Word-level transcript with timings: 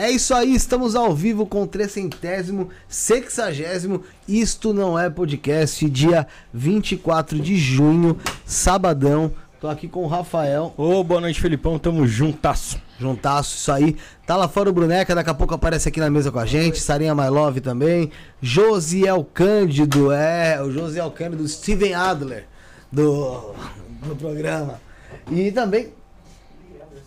É 0.00 0.10
isso 0.10 0.32
aí, 0.32 0.54
estamos 0.54 0.96
ao 0.96 1.14
vivo 1.14 1.44
com 1.44 1.60
o 1.60 1.66
trecentésimo, 1.66 2.70
sexagésimo. 2.88 4.02
Isto 4.26 4.72
não 4.72 4.98
é 4.98 5.10
podcast, 5.10 5.86
dia 5.90 6.26
24 6.54 7.38
de 7.38 7.54
junho, 7.54 8.16
sabadão. 8.46 9.30
Tô 9.60 9.68
aqui 9.68 9.86
com 9.86 10.02
o 10.02 10.06
Rafael. 10.06 10.72
Ô, 10.78 11.04
boa 11.04 11.20
noite, 11.20 11.38
Felipão. 11.38 11.78
Tamo 11.78 12.06
juntasso. 12.06 12.80
Juntasso, 12.98 13.54
isso 13.58 13.70
aí. 13.70 13.94
Tá 14.24 14.38
lá 14.38 14.48
fora 14.48 14.70
o 14.70 14.72
Bruneca, 14.72 15.14
daqui 15.14 15.28
a 15.28 15.34
pouco 15.34 15.52
aparece 15.52 15.90
aqui 15.90 16.00
na 16.00 16.08
mesa 16.08 16.32
com 16.32 16.38
a 16.38 16.46
gente. 16.46 16.80
Sarinha 16.80 17.14
My 17.14 17.28
Love 17.28 17.60
também. 17.60 18.10
Josiel 18.40 19.22
Cândido, 19.22 20.10
é, 20.12 20.62
o 20.62 20.70
Josiel 20.70 21.10
Cândido, 21.10 21.46
Steven 21.46 21.92
Adler 21.92 22.46
do, 22.90 23.54
do 24.06 24.16
programa. 24.16 24.80
E 25.30 25.52
também 25.52 25.92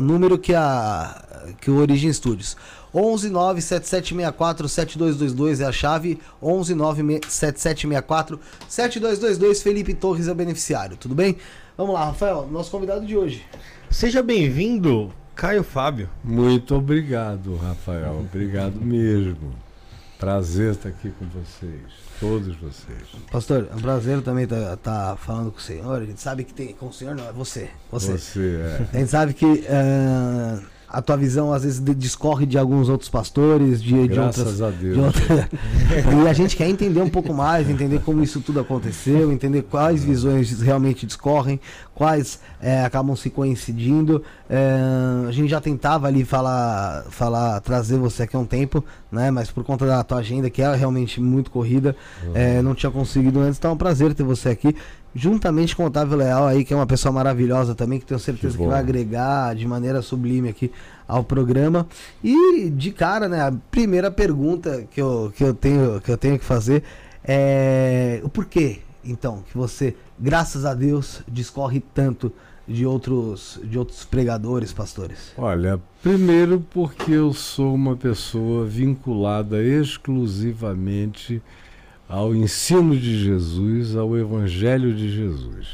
número 0.00 0.38
que, 0.38 0.54
a, 0.54 1.52
que 1.60 1.70
o 1.70 1.76
Origin 1.78 2.12
Studios. 2.12 2.56
11 2.94 3.28
97764 3.28 4.68
7222 4.68 5.60
é 5.60 5.64
a 5.66 5.72
chave. 5.72 6.20
11 6.40 6.74
97764 6.76 8.40
7222. 8.68 9.62
Felipe 9.62 9.94
Torres 9.94 10.28
é 10.28 10.32
o 10.32 10.34
beneficiário, 10.34 10.96
tudo 10.96 11.14
bem? 11.14 11.36
Vamos 11.76 11.94
lá, 11.94 12.04
Rafael, 12.04 12.46
nosso 12.48 12.70
convidado 12.70 13.04
de 13.04 13.16
hoje. 13.16 13.44
Seja 13.90 14.22
bem-vindo, 14.22 15.12
Caio 15.34 15.64
Fábio. 15.64 16.08
Muito 16.22 16.76
obrigado, 16.76 17.56
Rafael. 17.56 18.20
Obrigado 18.20 18.80
mesmo. 18.80 19.52
Prazer 20.18 20.72
estar 20.72 20.90
aqui 20.90 21.10
com 21.10 21.26
vocês. 21.26 22.03
Todos 22.24 22.56
vocês. 22.56 23.02
Pastor, 23.30 23.68
é 23.70 23.74
um 23.74 23.80
prazer 23.80 24.22
também 24.22 24.44
estar 24.44 24.78
tá, 24.78 25.10
tá 25.10 25.16
falando 25.16 25.52
com 25.52 25.58
o 25.58 25.60
senhor. 25.60 26.00
A 26.00 26.04
gente 26.06 26.22
sabe 26.22 26.42
que 26.42 26.54
tem. 26.54 26.72
Com 26.72 26.86
o 26.86 26.92
senhor 26.92 27.14
não, 27.14 27.28
é 27.28 27.32
você. 27.32 27.68
Você. 27.90 28.12
Você, 28.12 28.60
é. 28.62 28.88
A 28.94 28.98
gente 28.98 29.10
sabe 29.10 29.34
que. 29.34 29.44
Uh, 29.44 30.73
a 30.94 31.02
tua 31.02 31.16
visão 31.16 31.52
às 31.52 31.64
vezes 31.64 31.82
discorre 31.96 32.46
de 32.46 32.56
alguns 32.56 32.88
outros 32.88 33.10
pastores, 33.10 33.82
de, 33.82 34.06
Graças 34.06 34.34
de 34.34 34.40
outras. 34.40 34.62
a 34.62 34.70
Deus. 34.70 34.94
De 34.94 35.00
outra... 35.00 35.48
e 36.24 36.28
a 36.28 36.32
gente 36.32 36.56
quer 36.56 36.68
entender 36.68 37.02
um 37.02 37.08
pouco 37.08 37.34
mais, 37.34 37.68
entender 37.68 38.00
como 38.00 38.22
isso 38.22 38.40
tudo 38.40 38.60
aconteceu, 38.60 39.32
entender 39.32 39.62
quais 39.62 40.04
visões 40.04 40.60
realmente 40.60 41.04
discorrem, 41.04 41.58
quais 41.94 42.38
é, 42.60 42.84
acabam 42.84 43.16
se 43.16 43.28
coincidindo. 43.28 44.22
É, 44.48 45.26
a 45.28 45.32
gente 45.32 45.48
já 45.48 45.60
tentava 45.60 46.06
ali 46.06 46.24
falar, 46.24 47.04
falar, 47.10 47.60
trazer 47.60 47.98
você 47.98 48.22
aqui 48.22 48.36
há 48.36 48.38
um 48.38 48.46
tempo, 48.46 48.84
né? 49.10 49.32
Mas 49.32 49.50
por 49.50 49.64
conta 49.64 49.84
da 49.86 50.02
tua 50.04 50.18
agenda, 50.18 50.48
que 50.48 50.62
é 50.62 50.74
realmente 50.74 51.20
muito 51.20 51.50
corrida, 51.50 51.96
uhum. 52.24 52.32
é, 52.34 52.62
não 52.62 52.74
tinha 52.74 52.90
conseguido 52.90 53.40
antes. 53.40 53.58
Então 53.58 53.72
é 53.72 53.74
um 53.74 53.78
prazer 53.78 54.14
ter 54.14 54.22
você 54.22 54.50
aqui 54.50 54.76
juntamente 55.14 55.76
com 55.76 55.84
o 55.84 55.86
Otávio 55.86 56.16
Leal 56.16 56.46
aí, 56.46 56.64
que 56.64 56.72
é 56.72 56.76
uma 56.76 56.86
pessoa 56.86 57.12
maravilhosa 57.12 57.74
também, 57.74 58.00
que 58.00 58.06
tenho 58.06 58.18
certeza 58.18 58.56
que, 58.56 58.62
que 58.62 58.68
vai 58.68 58.80
agregar 58.80 59.54
de 59.54 59.66
maneira 59.66 60.02
sublime 60.02 60.48
aqui 60.48 60.72
ao 61.06 61.22
programa. 61.22 61.86
E 62.22 62.70
de 62.70 62.90
cara, 62.90 63.28
né, 63.28 63.40
a 63.40 63.52
primeira 63.70 64.10
pergunta 64.10 64.86
que 64.90 65.00
eu, 65.00 65.32
que 65.34 65.44
eu, 65.44 65.54
tenho, 65.54 66.00
que 66.00 66.10
eu 66.10 66.16
tenho 66.16 66.38
que 66.38 66.44
fazer 66.44 66.82
é 67.22 68.20
o 68.22 68.28
porquê, 68.28 68.80
então, 69.04 69.42
que 69.50 69.56
você, 69.56 69.94
graças 70.18 70.64
a 70.64 70.74
Deus, 70.74 71.22
discorre 71.28 71.80
tanto 71.94 72.32
de 72.66 72.86
outros, 72.86 73.60
de 73.62 73.78
outros 73.78 74.04
pregadores, 74.04 74.72
pastores? 74.72 75.32
Olha, 75.36 75.80
primeiro 76.02 76.64
porque 76.70 77.12
eu 77.12 77.32
sou 77.32 77.74
uma 77.74 77.96
pessoa 77.96 78.64
vinculada 78.64 79.62
exclusivamente 79.62 81.42
ao 82.08 82.34
ensino 82.34 82.96
de 82.96 83.24
Jesus, 83.24 83.96
ao 83.96 84.16
Evangelho 84.16 84.94
de 84.94 85.10
Jesus. 85.10 85.68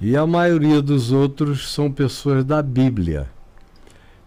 E 0.00 0.16
a 0.16 0.26
maioria 0.26 0.80
dos 0.80 1.10
outros 1.12 1.72
são 1.72 1.90
pessoas 1.90 2.44
da 2.44 2.62
Bíblia. 2.62 3.28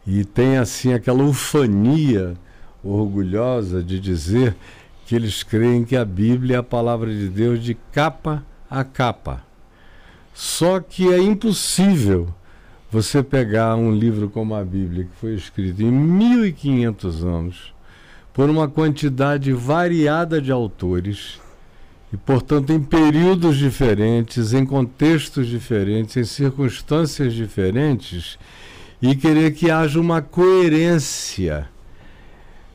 E 0.05 0.25
tem 0.25 0.57
assim 0.57 0.93
aquela 0.93 1.23
ufania 1.23 2.35
orgulhosa 2.83 3.81
de 3.83 3.99
dizer 3.99 4.55
que 5.05 5.15
eles 5.15 5.43
creem 5.43 5.83
que 5.83 5.95
a 5.95 6.03
Bíblia 6.03 6.57
é 6.57 6.59
a 6.59 6.63
palavra 6.63 7.11
de 7.11 7.27
Deus 7.29 7.63
de 7.63 7.75
capa 7.91 8.43
a 8.69 8.83
capa. 8.83 9.43
Só 10.33 10.79
que 10.79 11.11
é 11.11 11.21
impossível 11.21 12.33
você 12.89 13.21
pegar 13.21 13.75
um 13.75 13.93
livro 13.93 14.29
como 14.29 14.55
a 14.55 14.63
Bíblia, 14.63 15.05
que 15.05 15.15
foi 15.15 15.35
escrito 15.35 15.81
em 15.81 15.91
1500 15.91 17.23
anos, 17.23 17.73
por 18.33 18.49
uma 18.49 18.67
quantidade 18.67 19.51
variada 19.51 20.41
de 20.41 20.51
autores 20.51 21.39
e, 22.13 22.17
portanto, 22.17 22.71
em 22.71 22.81
períodos 22.81 23.57
diferentes, 23.57 24.53
em 24.53 24.65
contextos 24.65 25.47
diferentes, 25.47 26.17
em 26.17 26.25
circunstâncias 26.25 27.33
diferentes, 27.33 28.37
e 29.01 29.15
querer 29.15 29.53
que 29.53 29.71
haja 29.71 29.99
uma 29.99 30.21
coerência. 30.21 31.67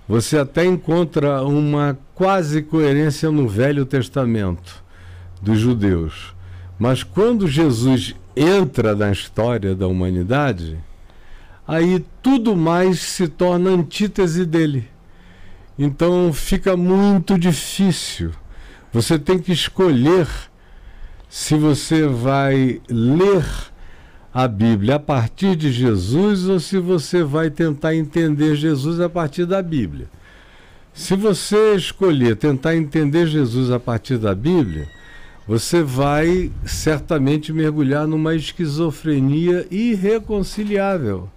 Você 0.09 0.39
até 0.39 0.65
encontra 0.65 1.43
uma 1.43 1.99
quase 2.15 2.63
coerência 2.63 3.31
no 3.31 3.47
Velho 3.47 3.85
Testamento 3.85 4.83
dos 5.41 5.59
judeus. 5.59 6.35
Mas 6.79 7.03
quando 7.03 7.47
Jesus 7.47 8.15
entra 8.35 8.95
na 8.95 9.11
história 9.13 9.75
da 9.75 9.87
humanidade, 9.87 10.79
aí 11.67 12.05
tudo 12.23 12.57
mais 12.57 13.01
se 13.01 13.29
torna 13.29 13.71
antítese 13.71 14.45
dele. 14.45 14.89
Então 15.79 16.33
fica 16.33 16.77
muito 16.77 17.39
difícil. 17.39 18.31
Você 18.93 19.19
tem 19.19 19.39
que 19.39 19.53
escolher 19.53 20.27
se 21.29 21.55
você 21.55 22.07
vai 22.07 22.81
ler 22.89 23.45
a 24.33 24.47
Bíblia 24.47 24.97
a 24.97 24.99
partir 24.99 25.57
de 25.57 25.71
Jesus 25.71 26.49
ou 26.49 26.61
se 26.61 26.79
você 26.79 27.23
vai 27.23 27.51
tentar 27.51 27.95
entender 27.95 28.55
Jesus 28.55 29.01
a 29.01 29.09
partir 29.09 29.45
da 29.45 29.63
Bíblia. 29.63 30.09
Se 30.93 31.15
você 31.15 31.75
escolher 31.75 32.37
tentar 32.37 32.75
entender 32.75 33.27
Jesus 33.27 33.71
a 33.71 33.79
partir 33.79 34.17
da 34.17 34.35
Bíblia, 34.35 34.89
você 35.47 35.83
vai 35.83 36.51
certamente 36.65 37.53
mergulhar 37.53 38.07
numa 38.07 38.35
esquizofrenia 38.35 39.67
irreconciliável. 39.71 41.29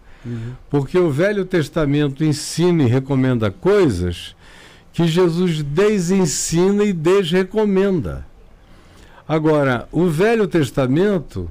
Porque 0.69 0.97
o 0.97 1.09
Velho 1.09 1.45
Testamento 1.45 2.23
ensina 2.23 2.83
e 2.83 2.87
recomenda 2.87 3.51
coisas 3.51 4.35
que 4.91 5.07
Jesus 5.07 5.61
desensina 5.61 6.83
e 6.83 6.91
desrecomenda. 6.91 8.25
Agora, 9.27 9.87
o 9.91 10.07
Velho 10.07 10.47
Testamento 10.47 11.49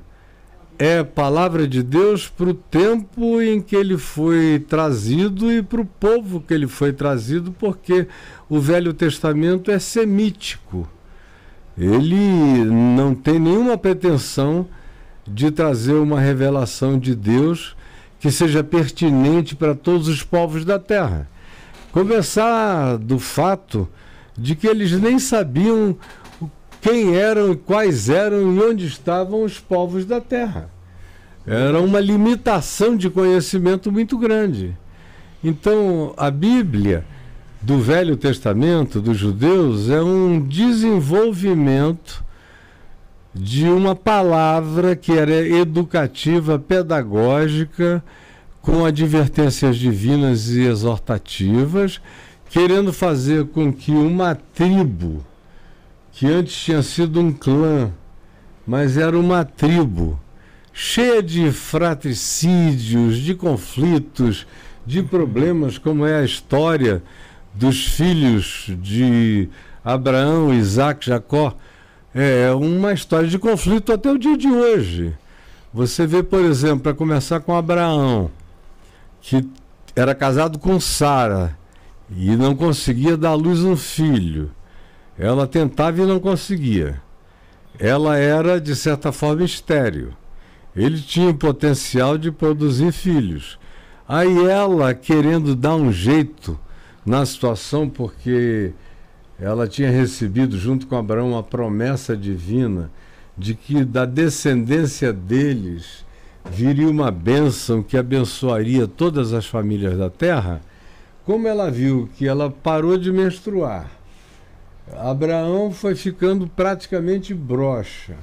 é 0.78 1.02
palavra 1.02 1.66
de 1.66 1.82
Deus 1.82 2.28
para 2.28 2.50
o 2.50 2.54
tempo 2.54 3.40
em 3.40 3.60
que 3.60 3.74
ele 3.74 3.98
foi 3.98 4.64
trazido 4.68 5.50
e 5.50 5.62
para 5.62 5.80
o 5.80 5.84
povo 5.84 6.40
que 6.40 6.54
ele 6.54 6.68
foi 6.68 6.92
trazido, 6.92 7.52
porque 7.52 8.06
o 8.48 8.60
Velho 8.60 8.92
Testamento 8.92 9.70
é 9.70 9.78
semítico. 9.78 10.88
Ele 11.76 12.64
não 12.64 13.14
tem 13.14 13.38
nenhuma 13.38 13.78
pretensão 13.78 14.66
de 15.26 15.50
trazer 15.50 15.94
uma 15.94 16.20
revelação 16.20 16.98
de 16.98 17.14
Deus 17.14 17.76
que 18.20 18.30
seja 18.30 18.64
pertinente 18.64 19.54
para 19.54 19.74
todos 19.74 20.08
os 20.08 20.22
povos 20.22 20.64
da 20.64 20.78
terra. 20.78 21.28
Começar 21.92 22.96
do 22.98 23.18
fato 23.18 23.88
de 24.36 24.54
que 24.54 24.66
eles 24.66 24.92
nem 24.92 25.18
sabiam 25.18 25.96
quem 26.80 27.16
eram, 27.16 27.54
quais 27.54 28.08
eram 28.08 28.54
e 28.54 28.60
onde 28.60 28.86
estavam 28.86 29.42
os 29.42 29.58
povos 29.58 30.04
da 30.04 30.20
terra. 30.20 30.70
Era 31.46 31.80
uma 31.80 31.98
limitação 31.98 32.96
de 32.96 33.08
conhecimento 33.08 33.90
muito 33.90 34.18
grande. 34.18 34.76
Então, 35.42 36.12
a 36.16 36.30
Bíblia 36.30 37.04
do 37.62 37.78
Velho 37.78 38.16
Testamento, 38.16 39.00
dos 39.00 39.16
judeus, 39.16 39.88
é 39.88 40.02
um 40.02 40.40
desenvolvimento 40.40 42.24
de 43.34 43.66
uma 43.66 43.94
palavra 43.94 44.96
que 44.96 45.12
era 45.12 45.46
educativa, 45.46 46.58
pedagógica, 46.58 48.02
com 48.60 48.84
advertências 48.84 49.76
divinas 49.76 50.48
e 50.50 50.62
exortativas, 50.62 52.00
querendo 52.50 52.92
fazer 52.92 53.46
com 53.46 53.72
que 53.72 53.92
uma 53.92 54.34
tribo, 54.34 55.24
que 56.12 56.26
antes 56.26 56.54
tinha 56.54 56.82
sido 56.82 57.20
um 57.20 57.32
clã, 57.32 57.92
mas 58.66 58.96
era 58.96 59.18
uma 59.18 59.44
tribo, 59.44 60.18
cheia 60.72 61.22
de 61.22 61.50
fratricídios, 61.50 63.16
de 63.18 63.34
conflitos, 63.34 64.46
de 64.84 65.02
problemas, 65.02 65.76
como 65.78 66.06
é 66.06 66.20
a 66.20 66.24
história 66.24 67.02
dos 67.54 67.86
filhos 67.86 68.70
de 68.80 69.48
Abraão, 69.84 70.52
Isaac, 70.52 71.06
Jacó, 71.06 71.56
é 72.14 72.50
uma 72.52 72.92
história 72.92 73.28
de 73.28 73.38
conflito 73.38 73.92
até 73.92 74.10
o 74.10 74.18
dia 74.18 74.36
de 74.36 74.48
hoje. 74.48 75.14
Você 75.72 76.06
vê, 76.06 76.22
por 76.22 76.40
exemplo, 76.40 76.80
para 76.80 76.94
começar 76.94 77.40
com 77.40 77.54
Abraão, 77.54 78.30
que 79.20 79.46
era 79.94 80.14
casado 80.14 80.58
com 80.58 80.80
Sara 80.80 81.56
e 82.10 82.34
não 82.36 82.54
conseguia 82.54 83.16
dar 83.16 83.30
à 83.30 83.34
luz 83.34 83.62
um 83.62 83.76
filho. 83.76 84.50
Ela 85.18 85.46
tentava 85.46 86.00
e 86.00 86.06
não 86.06 86.18
conseguia. 86.18 87.00
Ela 87.78 88.16
era, 88.16 88.60
de 88.60 88.74
certa 88.74 89.12
forma, 89.12 89.44
estéreo. 89.44 90.16
Ele 90.74 91.00
tinha 91.00 91.30
o 91.30 91.34
potencial 91.34 92.16
de 92.16 92.30
produzir 92.30 92.92
filhos. 92.92 93.58
Aí 94.08 94.46
ela, 94.46 94.94
querendo 94.94 95.54
dar 95.54 95.74
um 95.74 95.92
jeito 95.92 96.58
na 97.04 97.26
situação, 97.26 97.88
porque 97.88 98.72
ela 99.40 99.68
tinha 99.68 99.90
recebido, 99.90 100.58
junto 100.58 100.86
com 100.86 100.96
Abraão, 100.96 101.32
uma 101.32 101.42
promessa 101.42 102.16
divina 102.16 102.90
de 103.36 103.54
que 103.54 103.84
da 103.84 104.04
descendência 104.04 105.12
deles 105.12 106.04
viria 106.50 106.88
uma 106.88 107.10
bênção 107.10 107.82
que 107.82 107.96
abençoaria 107.96 108.88
todas 108.88 109.32
as 109.32 109.46
famílias 109.46 109.96
da 109.96 110.10
terra. 110.10 110.60
Como 111.24 111.46
ela 111.46 111.70
viu 111.70 112.08
que 112.16 112.26
ela 112.26 112.50
parou 112.50 112.98
de 112.98 113.12
menstruar, 113.12 113.88
Abraão 114.96 115.70
foi 115.70 115.94
ficando 115.94 116.48
praticamente 116.48 117.32
broxa. 117.32 118.14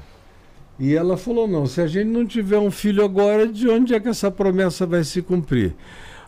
E 0.77 0.93
ela 0.93 1.15
falou: 1.15 1.47
não, 1.47 1.65
se 1.65 1.79
a 1.79 1.87
gente 1.87 2.07
não 2.07 2.25
tiver 2.25 2.57
um 2.57 2.71
filho 2.71 3.05
agora, 3.05 3.47
de 3.47 3.69
onde 3.69 3.93
é 3.93 3.99
que 3.99 4.09
essa 4.09 4.29
promessa 4.29 4.85
vai 4.85 5.03
se 5.03 5.21
cumprir? 5.21 5.73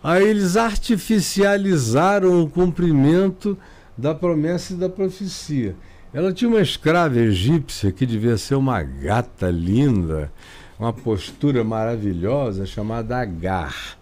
Aí 0.02 0.26
eles 0.26 0.56
artificializaram 0.56 2.42
o 2.42 2.50
cumprimento 2.50 3.58
da 3.98 4.14
promessa 4.14 4.74
e 4.74 4.78
da 4.78 4.88
profecia. 4.88 5.76
Ela 6.14 6.32
tinha 6.32 6.50
uma 6.50 6.62
escrava 6.62 7.20
egípcia 7.20 7.92
que 7.92 8.06
devia 8.06 8.38
ser 8.38 8.56
uma 8.56 8.82
gata 8.82 9.50
linda, 9.50 10.32
uma 10.80 10.94
postura 10.94 11.64
maravilhosa, 11.64 12.66
chamada 12.66 13.18
Agar. 13.18 13.98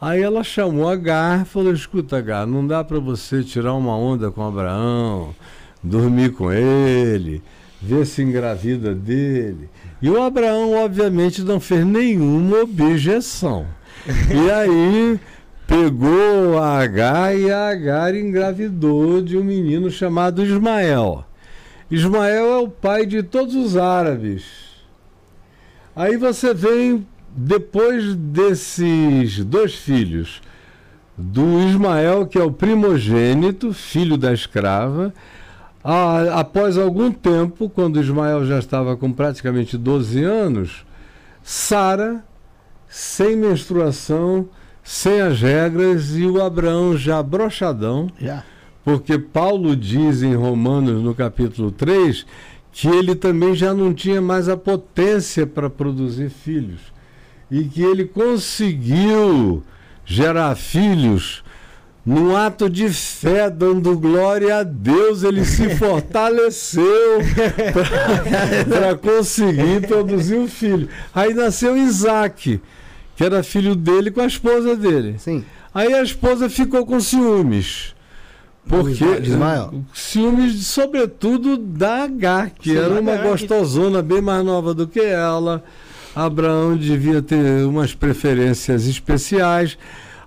Aí 0.00 0.22
ela 0.22 0.42
chamou 0.42 0.88
Agar 0.88 1.42
e 1.42 1.44
falou: 1.44 1.72
Escuta, 1.72 2.18
Agar, 2.18 2.46
não 2.46 2.66
dá 2.66 2.82
para 2.82 2.98
você 2.98 3.42
tirar 3.42 3.74
uma 3.74 3.96
onda 3.96 4.30
com 4.30 4.42
Abraão, 4.42 5.34
dormir 5.82 6.32
com 6.32 6.52
ele, 6.52 7.42
ver 7.80 8.06
se 8.06 8.22
engravida 8.22 8.94
dele. 8.94 9.68
E 10.02 10.10
o 10.10 10.22
Abraão, 10.22 10.74
obviamente, 10.74 11.42
não 11.42 11.60
fez 11.60 11.86
nenhuma 11.86 12.62
objeção. 12.62 13.66
E 14.06 14.50
aí 14.50 15.20
pegou 15.66 16.58
a 16.58 16.78
Agar 16.80 17.36
e 17.36 17.50
a 17.50 17.68
Agar 17.68 18.14
engravidou 18.14 19.20
de 19.20 19.36
um 19.36 19.44
menino 19.44 19.90
chamado 19.90 20.44
Ismael. 20.44 21.24
Ismael 21.90 22.46
é 22.46 22.58
o 22.58 22.68
pai 22.68 23.06
de 23.06 23.22
todos 23.22 23.54
os 23.54 23.76
árabes. 23.76 24.44
Aí 25.94 26.16
você 26.16 26.52
vem, 26.52 27.06
depois 27.34 28.14
desses 28.14 29.44
dois 29.44 29.74
filhos, 29.74 30.40
do 31.16 31.60
Ismael, 31.60 32.26
que 32.26 32.38
é 32.38 32.42
o 32.42 32.52
primogênito, 32.52 33.72
filho 33.72 34.16
da 34.16 34.32
escrava, 34.32 35.14
após 36.34 36.76
algum 36.76 37.10
tempo, 37.10 37.70
quando 37.70 38.00
Ismael 38.00 38.44
já 38.44 38.58
estava 38.58 38.96
com 38.96 39.12
praticamente 39.12 39.78
12 39.78 40.22
anos, 40.22 40.84
Sara, 41.42 42.24
sem 42.88 43.36
menstruação, 43.36 44.48
sem 44.86 45.20
as 45.20 45.42
regras, 45.42 46.16
e 46.16 46.24
o 46.24 46.40
Abraão 46.40 46.96
já 46.96 47.20
brochadão. 47.20 48.08
Já. 48.20 48.44
Porque 48.84 49.18
Paulo 49.18 49.74
diz 49.74 50.22
em 50.22 50.36
Romanos, 50.36 51.02
no 51.02 51.12
capítulo 51.12 51.72
3, 51.72 52.24
que 52.70 52.86
ele 52.86 53.16
também 53.16 53.52
já 53.52 53.74
não 53.74 53.92
tinha 53.92 54.22
mais 54.22 54.48
a 54.48 54.56
potência 54.56 55.44
para 55.44 55.68
produzir 55.68 56.30
filhos. 56.30 56.80
E 57.50 57.64
que 57.64 57.82
ele 57.82 58.04
conseguiu 58.04 59.64
gerar 60.04 60.54
filhos 60.54 61.42
num 62.04 62.36
ato 62.36 62.70
de 62.70 62.88
fé, 62.88 63.50
dando 63.50 63.98
glória 63.98 64.58
a 64.58 64.62
Deus, 64.62 65.24
ele 65.24 65.44
se 65.44 65.68
fortaleceu 65.74 67.18
para 68.68 68.94
conseguir 68.94 69.84
produzir 69.88 70.36
um 70.36 70.46
filho. 70.46 70.88
Aí 71.12 71.34
nasceu 71.34 71.76
Isaac 71.76 72.60
que 73.16 73.24
era 73.24 73.42
filho 73.42 73.74
dele 73.74 74.10
com 74.10 74.20
a 74.20 74.26
esposa 74.26 74.76
dele. 74.76 75.16
Sim. 75.18 75.44
Aí 75.74 75.92
a 75.94 76.02
esposa 76.02 76.48
ficou 76.48 76.84
com 76.86 77.00
ciúmes. 77.00 77.94
Porque 78.68 79.20
De 79.20 79.30
Ismael. 79.30 79.84
ciúmes, 79.94 80.66
sobretudo, 80.66 81.56
da 81.56 82.02
H, 82.04 82.50
que 82.58 82.70
Sim, 82.70 82.76
era 82.76 83.00
uma 83.00 83.12
Agar. 83.12 83.28
gostosona 83.28 84.02
bem 84.02 84.20
mais 84.20 84.44
nova 84.44 84.74
do 84.74 84.86
que 84.88 85.00
ela. 85.00 85.62
Abraão 86.14 86.76
devia 86.76 87.22
ter 87.22 87.64
umas 87.64 87.94
preferências 87.94 88.86
especiais. 88.86 89.78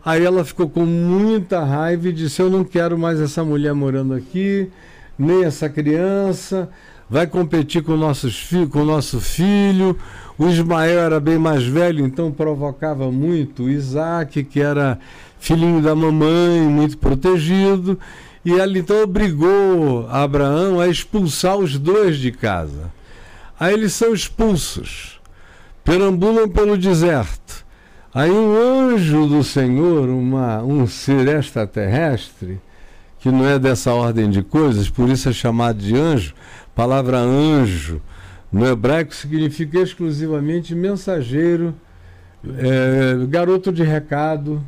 Aí 0.06 0.24
ela 0.24 0.46
ficou 0.46 0.70
com 0.70 0.86
muita 0.86 1.64
raiva 1.64 2.08
e 2.08 2.14
disse: 2.14 2.42
Eu 2.42 2.50
não 2.50 2.64
quero 2.64 2.98
mais 2.98 3.20
essa 3.20 3.44
mulher 3.44 3.74
morando 3.74 4.14
aqui, 4.14 4.70
nem 5.18 5.44
essa 5.44 5.68
criança. 5.68 6.70
Vai 7.10 7.26
competir 7.26 7.82
com, 7.82 7.98
nossos 7.98 8.38
fi 8.38 8.68
com 8.68 8.82
o 8.82 8.86
nosso 8.86 9.20
filho. 9.20 9.98
O 10.38 10.48
Ismael 10.48 11.00
era 11.00 11.20
bem 11.20 11.40
mais 11.40 11.64
velho, 11.64 12.06
então 12.06 12.32
provocava 12.32 13.12
muito. 13.12 13.64
O 13.64 13.70
Isaac, 13.70 14.44
que 14.44 14.62
era 14.62 15.00
filhinho 15.40 15.82
da 15.82 15.96
mamãe, 15.96 16.62
muito 16.62 16.98
protegido. 16.98 18.00
E 18.46 18.54
ela 18.54 18.78
então 18.78 19.04
obrigou 19.04 20.08
Abraão 20.10 20.80
a 20.80 20.88
expulsar 20.88 21.58
os 21.58 21.78
dois 21.80 22.18
de 22.18 22.32
casa. 22.32 22.92
Aí 23.60 23.74
eles 23.74 23.94
são 23.94 24.14
expulsos, 24.14 25.20
perambulam 25.84 26.48
pelo 26.48 26.78
deserto. 26.78 27.66
Aí 28.14 28.32
um 28.32 28.56
anjo 28.56 29.28
do 29.28 29.44
Senhor, 29.44 30.08
uma, 30.08 30.64
um 30.64 30.88
ser 30.88 31.28
extraterrestre, 31.28 32.60
que 33.20 33.30
não 33.30 33.46
é 33.46 33.60
dessa 33.60 33.94
ordem 33.94 34.30
de 34.30 34.42
coisas, 34.42 34.90
por 34.90 35.10
isso 35.10 35.28
é 35.28 35.34
chamado 35.34 35.78
de 35.80 35.96
anjo, 35.96 36.34
palavra 36.80 37.18
anjo, 37.18 38.02
no 38.50 38.66
hebraico 38.66 39.14
significa 39.14 39.80
exclusivamente 39.80 40.74
mensageiro, 40.74 41.76
é, 42.58 43.26
garoto 43.28 43.70
de 43.70 43.84
recado, 43.84 44.64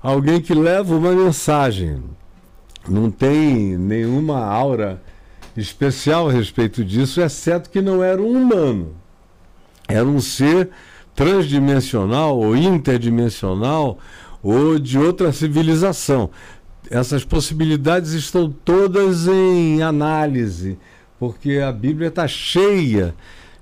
alguém 0.00 0.40
que 0.40 0.54
leva 0.54 0.96
uma 0.96 1.12
mensagem. 1.12 2.02
Não 2.88 3.10
tem 3.10 3.76
nenhuma 3.76 4.42
aura 4.42 5.02
especial 5.54 6.30
a 6.30 6.32
respeito 6.32 6.82
disso, 6.82 7.20
exceto 7.20 7.68
que 7.68 7.82
não 7.82 8.02
era 8.02 8.22
um 8.22 8.42
humano. 8.42 8.94
Era 9.86 10.06
um 10.06 10.18
ser 10.18 10.70
transdimensional 11.14 12.38
ou 12.38 12.56
interdimensional 12.56 13.98
ou 14.42 14.78
de 14.78 14.98
outra 14.98 15.30
civilização. 15.30 16.30
Essas 16.90 17.22
possibilidades 17.22 18.12
estão 18.12 18.50
todas 18.50 19.28
em 19.28 19.82
análise, 19.82 20.78
porque 21.20 21.58
a 21.58 21.70
Bíblia 21.70 22.08
está 22.08 22.26
cheia 22.26 23.14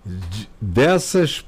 de- 0.07 0.49
dessas 0.61 1.45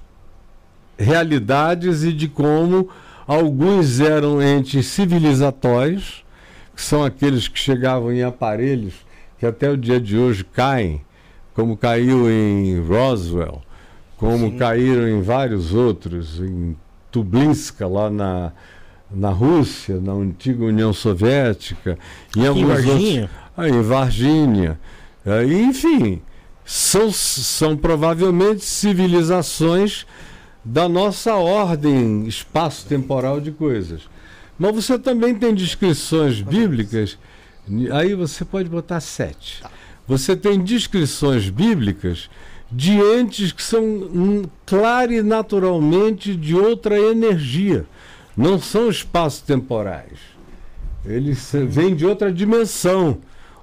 realidades 0.99 2.03
e 2.05 2.13
de 2.13 2.29
como 2.29 2.89
alguns 3.27 4.01
eram 4.01 4.43
entes 4.43 4.87
civilizatórios, 4.87 6.25
que 6.75 6.83
são 6.83 7.05
aqueles 7.05 7.49
que 7.49 7.59
chegavam 7.59 8.13
em 8.13 8.23
aparelhos 8.23 8.95
que 9.39 9.47
até 9.47 9.71
o 9.71 9.77
dia 9.77 9.99
de 9.99 10.19
hoje 10.19 10.45
caem, 10.45 11.01
como 11.55 11.75
caiu 11.77 12.29
em 12.31 12.79
Roswell, 12.87 13.63
como 14.19 14.51
Sim. 14.51 14.57
caíram 14.59 15.09
em 15.09 15.23
vários 15.23 15.73
outros, 15.73 16.39
em 16.41 16.77
Tublinska, 17.11 17.87
lá 17.89 18.11
na, 18.11 18.53
na 19.11 19.31
Rússia, 19.31 19.99
na 19.99 20.13
antiga 20.13 20.63
União 20.65 20.93
Soviética, 20.93 21.99
em 22.37 22.41
Em 22.43 22.47
alguns 22.49 22.65
outros 22.69 22.85
Varginha. 22.87 23.31
aí, 23.57 23.71
em 23.71 23.81
Varginha. 23.83 24.79
É, 25.25 25.45
enfim, 25.45 26.23
são, 26.65 27.11
são 27.13 27.77
provavelmente 27.77 28.65
civilizações 28.65 30.07
da 30.65 30.89
nossa 30.89 31.35
ordem 31.35 32.27
espaço-temporal 32.27 33.41
de 33.41 33.51
coisas. 33.51 34.03
Mas 34.59 34.75
você 34.75 34.99
também 34.99 35.35
tem 35.35 35.55
descrições 35.55 36.41
bíblicas, 36.43 37.19
aí 37.93 38.15
você 38.15 38.45
pode 38.45 38.69
botar 38.69 39.01
sete. 39.01 39.63
Você 40.07 40.37
tem 40.37 40.63
descrições 40.63 41.49
bíblicas 41.49 42.29
de 42.71 42.93
entes 42.93 43.53
que 43.53 43.63
são 43.63 43.83
hum, 43.83 44.43
claro 44.65 45.13
e 45.13 45.23
naturalmente 45.23 46.37
de 46.37 46.55
outra 46.55 46.99
energia. 46.99 47.85
Não 48.37 48.59
são 48.59 48.89
espaço-temporais. 48.89 50.19
Eles 51.05 51.55
eh, 51.55 51.65
vêm 51.65 51.95
de 51.95 52.07
outra 52.07 52.33
dimensão. 52.33 53.19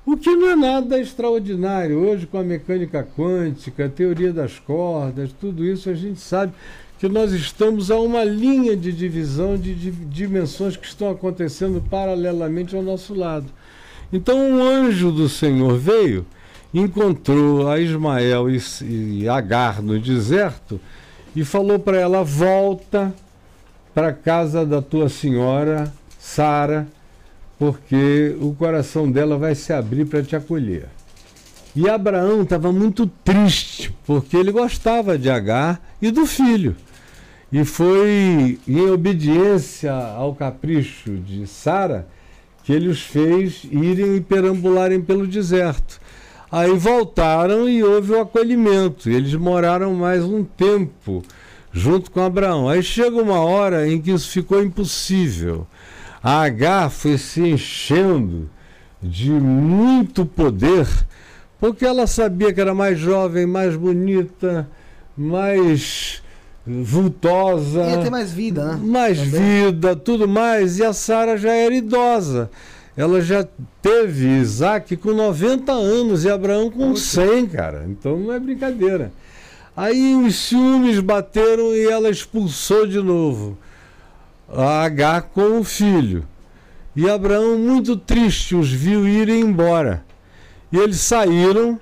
O 0.08 0.16
que 0.16 0.34
não 0.34 0.50
é 0.50 0.56
nada 0.56 0.98
extraordinário. 0.98 1.98
Hoje, 2.00 2.26
com 2.26 2.38
a 2.38 2.44
mecânica 2.44 3.06
quântica, 3.18 3.88
a 3.88 3.90
teoria 3.90 4.32
das 4.32 4.58
cordas, 4.58 5.32
tudo 5.38 5.66
isso, 5.66 5.90
a 5.90 5.94
gente 5.94 6.22
sabe 6.22 6.54
que 6.98 7.10
nós 7.10 7.34
estamos 7.34 7.92
a 7.92 8.00
uma 8.00 8.24
linha 8.24 8.74
de 8.74 8.94
divisão 8.94 9.58
de, 9.58 9.76
di- 9.76 9.92
dimensões 9.92 10.78
que 10.78 10.88
estão 10.88 11.10
acontecendo 11.10 11.84
paralelamente 11.90 12.74
ao 12.74 12.82
nosso 12.82 13.14
lado. 13.14 13.48
Então, 14.12 14.40
um 14.40 14.64
anjo 14.64 15.12
do 15.12 15.28
Senhor 15.28 15.78
veio, 15.78 16.26
encontrou 16.74 17.70
a 17.70 17.78
Ismael 17.78 18.46
e 18.50 19.28
Agar 19.28 19.82
no 19.82 20.00
deserto 20.00 20.80
e 21.36 21.44
falou 21.44 21.80
para 21.80 22.00
ela: 22.00 22.24
volta 22.24 23.14
para 23.94 24.08
a 24.08 24.14
casa 24.14 24.66
da 24.66 24.82
tua 24.82 25.10
senhora, 25.10 25.92
Sara, 26.18 26.88
porque 27.58 28.36
o 28.40 28.54
coração 28.54 29.10
dela 29.12 29.38
vai 29.38 29.56
se 29.56 29.74
abrir 29.74 30.06
para 30.06 30.24
te 30.24 30.36
acolher. 30.36 30.86
E 31.76 31.88
Abraão 31.88 32.42
estava 32.42 32.72
muito 32.72 33.08
triste, 33.24 33.94
porque 34.06 34.36
ele 34.36 34.52
gostava 34.52 35.18
de 35.18 35.30
Agar 35.30 35.80
e 36.02 36.10
do 36.10 36.26
filho. 36.26 36.76
E 37.52 37.64
foi 37.64 38.60
em 38.68 38.90
obediência 38.90 39.94
ao 39.94 40.36
capricho 40.36 41.12
de 41.18 41.48
Sara 41.48 42.08
que 42.64 42.74
ele 42.74 42.90
os 42.90 43.02
fez 43.02 43.64
irem 43.72 44.18
e 44.18 44.22
perambularem 44.22 45.00
pelo 45.00 45.26
deserto. 45.26 46.02
Aí 46.52 46.74
voltaram 46.74 47.70
e 47.70 47.82
houve 47.82 48.12
o 48.12 48.20
acolhimento. 48.20 49.10
Eles 49.10 49.34
moraram 49.36 49.94
mais 49.94 50.24
um 50.24 50.44
tempo 50.44 51.24
junto 51.72 52.12
com 52.12 52.20
Abraão. 52.22 52.68
Aí 52.68 52.84
chega 52.84 53.22
uma 53.22 53.40
hora 53.40 53.88
em 53.88 54.02
que 54.02 54.12
isso 54.12 54.30
ficou 54.30 54.62
impossível. 54.62 55.66
A 56.28 56.42
Agar 56.42 56.90
foi 56.90 57.18
se 57.18 57.40
enchendo 57.40 58.50
de 59.02 59.32
muito 59.32 60.26
poder, 60.26 60.86
porque 61.58 61.86
ela 61.86 62.06
sabia 62.06 62.52
que 62.52 62.60
era 62.60 62.74
mais 62.76 63.00
jovem, 63.00 63.46
mais 63.46 63.78
bonita, 63.78 64.70
mais 65.18 66.22
vultosa, 66.66 67.82
Ia 67.82 68.04
ter 68.04 68.10
mais 68.10 68.34
vida, 68.34 68.74
né? 68.74 68.80
mais 68.84 69.18
Também. 69.20 69.72
vida, 69.72 69.96
tudo 69.96 70.28
mais, 70.28 70.80
e 70.80 70.84
a 70.84 70.92
Sara 70.92 71.38
já 71.38 71.54
era 71.54 71.74
idosa. 71.74 72.52
Ela 72.98 73.22
já 73.22 73.48
teve 73.82 74.28
Isaac 74.28 74.98
com 74.98 75.14
90 75.14 75.72
anos 75.72 76.26
e 76.26 76.30
Abraão 76.30 76.70
com 76.70 76.94
100, 76.94 77.48
cara. 77.48 77.86
Então 77.88 78.18
não 78.20 78.34
é 78.34 78.40
brincadeira. 78.40 79.14
Aí 79.78 80.14
os 80.14 80.36
ciúmes 80.36 81.00
bateram 81.00 81.74
e 81.74 81.86
ela 81.88 82.10
expulsou 82.10 82.86
de 82.86 83.00
novo 83.02 83.58
a 84.48 84.84
Agar 84.84 85.24
com 85.24 85.60
o 85.60 85.64
filho. 85.64 86.26
E 86.96 87.10
Abraão, 87.10 87.58
muito 87.58 87.96
triste, 87.96 88.56
os 88.56 88.72
viu 88.72 89.08
irem 89.08 89.42
embora. 89.42 90.04
E 90.72 90.78
eles 90.78 91.00
saíram 91.00 91.80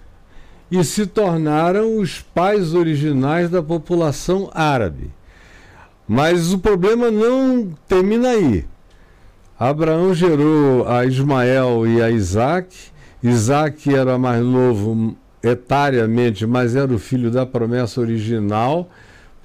e 0.70 0.84
se 0.84 1.06
tornaram 1.06 1.98
os 1.98 2.20
pais 2.20 2.74
originais 2.74 3.50
da 3.50 3.64
população 3.64 4.50
árabe. 4.54 5.12
Mas 6.08 6.54
o 6.54 6.60
problema 6.60 7.10
não 7.10 7.70
termina 7.88 8.30
aí. 8.30 8.66
Abraão 9.58 10.14
gerou 10.14 10.88
a 10.88 11.06
Ismael 11.06 11.88
e 11.88 12.02
a 12.02 12.12
Isaac. 12.12 12.76
Isaac 13.24 13.94
era 13.94 14.18
mais 14.18 14.44
novo 14.44 15.16
etariamente, 15.42 16.46
mas 16.46 16.76
era 16.76 16.94
o 16.94 17.00
filho 17.00 17.32
da 17.32 17.46
promessa 17.46 18.02
original, 18.02 18.90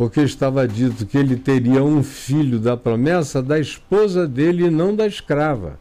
porque 0.01 0.23
estava 0.23 0.67
dito 0.67 1.05
que 1.05 1.19
ele 1.19 1.37
teria 1.37 1.85
um 1.85 2.03
filho 2.03 2.59
da 2.59 2.75
promessa 2.75 3.43
da 3.43 3.61
esposa 3.61 4.27
dele 4.27 4.65
e 4.65 4.71
não 4.71 4.97
da 4.97 5.07
escrava. 5.07 5.79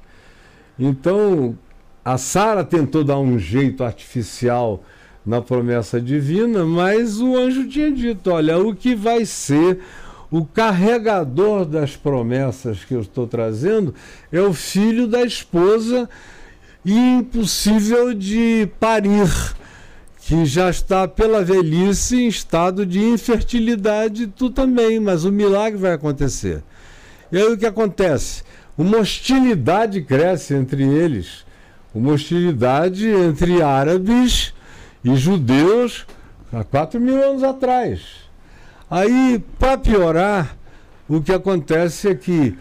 Então, 0.77 1.57
a 2.03 2.17
Sara 2.17 2.65
tentou 2.65 3.01
dar 3.01 3.17
um 3.17 3.39
jeito 3.39 3.81
artificial 3.81 4.83
na 5.25 5.41
promessa 5.41 6.01
divina, 6.01 6.65
mas 6.65 7.21
o 7.21 7.37
anjo 7.37 7.65
tinha 7.69 7.89
dito: 7.89 8.29
olha, 8.29 8.59
o 8.59 8.75
que 8.75 8.93
vai 8.93 9.23
ser 9.23 9.79
o 10.29 10.43
carregador 10.43 11.63
das 11.63 11.95
promessas 11.95 12.83
que 12.83 12.95
eu 12.95 12.99
estou 12.99 13.25
trazendo 13.25 13.95
é 14.33 14.41
o 14.41 14.51
filho 14.51 15.07
da 15.07 15.23
esposa 15.23 16.09
e 16.83 16.93
impossível 16.93 18.13
de 18.13 18.69
parir, 18.81 19.29
que 20.29 20.45
já 20.45 20.69
está 20.69 21.07
pela 21.07 21.43
velhice 21.43 22.21
em 22.21 22.27
estado 22.27 22.85
de 22.85 22.99
infertilidade, 22.99 24.27
tu 24.27 24.51
também, 24.51 24.99
mas 24.99 25.25
o 25.25 25.31
milagre 25.31 25.79
vai 25.79 25.93
acontecer. 25.93 26.61
E 27.31 27.37
aí 27.39 27.51
o 27.51 27.57
que 27.57 27.65
acontece? 27.65 28.43
Uma 28.77 28.99
hostilidade 28.99 30.03
cresce 30.03 30.53
entre 30.53 30.83
eles, 30.83 31.43
uma 31.95 32.11
hostilidade 32.11 33.07
entre 33.07 33.63
árabes 33.63 34.53
e 35.03 35.15
judeus 35.15 36.05
há 36.53 36.63
quatro 36.63 37.01
mil 37.01 37.19
anos 37.23 37.41
atrás. 37.41 38.01
Aí, 38.87 39.43
para 39.57 39.79
piorar, 39.79 40.55
o 41.07 41.23
que 41.23 41.33
acontece 41.33 42.07
é 42.07 42.13
que 42.13 42.55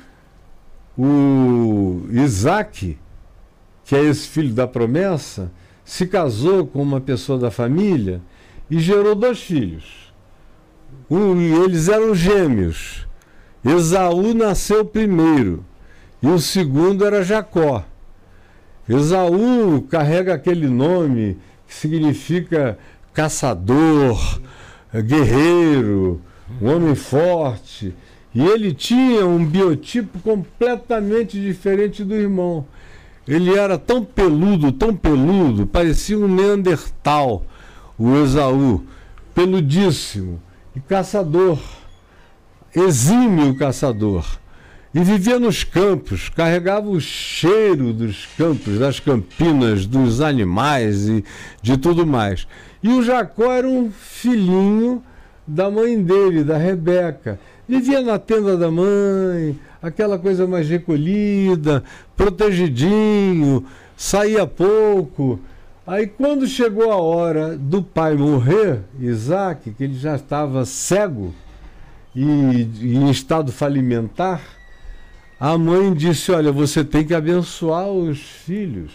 o 0.96 2.07
Isaac, 2.12 2.96
que 3.85 3.94
é 3.94 4.04
esse 4.04 4.26
filho 4.26 4.54
da 4.54 4.66
promessa, 4.66 5.52
se 5.88 6.07
casou 6.07 6.66
com 6.66 6.83
uma 6.83 7.01
pessoa 7.01 7.38
da 7.38 7.51
família 7.51 8.20
e 8.70 8.79
gerou 8.79 9.14
dois 9.14 9.40
filhos. 9.40 10.12
Um, 11.11 11.40
e 11.40 11.51
eles 11.64 11.88
eram 11.88 12.14
gêmeos. 12.14 13.09
Esaú 13.64 14.35
nasceu 14.35 14.85
primeiro 14.85 15.64
e 16.22 16.27
o 16.27 16.38
segundo 16.38 17.07
era 17.07 17.24
Jacó. 17.24 17.87
Esaú 18.87 19.81
carrega 19.88 20.35
aquele 20.35 20.68
nome 20.68 21.38
que 21.66 21.74
significa 21.74 22.79
caçador, 23.14 24.42
guerreiro, 24.92 26.20
um 26.61 26.68
homem 26.68 26.94
forte. 26.94 27.94
E 28.35 28.46
ele 28.46 28.74
tinha 28.74 29.27
um 29.27 29.42
biotipo 29.42 30.18
completamente 30.18 31.40
diferente 31.40 32.05
do 32.05 32.14
irmão. 32.14 32.66
Ele 33.29 33.55
era 33.55 33.77
tão 33.77 34.03
peludo, 34.03 34.73
tão 34.73 34.97
peludo, 34.97 35.67
parecia 35.67 36.19
um 36.19 36.27
Neandertal, 36.27 37.45
o 37.99 38.17
Esaú, 38.17 38.83
peludíssimo 39.35 40.41
e 40.75 40.81
caçador, 40.81 41.59
exímio 42.75 43.55
caçador. 43.55 44.25
E 44.95 45.01
vivia 45.01 45.38
nos 45.38 45.62
campos, 45.62 46.31
carregava 46.31 46.88
o 46.88 46.99
cheiro 46.99 47.93
dos 47.93 48.27
campos, 48.38 48.79
das 48.79 48.99
campinas, 48.99 49.85
dos 49.85 50.23
animais 50.23 51.07
e 51.07 51.23
de 51.61 51.77
tudo 51.77 52.07
mais. 52.07 52.49
E 52.83 52.88
o 52.88 53.03
Jacó 53.03 53.53
era 53.53 53.69
um 53.69 53.91
filhinho 53.91 55.03
da 55.49 55.71
mãe 55.71 56.01
dele, 56.01 56.45
da 56.45 56.59
Rebeca. 56.59 57.41
Vivia 57.67 58.03
na 58.03 58.19
tenda 58.19 58.57
da 58.57 58.71
mãe, 58.71 59.59
aquela 59.83 60.19
coisa 60.19 60.47
mais 60.47 60.69
recolhida, 60.69 61.83
protegidinho, 62.17 63.65
saía 63.97 64.47
pouco. 64.47 65.41
Aí 65.87 66.07
quando 66.07 66.47
chegou 66.47 66.93
a 66.93 66.97
hora 66.97 67.57
do 67.57 67.83
pai 67.83 68.15
morrer, 68.15 68.81
Isaac, 69.01 69.71
que 69.71 69.85
ele 69.85 69.95
já 69.99 70.17
estava 70.17 70.65
cego 70.67 71.35
e, 72.15 72.69
e 72.81 72.97
em 72.97 73.11
estado 73.11 73.51
falimentar, 73.51 74.43
a 75.41 75.57
mãe 75.57 75.93
disse: 75.95 76.31
Olha, 76.31 76.53
você 76.53 76.85
tem 76.85 77.05
que 77.05 77.15
abençoar 77.15 77.89
os 77.89 78.19
filhos, 78.19 78.93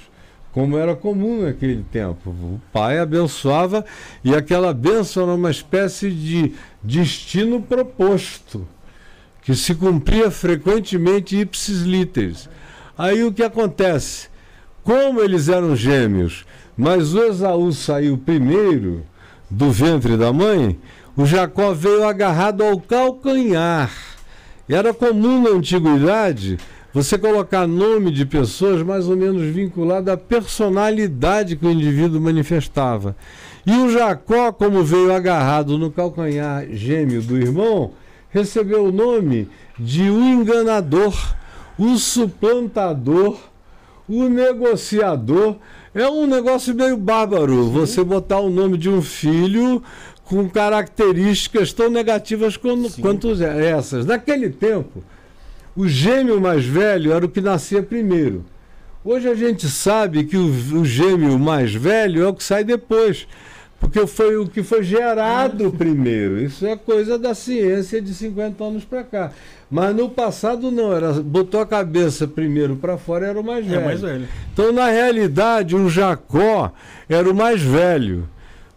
como 0.54 0.78
era 0.78 0.96
comum 0.96 1.42
naquele 1.42 1.84
tempo. 1.92 2.30
O 2.30 2.62
pai 2.72 3.00
abençoava 3.00 3.84
e 4.24 4.36
aquela 4.36 4.74
bênção 4.74 5.24
era 5.24 5.34
uma 5.34 5.50
espécie 5.50 6.12
de 6.12 6.54
destino 6.82 7.62
proposto, 7.62 8.66
que 9.42 9.56
se 9.56 9.74
cumpria 9.74 10.30
frequentemente 10.30 11.36
ipsis 11.36 11.82
literis. 11.82 12.48
Aí 12.96 13.24
o 13.24 13.34
que 13.34 13.44
acontece? 13.44 14.30
Como 14.84 15.22
eles 15.22 15.50
eram 15.50 15.76
gêmeos, 15.76 16.46
mas 16.78 17.16
o 17.16 17.24
Esaú 17.24 17.72
saiu 17.72 18.18
primeiro 18.18 19.04
do 19.50 19.72
ventre 19.72 20.16
da 20.18 20.32
mãe, 20.32 20.80
o 21.16 21.26
Jacó 21.26 21.74
veio 21.74 22.08
agarrado 22.08 22.64
ao 22.64 22.80
calcanhar. 22.80 23.92
Era 24.70 24.94
comum 24.94 25.42
na 25.42 25.50
antiguidade 25.50 26.58
você 26.94 27.18
colocar 27.18 27.66
nome 27.66 28.12
de 28.12 28.24
pessoas 28.24 28.84
mais 28.84 29.10
ou 29.10 29.18
menos 29.18 29.42
vinculado 29.42 30.12
à 30.12 30.16
personalidade 30.16 31.56
que 31.56 31.66
o 31.66 31.72
indivíduo 31.72 32.22
manifestava. 32.22 33.16
E 33.66 33.72
o 33.72 33.90
Jacó, 33.90 34.52
como 34.52 34.84
veio 34.84 35.12
agarrado 35.12 35.78
no 35.78 35.90
calcanhar 35.90 36.68
gêmeo 36.72 37.22
do 37.24 37.38
irmão, 37.38 37.92
recebeu 38.30 38.86
o 38.86 38.92
nome 38.92 39.50
de 39.80 40.04
o 40.04 40.22
enganador, 40.22 41.16
o 41.80 41.98
suplantador, 41.98 43.40
o 44.08 44.26
negociador. 44.30 45.56
É 45.96 46.08
um 46.08 46.28
negócio 46.28 46.76
meio 46.76 46.98
bárbaro 46.98 47.70
você 47.70 48.04
botar 48.04 48.40
o 48.40 48.50
nome 48.50 48.78
de 48.78 48.90
um 48.90 49.02
filho 49.02 49.82
com 50.26 50.48
características 50.48 51.74
tão 51.74 51.90
negativas 51.90 52.56
quanto, 52.56 53.02
quanto 53.02 53.44
essas. 53.44 54.06
Naquele 54.06 54.50
tempo, 54.50 55.04
o 55.76 55.88
gêmeo 55.88 56.40
mais 56.40 56.66
velho 56.66 57.12
era 57.12 57.26
o 57.26 57.30
que 57.30 57.42
nascia 57.42 57.82
primeiro. 57.82 58.46
Hoje 59.04 59.28
a 59.28 59.36
gente 59.36 59.68
sabe 59.68 60.24
que 60.24 60.38
o, 60.38 60.46
o 60.46 60.86
gêmeo 60.86 61.38
mais 61.38 61.74
velho 61.74 62.24
é 62.24 62.28
o 62.28 62.34
que 62.34 62.44
sai 62.44 62.64
depois, 62.64 63.28
porque 63.80 64.08
foi 64.08 64.38
o 64.38 64.48
que 64.48 64.64
foi 64.64 64.82
gerado 64.84 65.72
primeiro. 65.72 66.40
Isso 66.40 66.66
é 66.66 66.78
coisa 66.78 67.18
da 67.18 67.36
ciência 67.36 68.02
de 68.02 68.14
50 68.14 68.64
anos 68.64 68.86
para 68.86 69.04
cá. 69.04 69.32
Mas 69.70 69.96
no 69.96 70.08
passado 70.10 70.72
não, 70.72 70.94
era 70.94 71.14
botou 71.14 71.60
a 71.60 71.66
cabeça 71.66 72.28
primeiro 72.28 72.76
para 72.76 72.98
fora 72.98 73.28
era 73.28 73.40
o 73.40 73.44
mais 73.44 73.66
velho. 73.66 73.82
É 73.82 73.84
mais 73.84 74.02
velho. 74.02 74.28
Então 74.54 74.72
na 74.72 74.88
realidade 74.88 75.76
o 75.76 75.90
Jacó 75.90 76.72
era 77.10 77.30
o 77.30 77.34
mais 77.34 77.62
velho, 77.62 78.30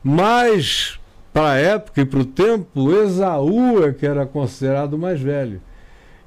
mas 0.03 0.99
para 1.33 1.51
a 1.51 1.57
época 1.57 2.01
e 2.01 2.05
para 2.05 2.21
o 2.21 2.25
tempo 2.25 2.91
Esaú 2.91 3.85
é 3.85 3.93
que 3.93 4.07
era 4.07 4.25
considerado 4.25 4.95
o 4.95 4.99
mais 4.99 5.21
velho. 5.21 5.61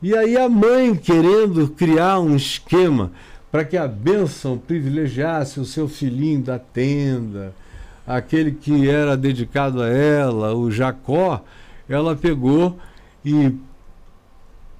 E 0.01 0.15
aí 0.15 0.37
a 0.37 0.47
mãe 0.47 0.95
querendo 0.95 1.67
criar 1.67 2.21
um 2.21 2.33
esquema 2.33 3.11
para 3.51 3.65
que 3.65 3.75
a 3.75 3.85
bênção 3.85 4.57
privilegiasse 4.57 5.59
o 5.59 5.65
seu 5.65 5.89
filhinho 5.89 6.41
da 6.41 6.57
tenda, 6.57 7.53
aquele 8.07 8.53
que 8.53 8.89
era 8.89 9.17
dedicado 9.17 9.81
a 9.81 9.89
ela, 9.89 10.55
o 10.55 10.71
Jacó, 10.71 11.43
ela 11.89 12.15
pegou 12.15 12.79
e 13.25 13.53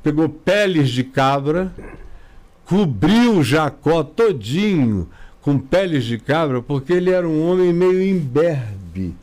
pegou 0.01 0.29
peles 0.29 0.89
de 0.89 1.03
cabra, 1.03 1.69
cobriu 2.63 3.43
Jacó 3.43 4.03
todinho 4.03 5.09
com 5.41 5.59
peles 5.59 6.05
de 6.05 6.17
cabra, 6.17 6.61
porque 6.61 6.93
ele 6.93 7.09
era 7.09 7.27
um 7.27 7.45
homem 7.45 7.73
meio 7.73 8.01
imberbe. 8.01 9.13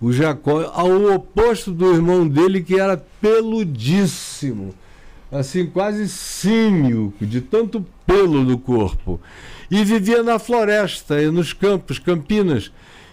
O 0.00 0.12
Jacó, 0.12 0.72
ao 0.74 1.14
oposto 1.14 1.70
do 1.70 1.94
irmão 1.94 2.26
dele, 2.26 2.62
que 2.64 2.80
era 2.80 2.96
peludíssimo 3.20 4.74
assim, 5.30 5.66
quase 5.66 6.08
símio, 6.08 7.12
de 7.20 7.40
tanto 7.40 7.84
pelo 8.06 8.42
no 8.42 8.58
corpo. 8.58 9.20
E 9.70 9.84
vivia 9.84 10.22
na 10.22 10.38
floresta 10.38 11.20
e 11.20 11.30
nos 11.30 11.52
campos, 11.52 11.98
Campinas. 11.98 12.70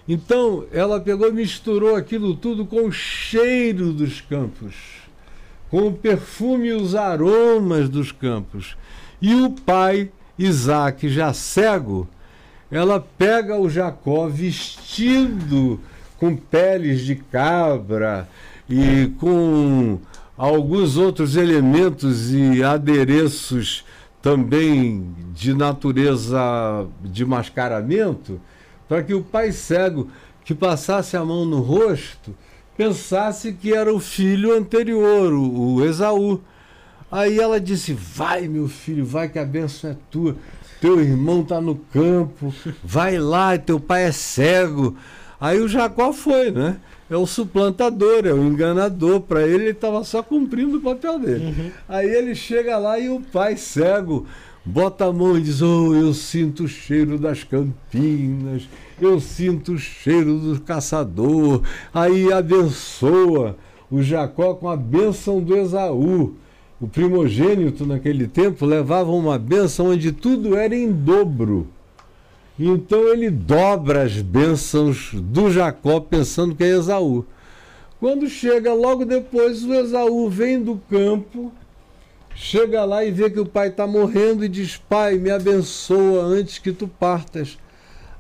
Então, 0.08 0.66
ela 0.72 1.00
pegou 1.00 1.30
e 1.30 1.34
misturou 1.34 1.96
aquilo 1.96 2.36
tudo 2.36 2.66
com 2.66 2.88
o 2.88 2.92
cheiro 2.92 3.94
dos 3.94 4.20
campos, 4.22 4.76
com 5.70 5.88
o 5.88 5.94
perfume 5.94 6.68
e 6.68 6.74
os 6.74 6.94
aromas 6.94 7.88
dos 7.88 8.12
campos. 8.12 8.76
E 9.22 9.34
o 9.34 9.50
pai, 9.50 10.12
Isaac, 10.38 11.08
já 11.08 11.34
cego, 11.34 12.08
ela 12.70 13.00
pega 13.00 13.58
o 13.58 13.70
Jacó 13.70 14.28
vestido 14.28 15.80
com 16.18 16.36
peles 16.36 17.02
de 17.02 17.16
cabra 17.16 18.28
e 18.70 19.12
com 19.20 20.00
alguns 20.38 20.98
outros 20.98 21.36
elementos 21.36 22.34
e 22.34 22.64
adereços 22.64 23.86
também 24.22 25.14
de 25.34 25.54
natureza 25.54 26.88
de 27.04 27.26
mascaramento, 27.26 28.40
para 28.88 29.04
que 29.04 29.14
o 29.14 29.22
pai 29.22 29.52
cego 29.52 30.08
que 30.46 30.56
passasse 30.56 31.18
a 31.18 31.26
mão 31.26 31.46
no 31.46 31.60
rosto 31.60 32.34
pensasse 32.78 33.54
que 33.54 33.74
era 33.74 33.94
o 33.94 34.00
filho 34.00 34.58
anterior, 34.58 35.34
o, 35.34 35.84
Esaú. 35.84 36.42
Aí 37.12 37.40
ela 37.40 37.60
disse: 37.60 37.94
Vai, 37.94 38.48
meu 38.48 38.68
filho, 38.68 39.06
vai 39.06 39.30
que 39.30 39.40
a 39.40 39.46
bênção 39.46 39.92
é 39.92 39.98
tua. 40.10 40.36
Teu 40.82 41.00
irmão 41.00 41.42
está 41.42 41.62
no 41.62 41.76
campo, 41.76 42.54
vai 42.84 43.18
lá, 43.18 43.58
teu 43.58 43.80
pai 43.80 44.06
é 44.06 44.12
cego. 44.12 44.98
Aí 45.40 45.60
o 45.60 45.68
Jacó 45.68 46.12
foi, 46.12 46.52
né? 46.52 46.78
É 47.10 47.16
o 47.16 47.26
suplantador, 47.26 48.26
é 48.26 48.34
o 48.34 48.44
enganador. 48.44 49.22
Para 49.22 49.44
ele, 49.44 49.64
ele 49.64 49.72
estava 49.72 50.04
só 50.04 50.24
cumprindo 50.24 50.78
o 50.78 50.82
papel 50.82 51.20
dele. 51.20 51.46
Uhum. 51.46 51.72
Aí 51.88 52.10
ele 52.10 52.36
chega 52.36 52.78
lá 52.78 53.00
e 53.00 53.10
o 53.10 53.20
pai 53.20 53.58
cego 53.58 54.26
bota 54.66 55.06
a 55.06 55.14
mão 55.14 55.38
e 55.38 55.42
diz: 55.42 55.62
Oh, 55.62 55.94
eu 55.94 56.14
sinto 56.14 56.64
o 56.64 56.68
cheiro 56.68 57.18
das 57.18 57.44
campinas, 57.44 58.68
eu 59.02 59.20
sinto 59.20 59.74
o 59.74 59.78
cheiro 59.78 60.40
do 60.40 60.62
caçador. 60.62 61.62
Aí 61.94 62.32
abençoa 62.32 63.58
o 63.92 64.02
Jacó 64.02 64.54
com 64.56 64.70
a 64.70 64.78
bênção 64.78 65.42
do 65.42 65.56
Esaú. 65.56 66.36
O 66.82 66.88
primogênito 66.88 67.86
naquele 67.86 68.28
tempo 68.28 68.66
levava 68.66 69.12
uma 69.12 69.38
bênção 69.38 69.88
onde 69.92 70.12
tudo 70.12 70.56
era 70.56 70.76
em 70.76 70.92
dobro. 70.92 71.68
Então 72.66 73.10
ele 73.10 73.30
dobra 73.30 74.04
as 74.04 74.22
bênçãos 74.22 75.10
do 75.14 75.52
Jacó 75.52 76.00
pensando 76.00 76.56
que 76.56 76.64
é 76.64 76.70
Esaú. 76.70 77.26
Quando 78.00 78.30
chega 78.30 78.74
logo 78.74 79.04
depois, 79.04 79.66
o 79.66 79.74
Esaú 79.74 80.30
vem 80.30 80.64
do 80.64 80.82
campo, 80.90 81.52
chega 82.34 82.86
lá 82.86 83.04
e 83.04 83.12
vê 83.12 83.30
que 83.30 83.40
o 83.40 83.46
pai 83.46 83.68
está 83.68 83.86
morrendo 83.86 84.46
e 84.46 84.48
diz: 84.48 84.78
Pai, 84.78 85.18
me 85.18 85.30
abençoa 85.30 86.24
antes 86.24 86.58
que 86.58 86.72
tu 86.72 86.88
partas. 86.88 87.58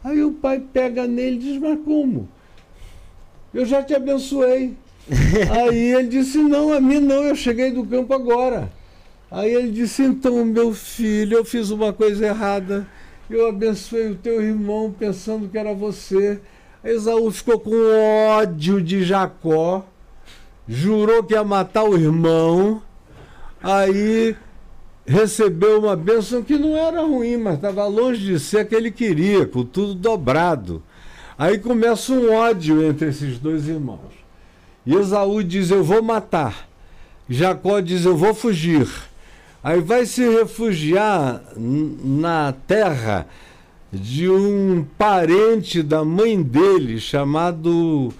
Aí 0.03 0.21
o 0.21 0.33
pai 0.33 0.59
pega 0.59 1.07
nele 1.07 1.37
e 1.37 1.39
diz: 1.39 1.61
Mas 1.61 1.79
como? 1.85 2.27
Eu 3.53 3.65
já 3.65 3.81
te 3.81 3.95
abençoei. 3.95 4.73
Aí 5.51 5.93
ele 5.93 6.09
disse: 6.09 6.37
Não, 6.37 6.73
a 6.73 6.81
mim 6.81 6.99
não, 6.99 7.23
eu 7.23 7.35
cheguei 7.35 7.71
do 7.71 7.85
campo 7.85 8.13
agora. 8.13 8.69
Aí 9.31 9.53
ele 9.53 9.71
disse: 9.71 10.03
Então, 10.03 10.43
meu 10.43 10.73
filho, 10.73 11.37
eu 11.37 11.45
fiz 11.45 11.69
uma 11.69 11.93
coisa 11.93 12.25
errada 12.25 12.85
eu 13.29 13.47
abençoei 13.47 14.11
o 14.11 14.15
teu 14.15 14.41
irmão 14.41 14.93
pensando 14.97 15.47
que 15.47 15.57
era 15.57 15.73
você. 15.73 16.39
Esaú 16.83 17.31
ficou 17.31 17.59
com 17.59 17.71
ódio 18.41 18.81
de 18.81 19.03
Jacó, 19.03 19.85
jurou 20.67 21.23
que 21.23 21.33
ia 21.33 21.43
matar 21.43 21.83
o 21.83 21.95
irmão, 21.97 22.81
aí 23.61 24.35
recebeu 25.05 25.79
uma 25.79 25.95
bênção 25.95 26.43
que 26.43 26.57
não 26.57 26.75
era 26.75 27.01
ruim, 27.01 27.37
mas 27.37 27.55
estava 27.55 27.85
longe 27.87 28.25
de 28.25 28.39
ser 28.39 28.59
a 28.59 28.65
que 28.65 28.75
ele 28.75 28.91
queria, 28.91 29.45
com 29.45 29.63
tudo 29.63 29.95
dobrado. 29.95 30.83
Aí 31.37 31.57
começa 31.57 32.13
um 32.13 32.33
ódio 32.33 32.83
entre 32.83 33.09
esses 33.09 33.39
dois 33.39 33.67
irmãos. 33.67 34.11
E 34.85 34.93
Esaú 34.93 35.41
diz: 35.43 35.71
Eu 35.71 35.83
vou 35.83 36.03
matar. 36.03 36.67
Jacó 37.29 37.79
diz: 37.79 38.05
Eu 38.05 38.15
vou 38.15 38.33
fugir. 38.33 38.87
Aí 39.63 39.79
vai 39.79 40.05
se 40.05 40.27
refugiar 40.27 41.41
na 41.55 42.53
terra 42.67 43.25
de 43.93 44.29
um 44.29 44.85
parente 44.97 45.81
da 45.81 46.03
mãe 46.03 46.41
dele, 46.43 46.99
chamado 46.99 48.13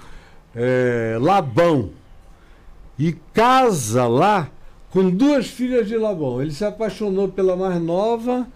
é, 0.55 1.17
Labão. 1.19 1.89
E 2.97 3.11
casa 3.33 4.07
lá 4.07 4.49
com 4.89 5.09
duas 5.09 5.47
filhas 5.47 5.85
de 5.85 5.97
Labão. 5.97 6.41
Ele 6.41 6.53
se 6.53 6.63
apaixonou 6.63 7.27
pela 7.27 7.57
mais 7.57 7.81
nova, 7.81 8.47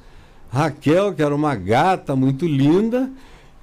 Raquel, 0.49 1.13
que 1.13 1.21
era 1.21 1.35
uma 1.35 1.55
gata 1.55 2.15
muito 2.15 2.47
linda, 2.47 3.11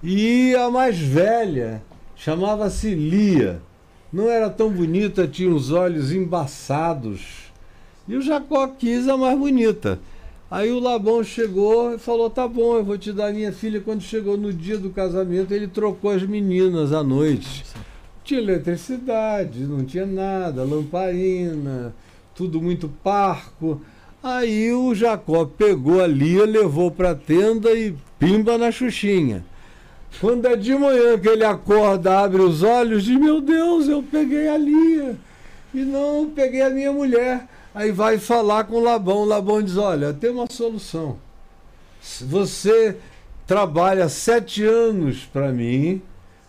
e 0.03 0.55
a 0.55 0.69
mais 0.69 0.99
velha 0.99 1.83
chamava-se 2.15 2.95
Lia. 2.95 3.63
Não 4.13 4.29
era 4.29 4.51
tão 4.51 4.69
bonita, 4.69 5.27
tinha 5.27 5.51
os 5.51 5.73
olhos 5.73 6.13
embaçados 6.13 7.44
e 8.07 8.17
o 8.17 8.23
Jacó 8.23 8.67
quis 8.69 9.09
a 9.09 9.17
mais 9.17 9.39
bonita. 9.39 9.99
Aí 10.51 10.71
o 10.71 10.79
Labão 10.79 11.25
chegou 11.25 11.95
e 11.95 11.99
falou: 11.99 12.31
Tá 12.31 12.47
bom, 12.47 12.77
eu 12.77 12.85
vou 12.85 12.99
te 12.99 13.13
dar 13.13 13.33
minha 13.33 13.53
filha. 13.53 13.81
Quando 13.81 14.03
chegou 14.03 14.37
no 14.37 14.53
dia 14.53 14.79
do 14.79 14.91
casamento, 14.91 15.53
ele 15.53 15.67
trocou 15.67 16.11
as 16.11 16.23
meninas 16.23 16.93
à 16.93 17.03
noite. 17.03 17.65
Tinha 18.23 18.41
eletricidade, 18.41 19.65
não 19.65 19.85
tinha 19.85 20.07
nada, 20.07 20.65
lamparina, 20.65 21.95
tudo 22.35 22.61
muito 22.61 22.89
parco. 23.03 23.81
Aí 24.23 24.73
o 24.73 24.95
Jacó 24.95 25.45
pegou 25.45 26.03
a 26.03 26.07
Lia, 26.07 26.47
levou 26.47 26.91
para 26.91 27.11
a 27.11 27.15
tenda 27.15 27.73
e 27.73 27.95
pimba 28.19 28.57
na 28.57 28.71
Xuxinha. 28.71 29.45
Quando 30.21 30.47
é 30.47 30.57
de 30.57 30.75
manhã 30.75 31.19
que 31.19 31.29
ele 31.29 31.45
acorda, 31.45 32.21
abre 32.21 32.41
os 32.41 32.63
olhos, 32.63 33.05
diz: 33.05 33.19
Meu 33.19 33.41
Deus, 33.41 33.89
eu 33.89 34.03
peguei 34.03 34.49
a 34.49 34.57
Lia 34.57 35.17
e 35.75 35.81
não 35.81 36.31
peguei 36.31 36.63
a 36.63 36.71
minha 36.71 36.93
mulher. 36.93 37.49
Aí 37.75 37.91
vai 37.91 38.19
falar 38.19 38.65
com 38.65 38.77
o 38.77 38.83
Labão. 38.83 39.23
O 39.23 39.25
Labão 39.25 39.63
diz: 39.63 39.77
Olha, 39.77 40.13
tem 40.13 40.31
uma 40.31 40.47
solução. 40.49 41.17
Você 42.21 42.97
trabalha 43.47 44.09
sete 44.09 44.63
anos 44.65 45.25
para 45.25 45.51
mim. 45.53 46.01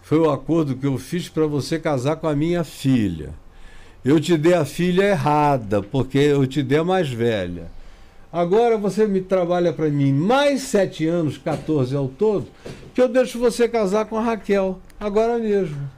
Foi 0.03 0.19
o 0.19 0.29
acordo 0.29 0.75
que 0.75 0.85
eu 0.85 0.97
fiz 0.99 1.27
para 1.27 1.47
você 1.47 1.79
casar 1.79 2.17
com 2.17 2.27
a 2.27 2.35
minha 2.35 2.63
filha. 2.63 3.33
eu 4.03 4.19
te 4.19 4.37
dei 4.37 4.53
a 4.53 4.63
filha 4.63 5.03
errada, 5.03 5.81
porque 5.81 6.19
eu 6.19 6.45
te 6.45 6.61
dei 6.61 6.77
a 6.77 6.83
mais 6.83 7.09
velha. 7.09 7.71
Agora 8.31 8.77
você 8.77 9.07
me 9.07 9.21
trabalha 9.21 9.73
para 9.73 9.89
mim 9.89 10.13
mais 10.13 10.61
sete 10.61 11.07
anos, 11.07 11.39
14 11.39 11.95
ao 11.95 12.07
todo, 12.07 12.45
que 12.93 13.01
eu 13.01 13.07
deixo 13.07 13.39
você 13.39 13.67
casar 13.67 14.05
com 14.05 14.17
a 14.17 14.21
Raquel, 14.21 14.77
agora 14.99 15.39
mesmo. 15.39 15.89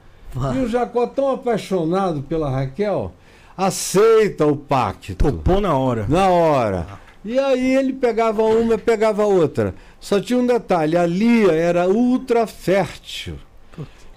E 0.54 0.58
o 0.58 0.68
Jacó, 0.68 1.06
tão 1.06 1.30
apaixonado 1.30 2.22
pela 2.22 2.48
Raquel, 2.48 3.12
aceita 3.58 4.46
o 4.46 4.56
pacto. 4.56 5.16
Topou 5.16 5.60
na 5.60 5.76
hora. 5.76 6.06
Na 6.08 6.28
hora. 6.28 6.86
E 7.24 7.36
aí 7.36 7.74
ele 7.74 7.92
pegava 7.92 8.44
uma, 8.44 8.78
pegava 8.78 9.24
outra. 9.24 9.74
Só 9.98 10.20
tinha 10.20 10.38
um 10.38 10.46
detalhe: 10.46 10.96
a 10.96 11.04
Lia 11.04 11.52
era 11.52 11.88
ultra 11.88 12.46
fértil. 12.46 13.34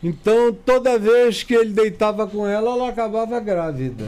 Então, 0.03 0.53
toda 0.53 0.97
vez 0.97 1.43
que 1.43 1.53
ele 1.53 1.71
deitava 1.73 2.27
com 2.27 2.47
ela, 2.47 2.71
ela 2.71 2.89
acabava 2.89 3.39
grávida. 3.39 4.05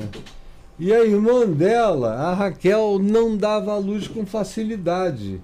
E 0.79 0.91
a 0.93 1.03
irmã 1.03 1.45
dela, 1.45 2.13
a 2.13 2.33
Raquel, 2.33 2.99
não 2.99 3.37
dava 3.37 3.73
à 3.73 3.77
luz 3.77 4.07
com 4.07 4.25
facilidade. 4.25 5.39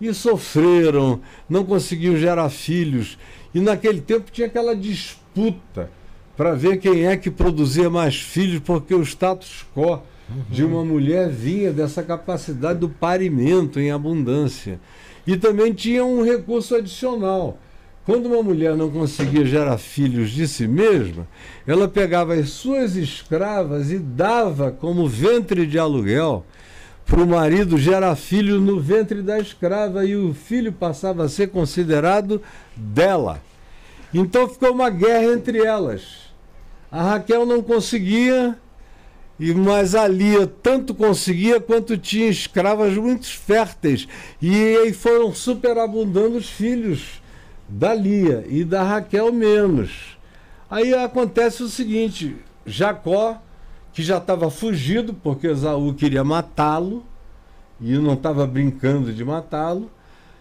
E 0.00 0.12
sofreram, 0.12 1.20
não 1.48 1.64
conseguiam 1.64 2.16
gerar 2.16 2.50
filhos. 2.50 3.16
E 3.54 3.60
naquele 3.60 4.00
tempo 4.00 4.32
tinha 4.32 4.48
aquela 4.48 4.74
disputa 4.74 5.90
para 6.36 6.54
ver 6.54 6.78
quem 6.78 7.06
é 7.06 7.16
que 7.16 7.30
produzia 7.30 7.88
mais 7.88 8.16
filhos, 8.16 8.60
porque 8.60 8.94
o 8.94 9.02
status 9.02 9.64
quo 9.74 10.02
de 10.48 10.64
uma 10.64 10.84
mulher 10.84 11.28
vinha 11.28 11.72
dessa 11.72 12.02
capacidade 12.02 12.78
do 12.78 12.88
parimento 12.88 13.78
em 13.78 13.90
abundância. 13.90 14.80
E 15.26 15.36
também 15.36 15.72
tinha 15.72 16.04
um 16.04 16.22
recurso 16.22 16.74
adicional. 16.74 17.58
Quando 18.04 18.26
uma 18.26 18.42
mulher 18.42 18.76
não 18.76 18.90
conseguia 18.90 19.46
gerar 19.46 19.78
filhos 19.78 20.30
de 20.30 20.46
si 20.46 20.68
mesma, 20.68 21.26
ela 21.66 21.88
pegava 21.88 22.34
as 22.34 22.50
suas 22.50 22.96
escravas 22.96 23.90
e 23.90 23.98
dava 23.98 24.70
como 24.70 25.08
ventre 25.08 25.66
de 25.66 25.78
aluguel 25.78 26.44
para 27.06 27.22
o 27.22 27.26
marido 27.26 27.78
gerar 27.78 28.14
filho 28.16 28.60
no 28.60 28.78
ventre 28.78 29.22
da 29.22 29.38
escrava 29.38 30.04
e 30.04 30.16
o 30.16 30.34
filho 30.34 30.72
passava 30.72 31.24
a 31.24 31.28
ser 31.28 31.48
considerado 31.48 32.42
dela. 32.76 33.40
Então 34.12 34.48
ficou 34.48 34.72
uma 34.72 34.90
guerra 34.90 35.32
entre 35.32 35.58
elas. 35.64 36.23
A 36.94 37.02
Raquel 37.02 37.44
não 37.44 37.60
conseguia, 37.60 38.56
e 39.40 39.52
mas 39.52 39.96
a 39.96 40.06
Lia 40.06 40.46
tanto 40.46 40.94
conseguia 40.94 41.60
quanto 41.60 41.98
tinha 41.98 42.28
escravas 42.28 42.96
muito 42.96 43.26
férteis. 43.26 44.06
E 44.40 44.76
aí 44.76 44.92
foram 44.92 45.34
superabundando 45.34 46.36
os 46.36 46.48
filhos 46.48 47.20
da 47.68 47.92
Lia 47.92 48.44
e 48.48 48.62
da 48.62 48.84
Raquel 48.84 49.32
menos. 49.32 50.16
Aí 50.70 50.94
acontece 50.94 51.64
o 51.64 51.68
seguinte: 51.68 52.36
Jacó, 52.64 53.42
que 53.92 54.00
já 54.00 54.18
estava 54.18 54.48
fugido 54.48 55.12
porque 55.14 55.48
Esaú 55.48 55.94
queria 55.94 56.22
matá-lo 56.22 57.04
e 57.80 57.98
não 57.98 58.14
estava 58.14 58.46
brincando 58.46 59.12
de 59.12 59.24
matá-lo, 59.24 59.90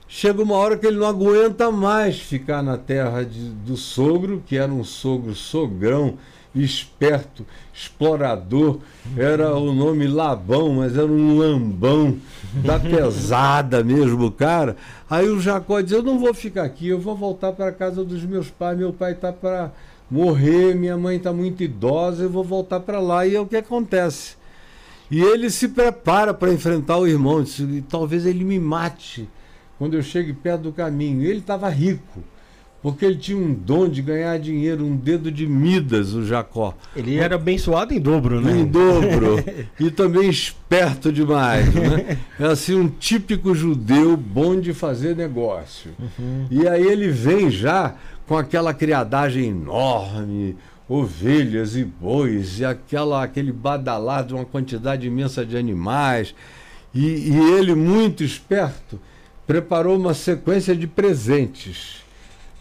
chega 0.07 0.43
uma 0.43 0.55
hora 0.57 0.77
que 0.77 0.85
ele 0.85 0.99
não 0.99 1.07
aguenta 1.07 1.71
mais 1.71 2.19
ficar 2.19 2.61
na 2.61 2.77
terra 2.77 3.25
de, 3.25 3.49
do 3.49 3.75
sogro, 3.75 4.43
que 4.45 4.55
era 4.55 4.71
um 4.71 4.83
sogro 4.83 5.33
sogrão 5.33 6.15
esperto, 6.55 7.45
explorador, 7.73 8.79
era 9.17 9.55
o 9.55 9.73
nome 9.73 10.07
Labão, 10.07 10.75
mas 10.75 10.95
era 10.95 11.07
um 11.07 11.37
lambão 11.37 12.17
da 12.53 12.77
pesada 12.79 13.83
mesmo, 13.83 14.31
cara. 14.31 14.75
Aí 15.09 15.27
o 15.27 15.39
Jacó 15.39 15.81
diz: 15.81 15.91
Eu 15.91 16.03
não 16.03 16.19
vou 16.19 16.33
ficar 16.33 16.63
aqui, 16.63 16.87
eu 16.87 16.99
vou 16.99 17.15
voltar 17.15 17.51
para 17.53 17.67
a 17.67 17.71
casa 17.71 18.03
dos 18.03 18.23
meus 18.23 18.49
pais. 18.49 18.77
Meu 18.77 18.93
pai 18.93 19.13
está 19.13 19.33
para 19.33 19.71
morrer, 20.09 20.75
minha 20.75 20.97
mãe 20.97 21.17
está 21.17 21.33
muito 21.33 21.63
idosa, 21.63 22.23
eu 22.23 22.29
vou 22.29 22.43
voltar 22.43 22.79
para 22.81 22.99
lá. 22.99 23.25
E 23.25 23.35
é 23.35 23.39
o 23.39 23.47
que 23.47 23.57
acontece. 23.57 24.35
E 25.09 25.21
ele 25.21 25.49
se 25.49 25.67
prepara 25.69 26.33
para 26.33 26.53
enfrentar 26.53 26.97
o 26.97 27.07
irmão. 27.07 27.43
Diz, 27.43 27.59
Talvez 27.89 28.25
ele 28.25 28.43
me 28.43 28.59
mate 28.59 29.27
quando 29.77 29.95
eu 29.95 30.03
chegue 30.03 30.33
perto 30.33 30.61
do 30.61 30.71
caminho. 30.71 31.23
Ele 31.23 31.39
estava 31.39 31.67
rico 31.69 32.23
porque 32.83 33.05
ele 33.05 33.15
tinha 33.15 33.37
um 33.37 33.53
dom 33.53 33.87
de 33.87 34.01
ganhar 34.01 34.37
dinheiro, 34.37 34.85
um 34.85 34.97
dedo 34.97 35.31
de 35.31 35.47
Midas, 35.47 36.13
o 36.13 36.25
Jacó. 36.25 36.75
Ele 36.93 37.15
era 37.15 37.35
abençoado 37.35 37.93
em 37.93 37.99
dobro, 37.99 38.41
né? 38.41 38.51
Em 38.51 38.65
dobro. 38.65 39.41
e 39.79 39.89
também 39.89 40.29
esperto 40.29 41.09
demais. 41.09 41.73
Né? 41.73 42.17
É 42.37 42.47
assim, 42.47 42.75
um 42.75 42.89
típico 42.89 43.55
judeu 43.55 44.17
bom 44.17 44.59
de 44.59 44.73
fazer 44.73 45.15
negócio. 45.15 45.91
Uhum. 45.97 46.47
E 46.51 46.67
aí 46.67 46.85
ele 46.85 47.07
vem 47.07 47.49
já 47.49 47.95
com 48.27 48.35
aquela 48.35 48.73
criadagem 48.73 49.45
enorme, 49.45 50.57
ovelhas 50.89 51.77
e 51.77 51.85
bois, 51.85 52.59
e 52.59 52.65
aquela, 52.65 53.23
aquele 53.23 53.53
badalado, 53.53 54.35
uma 54.35 54.43
quantidade 54.43 55.07
imensa 55.07 55.45
de 55.45 55.55
animais. 55.55 56.35
E, 56.93 57.05
e 57.05 57.37
ele, 57.53 57.73
muito 57.75 58.25
esperto, 58.25 58.99
preparou 59.47 59.95
uma 59.95 60.13
sequência 60.13 60.75
de 60.75 60.87
presentes 60.87 62.02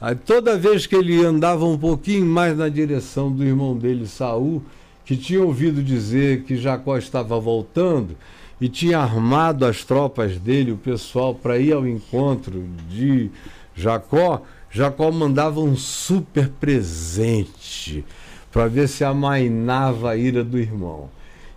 Aí, 0.03 0.17
toda 0.17 0.59
vez 0.59 0.85
que 0.85 0.97
ele 0.97 1.25
andava 1.25 1.65
um 1.65 1.79
pouquinho 1.79 2.27
mais 2.27 2.59
na 2.59 2.69
direção 2.69 3.31
do 3.31 3.45
irmão 3.45 3.79
dele, 3.79 4.09
Saul, 4.09 4.61
que 5.05 5.17
tinha 5.17 5.41
ouvido 5.41 5.81
dizer 5.81 6.43
que 6.43 6.57
Jacó 6.57 6.99
estava 6.99 7.39
voltando 7.39 8.17
e 8.61 8.69
tinha 8.69 8.99
armado 8.99 9.65
as 9.65 9.85
tropas 9.85 10.37
dele, 10.39 10.73
o 10.73 10.77
pessoal, 10.77 11.37
para 11.37 11.57
ir 11.57 11.73
ao 11.73 11.87
encontro 11.87 12.65
de 12.91 13.31
Jacó, 13.77 14.43
Jacó 14.73 15.13
mandava 15.13 15.61
um 15.61 15.77
super 15.77 16.49
presente 16.49 18.05
para 18.51 18.67
ver 18.67 18.89
se 18.89 19.05
amainava 19.05 20.11
a 20.11 20.17
ira 20.17 20.43
do 20.43 20.59
irmão. 20.59 21.09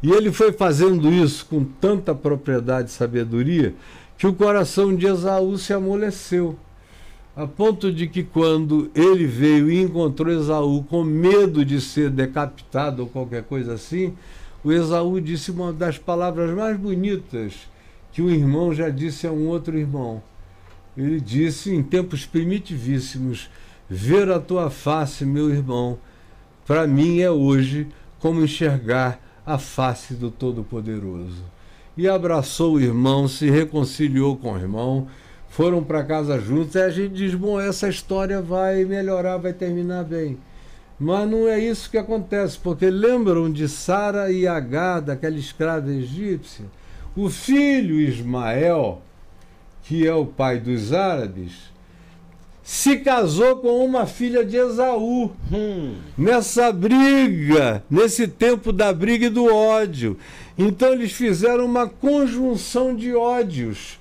E 0.03 0.11
ele 0.11 0.31
foi 0.31 0.51
fazendo 0.51 1.11
isso 1.11 1.47
com 1.47 1.63
tanta 1.63 2.13
propriedade 2.13 2.91
e 2.91 2.93
sabedoria 2.93 3.73
que 4.19 4.27
o 4.27 4.33
coração 4.35 4.95
de 4.95 5.07
Esaú 5.07 5.57
se 5.57 5.73
amoleceu 5.73 6.55
a 7.35 7.45
ponto 7.45 7.91
de 7.91 8.07
que 8.07 8.23
quando 8.23 8.89
ele 8.95 9.25
veio 9.25 9.69
e 9.69 9.81
encontrou 9.81 10.33
Esaú 10.33 10.83
com 10.83 11.03
medo 11.03 11.65
de 11.65 11.81
ser 11.81 12.09
decapitado 12.09 13.01
ou 13.01 13.09
qualquer 13.09 13.43
coisa 13.43 13.73
assim, 13.73 14.13
o 14.63 14.71
Esaú 14.71 15.19
disse 15.19 15.51
uma 15.51 15.73
das 15.73 15.97
palavras 15.97 16.55
mais 16.55 16.77
bonitas 16.77 17.53
que 18.13 18.21
um 18.21 18.29
irmão 18.29 18.73
já 18.73 18.89
disse 18.89 19.27
a 19.27 19.31
um 19.31 19.47
outro 19.47 19.77
irmão. 19.77 20.23
Ele 20.95 21.19
disse 21.19 21.75
em 21.75 21.83
tempos 21.83 22.25
primitivíssimos: 22.25 23.49
Ver 23.89 24.31
a 24.31 24.39
tua 24.39 24.69
face, 24.69 25.25
meu 25.25 25.49
irmão, 25.49 25.99
para 26.65 26.87
mim 26.87 27.19
é 27.19 27.29
hoje 27.29 27.87
como 28.17 28.41
enxergar 28.41 29.19
a 29.45 29.57
face 29.57 30.13
do 30.13 30.31
Todo-Poderoso. 30.31 31.43
E 31.97 32.07
abraçou 32.07 32.75
o 32.75 32.81
irmão, 32.81 33.27
se 33.27 33.49
reconciliou 33.49 34.37
com 34.37 34.53
o 34.53 34.57
irmão 34.57 35.07
foram 35.55 35.81
para 35.81 36.03
casa 36.03 36.37
juntos, 36.37 36.75
e 36.75 36.81
a 36.81 36.89
gente 36.89 37.13
diz: 37.13 37.33
bom, 37.33 37.57
essa 37.57 37.87
história 37.87 38.41
vai 38.41 38.83
melhorar, 38.83 39.37
vai 39.37 39.53
terminar 39.53 40.03
bem. 40.03 40.37
Mas 40.99 41.29
não 41.29 41.47
é 41.47 41.57
isso 41.57 41.89
que 41.89 41.97
acontece, 41.97 42.59
porque 42.59 42.89
lembram 42.89 43.49
de 43.49 43.69
Sara 43.69 44.29
e 44.29 44.45
Agar, 44.45 44.99
daquela 44.99 45.37
escrava 45.37 45.89
egípcia? 45.89 46.65
O 47.15 47.29
filho 47.29 48.01
Ismael, 48.01 49.01
que 49.83 50.05
é 50.05 50.13
o 50.13 50.25
pai 50.25 50.59
dos 50.59 50.91
árabes, 50.91 51.53
se 52.61 52.97
casou 52.97 53.55
com 53.55 53.85
uma 53.85 54.05
filha 54.05 54.43
de 54.43 54.57
Esaú. 54.57 55.31
Hum. 55.53 55.95
Nessa 56.17 56.69
briga, 56.73 57.81
nesse 57.89 58.27
tempo 58.27 58.73
da 58.73 58.91
briga 58.91 59.27
e 59.27 59.29
do 59.29 59.45
ódio. 59.45 60.17
Então 60.57 60.91
eles 60.91 61.13
fizeram 61.13 61.65
uma 61.65 61.87
conjunção 61.87 62.93
de 62.93 63.15
ódios 63.15 63.99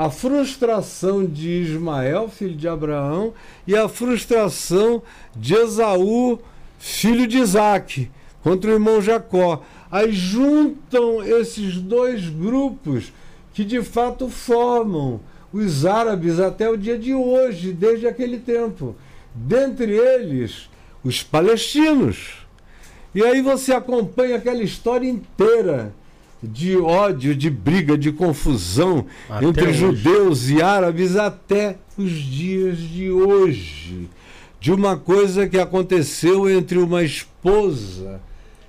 a 0.00 0.08
frustração 0.08 1.26
de 1.26 1.46
Ismael, 1.46 2.26
filho 2.30 2.56
de 2.56 2.66
Abraão, 2.66 3.34
e 3.66 3.76
a 3.76 3.86
frustração 3.86 5.02
de 5.36 5.52
Esaú, 5.52 6.38
filho 6.78 7.26
de 7.26 7.36
Isaac, 7.36 8.10
contra 8.42 8.70
o 8.70 8.72
irmão 8.72 9.02
Jacó. 9.02 9.62
Aí 9.90 10.10
juntam 10.10 11.22
esses 11.22 11.74
dois 11.74 12.30
grupos 12.30 13.12
que 13.52 13.62
de 13.62 13.82
fato 13.82 14.30
formam 14.30 15.20
os 15.52 15.84
árabes 15.84 16.40
até 16.40 16.66
o 16.70 16.78
dia 16.78 16.98
de 16.98 17.12
hoje, 17.12 17.70
desde 17.70 18.06
aquele 18.06 18.38
tempo. 18.38 18.96
Dentre 19.34 19.92
eles, 19.92 20.70
os 21.04 21.22
palestinos. 21.22 22.46
E 23.14 23.22
aí 23.22 23.42
você 23.42 23.74
acompanha 23.74 24.36
aquela 24.36 24.62
história 24.62 25.06
inteira 25.06 25.92
de 26.42 26.76
ódio, 26.76 27.34
de 27.34 27.50
briga, 27.50 27.98
de 27.98 28.12
confusão 28.12 29.06
até 29.28 29.46
entre 29.46 29.68
hoje. 29.68 29.78
judeus 29.78 30.48
e 30.48 30.62
árabes 30.62 31.16
até 31.16 31.76
os 31.96 32.10
dias 32.10 32.78
de 32.78 33.10
hoje. 33.10 34.08
De 34.58 34.72
uma 34.72 34.96
coisa 34.96 35.48
que 35.48 35.58
aconteceu 35.58 36.48
entre 36.48 36.78
uma 36.78 37.02
esposa 37.02 38.20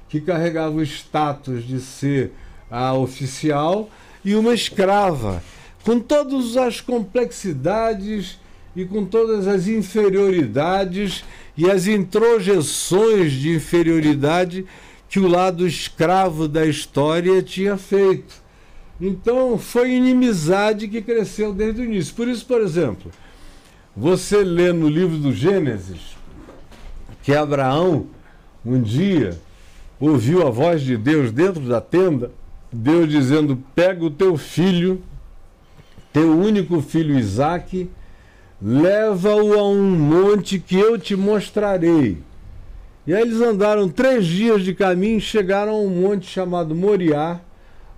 que 0.09 0.19
carregava 0.19 0.75
o 0.75 0.83
status 0.83 1.65
de 1.65 1.79
ser 1.79 2.31
a 2.69 2.93
oficial 2.93 3.89
e 4.23 4.35
uma 4.35 4.53
escrava, 4.53 5.43
com 5.83 5.99
todas 5.99 6.55
as 6.57 6.79
complexidades 6.79 8.39
e 8.75 8.85
com 8.85 9.05
todas 9.05 9.47
as 9.47 9.67
inferioridades 9.67 11.23
e 11.57 11.69
as 11.69 11.87
introjeções 11.87 13.33
de 13.33 13.55
inferioridade 13.55 14.65
que 15.11 15.19
o 15.19 15.27
lado 15.27 15.67
escravo 15.67 16.47
da 16.47 16.65
história 16.65 17.43
tinha 17.43 17.75
feito. 17.75 18.41
Então 18.99 19.57
foi 19.57 19.91
inimizade 19.91 20.87
que 20.87 21.01
cresceu 21.01 21.53
desde 21.53 21.81
o 21.81 21.83
início. 21.83 22.15
Por 22.15 22.29
isso, 22.29 22.45
por 22.45 22.61
exemplo, 22.61 23.11
você 23.95 24.37
lê 24.37 24.71
no 24.71 24.87
livro 24.87 25.17
do 25.17 25.33
Gênesis 25.33 26.15
que 27.21 27.35
Abraão 27.35 28.07
um 28.65 28.81
dia 28.81 29.37
ouviu 29.99 30.47
a 30.47 30.49
voz 30.49 30.81
de 30.81 30.95
Deus 30.95 31.29
dentro 31.29 31.63
da 31.63 31.81
tenda, 31.81 32.31
Deus 32.71 33.09
dizendo: 33.09 33.61
pega 33.75 34.05
o 34.05 34.09
teu 34.09 34.37
filho, 34.37 35.01
teu 36.13 36.39
único 36.39 36.81
filho 36.81 37.19
Isaque, 37.19 37.89
leva-o 38.61 39.59
a 39.59 39.67
um 39.67 39.91
monte 39.91 40.57
que 40.57 40.79
eu 40.79 40.97
te 40.97 41.17
mostrarei. 41.17 42.30
E 43.05 43.13
aí 43.13 43.21
eles 43.21 43.41
andaram 43.41 43.89
três 43.89 44.25
dias 44.25 44.63
de 44.63 44.73
caminho 44.75 45.17
e 45.17 45.21
chegaram 45.21 45.71
a 45.73 45.79
um 45.79 45.89
monte 45.89 46.27
chamado 46.27 46.75
Moriá, 46.75 47.39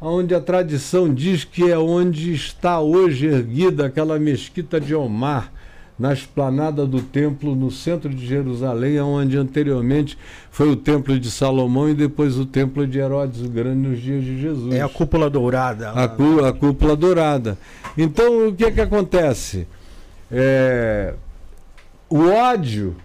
onde 0.01 0.33
a 0.33 0.39
tradição 0.41 1.13
diz 1.13 1.43
que 1.43 1.69
é 1.69 1.77
onde 1.77 2.33
está 2.33 2.79
hoje 2.79 3.25
erguida 3.27 3.85
aquela 3.85 4.17
mesquita 4.19 4.79
de 4.79 4.93
Omar, 4.95 5.51
na 5.99 6.11
esplanada 6.11 6.87
do 6.87 7.01
templo 7.01 7.53
no 7.55 7.69
centro 7.69 8.09
de 8.09 8.25
Jerusalém, 8.25 8.99
onde 8.99 9.37
anteriormente 9.37 10.17
foi 10.49 10.69
o 10.69 10.75
templo 10.75 11.17
de 11.19 11.29
Salomão 11.29 11.87
e 11.89 11.93
depois 11.93 12.37
o 12.39 12.45
templo 12.45 12.85
de 12.87 12.97
Herodes 12.97 13.41
o 13.41 13.47
Grande 13.49 13.87
nos 13.89 14.01
dias 14.01 14.23
de 14.23 14.41
Jesus. 14.41 14.73
É 14.73 14.81
a 14.81 14.89
cúpula 14.89 15.29
dourada. 15.29 15.91
A, 15.91 16.07
cú- 16.07 16.43
a 16.43 16.51
cúpula 16.51 16.95
dourada. 16.95 17.57
Então 17.97 18.47
o 18.47 18.53
que 18.55 18.71
que 18.71 18.81
acontece? 18.81 19.67
É, 20.31 21.13
o 22.09 22.27
ódio 22.27 22.95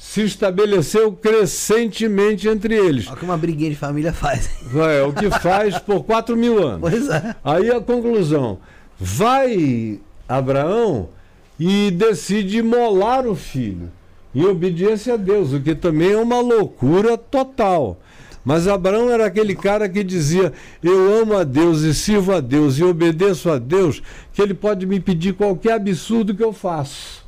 se 0.00 0.22
estabeleceu 0.22 1.12
crescentemente 1.12 2.48
entre 2.48 2.74
eles. 2.74 3.06
Olha 3.06 3.14
o 3.14 3.18
que 3.18 3.24
uma 3.24 3.36
briguinha 3.36 3.68
de 3.68 3.76
família 3.76 4.14
faz. 4.14 4.48
É 4.74 5.02
o 5.02 5.12
que 5.12 5.30
faz 5.30 5.78
por 5.78 6.04
4 6.04 6.34
mil 6.38 6.58
anos. 6.66 6.80
Pois 6.80 7.06
é. 7.10 7.36
Aí 7.44 7.70
a 7.70 7.82
conclusão: 7.82 8.58
vai 8.98 10.00
Abraão 10.26 11.10
e 11.58 11.90
decide 11.90 12.58
imolar 12.58 13.26
o 13.26 13.36
filho, 13.36 13.90
em 14.34 14.42
obediência 14.42 15.14
a 15.14 15.16
Deus, 15.18 15.52
o 15.52 15.60
que 15.60 15.74
também 15.74 16.12
é 16.12 16.16
uma 16.16 16.40
loucura 16.40 17.18
total. 17.18 18.00
Mas 18.42 18.66
Abraão 18.66 19.10
era 19.10 19.26
aquele 19.26 19.54
cara 19.54 19.86
que 19.86 20.02
dizia: 20.02 20.50
Eu 20.82 21.20
amo 21.20 21.36
a 21.36 21.44
Deus 21.44 21.82
e 21.82 21.94
sirvo 21.94 22.32
a 22.32 22.40
Deus 22.40 22.78
e 22.78 22.84
obedeço 22.84 23.50
a 23.50 23.58
Deus, 23.58 24.02
que 24.32 24.40
ele 24.40 24.54
pode 24.54 24.86
me 24.86 24.98
pedir 24.98 25.34
qualquer 25.34 25.74
absurdo 25.74 26.34
que 26.34 26.42
eu 26.42 26.54
faço, 26.54 27.19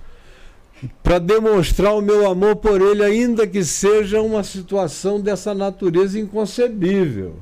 para 1.03 1.19
demonstrar 1.19 1.95
o 1.95 2.03
meu 2.03 2.29
amor 2.31 2.57
por 2.57 2.81
ele, 2.81 3.03
ainda 3.05 3.47
que 3.47 3.65
seja 3.65 4.21
uma 4.21 4.43
situação 4.43 5.21
dessa 5.21 5.55
natureza 5.55 6.19
inconcebível. 6.19 7.37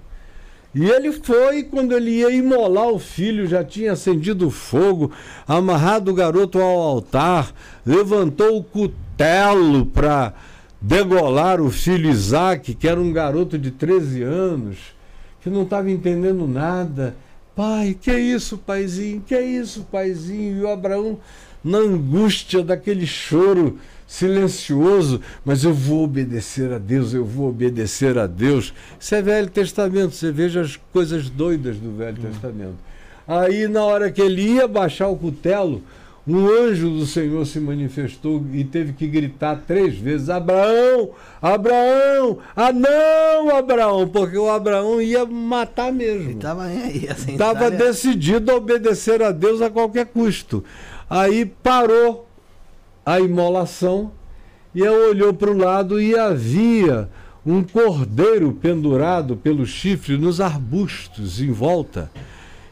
E 0.75 0.89
ele 0.89 1.11
foi, 1.13 1.65
quando 1.65 1.97
ele 1.97 2.11
ia 2.11 2.31
imolar 2.31 2.89
o 2.89 2.99
filho, 2.99 3.47
já 3.47 3.65
tinha 3.65 3.93
acendido 3.93 4.51
fogo, 4.51 5.11
amarrado 5.47 6.11
o 6.11 6.15
garoto 6.15 6.61
ao 6.61 6.79
altar, 6.79 7.53
levantou 7.85 8.59
o 8.59 8.63
cutelo 8.63 9.87
para 9.87 10.33
degolar 10.81 11.61
o 11.61 11.71
filho 11.71 12.09
Isaac, 12.09 12.75
que 12.75 12.87
era 12.87 13.01
um 13.01 13.13
garoto 13.13 13.59
de 13.59 13.73
13 13.73 14.23
anos, 14.23 14.79
que 15.43 15.51
não 15.51 15.63
estava 15.63 15.91
entendendo 15.91 16.47
nada. 16.47 17.17
Pai, 17.57 17.97
que 18.01 18.11
é 18.11 18.21
isso, 18.21 18.57
paizinho? 18.57 19.23
Que 19.27 19.35
é 19.35 19.43
isso, 19.43 19.87
paizinho? 19.91 20.57
E 20.57 20.63
o 20.63 20.69
Abraão, 20.71 21.19
na 21.63 21.79
angústia 21.79 22.63
daquele 22.63 23.07
choro 23.07 23.79
silencioso, 24.07 25.21
mas 25.45 25.63
eu 25.63 25.73
vou 25.73 26.03
obedecer 26.03 26.73
a 26.73 26.79
Deus, 26.79 27.15
eu 27.15 27.25
vou 27.25 27.49
obedecer 27.49 28.19
a 28.19 28.27
Deus. 28.27 28.75
Isso 28.99 29.15
é 29.15 29.23
Velho 29.23 29.49
Testamento, 29.49 30.15
você 30.15 30.33
veja 30.33 30.63
as 30.63 30.77
coisas 30.93 31.31
doidas 31.31 31.77
do 31.77 31.97
Velho 31.97 32.17
Testamento. 32.17 32.75
Aí, 33.27 33.69
na 33.69 33.85
hora 33.85 34.11
que 34.11 34.21
ele 34.21 34.43
ia 34.43 34.67
baixar 34.67 35.07
o 35.07 35.17
cutelo, 35.17 35.81
um 36.27 36.49
anjo 36.49 36.91
do 36.91 37.07
Senhor 37.07 37.47
se 37.47 37.59
manifestou 37.59 38.45
e 38.53 38.63
teve 38.63 38.93
que 38.93 39.07
gritar 39.07 39.63
três 39.67 39.97
vezes: 39.97 40.29
Abraão, 40.29 41.11
Abraão, 41.41 42.39
ah 42.55 42.73
não, 42.73 43.57
Abraão, 43.57 44.09
porque 44.09 44.37
o 44.37 44.51
Abraão 44.51 45.01
ia 45.01 45.25
matar 45.25 45.93
mesmo. 45.93 46.31
Assim. 47.11 47.33
Estava 47.33 47.61
sabe? 47.61 47.77
decidido 47.77 48.53
a 48.53 48.57
obedecer 48.57 49.23
a 49.23 49.33
Deus 49.33 49.63
a 49.63 49.71
qualquer 49.71 50.07
custo. 50.07 50.63
Aí 51.11 51.45
parou 51.45 52.29
a 53.05 53.19
imolação 53.19 54.13
e 54.73 54.85
ela 54.85 55.09
olhou 55.09 55.35
para 55.35 55.51
o 55.51 55.59
lado 55.59 56.01
e 56.01 56.17
havia 56.17 57.09
um 57.45 57.65
cordeiro 57.65 58.53
pendurado 58.53 59.37
pelo 59.37 59.67
chifre 59.67 60.17
nos 60.17 60.41
arbustos 60.41 61.41
em 61.41 61.51
volta. 61.51 62.09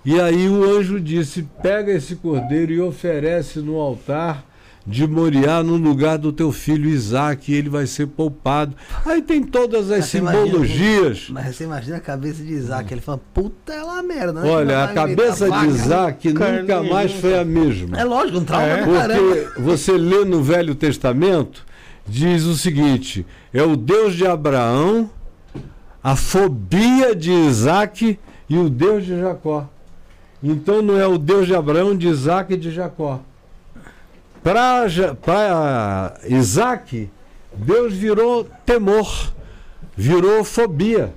E 0.05 0.21
aí 0.21 0.49
o 0.49 0.63
anjo 0.65 1.01
disse: 1.01 1.49
Pega 1.61 1.91
esse 1.91 2.15
cordeiro 2.15 2.73
e 2.73 2.81
oferece 2.81 3.59
no 3.59 3.77
altar 3.77 4.48
de 4.89 5.07
Moriá 5.07 5.63
no 5.63 5.77
lugar 5.77 6.17
do 6.17 6.33
teu 6.33 6.51
filho 6.51 6.89
Isaac, 6.89 7.53
e 7.53 7.55
ele 7.55 7.69
vai 7.69 7.87
ser 7.87 8.07
poupado. 8.07 8.75
Aí 9.05 9.21
tem 9.21 9.43
todas 9.43 9.91
as 9.91 9.99
Mas 9.99 10.05
você 10.07 10.19
imagina- 10.19 10.45
simbologias. 10.47 11.27
Mas 11.31 11.55
você 11.57 11.65
imagina 11.65 11.97
a 11.99 12.01
cabeça 12.01 12.43
de 12.43 12.53
Isaac. 12.55 12.93
Ele 12.95 13.01
fala, 13.03 13.21
puta 13.35 13.73
é 13.75 13.83
lá 13.83 14.03
merda. 14.03 14.41
né? 14.41 14.49
Olha, 14.51 14.85
a 14.85 14.89
cabeça 14.89 15.45
de 15.45 15.51
vaca. 15.51 15.67
Isaac 15.67 16.33
nunca 16.33 16.83
mais 16.83 17.13
foi 17.13 17.39
a 17.39 17.45
mesma. 17.45 17.99
É 18.01 18.05
lógico, 18.05 18.39
um 18.39 18.45
trauma 18.45 18.67
É, 18.67 18.85
do 18.87 18.93
caramba. 18.93 19.35
Porque 19.37 19.61
você 19.61 19.93
lê 19.93 20.25
no 20.25 20.43
Velho 20.43 20.75
Testamento, 20.75 21.67
diz 22.07 22.45
o 22.45 22.57
seguinte: 22.57 23.27
é 23.53 23.63
o 23.63 23.77
Deus 23.77 24.15
de 24.15 24.27
Abraão, 24.27 25.11
a 26.03 26.17
fobia 26.17 27.15
de 27.15 27.31
Isaac 27.31 28.19
e 28.49 28.57
o 28.57 28.71
Deus 28.71 29.05
de 29.05 29.21
Jacó. 29.21 29.69
Então 30.43 30.81
não 30.81 30.99
é 30.99 31.07
o 31.07 31.19
Deus 31.19 31.47
de 31.47 31.55
Abraão, 31.55 31.95
de 31.95 32.09
Isaac 32.09 32.55
e 32.55 32.57
de 32.57 32.71
Jacó. 32.71 33.21
Para 34.43 36.15
Isaac, 36.29 37.11
Deus 37.55 37.93
virou 37.95 38.47
temor, 38.65 39.33
virou 39.97 40.45
fobia. 40.45 41.13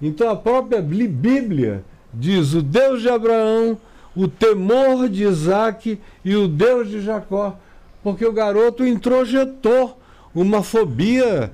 Então 0.00 0.28
a 0.30 0.36
própria 0.36 0.80
Bí- 0.82 1.08
Bíblia 1.08 1.84
diz 2.12 2.54
o 2.54 2.62
Deus 2.62 3.02
de 3.02 3.08
Abraão, 3.08 3.78
o 4.14 4.26
temor 4.28 5.08
de 5.08 5.24
Isaac 5.24 5.98
e 6.24 6.36
o 6.36 6.48
Deus 6.48 6.88
de 6.90 7.00
Jacó, 7.00 7.56
porque 8.02 8.24
o 8.26 8.32
garoto 8.32 8.84
introjetou 8.86 9.98
uma 10.34 10.62
fobia. 10.62 11.52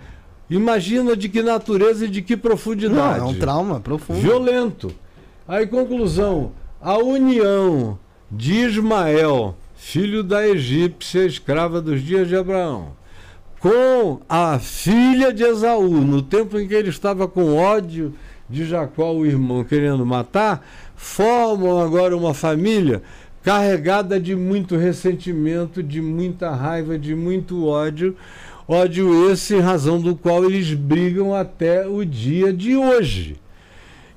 Imagina 0.48 1.16
de 1.16 1.28
que 1.28 1.42
natureza 1.42 2.05
e 2.05 2.09
de 2.09 2.22
que 2.22 2.34
Não, 2.34 2.42
profundidade. 2.42 3.20
é 3.20 3.22
um 3.22 3.34
trauma 3.38 3.80
profundo. 3.80 4.20
Violento. 4.20 4.92
Aí, 5.48 5.66
conclusão: 5.66 6.52
a 6.80 6.96
união 6.98 7.98
de 8.30 8.55
Ismael, 8.55 9.57
filho 9.85 10.22
da 10.22 10.49
egípcia, 10.49 11.26
escrava 11.26 11.80
dos 11.80 12.03
dias 12.03 12.26
de 12.26 12.35
Abraão, 12.35 12.93
com 13.61 14.18
a 14.28 14.59
filha 14.59 15.32
de 15.32 15.45
Esaú, 15.45 16.01
no 16.01 16.22
tempo 16.22 16.59
em 16.59 16.66
que 16.66 16.74
ele 16.74 16.89
estava 16.89 17.28
com 17.28 17.55
ódio 17.55 18.14
de 18.49 18.64
Jacó, 18.64 19.12
o 19.12 19.26
irmão, 19.26 19.62
querendo 19.62 20.05
matar, 20.05 20.66
formam 20.97 21.78
agora 21.78 22.16
uma 22.16 22.32
família 22.32 23.03
carregada 23.43 24.18
de 24.18 24.35
muito 24.35 24.74
ressentimento, 24.74 25.82
de 25.82 26.01
muita 26.01 26.51
raiva, 26.51 26.99
de 26.99 27.14
muito 27.14 27.66
ódio. 27.66 28.16
Ódio 28.66 29.30
esse 29.30 29.55
em 29.55 29.61
razão 29.61 30.01
do 30.01 30.16
qual 30.16 30.45
eles 30.47 30.72
brigam 30.72 31.35
até 31.35 31.87
o 31.87 32.05
dia 32.05 32.55
de 32.55 32.74
hoje. 32.74 33.37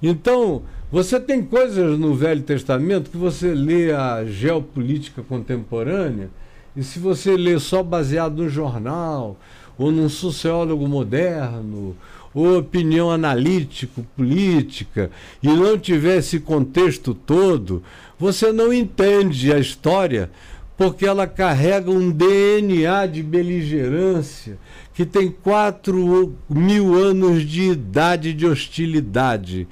Então, 0.02 0.64
você 0.92 1.20
tem 1.20 1.44
coisas 1.44 2.00
no 2.00 2.14
Velho 2.16 2.42
Testamento 2.42 3.10
que 3.10 3.18
você 3.18 3.54
lê 3.54 3.92
a 3.92 4.24
geopolítica 4.26 5.22
contemporânea, 5.22 6.30
e 6.76 6.84
se 6.84 7.00
você 7.00 7.36
lê 7.36 7.60
só 7.60 7.84
baseado 7.84 8.44
no 8.44 8.50
jornal, 8.50 9.38
ou 9.78 9.92
num 9.92 10.08
sociólogo 10.08 10.88
moderno, 10.88 11.96
ou 12.34 12.60
opinião 12.60 13.12
analítico, 13.12 14.06
política, 14.16 15.12
e 15.42 15.48
não 15.48 15.78
tiver 15.78 16.18
esse 16.18 16.40
contexto 16.40 17.14
todo, 17.14 17.84
você 18.18 18.52
não 18.52 18.72
entende 18.72 19.52
a 19.52 19.60
história, 19.60 20.30
porque 20.78 21.06
ela 21.06 21.26
carrega 21.26 21.90
um 21.90 22.12
DNA 22.12 23.08
de 23.08 23.24
beligerância 23.24 24.58
que 24.94 25.06
tem 25.06 25.30
4 25.30 26.36
mil 26.50 26.96
anos 26.96 27.44
de 27.44 27.72
idade 27.72 28.34
de 28.34 28.46
hostilidade. 28.46 29.68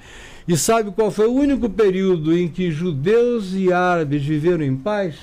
E 0.48 0.56
sabe 0.56 0.92
qual 0.92 1.10
foi 1.10 1.28
o 1.28 1.34
único 1.34 1.70
período 1.70 2.38
em 2.38 2.48
que 2.48 2.70
judeus 2.70 3.54
e 3.54 3.74
árabes 3.74 4.24
viveram 4.24 4.64
em 4.64 4.76
paz? 4.76 5.16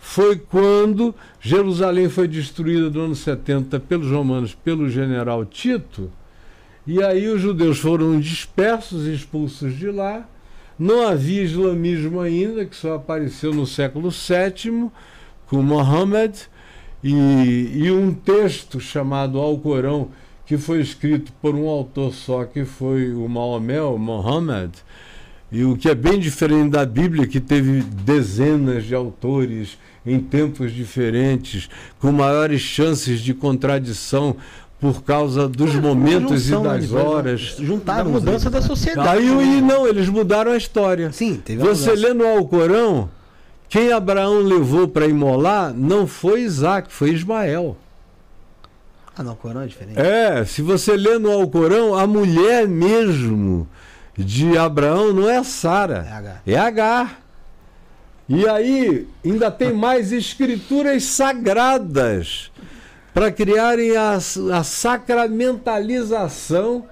Foi 0.00 0.36
quando 0.36 1.14
Jerusalém 1.40 2.08
foi 2.08 2.26
destruída 2.26 2.90
no 2.90 3.06
ano 3.06 3.14
70 3.14 3.78
pelos 3.80 4.10
romanos, 4.10 4.54
pelo 4.54 4.88
general 4.88 5.44
Tito, 5.44 6.10
e 6.86 7.02
aí 7.02 7.28
os 7.28 7.40
judeus 7.40 7.78
foram 7.78 8.20
dispersos, 8.20 9.06
expulsos 9.06 9.76
de 9.76 9.90
lá. 9.90 10.28
Não 10.78 11.08
havia 11.08 11.42
islamismo 11.42 12.20
ainda, 12.20 12.64
que 12.64 12.76
só 12.76 12.94
apareceu 12.94 13.52
no 13.52 13.66
século 13.66 14.10
VII, 14.10 14.90
com 15.48 15.62
Mohammed, 15.62 16.48
e, 17.02 17.72
e 17.74 17.90
um 17.90 18.14
texto 18.14 18.78
chamado 18.78 19.38
Alcorão, 19.40 20.10
que 20.46 20.56
foi 20.56 20.80
escrito 20.80 21.32
por 21.42 21.54
um 21.54 21.66
autor 21.68 22.14
só, 22.14 22.44
que 22.44 22.64
foi 22.64 23.12
o 23.12 23.28
Maomé, 23.28 23.82
o 23.82 23.98
Muhammad, 23.98 24.70
e 25.50 25.64
o 25.64 25.76
que 25.76 25.88
é 25.88 25.94
bem 25.94 26.18
diferente 26.18 26.70
da 26.70 26.86
Bíblia, 26.86 27.26
que 27.26 27.40
teve 27.40 27.82
dezenas 27.82 28.84
de 28.84 28.94
autores 28.94 29.76
em 30.04 30.20
tempos 30.20 30.72
diferentes, 30.72 31.68
com 31.98 32.12
maiores 32.12 32.60
chances 32.60 33.20
de 33.20 33.34
contradição 33.34 34.36
por 34.78 35.02
causa 35.02 35.48
dos 35.48 35.74
momentos 35.74 36.42
e 36.46 36.50
junção, 36.50 36.62
né, 36.64 36.78
das 36.78 36.92
horas. 36.92 37.40
Juntaram 37.58 38.10
Da 38.12 38.18
os 38.18 38.24
mudança 38.24 38.50
da 38.50 38.60
né? 38.60 38.66
sociedade. 38.66 39.08
Aí 39.08 39.58
e 39.58 39.60
não, 39.60 39.86
eles 39.86 40.08
mudaram 40.08 40.52
a 40.52 40.56
história. 40.56 41.10
Sim, 41.12 41.40
teve 41.44 41.62
a 41.62 41.64
Você 41.64 41.90
mudança. 41.90 42.08
lê 42.08 42.14
no 42.14 42.26
Alcorão, 42.26 43.08
quem 43.68 43.90
Abraão 43.90 44.40
levou 44.40 44.86
para 44.86 45.06
imolar 45.06 45.72
não 45.74 46.06
foi 46.06 46.42
Isaac, 46.42 46.92
foi 46.92 47.10
Ismael. 47.12 47.76
Ah, 49.16 49.22
não, 49.22 49.32
o 49.32 49.36
Corão 49.36 49.62
é 49.62 49.66
diferente. 49.66 49.98
É, 49.98 50.44
se 50.44 50.60
você 50.62 50.96
lê 50.96 51.18
no 51.18 51.30
Alcorão, 51.32 51.94
a 51.94 52.06
mulher 52.06 52.68
mesmo 52.68 53.66
de 54.16 54.56
Abraão 54.58 55.12
não 55.12 55.28
é 55.28 55.36
É 55.36 55.42
Sara, 55.44 56.00
H. 56.00 56.40
é 56.46 56.56
Agar. 56.56 57.20
E 58.28 58.46
aí 58.48 59.06
ainda 59.24 59.50
tem 59.50 59.72
mais 59.72 60.12
escrituras 60.12 61.04
sagradas 61.04 62.50
para 63.14 63.30
criarem 63.32 63.96
a, 63.96 64.18
a 64.52 64.64
sacramentalização 64.64 66.84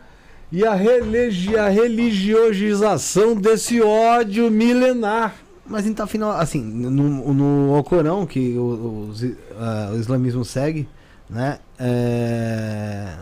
e 0.51 0.65
a, 0.65 0.73
religi 0.75 1.57
a 1.57 1.69
religiosização 1.69 3.35
desse 3.35 3.81
ódio 3.83 4.51
milenar. 4.51 5.35
Mas 5.67 5.87
então, 5.87 6.05
afinal, 6.05 6.31
assim, 6.33 6.63
no, 6.63 7.33
no 7.35 7.75
Alcorão, 7.75 8.27
que 8.27 8.57
o, 8.57 9.09
os- 9.11 9.25
ah, 9.59 9.91
o 9.95 9.99
islamismo 9.99 10.45
segue, 10.45 10.87
né? 11.29 11.59
É, 11.79 13.15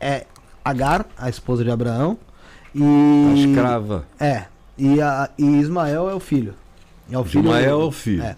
é 0.00 0.26
Agar, 0.64 1.06
a 1.16 1.28
esposa 1.28 1.64
de 1.64 1.70
Abraão, 1.70 2.16
e. 2.74 2.82
A 2.82 3.34
escrava. 3.34 4.06
É. 4.18 4.44
E, 4.78 5.00
a, 5.00 5.28
e 5.36 5.44
Ismael 5.44 6.08
é 6.08 6.14
o 6.14 6.20
filho. 6.20 6.54
É 7.10 7.18
o 7.18 7.24
filho 7.24 7.44
Ismael 7.44 7.80
é 7.80 7.84
o 7.84 7.90
filho. 7.90 8.22
É. 8.22 8.36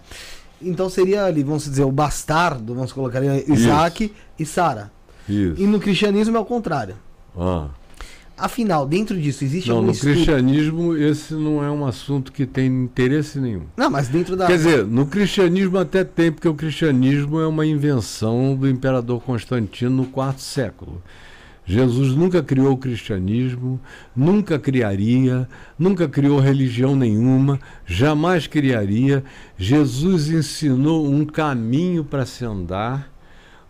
Então 0.61 0.89
seria 0.89 1.25
ali, 1.25 1.43
vamos 1.43 1.65
dizer, 1.65 1.85
o 1.85 1.93
bastardo, 1.93 2.75
vamos 2.75 2.93
colocar 2.93 3.19
ali, 3.19 3.45
Isaac 3.49 4.13
e 4.39 4.47
Sara. 4.47 4.91
Isso. 5.29 5.61
E 5.61 5.67
no 5.67 5.79
cristianismo 5.79 6.37
é 6.37 6.41
o 6.41 6.45
contrário. 6.45 6.97
Ah. 7.37 7.69
Afinal, 8.37 8.85
dentro 8.85 9.18
disso, 9.18 9.45
existe 9.45 9.68
Não, 9.68 9.76
algum 9.76 9.87
no 9.87 9.93
estudo? 9.93 10.12
cristianismo 10.12 10.97
esse 10.97 11.35
não 11.35 11.62
é 11.62 11.70
um 11.70 11.87
assunto 11.87 12.32
que 12.32 12.45
tem 12.45 12.66
interesse 12.66 13.39
nenhum. 13.39 13.62
Não, 13.76 13.89
mas 13.89 14.09
dentro 14.09 14.37
da. 14.37 14.47
Quer 14.47 14.57
dizer, 14.57 14.85
no 14.85 15.07
cristianismo 15.07 15.78
até 15.78 16.03
tem, 16.03 16.32
porque 16.32 16.49
o 16.49 16.55
cristianismo 16.55 17.41
é 17.41 17.47
uma 17.47 17.64
invenção 17.64 18.57
do 18.57 18.68
imperador 18.68 19.22
Constantino 19.22 19.91
no 19.91 20.07
quarto 20.07 20.43
século. 20.43 21.01
Jesus 21.66 22.14
nunca 22.14 22.43
criou 22.43 22.72
o 22.72 22.76
cristianismo, 22.76 23.80
nunca 24.14 24.59
criaria, 24.59 25.49
nunca 25.78 26.07
criou 26.07 26.39
religião 26.39 26.95
nenhuma, 26.95 27.59
jamais 27.87 28.47
criaria. 28.47 29.24
Jesus 29.57 30.28
ensinou 30.28 31.07
um 31.07 31.24
caminho 31.24 32.05
para 32.05 32.26
se 32.26 32.45
andar, 32.45 33.11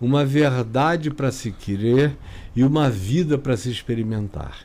uma 0.01 0.25
verdade 0.25 1.11
para 1.11 1.31
se 1.31 1.53
querer 1.53 2.17
e 2.55 2.63
uma 2.63 2.91
vida 2.91 3.37
para 3.37 3.57
se 3.57 3.71
experimentar. 3.71 4.59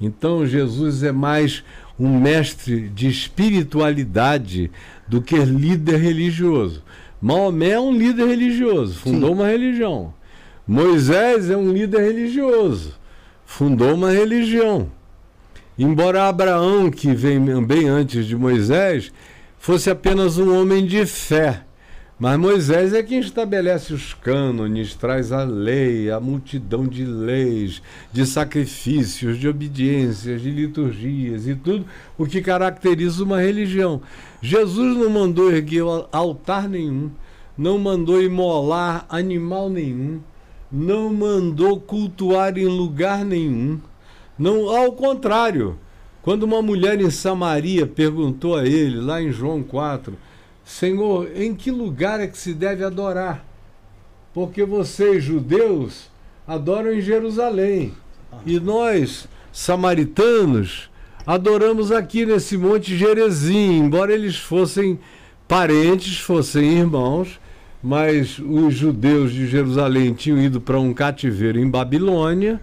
Então 0.00 0.46
Jesus 0.46 1.02
é 1.02 1.12
mais 1.12 1.62
um 1.98 2.18
mestre 2.18 2.88
de 2.88 3.08
espiritualidade 3.08 4.70
do 5.06 5.20
que 5.20 5.36
líder 5.36 5.98
religioso. 5.98 6.82
Maomé 7.20 7.70
é 7.70 7.80
um 7.80 7.92
líder 7.92 8.26
religioso, 8.26 8.94
fundou 8.94 9.30
Sim. 9.30 9.34
uma 9.34 9.46
religião. 9.46 10.14
Moisés 10.66 11.50
é 11.50 11.56
um 11.56 11.72
líder 11.72 12.00
religioso, 12.00 12.94
fundou 13.44 13.94
uma 13.94 14.10
religião. 14.10 14.90
Embora 15.78 16.28
Abraão, 16.28 16.90
que 16.90 17.12
vem 17.12 17.40
bem 17.64 17.88
antes 17.88 18.26
de 18.26 18.36
Moisés, 18.36 19.12
fosse 19.58 19.90
apenas 19.90 20.38
um 20.38 20.58
homem 20.58 20.86
de 20.86 21.04
fé. 21.04 21.62
Mas 22.20 22.38
Moisés 22.38 22.92
é 22.92 23.02
quem 23.02 23.18
estabelece 23.18 23.94
os 23.94 24.12
cânones, 24.12 24.94
traz 24.94 25.32
a 25.32 25.42
lei, 25.42 26.10
a 26.10 26.20
multidão 26.20 26.86
de 26.86 27.02
leis, 27.02 27.80
de 28.12 28.26
sacrifícios, 28.26 29.38
de 29.38 29.48
obediências, 29.48 30.42
de 30.42 30.50
liturgias 30.50 31.48
e 31.48 31.54
tudo 31.54 31.86
o 32.18 32.26
que 32.26 32.42
caracteriza 32.42 33.24
uma 33.24 33.40
religião. 33.40 34.02
Jesus 34.42 34.98
não 34.98 35.08
mandou 35.08 35.50
erguer 35.50 35.82
altar 36.12 36.68
nenhum, 36.68 37.10
não 37.56 37.78
mandou 37.78 38.22
imolar 38.22 39.06
animal 39.08 39.70
nenhum, 39.70 40.20
não 40.70 41.10
mandou 41.10 41.80
cultuar 41.80 42.58
em 42.58 42.66
lugar 42.66 43.24
nenhum. 43.24 43.80
Não, 44.38 44.68
ao 44.68 44.92
contrário, 44.92 45.78
quando 46.20 46.42
uma 46.42 46.60
mulher 46.60 47.00
em 47.00 47.08
Samaria 47.08 47.86
perguntou 47.86 48.58
a 48.58 48.66
ele, 48.66 49.00
lá 49.00 49.22
em 49.22 49.32
João 49.32 49.62
4, 49.62 50.18
Senhor, 50.70 51.28
em 51.34 51.52
que 51.52 51.68
lugar 51.68 52.20
é 52.20 52.28
que 52.28 52.38
se 52.38 52.54
deve 52.54 52.84
adorar? 52.84 53.44
Porque 54.32 54.64
vocês, 54.64 55.22
judeus, 55.22 56.08
adoram 56.46 56.92
em 56.92 57.00
Jerusalém. 57.00 57.92
E 58.46 58.60
nós, 58.60 59.26
samaritanos, 59.52 60.88
adoramos 61.26 61.90
aqui 61.90 62.24
nesse 62.24 62.56
Monte 62.56 62.96
Gerezim, 62.96 63.80
embora 63.80 64.12
eles 64.14 64.36
fossem 64.36 65.00
parentes, 65.48 66.20
fossem 66.20 66.78
irmãos, 66.78 67.40
mas 67.82 68.38
os 68.38 68.72
judeus 68.72 69.32
de 69.32 69.48
Jerusalém 69.48 70.14
tinham 70.14 70.40
ido 70.40 70.60
para 70.60 70.78
um 70.78 70.94
cativeiro 70.94 71.58
em 71.58 71.68
Babilônia, 71.68 72.60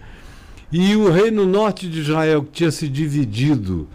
e 0.72 0.96
o 0.96 1.12
reino 1.12 1.46
norte 1.46 1.90
de 1.90 2.00
Israel, 2.00 2.42
que 2.42 2.52
tinha 2.52 2.72
se 2.72 2.88
dividido 2.88 3.86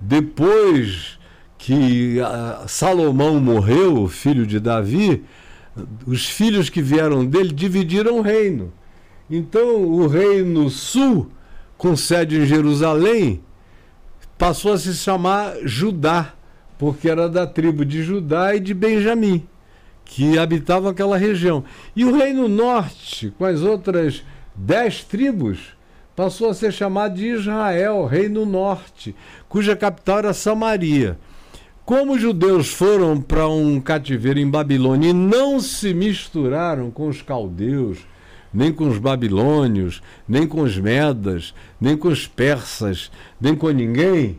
depois 0.00 1.19
que 1.60 2.18
ah, 2.20 2.64
Salomão 2.66 3.38
morreu, 3.38 4.08
filho 4.08 4.46
de 4.46 4.58
Davi, 4.58 5.22
os 6.06 6.24
filhos 6.26 6.70
que 6.70 6.80
vieram 6.80 7.24
dele 7.24 7.52
dividiram 7.52 8.18
o 8.18 8.22
reino. 8.22 8.72
Então, 9.28 9.84
o 9.84 10.06
reino 10.06 10.70
sul, 10.70 11.30
com 11.76 11.94
sede 11.94 12.38
em 12.38 12.46
Jerusalém, 12.46 13.42
passou 14.38 14.72
a 14.72 14.78
se 14.78 14.94
chamar 14.94 15.54
Judá, 15.64 16.32
porque 16.78 17.10
era 17.10 17.28
da 17.28 17.46
tribo 17.46 17.84
de 17.84 18.02
Judá 18.02 18.54
e 18.56 18.60
de 18.60 18.72
Benjamim, 18.72 19.46
que 20.06 20.38
habitavam 20.38 20.88
aquela 20.88 21.18
região. 21.18 21.62
E 21.94 22.06
o 22.06 22.16
reino 22.16 22.48
norte, 22.48 23.34
com 23.36 23.44
as 23.44 23.60
outras 23.60 24.24
dez 24.56 25.04
tribos, 25.04 25.58
passou 26.16 26.48
a 26.48 26.54
ser 26.54 26.72
chamado 26.72 27.16
de 27.16 27.26
Israel, 27.26 28.06
Reino 28.06 28.46
Norte, 28.46 29.14
cuja 29.46 29.76
capital 29.76 30.20
era 30.20 30.32
Samaria. 30.32 31.18
Como 31.84 32.14
os 32.14 32.20
judeus 32.20 32.68
foram 32.68 33.20
para 33.20 33.48
um 33.48 33.80
cativeiro 33.80 34.38
em 34.38 34.48
Babilônia 34.48 35.10
e 35.10 35.12
não 35.12 35.58
se 35.60 35.92
misturaram 35.92 36.90
com 36.90 37.08
os 37.08 37.20
caldeus, 37.20 37.98
nem 38.52 38.72
com 38.72 38.88
os 38.88 38.98
babilônios, 38.98 40.02
nem 40.28 40.46
com 40.46 40.60
os 40.60 40.78
medas, 40.78 41.54
nem 41.80 41.96
com 41.96 42.08
os 42.08 42.26
persas, 42.26 43.10
nem 43.40 43.54
com 43.54 43.70
ninguém, 43.70 44.38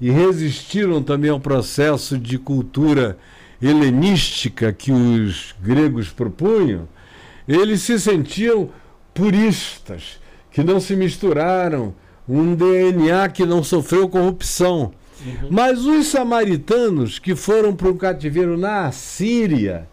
e 0.00 0.10
resistiram 0.10 1.02
também 1.02 1.30
ao 1.30 1.40
processo 1.40 2.16
de 2.16 2.38
cultura 2.38 3.18
helenística 3.60 4.72
que 4.72 4.90
os 4.90 5.54
gregos 5.60 6.08
propunham, 6.08 6.88
eles 7.46 7.82
se 7.82 7.98
sentiam 7.98 8.70
puristas, 9.12 10.18
que 10.50 10.62
não 10.62 10.80
se 10.80 10.96
misturaram, 10.96 11.94
um 12.28 12.54
DNA 12.54 13.28
que 13.28 13.44
não 13.44 13.62
sofreu 13.62 14.08
corrupção. 14.08 14.92
Mas 15.50 15.84
os 15.84 16.06
samaritanos 16.06 17.18
que 17.18 17.34
foram 17.34 17.74
para 17.74 17.88
um 17.88 17.96
cativeiro 17.96 18.56
na 18.56 18.86
Assíria 18.86 19.88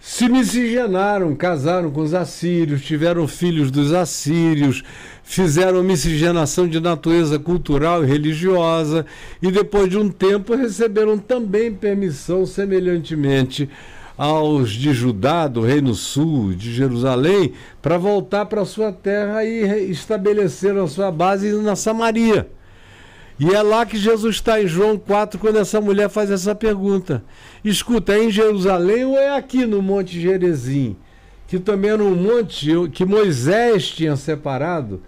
se 0.00 0.28
miscigenaram, 0.28 1.34
casaram 1.34 1.90
com 1.90 2.00
os 2.00 2.14
assírios, 2.14 2.84
tiveram 2.84 3.26
filhos 3.26 3.70
dos 3.70 3.92
assírios, 3.92 4.82
fizeram 5.22 5.82
miscigenação 5.82 6.68
de 6.68 6.80
natureza 6.80 7.38
cultural 7.38 8.04
e 8.04 8.06
religiosa, 8.06 9.04
e 9.42 9.50
depois 9.50 9.90
de 9.90 9.98
um 9.98 10.08
tempo 10.08 10.54
receberam 10.54 11.18
também 11.18 11.74
permissão, 11.74 12.46
semelhantemente 12.46 13.68
aos 14.16 14.70
de 14.70 14.92
Judá, 14.92 15.46
do 15.46 15.60
Reino 15.60 15.94
Sul, 15.94 16.52
de 16.54 16.72
Jerusalém, 16.72 17.52
para 17.82 17.98
voltar 17.98 18.46
para 18.46 18.64
sua 18.64 18.90
terra 18.90 19.44
e 19.44 19.90
estabeleceram 19.90 20.84
a 20.84 20.88
sua 20.88 21.10
base 21.12 21.52
na 21.52 21.76
Samaria. 21.76 22.48
E 23.38 23.54
é 23.54 23.62
lá 23.62 23.86
que 23.86 23.96
Jesus 23.96 24.36
está 24.36 24.60
em 24.60 24.66
João 24.66 24.98
4, 24.98 25.38
quando 25.38 25.58
essa 25.58 25.80
mulher 25.80 26.08
faz 26.08 26.30
essa 26.30 26.54
pergunta. 26.54 27.22
Escuta, 27.64 28.14
é 28.14 28.24
em 28.24 28.30
Jerusalém 28.30 29.04
ou 29.04 29.16
é 29.16 29.36
aqui 29.36 29.64
no 29.64 29.80
Monte 29.80 30.20
Gerezim? 30.20 30.96
Que 31.46 31.58
também 31.58 31.92
era 31.92 32.02
um 32.02 32.16
monte 32.16 32.68
que 32.92 33.04
Moisés 33.04 33.88
tinha 33.88 34.16
separado 34.16 35.00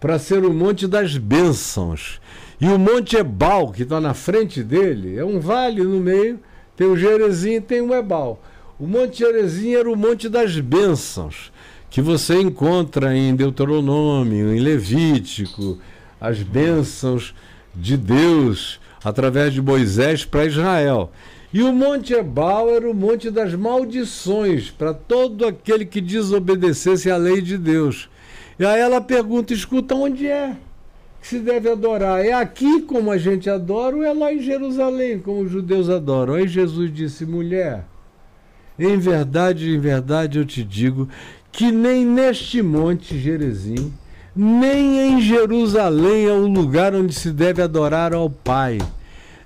para 0.00 0.18
ser 0.18 0.44
o 0.44 0.52
Monte 0.52 0.86
das 0.86 1.16
Bênçãos. 1.16 2.20
E 2.60 2.66
o 2.68 2.78
Monte 2.78 3.16
Ebal, 3.16 3.70
que 3.70 3.82
está 3.82 4.00
na 4.00 4.14
frente 4.14 4.62
dele, 4.62 5.18
é 5.18 5.24
um 5.24 5.38
vale 5.38 5.82
no 5.82 6.00
meio, 6.00 6.40
tem 6.76 6.86
o 6.86 6.96
Gerezim 6.96 7.54
e 7.54 7.60
tem 7.60 7.80
o 7.80 7.94
Ebal. 7.94 8.42
O 8.78 8.86
Monte 8.86 9.18
Gerezim 9.18 9.74
era 9.74 9.90
o 9.90 9.96
Monte 9.96 10.28
das 10.28 10.58
Bênçãos, 10.58 11.52
que 11.90 12.00
você 12.00 12.40
encontra 12.40 13.16
em 13.16 13.36
Deuteronômio, 13.36 14.54
em 14.54 14.58
Levítico, 14.58 15.78
as 16.20 16.42
bênçãos 16.42 17.34
de 17.74 17.96
Deus 17.96 18.80
através 19.04 19.52
de 19.52 19.60
Moisés 19.60 20.24
para 20.24 20.46
Israel. 20.46 21.10
E 21.52 21.62
o 21.62 21.72
Monte 21.72 22.12
Ebal 22.12 22.68
era 22.68 22.90
o 22.90 22.92
monte 22.92 23.30
das 23.30 23.54
maldições 23.54 24.70
para 24.70 24.92
todo 24.92 25.46
aquele 25.46 25.84
que 25.84 26.00
desobedecesse 26.00 27.08
à 27.10 27.16
lei 27.16 27.40
de 27.40 27.56
Deus. 27.56 28.08
E 28.58 28.64
aí 28.64 28.80
ela 28.80 29.00
pergunta: 29.00 29.52
escuta, 29.52 29.94
onde 29.94 30.26
é 30.26 30.56
que 31.20 31.28
se 31.28 31.38
deve 31.38 31.70
adorar? 31.70 32.24
É 32.24 32.32
aqui 32.32 32.82
como 32.82 33.10
a 33.10 33.18
gente 33.18 33.48
adora 33.48 33.94
ou 33.94 34.02
é 34.02 34.12
lá 34.12 34.32
em 34.32 34.42
Jerusalém 34.42 35.20
como 35.20 35.42
os 35.42 35.50
judeus 35.50 35.88
adoram? 35.88 36.34
Aí 36.34 36.48
Jesus 36.48 36.92
disse: 36.92 37.24
mulher, 37.24 37.84
em 38.76 38.98
verdade, 38.98 39.70
em 39.70 39.78
verdade 39.78 40.38
eu 40.38 40.44
te 40.44 40.64
digo 40.64 41.08
que 41.52 41.70
nem 41.70 42.04
neste 42.04 42.62
monte 42.62 43.16
Gerezim, 43.16 43.92
nem 44.34 45.12
em 45.12 45.20
Jerusalém 45.20 46.26
é 46.26 46.32
o 46.32 46.46
lugar 46.46 46.94
onde 46.94 47.14
se 47.14 47.30
deve 47.30 47.62
adorar 47.62 48.12
ao 48.12 48.28
Pai. 48.28 48.78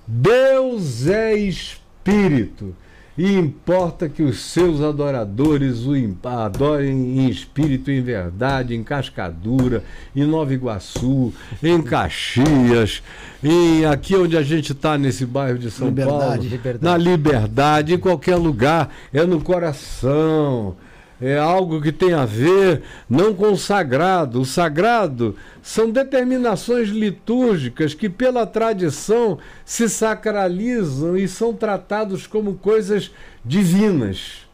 Deus 0.07 1.07
é 1.07 1.34
Espírito 1.36 2.74
e 3.18 3.34
importa 3.34 4.09
que 4.09 4.22
os 4.22 4.39
seus 4.39 4.80
adoradores 4.80 5.84
o 5.84 5.95
adorem 6.22 7.18
em 7.18 7.28
espírito 7.28 7.91
em 7.91 8.01
verdade, 8.01 8.76
em 8.76 8.84
Cascadura, 8.84 9.82
em 10.14 10.24
Nova 10.24 10.55
Iguaçu, 10.55 11.34
em 11.61 11.82
Caxias, 11.82 13.03
em 13.43 13.84
aqui 13.84 14.14
onde 14.14 14.36
a 14.36 14.43
gente 14.43 14.70
está 14.70 14.97
nesse 14.97 15.26
bairro 15.26 15.59
de 15.59 15.68
São 15.68 15.89
Liberdade, 15.89 16.20
Paulo, 16.20 16.43
Liberdade. 16.45 16.84
na 16.84 16.97
Liberdade, 16.97 17.95
em 17.95 17.99
qualquer 17.99 18.36
lugar, 18.36 18.89
é 19.12 19.24
no 19.24 19.41
coração. 19.41 20.76
É 21.20 21.36
algo 21.36 21.82
que 21.82 21.90
tem 21.90 22.12
a 22.12 22.24
ver 22.24 22.82
não 23.10 23.34
com 23.34 23.52
o 23.52 23.58
sagrado. 23.58 24.40
O 24.40 24.44
sagrado 24.44 25.34
são 25.60 25.90
determinações 25.90 26.90
litúrgicas 26.90 27.92
que, 27.92 28.08
pela 28.08 28.46
tradição, 28.46 29.38
se 29.64 29.88
sacralizam 29.88 31.16
e 31.16 31.26
são 31.26 31.52
tratados 31.52 32.26
como 32.26 32.54
coisas 32.54 33.10
divinas. 33.44 34.46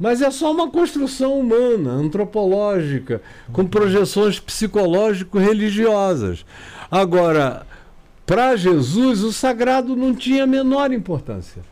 Mas 0.00 0.20
é 0.20 0.30
só 0.30 0.50
uma 0.50 0.68
construção 0.68 1.38
humana, 1.38 1.92
antropológica, 1.92 3.22
com 3.52 3.66
projeções 3.66 4.40
psicológico-religiosas. 4.40 6.44
Agora, 6.90 7.66
para 8.26 8.56
Jesus, 8.56 9.22
o 9.22 9.32
sagrado 9.32 9.94
não 9.94 10.14
tinha 10.14 10.44
a 10.44 10.46
menor 10.46 10.92
importância. 10.92 11.62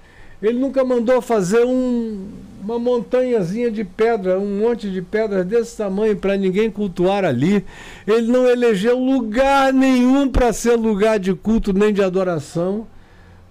Ele 0.42 0.58
nunca 0.58 0.84
mandou 0.84 1.20
fazer 1.20 1.64
um, 1.64 2.28
uma 2.62 2.78
montanhazinha 2.78 3.70
de 3.70 3.82
pedra, 3.82 4.38
um 4.38 4.60
monte 4.60 4.88
de 4.88 5.02
pedras 5.02 5.44
desse 5.44 5.76
tamanho 5.76 6.16
para 6.16 6.36
ninguém 6.36 6.70
cultuar 6.70 7.24
ali. 7.24 7.64
Ele 8.06 8.30
não 8.30 8.46
elegeu 8.46 8.98
lugar 8.98 9.72
nenhum 9.72 10.28
para 10.28 10.52
ser 10.52 10.76
lugar 10.76 11.18
de 11.18 11.34
culto 11.34 11.72
nem 11.72 11.92
de 11.92 12.02
adoração, 12.02 12.86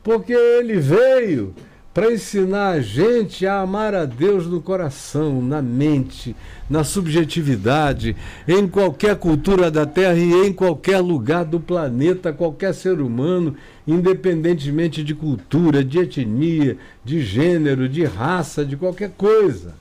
porque 0.01 0.31
ele 0.33 0.77
veio 0.77 1.53
para 1.97 2.13
ensinar 2.13 2.73
a 2.73 2.79
gente 2.79 3.43
a 3.47 3.59
amar 3.61 3.95
a 3.95 4.05
Deus 4.05 4.45
no 4.45 4.61
coração, 4.61 5.41
na 5.41 5.63
mente, 5.63 6.35
na 6.69 6.83
subjetividade, 6.83 8.15
em 8.47 8.67
qualquer 8.67 9.15
cultura 9.15 9.71
da 9.71 9.83
Terra 9.83 10.13
e 10.13 10.31
em 10.45 10.53
qualquer 10.53 10.99
lugar 10.99 11.43
do 11.43 11.59
planeta, 11.59 12.31
qualquer 12.31 12.75
ser 12.75 13.01
humano, 13.01 13.55
independentemente 13.87 15.03
de 15.03 15.15
cultura, 15.15 15.83
de 15.83 15.97
etnia, 15.97 16.77
de 17.03 17.19
gênero, 17.23 17.89
de 17.89 18.03
raça, 18.03 18.63
de 18.63 18.77
qualquer 18.77 19.13
coisa. 19.17 19.73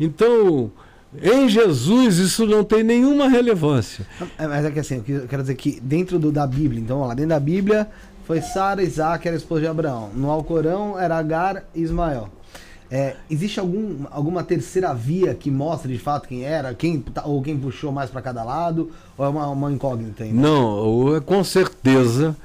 Então, 0.00 0.72
em 1.22 1.48
Jesus 1.48 2.16
isso 2.16 2.44
não 2.46 2.64
tem 2.64 2.82
nenhuma 2.82 3.28
relevância. 3.28 4.04
É, 4.36 4.48
Mas 4.48 4.64
é 4.64 4.72
que 4.72 4.80
assim, 4.80 5.04
eu 5.06 5.28
quero 5.28 5.42
dizer 5.42 5.54
que 5.54 5.78
dentro 5.80 6.18
do, 6.18 6.32
da 6.32 6.48
Bíblia, 6.48 6.80
então, 6.80 7.06
lá, 7.06 7.14
dentro 7.14 7.28
da 7.28 7.38
Bíblia 7.38 7.88
foi 8.26 8.40
Sara, 8.40 8.82
Isaac, 8.82 9.26
era 9.26 9.36
a 9.36 9.38
esposa 9.38 9.60
de 9.62 9.66
Abraão. 9.66 10.10
No 10.14 10.30
Alcorão 10.30 10.98
era 10.98 11.16
Agar 11.16 11.64
e 11.74 11.82
Ismael. 11.82 12.28
É, 12.90 13.16
existe 13.30 13.58
algum, 13.58 14.04
alguma 14.10 14.44
terceira 14.44 14.94
via 14.94 15.34
que 15.34 15.50
mostra 15.50 15.90
de 15.90 15.98
fato 15.98 16.28
quem 16.28 16.44
era, 16.44 16.72
quem 16.74 17.00
tá- 17.00 17.24
ou 17.24 17.42
quem 17.42 17.56
puxou 17.58 17.90
mais 17.90 18.10
para 18.10 18.22
cada 18.22 18.44
lado, 18.44 18.90
ou 19.16 19.24
é 19.24 19.28
uma, 19.28 19.48
uma 19.48 19.72
incógnita 19.72 20.22
ainda? 20.22 20.40
Não, 20.40 21.16
o- 21.16 21.20
com 21.22 21.42
certeza 21.42 22.36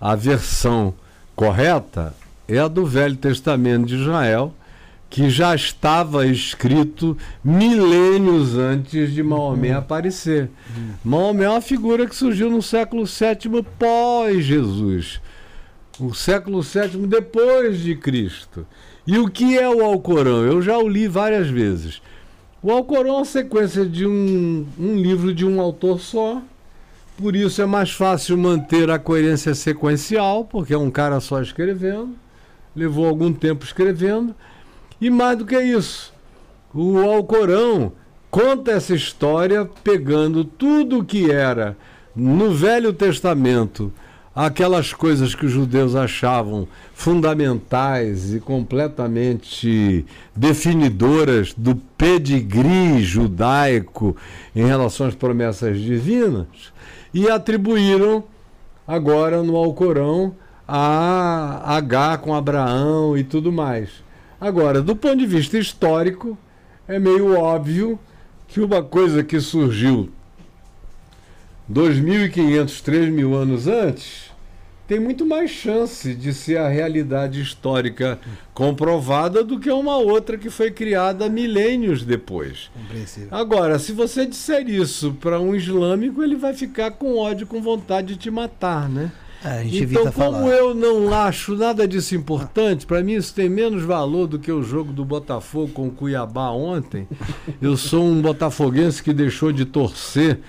a 0.00 0.14
versão 0.14 0.94
correta 1.36 2.14
é 2.46 2.58
a 2.58 2.68
do 2.68 2.86
Velho 2.86 3.16
Testamento 3.16 3.86
de 3.86 3.96
Israel, 3.96 4.54
que 5.10 5.28
já 5.28 5.54
estava 5.54 6.26
escrito 6.26 7.16
milênios 7.42 8.56
antes 8.56 9.12
de 9.12 9.22
Maomé 9.22 9.72
aparecer. 9.72 10.50
Maomé 11.04 11.44
é 11.44 11.50
uma 11.50 11.60
figura 11.60 12.06
que 12.06 12.14
surgiu 12.16 12.48
no 12.50 12.62
século 12.62 13.04
VII 13.04 13.62
pós-Jesus, 13.78 15.20
o 16.00 16.14
século 16.14 16.62
VII 16.62 17.06
depois 17.06 17.80
de 17.80 17.94
Cristo. 17.94 18.66
E 19.06 19.18
o 19.18 19.28
que 19.28 19.58
é 19.58 19.68
o 19.68 19.84
Alcorão? 19.84 20.44
Eu 20.44 20.60
já 20.62 20.78
o 20.78 20.88
li 20.88 21.08
várias 21.08 21.48
vezes. 21.48 22.00
O 22.62 22.70
Alcorão 22.70 23.14
é 23.14 23.16
uma 23.18 23.24
sequência 23.24 23.86
de 23.86 24.06
um, 24.06 24.66
um 24.78 24.96
livro 24.96 25.32
de 25.32 25.46
um 25.46 25.60
autor 25.60 26.00
só, 26.00 26.42
por 27.16 27.34
isso 27.34 27.62
é 27.62 27.66
mais 27.66 27.92
fácil 27.92 28.36
manter 28.36 28.90
a 28.90 28.98
coerência 28.98 29.54
sequencial, 29.54 30.44
porque 30.44 30.74
é 30.74 30.78
um 30.78 30.90
cara 30.90 31.20
só 31.20 31.40
escrevendo, 31.40 32.14
levou 32.74 33.06
algum 33.06 33.32
tempo 33.32 33.64
escrevendo, 33.64 34.34
e 35.00 35.08
mais 35.08 35.38
do 35.38 35.46
que 35.46 35.58
isso, 35.60 36.12
o 36.74 36.98
Alcorão 36.98 37.92
conta 38.30 38.72
essa 38.72 38.94
história 38.94 39.64
pegando 39.82 40.44
tudo 40.44 40.98
o 40.98 41.04
que 41.04 41.30
era 41.30 41.76
no 42.14 42.52
Velho 42.52 42.92
Testamento, 42.92 43.92
aquelas 44.38 44.92
coisas 44.92 45.34
que 45.34 45.46
os 45.46 45.50
judeus 45.50 45.96
achavam 45.96 46.68
fundamentais 46.94 48.32
e 48.32 48.38
completamente 48.38 50.06
definidoras 50.36 51.52
do 51.52 51.74
pedigree 51.74 53.02
judaico 53.02 54.16
em 54.54 54.64
relação 54.64 55.08
às 55.08 55.14
promessas 55.16 55.80
divinas 55.80 56.46
e 57.12 57.28
atribuíram 57.28 58.22
agora 58.86 59.42
no 59.42 59.56
Alcorão 59.56 60.36
a 60.68 61.74
H 61.76 62.18
com 62.18 62.32
Abraão 62.32 63.18
e 63.18 63.24
tudo 63.24 63.50
mais. 63.50 63.90
Agora, 64.40 64.80
do 64.80 64.94
ponto 64.94 65.16
de 65.16 65.26
vista 65.26 65.58
histórico, 65.58 66.38
é 66.86 66.96
meio 67.00 67.36
óbvio 67.36 67.98
que 68.46 68.60
uma 68.60 68.84
coisa 68.84 69.24
que 69.24 69.40
surgiu 69.40 70.10
2.500, 71.68 72.82
3.000 72.84 73.34
anos 73.34 73.66
antes 73.66 74.27
tem 74.88 74.98
muito 74.98 75.26
mais 75.26 75.50
chance 75.50 76.14
de 76.14 76.32
ser 76.32 76.56
a 76.56 76.66
realidade 76.66 77.42
histórica 77.42 78.18
comprovada 78.54 79.44
do 79.44 79.60
que 79.60 79.70
uma 79.70 79.98
outra 79.98 80.38
que 80.38 80.48
foi 80.48 80.70
criada 80.70 81.28
milênios 81.28 82.06
depois. 82.06 82.70
Compreensível. 82.72 83.28
Agora, 83.30 83.78
se 83.78 83.92
você 83.92 84.24
disser 84.24 84.66
isso 84.66 85.12
para 85.20 85.38
um 85.38 85.54
islâmico, 85.54 86.22
ele 86.22 86.36
vai 86.36 86.54
ficar 86.54 86.92
com 86.92 87.18
ódio, 87.18 87.46
com 87.46 87.60
vontade 87.60 88.14
de 88.14 88.16
te 88.16 88.30
matar, 88.30 88.88
né? 88.88 89.12
É, 89.44 89.62
Então, 89.62 90.10
como 90.10 90.12
falar. 90.12 90.56
eu 90.56 90.74
não 90.74 91.12
acho 91.12 91.54
nada 91.54 91.86
disso 91.86 92.16
importante, 92.16 92.86
para 92.86 93.02
mim 93.02 93.12
isso 93.12 93.34
tem 93.34 93.48
menos 93.48 93.84
valor 93.84 94.26
do 94.26 94.38
que 94.38 94.50
o 94.50 94.62
jogo 94.62 94.90
do 94.90 95.04
Botafogo 95.04 95.70
com 95.72 95.88
o 95.88 95.90
Cuiabá 95.90 96.50
ontem. 96.50 97.06
Eu 97.60 97.76
sou 97.76 98.04
um 98.04 98.22
botafoguense 98.22 99.02
que 99.02 99.12
deixou 99.12 99.52
de 99.52 99.66
torcer 99.66 100.40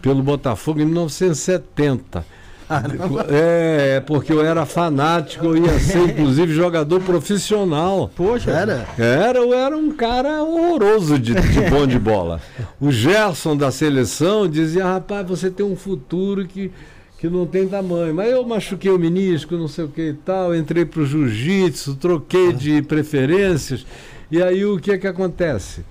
pelo 0.00 0.22
Botafogo 0.22 0.80
em 0.80 0.86
1970. 0.86 2.37
É, 3.30 4.00
porque 4.00 4.32
eu 4.32 4.44
era 4.44 4.64
fanático, 4.66 5.46
eu 5.46 5.56
ia 5.56 5.78
ser 5.78 6.10
inclusive 6.10 6.52
jogador 6.52 7.00
profissional. 7.00 8.10
Poxa, 8.14 8.50
Era? 8.50 8.86
Era, 8.98 9.38
eu 9.38 9.52
era 9.52 9.76
um 9.76 9.90
cara 9.90 10.42
horroroso 10.42 11.18
de, 11.18 11.34
de 11.34 11.60
bom 11.70 11.86
de 11.86 11.98
bola. 11.98 12.40
O 12.80 12.90
Gerson 12.90 13.56
da 13.56 13.70
seleção 13.70 14.48
dizia, 14.48 14.84
rapaz, 14.84 15.26
você 15.26 15.50
tem 15.50 15.64
um 15.64 15.76
futuro 15.76 16.46
que, 16.46 16.70
que 17.18 17.28
não 17.28 17.46
tem 17.46 17.66
tamanho. 17.66 18.14
Mas 18.14 18.30
eu 18.30 18.46
machuquei 18.46 18.90
o 18.90 18.98
menisco, 18.98 19.56
não 19.56 19.68
sei 19.68 19.84
o 19.84 19.88
que 19.88 20.08
e 20.10 20.14
tal, 20.14 20.54
entrei 20.54 20.84
pro 20.84 21.06
jiu-jitsu, 21.06 21.96
troquei 21.96 22.52
de 22.52 22.82
preferências. 22.82 23.86
E 24.30 24.42
aí 24.42 24.64
o 24.64 24.78
que 24.78 24.92
é 24.92 24.98
que 24.98 25.06
acontece? 25.06 25.82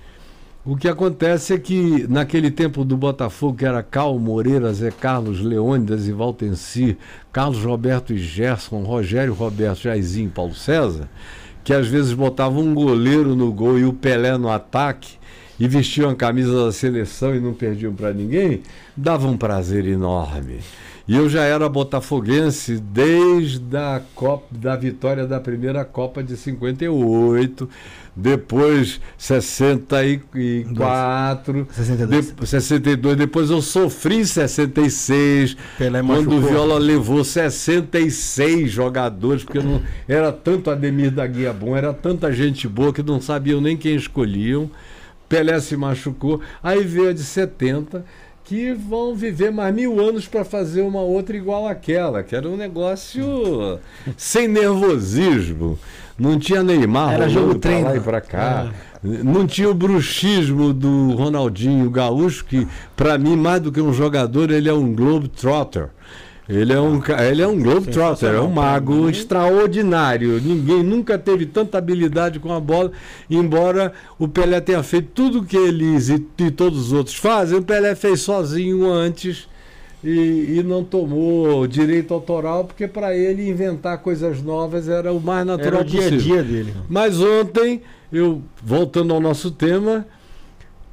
O 0.70 0.76
que 0.76 0.86
acontece 0.86 1.54
é 1.54 1.58
que 1.58 2.06
naquele 2.10 2.50
tempo 2.50 2.84
do 2.84 2.94
Botafogo, 2.94 3.56
que 3.56 3.64
era 3.64 3.82
Cal 3.82 4.18
Moreira, 4.18 4.70
Zé 4.74 4.90
Carlos, 4.90 5.40
Leônidas 5.40 6.06
e 6.06 6.12
Valtencir, 6.12 6.98
Carlos 7.32 7.64
Roberto 7.64 8.12
e 8.12 8.18
Gerson, 8.18 8.82
Rogério 8.82 9.32
Roberto, 9.32 9.84
Jairzinho 9.84 10.26
e 10.26 10.30
Paulo 10.30 10.54
César, 10.54 11.08
que 11.64 11.72
às 11.72 11.88
vezes 11.88 12.12
botavam 12.12 12.60
um 12.60 12.74
goleiro 12.74 13.34
no 13.34 13.50
gol 13.50 13.78
e 13.78 13.86
o 13.86 13.94
Pelé 13.94 14.36
no 14.36 14.50
ataque 14.50 15.16
e 15.58 15.66
vestiam 15.66 16.10
a 16.10 16.14
camisa 16.14 16.66
da 16.66 16.70
seleção 16.70 17.34
e 17.34 17.40
não 17.40 17.54
perdiam 17.54 17.94
para 17.94 18.12
ninguém, 18.12 18.60
dava 18.94 19.26
um 19.26 19.38
prazer 19.38 19.86
enorme. 19.86 20.58
E 21.08 21.16
eu 21.16 21.26
já 21.26 21.42
era 21.42 21.66
botafoguense 21.70 22.78
desde 22.78 23.74
a 23.74 24.02
Copa, 24.14 24.44
da 24.50 24.76
vitória 24.76 25.26
da 25.26 25.40
primeira 25.40 25.82
Copa 25.82 26.22
de 26.22 26.36
58, 26.36 27.66
depois 28.14 29.00
64, 29.16 31.66
62. 31.70 32.34
de, 32.34 32.46
62, 32.46 33.16
depois 33.16 33.48
eu 33.48 33.62
sofri 33.62 34.16
em 34.16 34.24
66, 34.24 35.56
Pelé 35.78 36.02
quando 36.02 36.36
o. 36.36 36.42
Viola 36.42 36.78
levou 36.78 37.24
66 37.24 38.70
jogadores, 38.70 39.42
porque 39.42 39.60
não 39.60 39.80
era 40.06 40.30
tanto 40.30 40.70
Ademir 40.70 41.10
da 41.10 41.26
Guia 41.26 41.54
bom, 41.54 41.74
era 41.74 41.94
tanta 41.94 42.30
gente 42.30 42.68
boa 42.68 42.92
que 42.92 43.02
não 43.02 43.18
sabiam 43.18 43.62
nem 43.62 43.78
quem 43.78 43.96
escolhiam. 43.96 44.70
Pelé 45.26 45.58
se 45.60 45.74
machucou, 45.76 46.40
aí 46.62 46.84
veio 46.84 47.10
a 47.10 47.12
de 47.12 47.22
70, 47.22 48.02
que 48.48 48.72
vão 48.72 49.14
viver 49.14 49.52
mais 49.52 49.74
mil 49.74 50.00
anos 50.00 50.26
para 50.26 50.42
fazer 50.42 50.80
uma 50.80 51.02
outra 51.02 51.36
igual 51.36 51.68
àquela, 51.68 52.22
que 52.22 52.34
era 52.34 52.48
um 52.48 52.56
negócio 52.56 53.78
sem 54.16 54.48
nervosismo. 54.48 55.78
Não 56.18 56.38
tinha 56.38 56.64
Neymar 56.64 57.12
Era 57.12 57.28
jogo 57.28 57.58
pra 57.58 57.78
lá 57.78 57.96
e 57.96 58.00
para 58.00 58.20
cá. 58.20 58.72
Não 59.02 59.46
tinha 59.46 59.68
o 59.68 59.74
bruxismo 59.74 60.72
do 60.72 61.14
Ronaldinho 61.14 61.88
Gaúcho, 61.90 62.44
que 62.44 62.66
para 62.96 63.16
mim, 63.18 63.36
mais 63.36 63.60
do 63.60 63.70
que 63.70 63.80
um 63.80 63.92
jogador, 63.92 64.50
ele 64.50 64.68
é 64.68 64.72
um 64.72 64.92
globetrotter. 64.94 65.90
Ele 66.48 66.72
é 66.72 66.80
um, 66.80 66.98
ele 67.30 67.42
é 67.42 67.46
um 67.46 67.60
globetrotter, 67.62 68.34
é 68.34 68.40
um 68.40 68.50
mago 68.50 69.10
extraordinário. 69.10 70.40
Ninguém 70.40 70.82
nunca 70.82 71.18
teve 71.18 71.44
tanta 71.44 71.76
habilidade 71.76 72.40
com 72.40 72.50
a 72.52 72.58
bola, 72.58 72.90
embora 73.28 73.92
o 74.18 74.26
Pelé 74.26 74.58
tenha 74.60 74.82
feito 74.82 75.08
tudo 75.14 75.44
que 75.44 75.56
eles 75.58 76.08
e, 76.08 76.26
e 76.38 76.50
todos 76.50 76.86
os 76.86 76.92
outros 76.92 77.16
fazem, 77.16 77.58
o 77.58 77.62
Pelé 77.62 77.94
fez 77.94 78.20
sozinho 78.22 78.90
antes 78.90 79.46
e, 80.02 80.56
e 80.58 80.62
não 80.64 80.82
tomou 80.82 81.66
direito 81.66 82.14
autoral, 82.14 82.64
porque 82.64 82.88
para 82.88 83.14
ele 83.14 83.46
inventar 83.46 83.98
coisas 83.98 84.42
novas 84.42 84.88
era 84.88 85.12
o 85.12 85.20
mais 85.20 85.44
natural 85.46 85.80
Era 85.80 85.82
o 85.82 85.84
dia 85.84 86.00
a 86.00 86.10
possível. 86.10 86.18
dia 86.34 86.42
dele. 86.42 86.74
Mas 86.88 87.20
ontem, 87.20 87.82
eu 88.10 88.40
voltando 88.62 89.12
ao 89.12 89.20
nosso 89.20 89.50
tema, 89.50 90.06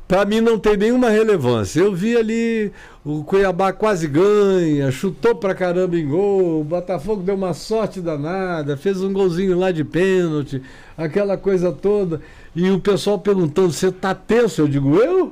para 0.08 0.26
mim 0.26 0.42
não 0.42 0.58
tem 0.60 0.78
nenhuma 0.78 1.10
relevância. 1.10 1.80
Eu 1.82 1.94
vi 1.94 2.16
ali 2.16 2.72
o 3.04 3.24
Cuiabá 3.24 3.72
quase 3.74 4.08
ganha, 4.08 4.92
chutou 4.92 5.36
pra 5.36 5.56
caramba 5.56 5.98
em 5.98 6.08
gol, 6.08 6.62
o 6.62 6.64
Botafogo 6.64 7.24
deu 7.24 7.36
uma 7.36 7.54
sorte 7.54 8.02
danada, 8.02 8.78
fez 8.78 9.02
um 9.02 9.12
golzinho 9.14 9.58
lá 9.58 9.72
de 9.72 9.84
pênalti, 9.84 10.62
aquela 10.98 11.38
coisa 11.38 11.72
toda. 11.72 12.22
E 12.56 12.70
o 12.70 12.80
pessoal 12.80 13.20
perguntando: 13.20 13.72
"Você 13.72 13.92
tá 13.92 14.14
tenso?" 14.16 14.62
Eu 14.62 14.68
digo: 14.68 14.96
"Eu 14.96 15.32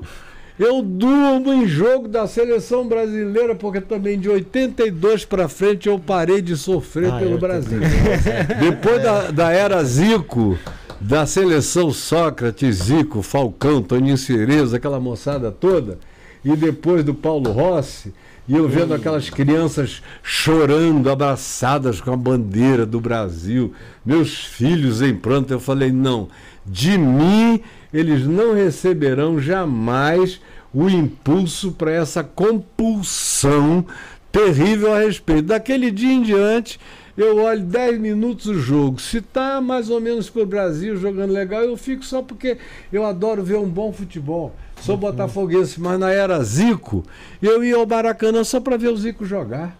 eu 0.59 0.83
durmo 0.83 1.51
em 1.51 1.67
jogo 1.67 2.07
da 2.07 2.27
seleção 2.27 2.87
brasileira, 2.87 3.55
porque 3.55 3.81
também 3.81 4.19
de 4.19 4.29
82 4.29 5.25
para 5.25 5.47
frente 5.47 5.89
eu 5.89 5.97
parei 5.97 6.41
de 6.41 6.55
sofrer 6.55 7.11
Ah, 7.11 7.17
pelo 7.17 7.39
Brasil. 7.39 7.79
Depois 8.61 9.01
da, 9.01 9.31
da 9.31 9.51
era 9.51 9.83
Zico, 9.83 10.57
da 11.03 11.25
seleção 11.25 11.91
Sócrates, 11.91 12.77
Zico, 12.77 13.21
Falcão, 13.21 13.81
Toninho 13.81 14.17
Cereza, 14.17 14.77
aquela 14.77 15.01
moçada 15.01 15.51
toda, 15.51 15.99
e 16.45 16.55
depois 16.55 17.03
do 17.03 17.13
Paulo 17.13 17.51
Rossi, 17.51 18.13
e 18.47 18.55
eu 18.55 18.69
vendo 18.69 18.93
aquelas 18.93 19.29
crianças 19.29 20.01
chorando, 20.21 21.09
abraçadas 21.09 21.99
com 21.99 22.13
a 22.13 22.17
bandeira 22.17 22.85
do 22.85 23.01
Brasil, 23.01 23.73
meus 24.05 24.45
filhos 24.45 25.01
em 25.01 25.13
pranto, 25.13 25.51
eu 25.51 25.59
falei: 25.59 25.91
não, 25.91 26.29
de 26.65 26.97
mim 26.97 27.59
eles 27.93 28.25
não 28.25 28.53
receberão 28.53 29.41
jamais 29.41 30.39
o 30.73 30.89
impulso 30.89 31.73
para 31.73 31.91
essa 31.91 32.23
compulsão 32.23 33.85
terrível 34.31 34.93
a 34.93 34.99
respeito. 34.99 35.43
Daquele 35.43 35.91
dia 35.91 36.11
em 36.11 36.21
diante, 36.21 36.79
eu 37.17 37.37
olho 37.37 37.61
10 37.61 37.99
minutos 37.99 38.47
o 38.47 38.59
jogo. 38.59 38.99
Se 38.99 39.21
tá 39.21 39.61
mais 39.61 39.89
ou 39.89 40.01
menos 40.01 40.29
pro 40.29 40.45
Brasil 40.45 40.97
jogando 40.97 41.31
legal, 41.31 41.61
eu 41.61 41.77
fico 41.77 42.03
só 42.03 42.21
porque 42.21 42.57
eu 42.91 43.05
adoro 43.05 43.43
ver 43.43 43.57
um 43.57 43.69
bom 43.69 43.91
futebol. 43.91 44.53
Sou 44.81 44.97
botafoguense, 44.97 45.79
mas 45.79 45.99
na 45.99 46.11
era 46.11 46.43
Zico, 46.43 47.03
eu 47.41 47.63
ia 47.63 47.75
ao 47.75 47.87
Maracanã 47.87 48.43
só 48.43 48.59
para 48.59 48.77
ver 48.77 48.89
o 48.89 48.97
Zico 48.97 49.25
jogar. 49.25 49.77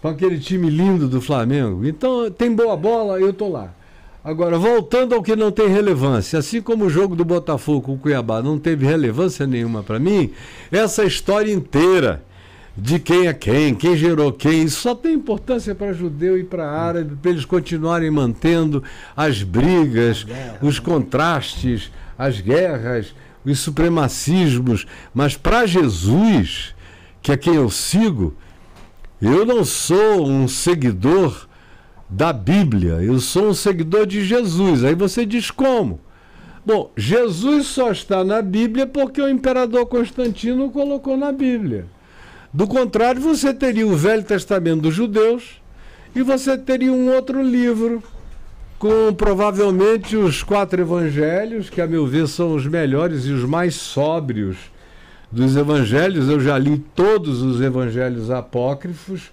Com 0.00 0.08
aquele 0.08 0.38
time 0.38 0.70
lindo 0.70 1.06
do 1.06 1.20
Flamengo. 1.20 1.84
Então, 1.84 2.30
tem 2.30 2.54
boa 2.54 2.74
bola, 2.74 3.20
eu 3.20 3.34
tô 3.34 3.48
lá. 3.48 3.74
Agora, 4.22 4.58
voltando 4.58 5.14
ao 5.14 5.22
que 5.22 5.34
não 5.34 5.50
tem 5.50 5.68
relevância, 5.68 6.38
assim 6.38 6.60
como 6.60 6.84
o 6.84 6.90
jogo 6.90 7.16
do 7.16 7.24
Botafogo 7.24 7.82
com 7.82 7.94
o 7.94 7.98
Cuiabá 7.98 8.42
não 8.42 8.58
teve 8.58 8.86
relevância 8.86 9.46
nenhuma 9.46 9.82
para 9.82 9.98
mim, 9.98 10.30
essa 10.70 11.04
história 11.04 11.52
inteira 11.52 12.22
de 12.76 12.98
quem 12.98 13.26
é 13.26 13.34
quem, 13.34 13.74
quem 13.74 13.96
gerou 13.96 14.32
quem, 14.32 14.62
isso 14.62 14.80
só 14.80 14.94
tem 14.94 15.14
importância 15.14 15.74
para 15.74 15.92
judeu 15.92 16.38
e 16.38 16.44
para 16.44 16.70
árabe, 16.70 17.16
para 17.20 17.30
eles 17.30 17.44
continuarem 17.44 18.10
mantendo 18.10 18.82
as 19.16 19.42
brigas, 19.42 20.26
os 20.62 20.78
contrastes, 20.78 21.90
as 22.16 22.40
guerras, 22.40 23.14
os 23.44 23.58
supremacismos. 23.58 24.86
Mas 25.12 25.36
para 25.36 25.66
Jesus, 25.66 26.74
que 27.20 27.32
é 27.32 27.36
quem 27.36 27.54
eu 27.54 27.70
sigo, 27.70 28.34
eu 29.20 29.44
não 29.44 29.64
sou 29.64 30.26
um 30.26 30.48
seguidor 30.48 31.48
da 32.08 32.32
Bíblia, 32.32 32.94
eu 33.02 33.20
sou 33.20 33.50
um 33.50 33.54
seguidor 33.54 34.06
de 34.06 34.24
Jesus. 34.24 34.82
Aí 34.84 34.94
você 34.94 35.26
diz 35.26 35.50
como? 35.50 36.00
Bom, 36.64 36.90
Jesus 36.96 37.66
só 37.66 37.90
está 37.90 38.22
na 38.22 38.42
Bíblia 38.42 38.86
porque 38.86 39.20
o 39.20 39.28
imperador 39.28 39.86
Constantino 39.86 40.70
colocou 40.70 41.16
na 41.16 41.32
Bíblia. 41.32 41.86
Do 42.52 42.66
contrário, 42.66 43.20
você 43.20 43.54
teria 43.54 43.86
o 43.86 43.96
Velho 43.96 44.24
Testamento 44.24 44.82
dos 44.82 44.94
judeus 44.94 45.60
e 46.14 46.22
você 46.22 46.58
teria 46.58 46.92
um 46.92 47.12
outro 47.14 47.40
livro 47.42 48.02
com 48.76 49.14
provavelmente 49.14 50.16
os 50.16 50.42
quatro 50.42 50.80
evangelhos, 50.80 51.70
que 51.70 51.80
a 51.80 51.86
meu 51.86 52.06
ver 52.06 52.26
são 52.26 52.54
os 52.54 52.66
melhores 52.66 53.24
e 53.26 53.30
os 53.30 53.44
mais 53.44 53.74
sóbrios 53.74 54.56
dos 55.30 55.54
evangelhos. 55.54 56.28
Eu 56.28 56.40
já 56.40 56.58
li 56.58 56.78
todos 56.94 57.40
os 57.40 57.60
evangelhos 57.60 58.30
apócrifos. 58.30 59.30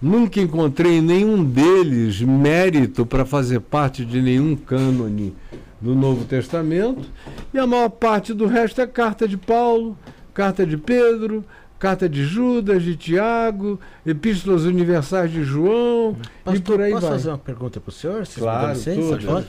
Nunca 0.00 0.40
encontrei 0.40 1.00
nenhum 1.00 1.42
deles 1.42 2.20
mérito 2.20 3.04
para 3.04 3.24
fazer 3.24 3.60
parte 3.60 4.04
de 4.04 4.22
nenhum 4.22 4.54
cânone 4.54 5.34
do 5.80 5.94
Novo 5.94 6.24
Testamento. 6.24 7.08
E 7.52 7.58
a 7.58 7.66
maior 7.66 7.88
parte 7.88 8.32
do 8.32 8.46
resto 8.46 8.80
é 8.80 8.86
carta 8.86 9.26
de 9.26 9.36
Paulo, 9.36 9.98
carta 10.32 10.64
de 10.64 10.76
Pedro, 10.76 11.44
carta 11.80 12.06
de 12.08 12.24
Judas, 12.24 12.82
de 12.82 12.94
Tiago, 12.94 13.80
epístolas 14.06 14.64
universais 14.64 15.32
de 15.32 15.42
João 15.42 16.14
e 16.20 16.28
Pastor, 16.44 16.62
por 16.76 16.80
aí 16.82 16.92
posso 16.92 17.06
vai. 17.06 17.10
fazer 17.16 17.28
uma 17.30 17.38
pergunta 17.38 17.80
para 17.80 17.88
o 17.88 17.92
senhor? 17.92 18.26
Se 18.26 18.38
Claro, 18.38 18.68
licença, 18.74 19.16
tudo. 19.16 19.46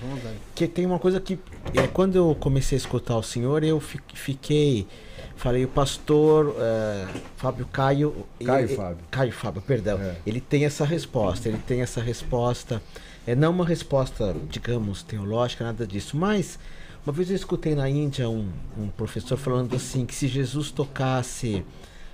Que 0.56 0.66
tem 0.68 0.86
uma 0.86 0.98
coisa 0.98 1.20
que 1.20 1.38
é, 1.76 1.86
quando 1.88 2.16
eu 2.16 2.36
comecei 2.40 2.78
a 2.78 2.80
escutar 2.80 3.18
o 3.18 3.22
senhor, 3.22 3.64
eu 3.66 3.80
fi- 3.82 4.00
fiquei, 4.14 4.88
falei 5.36 5.66
o 5.66 5.68
pastor 5.68 6.56
eh, 6.58 7.06
Fábio 7.36 7.68
Caio, 7.72 8.26
Caio 8.44 8.66
ele- 8.66 8.76
Fábio. 8.76 8.98
Caio 9.12 9.32
Fábio, 9.34 9.62
perdão. 9.62 10.00
É. 10.00 10.16
Ele 10.26 10.40
tem 10.40 10.64
essa 10.64 10.86
resposta, 10.86 11.50
ele 11.50 11.60
tem 11.68 11.82
essa 11.82 12.00
resposta, 12.02 12.82
é 13.28 13.36
não 13.36 13.52
uma 13.52 13.66
resposta, 13.66 14.34
digamos, 14.50 15.04
teológica, 15.04 15.66
nada 15.66 15.86
disso, 15.86 16.16
mas 16.16 16.58
uma 17.06 17.12
vez 17.12 17.30
eu 17.30 17.36
escutei 17.36 17.76
na 17.76 17.90
Índia 17.90 18.30
um, 18.30 18.48
um 18.78 18.88
professor 18.88 19.36
falando 19.38 19.76
assim 19.76 20.06
que 20.06 20.16
se 20.16 20.28
Jesus 20.30 20.72
tocasse 20.72 21.66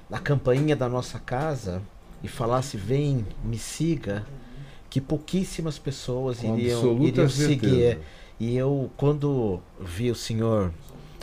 na 0.10 0.20
campainha 0.20 0.76
da 0.76 0.88
nossa 0.88 1.20
casa 1.20 1.82
e 2.24 2.28
falasse 2.28 2.78
vem, 2.78 3.26
me 3.44 3.58
siga, 3.58 4.26
que 4.90 5.02
pouquíssimas 5.02 5.78
pessoas 5.78 6.40
Com 6.40 6.58
iriam, 6.58 7.04
iriam 7.04 7.30
seguir. 7.30 7.82
é. 7.84 8.00
E 8.40 8.56
eu, 8.56 8.90
quando 8.96 9.60
vi 9.80 10.10
o 10.12 10.16
senhor, 10.16 10.72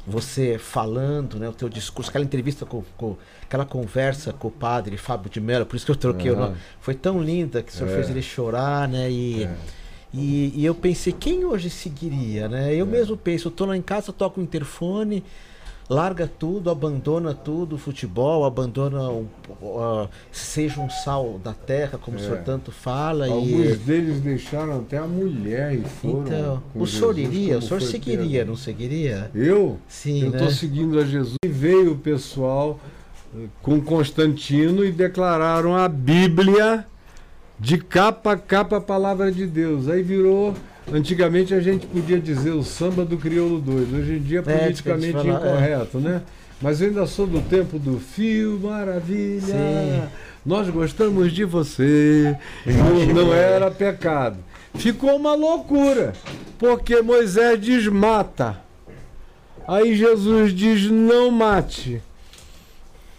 você 0.06 0.58
falando, 0.58 1.38
né, 1.38 1.48
o 1.48 1.52
teu 1.52 1.68
discurso, 1.68 2.10
aquela 2.10 2.24
entrevista 2.24 2.66
com, 2.66 2.82
com- 2.96 3.16
aquela 3.42 3.64
conversa 3.64 4.32
com 4.32 4.48
o 4.48 4.50
padre 4.50 4.96
Fábio 4.96 5.30
de 5.30 5.40
Mello, 5.40 5.64
por 5.64 5.76
isso 5.76 5.86
que 5.86 5.92
eu 5.92 5.96
troquei 5.96 6.30
o 6.30 6.36
nome, 6.36 6.56
foi 6.80 6.94
tão 6.94 7.22
linda 7.22 7.62
que 7.62 7.70
o 7.70 7.74
senhor 7.74 7.90
É. 7.90 7.94
fez 7.94 8.10
ele 8.10 8.20
chorar, 8.20 8.86
né, 8.88 9.10
e, 9.10 9.44
É. 9.44 9.56
e, 10.12 10.52
e 10.56 10.64
eu 10.64 10.74
pensei, 10.74 11.12
quem 11.12 11.44
hoje 11.44 11.70
seguiria, 11.70 12.48
né? 12.48 12.74
Eu 12.74 12.84
mesmo 12.84 13.16
penso, 13.16 13.48
eu 13.48 13.52
tô 13.52 13.64
lá 13.64 13.76
em 13.76 13.82
casa, 13.82 14.12
toco 14.12 14.40
o 14.40 14.42
interfone, 14.44 15.24
larga 15.88 16.26
tudo, 16.26 16.70
abandona 16.70 17.34
tudo, 17.34 17.74
o 17.76 17.78
futebol, 17.78 18.44
abandona, 18.44 19.10
o, 19.10 19.26
o- 19.60 20.08
seja 20.32 20.80
um 20.80 20.88
sal 20.88 21.38
da 21.44 21.52
terra, 21.52 21.98
como 21.98 22.16
o 22.16 22.20
É. 22.20 22.22
senhor 22.24 22.38
tanto 22.38 22.72
fala, 22.72 23.26
Alguns 23.26 23.72
e... 23.72 23.76
deles 23.76 24.20
deixaram 24.20 24.78
até 24.78 24.96
a 24.98 25.06
mulher 25.06 25.74
e 25.74 25.82
foram. 25.82 26.22
Então, 26.22 26.62
o 26.74 26.86
senhor 26.86 27.14
Jesus, 27.14 27.34
iria, 27.34 27.58
o 27.58 27.62
senhor 27.62 27.82
seguiria, 27.82 28.38
Pedro. 28.40 28.46
não 28.46 28.56
seguiria? 28.56 29.30
Eu? 29.34 29.78
Sim, 29.88 30.22
eu 30.24 30.30
né? 30.30 30.36
estou 30.38 30.50
seguindo 30.50 30.98
a 30.98 31.04
Jesus. 31.04 31.36
E 31.44 31.48
veio 31.48 31.92
o 31.92 31.98
pessoal 31.98 32.80
eh, 33.36 33.46
com 33.62 33.80
Constantino 33.80 34.84
e 34.84 34.90
declararam 34.90 35.76
a 35.76 35.86
Bíblia 35.88 36.86
de 37.60 37.78
capa 37.78 38.32
a 38.32 38.36
capa 38.36 38.78
a 38.78 38.80
palavra 38.80 39.30
de 39.30 39.46
Deus. 39.46 39.88
Aí 39.88 40.02
virou 40.02 40.54
Antigamente 40.92 41.54
a 41.54 41.60
gente 41.60 41.86
podia 41.86 42.18
dizer 42.18 42.50
o 42.50 42.62
samba 42.62 43.04
do 43.04 43.16
crioulo 43.16 43.60
doido. 43.60 43.96
Hoje 43.96 44.14
em 44.14 44.20
dia 44.20 44.40
é 44.40 44.42
politicamente 44.42 45.12
falar, 45.12 45.28
é. 45.28 45.32
incorreto, 45.32 45.98
né? 45.98 46.22
Mas 46.60 46.80
eu 46.80 46.88
ainda 46.88 47.06
sou 47.06 47.26
do 47.26 47.40
tempo 47.40 47.78
do 47.78 47.98
Fio 47.98 48.60
Maravilha. 48.62 49.40
Sim. 49.40 50.02
Nós 50.44 50.68
gostamos 50.68 51.32
de 51.32 51.44
você. 51.44 52.36
Não, 52.66 53.24
não 53.24 53.34
era 53.34 53.70
pecado. 53.70 54.36
Ficou 54.74 55.16
uma 55.16 55.34
loucura, 55.34 56.12
porque 56.58 57.00
Moisés 57.00 57.60
diz 57.60 57.86
mata. 57.86 58.60
Aí 59.66 59.96
Jesus 59.96 60.52
diz 60.52 60.90
não 60.90 61.30
mate. 61.30 62.02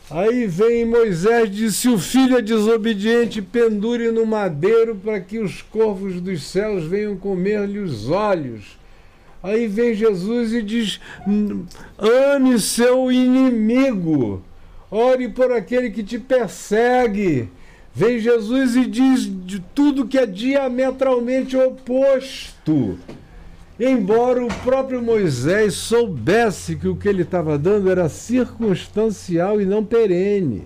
Aí 0.09 0.45
vem 0.45 0.85
Moisés 0.85 1.45
e 1.45 1.51
diz: 1.51 1.75
se 1.75 1.89
o 1.89 1.97
filho 1.97 2.37
é 2.37 2.41
desobediente, 2.41 3.41
pendure 3.41 4.11
no 4.11 4.25
madeiro 4.25 4.95
para 4.95 5.19
que 5.19 5.39
os 5.39 5.61
corvos 5.61 6.21
dos 6.21 6.43
céus 6.43 6.85
venham 6.85 7.17
comer-lhe 7.17 7.79
os 7.79 8.09
olhos. 8.09 8.77
Aí 9.41 9.67
vem 9.67 9.95
Jesus 9.95 10.53
e 10.53 10.61
diz: 10.61 10.99
ame 11.97 12.59
seu 12.59 13.11
inimigo, 13.11 14.43
ore 14.91 15.29
por 15.29 15.51
aquele 15.51 15.89
que 15.89 16.03
te 16.03 16.19
persegue. 16.19 17.49
Vem 17.93 18.19
Jesus 18.19 18.75
e 18.75 18.85
diz 18.85 19.21
de 19.45 19.59
tudo 19.73 20.05
que 20.05 20.17
é 20.17 20.25
diametralmente 20.25 21.55
oposto. 21.55 22.99
Embora 23.79 24.43
o 24.43 24.47
próprio 24.63 25.01
Moisés 25.01 25.73
soubesse 25.73 26.75
que 26.77 26.87
o 26.87 26.95
que 26.95 27.09
ele 27.09 27.23
estava 27.23 27.57
dando 27.57 27.89
era 27.89 28.07
circunstancial 28.07 29.59
e 29.61 29.65
não 29.65 29.83
perene. 29.83 30.63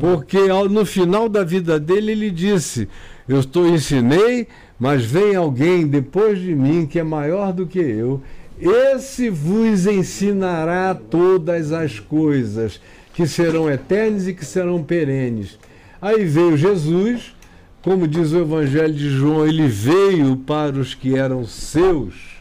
Porque 0.00 0.38
ao- 0.50 0.68
no 0.68 0.84
final 0.84 1.28
da 1.28 1.44
vida 1.44 1.78
dele 1.78 2.12
ele 2.12 2.30
disse: 2.30 2.88
Eu 3.28 3.38
estou 3.40 3.68
ensinei, 3.68 4.48
mas 4.78 5.04
vem 5.04 5.36
alguém 5.36 5.86
depois 5.86 6.40
de 6.40 6.54
mim 6.54 6.84
que 6.86 6.98
é 6.98 7.04
maior 7.04 7.52
do 7.52 7.66
que 7.66 7.78
eu. 7.78 8.20
Esse 8.60 9.28
vos 9.30 9.86
ensinará 9.86 10.94
todas 10.94 11.70
as 11.72 12.00
coisas 12.00 12.80
que 13.14 13.26
serão 13.26 13.70
eternas 13.70 14.26
e 14.26 14.34
que 14.34 14.44
serão 14.44 14.82
perenes. 14.82 15.58
Aí 16.00 16.24
veio 16.24 16.56
Jesus, 16.56 17.34
como 17.82 18.06
diz 18.06 18.32
o 18.32 18.38
Evangelho 18.38 18.94
de 18.94 19.10
João, 19.10 19.46
ele 19.46 19.66
veio 19.66 20.36
para 20.36 20.78
os 20.78 20.94
que 20.94 21.16
eram 21.16 21.44
seus 21.44 22.32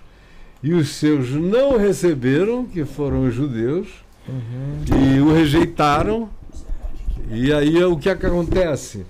e 0.63 0.73
os 0.73 0.89
seus 0.89 1.31
não 1.31 1.77
receberam, 1.77 2.65
que 2.65 2.85
foram 2.85 3.27
os 3.27 3.33
judeus, 3.33 3.87
e 4.95 5.19
o 5.19 5.33
rejeitaram. 5.33 6.29
E 7.31 7.51
aí 7.51 7.77
é 7.77 7.85
o 7.85 7.97
que, 7.97 8.09
é 8.09 8.15
que 8.15 8.25
acontece? 8.25 9.05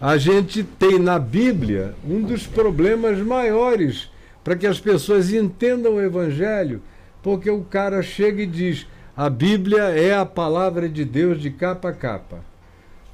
A 0.00 0.16
gente 0.18 0.62
tem 0.62 0.98
na 0.98 1.18
Bíblia 1.18 1.94
um 2.06 2.20
dos 2.20 2.46
problemas 2.46 3.18
maiores 3.20 4.10
para 4.42 4.56
que 4.56 4.66
as 4.66 4.78
pessoas 4.78 5.32
entendam 5.32 5.94
o 5.94 6.02
Evangelho, 6.02 6.82
porque 7.22 7.48
o 7.48 7.62
cara 7.62 8.02
chega 8.02 8.42
e 8.42 8.46
diz: 8.46 8.86
a 9.16 9.30
Bíblia 9.30 9.84
é 9.84 10.14
a 10.14 10.26
palavra 10.26 10.88
de 10.88 11.04
Deus 11.04 11.40
de 11.40 11.50
capa 11.50 11.88
a 11.88 11.92
capa. 11.92 12.40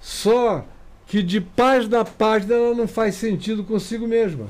Só 0.01 0.64
que 1.11 1.25
de 1.25 1.41
página 1.41 2.03
a 2.03 2.05
página 2.05 2.55
ela 2.55 2.73
não 2.73 2.87
faz 2.87 3.17
sentido 3.17 3.65
consigo 3.65 4.07
mesma. 4.07 4.47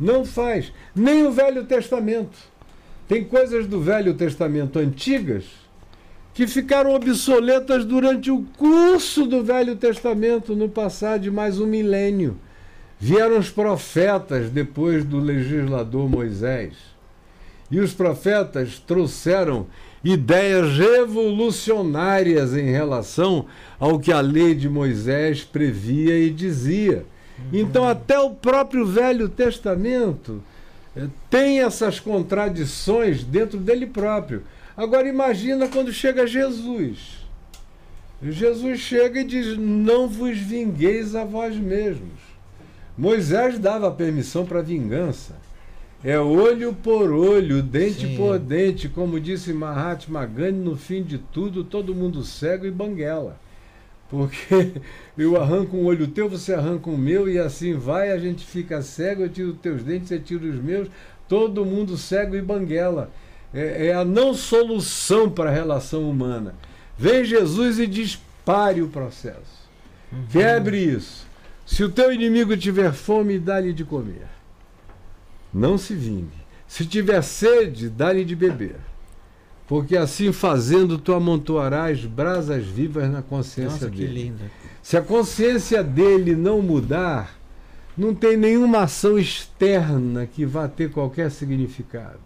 Não 0.00 0.24
faz. 0.24 0.72
Nem 0.92 1.24
o 1.24 1.30
Velho 1.30 1.64
Testamento. 1.64 2.36
Tem 3.06 3.22
coisas 3.22 3.64
do 3.64 3.80
Velho 3.80 4.14
Testamento 4.14 4.80
antigas 4.80 5.44
que 6.34 6.48
ficaram 6.48 6.92
obsoletas 6.92 7.84
durante 7.84 8.32
o 8.32 8.42
curso 8.58 9.26
do 9.26 9.44
Velho 9.44 9.76
Testamento, 9.76 10.56
no 10.56 10.68
passar 10.68 11.20
de 11.20 11.30
mais 11.30 11.60
um 11.60 11.66
milênio. 11.66 12.36
Vieram 12.98 13.38
os 13.38 13.48
profetas 13.48 14.50
depois 14.50 15.04
do 15.04 15.20
legislador 15.20 16.10
Moisés. 16.10 16.74
E 17.70 17.78
os 17.78 17.94
profetas 17.94 18.80
trouxeram 18.80 19.68
ideias 20.04 20.76
revolucionárias 20.76 22.54
em 22.54 22.70
relação 22.70 23.46
ao 23.80 23.98
que 23.98 24.12
a 24.12 24.20
lei 24.20 24.54
de 24.54 24.68
Moisés 24.68 25.42
previa 25.42 26.18
e 26.18 26.30
dizia. 26.30 27.06
Então, 27.52 27.88
até 27.88 28.18
o 28.18 28.30
próprio 28.30 28.86
Velho 28.86 29.28
Testamento 29.28 30.42
eh, 30.94 31.06
tem 31.30 31.62
essas 31.62 31.98
contradições 31.98 33.24
dentro 33.24 33.58
dele 33.58 33.86
próprio. 33.86 34.42
Agora, 34.76 35.08
imagina 35.08 35.68
quando 35.68 35.92
chega 35.92 36.26
Jesus. 36.26 37.24
Jesus 38.22 38.80
chega 38.80 39.20
e 39.20 39.24
diz: 39.24 39.58
Não 39.58 40.08
vos 40.08 40.38
vingueis 40.38 41.14
a 41.14 41.24
vós 41.24 41.56
mesmos. 41.56 42.34
Moisés 42.96 43.58
dava 43.58 43.90
permissão 43.90 44.46
para 44.46 44.62
vingança. 44.62 45.34
É 46.04 46.18
olho 46.18 46.74
por 46.74 47.10
olho, 47.10 47.62
dente 47.62 48.06
Sim. 48.06 48.16
por 48.16 48.38
dente, 48.38 48.90
como 48.90 49.18
disse 49.18 49.54
Mahatma 49.54 50.26
Gandhi, 50.26 50.58
no 50.58 50.76
fim 50.76 51.02
de 51.02 51.16
tudo, 51.16 51.64
todo 51.64 51.94
mundo 51.94 52.22
cego 52.22 52.66
e 52.66 52.70
banguela. 52.70 53.40
Porque 54.10 54.72
eu 55.16 55.40
arranco 55.40 55.78
um 55.78 55.86
olho 55.86 56.06
teu, 56.06 56.28
você 56.28 56.52
arranca 56.52 56.90
o 56.90 56.98
meu, 56.98 57.26
e 57.26 57.38
assim 57.38 57.72
vai, 57.72 58.12
a 58.12 58.18
gente 58.18 58.44
fica 58.44 58.82
cego, 58.82 59.22
eu 59.22 59.30
tiro 59.30 59.52
os 59.52 59.58
teus 59.60 59.82
dentes, 59.82 60.08
você 60.08 60.18
tira 60.18 60.44
os 60.44 60.62
meus, 60.62 60.88
todo 61.26 61.64
mundo 61.64 61.96
cego 61.96 62.36
e 62.36 62.42
banguela. 62.42 63.10
É, 63.54 63.86
é 63.86 63.94
a 63.94 64.04
não 64.04 64.34
solução 64.34 65.30
para 65.30 65.48
a 65.48 65.54
relação 65.54 66.10
humana. 66.10 66.54
Vem 66.98 67.24
Jesus 67.24 67.78
e 67.78 67.86
dispare 67.86 68.82
o 68.82 68.88
processo. 68.88 69.64
Quebre 70.30 70.76
isso. 70.76 71.26
Se 71.64 71.82
o 71.82 71.88
teu 71.88 72.12
inimigo 72.12 72.54
tiver 72.58 72.92
fome, 72.92 73.38
dá-lhe 73.38 73.72
de 73.72 73.84
comer. 73.84 74.33
Não 75.54 75.78
se 75.78 75.94
vingue. 75.94 76.44
Se 76.66 76.84
tiver 76.84 77.22
sede, 77.22 77.88
dá-lhe 77.88 78.24
de 78.24 78.34
beber. 78.34 78.76
Porque 79.66 79.96
assim 79.96 80.32
fazendo, 80.32 80.98
tu 80.98 81.14
amontoarás 81.14 82.04
brasas 82.04 82.64
vivas 82.64 83.10
na 83.10 83.22
consciência 83.22 83.86
Nossa, 83.86 83.90
que 83.90 83.98
dele. 83.98 84.24
linda. 84.24 84.50
Se 84.82 84.96
a 84.96 85.02
consciência 85.02 85.82
dele 85.82 86.34
não 86.34 86.60
mudar, 86.60 87.38
não 87.96 88.14
tem 88.14 88.36
nenhuma 88.36 88.80
ação 88.80 89.18
externa 89.18 90.26
que 90.26 90.44
vá 90.44 90.68
ter 90.68 90.90
qualquer 90.90 91.30
significado. 91.30 92.18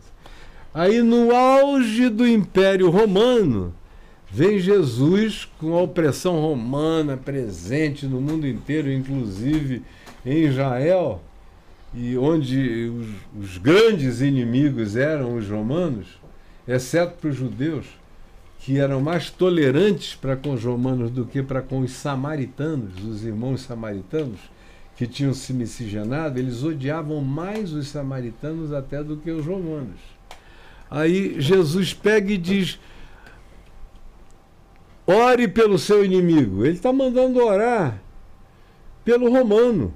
Aí, 0.73 1.03
no 1.03 1.35
auge 1.35 2.09
do 2.09 2.27
Império 2.27 2.91
Romano, 2.91 3.75
vem 4.31 4.59
Jesus 4.59 5.49
com 5.59 5.75
a 5.75 5.83
opressão 5.83 6.41
romana 6.41 7.17
presente 7.17 8.07
no 8.07 8.21
mundo 8.21 8.47
inteiro, 8.47 8.91
inclusive 8.91 9.83
em 10.25 10.45
Israel, 10.45 11.23
e 11.95 12.17
onde 12.17 12.91
os, 12.91 13.45
os 13.45 13.59
grandes 13.59 14.21
inimigos 14.21 14.97
eram 14.97 15.37
os 15.37 15.49
romanos, 15.49 16.07
exceto 16.67 17.17
para 17.19 17.31
os 17.31 17.37
judeus, 17.37 17.87
que 18.61 18.79
eram 18.79 19.01
mais 19.01 19.31
tolerantes 19.31 20.15
para 20.15 20.37
com 20.37 20.53
os 20.53 20.65
romanos 20.65 21.11
do 21.11 21.25
que 21.25 21.43
para 21.43 21.63
com 21.63 21.81
os 21.81 21.93
samaritanos, 21.93 23.03
os 23.05 23.25
irmãos 23.25 23.63
samaritanos, 23.63 24.41
que 24.97 25.07
tinham 25.07 25.33
se 25.33 25.53
miscigenado, 25.53 26.39
eles 26.39 26.65
odiavam 26.65 27.21
mais 27.21 27.73
os 27.73 27.89
samaritanos 27.89 28.73
até 28.73 29.03
do 29.03 29.17
que 29.17 29.31
os 29.31 29.47
romanos. 29.47 30.01
Aí 30.91 31.41
Jesus 31.41 31.95
pega 31.95 32.33
e 32.33 32.37
diz: 32.37 32.81
ore 35.07 35.49
pelo 35.49 35.79
seu 35.79 36.05
inimigo. 36.05 36.65
Ele 36.65 36.75
está 36.75 36.93
mandando 36.93 37.43
orar 37.43 38.01
pelo 39.05 39.31
romano, 39.31 39.95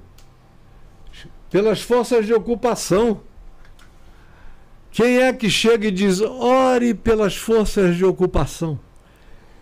pelas 1.53 1.83
forças 1.83 2.25
de 2.25 2.33
ocupação. 2.33 3.21
Quem 4.91 5.19
é 5.19 5.31
que 5.31 5.51
chega 5.51 5.87
e 5.87 5.91
diz: 5.91 6.19
ore 6.19 6.95
pelas 6.95 7.37
forças 7.37 7.95
de 7.95 8.03
ocupação? 8.03 8.79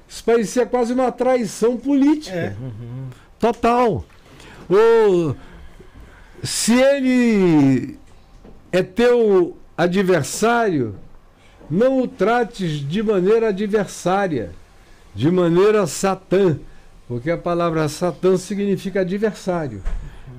Isso 0.07 0.23
parecia 0.23 0.65
quase 0.65 0.93
uma 0.93 1.11
traição 1.11 1.75
política. 1.75 2.33
É. 2.33 2.55
Total. 3.37 4.05
Ou, 4.69 5.35
se 6.41 6.73
ele 6.73 7.99
é 8.71 8.81
teu 8.81 9.57
adversário, 9.77 10.95
não 11.69 11.99
o 11.99 12.07
trates 12.07 12.87
de 12.87 13.03
maneira 13.03 13.49
adversária, 13.49 14.51
de 15.13 15.29
maneira 15.29 15.85
satã, 15.85 16.57
porque 17.05 17.29
a 17.29 17.37
palavra 17.37 17.89
satã 17.89 18.37
significa 18.37 19.01
adversário. 19.01 19.83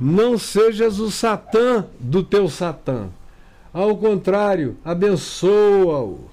Não 0.04 0.36
sejas 0.36 0.98
o 0.98 1.12
satã 1.12 1.86
do 2.00 2.24
teu 2.24 2.48
satã. 2.48 3.08
Ao 3.72 3.96
contrário, 3.96 4.76
abençoa-o. 4.84 6.28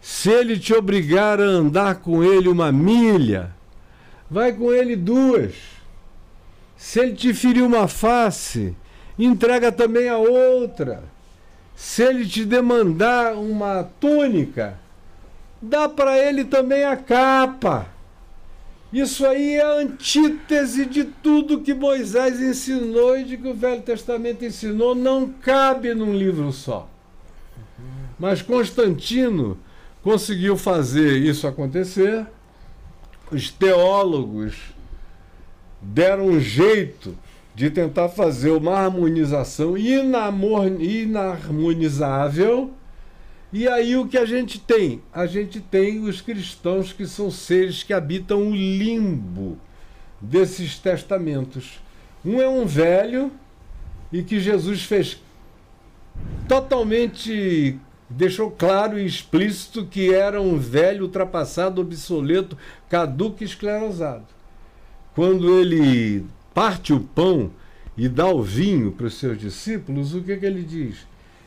Se 0.00 0.30
ele 0.30 0.58
te 0.58 0.72
obrigar 0.72 1.38
a 1.38 1.44
andar 1.44 1.96
com 1.96 2.24
ele 2.24 2.48
uma 2.48 2.72
milha, 2.72 3.54
vai 4.30 4.54
com 4.54 4.72
ele 4.72 4.96
duas. 4.96 5.52
Se 6.74 6.98
ele 6.98 7.12
te 7.12 7.34
ferir 7.34 7.62
uma 7.62 7.86
face, 7.86 8.74
entrega 9.18 9.70
também 9.70 10.08
a 10.08 10.16
outra. 10.16 11.04
Se 11.76 12.02
ele 12.02 12.26
te 12.26 12.42
demandar 12.42 13.34
uma 13.34 13.84
túnica, 14.00 14.78
dá 15.60 15.90
para 15.90 16.18
ele 16.18 16.42
também 16.42 16.84
a 16.84 16.96
capa. 16.96 17.91
Isso 18.92 19.24
aí 19.24 19.54
é 19.54 19.62
a 19.62 19.78
antítese 19.78 20.84
de 20.84 21.04
tudo 21.04 21.60
que 21.60 21.72
Moisés 21.72 22.40
ensinou 22.40 23.16
e 23.16 23.24
de 23.24 23.38
que 23.38 23.48
o 23.48 23.54
Velho 23.54 23.80
Testamento 23.80 24.44
ensinou, 24.44 24.94
não 24.94 25.28
cabe 25.28 25.94
num 25.94 26.14
livro 26.14 26.52
só. 26.52 26.86
Mas 28.18 28.42
Constantino 28.42 29.56
conseguiu 30.02 30.58
fazer 30.58 31.16
isso 31.16 31.46
acontecer. 31.46 32.26
Os 33.30 33.50
teólogos 33.50 34.74
deram 35.80 36.26
um 36.26 36.38
jeito 36.38 37.16
de 37.54 37.70
tentar 37.70 38.10
fazer 38.10 38.50
uma 38.50 38.74
harmonização 38.74 39.74
inarmonizável. 39.76 42.72
E 43.52 43.68
aí 43.68 43.96
o 43.96 44.08
que 44.08 44.16
a 44.16 44.24
gente 44.24 44.58
tem? 44.58 45.02
A 45.12 45.26
gente 45.26 45.60
tem 45.60 46.00
os 46.04 46.22
cristãos 46.22 46.92
que 46.92 47.06
são 47.06 47.30
seres 47.30 47.82
que 47.82 47.92
habitam 47.92 48.48
o 48.48 48.56
limbo 48.56 49.58
desses 50.20 50.78
testamentos. 50.78 51.80
Um 52.24 52.40
é 52.40 52.48
um 52.48 52.64
velho 52.64 53.30
e 54.10 54.22
que 54.22 54.40
Jesus 54.40 54.84
fez 54.84 55.20
totalmente 56.48 57.78
deixou 58.08 58.50
claro 58.50 58.98
e 58.98 59.06
explícito 59.06 59.86
que 59.86 60.12
era 60.12 60.40
um 60.40 60.58
velho 60.58 61.04
ultrapassado, 61.04 61.80
obsoleto, 61.80 62.56
caduco 62.88 63.42
e 63.42 63.46
esclerosado. 63.46 64.26
Quando 65.14 65.58
ele 65.58 66.24
parte 66.54 66.92
o 66.92 67.00
pão 67.00 67.50
e 67.96 68.08
dá 68.08 68.26
o 68.26 68.42
vinho 68.42 68.92
para 68.92 69.06
os 69.06 69.14
seus 69.14 69.38
discípulos, 69.38 70.14
o 70.14 70.22
que, 70.22 70.36
que 70.36 70.46
ele 70.46 70.62
diz? 70.62 71.06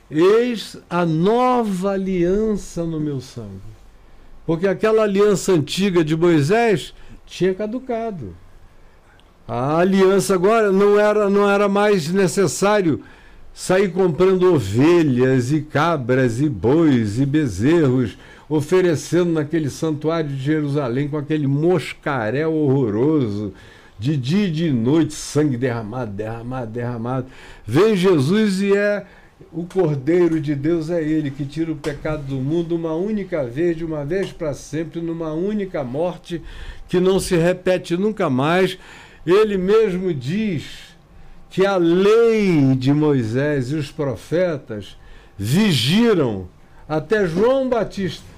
Eis 0.10 0.78
a 0.90 1.06
nova 1.06 1.92
aliança 1.92 2.84
no 2.84 3.00
meu 3.00 3.20
sangue. 3.20 3.76
Porque 4.46 4.68
aquela 4.68 5.04
aliança 5.04 5.52
antiga 5.54 6.04
de 6.04 6.16
Moisés 6.16 6.94
tinha 7.26 7.54
caducado. 7.54 8.36
A 9.48 9.78
aliança 9.78 10.34
agora 10.34 10.72
não 10.72 11.00
era, 11.00 11.30
não 11.30 11.50
era 11.50 11.68
mais 11.68 12.10
necessário 12.10 13.02
sair 13.54 13.92
comprando 13.92 14.54
ovelhas 14.54 15.52
e 15.52 15.62
cabras 15.62 16.42
e 16.42 16.50
bois 16.50 17.20
e 17.20 17.26
bezerros, 17.26 18.18
oferecendo 18.50 19.32
naquele 19.32 19.70
santuário 19.70 20.30
de 20.30 20.38
Jerusalém 20.38 21.08
com 21.08 21.18
aquele 21.18 21.48
moscaréu 21.48 22.54
horroroso 22.54 23.54
de 23.98 24.18
dia 24.18 24.48
e 24.48 24.52
de 24.52 24.72
noite, 24.72 25.14
sangue 25.14 25.58
derramado, 25.58 26.12
derramado, 26.12 26.72
derramado. 26.72 27.28
Vem 27.66 27.96
Jesus 27.96 28.62
e 28.62 28.76
é 28.76 29.06
o 29.56 29.66
Cordeiro 29.66 30.42
de 30.42 30.54
Deus, 30.54 30.90
é 30.90 31.02
Ele 31.02 31.32
que 31.32 31.46
tira 31.46 31.72
o 31.72 31.76
pecado 31.76 32.24
do 32.24 32.36
mundo 32.36 32.76
uma 32.76 32.94
única 32.94 33.46
vez, 33.46 33.78
de 33.78 33.86
uma 33.86 34.04
vez 34.04 34.32
para 34.32 34.54
sempre, 34.54 35.00
numa 35.00 35.32
única 35.32 35.84
morte 35.84 36.42
que 36.90 37.00
não 37.00 37.20
se 37.20 37.36
repete 37.36 37.96
nunca 37.96 38.30
mais. 38.30 38.78
Ele 39.26 39.58
mesmo 39.58 40.14
diz 40.14 40.96
que 41.50 41.66
a 41.66 41.78
lei 41.78 42.76
de 42.76 42.94
Moisés 42.94 43.72
e 43.72 43.76
os 43.76 43.90
profetas 43.90 44.98
vigiram 45.38 46.48
até 46.88 47.26
João 47.26 47.70
Batista 47.70 48.36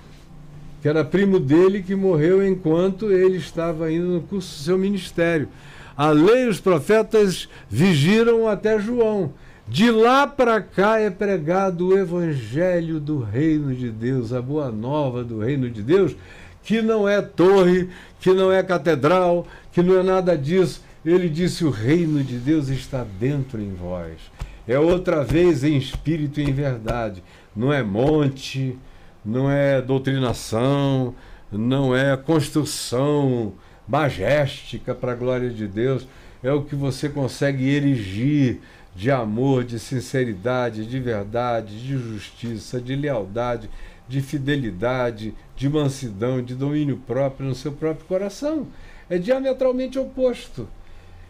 que 0.81 0.87
era 0.87 1.03
primo 1.03 1.39
dele, 1.39 1.81
que 1.81 1.95
morreu 1.95 2.45
enquanto 2.45 3.11
ele 3.11 3.37
estava 3.37 3.91
indo 3.91 4.07
no 4.07 4.21
curso 4.21 4.57
do 4.57 4.63
seu 4.63 4.77
ministério. 4.77 5.49
A 5.95 6.11
lei 6.11 6.43
e 6.43 6.47
os 6.47 6.59
profetas 6.59 7.49
vigiram 7.69 8.47
até 8.47 8.79
João. 8.79 9.33
De 9.67 9.91
lá 9.91 10.25
para 10.25 10.61
cá 10.61 10.97
é 10.97 11.09
pregado 11.09 11.89
o 11.89 11.97
evangelho 11.97 13.01
do 13.01 13.19
reino 13.19 13.75
de 13.75 13.91
Deus, 13.91 14.31
a 14.31 14.41
boa 14.41 14.71
nova 14.71 15.25
do 15.25 15.39
reino 15.39 15.69
de 15.69 15.83
Deus, 15.83 16.15
que 16.63 16.81
não 16.81 17.07
é 17.07 17.21
torre, 17.21 17.89
que 18.17 18.31
não 18.31 18.49
é 18.49 18.63
catedral, 18.63 19.45
que 19.73 19.83
não 19.83 19.99
é 19.99 20.03
nada 20.03 20.37
disso. 20.37 20.81
Ele 21.05 21.27
disse: 21.27 21.65
O 21.65 21.69
reino 21.69 22.23
de 22.23 22.37
Deus 22.37 22.69
está 22.69 23.05
dentro 23.19 23.61
em 23.61 23.73
vós. 23.73 24.31
É 24.65 24.79
outra 24.79 25.21
vez 25.21 25.65
em 25.65 25.75
espírito 25.77 26.39
e 26.39 26.43
em 26.43 26.53
verdade. 26.53 27.21
Não 27.53 27.73
é 27.73 27.83
monte, 27.83 28.77
não 29.23 29.51
é 29.51 29.81
doutrinação, 29.81 31.13
não 31.51 31.93
é 31.93 32.15
construção 32.15 33.51
magéstica 33.85 34.95
para 34.95 35.11
a 35.11 35.15
glória 35.15 35.49
de 35.49 35.67
Deus, 35.67 36.07
é 36.41 36.51
o 36.51 36.61
que 36.61 36.75
você 36.75 37.09
consegue 37.09 37.69
erigir 37.69 38.61
de 38.97 39.11
amor, 39.11 39.63
de 39.63 39.77
sinceridade, 39.77 40.85
de 40.87 40.99
verdade, 40.99 41.79
de 41.79 41.97
justiça, 41.97 42.81
de 42.81 42.95
lealdade, 42.95 43.69
de 44.09 44.21
fidelidade, 44.21 45.35
de 45.55 45.69
mansidão, 45.69 46.41
de 46.41 46.55
domínio 46.55 46.97
próprio 47.05 47.47
no 47.47 47.53
seu 47.53 47.71
próprio 47.71 48.07
coração. 48.07 48.67
É 49.07 49.19
diametralmente 49.19 49.99
oposto. 49.99 50.67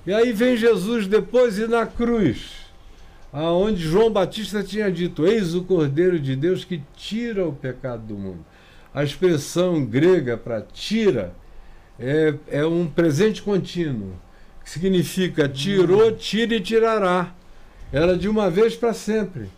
E 0.05 0.13
aí 0.13 0.31
vem 0.31 0.55
Jesus 0.55 1.07
depois 1.07 1.59
e 1.59 1.67
na 1.67 1.85
cruz 1.85 2.67
aonde 3.31 3.81
João 3.81 4.09
Batista 4.09 4.63
tinha 4.63 4.91
dito: 4.91 5.27
Eis 5.27 5.53
o 5.53 5.63
Cordeiro 5.63 6.19
de 6.19 6.35
Deus 6.35 6.63
que 6.63 6.81
tira 6.95 7.45
o 7.47 7.53
pecado 7.53 8.03
do 8.03 8.15
mundo. 8.15 8.45
A 8.93 9.03
expressão 9.03 9.85
grega 9.85 10.37
para 10.37 10.61
tira 10.61 11.33
é, 11.99 12.33
é 12.47 12.65
um 12.65 12.87
presente 12.87 13.41
contínuo, 13.41 14.13
que 14.63 14.69
significa 14.69 15.47
tirou, 15.47 16.11
tira 16.13 16.55
e 16.55 16.61
tirará. 16.61 17.35
Era 17.91 18.17
de 18.17 18.27
uma 18.27 18.49
vez 18.49 18.75
para 18.75 18.93
sempre. 18.93 19.49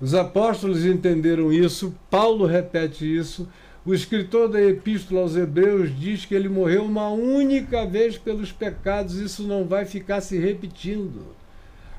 Os 0.00 0.14
apóstolos 0.14 0.84
entenderam 0.84 1.52
isso, 1.52 1.94
Paulo 2.10 2.44
repete 2.44 3.04
isso. 3.04 3.48
O 3.86 3.94
escritor 3.94 4.48
da 4.48 4.60
Epístola 4.60 5.20
aos 5.20 5.36
Hebreus 5.36 5.90
diz 5.96 6.24
que 6.24 6.34
ele 6.34 6.48
morreu 6.48 6.84
uma 6.84 7.08
única 7.08 7.86
vez 7.86 8.18
pelos 8.18 8.50
pecados, 8.50 9.16
isso 9.16 9.44
não 9.44 9.64
vai 9.64 9.84
ficar 9.84 10.20
se 10.20 10.38
repetindo. 10.38 11.26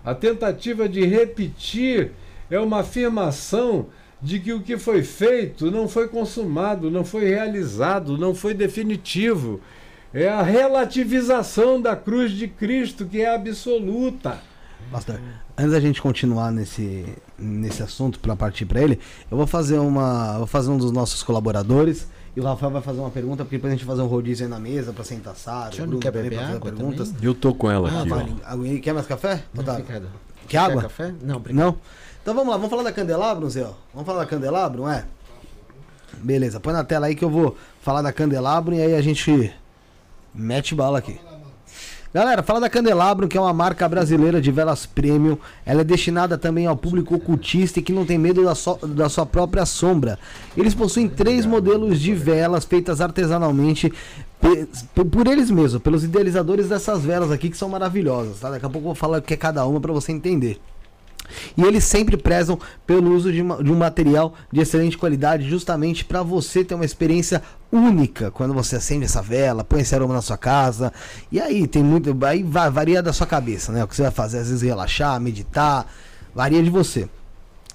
A 0.03 0.14
tentativa 0.14 0.88
de 0.88 1.05
repetir 1.05 2.11
é 2.51 2.59
uma 2.59 2.82
afirmação 2.82 3.88
de 4.22 4.39
que 4.39 4.51
o 4.51 4.61
que 4.61 4.78
foi 4.78 5.01
feito 5.03 5.72
não 5.72 5.88
foi 5.88 6.09
consumado, 6.09 6.91
não 6.91 7.05
foi 7.05 7.26
realizado, 7.26 8.18
não 8.18 8.36
foi 8.36 8.53
definitivo. 8.53 9.61
É 10.14 10.28
a 10.28 10.41
relativização 10.41 11.82
da 11.82 11.95
cruz 11.95 12.32
de 12.32 12.47
Cristo 12.49 13.05
que 13.05 13.22
é 13.22 13.34
absoluta. 13.34 14.41
Pastor, 14.93 15.19
antes 15.57 15.71
da 15.71 15.79
gente 15.79 15.99
continuar 15.99 16.51
nesse, 16.51 17.03
nesse 17.35 17.81
assunto 17.81 18.19
para 18.19 18.35
partir 18.35 18.63
para 18.63 18.79
ele, 18.79 18.99
eu 19.31 19.35
vou 19.35 19.47
fazer 19.47 19.79
uma, 19.79 20.37
vou 20.37 20.45
fazer 20.45 20.69
um 20.69 20.77
dos 20.77 20.91
nossos 20.91 21.23
colaboradores 21.23 22.07
e 22.35 22.39
o 22.39 22.43
Rafael 22.43 22.71
vai 22.71 22.81
fazer 22.83 22.99
uma 22.99 23.09
pergunta, 23.09 23.43
porque 23.43 23.57
depois 23.57 23.73
a 23.73 23.75
gente 23.75 23.85
vai 23.85 23.95
fazer 23.95 24.07
um 24.07 24.09
rodízio 24.11 24.45
aí 24.45 24.49
na 24.51 24.59
mesa 24.59 24.93
pra 24.93 25.03
sentar 25.03 25.35
Sara. 25.35 25.83
O 25.83 25.87
não 25.87 25.99
quer 25.99 26.11
beber 26.11 26.37
água 26.37 26.59
perguntas. 26.59 27.09
Também? 27.09 27.25
Eu 27.25 27.33
tô 27.33 27.55
com 27.55 27.71
ela 27.71 27.89
ah, 27.89 28.01
aqui. 28.01 28.09
Vale. 28.09 28.79
Quer 28.81 28.93
mais 28.93 29.07
café? 29.07 29.43
Não, 29.51 29.63
tá. 29.63 29.81
Quer, 29.81 30.03
quer 30.47 30.57
água? 30.59 30.81
Quer 30.83 30.87
café? 30.89 31.13
Não, 31.23 31.37
obrigado. 31.37 31.65
Não? 31.65 31.77
Então 32.21 32.35
vamos 32.35 32.51
lá, 32.51 32.57
vamos 32.57 32.69
falar 32.69 32.83
da 32.83 32.91
Candelabro, 32.91 33.49
Zé? 33.49 33.67
Vamos 33.93 34.05
falar 34.05 34.19
da 34.19 34.25
Candelabro, 34.27 34.83
não 34.83 34.91
é? 34.91 35.05
Beleza, 36.19 36.59
põe 36.59 36.71
na 36.71 36.83
tela 36.83 37.07
aí 37.07 37.15
que 37.15 37.25
eu 37.25 37.31
vou 37.31 37.57
falar 37.81 38.03
da 38.03 38.13
Candelabro 38.13 38.75
e 38.75 38.81
aí 38.81 38.93
a 38.93 39.01
gente 39.01 39.51
mete 40.35 40.75
bala 40.75 40.99
aqui. 40.99 41.19
Galera, 42.14 42.43
fala 42.43 42.59
da 42.59 42.70
Candelabro, 42.70 43.28
que 43.28 43.36
é 43.36 43.41
uma 43.41 43.51
marca 43.51 43.89
brasileira 43.89 44.39
de 44.39 44.51
velas 44.51 44.86
premium. 44.86 45.36
Ela 45.66 45.82
é 45.82 45.84
destinada 45.84 46.38
também 46.38 46.68
ao 46.68 46.78
público 46.78 47.16
ocultista 47.16 47.80
e 47.80 47.82
que 47.82 47.91
não 47.91 48.05
tem 48.05 48.20
medo 48.20 48.43
da, 48.43 48.53
so, 48.53 48.78
da 48.86 49.09
sua 49.09 49.26
própria 49.26 49.66
sombra. 49.66 50.20
Eles 50.55 50.76
possuem 50.76 51.09
três 51.09 51.43
modelos 51.43 51.99
de 51.99 52.14
velas 52.14 52.66
feitas 52.66 53.01
artesanalmente 53.01 53.91
por 54.93 55.26
eles 55.26 55.49
mesmos, 55.49 55.82
pelos 55.82 56.03
idealizadores 56.03 56.70
dessas 56.70 57.01
velas 57.01 57.32
aqui 57.32 57.49
que 57.49 57.57
são 57.57 57.68
maravilhosas, 57.68 58.39
tá? 58.39 58.51
Daqui 58.51 58.66
a 58.66 58.70
pouco 58.70 58.86
eu 58.86 58.93
vou 58.93 58.95
falar 58.95 59.18
o 59.18 59.22
que 59.22 59.34
é 59.34 59.38
cada 59.38 59.66
uma 59.66 59.82
para 59.82 59.91
você 59.91 60.11
entender. 60.11 60.59
E 61.57 61.63
eles 61.63 61.84
sempre 61.84 62.17
prezam 62.17 62.59
pelo 62.86 63.13
uso 63.13 63.32
de, 63.32 63.41
uma, 63.41 63.63
de 63.63 63.71
um 63.71 63.76
material 63.76 64.34
de 64.51 64.61
excelente 64.61 64.97
qualidade, 64.97 65.49
justamente 65.49 66.03
para 66.05 66.21
você 66.21 66.63
ter 66.63 66.76
uma 66.76 66.86
experiência 66.86 67.41
única 67.71 68.30
quando 68.32 68.53
você 68.53 68.76
acende 68.76 69.05
essa 69.05 69.21
vela, 69.21 69.63
põe 69.63 69.82
esse 69.82 69.95
aroma 69.95 70.13
na 70.13 70.21
sua 70.21 70.38
casa. 70.38 70.91
E 71.32 71.39
aí 71.39 71.67
tem 71.67 71.84
muito. 71.84 72.15
Aí 72.26 72.43
varia 72.43 73.01
da 73.01 73.13
sua 73.13 73.28
cabeça, 73.28 73.71
né? 73.71 73.84
O 73.84 73.88
que 73.88 73.95
você 73.95 74.03
vai 74.03 74.11
fazer, 74.11 74.39
às 74.39 74.47
vezes 74.47 74.61
relaxar, 74.61 75.19
meditar, 75.19 75.88
varia 76.34 76.61
de 76.61 76.69
você. 76.69 77.07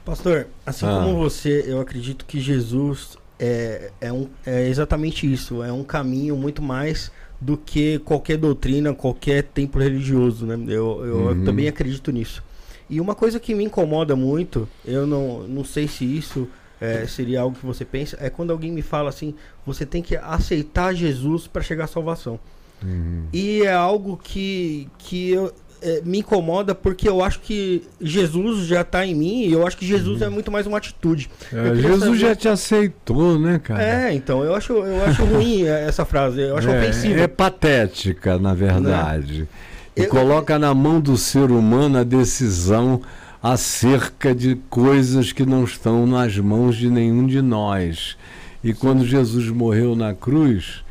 Pastor, 0.04 0.46
assim 0.64 0.86
Ah. 0.86 1.02
como 1.04 1.16
você, 1.18 1.64
eu 1.66 1.80
acredito 1.80 2.24
que 2.24 2.38
Jesus 2.40 3.18
é, 3.40 3.90
é, 4.00 4.12
um, 4.12 4.28
é 4.46 4.68
exatamente 4.68 5.30
isso. 5.30 5.60
É 5.62 5.72
um 5.72 5.82
caminho 5.82 6.36
muito 6.36 6.62
mais 6.62 7.10
do 7.40 7.56
que 7.56 7.98
qualquer 7.98 8.36
doutrina, 8.38 8.94
qualquer 8.94 9.42
templo 9.42 9.82
religioso, 9.82 10.46
né? 10.46 10.54
Eu, 10.68 11.04
eu 11.04 11.16
Uhum. 11.30 11.44
também 11.44 11.66
acredito 11.68 12.12
nisso. 12.12 12.40
E 12.88 13.00
uma 13.00 13.16
coisa 13.16 13.40
que 13.40 13.52
me 13.54 13.64
incomoda 13.64 14.14
muito, 14.14 14.68
eu 14.84 15.06
não, 15.08 15.40
não 15.42 15.64
sei 15.64 15.88
se 15.88 16.04
isso 16.04 16.46
é, 16.80 17.06
seria 17.06 17.40
algo 17.40 17.56
que 17.58 17.64
você 17.66 17.84
pensa, 17.84 18.16
é 18.20 18.28
quando 18.30 18.50
alguém 18.50 18.70
me 18.72 18.82
fala 18.82 19.08
assim, 19.08 19.34
você 19.64 19.86
tem 19.86 20.02
que 20.02 20.16
aceitar 20.16 20.94
Jesus 20.94 21.46
para 21.46 21.62
chegar 21.62 21.84
à 21.84 21.88
salvação. 21.88 22.38
Uhum. 22.82 23.24
E 23.32 23.62
é 23.62 23.72
algo 23.72 24.20
que, 24.22 24.86
que 24.98 25.30
eu, 25.30 25.50
é, 25.80 26.02
me 26.04 26.18
incomoda 26.18 26.74
porque 26.74 27.08
eu 27.08 27.22
acho 27.22 27.40
que 27.40 27.82
Jesus 28.00 28.66
já 28.66 28.82
está 28.82 29.06
em 29.06 29.14
mim 29.14 29.42
e 29.46 29.52
eu 29.52 29.66
acho 29.66 29.76
que 29.78 29.86
Jesus 29.86 30.20
é 30.20 30.28
muito 30.28 30.50
mais 30.52 30.66
uma 30.66 30.76
atitude. 30.78 31.30
É, 31.52 31.74
Jesus 31.74 32.00
saber- 32.00 32.16
já 32.18 32.34
te 32.34 32.48
aceitou, 32.48 33.38
né, 33.38 33.58
cara? 33.62 33.82
É, 33.82 34.14
então, 34.14 34.44
eu 34.44 34.54
acho, 34.54 34.72
eu 34.74 35.04
acho 35.04 35.24
ruim 35.24 35.64
essa 35.68 36.04
frase, 36.04 36.40
eu 36.42 36.56
acho 36.58 36.68
é, 36.68 36.78
ofensiva. 36.78 37.20
é 37.20 37.26
patética, 37.26 38.38
na 38.38 38.52
verdade. 38.54 39.48
E 39.96 40.02
Eu- 40.02 40.08
coloca 40.08 40.58
na 40.58 40.74
mão 40.74 41.00
do 41.00 41.16
ser 41.16 41.50
humano 41.50 41.98
a 41.98 42.04
decisão 42.04 43.00
acerca 43.42 44.34
de 44.34 44.56
coisas 44.70 45.32
que 45.32 45.44
não 45.44 45.64
estão 45.64 46.06
nas 46.06 46.36
mãos 46.38 46.76
de 46.76 46.88
nenhum 46.88 47.26
de 47.26 47.40
nós. 47.40 48.16
E 48.62 48.72
quando 48.72 49.06
Jesus 49.06 49.48
morreu 49.48 49.94
na 49.94 50.14
cruz, 50.14 50.84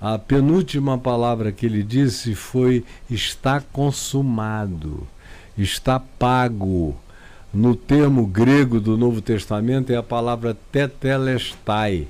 a 0.00 0.18
penúltima 0.18 0.98
palavra 0.98 1.52
que 1.52 1.66
ele 1.66 1.82
disse 1.82 2.34
foi: 2.34 2.84
está 3.08 3.60
consumado, 3.60 5.06
está 5.56 6.00
pago. 6.00 6.96
No 7.54 7.76
termo 7.76 8.26
grego 8.26 8.80
do 8.80 8.96
Novo 8.96 9.20
Testamento 9.20 9.92
é 9.92 9.96
a 9.96 10.02
palavra 10.02 10.56
tetelestai, 10.72 12.08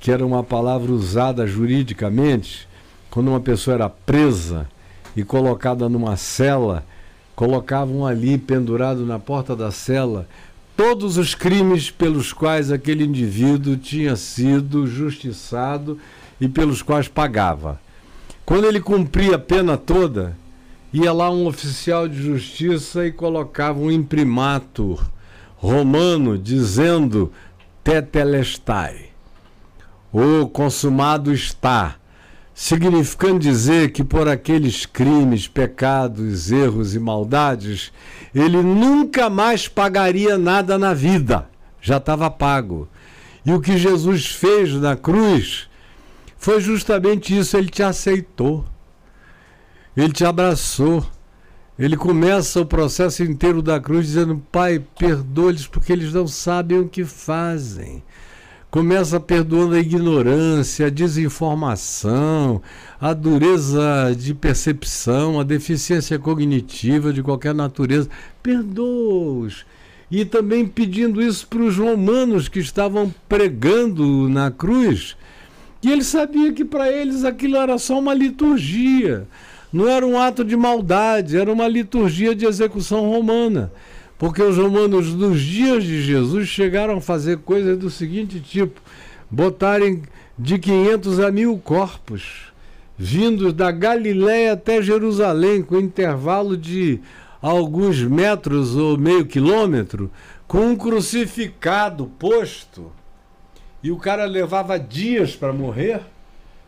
que 0.00 0.10
era 0.10 0.26
uma 0.26 0.42
palavra 0.42 0.90
usada 0.90 1.46
juridicamente 1.46 2.68
quando 3.12 3.28
uma 3.28 3.40
pessoa 3.40 3.74
era 3.74 3.90
presa 3.90 4.66
e 5.14 5.22
colocada 5.22 5.86
numa 5.86 6.16
cela, 6.16 6.82
colocavam 7.34 8.06
ali 8.06 8.36
pendurado 8.38 9.04
na 9.06 9.18
porta 9.18 9.56
da 9.56 9.70
cela 9.70 10.28
todos 10.76 11.16
os 11.16 11.34
crimes 11.34 11.90
pelos 11.90 12.32
quais 12.32 12.70
aquele 12.70 13.04
indivíduo 13.04 13.76
tinha 13.76 14.16
sido 14.16 14.86
justiçado 14.86 15.98
e 16.40 16.48
pelos 16.48 16.82
quais 16.82 17.08
pagava. 17.08 17.80
Quando 18.44 18.66
ele 18.66 18.80
cumpria 18.80 19.36
a 19.36 19.38
pena 19.38 19.76
toda, 19.76 20.36
ia 20.92 21.12
lá 21.12 21.30
um 21.30 21.46
oficial 21.46 22.08
de 22.08 22.20
justiça 22.20 23.06
e 23.06 23.12
colocava 23.12 23.78
um 23.78 23.90
imprimatur 23.90 25.08
romano 25.56 26.36
dizendo 26.36 27.32
tetelestai, 27.84 29.10
o 30.12 30.46
consumado 30.48 31.32
está, 31.32 31.96
significando 32.54 33.38
dizer 33.38 33.92
que 33.92 34.04
por 34.04 34.28
aqueles 34.28 34.86
crimes, 34.86 35.48
pecados, 35.48 36.50
erros 36.50 36.94
e 36.94 36.98
maldades, 36.98 37.92
ele 38.34 38.62
nunca 38.62 39.30
mais 39.30 39.68
pagaria 39.68 40.36
nada 40.36 40.78
na 40.78 40.94
vida, 40.94 41.48
já 41.80 41.96
estava 41.96 42.30
pago. 42.30 42.88
E 43.44 43.52
o 43.52 43.60
que 43.60 43.76
Jesus 43.76 44.26
fez 44.26 44.72
na 44.74 44.96
cruz 44.96 45.68
foi 46.36 46.60
justamente 46.60 47.36
isso, 47.36 47.56
ele 47.56 47.68
te 47.68 47.82
aceitou. 47.82 48.64
Ele 49.96 50.12
te 50.12 50.24
abraçou. 50.24 51.06
Ele 51.78 51.96
começa 51.96 52.60
o 52.60 52.66
processo 52.66 53.22
inteiro 53.22 53.62
da 53.62 53.80
cruz 53.80 54.06
dizendo: 54.06 54.42
Pai, 54.50 54.82
perdoa-lhes 54.98 55.66
porque 55.66 55.92
eles 55.92 56.12
não 56.12 56.26
sabem 56.26 56.78
o 56.78 56.88
que 56.88 57.04
fazem. 57.04 58.02
Começa 58.72 59.20
perdoando 59.20 59.74
a 59.74 59.80
ignorância, 59.80 60.86
a 60.86 60.88
desinformação, 60.88 62.62
a 62.98 63.12
dureza 63.12 64.16
de 64.18 64.32
percepção, 64.32 65.38
a 65.38 65.44
deficiência 65.44 66.18
cognitiva 66.18 67.12
de 67.12 67.22
qualquer 67.22 67.54
natureza. 67.54 68.08
Perdoa-os. 68.42 69.66
E 70.10 70.24
também 70.24 70.66
pedindo 70.66 71.20
isso 71.20 71.46
para 71.48 71.60
os 71.60 71.76
romanos 71.76 72.48
que 72.48 72.60
estavam 72.60 73.14
pregando 73.28 74.26
na 74.30 74.50
cruz. 74.50 75.18
E 75.82 75.92
ele 75.92 76.02
sabia 76.02 76.50
que 76.50 76.64
para 76.64 76.90
eles 76.90 77.24
aquilo 77.24 77.58
era 77.58 77.76
só 77.76 77.98
uma 77.98 78.14
liturgia. 78.14 79.28
Não 79.70 79.86
era 79.86 80.06
um 80.06 80.18
ato 80.18 80.42
de 80.42 80.56
maldade, 80.56 81.36
era 81.36 81.52
uma 81.52 81.68
liturgia 81.68 82.34
de 82.34 82.46
execução 82.46 83.02
romana. 83.10 83.70
Porque 84.22 84.40
os 84.40 84.56
romanos, 84.56 85.12
nos 85.14 85.40
dias 85.40 85.82
de 85.82 86.00
Jesus, 86.00 86.46
chegaram 86.46 86.98
a 86.98 87.00
fazer 87.00 87.38
coisas 87.38 87.76
do 87.76 87.90
seguinte 87.90 88.38
tipo: 88.38 88.80
botarem 89.28 90.02
de 90.38 90.60
500 90.60 91.18
a 91.18 91.32
mil 91.32 91.58
corpos, 91.58 92.52
vindos 92.96 93.52
da 93.52 93.72
Galiléia 93.72 94.52
até 94.52 94.80
Jerusalém, 94.80 95.60
com 95.60 95.76
intervalo 95.76 96.56
de 96.56 97.00
alguns 97.40 98.00
metros 98.00 98.76
ou 98.76 98.96
meio 98.96 99.26
quilômetro, 99.26 100.08
com 100.46 100.68
um 100.68 100.76
crucificado 100.76 102.06
posto. 102.06 102.92
E 103.82 103.90
o 103.90 103.96
cara 103.96 104.24
levava 104.24 104.78
dias 104.78 105.34
para 105.34 105.52
morrer, 105.52 106.00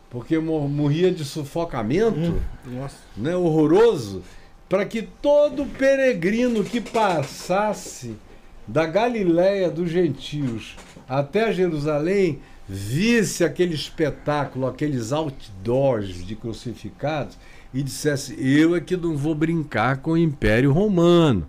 porque 0.09 0.37
mor- 0.39 0.67
morria 0.67 1.09
de 1.09 1.23
sufocamento 1.23 2.35
Nossa. 2.69 2.97
né, 3.15 3.33
horroroso, 3.33 4.21
para 4.67 4.85
que 4.85 5.01
todo 5.01 5.65
peregrino 5.65 6.63
que 6.63 6.81
passasse 6.81 8.15
da 8.67 8.85
Galiléia 8.85 9.69
dos 9.69 9.89
gentios 9.89 10.75
até 11.07 11.53
Jerusalém 11.53 12.39
visse 12.67 13.43
aquele 13.43 13.75
espetáculo, 13.75 14.65
aqueles 14.65 15.11
outdoors 15.11 16.25
de 16.25 16.35
crucificados 16.35 17.37
e 17.73 17.83
dissesse: 17.83 18.35
Eu 18.39 18.75
é 18.75 18.81
que 18.81 18.97
não 18.97 19.15
vou 19.15 19.35
brincar 19.35 19.97
com 19.97 20.11
o 20.11 20.17
Império 20.17 20.71
Romano. 20.71 21.47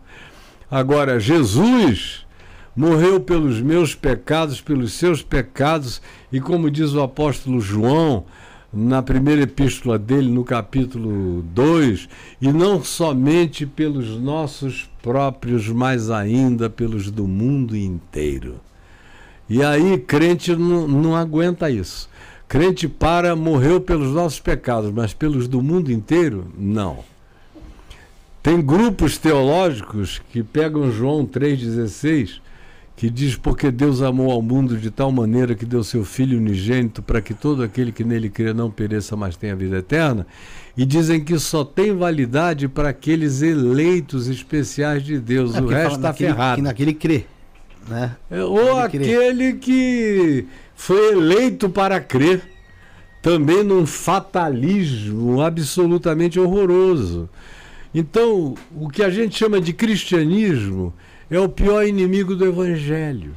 Agora, 0.71 1.19
Jesus 1.19 2.27
morreu 2.75 3.21
pelos 3.21 3.61
meus 3.62 3.95
pecados, 3.95 4.61
pelos 4.61 4.93
seus 4.93 5.23
pecados, 5.23 6.03
e 6.31 6.41
como 6.41 6.71
diz 6.71 6.93
o 6.93 7.01
apóstolo 7.01 7.61
João, 7.61 8.27
na 8.77 9.03
primeira 9.03 9.43
epístola 9.43 9.99
dele, 9.99 10.29
no 10.29 10.45
capítulo 10.45 11.43
2, 11.55 12.09
e 12.43 12.53
não 12.53 12.85
somente 12.85 13.64
pelos 13.64 14.20
nossos 14.20 14.91
próprios, 15.03 15.66
mas 15.68 16.11
ainda 16.11 16.68
pelos 16.68 17.11
do 17.11 17.27
mundo 17.27 17.74
inteiro. 17.74 18.61
E 19.49 19.62
aí, 19.62 19.97
crente 19.97 20.55
não, 20.55 20.87
não 20.87 21.16
aguenta 21.16 21.70
isso. 21.70 22.11
Crente 22.47 22.87
para, 22.87 23.35
morreu 23.35 23.81
pelos 23.81 24.12
nossos 24.12 24.41
pecados, 24.41 24.93
mas 24.93 25.14
pelos 25.14 25.49
do 25.49 25.62
mundo 25.62 25.91
inteiro, 25.91 26.47
não. 26.59 26.99
Tem 28.43 28.61
grupos 28.61 29.16
teológicos 29.16 30.20
que 30.31 30.43
pegam 30.43 30.93
João 30.93 31.24
3,16, 31.27 32.41
que 32.97 33.11
diz: 33.11 33.37
Porque 33.37 33.71
Deus 33.71 34.01
amou 34.01 34.33
ao 34.33 34.41
mundo 34.41 34.77
de 34.77 34.91
tal 34.91 35.13
maneira 35.13 35.55
que 35.55 35.67
deu 35.67 35.85
seu 35.85 36.05
Filho 36.05 36.39
unigênito 36.39 37.03
para 37.03 37.21
que 37.21 37.35
todo 37.35 37.63
aquele 37.63 37.93
que 37.93 38.03
nele 38.03 38.31
crê 38.31 38.55
não 38.55 38.71
pereça, 38.71 39.15
mas 39.15 39.37
tenha 39.37 39.55
vida 39.55 39.77
eterna. 39.77 40.27
E 40.77 40.85
dizem 40.85 41.23
que 41.23 41.39
só 41.39 41.65
tem 41.65 41.95
validade 41.95 42.67
para 42.67 42.89
aqueles 42.89 43.43
eleitos 43.43 44.27
especiais 44.29 45.05
de 45.05 45.21
Deus. 45.21 45.55
É, 45.55 45.61
o 45.61 45.67
resto 45.67 45.97
está 45.97 46.13
ferrado. 46.13 46.57
Que 46.57 46.63
naquele 46.63 46.95
crê, 46.95 47.27
né? 47.87 48.17
É, 48.31 48.43
Ou 48.43 48.89
crer. 48.89 49.03
aquele 49.03 49.53
que 49.55 50.47
foi 50.75 51.13
eleito 51.13 51.69
para 51.69 52.01
crer, 52.01 52.43
também 53.21 53.63
num 53.63 53.85
fatalismo 53.85 55.43
absolutamente 55.43 56.41
horroroso. 56.41 57.29
Então, 57.95 58.55
o 58.75 58.89
que 58.89 59.03
a 59.03 59.09
gente 59.09 59.39
chama 59.39 59.59
de 59.59 59.73
cristianismo 59.73 60.93
é 61.31 61.39
o 61.39 61.49
pior 61.49 61.87
inimigo 61.87 62.35
do 62.35 62.47
Evangelho, 62.47 63.35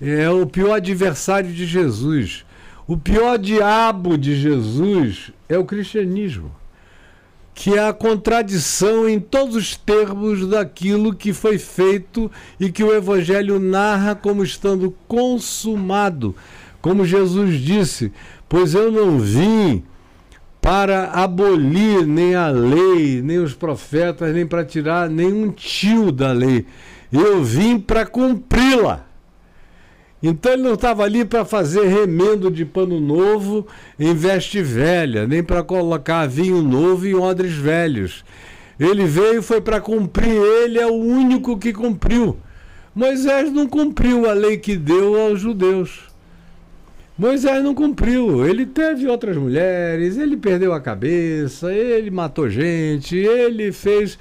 é 0.00 0.28
o 0.30 0.46
pior 0.46 0.74
adversário 0.74 1.52
de 1.52 1.66
Jesus. 1.66 2.44
O 2.86 2.96
pior 2.96 3.38
diabo 3.38 4.16
de 4.16 4.34
Jesus 4.34 5.32
é 5.48 5.58
o 5.58 5.64
cristianismo 5.64 6.50
que 7.58 7.74
é 7.74 7.88
a 7.88 7.92
contradição 7.92 9.08
em 9.08 9.18
todos 9.18 9.56
os 9.56 9.76
termos 9.76 10.46
daquilo 10.46 11.12
que 11.12 11.32
foi 11.32 11.58
feito 11.58 12.30
e 12.60 12.70
que 12.70 12.84
o 12.84 12.94
Evangelho 12.94 13.58
narra 13.58 14.14
como 14.14 14.44
estando 14.44 14.94
consumado. 15.08 16.36
Como 16.80 17.04
Jesus 17.04 17.60
disse: 17.60 18.12
Pois 18.48 18.74
eu 18.74 18.92
não 18.92 19.18
vim 19.18 19.82
para 20.60 21.10
abolir 21.10 22.06
nem 22.06 22.36
a 22.36 22.46
lei, 22.46 23.20
nem 23.20 23.38
os 23.38 23.54
profetas, 23.54 24.32
nem 24.32 24.46
para 24.46 24.64
tirar 24.64 25.10
nenhum 25.10 25.50
tio 25.50 26.12
da 26.12 26.30
lei. 26.30 26.64
Eu 27.12 27.42
vim 27.42 27.78
para 27.78 28.04
cumpri-la. 28.06 29.06
Então 30.22 30.52
ele 30.52 30.62
não 30.62 30.74
estava 30.74 31.04
ali 31.04 31.24
para 31.24 31.44
fazer 31.44 31.86
remendo 31.86 32.50
de 32.50 32.64
pano 32.64 33.00
novo 33.00 33.66
em 33.98 34.14
veste 34.14 34.60
velha, 34.60 35.26
nem 35.26 35.42
para 35.42 35.62
colocar 35.62 36.26
vinho 36.26 36.60
novo 36.60 37.06
em 37.06 37.14
odres 37.14 37.52
velhos. 37.52 38.24
Ele 38.78 39.04
veio 39.06 39.42
foi 39.42 39.60
para 39.60 39.80
cumprir, 39.80 40.40
ele 40.64 40.78
é 40.78 40.86
o 40.86 40.94
único 40.94 41.56
que 41.56 41.72
cumpriu. 41.72 42.36
Moisés 42.94 43.52
não 43.52 43.68
cumpriu 43.68 44.28
a 44.28 44.32
lei 44.32 44.56
que 44.56 44.76
deu 44.76 45.20
aos 45.20 45.40
judeus. 45.40 46.08
Moisés 47.16 47.62
não 47.62 47.74
cumpriu. 47.74 48.46
Ele 48.46 48.66
teve 48.66 49.06
outras 49.08 49.36
mulheres, 49.36 50.16
ele 50.16 50.36
perdeu 50.36 50.72
a 50.72 50.80
cabeça, 50.80 51.72
ele 51.72 52.10
matou 52.10 52.48
gente, 52.48 53.16
ele 53.16 53.72
fez 53.72 54.18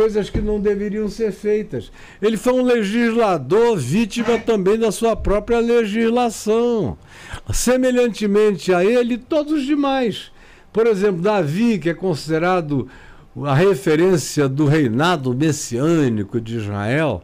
coisas 0.00 0.30
que 0.30 0.40
não 0.40 0.58
deveriam 0.58 1.10
ser 1.10 1.30
feitas. 1.30 1.92
Ele 2.22 2.38
foi 2.38 2.54
um 2.54 2.62
legislador 2.62 3.76
vítima 3.76 4.38
também 4.38 4.78
da 4.78 4.90
sua 4.90 5.14
própria 5.14 5.58
legislação. 5.58 6.96
Semelhantemente 7.52 8.72
a 8.72 8.82
ele, 8.82 9.18
todos 9.18 9.52
os 9.52 9.66
demais. 9.66 10.32
Por 10.72 10.86
exemplo, 10.86 11.20
Davi, 11.20 11.78
que 11.78 11.90
é 11.90 11.94
considerado 11.94 12.88
a 13.44 13.54
referência 13.54 14.48
do 14.48 14.64
reinado 14.64 15.34
messiânico 15.34 16.40
de 16.40 16.56
Israel 16.56 17.22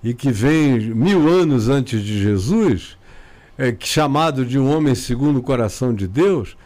e 0.00 0.14
que 0.14 0.30
vem 0.30 0.78
mil 0.78 1.28
anos 1.28 1.68
antes 1.68 2.00
de 2.00 2.22
Jesus, 2.22 2.96
é, 3.58 3.74
chamado 3.80 4.46
de 4.46 4.60
um 4.60 4.70
homem 4.70 4.94
segundo 4.94 5.40
o 5.40 5.42
coração 5.42 5.92
de 5.92 6.06
Deus, 6.06 6.56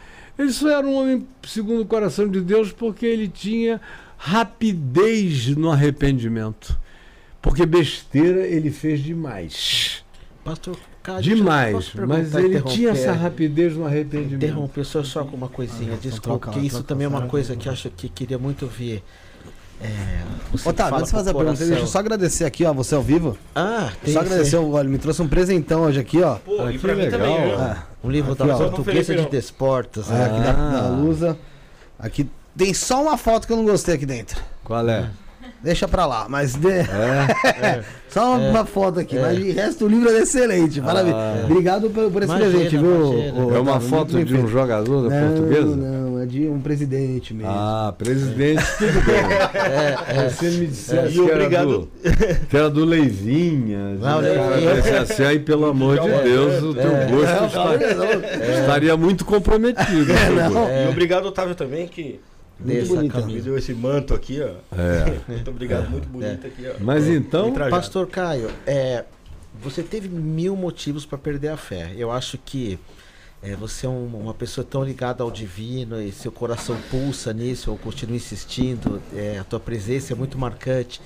ele 0.41 0.51
só 0.51 0.69
era 0.69 0.85
um 0.85 0.95
homem 0.95 1.27
segundo 1.43 1.81
o 1.81 1.85
coração 1.85 2.27
de 2.27 2.41
Deus 2.41 2.71
porque 2.71 3.05
ele 3.05 3.27
tinha 3.27 3.79
rapidez 4.17 5.47
no 5.55 5.71
arrependimento. 5.71 6.77
Porque 7.41 7.65
besteira 7.65 8.45
ele 8.45 8.69
fez 8.69 9.03
demais. 9.03 10.03
Pastor 10.43 10.77
Cádio, 11.01 11.35
demais. 11.35 11.91
Mas 12.07 12.35
ele 12.35 12.61
tinha 12.61 12.91
essa 12.91 13.13
rapidez 13.13 13.75
no 13.75 13.85
arrependimento. 13.85 14.43
Interromper 14.43 14.85
só, 14.85 15.03
só 15.03 15.23
com 15.23 15.35
uma 15.35 15.49
coisinha. 15.49 15.93
Ah, 15.93 15.99
Desculpa, 15.99 16.51
que 16.51 16.59
isso 16.59 16.83
também 16.83 17.05
é 17.05 17.07
uma 17.07 17.27
coisa 17.27 17.55
que 17.55 17.67
acho 17.67 17.89
que 17.89 18.07
queria 18.07 18.37
muito 18.37 18.67
ver. 18.67 19.03
É, 19.83 20.21
Otávio, 20.63 20.97
antes 20.97 21.07
de 21.07 21.11
fazer 21.11 21.31
a 21.31 21.33
pergunta, 21.33 21.65
deixa 21.65 21.81
eu 21.81 21.87
só 21.87 21.97
agradecer 21.97 22.45
aqui, 22.45 22.63
ó, 22.63 22.71
você 22.71 22.93
ao 22.93 23.01
vivo. 23.01 23.35
Ah, 23.55 23.91
tem 24.03 24.13
Só 24.13 24.19
agradecer, 24.19 24.57
olha, 24.57 24.87
me 24.87 24.99
trouxe 24.99 25.23
um 25.23 25.27
presentão 25.27 25.81
hoje 25.81 25.99
aqui, 25.99 26.21
ó. 26.21 26.35
Pô, 26.35 26.61
ah, 26.61 26.71
e 26.71 26.77
pra 26.77 26.93
mim 26.93 27.01
legal. 27.01 27.19
também, 27.19 27.35
é. 27.35 27.77
Um 28.03 28.09
livro 28.09 28.33
aqui, 28.33 28.45
da 28.45 28.57
portuguesa 28.57 29.15
de 29.15 29.25
Desportos. 29.27 30.09
É, 30.09 30.25
aqui 30.25 30.39
da, 30.39 30.51
da 30.53 30.87
ah. 30.87 30.89
Lusa. 30.89 31.37
Aqui 31.99 32.29
tem 32.57 32.73
só 32.73 33.01
uma 33.01 33.17
foto 33.17 33.45
que 33.45 33.53
eu 33.53 33.57
não 33.57 33.65
gostei 33.65 33.95
aqui 33.95 34.05
dentro. 34.05 34.41
Qual 34.63 34.87
é? 34.87 35.09
Deixa 35.63 35.87
pra 35.87 36.05
lá, 36.05 36.27
mas. 36.27 36.55
De... 36.55 36.69
É, 36.69 36.85
é, 37.61 37.83
só 38.09 38.37
uma, 38.37 38.59
é, 38.59 38.65
foto 38.65 38.99
aqui, 38.99 39.17
mas 39.17 39.37
o 39.37 39.51
resto 39.53 39.79
do 39.79 39.87
livro 39.87 40.09
é 40.09 40.19
excelente. 40.19 40.81
Parabéns. 40.81 41.15
Ah, 41.15 41.41
Obrigado 41.45 41.89
por, 41.89 42.11
por 42.11 42.23
esse 42.23 42.31
imagina, 42.31 42.51
presente, 42.51 42.77
viu? 42.77 43.55
é 43.55 43.59
uma 43.59 43.79
foto 43.79 44.23
de 44.23 44.35
um 44.35 44.47
jogador 44.47 45.07
da 45.07 45.15
não, 45.15 45.27
portuguesa? 45.27 45.75
Não, 45.75 46.19
é 46.19 46.25
de 46.25 46.47
um 46.47 46.59
presidente 46.59 47.33
mesmo. 47.33 47.51
Ah, 47.51 47.93
presidente, 47.97 48.63
tudo 48.77 49.05
bem. 49.05 49.21
É, 50.11 50.29
Você 50.29 50.49
me 50.49 50.67
dissesse 50.67 51.13
que, 51.13 51.31
era 51.31 51.65
do, 51.65 51.89
que 52.49 52.57
era 52.57 52.69
do 52.69 52.83
Leivinha. 52.83 53.95
Não, 53.99 54.19
Leivinha. 54.19 55.01
Assim, 55.01 55.23
aí, 55.23 55.39
pelo 55.39 55.65
amor 55.69 55.99
de 55.99 56.09
Deus, 56.23 56.63
o 56.63 56.73
teu 56.73 56.91
gosto 56.91 57.45
está, 57.45 58.59
estaria 58.59 58.97
muito 58.97 59.23
comprometido. 59.25 60.11
E 60.11 60.89
obrigado, 60.89 61.25
Otávio, 61.27 61.55
também, 61.55 61.87
que 61.87 62.19
dessa 62.61 62.95
bonita. 62.95 63.21
Me 63.21 63.41
deu 63.41 63.57
esse 63.57 63.73
manto 63.73 64.13
aqui, 64.13 64.39
ó. 64.41 64.75
É. 64.75 65.19
muito 65.27 65.49
obrigado, 65.49 65.85
é. 65.85 65.89
muito 65.89 66.07
bonito 66.07 66.45
é. 66.45 66.47
aqui, 66.47 66.67
ó. 66.67 66.83
Mas 66.83 67.07
então, 67.07 67.53
Pastor 67.53 68.07
Caio, 68.07 68.49
é, 68.65 69.05
você 69.61 69.83
teve 69.83 70.07
mil 70.07 70.55
motivos 70.55 71.05
para 71.05 71.17
perder 71.17 71.49
a 71.49 71.57
fé. 71.57 71.93
Eu 71.95 72.11
acho 72.11 72.37
que 72.37 72.79
é, 73.41 73.55
você 73.55 73.85
é 73.85 73.89
um, 73.89 74.05
uma 74.05 74.33
pessoa 74.33 74.65
tão 74.65 74.83
ligada 74.83 75.23
ao 75.23 75.31
divino 75.31 75.99
e 75.99 76.11
seu 76.11 76.31
coração 76.31 76.77
pulsa 76.89 77.33
nisso, 77.33 77.71
eu 77.71 77.77
continuo 77.77 78.15
insistindo, 78.15 79.01
é, 79.15 79.39
a 79.39 79.43
tua 79.43 79.59
presença 79.59 80.13
é 80.13 80.15
muito 80.15 80.37
marcante. 80.37 81.01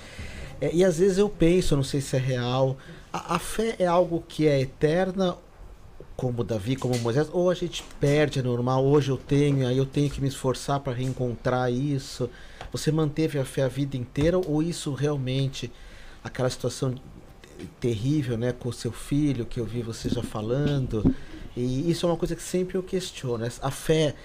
É, 0.60 0.70
e 0.74 0.84
às 0.84 1.00
vezes 1.00 1.18
eu 1.18 1.30
penso, 1.30 1.76
não 1.76 1.84
sei 1.84 2.02
se 2.02 2.16
é 2.16 2.20
real, 2.20 2.78
a, 3.12 3.36
a 3.36 3.40
fé 3.40 3.76
é 3.80 3.86
algo 3.86 4.24
que 4.28 4.48
é 4.48 4.60
eterna 4.60 5.38
como 6.16 6.44
Davi, 6.44 6.76
como 6.76 6.98
Moisés, 7.00 7.30
ou 7.32 7.50
a 7.50 7.54
gente 7.54 7.84
perde, 8.00 8.40
é 8.40 8.42
normal, 8.42 8.86
hoje 8.86 9.10
eu 9.10 9.18
tenho, 9.18 9.68
aí 9.68 9.78
eu 9.78 9.86
tenho 9.86 10.10
que 10.10 10.22
me 10.22 10.28
esforçar 10.28 10.80
para 10.80 10.94
reencontrar 10.94 11.72
isso. 11.72 12.30
Você 12.72 12.92
manteve 12.92 13.38
a 13.38 13.46
fé 13.46 13.64
a 13.64 13.68
vida 13.68 13.98
inteira 13.98 14.38
ou 14.38 14.64
isso 14.64 14.94
realmente, 14.94 15.72
aquela 16.24 16.50
situação 16.50 16.96
terrível, 17.80 18.38
né, 18.38 18.54
com 18.54 18.70
o 18.70 18.74
seu 18.74 18.92
filho, 18.92 19.46
que 19.46 19.60
eu 19.60 19.66
vi 19.66 19.82
você 19.82 20.10
já 20.10 20.24
falando, 20.24 21.16
e 21.56 21.90
isso 21.90 22.06
é 22.06 22.10
uma 22.10 22.18
coisa 22.18 22.36
que 22.36 22.44
sempre 22.44 22.78
eu 22.78 22.84
questiono. 22.84 23.46
A 23.62 23.72
fé, 23.72 24.16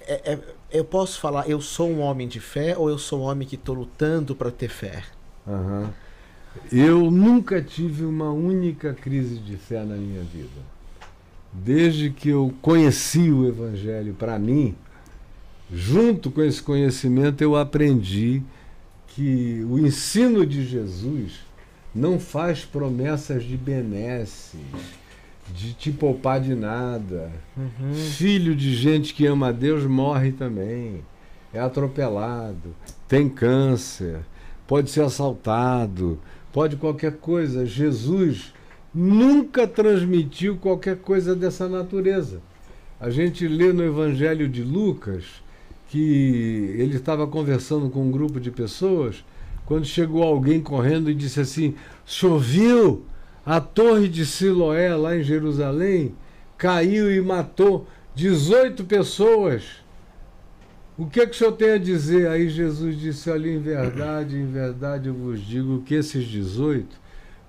é, 0.00 0.32
é, 0.32 0.38
eu 0.70 0.84
posso 0.84 1.20
falar, 1.20 1.48
eu 1.48 1.60
sou 1.60 1.90
um 1.90 2.00
homem 2.00 2.26
de 2.26 2.40
fé 2.40 2.76
ou 2.76 2.88
eu 2.88 2.98
sou 2.98 3.20
um 3.20 3.22
homem 3.22 3.46
que 3.46 3.54
estou 3.54 3.74
lutando 3.74 4.34
para 4.34 4.50
ter 4.50 4.68
fé? 4.68 5.02
Uhum. 5.46 5.88
Eu 6.70 7.10
nunca 7.10 7.60
tive 7.60 8.04
uma 8.04 8.30
única 8.30 8.94
crise 8.94 9.38
de 9.38 9.56
fé 9.56 9.82
na 9.82 9.96
minha 9.96 10.22
vida 10.22 10.73
desde 11.54 12.10
que 12.10 12.30
eu 12.30 12.52
conheci 12.60 13.30
o 13.30 13.46
Evangelho 13.46 14.14
para 14.14 14.38
mim, 14.38 14.74
junto 15.72 16.30
com 16.30 16.42
esse 16.42 16.60
conhecimento 16.60 17.42
eu 17.42 17.54
aprendi 17.54 18.42
que 19.08 19.64
o 19.70 19.78
ensino 19.78 20.44
de 20.44 20.64
Jesus 20.64 21.40
não 21.94 22.18
faz 22.18 22.64
promessas 22.64 23.44
de 23.44 23.56
benesses, 23.56 24.60
de 25.54 25.72
te 25.74 25.92
poupar 25.92 26.40
de 26.40 26.54
nada. 26.54 27.30
Uhum. 27.56 27.94
Filho 27.94 28.56
de 28.56 28.74
gente 28.74 29.14
que 29.14 29.26
ama 29.26 29.48
a 29.48 29.52
Deus 29.52 29.84
morre 29.84 30.32
também, 30.32 31.02
é 31.52 31.60
atropelado, 31.60 32.74
tem 33.06 33.28
câncer, 33.28 34.20
pode 34.66 34.90
ser 34.90 35.02
assaltado, 35.02 36.18
pode 36.52 36.76
qualquer 36.76 37.12
coisa. 37.12 37.66
Jesus 37.66 38.53
nunca 38.94 39.66
transmitiu 39.66 40.56
qualquer 40.56 40.96
coisa 40.96 41.34
dessa 41.34 41.68
natureza. 41.68 42.40
A 43.00 43.10
gente 43.10 43.46
lê 43.48 43.72
no 43.72 43.82
Evangelho 43.82 44.48
de 44.48 44.62
Lucas 44.62 45.42
que 45.88 46.74
ele 46.78 46.96
estava 46.96 47.26
conversando 47.26 47.90
com 47.90 48.02
um 48.02 48.10
grupo 48.10 48.40
de 48.40 48.50
pessoas 48.50 49.24
quando 49.66 49.84
chegou 49.84 50.22
alguém 50.22 50.60
correndo 50.60 51.10
e 51.10 51.14
disse 51.14 51.40
assim: 51.40 51.74
choveu 52.06 53.04
a 53.44 53.60
torre 53.60 54.08
de 54.08 54.24
Siloé 54.24 54.94
lá 54.94 55.16
em 55.16 55.22
Jerusalém 55.22 56.14
caiu 56.56 57.12
e 57.12 57.20
matou 57.20 57.86
18 58.14 58.84
pessoas. 58.84 59.84
O 60.96 61.06
que, 61.06 61.20
é 61.20 61.26
que 61.26 61.32
o 61.32 61.34
senhor 61.34 61.52
tem 61.52 61.72
a 61.72 61.78
dizer? 61.78 62.28
Aí 62.28 62.48
Jesus 62.48 62.98
disse: 62.98 63.28
Olha, 63.28 63.50
em 63.50 63.58
verdade, 63.58 64.36
em 64.36 64.46
verdade 64.46 65.08
eu 65.08 65.14
vos 65.14 65.40
digo 65.40 65.82
que 65.82 65.94
esses 65.94 66.24
18 66.24 67.03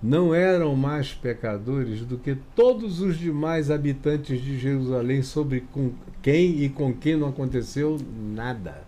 não 0.06 0.36
eram 0.36 0.76
mais 0.76 1.16
pecadores 1.16 2.02
do 2.02 2.16
que 2.16 2.38
todos 2.56 3.02
os 3.02 3.18
demais 3.18 3.72
habitantes 3.72 4.40
de 4.40 4.60
Jerusalém, 4.60 5.24
sobre 5.24 5.62
com 5.74 5.94
quem 6.22 6.64
e 6.64 6.70
com 6.70 6.94
quem 6.94 7.16
não 7.16 7.30
aconteceu 7.30 7.98
nada. 8.36 8.84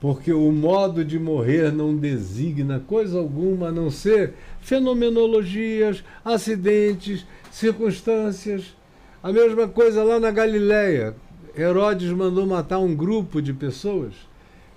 Porque 0.00 0.32
o 0.32 0.52
modo 0.52 1.04
de 1.04 1.18
morrer 1.18 1.72
não 1.72 1.96
designa 1.96 2.78
coisa 2.78 3.18
alguma 3.18 3.68
a 3.68 3.72
não 3.72 3.90
ser 3.90 4.34
fenomenologias, 4.60 6.04
acidentes, 6.24 7.26
circunstâncias. 7.50 8.76
A 9.20 9.32
mesma 9.32 9.66
coisa 9.66 10.04
lá 10.04 10.20
na 10.20 10.30
Galileia. 10.30 11.16
Herodes 11.56 12.12
mandou 12.12 12.46
matar 12.46 12.78
um 12.78 12.94
grupo 12.94 13.42
de 13.42 13.52
pessoas 13.52 14.14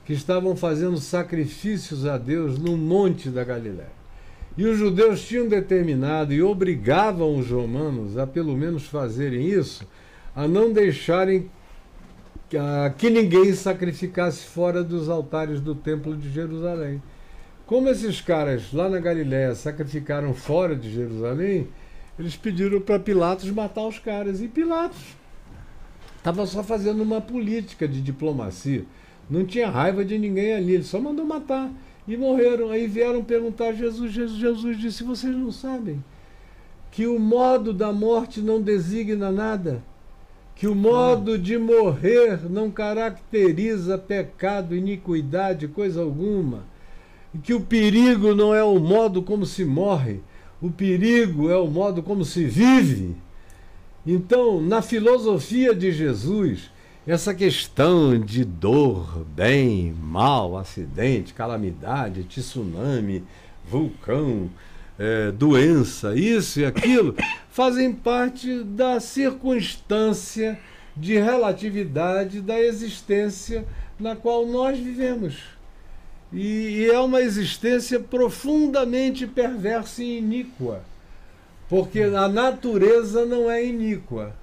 que 0.05 0.13
estavam 0.13 0.55
fazendo 0.55 0.97
sacrifícios 0.97 2.07
a 2.07 2.17
Deus 2.17 2.57
no 2.57 2.75
monte 2.75 3.29
da 3.29 3.43
Galileia. 3.43 4.00
E 4.57 4.65
os 4.65 4.77
judeus 4.77 5.25
tinham 5.25 5.47
determinado 5.47 6.33
e 6.33 6.41
obrigavam 6.41 7.37
os 7.37 7.49
romanos 7.49 8.17
a 8.17 8.27
pelo 8.27 8.55
menos 8.55 8.85
fazerem 8.85 9.47
isso, 9.47 9.87
a 10.35 10.47
não 10.47 10.73
deixarem 10.73 11.49
que 12.97 13.09
ninguém 13.09 13.53
sacrificasse 13.53 14.45
fora 14.45 14.83
dos 14.83 15.07
altares 15.07 15.61
do 15.61 15.73
templo 15.73 16.17
de 16.17 16.29
Jerusalém. 16.29 17.01
Como 17.65 17.87
esses 17.87 18.19
caras 18.19 18.73
lá 18.73 18.89
na 18.89 18.99
Galiléia 18.99 19.55
sacrificaram 19.55 20.33
fora 20.33 20.75
de 20.75 20.91
Jerusalém, 20.91 21.69
eles 22.19 22.35
pediram 22.35 22.81
para 22.81 22.99
Pilatos 22.99 23.49
matar 23.51 23.87
os 23.87 23.99
caras. 23.99 24.41
E 24.41 24.49
Pilatos 24.49 25.15
estava 26.17 26.45
só 26.45 26.61
fazendo 26.61 27.01
uma 27.01 27.21
política 27.21 27.87
de 27.87 28.01
diplomacia. 28.01 28.83
Não 29.29 29.45
tinha 29.45 29.69
raiva 29.69 30.03
de 30.03 30.17
ninguém 30.17 30.53
ali, 30.53 30.73
ele 30.73 30.83
só 30.83 30.99
mandou 30.99 31.25
matar 31.25 31.71
e 32.07 32.17
morreram. 32.17 32.69
Aí 32.69 32.87
vieram 32.87 33.23
perguntar 33.23 33.69
a 33.69 33.73
Jesus. 33.73 34.11
Jesus, 34.11 34.39
Jesus 34.39 34.77
disse: 34.77 35.03
Vocês 35.03 35.35
não 35.35 35.51
sabem 35.51 36.03
que 36.91 37.07
o 37.07 37.17
modo 37.17 37.73
da 37.73 37.91
morte 37.93 38.41
não 38.41 38.61
designa 38.61 39.31
nada, 39.31 39.81
que 40.53 40.67
o 40.67 40.75
modo 40.75 41.37
de 41.37 41.57
morrer 41.57 42.49
não 42.49 42.69
caracteriza 42.69 43.97
pecado, 43.97 44.75
iniquidade, 44.75 45.69
coisa 45.69 46.01
alguma, 46.01 46.65
que 47.41 47.53
o 47.53 47.61
perigo 47.61 48.35
não 48.35 48.53
é 48.53 48.63
o 48.63 48.77
modo 48.77 49.23
como 49.23 49.45
se 49.45 49.63
morre. 49.63 50.19
o 50.61 50.69
perigo 50.69 51.49
é 51.49 51.57
o 51.57 51.67
modo 51.67 52.03
como 52.03 52.23
se 52.23 52.45
vive. 52.45 53.15
Então, 54.05 54.61
na 54.61 54.81
filosofia 54.81 55.73
de 55.73 55.91
Jesus, 55.91 56.69
essa 57.11 57.35
questão 57.35 58.17
de 58.17 58.45
dor, 58.45 59.25
bem, 59.35 59.93
mal, 60.01 60.55
acidente, 60.55 61.33
calamidade, 61.33 62.23
tsunami, 62.23 63.21
vulcão, 63.69 64.49
é, 64.97 65.29
doença, 65.29 66.15
isso 66.15 66.61
e 66.61 66.65
aquilo, 66.65 67.13
fazem 67.51 67.91
parte 67.91 68.63
da 68.63 69.01
circunstância 69.01 70.57
de 70.95 71.15
relatividade 71.19 72.39
da 72.39 72.57
existência 72.57 73.65
na 73.99 74.15
qual 74.15 74.45
nós 74.45 74.79
vivemos. 74.79 75.35
E, 76.31 76.77
e 76.77 76.89
é 76.89 76.97
uma 76.97 77.19
existência 77.19 77.99
profundamente 77.99 79.27
perversa 79.27 80.01
e 80.01 80.19
iníqua, 80.19 80.81
porque 81.67 82.03
a 82.03 82.29
natureza 82.29 83.25
não 83.25 83.51
é 83.51 83.65
iníqua. 83.65 84.33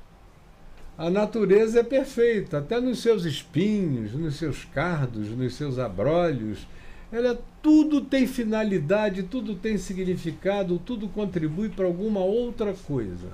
A 0.98 1.08
natureza 1.08 1.78
é 1.78 1.82
perfeita, 1.84 2.58
até 2.58 2.80
nos 2.80 2.98
seus 2.98 3.24
espinhos, 3.24 4.14
nos 4.14 4.34
seus 4.34 4.64
cardos, 4.64 5.28
nos 5.28 5.54
seus 5.54 5.78
abrolhos. 5.78 6.66
Ela 7.12 7.38
tudo 7.62 8.00
tem 8.00 8.26
finalidade, 8.26 9.22
tudo 9.22 9.54
tem 9.54 9.78
significado, 9.78 10.76
tudo 10.84 11.06
contribui 11.06 11.68
para 11.68 11.84
alguma 11.84 12.18
outra 12.18 12.74
coisa. 12.74 13.28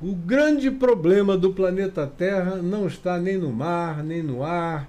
O 0.00 0.14
grande 0.14 0.70
problema 0.70 1.36
do 1.36 1.52
planeta 1.52 2.06
Terra 2.06 2.62
não 2.62 2.86
está 2.86 3.18
nem 3.18 3.36
no 3.36 3.52
mar, 3.52 4.04
nem 4.04 4.22
no 4.22 4.44
ar, 4.44 4.88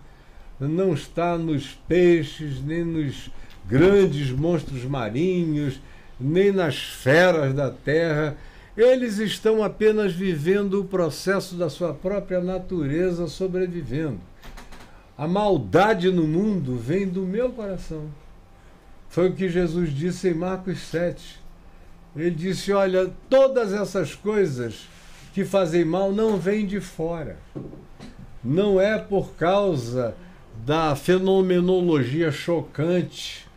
não 0.60 0.94
está 0.94 1.36
nos 1.36 1.80
peixes, 1.88 2.64
nem 2.64 2.86
nos 2.86 3.32
grandes 3.66 4.30
monstros 4.30 4.86
marinhos, 4.86 5.82
nem 6.20 6.52
nas 6.52 6.78
feras 6.78 7.56
da 7.56 7.72
terra. 7.72 8.38
Eles 8.82 9.20
estão 9.20 9.64
apenas 9.64 10.12
vivendo 10.12 10.82
o 10.82 10.86
processo 10.86 11.54
da 11.54 11.70
sua 11.70 11.94
própria 11.94 12.42
natureza 12.42 13.28
sobrevivendo. 13.28 14.20
A 15.16 15.28
maldade 15.28 16.10
no 16.10 16.26
mundo 16.26 16.78
vem 16.78 17.08
do 17.08 17.22
meu 17.22 17.52
coração. 17.52 18.10
Foi 19.08 19.30
o 19.30 19.36
que 19.36 19.48
Jesus 19.48 19.94
disse 19.94 20.30
em 20.30 20.34
Marcos 20.34 20.80
7. 20.80 21.40
Ele 22.16 22.32
disse: 22.32 22.74
Olha, 22.74 23.12
todas 23.30 23.72
essas 23.72 24.16
coisas 24.16 24.88
que 25.32 25.46
fazem 25.46 25.86
mal 25.86 26.12
não 26.12 26.38
vêm 26.38 26.66
de 26.66 26.82
fora. 26.82 27.38
Não 28.44 28.82
é 28.82 28.98
por 28.98 29.36
causa 29.36 30.16
da 30.66 30.96
fenomenologia 30.96 32.32
chocante 32.32 33.48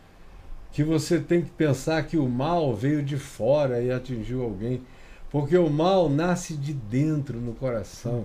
que 0.71 0.83
você 0.83 1.19
tem 1.19 1.41
que 1.41 1.49
pensar 1.49 2.03
que 2.03 2.15
o 2.15 2.29
mal 2.29 2.75
veio 2.75 3.01
de 3.01 3.17
fora 3.17 3.81
e 3.81 3.91
atingiu 3.91 4.43
alguém. 4.43 4.83
Porque 5.35 5.57
o 5.57 5.69
mal 5.69 6.09
nasce 6.09 6.55
de 6.55 6.71
dentro 6.71 7.41
no 7.41 7.51
coração. 7.51 8.19
Uhum. 8.19 8.23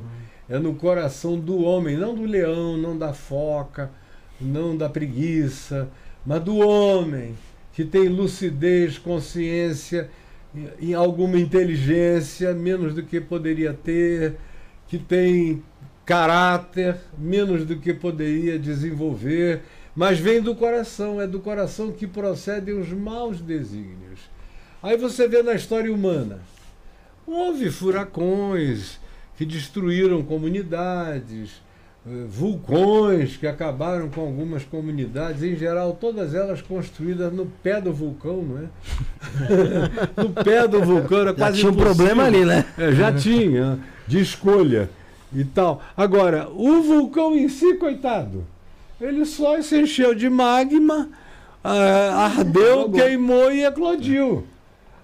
É 0.49 0.61
no 0.61 0.77
coração 0.77 1.37
do 1.37 1.61
homem, 1.61 1.97
não 1.97 2.15
do 2.15 2.23
leão, 2.23 2.77
não 2.77 2.97
da 2.97 3.12
foca, 3.12 3.91
não 4.41 4.77
da 4.77 4.89
preguiça, 4.89 5.89
mas 6.24 6.41
do 6.41 6.59
homem 6.59 7.37
que 7.73 7.85
tem 7.85 8.07
lucidez, 8.07 8.97
consciência 8.97 10.09
em 10.81 10.95
alguma 10.95 11.37
inteligência, 11.37 12.55
menos 12.55 12.95
do 12.95 13.03
que 13.03 13.20
poderia 13.20 13.74
ter, 13.74 14.37
que 14.87 14.97
tem 14.97 15.65
caráter, 16.07 16.97
menos 17.19 17.66
do 17.66 17.74
que 17.74 17.93
poderia 17.93 18.57
desenvolver, 18.57 19.62
mas 19.97 20.16
vem 20.20 20.41
do 20.41 20.55
coração, 20.55 21.20
é 21.20 21.27
do 21.27 21.41
coração 21.41 21.91
que 21.91 22.07
procedem 22.07 22.78
os 22.78 22.91
maus 22.91 23.41
desígnios. 23.41 24.31
Aí 24.81 24.97
você 24.97 25.27
vê 25.27 25.43
na 25.43 25.55
história 25.55 25.93
humana, 25.93 26.39
houve 27.32 27.70
furacões 27.70 28.98
que 29.36 29.44
destruíram 29.44 30.23
comunidades, 30.23 31.62
eh, 32.07 32.24
vulcões 32.28 33.36
que 33.36 33.47
acabaram 33.47 34.09
com 34.09 34.20
algumas 34.20 34.65
comunidades, 34.65 35.43
em 35.43 35.57
geral 35.57 35.97
todas 35.98 36.35
elas 36.35 36.61
construídas 36.61 37.32
no 37.32 37.47
pé 37.47 37.81
do 37.81 37.93
vulcão, 37.93 38.43
não 38.43 38.59
é? 38.59 38.69
no 40.23 40.31
pé 40.31 40.66
do 40.66 40.82
vulcão 40.82 41.20
era 41.20 41.35
quase 41.35 41.57
já 41.57 41.61
tinha 41.61 41.73
um 41.73 41.77
problema 41.77 42.24
ali, 42.24 42.44
né? 42.44 42.65
É, 42.77 42.93
já 42.93 43.12
tinha, 43.12 43.78
de 44.07 44.20
escolha 44.20 44.90
e 45.32 45.44
tal. 45.44 45.82
Agora, 45.97 46.48
o 46.51 46.82
vulcão 46.82 47.35
em 47.35 47.48
si, 47.48 47.74
coitado, 47.74 48.44
ele 49.01 49.24
só 49.24 49.61
se 49.62 49.81
encheu 49.81 50.15
de 50.15 50.28
magma, 50.28 51.09
uh, 51.65 52.19
ardeu, 52.19 52.90
queimou 52.90 53.52
e 53.52 53.65
eclodiu. 53.65 54.44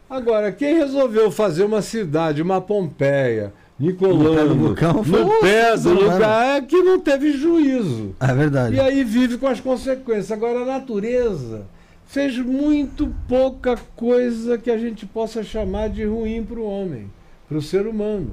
Agora, 0.09 0.53
quem 0.53 0.79
resolveu 0.79 1.31
fazer 1.31 1.65
uma 1.65 1.83
cidade, 1.83 2.41
uma 2.41 2.61
Pompeia, 2.61 3.53
Nicolano, 3.79 4.55
no 4.55 4.75
pé 4.75 4.93
do, 4.93 5.25
no 5.25 5.41
pé 5.41 5.77
do 5.77 5.93
lugar 5.93 6.57
é 6.57 6.61
que 6.63 6.83
não 6.83 6.99
teve 6.99 7.33
juízo. 7.33 8.15
É 8.21 8.33
verdade. 8.33 8.77
E 8.77 8.81
aí 8.81 9.05
vive 9.05 9.37
com 9.37 9.47
as 9.47 9.61
consequências. 9.61 10.33
Agora, 10.33 10.61
a 10.61 10.65
natureza 10.65 11.67
fez 12.07 12.39
muito 12.39 13.13
pouca 13.29 13.77
coisa 13.95 14.57
que 14.57 14.71
a 14.71 14.79
gente 14.79 15.05
possa 15.05 15.43
chamar 15.43 15.91
de 15.91 16.05
ruim 16.05 16.43
para 16.43 16.59
o 16.59 16.65
homem, 16.65 17.11
para 17.49 17.59
o 17.59 17.63
ser 17.63 17.87
humano. 17.87 18.31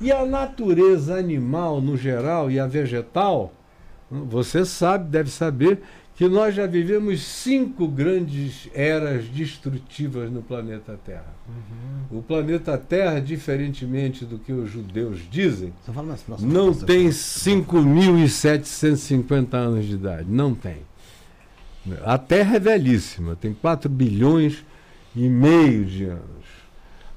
E 0.00 0.10
a 0.10 0.24
natureza 0.24 1.16
animal, 1.16 1.82
no 1.82 1.96
geral, 1.96 2.50
e 2.50 2.58
a 2.58 2.66
vegetal, 2.66 3.52
você 4.10 4.64
sabe, 4.64 5.10
deve 5.10 5.30
saber, 5.30 5.82
que 6.20 6.28
nós 6.28 6.54
já 6.54 6.66
vivemos 6.66 7.22
cinco 7.22 7.88
grandes 7.88 8.68
eras 8.74 9.24
destrutivas 9.24 10.30
no 10.30 10.42
planeta 10.42 11.00
Terra. 11.02 11.34
Uhum. 11.48 12.18
O 12.18 12.22
planeta 12.22 12.76
Terra, 12.76 13.18
diferentemente 13.20 14.26
do 14.26 14.38
que 14.38 14.52
os 14.52 14.70
judeus 14.70 15.20
dizem, 15.30 15.72
não 16.40 16.74
tem 16.74 17.08
5.750 17.08 19.54
anos 19.54 19.86
de 19.86 19.94
idade. 19.94 20.26
Não 20.28 20.54
tem. 20.54 20.82
A 22.04 22.18
Terra 22.18 22.56
é 22.56 22.60
velhíssima, 22.60 23.34
tem 23.34 23.54
4 23.54 23.88
bilhões 23.88 24.62
e 25.16 25.26
meio 25.26 25.86
de 25.86 26.04
anos. 26.04 26.20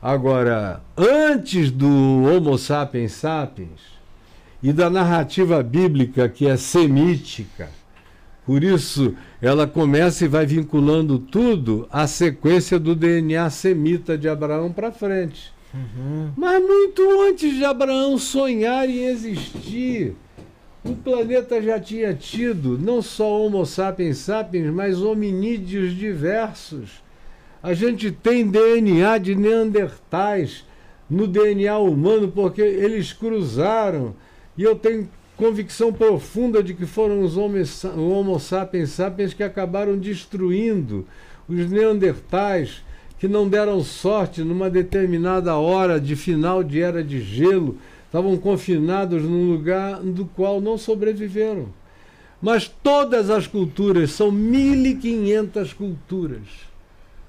Agora, 0.01 0.81
antes 0.97 1.71
do 1.71 1.89
Homo 1.89 2.57
sapiens 2.57 3.11
sapiens 3.11 3.81
e 4.63 4.71
da 4.71 4.89
narrativa 4.89 5.61
bíblica 5.61 6.29
que 6.29 6.47
é 6.47 6.55
semítica, 6.55 7.69
por 8.45 8.63
isso, 8.63 9.15
ela 9.41 9.65
começa 9.65 10.25
e 10.25 10.27
vai 10.27 10.45
vinculando 10.45 11.17
tudo 11.17 11.87
à 11.89 12.05
sequência 12.07 12.77
do 12.77 12.93
DNA 12.93 13.49
semita 13.49 14.17
de 14.17 14.27
Abraão 14.27 14.71
para 14.71 14.91
frente. 14.91 15.53
Uhum. 15.73 16.31
Mas 16.35 16.61
muito 16.61 17.21
antes 17.21 17.55
de 17.55 17.63
Abraão 17.63 18.17
sonhar 18.17 18.87
em 18.89 19.05
existir, 19.05 20.13
o 20.83 20.93
planeta 20.93 21.61
já 21.61 21.79
tinha 21.79 22.13
tido 22.13 22.77
não 22.77 23.01
só 23.01 23.45
Homo 23.45 23.65
sapiens 23.65 24.17
sapiens, 24.17 24.71
mas 24.73 25.01
hominídeos 25.01 25.95
diversos. 25.95 27.01
A 27.61 27.73
gente 27.73 28.11
tem 28.11 28.45
DNA 28.45 29.17
de 29.19 29.35
neandertais 29.35 30.65
no 31.09 31.25
DNA 31.27 31.77
humano 31.77 32.27
porque 32.27 32.61
eles 32.61 33.13
cruzaram. 33.13 34.13
E 34.57 34.63
eu 34.63 34.75
tenho 34.75 35.07
convicção 35.37 35.91
profunda 35.91 36.63
de 36.63 36.73
que 36.73 36.85
foram 36.85 37.21
os 37.21 37.35
Homo 37.37 38.39
sapiens 38.39 38.91
sapiens 38.91 39.33
que 39.33 39.43
acabaram 39.43 39.97
destruindo 39.97 41.05
os 41.47 41.69
neandertais, 41.69 42.83
que 43.19 43.27
não 43.27 43.47
deram 43.47 43.83
sorte 43.83 44.43
numa 44.43 44.69
determinada 44.69 45.55
hora 45.55 45.99
de 45.99 46.15
final 46.15 46.63
de 46.63 46.81
era 46.81 47.03
de 47.03 47.21
gelo, 47.21 47.77
estavam 48.05 48.37
confinados 48.37 49.23
num 49.23 49.49
lugar 49.49 50.01
do 50.01 50.25
qual 50.25 50.61
não 50.61 50.77
sobreviveram. 50.77 51.67
Mas 52.41 52.67
todas 52.67 53.29
as 53.29 53.47
culturas 53.47 54.11
são 54.11 54.31
1500 54.31 55.73
culturas. 55.73 56.41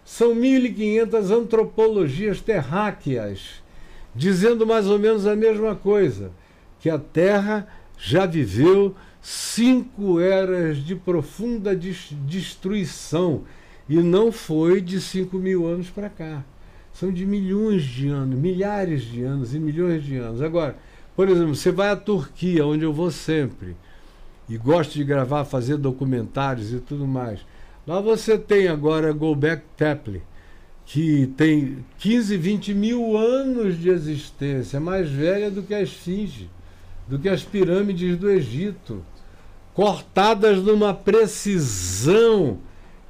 São 0.05 0.35
1500 0.35 1.31
antropologias 1.31 2.41
terráqueas, 2.41 3.63
dizendo 4.15 4.67
mais 4.67 4.87
ou 4.87 4.99
menos 4.99 5.27
a 5.27 5.35
mesma 5.35 5.75
coisa, 5.75 6.31
que 6.81 6.91
a 6.91 6.99
Terra 6.99 7.67
já 7.99 8.27
viveu 8.27 8.95
cinco 9.23 10.21
eras 10.21 10.77
de 10.79 10.95
profunda 10.95 11.75
destruição 11.75 13.43
e 13.89 13.97
não 13.97 14.31
foi 14.31 14.81
de 14.81 15.01
cinco 15.01 15.39
mil 15.39 15.67
anos 15.67 15.89
para 15.89 16.11
cá. 16.11 16.45
São 16.93 17.11
de 17.11 17.25
milhões 17.27 17.83
de 17.83 18.09
anos, 18.09 18.39
milhares 18.39 19.03
de 19.03 19.23
anos 19.23 19.55
e 19.55 19.59
milhões 19.59 20.05
de 20.05 20.17
anos. 20.17 20.43
Agora, 20.43 20.77
por 21.17 21.29
exemplo, 21.29 21.55
você 21.55 21.73
vai 21.73 21.89
à 21.89 21.97
Turquia, 21.97 22.67
onde 22.67 22.85
eu 22.85 22.93
vou 22.93 23.11
sempre, 23.11 23.77
e 24.49 24.57
gosto 24.57 24.93
de 24.93 25.05
gravar, 25.05 25.45
fazer 25.45 25.77
documentários 25.77 26.73
e 26.73 26.79
tudo 26.79 27.07
mais. 27.07 27.41
Lá 27.87 28.01
você 28.01 28.39
tem 28.39 28.69
agora 28.69 29.13
Gobek 29.13 29.63
Tepe, 29.77 30.23
que 30.85 31.27
tem 31.37 31.79
15, 31.99 32.37
20 32.37 32.75
mil 32.75 33.17
anos 33.17 33.81
de 33.81 33.89
existência, 33.89 34.79
mais 34.79 35.11
velha 35.11 35.51
do 35.51 35.63
que 35.63 35.75
a 35.75 35.83
Esfinge 35.83 36.51
do 37.07 37.19
que 37.19 37.29
as 37.29 37.43
pirâmides 37.43 38.19
do 38.19 38.31
Egito, 38.31 39.05
cortadas 39.75 40.59
numa 40.63 40.95
precisão 40.95 42.59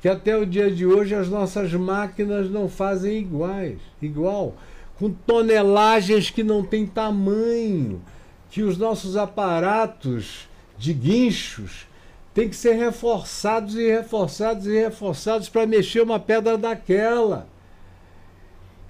que 0.00 0.08
até 0.08 0.36
o 0.36 0.44
dia 0.44 0.70
de 0.70 0.84
hoje 0.84 1.14
as 1.14 1.28
nossas 1.28 1.72
máquinas 1.72 2.50
não 2.50 2.68
fazem 2.68 3.16
iguais, 3.18 3.78
igual, 4.02 4.54
com 4.98 5.10
tonelagens 5.10 6.28
que 6.28 6.42
não 6.44 6.62
têm 6.62 6.86
tamanho, 6.86 8.02
que 8.50 8.62
os 8.62 8.76
nossos 8.76 9.16
aparatos 9.16 10.46
de 10.76 10.92
guinchos 10.92 11.86
têm 12.34 12.48
que 12.48 12.56
ser 12.56 12.74
reforçados 12.74 13.76
e 13.76 13.88
reforçados 13.90 14.66
e 14.66 14.78
reforçados 14.78 15.48
para 15.48 15.66
mexer 15.66 16.02
uma 16.02 16.20
pedra 16.20 16.58
daquela. 16.58 17.48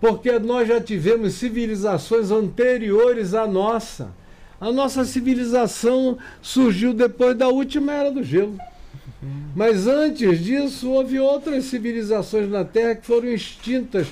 Porque 0.00 0.38
nós 0.38 0.66
já 0.66 0.80
tivemos 0.80 1.34
civilizações 1.34 2.30
anteriores 2.30 3.34
à 3.34 3.46
nossa. 3.46 4.12
A 4.64 4.72
nossa 4.72 5.04
civilização 5.04 6.16
surgiu 6.40 6.94
depois 6.94 7.36
da 7.36 7.48
última 7.48 7.92
era 7.92 8.10
do 8.10 8.24
gelo. 8.24 8.56
Mas 9.54 9.86
antes 9.86 10.42
disso, 10.42 10.88
houve 10.88 11.20
outras 11.20 11.66
civilizações 11.66 12.48
na 12.48 12.64
Terra 12.64 12.94
que 12.94 13.06
foram 13.06 13.28
extintas 13.28 14.06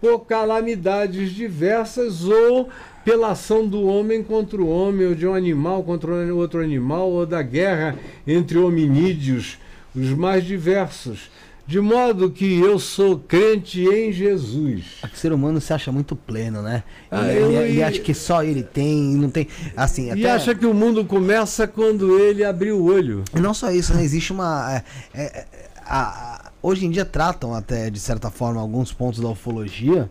por 0.00 0.20
calamidades 0.20 1.32
diversas 1.32 2.24
ou 2.24 2.70
pela 3.04 3.32
ação 3.32 3.68
do 3.68 3.82
homem 3.82 4.22
contra 4.22 4.58
o 4.62 4.70
homem, 4.70 5.08
ou 5.08 5.14
de 5.14 5.26
um 5.26 5.34
animal 5.34 5.82
contra 5.82 6.34
outro 6.34 6.62
animal, 6.62 7.10
ou 7.10 7.26
da 7.26 7.42
guerra 7.42 7.94
entre 8.26 8.56
hominídeos, 8.56 9.58
os 9.94 10.08
mais 10.14 10.42
diversos. 10.42 11.30
De 11.68 11.78
modo 11.80 12.30
que 12.30 12.58
eu 12.60 12.78
sou 12.78 13.18
crente 13.18 13.82
em 13.82 14.10
Jesus. 14.10 14.84
O 15.04 15.14
ser 15.14 15.34
humano 15.34 15.60
se 15.60 15.70
acha 15.70 15.92
muito 15.92 16.16
pleno, 16.16 16.62
né? 16.62 16.82
Ah, 17.10 17.28
ele, 17.30 17.54
ele- 17.56 17.68
ele 17.72 17.82
acha 17.82 18.00
que 18.00 18.14
só 18.14 18.42
ele 18.42 18.62
tem, 18.62 19.02
não 19.14 19.28
tem. 19.28 19.46
Assim, 19.76 20.06
E 20.06 20.10
até. 20.12 20.30
acha 20.30 20.54
que 20.54 20.64
o 20.64 20.72
mundo 20.72 21.04
começa 21.04 21.68
quando 21.68 22.18
ele 22.18 22.42
abrir 22.42 22.72
o 22.72 22.82
olho. 22.84 23.22
E 23.36 23.38
não 23.38 23.52
só 23.52 23.70
isso, 23.70 23.92
né? 23.94 24.02
Existe 24.02 24.32
uma. 24.32 24.76
é, 24.76 24.82
é, 25.14 25.22
é, 25.40 25.46
a- 25.84 26.06
a- 26.46 26.52
hoje 26.62 26.86
em 26.86 26.90
dia 26.90 27.04
tratam 27.04 27.52
até, 27.54 27.90
de 27.90 28.00
certa 28.00 28.30
forma, 28.30 28.58
alguns 28.62 28.90
pontos 28.90 29.20
da 29.20 29.28
ufologia 29.28 30.10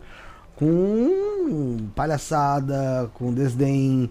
com 0.56 1.78
palhaçada, 1.96 3.10
com 3.16 3.34
desdém. 3.34 4.10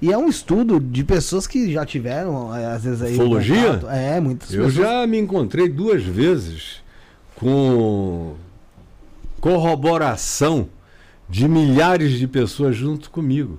E 0.00 0.12
é 0.12 0.18
um 0.18 0.28
estudo 0.28 0.78
de 0.78 1.02
pessoas 1.02 1.46
que 1.46 1.72
já 1.72 1.84
tiveram, 1.84 2.54
é, 2.54 2.66
às 2.66 2.84
vezes 2.84 3.02
aí. 3.02 3.14
Ufologia? 3.14 3.74
contato. 3.78 3.90
É, 3.90 4.20
muitas 4.20 4.52
Eu 4.54 4.66
pessoas. 4.66 4.74
já 4.86 5.06
me 5.06 5.18
encontrei 5.18 5.68
duas 5.68 6.02
vezes 6.04 6.83
com 7.36 8.34
corroboração 9.40 10.68
de 11.28 11.48
milhares 11.48 12.12
de 12.18 12.26
pessoas 12.26 12.76
junto 12.76 13.10
comigo. 13.10 13.58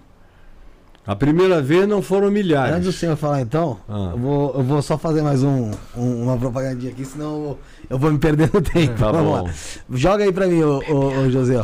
A 1.05 1.15
primeira 1.15 1.61
vez 1.61 1.87
não 1.87 2.01
foram 2.01 2.27
Antes 2.27 2.41
do 2.41 2.43
milhares. 2.47 2.95
senhor 2.95 3.15
falar 3.15 3.41
então, 3.41 3.79
Ah. 3.87 4.09
eu, 4.13 4.17
vou, 4.17 4.53
eu 4.55 4.63
vou 4.63 4.81
só 4.81 4.97
fazer 4.97 5.21
mais 5.21 5.43
um, 5.43 5.69
um- 5.95 6.23
uma 6.23 6.35
propagandinha 6.35 6.91
aqui, 6.91 7.05
senão 7.05 7.25
eu 7.35 7.41
vou, 7.41 7.59
eu 7.91 7.99
vou 7.99 8.11
me 8.11 8.17
perder 8.17 8.49
no 8.51 8.59
tempo. 8.63 8.97
Tá 8.97 9.11
Vamos 9.11 9.31
bom. 9.39 9.43
lá. 9.43 9.53
Joga 9.91 10.23
aí 10.23 10.31
pra 10.33 10.47
mim, 10.47 10.63
ô, 10.63 10.81
ô, 10.89 11.19
ô 11.19 11.29
José. 11.29 11.63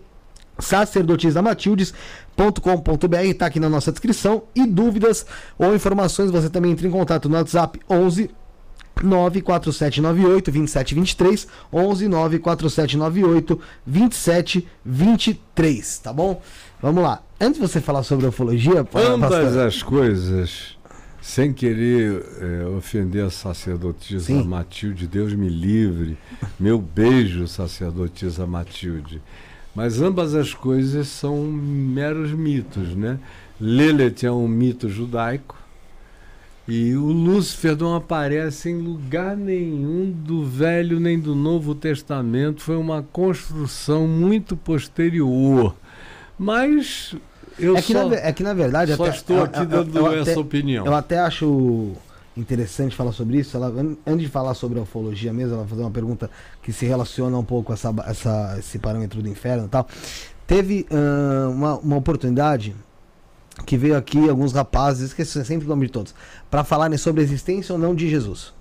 sacerdotisamatildes.com.br 2.37 3.25
está 3.25 3.47
aqui 3.47 3.59
na 3.59 3.67
nossa 3.67 3.91
descrição 3.91 4.43
e 4.55 4.65
dúvidas 4.65 5.25
ou 5.57 5.75
informações 5.75 6.31
você 6.31 6.49
também 6.49 6.71
entra 6.71 6.87
em 6.87 6.91
contato 6.91 7.27
no 7.27 7.35
WhatsApp 7.35 7.77
11 7.89 8.29
94798 9.03 10.51
2723 10.51 11.47
11 11.73 12.07
94798 12.07 13.59
2723, 13.85 15.99
tá 15.99 16.13
bom? 16.13 16.41
Vamos 16.81 17.03
lá. 17.03 17.21
Antes 17.39 17.61
de 17.61 17.67
você 17.67 17.79
falar 17.79 18.01
sobre 18.03 18.25
ufologia, 18.25 18.79
Ambas 18.79 19.29
pastor, 19.29 19.67
as 19.67 19.83
coisas, 19.83 20.75
sem 21.21 21.53
querer 21.53 22.25
eh, 22.41 22.65
ofender 22.75 23.23
a 23.23 23.29
sacerdotisa 23.29 24.25
Sim. 24.25 24.43
Matilde, 24.45 25.05
Deus 25.07 25.31
me 25.33 25.47
livre, 25.47 26.17
meu 26.59 26.79
beijo, 26.79 27.47
sacerdotisa 27.47 28.47
Matilde. 28.47 29.21
Mas 29.77 30.01
ambas 30.01 30.33
as 30.33 30.55
coisas 30.55 31.07
são 31.07 31.43
meros 31.43 32.31
mitos, 32.31 32.95
né? 32.95 33.19
Lilith 33.61 34.23
é 34.25 34.31
um 34.31 34.47
mito 34.47 34.89
judaico 34.89 35.55
e 36.67 36.95
o 36.95 37.05
Lúcifer 37.11 37.77
não 37.77 37.93
aparece 37.95 38.71
em 38.71 38.77
lugar 38.81 39.37
nenhum 39.37 40.09
do 40.11 40.43
Velho 40.43 40.99
nem 40.99 41.19
do 41.19 41.35
Novo 41.35 41.75
Testamento. 41.75 42.63
Foi 42.63 42.75
uma 42.75 43.03
construção 43.13 44.07
muito 44.07 44.57
posterior. 44.57 45.75
Mas 46.39 47.13
eu 47.59 47.77
é 47.77 47.81
que, 47.83 47.93
só... 47.93 48.09
na, 48.09 48.15
é 48.15 48.33
que 48.33 48.41
na 48.41 48.55
verdade 48.55 48.95
Só 48.95 49.03
até- 49.05 49.15
estou 49.15 49.37
eu- 49.37 49.43
aqui 49.43 49.59
eu- 49.59 49.61
eu- 49.61 49.67
dando 49.83 49.97
eu 49.99 50.13
essa 50.21 50.31
até- 50.31 50.39
opinião. 50.39 50.85
Eu 50.87 50.95
até 50.95 51.19
acho 51.19 51.93
interessante 52.37 52.95
falar 52.95 53.11
sobre 53.11 53.37
isso. 53.39 53.57
Ela, 53.57 53.67
an- 53.67 53.97
antes 54.05 54.21
de 54.21 54.29
falar 54.29 54.53
sobre 54.53 54.79
a 54.79 54.83
ufologia 54.83 55.33
mesmo, 55.33 55.53
ela 55.53 55.63
vai 55.63 55.69
fazer 55.69 55.81
uma 55.81 55.91
pergunta 55.91 56.29
que 56.61 56.71
se 56.71 56.85
relaciona 56.85 57.37
um 57.37 57.43
pouco 57.43 57.71
a 57.71 57.75
essa, 57.75 57.93
essa- 58.05 58.55
esse 58.59 58.79
parâmetro 58.79 59.21
do 59.21 59.27
inferno 59.27 59.65
e 59.65 59.69
tal. 59.69 59.87
Teve 60.45 60.85
ahn, 60.91 61.49
uma, 61.51 61.77
uma 61.79 61.95
oportunidade 61.97 62.75
que 63.65 63.75
veio 63.75 63.97
aqui 63.97 64.29
alguns 64.29 64.53
rapazes, 64.53 65.07
esqueci 65.07 65.43
sempre 65.43 65.65
o 65.65 65.69
nome 65.69 65.87
de 65.87 65.91
todos, 65.91 66.13
para 66.49 66.63
falarem 66.63 66.97
sobre 66.97 67.21
a 67.21 67.23
existência 67.23 67.73
ou 67.73 67.79
não 67.79 67.93
de 67.95 68.07
Jesus. 68.07 68.53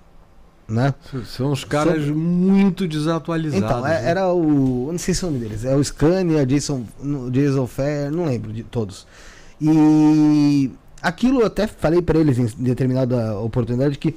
Né? 0.67 0.93
São 1.25 1.53
os 1.53 1.63
caras 1.63 2.05
muito 2.09 2.85
desatualizados. 2.89 3.65
Então, 3.65 3.87
é- 3.87 4.01
né? 4.01 4.09
era 4.09 4.33
o. 4.33 4.89
Não 4.91 4.97
sei 4.99 5.13
se 5.13 5.23
é 5.23 5.27
o 5.27 5.31
nome 5.31 5.43
deles. 5.45 5.63
É 5.63 5.73
o 5.73 5.81
Scania, 5.81 6.45
Jason, 6.45 6.83
Jason 7.31 7.65
Fair, 7.67 8.11
não 8.11 8.25
lembro 8.25 8.51
de 8.51 8.63
todos. 8.63 9.07
E 9.61 10.69
aquilo 11.01 11.41
eu 11.41 11.47
até 11.47 11.67
falei 11.67 12.01
para 12.01 12.19
eles 12.19 12.37
em 12.37 12.45
determinada 12.63 13.37
oportunidade 13.39 13.97
que. 13.97 14.15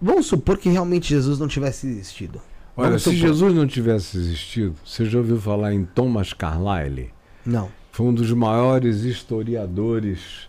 Vamos 0.00 0.26
supor 0.26 0.58
que 0.58 0.68
realmente 0.68 1.08
Jesus 1.08 1.38
não 1.38 1.48
tivesse 1.48 1.86
existido. 1.88 2.40
Olha, 2.76 2.88
Vamos 2.90 3.02
se 3.02 3.10
supor. 3.12 3.26
Jesus 3.28 3.54
não 3.54 3.66
tivesse 3.66 4.16
existido, 4.16 4.74
você 4.84 5.04
já 5.04 5.18
ouviu 5.18 5.40
falar 5.40 5.72
em 5.74 5.84
Thomas 5.84 6.32
Carlyle? 6.32 7.10
Não. 7.44 7.68
Foi 7.90 8.06
um 8.06 8.14
dos 8.14 8.30
maiores 8.32 9.02
historiadores 9.02 10.48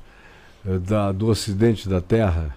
eh, 0.66 0.78
da- 0.78 1.12
do 1.12 1.28
ocidente 1.28 1.90
da 1.90 2.00
Terra. 2.00 2.56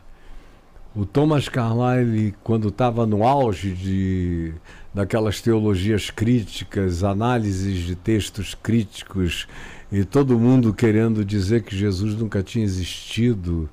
O 0.95 1.07
Thomas 1.07 1.49
Carlyle, 1.49 2.35
quando 2.45 2.69
estava 2.69 3.07
no 3.07 3.27
auge 3.27 3.71
de, 3.73 4.53
daquelas 4.93 5.41
teologias 5.41 6.11
críticas, 6.11 7.03
análises 7.03 7.79
de 7.87 7.97
textos 7.97 8.55
críticos, 8.55 9.49
e 9.93 10.05
todo 10.05 10.39
mundo 10.39 10.73
querendo 10.73 11.25
dizer 11.25 11.63
que 11.63 11.77
Jesus 11.77 12.15
nunca 12.17 12.43
tinha 12.43 12.65
existido, 12.65 13.69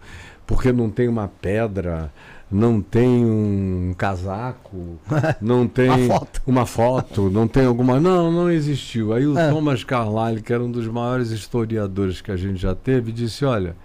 porque 0.45 0.71
não 0.73 0.89
tem 0.89 1.07
uma 1.07 1.27
pedra, 1.27 2.11
não 2.51 2.81
tem 2.81 3.07
um 3.25 3.93
casaco, 3.97 4.99
não 5.41 5.67
tem 5.67 5.89
Uma 5.89 6.19
foto. 6.19 6.41
uma 6.45 6.65
foto, 6.65 7.29
não 7.29 7.47
tem 7.47 7.65
alguma. 7.65 7.99
Não, 7.99 8.31
não 8.31 8.51
existiu. 8.51 9.13
Aí 9.13 9.25
o 9.25 9.37
É. 9.37 9.49
Thomas 9.49 9.83
Carlyle, 9.83 10.41
que 10.41 10.51
era 10.51 10.63
um 10.63 10.71
dos 10.71 10.87
maiores 10.87 11.29
historiadores 11.29 12.19
que 12.21 12.31
a 12.31 12.35
gente 12.37 12.59
já 12.59 12.75
teve, 12.75 13.11
disse: 13.11 13.45
olha, 13.45 13.75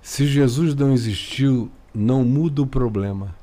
se 0.00 0.26
Jesus 0.26 0.74
não 0.74 0.92
existiu, 0.92 1.70
não 1.94 2.22
muda 2.24 2.62
o 2.62 2.66
problema. 2.66 3.34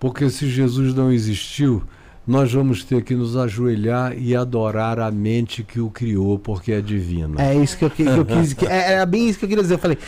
Porque 0.00 0.28
se 0.28 0.48
Jesus 0.50 0.92
não 0.92 1.10
existiu, 1.12 1.82
nós 2.26 2.52
vamos 2.52 2.84
ter 2.84 3.02
que 3.02 3.14
nos 3.14 3.36
ajoelhar 3.36 4.16
e 4.16 4.34
adorar 4.34 4.98
a 4.98 5.10
mente 5.10 5.62
que 5.62 5.80
o 5.80 5.90
criou, 5.90 6.38
porque 6.38 6.72
é 6.72 6.80
divina. 6.80 7.42
É 7.42 7.54
isso 7.54 7.76
que 7.76 7.84
eu, 7.84 7.90
que 7.90 8.02
eu 8.02 8.24
quis. 8.24 8.52
Que, 8.54 8.66
é, 8.66 8.92
era 8.92 9.06
bem 9.06 9.28
isso 9.28 9.38
que 9.38 9.44
eu 9.44 9.48
queria 9.48 9.62
dizer. 9.62 9.74
Eu 9.74 9.78
falei. 9.78 9.98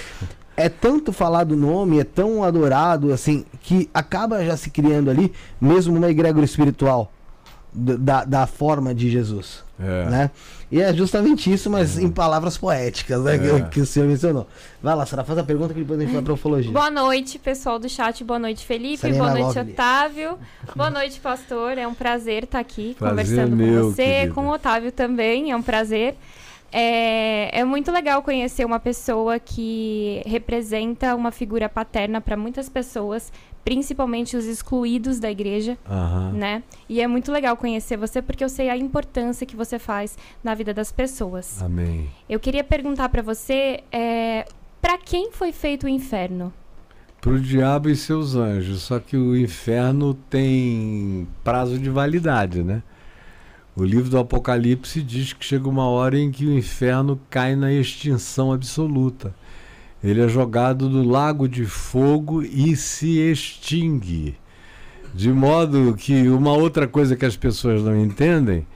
É 0.56 0.70
tanto 0.70 1.12
falar 1.12 1.44
do 1.44 1.54
nome, 1.54 2.00
é 2.00 2.04
tão 2.04 2.42
adorado, 2.42 3.12
assim, 3.12 3.44
que 3.60 3.90
acaba 3.92 4.42
já 4.42 4.56
se 4.56 4.70
criando 4.70 5.10
ali, 5.10 5.30
mesmo 5.60 5.94
uma 5.94 6.10
egrégora 6.10 6.46
espiritual 6.46 7.12
da, 7.76 8.24
da 8.24 8.46
forma 8.46 8.94
de 8.94 9.10
Jesus. 9.10 9.64
É. 9.78 10.08
Né? 10.08 10.30
E 10.72 10.80
é 10.80 10.92
justamente 10.92 11.52
isso, 11.52 11.70
mas 11.70 11.98
em 11.98 12.10
palavras 12.10 12.56
poéticas, 12.56 13.22
né? 13.22 13.36
É. 13.36 13.38
Que, 13.38 13.70
que 13.70 13.80
o 13.80 13.86
senhor 13.86 14.08
mencionou. 14.08 14.46
Vai 14.82 14.96
lá, 14.96 15.04
Sara, 15.04 15.22
faz 15.22 15.38
a 15.38 15.44
pergunta 15.44 15.74
que 15.74 15.80
depois 15.80 16.00
a 16.00 16.02
gente 16.02 16.12
vai 16.12 16.22
pra 16.22 16.32
ufologia. 16.32 16.72
Boa 16.72 16.90
noite, 16.90 17.38
pessoal 17.38 17.78
do 17.78 17.88
chat. 17.88 18.24
Boa 18.24 18.38
noite, 18.38 18.64
Felipe. 18.64 18.96
Serena 18.96 19.18
Boa 19.18 19.30
noite, 19.30 19.58
Lovely. 19.58 19.72
Otávio. 19.72 20.38
Boa 20.74 20.90
noite, 20.90 21.20
pastor. 21.20 21.76
É 21.78 21.86
um 21.86 21.94
prazer 21.94 22.44
estar 22.44 22.58
aqui 22.58 22.96
Prazer 22.98 23.10
conversando 23.10 23.56
meu, 23.56 23.82
com 23.82 23.90
você, 23.90 24.04
querida. 24.04 24.34
com 24.34 24.46
o 24.46 24.52
Otávio 24.52 24.90
também. 24.90 25.50
É 25.50 25.56
um 25.56 25.62
prazer. 25.62 26.16
É, 26.78 27.60
é 27.60 27.64
muito 27.64 27.90
legal 27.90 28.22
conhecer 28.22 28.62
uma 28.66 28.78
pessoa 28.78 29.38
que 29.38 30.22
representa 30.26 31.16
uma 31.16 31.30
figura 31.30 31.70
paterna 31.70 32.20
para 32.20 32.36
muitas 32.36 32.68
pessoas, 32.68 33.32
principalmente 33.64 34.36
os 34.36 34.44
excluídos 34.44 35.18
da 35.18 35.30
igreja, 35.30 35.78
Aham. 35.88 36.32
né? 36.32 36.62
E 36.86 37.00
é 37.00 37.06
muito 37.06 37.32
legal 37.32 37.56
conhecer 37.56 37.96
você 37.96 38.20
porque 38.20 38.44
eu 38.44 38.50
sei 38.50 38.68
a 38.68 38.76
importância 38.76 39.46
que 39.46 39.56
você 39.56 39.78
faz 39.78 40.18
na 40.44 40.54
vida 40.54 40.74
das 40.74 40.92
pessoas. 40.92 41.62
Amém. 41.62 42.10
Eu 42.28 42.38
queria 42.38 42.62
perguntar 42.62 43.08
para 43.08 43.22
você, 43.22 43.82
é, 43.90 44.44
para 44.82 44.98
quem 44.98 45.32
foi 45.32 45.52
feito 45.52 45.86
o 45.86 45.88
inferno? 45.88 46.52
Para 47.22 47.32
o 47.32 47.40
diabo 47.40 47.88
e 47.88 47.96
seus 47.96 48.34
anjos. 48.34 48.82
Só 48.82 49.00
que 49.00 49.16
o 49.16 49.34
inferno 49.34 50.12
tem 50.12 51.26
prazo 51.42 51.78
de 51.78 51.88
validade, 51.88 52.62
né? 52.62 52.82
O 53.76 53.84
livro 53.84 54.08
do 54.08 54.18
Apocalipse 54.18 55.02
diz 55.02 55.34
que 55.34 55.44
chega 55.44 55.68
uma 55.68 55.86
hora 55.86 56.18
em 56.18 56.30
que 56.30 56.46
o 56.46 56.56
inferno 56.56 57.20
cai 57.28 57.54
na 57.54 57.70
extinção 57.70 58.50
absoluta. 58.50 59.34
Ele 60.02 60.22
é 60.22 60.28
jogado 60.28 60.88
no 60.88 61.06
lago 61.06 61.46
de 61.46 61.66
fogo 61.66 62.42
e 62.42 62.74
se 62.74 63.18
extingue. 63.18 64.34
De 65.12 65.30
modo 65.30 65.94
que 65.94 66.26
uma 66.26 66.54
outra 66.54 66.88
coisa 66.88 67.16
que 67.16 67.26
as 67.26 67.36
pessoas 67.36 67.82
não 67.82 67.94
entendem 68.00 68.66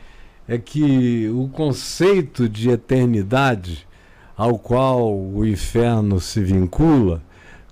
é 0.47 0.59
que 0.59 1.31
o 1.35 1.49
conceito 1.49 2.47
de 2.47 2.69
eternidade 2.69 3.89
ao 4.37 4.59
qual 4.59 5.19
o 5.19 5.47
inferno 5.47 6.21
se 6.21 6.43
vincula, 6.43 7.23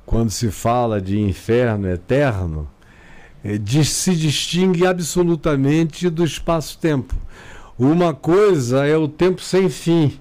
quando 0.07 0.31
se 0.31 0.51
fala 0.51 0.99
de 0.99 1.21
inferno 1.21 1.91
eterno, 1.91 2.71
se 3.85 4.15
distingue 4.15 4.87
absolutamente 4.87 6.09
do 6.11 6.25
espaço-tempo. 6.25 7.15
Uma 7.79 8.13
coisa 8.13 8.85
é 8.87 8.97
o 8.97 9.07
tempo 9.07 9.41
sem 9.41 9.69
fim. 9.69 10.19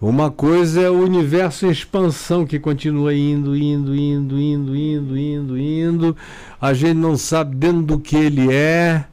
Uma 0.00 0.30
coisa 0.30 0.82
é 0.82 0.90
o 0.90 1.02
universo 1.02 1.66
em 1.66 1.70
expansão 1.70 2.44
que 2.44 2.58
continua 2.58 3.14
indo, 3.14 3.56
indo, 3.56 3.94
indo, 3.94 4.38
indo, 4.38 4.76
indo, 4.76 5.16
indo, 5.16 5.58
indo. 5.58 6.16
A 6.60 6.74
gente 6.74 6.98
não 6.98 7.16
sabe 7.16 7.56
dentro 7.56 7.82
do 7.82 7.98
que 7.98 8.14
ele 8.14 8.52
é, 8.52 9.06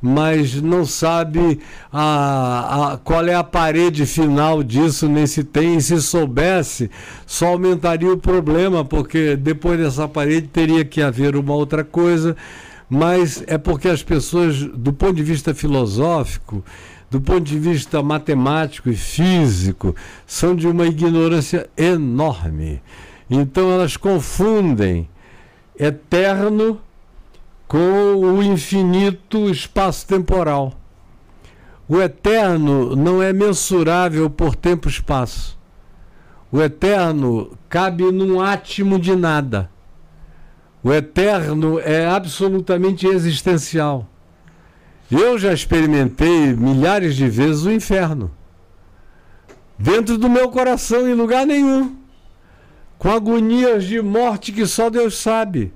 mas 0.00 0.60
não 0.60 0.84
sabe 0.84 1.60
a, 1.92 2.92
a- 2.92 2.96
qual 2.98 3.26
é 3.26 3.34
a 3.34 3.42
parede 3.44 4.06
final 4.06 4.62
disso, 4.62 5.08
nem 5.08 5.26
se 5.26 5.42
tem. 5.42 5.76
E 5.76 5.82
se 5.82 6.00
soubesse, 6.00 6.90
só 7.26 7.48
aumentaria 7.48 8.12
o 8.12 8.16
problema, 8.18 8.84
porque 8.84 9.36
depois 9.36 9.78
dessa 9.78 10.06
parede 10.06 10.48
teria 10.48 10.84
que 10.84 11.02
haver 11.02 11.36
uma 11.36 11.54
outra 11.54 11.82
coisa. 11.84 12.36
Mas 12.88 13.42
é 13.48 13.58
porque 13.58 13.88
as 13.88 14.02
pessoas, 14.02 14.58
do 14.62 14.92
ponto 14.92 15.14
de 15.14 15.22
vista 15.24 15.52
filosófico, 15.52 16.64
do 17.10 17.20
ponto 17.20 17.42
de 17.42 17.58
vista 17.58 18.02
matemático 18.02 18.88
e 18.90 18.94
físico, 18.96 19.94
são 20.26 20.54
de 20.54 20.68
uma 20.68 20.86
ignorância 20.86 21.68
enorme. 21.76 22.80
Então 23.28 23.72
elas 23.72 23.96
confundem 23.96 25.08
eterno 25.78 26.80
com 27.76 28.16
o 28.16 28.42
infinito 28.42 29.50
espaço-temporal. 29.50 30.72
O 31.86 32.00
eterno 32.00 32.96
não 32.96 33.22
é 33.22 33.34
mensurável 33.34 34.30
por 34.30 34.56
tempo 34.56 34.88
e 34.88 34.90
espaço. 34.90 35.58
O 36.50 36.62
eterno 36.62 37.50
cabe 37.68 38.10
num 38.10 38.40
átimo 38.40 38.98
de 38.98 39.14
nada. 39.14 39.68
O 40.82 40.90
eterno 40.90 41.78
é 41.78 42.06
absolutamente 42.06 43.06
existencial. 43.06 44.08
Eu 45.10 45.38
já 45.38 45.52
experimentei 45.52 46.54
milhares 46.54 47.14
de 47.14 47.28
vezes 47.28 47.66
o 47.66 47.70
inferno. 47.70 48.30
Dentro 49.78 50.16
do 50.16 50.30
meu 50.30 50.48
coração, 50.48 51.06
em 51.06 51.12
lugar 51.12 51.44
nenhum. 51.44 51.94
Com 52.98 53.10
agonias 53.10 53.84
de 53.84 54.00
morte 54.00 54.50
que 54.50 54.64
só 54.64 54.88
Deus 54.88 55.18
sabe. 55.18 55.75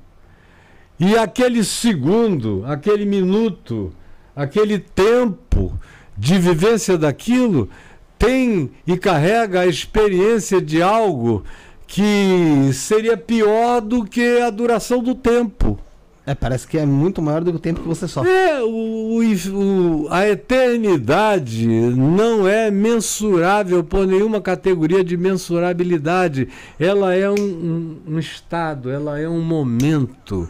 E 1.00 1.16
aquele 1.16 1.64
segundo, 1.64 2.62
aquele 2.66 3.06
minuto, 3.06 3.90
aquele 4.36 4.78
tempo 4.78 5.72
de 6.16 6.38
vivência 6.38 6.98
daquilo 6.98 7.70
tem 8.18 8.70
e 8.86 8.98
carrega 8.98 9.60
a 9.60 9.66
experiência 9.66 10.60
de 10.60 10.82
algo 10.82 11.42
que 11.86 12.70
seria 12.74 13.16
pior 13.16 13.80
do 13.80 14.04
que 14.04 14.40
a 14.42 14.50
duração 14.50 15.02
do 15.02 15.14
tempo. 15.14 15.78
É, 16.26 16.34
parece 16.34 16.66
que 16.68 16.76
é 16.78 16.84
muito 16.84 17.20
maior 17.22 17.42
do 17.42 17.50
que 17.50 17.56
o 17.56 17.60
tempo 17.60 17.80
que 17.80 17.88
você 17.88 18.06
sofre. 18.06 18.30
É, 18.30 18.62
o, 18.62 19.20
o- 19.54 20.06
a 20.10 20.28
eternidade 20.28 21.66
não 21.66 22.46
é 22.46 22.70
mensurável 22.70 23.82
por 23.82 24.06
nenhuma 24.06 24.40
categoria 24.40 25.02
de 25.02 25.16
mensurabilidade. 25.16 26.46
Ela 26.78 27.14
é 27.14 27.28
um, 27.28 27.34
um- 27.34 27.96
um 28.14 28.18
estado, 28.18 28.90
ela 28.90 29.18
é 29.18 29.28
um 29.28 29.40
momento. 29.40 30.46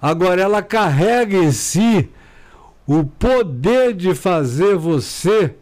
Agora, 0.00 0.40
ela 0.40 0.62
carrega 0.62 1.36
em 1.36 1.52
si 1.52 2.08
o 2.86 3.04
poder 3.04 3.94
de 3.94 4.14
fazer 4.14 4.76
você 4.76 5.54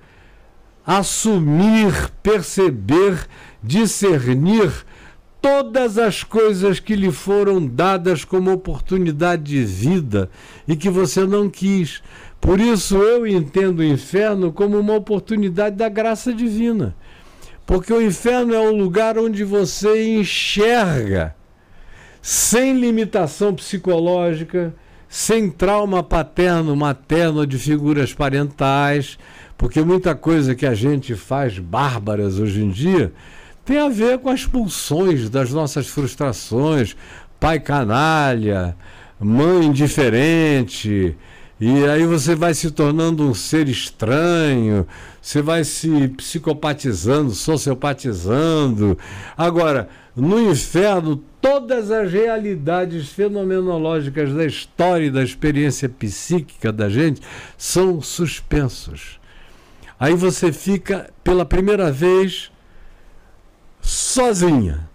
assumir, 0.87 2.11
perceber, 2.23 3.27
discernir 3.63 4.73
todas 5.43 5.99
as 5.99 6.25
coisas 6.25 6.81
que 6.81 6.95
lhe 6.95 7.13
foram 7.13 7.67
dadas 7.67 8.25
como 8.25 8.53
oportunidade 8.53 9.43
de 9.43 9.65
vida 9.65 10.31
e 10.67 10.77
que 10.77 10.89
você 10.89 11.27
não 11.27 11.51
quis. 11.51 12.03
Por 12.41 12.61
isso 12.61 12.97
eu 12.97 13.27
entendo 13.27 13.81
o 13.81 13.85
inferno 13.85 14.53
como 14.53 14.79
uma 14.79 14.95
oportunidade 14.95 15.77
da 15.77 15.89
graça 15.89 16.33
divina. 16.33 16.95
Porque 17.67 17.93
o 17.93 18.01
inferno 18.01 18.55
é 18.55 18.61
o 18.61 18.75
lugar 18.75 19.19
onde 19.19 19.45
você 19.45 20.17
enxerga 20.17 21.35
sem 22.29 22.79
limitação 22.79 23.55
psicológica, 23.55 24.75
sem 25.09 25.49
trauma 25.49 26.03
paterno, 26.03 26.77
materno 26.77 27.47
de 27.47 27.57
figuras 27.57 28.13
parentais, 28.13 29.19
porque 29.57 29.81
muita 29.81 30.15
coisa 30.15 30.55
que 30.55 30.67
a 30.67 30.75
gente 30.75 31.15
faz 31.15 31.59
bárbaras 31.59 32.39
hoje 32.39 32.63
em 32.63 32.69
dia 32.69 33.15
tem 33.65 33.79
a 33.79 33.89
ver 33.89 34.19
com 34.19 34.29
as 34.29 34.45
pulsões 34.45 35.31
das 35.31 35.55
nossas 35.55 35.89
frustrações, 35.89 36.95
pai 37.41 37.59
canalha, 37.59 38.77
mãe 39.19 39.65
indiferente, 39.65 41.17
e 41.59 41.85
aí 41.87 42.05
você 42.05 42.35
vai 42.35 42.53
se 42.53 42.71
tornando 42.71 43.27
um 43.27 43.33
ser 43.33 43.71
estranho, 43.71 44.87
você 45.23 45.41
vai 45.41 45.65
se 45.65 46.09
psicopatizando, 46.09 47.31
sociopatizando. 47.31 48.99
Agora, 49.35 49.89
no 50.15 50.39
inferno, 50.51 51.25
todas 51.41 51.91
as 51.91 52.13
realidades 52.13 53.09
fenomenológicas 53.11 54.33
da 54.33 54.45
história 54.45 55.07
e 55.07 55.11
da 55.11 55.23
experiência 55.23 55.89
psíquica 55.89 56.73
da 56.73 56.89
gente 56.89 57.21
são 57.57 58.01
suspensos. 58.01 59.19
Aí 59.99 60.15
você 60.15 60.53
fica, 60.53 61.11
pela 61.25 61.45
primeira 61.45 61.91
vez, 61.91 62.53
sozinha, 63.81 64.89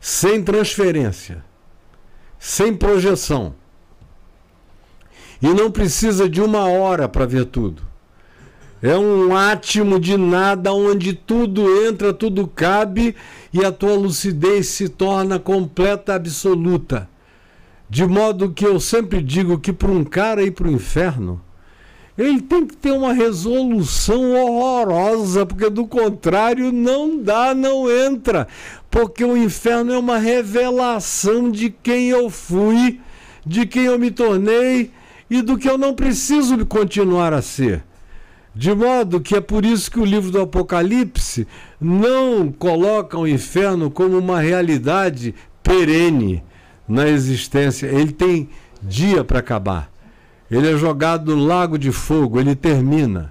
sem 0.00 0.42
transferência, 0.42 1.44
sem 2.38 2.74
projeção. 2.74 3.54
E 5.40 5.48
não 5.48 5.70
precisa 5.70 6.28
de 6.28 6.40
uma 6.40 6.66
hora 6.66 7.08
para 7.08 7.26
ver 7.26 7.46
tudo. 7.46 7.85
É 8.86 8.96
um 8.96 9.34
átimo 9.34 9.98
de 9.98 10.16
nada 10.16 10.72
onde 10.72 11.12
tudo 11.12 11.84
entra, 11.84 12.14
tudo 12.14 12.46
cabe 12.46 13.16
e 13.52 13.64
a 13.64 13.72
tua 13.72 13.96
lucidez 13.96 14.68
se 14.68 14.88
torna 14.88 15.40
completa, 15.40 16.14
absoluta. 16.14 17.10
De 17.90 18.06
modo 18.06 18.52
que 18.52 18.64
eu 18.64 18.78
sempre 18.78 19.20
digo 19.20 19.58
que 19.58 19.72
para 19.72 19.90
um 19.90 20.04
cara 20.04 20.44
ir 20.44 20.52
para 20.52 20.68
o 20.68 20.70
inferno, 20.70 21.42
ele 22.16 22.40
tem 22.40 22.64
que 22.64 22.76
ter 22.76 22.92
uma 22.92 23.12
resolução 23.12 24.30
horrorosa, 24.30 25.44
porque 25.44 25.68
do 25.68 25.84
contrário 25.88 26.70
não 26.70 27.20
dá, 27.20 27.56
não 27.56 27.90
entra. 27.90 28.46
Porque 28.88 29.24
o 29.24 29.36
inferno 29.36 29.94
é 29.94 29.98
uma 29.98 30.18
revelação 30.18 31.50
de 31.50 31.70
quem 31.70 32.10
eu 32.10 32.30
fui, 32.30 33.00
de 33.44 33.66
quem 33.66 33.86
eu 33.86 33.98
me 33.98 34.12
tornei 34.12 34.92
e 35.28 35.42
do 35.42 35.58
que 35.58 35.68
eu 35.68 35.76
não 35.76 35.92
preciso 35.92 36.64
continuar 36.66 37.32
a 37.32 37.42
ser. 37.42 37.82
De 38.56 38.74
modo 38.74 39.20
que 39.20 39.36
é 39.36 39.40
por 39.40 39.66
isso 39.66 39.90
que 39.90 40.00
o 40.00 40.04
livro 40.04 40.30
do 40.30 40.40
Apocalipse 40.40 41.46
não 41.78 42.50
coloca 42.50 43.18
o 43.18 43.28
inferno 43.28 43.90
como 43.90 44.16
uma 44.16 44.40
realidade 44.40 45.34
perene 45.62 46.42
na 46.88 47.06
existência. 47.06 47.86
Ele 47.86 48.12
tem 48.12 48.48
dia 48.82 49.22
para 49.22 49.40
acabar. 49.40 49.92
Ele 50.50 50.72
é 50.72 50.78
jogado 50.78 51.36
no 51.36 51.44
lago 51.44 51.78
de 51.78 51.92
fogo, 51.92 52.40
ele 52.40 52.56
termina. 52.56 53.30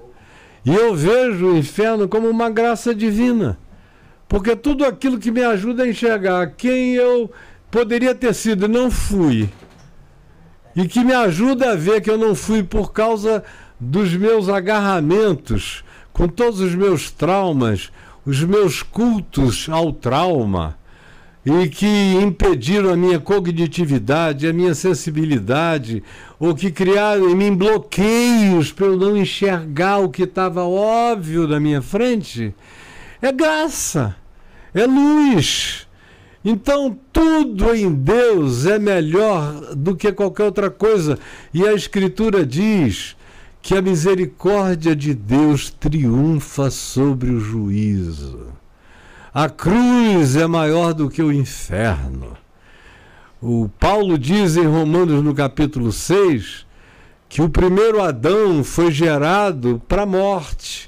E 0.64 0.72
eu 0.72 0.94
vejo 0.94 1.48
o 1.48 1.58
inferno 1.58 2.08
como 2.08 2.30
uma 2.30 2.52
graça 2.52 2.94
divina. 2.94 3.58
Porque 4.30 4.56
tudo 4.56 4.86
aquilo 4.86 5.18
que 5.18 5.32
me 5.32 5.44
ajuda 5.44 5.86
a 5.86 5.90
enxergar 5.90 6.52
quem 6.56 6.94
eu 6.94 7.32
poderia 7.72 8.14
ter 8.14 8.36
sido 8.36 8.66
e 8.66 8.70
não 8.70 8.92
fui, 8.92 9.50
e 10.76 10.88
que 10.88 11.04
me 11.04 11.14
ajuda 11.14 11.72
a 11.72 11.76
ver 11.76 12.02
que 12.02 12.10
eu 12.10 12.18
não 12.18 12.36
fui 12.36 12.62
por 12.62 12.92
causa 12.92 13.44
dos 13.86 14.14
meus 14.16 14.50
agarramentos, 14.50 15.84
com 16.12 16.28
todos 16.28 16.60
os 16.60 16.74
meus 16.74 17.12
traumas, 17.12 17.92
os 18.26 18.44
meus 18.44 18.82
cultos 18.82 19.68
ao 19.70 19.94
trauma, 19.94 20.76
e 21.46 21.70
que 21.70 21.86
impediram 21.86 22.92
a 22.92 22.98
minha 22.98 23.20
cognitividade, 23.20 24.48
a 24.48 24.54
minha 24.54 24.74
sensibilidade, 24.74 26.02
ou 26.40 26.56
que 26.56 26.72
criaram 26.72 27.30
em 27.30 27.36
mim 27.36 27.54
bloqueios 27.54 28.72
para 28.72 28.88
eu 28.88 28.98
não 28.98 29.16
enxergar 29.16 30.00
o 30.00 30.10
que 30.10 30.24
estava 30.24 30.64
óbvio 30.64 31.48
na 31.48 31.60
minha 31.60 31.84
frente, 31.84 32.56
é 33.22 33.32
graça, 33.32 34.16
é 34.74 34.86
luz. 34.86 35.88
Então, 36.44 36.98
tudo 37.14 37.76
em 37.76 37.92
Deus 37.92 38.66
é 38.66 38.80
melhor 38.80 39.76
do 39.76 39.96
que 39.96 40.12
qualquer 40.12 40.44
outra 40.44 40.70
coisa. 40.70 41.18
E 41.52 41.68
a 41.68 41.74
Escritura 41.74 42.46
diz 42.46 43.16
que 43.66 43.74
a 43.74 43.82
misericórdia 43.82 44.96
de 44.96 45.16
Deus 45.16 45.72
triunfa 45.72 46.70
sobre 46.70 47.32
o 47.32 47.40
juízo. 47.40 48.50
A 49.34 49.50
cruz 49.50 50.36
é 50.36 50.46
maior 50.46 50.94
do 50.94 51.10
que 51.10 51.24
o 51.24 51.32
inferno. 51.32 52.38
O 53.42 53.68
Paulo 53.80 54.20
diz 54.20 54.56
em 54.56 54.68
Romanos 54.68 55.24
no 55.24 55.34
capítulo 55.34 55.92
6 55.92 56.64
que 57.28 57.42
o 57.42 57.50
primeiro 57.50 58.04
Adão 58.04 58.64
foi 58.64 58.92
gerado 58.92 59.82
para 59.88 60.04
a 60.04 60.06
morte. 60.06 60.88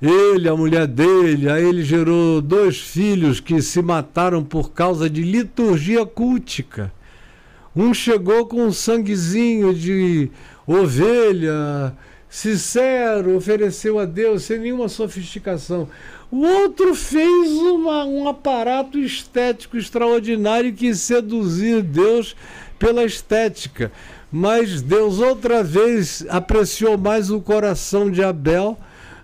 Ele, 0.00 0.48
a 0.48 0.56
mulher 0.56 0.86
dele, 0.86 1.50
aí 1.50 1.62
ele 1.62 1.82
gerou 1.82 2.40
dois 2.40 2.80
filhos 2.80 3.38
que 3.38 3.60
se 3.60 3.82
mataram 3.82 4.42
por 4.42 4.72
causa 4.72 5.10
de 5.10 5.22
liturgia 5.22 6.06
cultica. 6.06 6.90
Um 7.76 7.92
chegou 7.92 8.46
com 8.46 8.64
um 8.64 8.72
sanguezinho 8.72 9.74
de 9.74 10.30
ovelha, 10.66 11.94
sincero, 12.34 13.36
ofereceu 13.36 13.96
a 13.96 14.04
Deus 14.04 14.42
sem 14.42 14.58
nenhuma 14.58 14.88
sofisticação. 14.88 15.88
O 16.32 16.44
outro 16.44 16.92
fez 16.92 17.52
uma, 17.52 18.04
um 18.04 18.26
aparato 18.26 18.98
estético 18.98 19.76
extraordinário 19.76 20.72
que 20.72 20.92
seduzir 20.96 21.80
Deus 21.80 22.34
pela 22.76 23.04
estética. 23.04 23.92
Mas 24.32 24.82
Deus 24.82 25.20
outra 25.20 25.62
vez 25.62 26.26
apreciou 26.28 26.98
mais 26.98 27.30
o 27.30 27.40
coração 27.40 28.10
de 28.10 28.20
Abel 28.20 28.76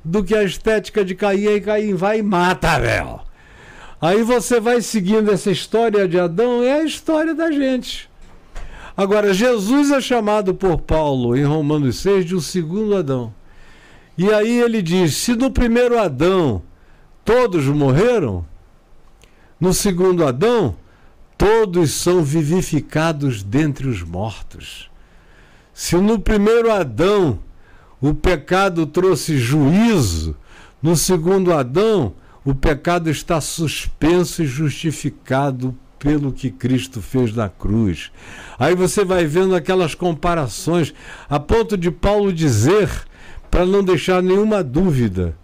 do 0.04 0.22
que 0.22 0.36
a 0.36 0.44
estética 0.44 1.04
de 1.04 1.16
Caim, 1.16 1.46
e 1.46 1.60
Caim 1.60 1.94
vai 1.94 2.20
e 2.20 2.22
mata 2.22 2.70
Abel. 2.70 3.22
Aí 4.00 4.22
você 4.22 4.60
vai 4.60 4.80
seguindo 4.80 5.32
essa 5.32 5.50
história 5.50 6.06
de 6.06 6.16
Adão, 6.16 6.62
é 6.62 6.74
a 6.74 6.84
história 6.84 7.34
da 7.34 7.50
gente. 7.50 8.09
Agora, 8.96 9.32
Jesus 9.32 9.90
é 9.90 10.00
chamado 10.00 10.54
por 10.54 10.80
Paulo 10.80 11.36
em 11.36 11.44
Romanos 11.44 11.96
6 12.00 12.24
de 12.24 12.34
o 12.34 12.38
um 12.38 12.40
segundo 12.40 12.96
Adão. 12.96 13.32
E 14.18 14.30
aí 14.32 14.60
ele 14.60 14.82
diz: 14.82 15.16
se 15.16 15.34
no 15.34 15.50
primeiro 15.50 15.98
Adão 15.98 16.62
todos 17.24 17.64
morreram, 17.66 18.44
no 19.58 19.72
segundo 19.72 20.26
Adão, 20.26 20.76
todos 21.38 21.92
são 21.92 22.22
vivificados 22.22 23.42
dentre 23.42 23.88
os 23.88 24.02
mortos. 24.02 24.90
Se 25.72 25.96
no 25.96 26.18
primeiro 26.18 26.70
Adão 26.70 27.38
o 28.00 28.12
pecado 28.12 28.86
trouxe 28.86 29.38
juízo, 29.38 30.36
no 30.82 30.96
segundo 30.96 31.52
Adão 31.52 32.14
o 32.44 32.54
pecado 32.54 33.08
está 33.08 33.40
suspenso 33.40 34.42
e 34.42 34.46
justificado 34.46 35.76
pelo 36.00 36.32
que 36.32 36.50
Cristo 36.50 37.00
fez 37.00 37.36
na 37.36 37.48
cruz. 37.48 38.10
Aí 38.58 38.74
você 38.74 39.04
vai 39.04 39.26
vendo 39.26 39.54
aquelas 39.54 39.94
comparações, 39.94 40.92
a 41.28 41.38
ponto 41.38 41.76
de 41.76 41.90
Paulo 41.90 42.32
dizer, 42.32 42.90
para 43.50 43.66
não 43.66 43.84
deixar 43.84 44.22
nenhuma 44.22 44.64
dúvida, 44.64 45.36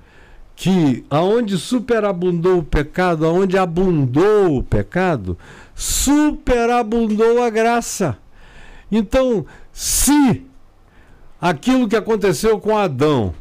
que 0.57 1.05
aonde 1.11 1.59
superabundou 1.59 2.59
o 2.59 2.65
pecado, 2.65 3.27
aonde 3.27 3.59
abundou 3.59 4.57
o 4.57 4.63
pecado, 4.63 5.37
superabundou 5.75 7.43
a 7.43 7.51
graça. 7.51 8.17
Então, 8.91 9.45
se 9.71 10.43
aquilo 11.39 11.87
que 11.87 11.97
aconteceu 11.97 12.59
com 12.59 12.79
Adão 12.79 13.35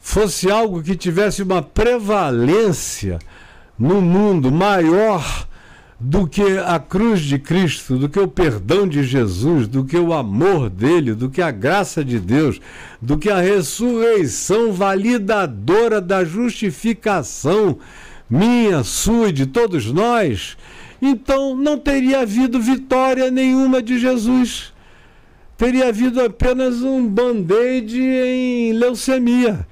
fosse 0.00 0.50
algo 0.50 0.82
que 0.82 0.96
tivesse 0.96 1.44
uma 1.44 1.62
prevalência 1.62 3.20
no 3.78 4.00
mundo 4.00 4.50
maior 4.50 5.46
do 5.98 6.26
que 6.26 6.58
a 6.58 6.78
cruz 6.78 7.20
de 7.20 7.38
Cristo, 7.38 7.96
do 7.96 8.08
que 8.08 8.20
o 8.20 8.28
perdão 8.28 8.86
de 8.86 9.02
Jesus, 9.02 9.66
do 9.66 9.84
que 9.84 9.96
o 9.96 10.12
amor 10.12 10.68
dele, 10.68 11.14
do 11.14 11.30
que 11.30 11.40
a 11.40 11.50
graça 11.50 12.04
de 12.04 12.18
Deus, 12.20 12.60
do 13.00 13.16
que 13.16 13.30
a 13.30 13.40
ressurreição 13.40 14.72
validadora 14.72 16.00
da 16.00 16.22
justificação 16.22 17.78
minha, 18.28 18.84
sua 18.84 19.30
e 19.30 19.32
de 19.32 19.46
todos 19.46 19.90
nós, 19.90 20.56
então 21.00 21.56
não 21.56 21.78
teria 21.78 22.20
havido 22.20 22.60
vitória 22.60 23.30
nenhuma 23.30 23.82
de 23.82 23.98
Jesus. 23.98 24.74
Teria 25.56 25.88
havido 25.88 26.20
apenas 26.20 26.82
um 26.82 27.06
band-aid 27.08 27.98
em 27.98 28.72
leucemia 28.74 29.66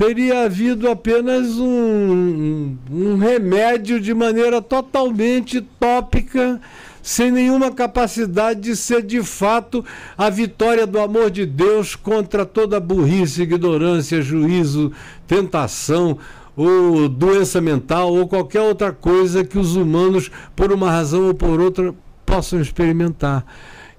teria 0.00 0.44
havido 0.44 0.88
apenas 0.88 1.58
um, 1.58 2.74
um, 2.90 3.18
remédio 3.18 4.00
de 4.00 4.14
maneira 4.14 4.62
totalmente 4.62 5.60
tópica, 5.60 6.58
sem 7.02 7.30
nenhuma 7.30 7.70
capacidade 7.70 8.60
de 8.60 8.74
ser 8.74 9.02
de 9.02 9.22
fato 9.22 9.84
a 10.16 10.30
vitória 10.30 10.86
do 10.86 10.98
amor 10.98 11.30
de 11.30 11.44
Deus 11.44 11.94
contra 11.94 12.46
toda 12.46 12.80
burrice, 12.80 13.42
ignorância, 13.42 14.22
juízo, 14.22 14.90
tentação 15.26 16.16
ou 16.56 17.06
doença 17.06 17.60
mental 17.60 18.14
ou 18.14 18.26
qualquer 18.26 18.62
outra 18.62 18.92
coisa 18.92 19.44
que 19.44 19.58
os 19.58 19.76
humanos, 19.76 20.30
por 20.56 20.72
uma 20.72 20.90
razão 20.90 21.26
ou 21.26 21.34
por 21.34 21.60
outra, 21.60 21.94
possam 22.24 22.58
experimentar. 22.58 23.44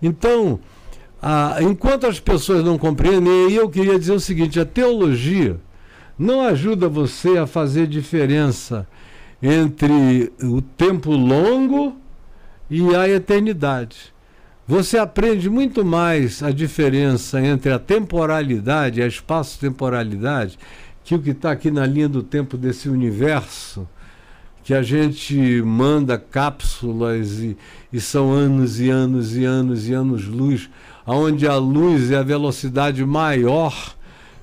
Então, 0.01 0.59
ah, 1.21 1.57
enquanto 1.61 2.07
as 2.07 2.19
pessoas 2.19 2.63
não 2.63 2.79
compreendem, 2.79 3.51
eu 3.51 3.69
queria 3.69 3.99
dizer 3.99 4.13
o 4.13 4.19
seguinte: 4.19 4.59
a 4.59 4.65
teologia 4.65 5.59
não 6.21 6.41
ajuda 6.41 6.87
você 6.87 7.39
a 7.39 7.47
fazer 7.47 7.87
diferença 7.87 8.87
entre 9.41 10.31
o 10.39 10.61
tempo 10.61 11.11
longo 11.11 11.97
e 12.69 12.95
a 12.95 13.09
eternidade. 13.09 14.13
Você 14.67 14.99
aprende 14.99 15.49
muito 15.49 15.83
mais 15.83 16.43
a 16.43 16.51
diferença 16.51 17.41
entre 17.41 17.71
a 17.71 17.79
temporalidade 17.79 19.01
a 19.01 19.07
espaço-temporalidade 19.07 20.59
que 21.03 21.15
o 21.15 21.19
que 21.19 21.31
está 21.31 21.51
aqui 21.51 21.71
na 21.71 21.87
linha 21.87 22.07
do 22.07 22.21
tempo 22.21 22.55
desse 22.55 22.87
universo, 22.87 23.89
que 24.63 24.75
a 24.75 24.83
gente 24.83 25.35
manda 25.63 26.19
cápsulas 26.19 27.39
e, 27.39 27.57
e 27.91 27.99
são 27.99 28.31
anos 28.31 28.79
e 28.79 28.91
anos 28.91 29.35
e 29.35 29.43
anos 29.43 29.89
e 29.89 29.93
anos-luz, 29.93 30.69
onde 31.07 31.47
a 31.47 31.55
luz 31.55 32.11
é 32.11 32.17
a 32.17 32.23
velocidade 32.23 33.03
maior 33.03 33.95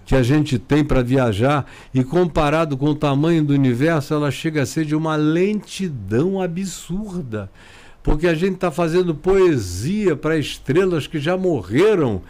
que 0.09 0.17
a 0.17 0.23
gente 0.23 0.59
tem 0.59 0.83
para 0.83 1.03
viajar 1.03 1.67
e 1.93 2.03
comparado 2.03 2.79
com 2.79 2.87
o 2.87 2.95
tamanho 2.95 3.45
do 3.45 3.53
universo, 3.53 4.15
ela 4.15 4.31
chega 4.31 4.63
a 4.63 4.67
ser 4.67 4.87
de 4.87 4.97
uma 4.97 5.17
lentidão 5.17 6.41
absurda. 6.41 7.51
Porque 8.03 8.27
a 8.27 8.35
gente 8.35 8.55
está 8.55 8.71
fazendo 8.71 9.15
poesia 9.15 10.17
para 10.17 10.39
estrelas 10.39 11.07
que 11.07 11.19
já 11.19 11.37
morreram 11.37 12.23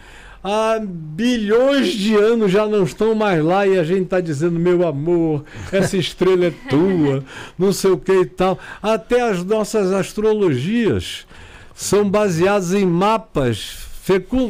há 0.43 0.81
bilhões 0.83 1.93
de 1.93 2.17
anos 2.17 2.51
já 2.51 2.67
não 2.67 2.83
estão 2.83 3.15
mais 3.15 3.45
lá 3.45 3.65
e 3.65 3.79
a 3.79 3.85
gente 3.85 4.03
está 4.03 4.21
dizendo, 4.21 4.59
meu 4.59 4.85
amor, 4.85 5.45
essa 5.71 5.97
estrela 5.97 6.47
é 6.47 6.53
tua, 6.69 7.23
não 7.57 7.73
sei 7.73 7.93
o 7.93 7.99
que 7.99 8.23
e 8.23 8.27
tal. 8.27 8.59
Até 8.83 9.21
as 9.21 9.45
nossas 9.45 9.93
astrologias 9.93 11.29
são 11.77 12.11
baseadas 12.11 12.75
em 12.75 12.85
mapas 12.85 13.88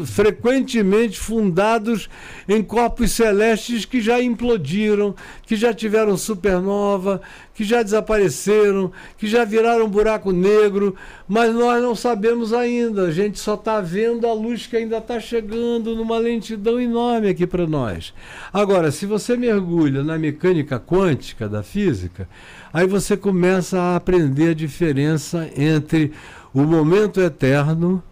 frequentemente 0.07 1.19
fundados 1.19 2.09
em 2.49 2.63
corpos 2.63 3.11
celestes 3.13 3.85
que 3.85 4.01
já 4.01 4.23
implodiram, 4.23 5.15
que 5.45 5.57
já 5.57 5.75
tiveram 5.75 6.17
supernova, 6.17 7.21
que 7.55 7.65
já 7.65 7.83
desapareceram, 7.83 8.93
que 9.17 9.27
já 9.27 9.45
viraram 9.45 9.89
buraco 9.89 10.31
negro, 10.31 10.95
mas 11.27 11.53
nós 11.53 11.83
não 11.83 11.95
sabemos 11.95 12.53
ainda. 12.53 13.09
A 13.09 13.11
gente 13.11 13.39
só 13.39 13.55
está 13.55 13.81
vendo 13.81 14.27
a 14.27 14.33
luz 14.33 14.67
que 14.67 14.77
ainda 14.77 14.99
está 14.99 15.19
chegando 15.19 15.97
numa 15.97 16.19
lentidão 16.19 16.81
enorme 16.81 17.29
aqui 17.29 17.47
para 17.47 17.67
nós. 17.67 18.15
Agora, 18.53 18.93
se 18.93 19.07
você 19.07 19.37
mergulha 19.37 20.05
na 20.05 20.17
mecânica 20.17 20.79
quântica 20.79 21.49
da 21.49 21.63
física, 21.63 22.29
aí 22.73 22.87
você 22.87 23.17
começa 23.17 23.81
a 23.81 23.97
aprender 23.97 24.51
a 24.51 24.55
diferença 24.55 25.51
entre 25.57 26.13
o 26.55 26.63
momento 26.63 27.21
eterno 27.21 28.03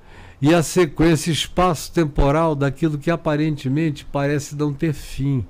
e 0.40 0.54
a 0.54 0.62
sequência 0.62 1.30
espaço-temporal 1.30 2.54
daquilo 2.54 2.98
que 2.98 3.10
aparentemente 3.10 4.04
parece 4.04 4.54
não 4.54 4.72
ter 4.72 4.92
fim. 4.92 5.46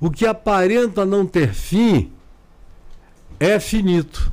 O 0.00 0.10
que 0.10 0.26
aparenta 0.26 1.04
não 1.04 1.26
ter 1.26 1.52
fim 1.52 2.10
é 3.38 3.58
finito. 3.60 4.32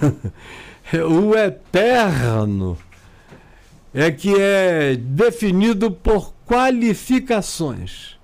o 1.08 1.34
eterno 1.34 2.78
é 3.92 4.10
que 4.10 4.34
é 4.38 4.96
definido 4.96 5.90
por 5.90 6.32
qualificações. 6.46 8.16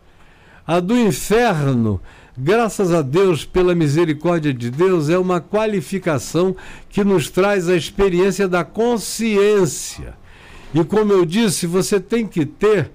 A 0.66 0.80
do 0.80 0.96
inferno, 0.96 2.00
graças 2.36 2.92
a 2.92 3.02
Deus, 3.02 3.44
pela 3.44 3.74
misericórdia 3.74 4.54
de 4.54 4.70
Deus, 4.70 5.10
é 5.10 5.18
uma 5.18 5.40
qualificação 5.40 6.56
que 6.88 7.04
nos 7.04 7.28
traz 7.28 7.68
a 7.68 7.76
experiência 7.76 8.48
da 8.48 8.64
consciência. 8.64 10.14
E 10.74 10.84
como 10.84 11.12
eu 11.12 11.24
disse, 11.24 11.66
você 11.66 12.00
tem 12.00 12.26
que 12.26 12.44
ter 12.44 12.90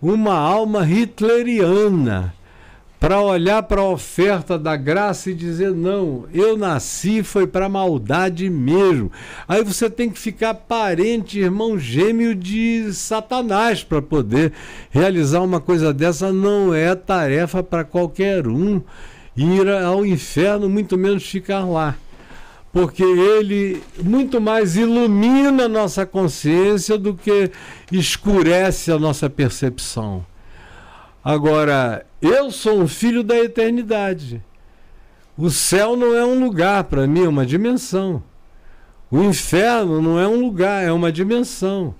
uma 0.00 0.34
alma 0.34 0.88
hitleriana 0.88 2.32
para 3.00 3.20
olhar 3.20 3.62
para 3.64 3.82
a 3.82 3.90
oferta 3.90 4.58
da 4.58 4.76
graça 4.76 5.30
e 5.30 5.34
dizer: 5.34 5.72
não, 5.72 6.24
eu 6.32 6.56
nasci 6.56 7.22
foi 7.22 7.46
para 7.46 7.68
maldade 7.68 8.48
mesmo. 8.48 9.12
Aí 9.46 9.62
você 9.62 9.90
tem 9.90 10.08
que 10.08 10.18
ficar 10.18 10.54
parente, 10.54 11.38
irmão 11.38 11.78
gêmeo 11.78 12.34
de 12.34 12.90
Satanás 12.94 13.84
para 13.84 14.00
poder 14.00 14.52
realizar 14.90 15.42
uma 15.42 15.60
coisa 15.60 15.92
dessa. 15.92 16.32
Não 16.32 16.72
é 16.72 16.94
tarefa 16.94 17.62
para 17.62 17.84
qualquer 17.84 18.46
um 18.46 18.80
ir 19.36 19.68
ao 19.68 20.06
inferno, 20.06 20.68
muito 20.68 20.96
menos 20.96 21.28
ficar 21.28 21.64
lá. 21.64 21.96
Porque 22.74 23.04
ele 23.04 23.80
muito 24.02 24.40
mais 24.40 24.76
ilumina 24.76 25.66
a 25.66 25.68
nossa 25.68 26.04
consciência 26.04 26.98
do 26.98 27.14
que 27.14 27.52
escurece 27.92 28.90
a 28.90 28.98
nossa 28.98 29.30
percepção. 29.30 30.26
Agora, 31.24 32.04
eu 32.20 32.50
sou 32.50 32.80
um 32.80 32.88
filho 32.88 33.22
da 33.22 33.38
eternidade. 33.38 34.42
O 35.38 35.50
céu 35.50 35.94
não 35.94 36.16
é 36.16 36.24
um 36.24 36.44
lugar 36.44 36.82
para 36.82 37.06
mim, 37.06 37.24
é 37.24 37.28
uma 37.28 37.46
dimensão. 37.46 38.20
O 39.08 39.22
inferno 39.22 40.02
não 40.02 40.18
é 40.18 40.26
um 40.26 40.40
lugar, 40.40 40.82
é 40.82 40.90
uma 40.90 41.12
dimensão. 41.12 41.94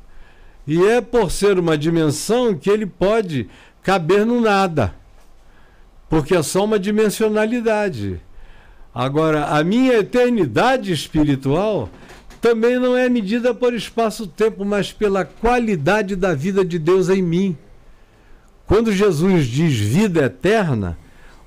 E 0.66 0.84
é 0.84 1.00
por 1.00 1.30
ser 1.30 1.56
uma 1.56 1.78
dimensão 1.78 2.52
que 2.52 2.68
ele 2.68 2.84
pode 2.84 3.48
caber 3.80 4.26
no 4.26 4.40
nada. 4.40 4.92
Porque 6.08 6.34
é 6.34 6.42
só 6.42 6.64
uma 6.64 6.80
dimensionalidade. 6.80 8.20
Agora, 8.94 9.46
a 9.46 9.64
minha 9.64 9.94
eternidade 9.94 10.92
espiritual 10.92 11.90
também 12.40 12.78
não 12.78 12.96
é 12.96 13.08
medida 13.08 13.52
por 13.52 13.74
espaço-tempo, 13.74 14.64
mas 14.64 14.92
pela 14.92 15.24
qualidade 15.24 16.14
da 16.14 16.34
vida 16.34 16.64
de 16.64 16.78
Deus 16.78 17.08
em 17.08 17.22
mim. 17.22 17.56
Quando 18.66 18.92
Jesus 18.92 19.46
diz 19.46 19.74
vida 19.74 20.26
eterna, 20.26 20.96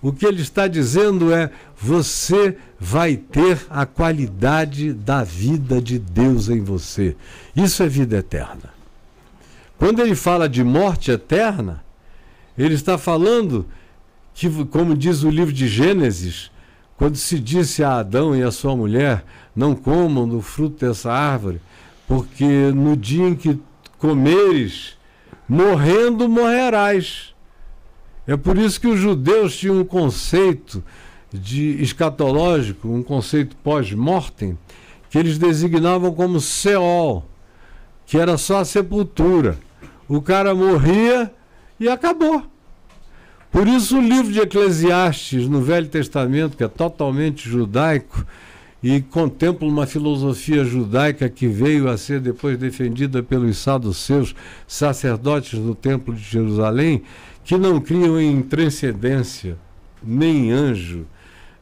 o 0.01 0.11
que 0.11 0.25
ele 0.25 0.41
está 0.41 0.67
dizendo 0.67 1.33
é: 1.33 1.49
você 1.77 2.57
vai 2.79 3.15
ter 3.15 3.59
a 3.69 3.85
qualidade 3.85 4.91
da 4.91 5.23
vida 5.23 5.81
de 5.81 5.97
Deus 5.97 6.49
em 6.49 6.61
você. 6.61 7.15
Isso 7.55 7.81
é 7.81 7.87
vida 7.87 8.17
eterna. 8.17 8.73
Quando 9.77 10.01
ele 10.01 10.15
fala 10.15 10.49
de 10.49 10.63
morte 10.63 11.11
eterna, 11.11 11.83
ele 12.57 12.73
está 12.73 12.97
falando 12.97 13.65
que, 14.33 14.49
como 14.65 14.97
diz 14.97 15.23
o 15.23 15.29
livro 15.29 15.53
de 15.53 15.67
Gênesis, 15.67 16.51
quando 16.97 17.15
se 17.15 17.39
disse 17.39 17.83
a 17.83 17.99
Adão 17.99 18.35
e 18.35 18.41
a 18.41 18.51
sua 18.51 18.75
mulher: 18.75 19.23
não 19.55 19.75
comam 19.75 20.27
do 20.27 20.41
fruto 20.41 20.85
dessa 20.85 21.11
árvore, 21.11 21.61
porque 22.07 22.45
no 22.73 22.97
dia 22.97 23.27
em 23.27 23.35
que 23.35 23.59
comeres, 23.97 24.97
morrendo 25.47 26.27
morrerás. 26.27 27.33
É 28.25 28.35
por 28.35 28.57
isso 28.57 28.81
que 28.81 28.87
os 28.87 28.99
judeus 28.99 29.55
tinham 29.55 29.79
um 29.79 29.85
conceito 29.85 30.83
de 31.31 31.81
escatológico, 31.81 32.89
um 32.89 33.01
conceito 33.01 33.55
pós-mortem, 33.57 34.57
que 35.09 35.17
eles 35.17 35.37
designavam 35.37 36.13
como 36.13 36.41
Seol, 36.41 37.25
que 38.05 38.17
era 38.17 38.37
só 38.37 38.59
a 38.59 38.65
sepultura. 38.65 39.57
O 40.09 40.21
cara 40.21 40.53
morria 40.53 41.31
e 41.79 41.87
acabou. 41.87 42.43
Por 43.51 43.67
isso 43.67 43.97
o 43.97 44.01
livro 44.01 44.31
de 44.31 44.39
Eclesiastes 44.39 45.47
no 45.47 45.61
Velho 45.61 45.87
Testamento, 45.87 46.57
que 46.57 46.63
é 46.63 46.67
totalmente 46.67 47.49
judaico, 47.49 48.25
e 48.81 49.01
contempla 49.01 49.67
uma 49.67 49.87
filosofia 49.87 50.63
judaica 50.63 51.27
que 51.29 51.47
veio 51.47 51.89
a 51.89 51.97
ser 51.97 52.19
depois 52.19 52.57
defendida 52.57 53.23
pelos 53.23 53.57
saduceus, 53.57 54.35
sacerdotes 54.67 55.59
do 55.59 55.73
Templo 55.73 56.13
de 56.13 56.23
Jerusalém, 56.23 57.01
que 57.43 57.57
não 57.57 57.79
criam 57.79 58.19
em 58.19 58.41
transcendência, 58.41 59.57
nem 60.03 60.51
anjo, 60.51 61.07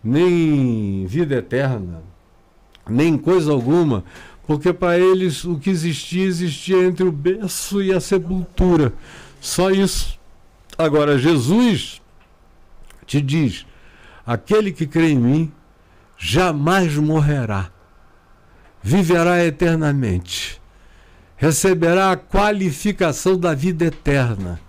nem 0.04 1.06
vida 1.08 1.36
eterna, 1.36 2.04
nem 2.88 3.18
coisa 3.18 3.52
alguma, 3.52 4.04
porque 4.46 4.74
para 4.74 5.00
eles 5.00 5.44
o 5.46 5.58
que 5.58 5.70
existia, 5.70 6.26
existia 6.26 6.84
entre 6.84 7.06
o 7.06 7.12
berço 7.12 7.82
e 7.82 7.94
a 7.94 8.00
sepultura. 8.00 8.94
Só 9.40 9.72
isso. 9.72 10.20
Agora, 10.78 11.18
Jesus 11.18 12.02
te 13.06 13.22
diz: 13.22 13.66
aquele 14.26 14.72
que 14.72 14.86
crê 14.86 15.12
em 15.12 15.20
mim, 15.20 15.52
jamais 16.18 16.96
morrerá, 16.96 17.72
viverá 18.82 19.46
eternamente, 19.46 20.62
receberá 21.38 22.12
a 22.12 22.18
qualificação 22.18 23.38
da 23.38 23.54
vida 23.54 23.86
eterna, 23.86 24.60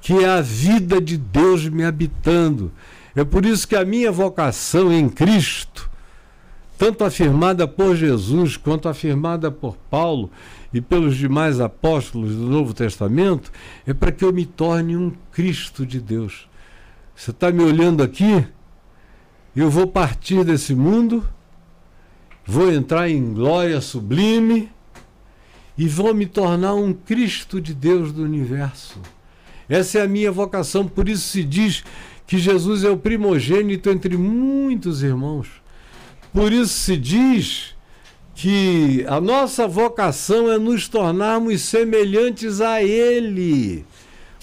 que 0.00 0.24
é 0.24 0.28
a 0.28 0.40
vida 0.40 1.00
de 1.00 1.16
Deus 1.16 1.68
me 1.68 1.84
habitando. 1.84 2.72
É 3.16 3.24
por 3.24 3.44
isso 3.44 3.66
que 3.66 3.74
a 3.74 3.84
minha 3.84 4.12
vocação 4.12 4.92
em 4.92 5.08
Cristo, 5.08 5.90
tanto 6.76 7.04
afirmada 7.04 7.66
por 7.66 7.96
Jesus 7.96 8.56
quanto 8.56 8.88
afirmada 8.88 9.50
por 9.50 9.76
Paulo 9.90 10.30
e 10.72 10.80
pelos 10.80 11.16
demais 11.16 11.60
apóstolos 11.60 12.34
do 12.34 12.46
Novo 12.46 12.74
Testamento, 12.74 13.50
é 13.86 13.94
para 13.94 14.12
que 14.12 14.24
eu 14.24 14.32
me 14.32 14.44
torne 14.44 14.96
um 14.96 15.12
Cristo 15.32 15.86
de 15.86 16.00
Deus. 16.00 16.48
Você 17.14 17.30
está 17.30 17.50
me 17.50 17.62
olhando 17.62 18.02
aqui? 18.02 18.46
eu 19.60 19.68
vou 19.68 19.88
partir 19.88 20.44
desse 20.44 20.72
mundo, 20.72 21.28
vou 22.46 22.72
entrar 22.72 23.10
em 23.10 23.34
glória 23.34 23.80
sublime 23.80 24.70
e 25.76 25.88
vou 25.88 26.14
me 26.14 26.26
tornar 26.26 26.74
um 26.74 26.92
Cristo 26.92 27.60
de 27.60 27.74
Deus 27.74 28.12
do 28.12 28.22
universo. 28.22 29.00
Essa 29.68 29.98
é 29.98 30.02
a 30.02 30.08
minha 30.08 30.30
vocação, 30.30 30.86
por 30.86 31.08
isso 31.08 31.28
se 31.28 31.42
diz 31.42 31.82
que 32.24 32.38
Jesus 32.38 32.84
é 32.84 32.90
o 32.90 32.96
primogênito 32.96 33.90
entre 33.90 34.16
muitos 34.16 35.02
irmãos. 35.02 35.48
Por 36.32 36.52
isso 36.52 36.74
se 36.74 36.96
diz 36.96 37.74
que 38.40 39.04
a 39.08 39.20
nossa 39.20 39.66
vocação 39.66 40.48
é 40.48 40.56
nos 40.60 40.86
tornarmos 40.86 41.60
semelhantes 41.62 42.60
a 42.60 42.80
Ele, 42.80 43.84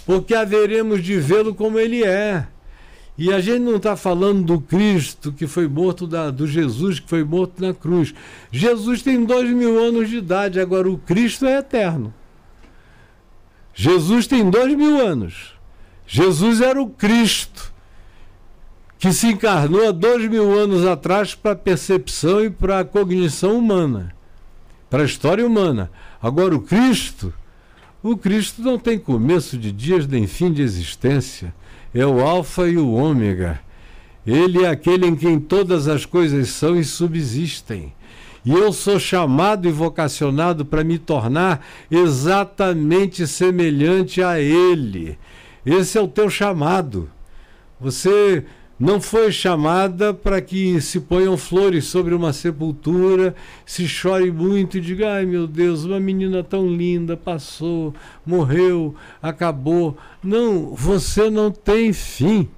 porque 0.05 0.35
haveremos 0.35 1.01
de 1.01 1.17
vê-lo 1.17 1.55
como 1.55 1.80
Ele 1.80 2.03
é. 2.03 2.45
E 3.17 3.31
a 3.31 3.39
gente 3.39 3.61
não 3.61 3.77
está 3.77 3.95
falando 3.95 4.43
do 4.43 4.59
Cristo 4.59 5.31
que 5.31 5.47
foi 5.47 5.65
morto, 5.69 6.05
da, 6.05 6.30
do 6.30 6.45
Jesus 6.45 6.99
que 6.99 7.07
foi 7.07 7.23
morto 7.23 7.61
na 7.65 7.73
cruz. 7.73 8.13
Jesus 8.51 9.01
tem 9.01 9.23
dois 9.23 9.49
mil 9.51 9.80
anos 9.81 10.09
de 10.09 10.17
idade, 10.17 10.59
agora 10.59 10.91
o 10.91 10.97
Cristo 10.97 11.45
é 11.45 11.59
eterno. 11.59 12.13
Jesus 13.73 14.27
tem 14.27 14.49
dois 14.49 14.76
mil 14.76 14.99
anos. 14.99 15.53
Jesus 16.05 16.59
era 16.59 16.81
o 16.81 16.89
Cristo 16.89 17.73
que 19.06 19.14
se 19.14 19.27
encarnou 19.27 19.88
há 19.88 19.91
dois 19.91 20.27
mil 20.27 20.57
anos 20.57 20.84
atrás 20.84 21.36
para 21.36 21.52
a 21.52 21.56
percepção 21.56 22.44
e 22.44 22.49
para 22.49 22.80
a 22.80 22.84
cognição 22.84 23.56
humana, 23.56 24.15
para 24.90 25.03
a 25.03 25.06
história 25.06 25.45
humana. 25.45 25.91
Agora 26.19 26.56
o 26.56 26.60
Cristo, 26.60 27.32
o 28.02 28.18
Cristo 28.18 28.64
não 28.64 28.80
tem 28.80 28.98
começo 28.98 29.60
de 29.60 29.72
dias 29.72 30.07
nem 30.07 30.26
fim 30.26 30.52
de 30.52 30.64
existência 30.64 31.53
é 31.94 32.03
o 32.03 32.19
Alfa 32.19 32.68
e 32.68 32.77
o 32.77 32.94
Ômega. 32.94 33.60
Ele 34.26 34.64
é 34.64 34.69
aquele 34.69 35.06
em 35.06 35.15
quem 35.15 35.40
todas 35.40 35.88
as 35.88 36.03
coisas 36.03 36.49
são 36.49 36.76
e 36.76 36.84
subsistem. 36.84 37.94
E 38.44 38.53
eu 38.53 38.73
sou 38.73 38.99
chamado 38.99 39.68
e 39.68 39.72
vocacionado 39.72 40.65
para 40.65 40.84
me 40.84 40.98
tornar 40.98 41.64
exatamente 41.91 43.27
semelhante 43.27 44.23
a 44.23 44.41
Ele. 44.41 45.15
Esse 45.64 45.95
é 45.95 46.02
o 46.02 46.07
teu 46.07 46.27
chamado. 46.27 47.07
Você 47.80 48.44
não 48.77 48.99
foi 48.99 49.31
chamada 49.31 50.14
para 50.14 50.41
que 50.41 50.81
se 50.81 50.99
ponham 50.99 51.38
flores 51.38 51.85
sobre 51.85 52.14
uma 52.14 52.34
sepultura, 52.34 53.34
se 53.65 53.88
chore 53.88 54.30
muito 54.31 54.77
e 54.77 54.81
diga: 54.81 55.14
ai 55.14 55.26
meu 55.26 55.47
Deus, 55.47 55.85
uma 55.85 55.99
menina 55.99 56.43
tão 56.43 56.68
linda 56.68 57.15
passou, 57.15 57.93
morreu, 58.26 58.93
acabou. 59.22 59.97
Não, 60.22 60.76
você 60.76 61.30
não 61.30 61.52
tem 61.52 61.93
fim. 61.93 62.49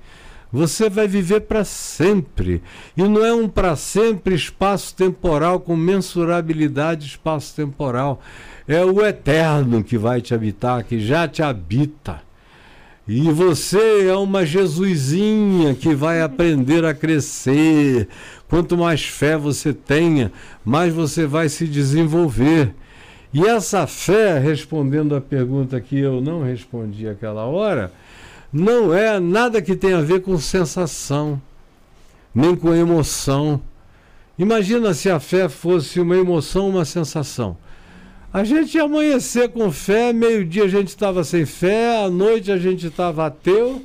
Você 0.52 0.90
vai 0.90 1.08
viver 1.08 1.42
para 1.42 1.66
sempre. 1.66 2.64
E 2.96 3.04
não 3.04 3.24
é 3.24 3.34
um 3.34 3.50
para 3.50 3.76
sempre 3.76 4.34
espaço-temporal 4.34 5.60
com 5.60 5.76
mensurabilidade 5.76 7.06
espaço-temporal. 7.06 8.22
É 8.68 8.84
o 8.84 9.06
eterno 9.06 9.84
que 9.84 9.98
vai 9.98 10.22
te 10.22 10.34
habitar, 10.34 10.84
que 10.86 11.00
já 11.00 11.28
te 11.28 11.44
habita. 11.44 12.27
E 13.08 13.32
você 13.32 14.08
é 14.08 14.16
uma 14.16 14.46
Jesusinha 14.46 15.74
que 15.74 15.96
vai 15.96 16.22
aprender 16.22 16.84
a 16.84 16.94
crescer. 16.94 18.10
Quanto 18.50 18.78
mais 18.78 19.06
fé 19.06 19.38
você 19.38 19.72
tenha, 19.72 20.30
mais 20.66 20.94
você 20.94 21.26
vai 21.26 21.48
se 21.48 21.66
desenvolver. 21.68 22.74
E 23.34 23.46
essa 23.46 23.88
fé, 23.88 24.38
respondendo 24.40 25.16
a 25.16 25.22
pergunta 25.22 25.80
que 25.80 25.98
eu 25.98 26.20
não 26.20 26.44
respondi 26.44 27.08
aquela 27.08 27.46
hora, 27.46 27.94
não 28.52 28.94
é 28.94 29.20
nada 29.22 29.62
que 29.62 29.76
tenha 29.76 30.00
a 30.00 30.02
ver 30.02 30.22
com 30.22 30.38
sensação, 30.38 31.42
nem 32.36 32.58
com 32.58 32.74
emoção. 32.74 33.62
Imagina 34.38 34.94
se 34.94 35.10
a 35.10 35.20
fé 35.20 35.48
fosse 35.48 36.02
uma 36.02 36.18
emoção, 36.18 36.70
uma 36.70 36.84
sensação. 36.84 37.58
A 38.32 38.44
gente 38.44 38.76
ia 38.76 38.84
amanhecer 38.84 39.50
com 39.50 39.72
fé, 39.72 40.12
meio-dia 40.12 40.66
a 40.66 40.68
gente 40.68 40.90
estava 40.90 41.24
sem 41.24 41.46
fé, 41.46 42.04
à 42.04 42.10
noite 42.10 42.52
a 42.52 42.58
gente 42.58 42.88
estava 42.88 43.26
ateu, 43.26 43.82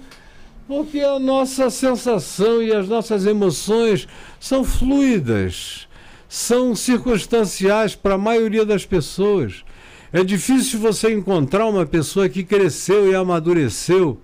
porque 0.66 0.98
a 0.98 1.18
nossa 1.18 1.70
sensação 1.70 2.60
e 2.60 2.72
as 2.72 2.88
nossas 2.88 3.24
emoções 3.24 4.08
são 4.40 4.64
fluidas, 4.64 5.86
são 6.28 6.74
circunstanciais 6.74 7.94
para 7.94 8.14
a 8.14 8.18
maioria 8.18 8.66
das 8.66 8.84
pessoas. 8.84 9.64
É 10.12 10.24
difícil 10.24 10.80
você 10.80 11.12
encontrar 11.12 11.66
uma 11.66 11.86
pessoa 11.86 12.28
que 12.28 12.42
cresceu 12.42 13.10
e 13.10 13.14
amadureceu, 13.14 14.20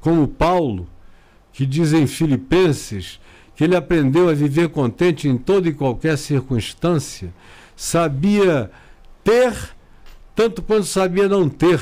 como 0.00 0.26
Paulo, 0.26 0.88
que 1.52 1.64
diz 1.64 1.92
em 1.92 2.08
Filipenses 2.08 3.20
que 3.54 3.64
ele 3.64 3.76
aprendeu 3.76 4.28
a 4.28 4.34
viver 4.34 4.70
contente 4.70 5.28
em 5.28 5.36
toda 5.36 5.68
e 5.68 5.74
qualquer 5.74 6.18
circunstância, 6.18 7.32
sabia 7.76 8.70
ter 9.22 9.54
tanto 10.34 10.62
quanto 10.62 10.86
sabia 10.86 11.28
não 11.28 11.48
ter, 11.48 11.80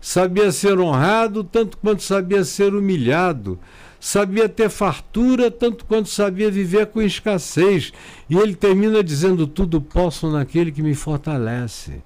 sabia 0.00 0.52
ser 0.52 0.78
honrado 0.78 1.42
tanto 1.42 1.76
quanto 1.78 2.02
sabia 2.02 2.44
ser 2.44 2.74
humilhado, 2.74 3.58
sabia 3.98 4.48
ter 4.48 4.70
fartura 4.70 5.50
tanto 5.50 5.84
quanto 5.84 6.08
sabia 6.08 6.50
viver 6.50 6.86
com 6.86 7.02
escassez. 7.02 7.92
E 8.30 8.36
ele 8.36 8.54
termina 8.54 9.02
dizendo: 9.02 9.46
Tudo 9.46 9.80
posso 9.80 10.30
naquele 10.30 10.70
que 10.70 10.82
me 10.82 10.94
fortalece. 10.94 12.02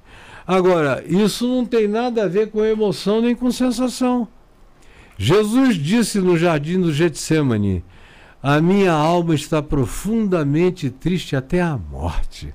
Agora, 0.46 1.04
isso 1.06 1.46
não 1.46 1.64
tem 1.64 1.86
nada 1.86 2.24
a 2.24 2.28
ver 2.28 2.50
com 2.50 2.64
emoção 2.64 3.20
nem 3.20 3.34
com 3.34 3.50
sensação. 3.50 4.26
Jesus 5.18 5.76
disse 5.76 6.18
no 6.20 6.36
jardim 6.36 6.80
do 6.80 6.92
Getsemane: 6.92 7.84
A 8.42 8.60
minha 8.60 8.92
alma 8.92 9.34
está 9.34 9.62
profundamente 9.62 10.90
triste 10.90 11.36
até 11.36 11.60
a 11.60 11.76
morte 11.76 12.54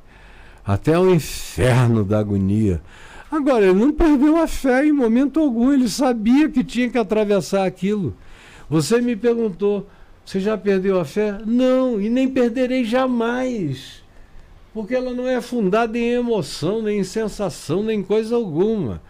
até 0.67 0.99
o 0.99 1.09
inferno 1.09 2.03
da 2.03 2.19
agonia. 2.19 2.81
Agora, 3.31 3.65
ele 3.65 3.79
não 3.79 3.93
perdeu 3.93 4.35
a 4.35 4.47
fé 4.47 4.85
em 4.85 4.91
momento 4.91 5.39
algum, 5.39 5.71
ele 5.71 5.87
sabia 5.87 6.49
que 6.49 6.61
tinha 6.61 6.89
que 6.89 6.97
atravessar 6.97 7.65
aquilo. 7.65 8.13
Você 8.69 8.99
me 8.99 9.15
perguntou, 9.15 9.87
você 10.25 10.41
já 10.41 10.57
perdeu 10.57 10.99
a 10.99 11.05
fé? 11.05 11.39
Não, 11.45 12.01
e 12.01 12.09
nem 12.09 12.27
perderei 12.27 12.83
jamais. 12.83 14.03
Porque 14.73 14.93
ela 14.93 15.13
não 15.13 15.25
é 15.25 15.39
fundada 15.39 15.97
em 15.97 16.11
emoção, 16.11 16.81
nem 16.81 16.99
em 16.99 17.03
sensação, 17.03 17.81
nem 17.81 18.03
coisa 18.03 18.35
alguma. 18.35 19.01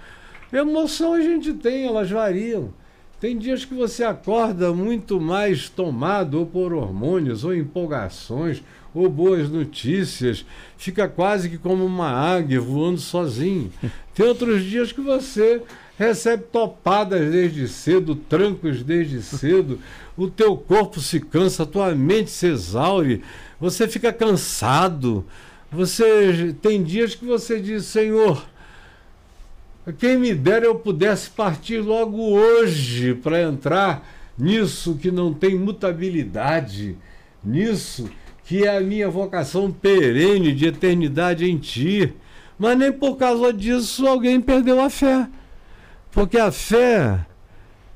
Emoção 0.54 1.14
a 1.14 1.22
gente 1.22 1.54
tem, 1.54 1.88
elas 1.88 2.10
variam. 2.10 2.72
Tem 3.20 3.36
dias 3.36 3.66
que 3.66 3.74
você 3.74 4.04
acorda 4.04 4.72
muito 4.72 5.20
mais 5.20 5.70
tomado 5.70 6.36
ou 6.38 6.46
por 6.46 6.72
hormônios 6.72 7.44
ou 7.44 7.54
empolgações 7.54 8.62
ou 8.98 9.10
boas 9.10 9.48
notícias, 9.48 10.44
fica 10.76 11.08
quase 11.08 11.50
que 11.50 11.58
como 11.58 11.86
uma 11.86 12.10
águia 12.10 12.60
voando 12.60 13.00
sozinho. 13.00 13.72
Tem 14.16 14.26
outros 14.26 14.64
dias 14.64 14.92
que 14.92 15.02
você 15.02 15.62
recebe 16.00 16.44
topadas 16.52 17.32
desde 17.32 17.68
cedo, 17.68 18.16
trancos 18.16 18.82
desde 18.82 19.22
cedo, 19.22 19.80
o 20.18 20.28
teu 20.28 20.58
corpo 20.58 21.00
se 21.00 21.20
cansa, 21.20 21.64
a 21.64 21.66
tua 21.68 21.94
mente 21.94 22.32
se 22.32 22.48
exaure, 22.48 23.24
você 23.60 23.88
fica 23.88 24.12
cansado. 24.12 25.24
Você 25.72 26.56
tem 26.62 26.82
dias 26.82 27.14
que 27.14 27.26
você 27.26 27.60
diz, 27.60 27.86
Senhor, 27.86 28.44
quem 30.00 30.18
me 30.18 30.34
dera 30.34 30.66
eu 30.66 30.76
pudesse 30.76 31.30
partir 31.30 31.80
logo 31.80 32.18
hoje 32.32 33.14
para 33.16 33.42
entrar 33.42 34.08
nisso 34.38 34.98
que 35.00 35.12
não 35.12 35.34
tem 35.34 35.56
mutabilidade, 35.56 36.96
nisso 37.44 38.10
que 38.48 38.64
é 38.64 38.78
a 38.78 38.82
minha 38.82 39.10
vocação 39.10 39.70
perene 39.70 40.54
de 40.54 40.68
eternidade 40.68 41.46
em 41.46 41.58
ti. 41.58 42.14
Mas 42.58 42.78
nem 42.78 42.94
por 42.94 43.18
causa 43.18 43.52
disso 43.52 44.08
alguém 44.08 44.40
perdeu 44.40 44.82
a 44.82 44.90
fé. 44.90 45.28
Porque 46.12 46.38
a 46.38 46.50
fé 46.50 47.26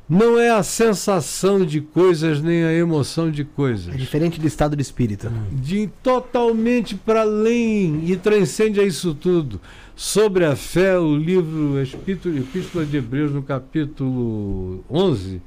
não 0.10 0.38
é 0.38 0.52
a 0.52 0.61
sensação 0.61 1.65
de 1.65 1.80
coisas 1.80 2.41
nem 2.41 2.65
a 2.65 2.73
emoção 2.73 3.32
de 3.32 3.45
coisas. 3.45 3.95
É 3.95 3.98
diferente 3.98 4.41
do 4.41 4.45
estado 4.45 4.76
de 4.76 4.82
espírito. 4.82 5.32
De 5.53 5.90
totalmente 6.03 6.95
para 6.95 7.22
além 7.22 8.03
e 8.06 8.18
transcende 8.18 8.82
a 8.82 8.84
isso 8.84 9.15
tudo. 9.15 9.60
Sobre 9.95 10.44
a 10.44 10.56
fé, 10.56 10.99
o 10.99 11.15
livro 11.15 11.82
Epístola 11.82 12.86
de 12.86 12.98
Hebreus, 12.98 13.32
no 13.32 13.41
capítulo 13.41 14.84
11, 14.90 15.41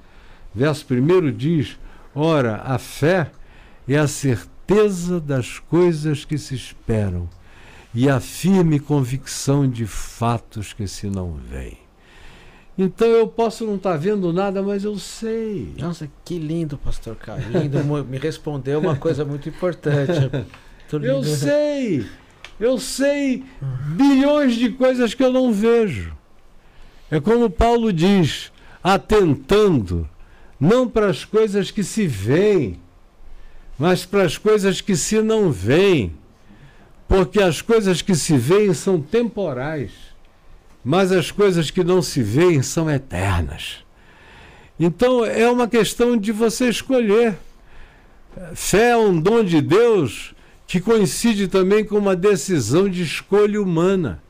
verso 0.54 0.86
1, 0.90 1.30
diz: 1.30 1.76
Ora, 2.14 2.62
a 2.64 2.78
fé 2.78 3.30
é 3.86 3.98
a 3.98 4.06
certeza 4.06 4.53
certeza 4.66 5.20
das 5.20 5.58
coisas 5.58 6.24
que 6.24 6.38
se 6.38 6.54
esperam 6.54 7.28
e 7.94 8.08
a 8.08 8.18
firme 8.18 8.80
convicção 8.80 9.68
de 9.68 9.86
fatos 9.86 10.72
que 10.72 10.88
se 10.88 11.06
não 11.06 11.34
veem. 11.34 11.78
Então 12.76 13.06
eu 13.06 13.28
posso 13.28 13.64
não 13.64 13.76
estar 13.76 13.92
tá 13.92 13.96
vendo 13.96 14.32
nada, 14.32 14.62
mas 14.62 14.82
eu 14.82 14.98
sei. 14.98 15.72
Nossa, 15.78 16.10
que 16.24 16.38
lindo, 16.38 16.76
pastor 16.76 17.14
Caio. 17.14 17.44
Lindo, 17.50 17.78
me 18.04 18.18
respondeu 18.18 18.80
uma 18.80 18.96
coisa 18.96 19.24
muito 19.24 19.48
importante. 19.48 20.30
eu 21.02 21.22
sei. 21.22 22.06
Eu 22.58 22.78
sei 22.78 23.44
bilhões 23.96 24.54
de 24.54 24.70
coisas 24.70 25.14
que 25.14 25.22
eu 25.22 25.32
não 25.32 25.52
vejo. 25.52 26.16
É 27.10 27.20
como 27.20 27.50
Paulo 27.50 27.92
diz, 27.92 28.50
atentando 28.82 30.08
não 30.58 30.88
para 30.88 31.10
as 31.10 31.24
coisas 31.24 31.70
que 31.70 31.84
se 31.84 32.06
veem, 32.06 32.80
mas 33.78 34.04
para 34.04 34.22
as 34.22 34.38
coisas 34.38 34.80
que 34.80 34.96
se 34.96 35.20
não 35.20 35.50
veem, 35.50 36.14
porque 37.08 37.40
as 37.40 37.60
coisas 37.60 38.00
que 38.00 38.14
se 38.14 38.36
veem 38.36 38.72
são 38.72 39.00
temporais, 39.00 39.90
mas 40.84 41.12
as 41.12 41.30
coisas 41.30 41.70
que 41.70 41.82
não 41.82 42.02
se 42.02 42.22
veem 42.22 42.62
são 42.62 42.90
eternas. 42.90 43.84
Então 44.78 45.24
é 45.24 45.48
uma 45.48 45.68
questão 45.68 46.16
de 46.16 46.32
você 46.32 46.68
escolher. 46.68 47.36
Fé 48.54 48.90
é 48.90 48.96
um 48.96 49.18
dom 49.18 49.44
de 49.44 49.60
Deus 49.60 50.34
que 50.66 50.80
coincide 50.80 51.46
também 51.46 51.84
com 51.84 51.96
uma 51.96 52.16
decisão 52.16 52.88
de 52.88 53.02
escolha 53.02 53.60
humana. 53.60 54.22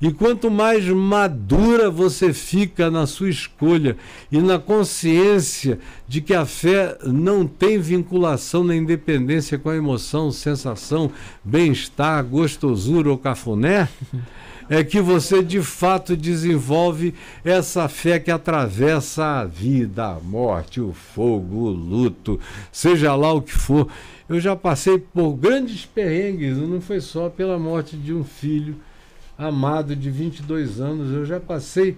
E 0.00 0.12
quanto 0.12 0.50
mais 0.50 0.86
madura 0.86 1.90
você 1.90 2.32
fica 2.32 2.90
na 2.90 3.06
sua 3.06 3.30
escolha 3.30 3.96
e 4.30 4.38
na 4.38 4.58
consciência 4.58 5.78
de 6.06 6.20
que 6.20 6.34
a 6.34 6.44
fé 6.44 6.98
não 7.02 7.46
tem 7.46 7.78
vinculação 7.78 8.62
na 8.62 8.76
independência 8.76 9.58
com 9.58 9.70
a 9.70 9.76
emoção, 9.76 10.30
sensação, 10.30 11.10
bem-estar, 11.42 12.22
gostosura 12.24 13.08
ou 13.08 13.16
cafuné, 13.16 13.88
é 14.68 14.84
que 14.84 15.00
você 15.00 15.42
de 15.42 15.62
fato 15.62 16.14
desenvolve 16.14 17.14
essa 17.42 17.88
fé 17.88 18.18
que 18.18 18.30
atravessa 18.30 19.24
a 19.24 19.44
vida, 19.46 20.08
a 20.08 20.20
morte, 20.20 20.78
o 20.78 20.92
fogo, 20.92 21.68
o 21.68 21.70
luto, 21.70 22.38
seja 22.70 23.14
lá 23.14 23.32
o 23.32 23.40
que 23.40 23.52
for. 23.52 23.88
Eu 24.28 24.40
já 24.40 24.54
passei 24.54 24.98
por 24.98 25.32
grandes 25.34 25.86
perrengues, 25.86 26.58
não 26.58 26.82
foi 26.82 27.00
só 27.00 27.30
pela 27.30 27.58
morte 27.58 27.96
de 27.96 28.12
um 28.12 28.24
filho 28.24 28.76
amado 29.38 29.94
de 29.94 30.10
22 30.10 30.80
anos. 30.80 31.12
Eu 31.12 31.24
já 31.24 31.38
passei 31.38 31.96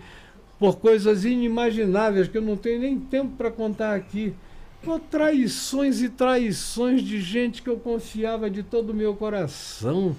por 0.59 0.77
coisas 0.77 1.25
inimagináveis 1.25 2.29
que 2.29 2.39
eu 2.39 2.43
não 2.43 2.57
tenho 2.57 2.81
nem 2.81 2.99
tempo 2.99 3.37
para 3.37 3.51
contar 3.51 3.95
aqui. 3.95 4.35
Por 4.83 5.01
traições 5.01 6.01
e 6.01 6.09
traições 6.09 7.03
de 7.03 7.21
gente 7.21 7.63
que 7.63 7.69
eu 7.69 7.79
confiava 7.79 8.49
de 8.49 8.63
todo 8.63 8.91
o 8.91 8.95
meu 8.95 9.15
coração. 9.15 10.15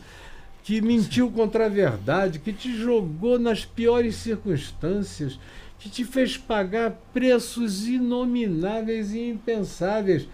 que 0.62 0.82
mentiu 0.82 1.32
contra 1.32 1.66
a 1.66 1.70
verdade, 1.70 2.38
que 2.38 2.54
te 2.54 2.76
jogou 2.76 3.40
nas 3.40 3.66
piores 3.66 4.18
circunstâncias, 4.18 5.40
que 5.80 5.90
te 5.90 6.04
fez 6.04 6.38
pagar 6.38 6.92
preços 7.12 7.88
inomináveis 7.88 9.12
e 9.14 9.30
impensáveis. 9.30 10.28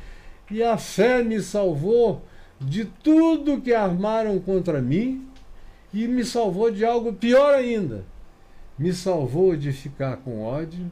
E 0.51 0.61
a 0.61 0.77
fé 0.77 1.23
me 1.23 1.39
salvou 1.39 2.21
de 2.59 2.83
tudo 2.83 3.61
que 3.61 3.73
armaram 3.73 4.37
contra 4.39 4.81
mim 4.81 5.25
e 5.95 6.07
me 6.09 6.25
salvou 6.25 6.69
de 6.69 6.83
algo 6.83 7.13
pior 7.13 7.53
ainda. 7.53 8.03
Me 8.77 8.91
salvou 8.91 9.55
de 9.55 9.71
ficar 9.71 10.17
com 10.17 10.43
ódio, 10.43 10.91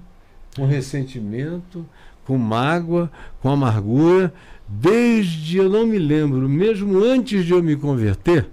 com 0.56 0.66
ressentimento, 0.66 1.86
com 2.26 2.38
mágoa, 2.38 3.12
com 3.42 3.50
amargura, 3.50 4.34
desde 4.68 5.58
eu 5.58 5.70
não 5.70 5.86
me 5.86 6.00
lembro, 6.00 6.48
mesmo 6.48 7.04
antes 7.04 7.46
de 7.46 7.52
eu 7.52 7.62
me 7.62 7.76
converter, 7.76 8.48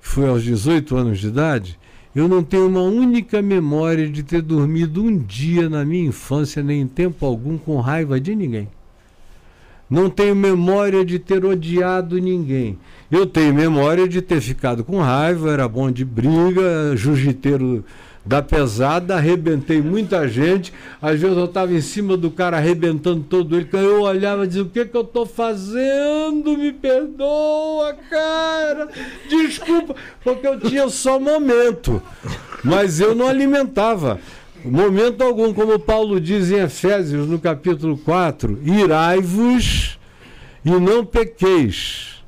foi 0.00 0.28
aos 0.28 0.42
18 0.42 0.96
anos 0.96 1.18
de 1.18 1.28
idade, 1.28 1.78
eu 2.14 2.26
não 2.26 2.42
tenho 2.42 2.66
uma 2.66 2.80
única 2.80 3.42
memória 3.42 4.08
de 4.08 4.22
ter 4.22 4.40
dormido 4.40 5.04
um 5.04 5.18
dia 5.18 5.68
na 5.68 5.84
minha 5.84 6.08
infância, 6.08 6.62
nem 6.62 6.80
em 6.80 6.86
tempo 6.86 7.26
algum, 7.26 7.58
com 7.58 7.78
raiva 7.80 8.18
de 8.18 8.34
ninguém. 8.34 8.68
Não 9.88 10.10
tenho 10.10 10.34
memória 10.34 11.04
de 11.04 11.18
ter 11.18 11.44
odiado 11.44 12.18
ninguém. 12.18 12.78
Eu 13.10 13.24
tenho 13.24 13.54
memória 13.54 14.08
de 14.08 14.20
ter 14.20 14.40
ficado 14.40 14.82
com 14.82 15.00
raiva, 15.00 15.50
era 15.52 15.68
bom 15.68 15.90
de 15.90 16.04
briga, 16.04 16.96
jiu-jiteiro 16.96 17.84
da 18.26 18.42
pesada, 18.42 19.14
arrebentei 19.14 19.80
muita 19.80 20.26
gente. 20.26 20.72
Às 21.00 21.20
vezes 21.20 21.36
eu 21.36 21.44
estava 21.44 21.72
em 21.72 21.80
cima 21.80 22.16
do 22.16 22.28
cara 22.28 22.56
arrebentando 22.56 23.22
todo 23.22 23.56
ele. 23.56 23.68
Eu 23.72 24.02
olhava 24.02 24.44
e 24.44 24.48
dizia: 24.48 24.62
O 24.62 24.68
que, 24.68 24.84
que 24.84 24.96
eu 24.96 25.02
estou 25.02 25.24
fazendo? 25.24 26.58
Me 26.58 26.72
perdoa, 26.72 27.94
cara. 28.10 28.88
Desculpa, 29.28 29.94
porque 30.24 30.46
eu 30.46 30.58
tinha 30.58 30.88
só 30.88 31.20
momento. 31.20 32.02
Mas 32.64 32.98
eu 32.98 33.14
não 33.14 33.28
alimentava. 33.28 34.18
Momento 34.66 35.22
algum, 35.22 35.54
como 35.54 35.78
Paulo 35.78 36.20
diz 36.20 36.50
em 36.50 36.56
Efésios, 36.56 37.28
no 37.28 37.38
capítulo 37.38 37.96
4, 37.98 38.58
irai-vos 38.64 39.96
e 40.64 40.70
não 40.70 41.06
pequeis. 41.06 42.24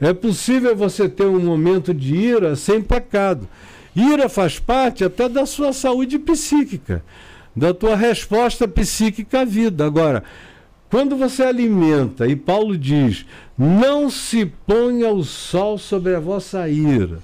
É 0.00 0.14
possível 0.14 0.74
você 0.74 1.10
ter 1.10 1.26
um 1.26 1.38
momento 1.38 1.92
de 1.92 2.14
ira 2.14 2.56
sem 2.56 2.80
pecado. 2.80 3.46
Ira 3.94 4.30
faz 4.30 4.58
parte 4.58 5.04
até 5.04 5.28
da 5.28 5.44
sua 5.44 5.74
saúde 5.74 6.18
psíquica, 6.18 7.04
da 7.54 7.74
tua 7.74 7.96
resposta 7.96 8.66
psíquica 8.66 9.40
à 9.40 9.44
vida. 9.44 9.84
Agora, 9.84 10.24
quando 10.88 11.16
você 11.16 11.42
alimenta, 11.42 12.26
e 12.26 12.34
Paulo 12.34 12.78
diz: 12.78 13.26
não 13.58 14.08
se 14.08 14.46
ponha 14.46 15.10
o 15.10 15.22
sol 15.22 15.76
sobre 15.76 16.14
a 16.14 16.20
vossa 16.20 16.66
ira. 16.66 17.18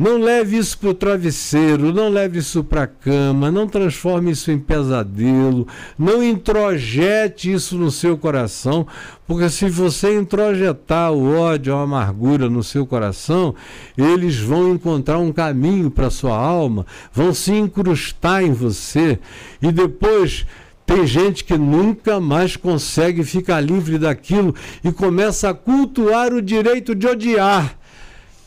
Não 0.00 0.16
leve 0.16 0.56
isso 0.56 0.78
para 0.78 0.88
o 0.88 0.94
travesseiro, 0.94 1.92
não 1.92 2.08
leve 2.08 2.38
isso 2.38 2.64
para 2.64 2.84
a 2.84 2.86
cama, 2.86 3.50
não 3.50 3.68
transforme 3.68 4.30
isso 4.30 4.50
em 4.50 4.58
pesadelo, 4.58 5.68
não 5.98 6.22
introjete 6.22 7.52
isso 7.52 7.76
no 7.76 7.90
seu 7.90 8.16
coração, 8.16 8.86
porque 9.26 9.50
se 9.50 9.68
você 9.68 10.18
introjetar 10.18 11.12
o 11.12 11.38
ódio, 11.38 11.76
a 11.76 11.82
amargura 11.82 12.48
no 12.48 12.62
seu 12.62 12.86
coração, 12.86 13.54
eles 13.94 14.38
vão 14.38 14.72
encontrar 14.72 15.18
um 15.18 15.30
caminho 15.30 15.90
para 15.90 16.08
sua 16.08 16.34
alma, 16.34 16.86
vão 17.12 17.34
se 17.34 17.52
incrustar 17.52 18.42
em 18.42 18.54
você 18.54 19.18
e 19.60 19.70
depois 19.70 20.46
tem 20.86 21.06
gente 21.06 21.44
que 21.44 21.58
nunca 21.58 22.18
mais 22.18 22.56
consegue 22.56 23.22
ficar 23.22 23.60
livre 23.60 23.98
daquilo 23.98 24.54
e 24.82 24.90
começa 24.90 25.50
a 25.50 25.54
cultuar 25.54 26.32
o 26.32 26.40
direito 26.40 26.94
de 26.94 27.06
odiar 27.06 27.78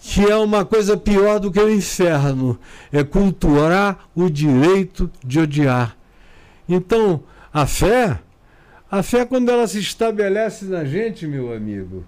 que 0.05 0.21
é 0.21 0.35
uma 0.35 0.65
coisa 0.65 0.97
pior 0.97 1.39
do 1.39 1.49
que 1.49 1.59
o 1.61 1.73
inferno, 1.73 2.59
é 2.91 3.05
cultuar 3.05 4.09
o 4.13 4.30
direito 4.30 5.09
de 5.25 5.39
odiar. 5.39 5.95
Então, 6.67 7.23
a 7.53 7.65
fé, 7.65 8.19
a 8.91 9.01
fé 9.01 9.25
quando 9.25 9.49
ela 9.49 9.65
se 9.65 9.80
estabelece 9.80 10.65
na 10.65 10.84
gente, 10.84 11.25
meu 11.25 11.53
amigo, 11.53 12.03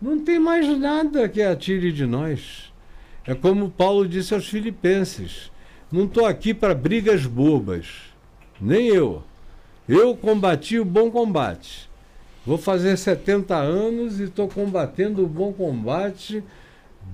não 0.00 0.24
tem 0.24 0.38
mais 0.38 0.66
nada 0.78 1.28
que 1.28 1.42
atire 1.42 1.92
de 1.92 2.06
nós. 2.06 2.72
É 3.26 3.34
como 3.34 3.68
Paulo 3.68 4.08
disse 4.08 4.32
aos 4.32 4.48
filipenses: 4.48 5.52
não 5.92 6.06
estou 6.06 6.24
aqui 6.24 6.54
para 6.54 6.74
brigas 6.74 7.26
bobas, 7.26 7.88
nem 8.58 8.86
eu. 8.86 9.22
Eu 9.86 10.16
combati 10.16 10.78
o 10.78 10.84
bom 10.84 11.10
combate. 11.10 11.90
Vou 12.46 12.56
fazer 12.56 12.96
70 12.96 13.54
anos 13.54 14.18
e 14.18 14.24
estou 14.24 14.48
combatendo 14.48 15.22
o 15.22 15.28
bom 15.28 15.52
combate 15.52 16.42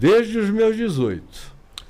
desde 0.01 0.39
os 0.39 0.49
meus 0.49 0.75
18. 0.77 1.23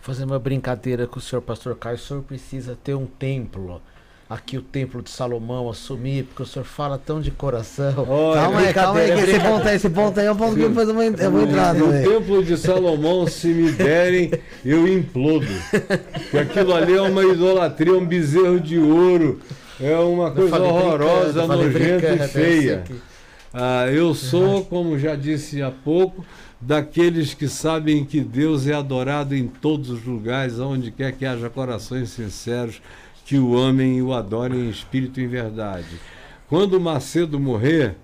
Fazer 0.00 0.24
uma 0.24 0.38
brincadeira 0.38 1.06
com 1.06 1.20
o 1.20 1.22
senhor 1.22 1.42
pastor 1.42 1.76
Caio, 1.76 1.94
o 1.94 1.98
senhor 1.98 2.24
precisa 2.24 2.76
ter 2.82 2.94
um 2.94 3.06
templo. 3.06 3.80
Aqui 4.28 4.58
o 4.58 4.62
templo 4.62 5.00
de 5.00 5.10
Salomão 5.10 5.70
assumir, 5.70 6.24
porque 6.24 6.42
o 6.42 6.46
senhor 6.46 6.64
fala 6.64 6.98
tão 6.98 7.20
de 7.20 7.30
coração. 7.30 8.06
Olha, 8.08 8.40
calma 8.40 8.58
aí, 8.60 8.74
calma 8.74 9.00
aí, 9.00 9.12
que 9.12 9.30
esse 9.30 9.40
ponto, 9.40 9.68
aí, 9.68 9.76
esse 9.76 9.90
ponto 9.90 10.20
aí 10.20 10.26
é 10.26 10.32
um 10.32 10.36
ponto 10.36 10.56
que 10.56 10.62
eu 10.62 10.72
vou, 10.72 10.82
eu 10.82 10.94
vou 10.94 11.42
entrar. 11.42 11.76
O 11.76 11.90
templo 11.90 12.44
de 12.44 12.56
Salomão, 12.56 13.28
se 13.28 13.46
me 13.48 13.70
derem, 13.70 14.32
eu 14.64 14.88
implodo. 14.88 15.46
Porque 16.30 16.38
aquilo 16.38 16.74
ali 16.74 16.96
é 16.96 17.02
uma 17.02 17.24
idolatria, 17.24 17.92
um 17.92 18.06
bezerro 18.06 18.58
de 18.58 18.78
ouro. 18.78 19.40
É 19.80 19.96
uma 19.96 20.32
coisa 20.32 20.60
horrorosa, 20.60 21.46
nojenta 21.46 22.12
e 22.12 22.28
feia. 22.28 22.84
Ah, 23.52 23.86
eu 23.88 24.14
sou, 24.14 24.64
como 24.64 24.96
já 24.96 25.16
disse 25.16 25.60
há 25.60 25.72
pouco, 25.72 26.24
daqueles 26.60 27.32
que 27.32 27.48
sabem 27.48 28.04
que 28.04 28.20
Deus 28.20 28.66
é 28.66 28.74
adorado 28.74 29.34
em 29.34 29.48
todos 29.48 29.88
os 29.88 30.04
lugares, 30.04 30.58
onde 30.58 30.90
quer 30.90 31.12
que 31.12 31.24
haja 31.24 31.48
corações 31.48 32.10
sinceros 32.10 32.82
que 33.24 33.38
o 33.38 33.56
amem 33.56 33.98
e 33.98 34.02
o 34.02 34.12
adorem 34.12 34.66
em 34.66 34.70
espírito 34.70 35.20
e 35.20 35.24
em 35.24 35.28
verdade. 35.28 35.88
Quando 36.48 36.80
Macedo 36.80 37.40
morrer, 37.40 37.96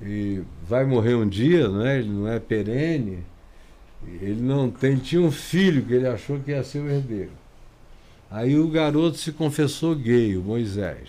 e 0.00 0.42
vai 0.68 0.84
morrer 0.84 1.14
um 1.14 1.28
dia, 1.28 1.68
né? 1.68 1.98
ele 1.98 2.10
não 2.10 2.28
é 2.28 2.38
perene, 2.38 3.24
ele 4.20 4.42
não 4.42 4.70
tem, 4.70 4.96
tinha 4.96 5.22
um 5.22 5.30
filho 5.30 5.82
que 5.82 5.94
ele 5.94 6.06
achou 6.06 6.38
que 6.38 6.50
ia 6.50 6.62
ser 6.62 6.80
o 6.80 6.90
herdeiro. 6.90 7.32
Aí 8.30 8.58
o 8.58 8.68
garoto 8.68 9.16
se 9.16 9.32
confessou 9.32 9.94
gay, 9.94 10.36
o 10.36 10.42
Moisés. 10.42 11.08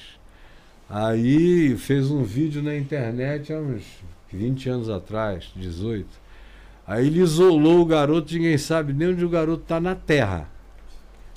Aí 0.89 1.75
fez 1.77 2.09
um 2.09 2.23
vídeo 2.23 2.63
na 2.63 2.75
internet 2.75 3.51
há 3.51 3.57
uns 3.57 3.83
20 4.31 4.69
anos 4.69 4.89
atrás, 4.89 5.51
18 5.55 6.24
Aí 6.87 7.07
ele 7.07 7.19
isolou 7.19 7.81
o 7.81 7.85
garoto, 7.85 8.33
ninguém 8.33 8.57
sabe 8.57 8.93
nem 8.93 9.09
onde 9.09 9.25
o 9.25 9.29
garoto 9.29 9.63
está 9.63 9.79
na 9.79 9.95
terra. 9.95 10.47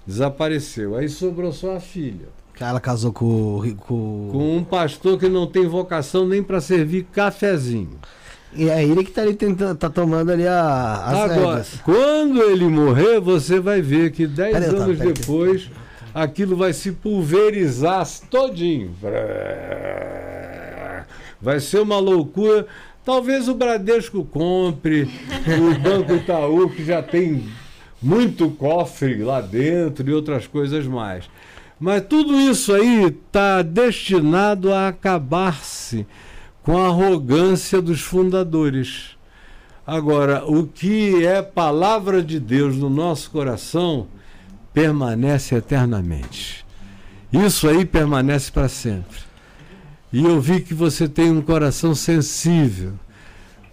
Desapareceu. 0.07 0.97
Aí 0.97 1.09
sobrou 1.09 1.53
só 1.53 1.77
a 1.77 1.81
filha. 1.81 2.29
Ela 2.61 2.81
casou 2.81 3.13
com, 3.13 3.63
com... 3.79 4.29
com 4.33 4.57
um 4.57 4.65
pastor 4.65 5.19
que 5.19 5.29
não 5.29 5.47
tem 5.47 5.67
vocação 5.67 6.27
nem 6.27 6.43
para 6.43 6.61
servir 6.61 7.05
cafezinho. 7.13 7.99
E 8.53 8.69
é 8.69 8.83
ele 8.83 9.05
que 9.05 9.11
está 9.11 9.23
ali 9.23 9.35
tentando, 9.35 9.77
tá 9.77 9.89
tomando 9.89 10.33
ali 10.33 10.47
a, 10.47 10.95
as 11.05 11.19
Agora, 11.19 11.35
regras. 11.35 11.81
quando 11.85 12.43
ele 12.43 12.67
morrer, 12.67 13.21
você 13.21 13.61
vai 13.61 13.81
ver 13.81 14.11
que 14.11 14.27
dez 14.27 14.57
anos 14.57 14.99
depois 14.99 15.71
aquilo 16.15 16.57
vai 16.57 16.73
se 16.73 16.93
pulverizar 16.93 18.07
todinho. 18.31 18.95
Vai 21.41 21.61
ser 21.61 21.81
uma 21.81 21.99
loucura. 21.99 22.67
Talvez 23.09 23.49
o 23.49 23.55
Bradesco 23.55 24.23
compre, 24.23 25.09
o 25.47 25.79
Banco 25.81 26.13
Itaú, 26.13 26.69
que 26.69 26.85
já 26.85 27.03
tem 27.03 27.49
muito 28.03 28.51
cofre 28.51 29.25
lá 29.25 29.41
dentro 29.41 30.07
e 30.07 30.13
outras 30.13 30.47
coisas 30.47 30.87
mais. 30.87 31.25
Mas 31.81 32.05
tudo 32.07 32.39
isso 32.39 32.71
aí 32.75 33.05
está 33.05 33.63
destinado 33.63 34.75
a 34.75 34.89
acabar-se 34.89 36.07
com 36.63 36.77
a 36.77 36.89
arrogância 36.89 37.81
dos 37.81 38.03
fundadores. 38.03 39.17
Agora, 39.87 40.45
o 40.45 40.67
que 40.67 41.25
é 41.25 41.41
palavra 41.41 42.23
de 42.23 42.39
Deus 42.39 42.77
no 42.77 42.91
nosso 42.91 43.31
coração 43.31 44.07
permanece 44.75 45.55
eternamente. 45.55 46.63
Isso 47.33 47.71
aí 47.71 47.87
permanece 47.87 48.53
para 48.53 48.69
sempre. 48.69 49.28
E 50.11 50.25
eu 50.25 50.41
vi 50.41 50.61
que 50.61 50.73
você 50.73 51.07
tem 51.07 51.31
um 51.31 51.43
coração 51.43 51.95
sensível. 51.95 52.93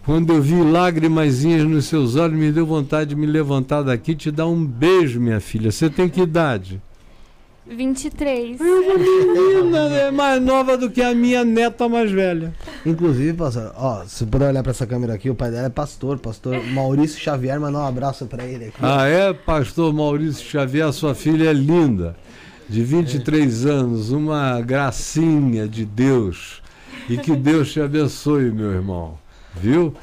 Quando 0.03 0.33
eu 0.33 0.41
vi 0.41 0.61
lágrimazinhas 0.61 1.63
nos 1.63 1.85
seus 1.85 2.15
olhos, 2.15 2.37
me 2.37 2.51
deu 2.51 2.65
vontade 2.65 3.11
de 3.11 3.15
me 3.15 3.25
levantar 3.25 3.81
daqui 3.81 4.11
e 4.11 4.15
te 4.15 4.29
dar 4.31 4.45
um 4.45 4.63
beijo, 4.63 5.19
minha 5.19 5.39
filha. 5.39 5.71
Você 5.71 5.89
tem 5.89 6.09
que 6.09 6.21
idade? 6.21 6.81
23. 7.65 8.59
É 8.59 8.63
menina, 8.63 9.79
é 9.95 10.11
mais 10.11 10.39
nova 10.41 10.77
do 10.77 10.91
que 10.91 11.01
a 11.01 11.15
minha 11.15 11.43
neta 11.43 11.89
mais 11.89 12.11
velha. 12.11 12.53
Inclusive, 12.85 13.33
pastor, 13.33 13.73
ó, 13.75 14.03
se 14.05 14.25
puder 14.25 14.49
olhar 14.49 14.61
para 14.61 14.71
essa 14.71 14.85
câmera 14.85 15.15
aqui, 15.15 15.29
o 15.29 15.35
pai 15.35 15.49
dela 15.49 15.65
é 15.65 15.69
pastor, 15.69 16.19
pastor 16.19 16.63
Maurício 16.63 17.19
Xavier, 17.19 17.59
mandar 17.59 17.79
um 17.79 17.87
abraço 17.87 18.27
para 18.27 18.43
ele 18.43 18.65
aqui. 18.65 18.77
Ah, 18.81 19.07
é? 19.07 19.33
Pastor 19.33 19.91
Maurício 19.91 20.45
Xavier, 20.45 20.85
a 20.85 20.91
sua 20.91 21.15
filha 21.15 21.49
é 21.49 21.53
linda 21.53 22.15
de 22.67 22.83
23 22.83 23.65
anos, 23.65 24.11
uma 24.11 24.59
gracinha 24.61 25.67
de 25.67 25.85
Deus. 25.85 26.61
E 27.09 27.17
que 27.17 27.35
Deus 27.35 27.71
te 27.71 27.79
abençoe, 27.79 28.49
meu 28.51 28.71
irmão. 28.71 29.17
Viu? 29.55 29.93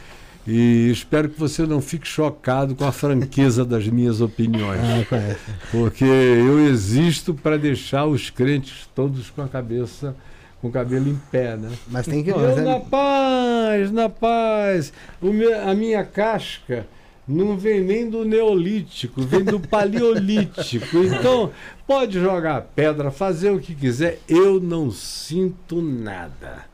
E 0.46 0.88
espero 0.90 1.28
que 1.28 1.38
você 1.38 1.64
não 1.66 1.80
fique 1.80 2.06
chocado 2.06 2.74
com 2.74 2.84
a 2.84 2.92
franqueza 2.92 3.64
das 3.64 3.86
minhas 3.86 4.20
opiniões. 4.20 4.80
Ah. 4.80 5.36
Porque 5.70 6.04
eu 6.04 6.66
existo 6.68 7.32
para 7.32 7.56
deixar 7.56 8.06
os 8.06 8.28
crentes 8.30 8.88
todos 8.94 9.30
com 9.30 9.42
a 9.42 9.48
cabeça, 9.48 10.16
com 10.60 10.68
o 10.68 10.72
cabelo 10.72 11.08
em 11.08 11.20
pé, 11.30 11.56
né? 11.56 11.70
Mas 11.88 12.06
tem 12.06 12.24
que. 12.24 12.30
Eu 12.30 12.38
mas 12.38 12.58
é- 12.58 12.62
na 12.62 12.80
paz, 12.80 13.92
na 13.92 14.08
paz. 14.08 14.92
Meu- 15.20 15.68
a 15.68 15.74
minha 15.74 16.04
casca 16.04 16.86
não 17.26 17.56
vem 17.56 17.80
nem 17.82 18.10
do 18.10 18.24
neolítico, 18.24 19.22
vem 19.22 19.44
do 19.44 19.60
paleolítico. 19.60 20.98
Então, 21.04 21.50
pode 21.86 22.20
jogar 22.20 22.62
pedra, 22.74 23.10
fazer 23.10 23.50
o 23.50 23.60
que 23.60 23.74
quiser, 23.74 24.18
eu 24.28 24.60
não 24.60 24.90
sinto 24.90 25.80
nada. 25.80 26.64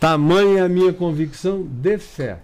Tamanha 0.00 0.64
a 0.64 0.68
minha 0.68 0.92
convicção 0.92 1.62
de 1.62 1.98
fé. 1.98 2.38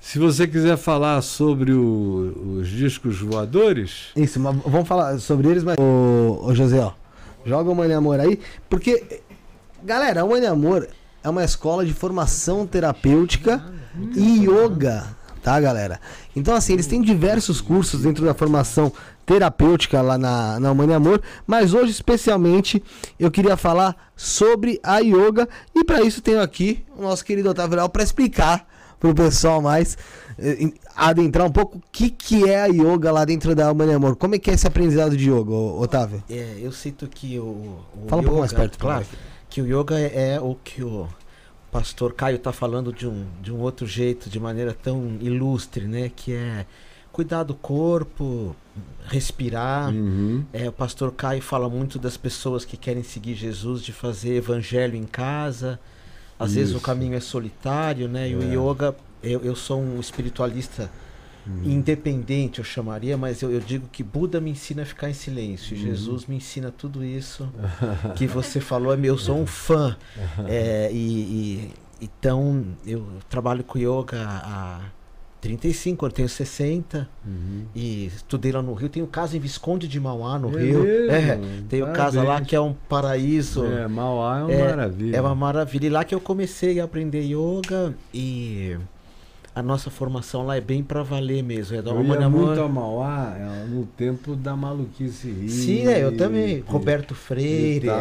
Se 0.00 0.18
você 0.18 0.46
quiser 0.46 0.76
falar 0.76 1.22
sobre 1.22 1.72
o- 1.72 2.58
os 2.60 2.68
discos 2.68 3.18
voadores, 3.20 4.08
Isso, 4.14 4.38
mas 4.38 4.54
vamos 4.66 4.86
falar 4.86 5.18
sobre 5.18 5.48
eles, 5.48 5.64
mas. 5.64 5.76
Ô, 5.78 6.40
ô 6.46 6.54
José, 6.54 6.78
ó. 6.78 6.92
Joga 7.46 7.70
o 7.70 7.74
Mãe 7.74 7.92
Amor 7.92 8.20
aí, 8.20 8.38
porque. 8.68 9.20
Galera, 9.82 10.22
a 10.22 10.26
Mãe 10.26 10.44
Amor 10.46 10.86
é 11.22 11.28
uma 11.28 11.44
escola 11.44 11.84
de 11.86 11.92
formação 11.94 12.66
terapêutica 12.66 13.62
e 14.14 14.44
yoga, 14.46 15.06
tá, 15.44 15.60
galera? 15.60 16.00
Então, 16.34 16.54
assim, 16.54 16.72
eles 16.72 16.86
têm 16.86 17.02
diversos 17.02 17.60
cursos 17.60 18.00
dentro 18.00 18.24
da 18.24 18.32
formação 18.32 18.90
terapêutica 19.26 20.00
lá 20.02 20.16
na, 20.18 20.58
na 20.58 20.74
Mãe 20.74 20.92
Amor, 20.94 21.20
mas 21.46 21.72
hoje, 21.74 21.90
especialmente, 21.92 22.82
eu 23.20 23.30
queria 23.30 23.56
falar 23.56 23.94
sobre 24.16 24.80
a 24.82 24.98
yoga 24.98 25.46
e 25.74 25.84
para 25.84 26.02
isso 26.02 26.20
tenho 26.22 26.40
aqui 26.42 26.82
o 26.96 27.02
nosso 27.02 27.24
querido 27.24 27.50
Otávio 27.50 27.76
Leal 27.76 27.88
para 27.88 28.02
explicar 28.02 28.66
pro 28.98 29.14
pessoal 29.14 29.60
mais 29.60 29.98
eh, 30.38 30.72
adentrar 30.96 31.46
um 31.46 31.50
pouco 31.50 31.76
o 31.78 31.82
que, 31.92 32.08
que 32.08 32.48
é 32.48 32.62
a 32.62 32.66
yoga 32.66 33.12
lá 33.12 33.24
dentro 33.24 33.54
da 33.54 33.72
Mãe 33.74 33.92
Amor. 33.92 34.16
Como 34.16 34.34
é 34.34 34.38
que 34.38 34.50
é 34.50 34.54
esse 34.54 34.66
aprendizado 34.66 35.14
de 35.16 35.30
yoga, 35.30 35.52
Otávio? 35.52 36.22
É, 36.30 36.56
eu 36.60 36.72
cito 36.72 37.06
que 37.06 37.38
o, 37.38 37.44
o 37.44 38.08
Fala 38.08 38.22
um 38.22 38.24
pouco 38.24 38.40
mais 38.40 38.50
yoga- 38.52 38.60
perto, 38.62 38.78
claro, 38.78 39.04
claro. 39.04 39.18
que 39.50 39.60
o 39.60 39.66
yoga 39.66 39.98
é, 39.98 40.34
é 40.36 40.40
o 40.40 40.54
que 40.62 40.82
o 40.82 41.06
pastor 41.74 42.12
Caio 42.14 42.36
está 42.36 42.52
falando 42.52 42.92
de 42.92 43.04
um, 43.08 43.26
de 43.42 43.52
um 43.52 43.58
outro 43.58 43.84
jeito, 43.84 44.30
de 44.30 44.38
maneira 44.38 44.72
tão 44.72 45.18
ilustre, 45.20 45.86
né? 45.88 46.08
Que 46.14 46.32
é 46.32 46.66
cuidar 47.10 47.42
do 47.42 47.52
corpo, 47.52 48.54
respirar. 49.06 49.92
uhum, 49.92 50.44
É, 50.52 50.68
o 50.68 50.72
pastor 50.72 51.10
Caio 51.12 51.42
fala 51.42 51.68
muito 51.68 51.98
das 51.98 52.16
pessoas 52.16 52.64
que 52.64 52.76
querem 52.76 53.02
seguir 53.02 53.34
Jesus, 53.34 53.82
de 53.82 53.92
fazer 53.92 54.36
evangelho 54.36 54.94
em 54.94 55.02
casa. 55.04 55.80
Às 56.38 56.54
vezes 56.54 56.74
o 56.74 56.76
Isso. 56.76 56.84
caminho 56.86 57.14
é 57.16 57.20
solitário, 57.20 58.06
né? 58.08 58.30
E 58.30 58.36
o 58.36 58.42
É. 58.42 58.54
yoga, 58.54 58.94
eu, 59.20 59.40
eu 59.40 59.56
sou 59.56 59.80
um 59.80 59.98
espiritualista 59.98 60.88
uhum. 61.46 61.62
independente, 61.64 62.58
eu 62.58 62.64
chamaria, 62.64 63.16
mas 63.16 63.42
eu, 63.42 63.50
eu 63.52 63.60
digo 63.60 63.88
que 63.90 64.02
Buda 64.02 64.40
me 64.40 64.50
ensina 64.50 64.82
a 64.82 64.86
ficar 64.86 65.08
em 65.10 65.14
silêncio. 65.14 65.76
Uhum. 65.76 65.82
Jesus 65.82 66.26
me 66.26 66.36
ensina 66.36 66.70
tudo 66.70 67.04
isso 67.04 67.48
que 68.16 68.26
você 68.26 68.60
falou. 68.60 68.92
é 68.92 68.96
meu- 68.96 69.14
Eu 69.14 69.18
sou 69.18 69.36
um 69.38 69.46
fã. 69.46 69.96
É, 70.48 70.90
e, 70.92 70.96
e- 70.96 71.70
então, 72.00 72.64
eu 72.86 73.06
trabalho 73.30 73.62
com 73.64 73.78
yoga 73.78 74.18
há 74.26 74.80
35, 75.40 76.06
eu 76.06 76.10
tenho 76.10 76.28
60. 76.28 77.08
Uhum. 77.24 77.64
E 77.74 78.06
estudei 78.06 78.50
lá 78.50 78.60
no 78.62 78.72
Rio. 78.74 78.88
Tenho 78.88 79.06
casa 79.06 79.36
em 79.36 79.40
Visconde 79.40 79.86
de 79.86 80.00
Mauá, 80.00 80.38
no 80.38 80.58
É 80.58 80.62
Rio. 80.62 81.10
É, 81.10 81.38
tenho 81.68 81.86
casa 81.92 82.22
lá 82.22 82.40
que 82.40 82.56
é 82.56 82.60
um 82.60 82.72
paraíso. 82.88 83.64
É, 83.64 83.86
Mauá 83.86 84.38
é 84.40 84.42
uma 84.42 84.52
É, 84.52 84.68
maravilha. 84.68 85.16
É 85.16 85.20
uma 85.20 85.34
maravilha. 85.34 85.86
E 85.86 85.90
lá 85.90 86.02
que 86.04 86.14
eu 86.14 86.20
comecei 86.20 86.80
a 86.80 86.84
aprender 86.84 87.22
yoga 87.22 87.94
e 88.12 88.76
a 89.54 89.62
nossa 89.62 89.88
formação 89.88 90.44
lá 90.46 90.56
é 90.56 90.60
bem 90.60 90.82
pra 90.82 91.02
valer 91.02 91.42
mesmo. 91.42 91.76
É 91.76 91.82
da 91.82 91.90
Eu 91.92 91.96
uma 92.00 92.16
ia 92.16 92.28
muito 92.28 92.60
a 92.60 92.68
Mauá 92.68 93.34
é, 93.38 93.64
no 93.68 93.86
tempo 93.86 94.34
da 94.34 94.56
maluquice 94.56 95.28
hippie 95.28 95.48
Sim, 95.48 95.86
é, 95.86 96.02
eu 96.02 96.16
também. 96.16 96.56
e- 96.58 96.64
Roberto 96.66 97.14
Freire. 97.14 97.86
tal. 97.86 97.96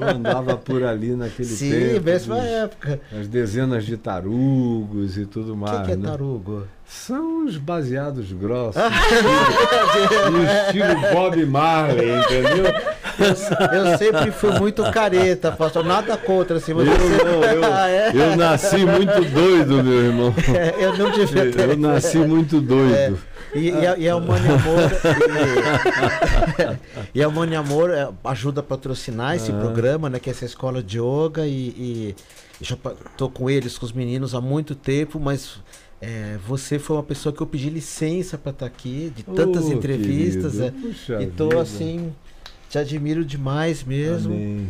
Eu 0.00 0.08
andava 0.08 0.56
por 0.56 0.84
ali 0.84 1.16
naquele 1.16 1.48
Sim, 1.48 1.70
tempo. 1.70 2.04
mesma 2.04 2.36
dos- 2.36 2.44
época. 2.44 3.00
As 3.20 3.26
dezenas 3.26 3.84
de 3.84 3.96
tarugos 3.96 5.18
e 5.18 5.26
tudo 5.26 5.54
O 5.54 5.56
mais. 5.56 5.78
que, 5.80 5.84
que 5.86 5.92
é 5.92 5.96
né? 5.96 6.08
tarugo? 6.08 6.62
São 6.86 7.44
os 7.44 7.56
baseados 7.58 8.32
grossos. 8.32 8.80
no 10.30 10.42
estilo 10.44 11.12
Bob 11.12 11.44
Marley, 11.46 12.10
entendeu? 12.20 12.64
Eu, 13.18 13.78
eu 13.90 13.98
sempre 13.98 14.30
fui 14.30 14.50
muito 14.58 14.82
careta, 14.90 15.50
pastor. 15.52 15.84
Nada 15.84 16.16
contra, 16.16 16.56
assim, 16.58 16.72
mas 16.74 16.86
Eu, 16.86 16.94
você- 16.96 17.24
não, 17.24 17.44
eu, 17.44 17.64
é? 17.84 18.12
eu 18.14 18.36
nasci 18.36 18.76
muito 18.84 19.24
doido, 19.32 19.82
meu 19.82 20.04
irmão. 20.06 20.34
É, 20.54 20.84
eu 20.84 20.96
não 20.96 21.10
devia 21.10 21.50
ter. 21.50 21.68
Eu 21.70 21.76
nasci 21.76 22.18
muito 22.18 22.60
doido. 22.60 23.18
E, 23.54 23.70
e, 23.70 23.86
a, 23.86 23.96
e 23.96 24.08
a 24.08 24.20
Mãe 24.20 24.40
Amor. 24.40 24.90
E, 27.14 27.18
e 27.18 27.22
a 27.22 27.28
Mãe 27.30 27.56
Amor 27.56 27.90
é, 27.90 28.08
ajuda 28.24 28.60
a 28.60 28.62
patrocinar 28.62 29.36
esse 29.36 29.50
Ah. 29.50 29.54
programa, 29.58 30.08
né? 30.10 30.18
Que 30.18 30.30
é 30.30 30.32
essa 30.32 30.44
escola 30.44 30.82
de 30.82 30.98
yoga. 30.98 31.46
E, 31.46 32.14
e 32.60 32.64
já 32.64 32.76
tô 33.16 33.28
com 33.28 33.48
eles, 33.48 33.78
com 33.78 33.86
os 33.86 33.92
meninos 33.92 34.34
há 34.34 34.40
muito 34.40 34.74
tempo, 34.74 35.18
mas. 35.18 35.60
é, 36.00 36.36
você 36.46 36.78
foi 36.78 36.96
uma 36.96 37.02
pessoa 37.02 37.32
que 37.32 37.40
eu 37.40 37.46
pedi 37.46 37.70
licença 37.70 38.36
para 38.38 38.50
estar 38.52 38.66
aqui, 38.66 39.12
de 39.16 39.22
tantas 39.24 39.64
Ô, 39.64 39.72
entrevistas. 39.72 40.60
é, 40.60 40.72
e 41.20 41.26
tô 41.26 41.48
vida. 41.48 41.62
assim, 41.62 42.12
te 42.68 42.78
admiro 42.78 43.24
demais 43.24 43.82
mesmo. 43.84 44.34
Amém. 44.34 44.68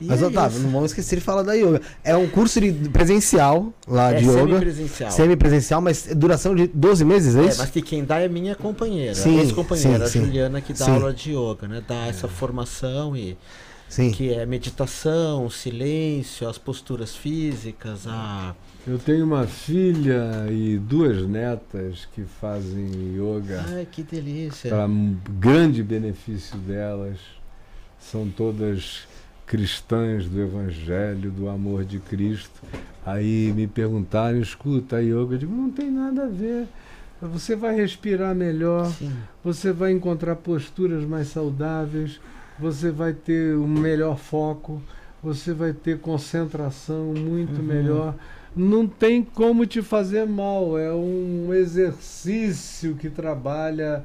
E 0.00 0.06
Mas, 0.06 0.20
é 0.20 0.26
Otávio, 0.26 0.56
isso. 0.56 0.64
não 0.66 0.72
vamos 0.72 0.90
esquecer 0.90 1.16
de 1.16 1.22
falar 1.22 1.42
da 1.42 1.52
yoga. 1.54 1.80
É 2.02 2.16
um 2.16 2.28
curso 2.28 2.60
de 2.60 2.72
presencial 2.88 3.72
lá 3.86 4.10
é 4.12 4.16
de 4.18 4.24
yoga. 4.24 4.38
semipresencial. 4.40 5.10
Semipresencial, 5.12 5.80
mas 5.80 6.08
duração 6.16 6.52
de 6.54 6.66
12 6.66 7.04
meses, 7.04 7.36
é 7.36 7.42
É, 7.42 7.46
isso? 7.46 7.58
mas 7.58 7.70
que 7.70 7.80
quem 7.80 8.04
dá 8.04 8.18
é 8.18 8.28
minha 8.28 8.56
companheira, 8.56 9.14
Sim, 9.14 9.38
ex-companheira, 9.38 10.08
sim, 10.08 10.18
a. 10.18 10.24
Juliana, 10.24 10.60
que 10.60 10.72
dá 10.72 10.84
Sim. 10.84 10.90
aula 10.90 11.14
de 11.14 11.30
yoga, 11.32 11.68
né? 11.68 11.82
Dá 11.86 12.06
essa 12.08 12.26
formação 12.26 13.16
e 13.16 13.38
Sim. 13.88 14.10
que 14.10 14.32
é 14.34 14.44
meditação, 14.44 15.48
silêncio, 15.48 16.48
as 16.48 16.58
posturas 16.58 17.14
físicas, 17.14 18.00
a 18.08 18.54
Eu 18.86 18.98
tenho 18.98 19.24
uma 19.24 19.46
filha 19.46 20.46
e 20.50 20.76
duas 20.78 21.26
netas 21.26 22.06
que 22.14 22.22
fazem 22.22 23.14
yoga 23.16 23.64
ai 23.68 23.86
que 23.90 24.02
delícia. 24.02 24.68
para 24.68 24.86
grande 25.40 25.82
benefício 25.82 26.58
delas. 26.58 27.18
São 27.98 28.28
todas 28.28 29.08
cristãs 29.46 30.26
do 30.28 30.38
Evangelho, 30.40 31.30
do 31.30 31.48
amor 31.48 31.84
de 31.84 31.98
Cristo. 31.98 32.60
Aí 33.06 33.50
me 33.56 33.66
perguntaram, 33.66 34.38
escuta, 34.38 34.96
a 34.96 35.00
yoga, 35.00 35.34
eu 35.34 35.38
digo, 35.38 35.54
não 35.54 35.70
tem 35.70 35.90
nada 35.90 36.24
a 36.24 36.28
ver. 36.28 36.66
Você 37.22 37.56
vai 37.56 37.74
respirar 37.74 38.34
melhor, 38.34 38.86
Sim. 38.92 39.10
você 39.42 39.72
vai 39.72 39.92
encontrar 39.92 40.36
posturas 40.36 41.04
mais 41.04 41.28
saudáveis, 41.28 42.20
você 42.58 42.90
vai 42.90 43.14
ter 43.14 43.56
um 43.56 43.66
melhor 43.66 44.18
foco, 44.18 44.82
você 45.22 45.54
vai 45.54 45.72
ter 45.72 45.98
concentração 46.00 47.14
muito 47.14 47.60
Uhum. 47.60 47.66
melhor. 47.66 48.14
Não 48.56 48.86
tem 48.86 49.22
como 49.22 49.66
te 49.66 49.82
fazer 49.82 50.26
mal, 50.26 50.78
é 50.78 50.92
um 50.92 51.52
exercício 51.52 52.94
que 52.94 53.10
trabalha 53.10 54.04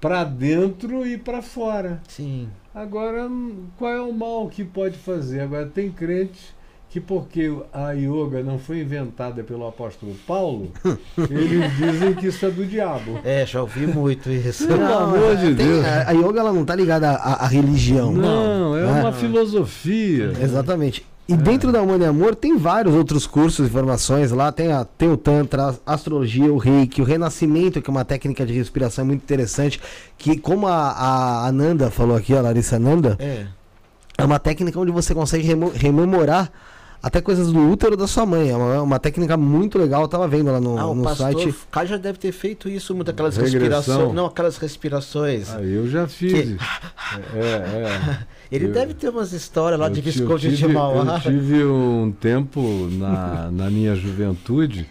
para 0.00 0.24
dentro 0.24 1.06
e 1.06 1.16
para 1.16 1.40
fora. 1.40 2.00
Sim. 2.08 2.48
Agora, 2.74 3.30
qual 3.78 3.92
é 3.92 4.00
o 4.00 4.12
mal 4.12 4.48
que 4.48 4.64
pode 4.64 4.98
fazer? 4.98 5.40
Agora, 5.40 5.66
tem 5.66 5.90
crentes 5.92 6.52
que, 6.90 7.00
porque 7.00 7.50
a 7.72 7.92
yoga 7.92 8.42
não 8.42 8.58
foi 8.58 8.80
inventada 8.80 9.44
pelo 9.44 9.66
apóstolo 9.66 10.14
Paulo, 10.26 10.72
eles 11.30 11.76
dizem 11.76 12.14
que 12.14 12.26
isso 12.26 12.44
é 12.44 12.50
do 12.50 12.66
diabo. 12.66 13.20
É, 13.24 13.46
já 13.46 13.62
ouvi 13.62 13.86
muito 13.86 14.28
isso. 14.28 14.66
Pelo 14.66 14.84
amor 14.92 15.36
de 15.36 15.54
Tem- 15.54 15.66
Deus. 15.66 15.84
a, 15.86 16.10
a 16.10 16.12
yoga 16.12 16.40
ela 16.40 16.52
não 16.52 16.64
tá 16.64 16.74
ligada 16.74 17.12
à, 17.12 17.44
à 17.44 17.46
religião. 17.46 18.12
Não, 18.12 18.76
é 18.76 18.82
né? 18.84 19.00
uma 19.00 19.12
filosofia. 19.12 20.32
Exatamente. 20.40 21.06
E 21.28 21.34
É. 21.34 21.36
dentro 21.36 21.70
da 21.70 21.80
Humana 21.80 22.04
e 22.04 22.06
Amor 22.08 22.34
tem 22.34 22.56
vários 22.58 22.94
outros 22.94 23.26
cursos 23.26 23.68
e 23.68 23.70
formações 23.70 24.32
lá. 24.32 24.50
Tem, 24.50 24.72
a, 24.72 24.84
tem 24.84 25.08
o 25.10 25.16
Tantra, 25.16 25.74
a 25.86 25.94
Astrologia, 25.94 26.52
o 26.52 26.58
Reiki, 26.58 27.00
o 27.00 27.04
Renascimento, 27.04 27.80
que 27.80 27.88
é 27.88 27.92
uma 27.92 28.04
técnica 28.04 28.44
de 28.44 28.52
respiração 28.52 29.04
muito 29.04 29.22
interessante. 29.22 29.80
Que, 30.18 30.36
como 30.36 30.66
a, 30.66 30.90
a 30.90 31.46
Ananda 31.46 31.90
falou 31.90 32.16
aqui, 32.16 32.34
a 32.34 32.40
Larissa 32.42 32.76
Ananda, 32.76 33.16
É. 33.20 33.46
é 34.18 34.24
uma 34.24 34.38
técnica 34.40 34.78
onde 34.80 34.90
você 34.90 35.14
consegue 35.14 35.46
remo- 35.46 35.70
rememorar 35.74 36.50
até 37.00 37.20
coisas 37.20 37.50
do 37.52 37.68
útero 37.70 37.96
da 37.96 38.06
sua 38.08 38.26
mãe. 38.26 38.50
É 38.50 38.56
uma, 38.56 38.82
uma 38.82 38.98
técnica 38.98 39.36
muito 39.36 39.78
legal. 39.78 40.02
Eu 40.02 40.08
tava 40.08 40.26
vendo 40.28 40.50
lá 40.52 40.60
no, 40.60 40.76
Ah, 40.78 40.86
o 40.88 40.94
no 40.94 41.02
pastor 41.04 41.32
site. 41.32 41.54
Caio 41.70 41.88
já 41.88 41.96
deve 41.96 42.18
ter 42.18 42.30
feito 42.32 42.68
isso, 42.68 42.94
muito 42.96 43.10
aquelas 43.12 43.36
Regressão. 43.36 43.60
respirações. 43.60 44.14
Não, 44.14 44.26
aquelas 44.26 44.56
respirações. 44.56 45.52
Ah, 45.54 45.62
eu 45.62 45.88
já 45.88 46.06
fiz. 46.08 46.56
É, 47.34 47.38
é. 47.38 48.18
Ele 48.52 48.66
eu- 48.66 48.72
deve 48.72 48.92
ter 48.94 49.08
umas 49.08 49.32
histórias 49.32 49.80
lá 49.80 49.88
de 49.88 50.00
Visconde 50.02 50.54
de 50.54 50.68
Mauá. 50.68 51.16
Eu 51.16 51.20
tive 51.32 51.64
um 51.64 52.12
tempo 52.12 52.60
na, 52.92 53.50
na 53.50 53.70
minha 53.70 53.94
juventude 53.96 54.86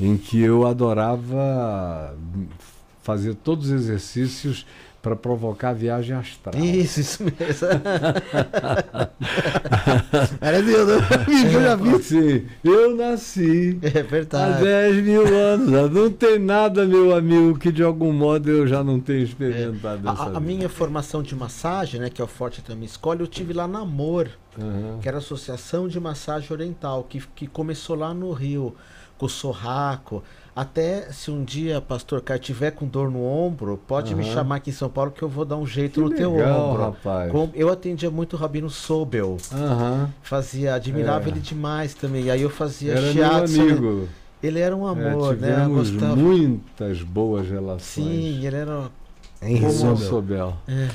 em 0.00 0.16
que 0.16 0.40
eu 0.40 0.66
adorava 0.66 2.16
fazer 3.02 3.34
todos 3.34 3.66
os 3.66 3.72
exercícios 3.72 4.66
para 5.04 5.14
provocar 5.14 5.74
viagem 5.74 6.16
astral. 6.16 6.54
Isso, 6.56 7.00
isso 7.00 7.22
mesmo. 7.22 7.68
Era 10.40 10.62
Deus, 10.62 10.88
né? 10.88 10.94
eu 11.52 11.62
já 11.62 11.76
vi. 11.76 11.94
Assim, 11.94 12.46
eu 12.64 12.96
nasci 12.96 13.78
É 13.82 14.00
há 14.00 14.02
verdade. 14.02 14.64
10 14.64 15.04
mil 15.04 15.26
anos. 15.26 15.92
Não 15.92 16.10
tem 16.10 16.38
nada, 16.38 16.86
meu 16.86 17.14
amigo, 17.14 17.58
que 17.58 17.70
de 17.70 17.82
algum 17.82 18.14
modo 18.14 18.48
eu 18.50 18.66
já 18.66 18.82
não 18.82 18.98
tenho 18.98 19.22
experimentado 19.24 20.08
A- 20.08 20.12
dessa 20.12 20.24
A, 20.30 20.36
a 20.38 20.40
minha 20.40 20.70
formação 20.70 21.22
de 21.22 21.36
massagem, 21.36 22.00
né, 22.00 22.08
que 22.08 22.22
é 22.22 22.24
o 22.24 22.28
Forte 22.28 22.62
também 22.62 22.86
escolhe, 22.86 23.20
eu 23.20 23.26
tive 23.26 23.52
lá 23.52 23.68
na 23.68 23.80
Amor, 23.80 24.30
Aham. 24.58 25.00
que 25.02 25.08
era 25.08 25.18
a 25.18 25.20
Associação 25.20 25.86
de 25.86 26.00
Massagem 26.00 26.50
Oriental, 26.50 27.04
que, 27.04 27.22
que 27.36 27.46
começou 27.46 27.94
lá 27.94 28.14
no 28.14 28.32
Rio, 28.32 28.74
com 29.18 29.26
o 29.26 29.28
Sorraco. 29.28 30.24
Até 30.56 31.08
se 31.10 31.32
um 31.32 31.42
dia, 31.42 31.80
pastor 31.80 32.20
Caio, 32.20 32.38
tiver 32.38 32.70
com 32.70 32.86
dor 32.86 33.10
no 33.10 33.24
ombro, 33.24 33.76
pode 33.88 34.14
me 34.14 34.22
Aham. 34.22 34.32
chamar 34.34 34.54
aqui 34.56 34.70
em 34.70 34.72
São 34.72 34.88
Paulo 34.88 35.10
que 35.10 35.20
eu 35.22 35.28
vou 35.28 35.44
dar 35.44 35.56
um 35.56 35.66
jeito 35.66 35.94
Que 35.94 36.00
no 36.08 36.14
teu 36.14 36.36
legal, 36.36 36.70
ombro. 36.70 36.82
rapaz. 36.82 37.32
Com- 37.32 37.50
eu 37.54 37.68
atendia 37.70 38.08
muito 38.08 38.34
o 38.34 38.36
Rabino 38.38 38.70
Sobel. 38.70 39.36
Aham. 39.52 40.10
Fazia, 40.22 40.74
admirava 40.76 41.26
É. 41.26 41.30
ele 41.32 41.40
demais 41.40 41.92
também. 41.94 42.30
Aí 42.30 42.40
eu 42.42 42.50
fazia 42.50 42.92
Era 42.92 43.00
meu 43.02 43.12
shiatsu. 43.12 43.60
amigo. 43.62 44.08
Ele 44.40 44.60
era 44.60 44.76
um 44.76 44.86
É, 44.86 44.90
amor, 44.92 45.36
né? 45.36 45.48
Eu 45.50 45.54
tivemos 45.54 45.90
gostava. 45.90 46.14
muitas 46.16 47.02
boas 47.02 47.48
relações. 47.48 48.06
Sim, 48.06 48.46
ele 48.46 48.56
era. 48.56 48.82
Em 49.42 49.56
resumo. 49.56 49.92
o 49.92 49.96
Sobel. 49.98 50.54
É. 50.68 50.88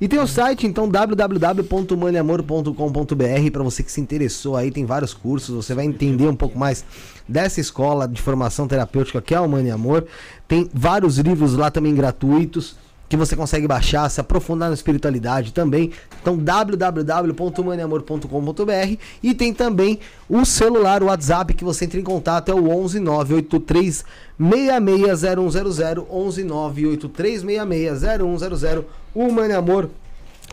E 0.00 0.06
tem 0.06 0.20
o 0.20 0.26
site, 0.26 0.66
então, 0.68 0.88
www.maniamor.com.br, 0.88 3.50
para 3.52 3.62
você 3.64 3.82
que 3.82 3.90
se 3.90 4.00
interessou 4.00 4.54
aí, 4.56 4.70
tem 4.70 4.84
vários 4.84 5.12
cursos, 5.12 5.52
você 5.64 5.74
vai 5.74 5.84
entender 5.84 6.28
um 6.28 6.36
pouco 6.36 6.56
mais 6.56 6.84
dessa 7.28 7.60
escola 7.60 8.06
de 8.06 8.20
formação 8.20 8.68
terapêutica 8.68 9.20
que 9.20 9.34
é 9.34 9.40
o 9.40 9.48
Mani 9.48 9.70
Amor. 9.70 10.06
Tem 10.46 10.70
vários 10.72 11.18
livros 11.18 11.54
lá 11.54 11.70
também 11.70 11.94
gratuitos 11.94 12.76
que 13.08 13.16
você 13.16 13.36
consegue 13.36 13.68
baixar, 13.68 14.10
se 14.10 14.20
aprofundar 14.20 14.68
na 14.68 14.74
espiritualidade 14.74 15.52
também. 15.52 15.92
Então, 16.20 16.36
www.maniamor.com.br 16.36 18.96
e 19.22 19.32
tem 19.34 19.54
também 19.54 20.00
o 20.28 20.44
celular, 20.44 21.00
o 21.02 21.06
WhatsApp 21.06 21.54
que 21.54 21.62
você 21.62 21.84
entra 21.84 22.00
em 22.00 22.04
contato 22.04 22.50
é 22.50 22.54
o 22.54 22.68
11 22.68 22.98
983 23.00 24.04
660100 24.38 26.04
11 26.10 26.44
983 26.44 27.42
660100 27.42 28.84
o 29.14 29.32
Mani 29.32 29.54
Amor 29.54 29.88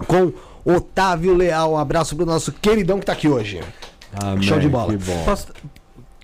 com 0.08 0.32
Otávio 0.64 1.36
Leal. 1.36 1.74
Um 1.74 1.78
abraço 1.78 2.16
pro 2.16 2.26
nosso 2.26 2.52
queridão 2.52 3.00
que 3.00 3.06
tá 3.06 3.14
aqui 3.14 3.28
hoje. 3.28 3.62
Amém, 4.14 4.44
Show 4.44 4.60
de 4.60 4.70
bola. 4.70 4.95
Que 4.95 5.04
bom. 5.04 5.24
Pastor, 5.26 5.56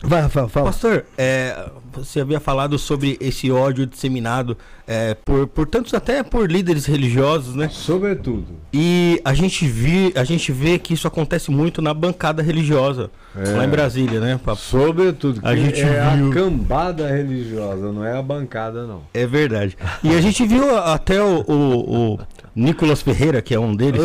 Vai, 0.02 0.22
Rafael, 0.22 0.48
fala. 0.48 0.68
pastor, 0.68 1.06
é, 1.18 1.70
você 1.92 2.22
havia 2.22 2.40
falado 2.40 2.80
sobre 2.80 3.18
esse 3.20 3.52
ódio 3.52 3.86
disseminado 3.86 4.58
é, 4.88 5.14
por, 5.14 5.46
por 5.48 5.68
tantos, 5.68 5.94
até 5.94 6.24
por 6.24 6.50
líderes 6.50 6.86
religiosos, 6.86 7.54
né? 7.54 7.68
Sobretudo. 7.70 8.46
E 8.74 9.22
a 9.26 9.34
gente, 9.34 9.68
vi, 9.68 10.14
a 10.16 10.24
gente 10.24 10.52
vê 10.54 10.80
que 10.80 10.94
isso 10.94 11.06
acontece 11.08 11.52
muito 11.52 11.82
na 11.82 11.94
bancada 11.94 12.42
religiosa, 12.42 13.12
É. 13.36 13.50
lá 13.58 13.66
em 13.66 13.70
Brasília, 13.70 14.20
né? 14.22 14.40
papo? 14.44 14.60
Sobretudo. 14.62 15.42
A 15.44 15.54
gente 15.56 15.82
é 15.82 16.16
viu- 16.16 16.30
a 16.32 16.34
cambada 16.34 17.08
religiosa, 17.10 17.92
não 17.92 18.06
é 18.06 18.18
a 18.18 18.22
bancada, 18.22 18.88
não. 18.88 19.02
É 19.14 19.28
verdade. 19.28 19.78
E 20.02 20.16
a 20.16 20.22
gente 20.22 20.46
viu 20.48 20.78
até 20.78 21.22
o, 21.22 21.42
o, 21.46 22.14
o 22.16 22.20
Nicolas 22.60 23.02
Ferreira, 23.02 23.42
que 23.42 23.54
é 23.54 23.60
um 23.60 23.76
deles, 23.76 24.02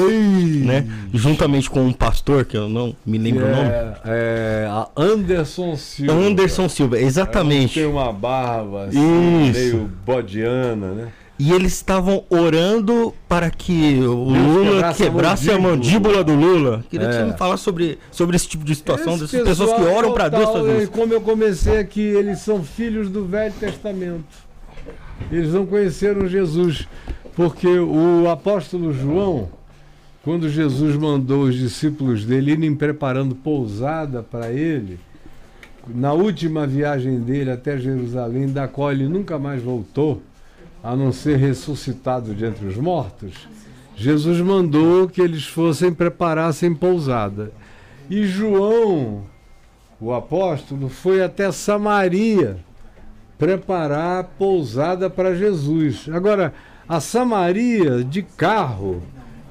né? 0.65 0.87
Juntamente 1.13 1.69
com 1.69 1.85
um 1.85 1.93
pastor, 1.93 2.45
que 2.45 2.57
eu 2.57 2.69
não 2.69 2.95
me 3.05 3.19
lembro 3.19 3.47
o 3.47 3.51
nome. 3.51 3.69
É, 3.69 4.65
é 4.65 4.67
a 4.71 4.89
Anderson 4.97 5.77
Silva. 5.77 6.13
Anderson 6.13 6.69
Silva, 6.69 6.97
Tem 6.97 7.07
exatamente. 7.07 7.81
uma 7.85 8.13
barba 8.13 8.85
assim, 8.85 9.45
Isso. 9.51 9.59
meio 9.61 9.91
bodiana, 10.07 10.93
né? 10.93 11.09
E 11.37 11.51
eles 11.53 11.73
estavam 11.73 12.23
orando 12.31 13.13
para 13.29 13.51
que 13.51 13.99
o 13.99 14.31
Deus 14.33 14.47
Lula 14.69 14.95
quebrasse 14.95 15.51
a 15.51 15.59
mandíbula. 15.59 16.23
do 16.23 16.33
Lula. 16.33 16.85
Queria 16.89 17.09
que 17.09 17.15
É. 17.17 17.19
você 17.19 17.25
me 17.33 17.37
falasse 17.37 17.65
sobre, 17.65 17.99
sobre 18.13 18.37
esse 18.37 18.47
tipo 18.47 18.65
de 18.65 18.73
situação, 18.73 19.15
Esse 19.17 19.23
dessas 19.39 19.43
pessoas 19.59 19.73
que 19.75 19.83
oram 19.83 20.11
é 20.11 20.13
para 20.13 20.29
Deus 20.29 20.49
fazer 20.49 20.79
e 20.79 20.83
isso. 20.85 20.93
Como 20.93 21.13
eu 21.13 21.21
comecei 21.21 21.77
aqui, 21.79 22.01
eles 22.01 22.39
são 22.39 22.63
filhos 22.63 23.11
do 23.11 23.25
Velho 23.27 23.53
Testamento. 23.59 24.25
Eles 25.31 25.53
não 25.53 25.67
conheceram 25.67 26.29
Jesus, 26.29 26.87
porque 27.35 27.66
o 27.66 28.28
apóstolo 28.28 28.93
João, 28.93 29.48
quando 30.23 30.48
Jesus 30.48 30.97
mandou 30.97 31.44
os 31.44 31.55
discípulos 31.55 32.24
dele 32.24 32.52
irem 32.52 32.74
preparando 32.74 33.35
pousada 33.35 34.23
para 34.23 34.52
ele, 34.52 34.98
na 35.86 36.12
última 36.12 36.66
viagem 36.66 37.20
dele 37.20 37.51
até 37.51 37.77
Jerusalém, 37.77 38.48
da 38.48 38.66
qual 38.66 38.93
ele 38.93 39.09
nunca 39.09 39.39
mais 39.39 39.62
voltou, 39.62 40.23
a 40.82 40.94
não 40.94 41.12
ser 41.12 41.36
ressuscitado 41.36 42.35
de 42.35 42.44
entre 42.44 42.66
os 42.66 42.77
mortos, 42.77 43.48
Jesus 43.97 44.40
mandou 44.40 45.09
que 45.09 45.20
eles 45.20 45.47
fossem 45.47 45.93
preparassem 45.93 46.74
pousada. 46.74 47.52
E 48.11 48.27
João, 48.27 49.23
o 50.01 50.12
apóstolo, 50.12 50.89
foi 50.89 51.23
até 51.23 51.51
Samaria 51.51 52.59
preparar 53.39 54.24
pousada 54.39 55.09
para 55.09 55.35
Jesus. 55.35 56.06
Agora, 56.12 56.52
a 56.89 57.01
Samaria 57.01 58.05
de 58.05 58.23
carro, 58.23 59.02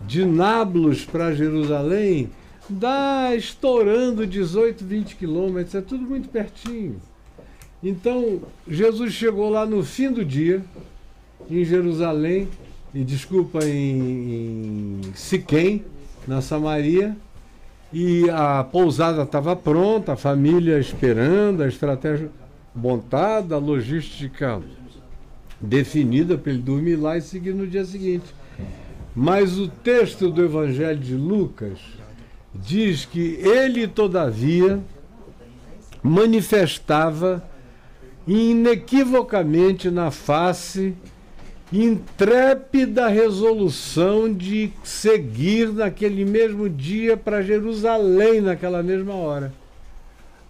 de 0.05 0.25
Nablus 0.25 1.05
para 1.05 1.33
Jerusalém, 1.33 2.29
dá 2.69 3.35
estourando 3.35 4.25
18, 4.25 4.83
20 4.83 5.15
quilômetros, 5.15 5.75
é 5.75 5.81
tudo 5.81 6.05
muito 6.05 6.29
pertinho. 6.29 7.01
Então, 7.81 8.41
Jesus 8.67 9.13
chegou 9.13 9.49
lá 9.49 9.65
no 9.65 9.83
fim 9.83 10.11
do 10.11 10.23
dia, 10.23 10.63
em 11.49 11.65
Jerusalém, 11.65 12.47
e 12.93 13.03
desculpa, 13.03 13.65
em, 13.65 15.01
em 15.01 15.13
Siquém, 15.15 15.83
na 16.27 16.41
Samaria, 16.41 17.17
e 17.91 18.29
a 18.29 18.63
pousada 18.63 19.23
estava 19.23 19.55
pronta, 19.55 20.13
a 20.13 20.15
família 20.15 20.79
esperando, 20.79 21.61
a 21.61 21.67
estratégia 21.67 22.29
montada, 22.73 23.55
a 23.55 23.59
logística 23.59 24.61
definida 25.63 26.37
para 26.37 26.51
ele 26.51 26.61
dormir 26.61 26.97
lá 26.97 27.17
e 27.17 27.21
seguir 27.21 27.53
no 27.53 27.65
dia 27.65 27.85
seguinte. 27.85 28.25
Mas 29.15 29.57
o 29.57 29.67
texto 29.67 30.29
do 30.29 30.43
Evangelho 30.43 30.99
de 30.99 31.15
Lucas 31.15 31.79
diz 32.53 33.05
que 33.05 33.39
ele, 33.41 33.87
todavia, 33.87 34.79
manifestava 36.01 37.47
inequivocamente 38.27 39.89
na 39.89 40.11
face 40.11 40.93
intrépida 41.71 43.07
resolução 43.07 44.31
de 44.31 44.71
seguir 44.83 45.69
naquele 45.69 46.23
mesmo 46.23 46.69
dia 46.69 47.17
para 47.17 47.41
Jerusalém 47.41 48.41
naquela 48.41 48.83
mesma 48.83 49.13
hora. 49.15 49.53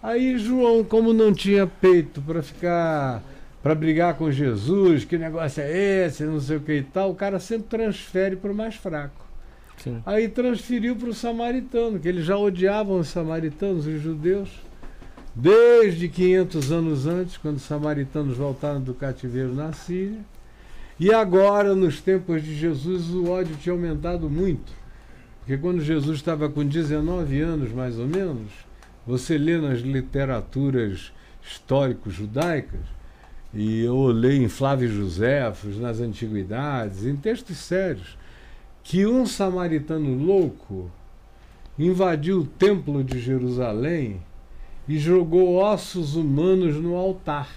Aí 0.01 0.37
João, 0.37 0.83
como 0.83 1.13
não 1.13 1.33
tinha 1.33 1.65
peito 1.65 2.21
para 2.21 2.43
ficar 2.43 3.23
para 3.63 3.73
brigar 3.73 4.15
com 4.15 4.29
Jesus, 4.29 5.05
que 5.05 5.17
negócio 5.17 5.63
é 5.63 6.05
esse, 6.05 6.25
não 6.25 6.41
sei 6.41 6.57
o 6.57 6.59
que 6.59 6.73
e 6.73 6.83
tal, 6.83 7.11
o 7.11 7.15
cara 7.15 7.39
sempre 7.39 7.69
transfere 7.69 8.35
para 8.35 8.51
o 8.51 8.55
mais 8.55 8.75
fraco. 8.75 9.25
Sim. 9.77 10.03
Aí 10.05 10.27
transferiu 10.27 10.97
para 10.97 11.07
o 11.07 11.13
samaritano, 11.13 11.97
que 11.97 12.09
eles 12.09 12.25
já 12.25 12.37
odiavam 12.37 12.99
os 12.99 13.07
samaritanos, 13.07 13.87
os 13.87 14.01
judeus, 14.01 14.49
desde 15.33 16.09
500 16.09 16.71
anos 16.73 17.07
antes, 17.07 17.37
quando 17.37 17.55
os 17.55 17.63
samaritanos 17.63 18.35
voltaram 18.35 18.81
do 18.81 18.93
cativeiro 18.93 19.55
na 19.55 19.71
Síria. 19.71 20.19
E 20.99 21.13
agora, 21.13 21.73
nos 21.73 22.01
tempos 22.01 22.43
de 22.43 22.53
Jesus, 22.53 23.09
o 23.11 23.29
ódio 23.31 23.55
tinha 23.55 23.73
aumentado 23.73 24.29
muito. 24.29 24.73
Porque 25.39 25.57
quando 25.57 25.81
Jesus 25.81 26.17
estava 26.17 26.49
com 26.49 26.65
19 26.65 27.39
anos, 27.39 27.71
mais 27.71 27.97
ou 27.97 28.07
menos, 28.07 28.51
você 29.07 29.37
lê 29.37 29.57
nas 29.57 29.79
literaturas 29.79 31.13
históricos 31.41 32.13
judaicas, 32.13 32.92
e 33.53 33.81
eu 33.81 33.95
olhei 33.95 34.37
em 34.37 34.49
Flávio 34.49 34.89
Joséfos, 34.89 35.77
nas 35.77 35.99
antiguidades, 35.99 37.05
em 37.05 37.15
textos 37.15 37.57
sérios, 37.57 38.17
que 38.81 39.05
um 39.05 39.25
samaritano 39.27 40.15
louco 40.15 40.89
invadiu 41.77 42.39
o 42.39 42.45
templo 42.45 43.03
de 43.03 43.19
Jerusalém 43.19 44.19
e 44.87 44.97
jogou 44.97 45.55
ossos 45.55 46.15
humanos 46.15 46.75
no 46.77 46.95
altar. 46.95 47.49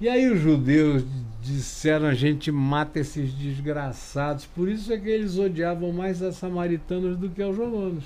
E 0.00 0.08
aí 0.08 0.28
os 0.28 0.40
judeus 0.40 1.04
disseram: 1.40 2.06
a 2.06 2.14
gente 2.14 2.50
mata 2.50 2.98
esses 2.98 3.32
desgraçados. 3.32 4.44
Por 4.44 4.68
isso 4.68 4.92
é 4.92 4.98
que 4.98 5.08
eles 5.08 5.38
odiavam 5.38 5.92
mais 5.92 6.20
os 6.20 6.36
samaritanos 6.36 7.16
do 7.16 7.28
que 7.30 7.42
os 7.42 7.56
romanos, 7.56 8.04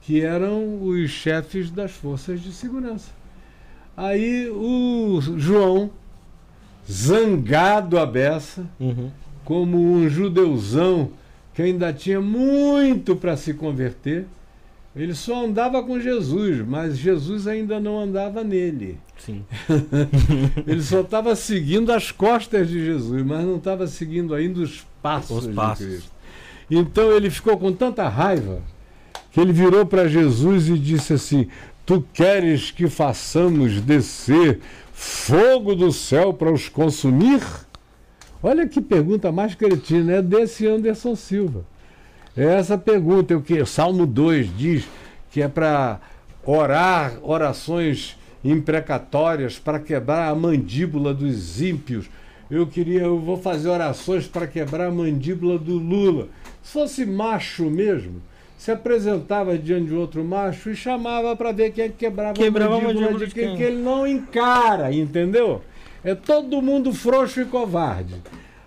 que 0.00 0.22
eram 0.22 0.82
os 0.82 1.10
chefes 1.10 1.70
das 1.70 1.92
forças 1.92 2.40
de 2.40 2.52
segurança. 2.52 3.12
Aí 3.96 4.48
o 4.50 5.20
João, 5.36 5.90
zangado 6.90 7.98
à 7.98 8.06
beça, 8.06 8.66
Uhum. 8.78 9.10
como 9.44 9.78
um 9.78 10.08
judeuzão 10.08 11.10
que 11.54 11.62
ainda 11.62 11.92
tinha 11.92 12.20
muito 12.20 13.14
para 13.14 13.36
se 13.36 13.54
converter, 13.54 14.26
Ele 14.96 15.14
só 15.14 15.44
andava 15.44 15.82
com 15.82 15.98
Jesus, 16.00 16.64
mas 16.66 16.96
Jesus 16.96 17.46
ainda 17.48 17.80
não 17.80 17.98
andava 17.98 18.44
nele. 18.44 18.98
Sim. 19.18 19.44
Ele 20.66 20.82
só 20.82 21.00
estava 21.00 21.34
seguindo 21.34 21.90
as 21.92 22.10
costas 22.12 22.68
de 22.68 22.84
Jesus, 22.84 23.22
mas 23.24 23.44
não 23.44 23.56
estava 23.56 23.86
seguindo 23.88 24.34
ainda 24.34 24.60
os 24.60 24.86
passos, 25.02 25.46
Os 25.46 25.54
passos. 25.54 25.84
de 25.86 25.92
Cristo. 25.92 26.10
Então 26.70 27.12
ele 27.12 27.28
ficou 27.28 27.58
com 27.58 27.72
tanta 27.72 28.08
raiva 28.08 28.60
que 29.32 29.40
ele 29.40 29.52
virou 29.52 29.84
para 29.84 30.08
Jesus 30.08 30.68
e 30.68 30.78
disse 30.78 31.12
assim: 31.12 31.48
Tu 31.86 32.02
queres 32.14 32.70
que 32.70 32.88
façamos 32.88 33.80
descer 33.80 34.60
fogo 34.92 35.74
do 35.74 35.92
céu 35.92 36.32
para 36.32 36.50
os 36.50 36.68
consumir? 36.68 37.42
Olha 38.42 38.66
que 38.66 38.80
pergunta 38.80 39.30
mais 39.30 39.54
cretina, 39.54 40.14
é 40.14 40.22
desse 40.22 40.66
Anderson 40.66 41.14
Silva. 41.14 41.64
É 42.36 42.44
essa 42.44 42.78
pergunta, 42.78 43.36
o 43.36 43.42
que 43.42 43.64
Salmo 43.66 44.06
2 44.06 44.56
diz 44.56 44.88
que 45.30 45.42
é 45.42 45.48
para 45.48 46.00
orar 46.42 47.18
orações 47.22 48.16
imprecatórias 48.42 49.58
para 49.58 49.78
quebrar 49.78 50.28
a 50.28 50.34
mandíbula 50.34 51.12
dos 51.12 51.60
ímpios. 51.60 52.06
Eu 52.50 52.66
queria, 52.66 53.02
eu 53.02 53.18
vou 53.18 53.36
fazer 53.36 53.68
orações 53.68 54.26
para 54.26 54.46
quebrar 54.46 54.88
a 54.88 54.92
mandíbula 54.92 55.58
do 55.58 55.76
Lula. 55.76 56.28
Se 56.62 56.72
fosse 56.72 57.06
macho 57.06 57.64
mesmo, 57.70 58.22
se 58.64 58.70
apresentava 58.70 59.58
diante 59.58 59.88
de 59.88 59.94
outro 59.94 60.24
macho 60.24 60.70
e 60.70 60.74
chamava 60.74 61.36
para 61.36 61.52
ver 61.52 61.70
quem 61.70 61.84
é 61.84 61.88
que 61.90 61.96
quebrava, 61.96 62.32
Quebrava 62.32 62.76
a 62.76 62.78
a 62.78 62.80
mandíbula, 62.80 63.10
mandíbula 63.10 63.26
de 63.26 63.34
de 63.34 63.34
quem, 63.38 63.48
quem? 63.48 63.56
que 63.58 63.62
ele 63.62 63.76
não 63.76 64.06
encara, 64.06 64.90
entendeu? 64.90 65.60
É 66.02 66.14
todo 66.14 66.62
mundo 66.62 66.90
frouxo 66.90 67.42
e 67.42 67.44
covarde. 67.44 68.14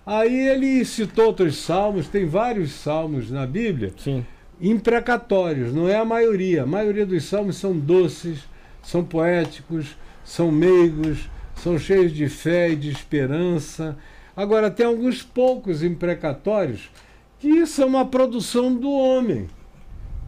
Aí 0.06 0.50
ele 0.50 0.84
citou 0.84 1.26
outros 1.26 1.56
salmos, 1.56 2.06
tem 2.06 2.26
vários 2.26 2.70
salmos 2.70 3.28
na 3.28 3.44
Bíblia, 3.44 3.92
Sim. 3.98 4.24
imprecatórios, 4.60 5.74
não 5.74 5.88
é 5.88 5.96
a 5.96 6.04
maioria. 6.04 6.62
A 6.62 6.66
maioria 6.66 7.04
dos 7.04 7.24
salmos 7.24 7.56
são 7.56 7.76
doces, 7.76 8.44
são 8.80 9.02
poéticos, 9.02 9.96
são 10.24 10.52
meigos, 10.52 11.28
são 11.56 11.76
cheios 11.76 12.12
de 12.12 12.28
fé 12.28 12.70
e 12.70 12.76
de 12.76 12.88
esperança. 12.88 13.96
Agora, 14.36 14.70
tem 14.70 14.86
alguns 14.86 15.24
poucos 15.24 15.82
imprecatórios 15.82 16.88
que 17.40 17.66
são 17.66 17.88
uma 17.88 18.06
produção 18.06 18.72
do 18.72 18.92
homem. 18.92 19.48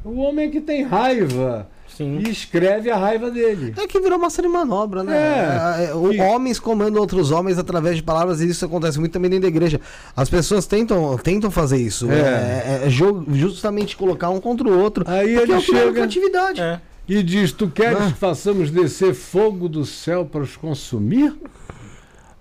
O 0.05 0.17
homem 0.21 0.51
que 0.51 0.61
tem 0.61 0.83
raiva 0.83 1.69
Sim. 1.89 2.19
e 2.27 2.31
escreve 2.31 2.91
a 2.91 2.97
raiva 2.97 3.31
dele. 3.31 3.75
É 3.77 3.87
que 3.87 4.01
virou 4.01 4.19
massa 4.19 4.41
de 4.41 4.49
manobra, 4.49 5.03
né? 5.05 5.15
É. 5.17 5.85
É, 5.91 5.95
o- 5.95 6.13
E- 6.13 6.21
Homens 6.21 6.59
comandam 6.59 7.01
outros 7.01 7.31
homens 7.31 7.59
através 7.59 7.97
de 7.97 8.03
palavras, 8.03 8.41
e 8.41 8.49
isso 8.49 8.65
acontece 8.65 8.99
muito 8.99 9.13
também 9.13 9.29
dentro 9.31 9.43
da 9.43 9.49
igreja. 9.49 9.79
As 10.17 10.31
pessoas 10.31 10.67
tentam, 10.67 11.17
tentam 11.19 11.51
fazer 11.51 11.77
isso. 11.79 12.11
É. 12.11 12.15
É, 12.15 12.83
é 12.87 12.89
jo- 12.89 13.25
justamente 13.33 13.97
colocar 13.97 14.31
um 14.31 14.41
contra 14.41 14.67
o 14.67 14.79
outro. 14.79 15.05
Aí 15.07 15.35
porque 15.35 15.43
ele 15.43 15.53
é 15.53 15.57
o 15.57 15.61
que 15.61 15.67
chega- 15.67 15.93
criatividade. 15.93 16.61
É. 16.63 16.81
E 17.09 17.23
diz: 17.23 17.53
Tu 17.53 17.69
queres 17.69 17.99
Ah. 18.01 18.07
que 18.07 18.15
façamos 18.19 18.71
descer 18.71 19.13
fogo 19.15 19.69
do 19.69 19.85
céu 19.85 20.25
para 20.25 20.41
os 20.43 20.57
consumir? 20.57 21.35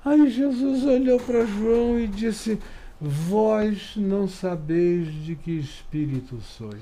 Aí 0.06 0.30
Jesus 0.30 0.86
olhou 0.86 1.20
para 1.20 1.46
João 1.46 2.00
e 2.00 2.08
disse: 2.08 2.58
Vós 3.02 3.94
não 3.96 4.28
sabeis 4.28 5.08
de 5.26 5.36
que 5.36 5.52
espírito 5.60 6.38
sois. 6.58 6.80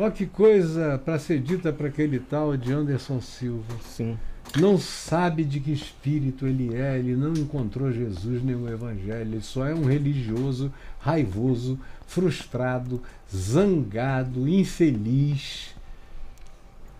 Ó, 0.00 0.08
que 0.10 0.26
coisa 0.26 0.96
para 1.04 1.18
ser 1.18 1.40
dita 1.40 1.72
para 1.72 1.88
aquele 1.88 2.20
tal 2.20 2.56
de 2.56 2.72
Anderson 2.72 3.20
Silva. 3.20 3.74
Sim. 3.82 4.16
Não 4.56 4.78
sabe 4.78 5.42
de 5.42 5.58
que 5.58 5.72
espírito 5.72 6.46
ele 6.46 6.72
é, 6.72 6.96
ele 6.96 7.16
não 7.16 7.32
encontrou 7.32 7.90
Jesus 7.92 8.42
nem 8.42 8.54
o 8.54 8.68
Evangelho, 8.68 9.20
ele 9.20 9.42
só 9.42 9.66
é 9.66 9.74
um 9.74 9.84
religioso 9.84 10.72
raivoso, 11.00 11.78
frustrado, 12.06 13.02
zangado, 13.34 14.48
infeliz 14.48 15.74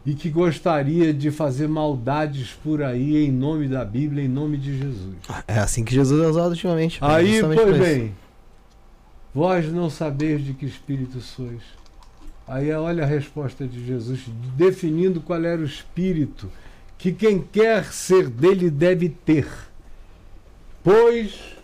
e 0.05 0.15
que 0.15 0.29
gostaria 0.29 1.15
de 1.15 1.31
fazer 1.31 1.69
maldades 1.69 2.51
por 2.65 2.83
aí 2.83 3.25
em 3.25 3.31
nome 3.31 3.69
da 3.69 3.85
Bíblia, 3.85 4.25
em 4.25 4.29
nome 4.29 4.57
de 4.57 4.77
Jesus. 4.77 5.17
É 5.47 5.59
assim 5.59 5.85
que 5.85 5.95
Jesus 5.95 6.21
é 6.21 6.27
usado 6.27 6.51
ultimamente. 6.51 6.99
Aí, 7.01 7.41
pois 7.43 7.79
bem, 7.79 8.15
vós 9.33 9.73
não 9.73 9.89
sabeis 9.89 10.45
de 10.45 10.53
que 10.53 10.67
espírito 10.67 11.21
sois. 11.21 11.78
Aí 12.49 12.73
olha 12.73 13.05
a 13.05 13.07
resposta 13.07 13.67
de 13.67 13.85
Jesus, 13.85 14.25
definindo 14.57 15.21
qual 15.21 15.45
era 15.45 15.61
o 15.61 15.67
espírito 15.67 16.51
que 16.97 17.13
quem 17.13 17.41
quer 17.41 17.85
ser 17.93 18.29
dele 18.29 18.71
deve 18.71 19.09
ter. 19.09 19.47
Pois 20.83 21.57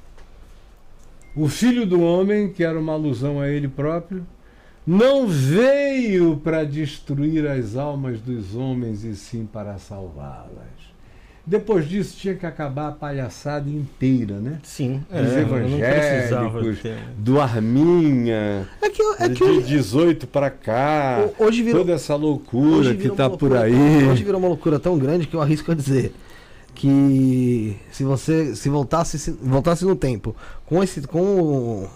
o 1.34 1.48
filho 1.48 1.84
do 1.84 2.00
homem, 2.00 2.52
que 2.52 2.62
era 2.62 2.78
uma 2.78 2.92
alusão 2.92 3.40
a 3.40 3.48
ele 3.48 3.66
próprio, 3.66 4.24
não 4.86 5.26
veio 5.26 6.36
para 6.36 6.62
destruir 6.62 7.46
as 7.46 7.74
almas 7.76 8.20
dos 8.20 8.54
homens 8.54 9.02
e 9.02 9.16
sim 9.16 9.46
para 9.46 9.78
salvá-las. 9.78 10.73
Depois 11.46 11.86
disso 11.86 12.16
tinha 12.16 12.34
que 12.34 12.46
acabar 12.46 12.88
a 12.88 12.92
palhaçada 12.92 13.68
inteira, 13.68 14.38
né? 14.40 14.58
Sim. 14.62 15.02
Dos 15.10 15.32
eu 15.32 15.46
não 15.46 15.78
precisava 15.78 16.46
evangélicos, 16.58 16.82
ter- 16.82 16.98
do 17.18 17.38
Arminha, 17.40 18.66
É 18.80 18.88
que, 18.88 19.02
é 19.02 19.28
que 19.28 19.34
de 19.34 19.42
hoje, 19.44 19.66
18 19.66 20.26
para 20.26 20.48
cá, 20.48 21.28
hoje 21.38 21.62
virou, 21.62 21.82
toda 21.82 21.92
essa 21.92 22.14
loucura 22.16 22.76
hoje 22.76 22.96
que 22.96 23.08
está 23.08 23.28
por 23.28 23.54
aí. 23.56 24.08
Hoje 24.08 24.24
virou 24.24 24.38
uma 24.38 24.48
loucura 24.48 24.80
tão 24.80 24.98
grande 24.98 25.26
que 25.26 25.34
eu 25.36 25.42
arrisco 25.42 25.70
a 25.70 25.74
dizer 25.74 26.14
que 26.74 27.76
se 27.92 28.04
você 28.04 28.54
se 28.56 28.68
voltasse, 28.68 29.18
se 29.18 29.30
voltasse 29.30 29.84
no 29.84 29.94
tempo 29.94 30.34
com 30.66 30.82
esse 30.82 31.02
com 31.02 31.20
o 31.20 31.88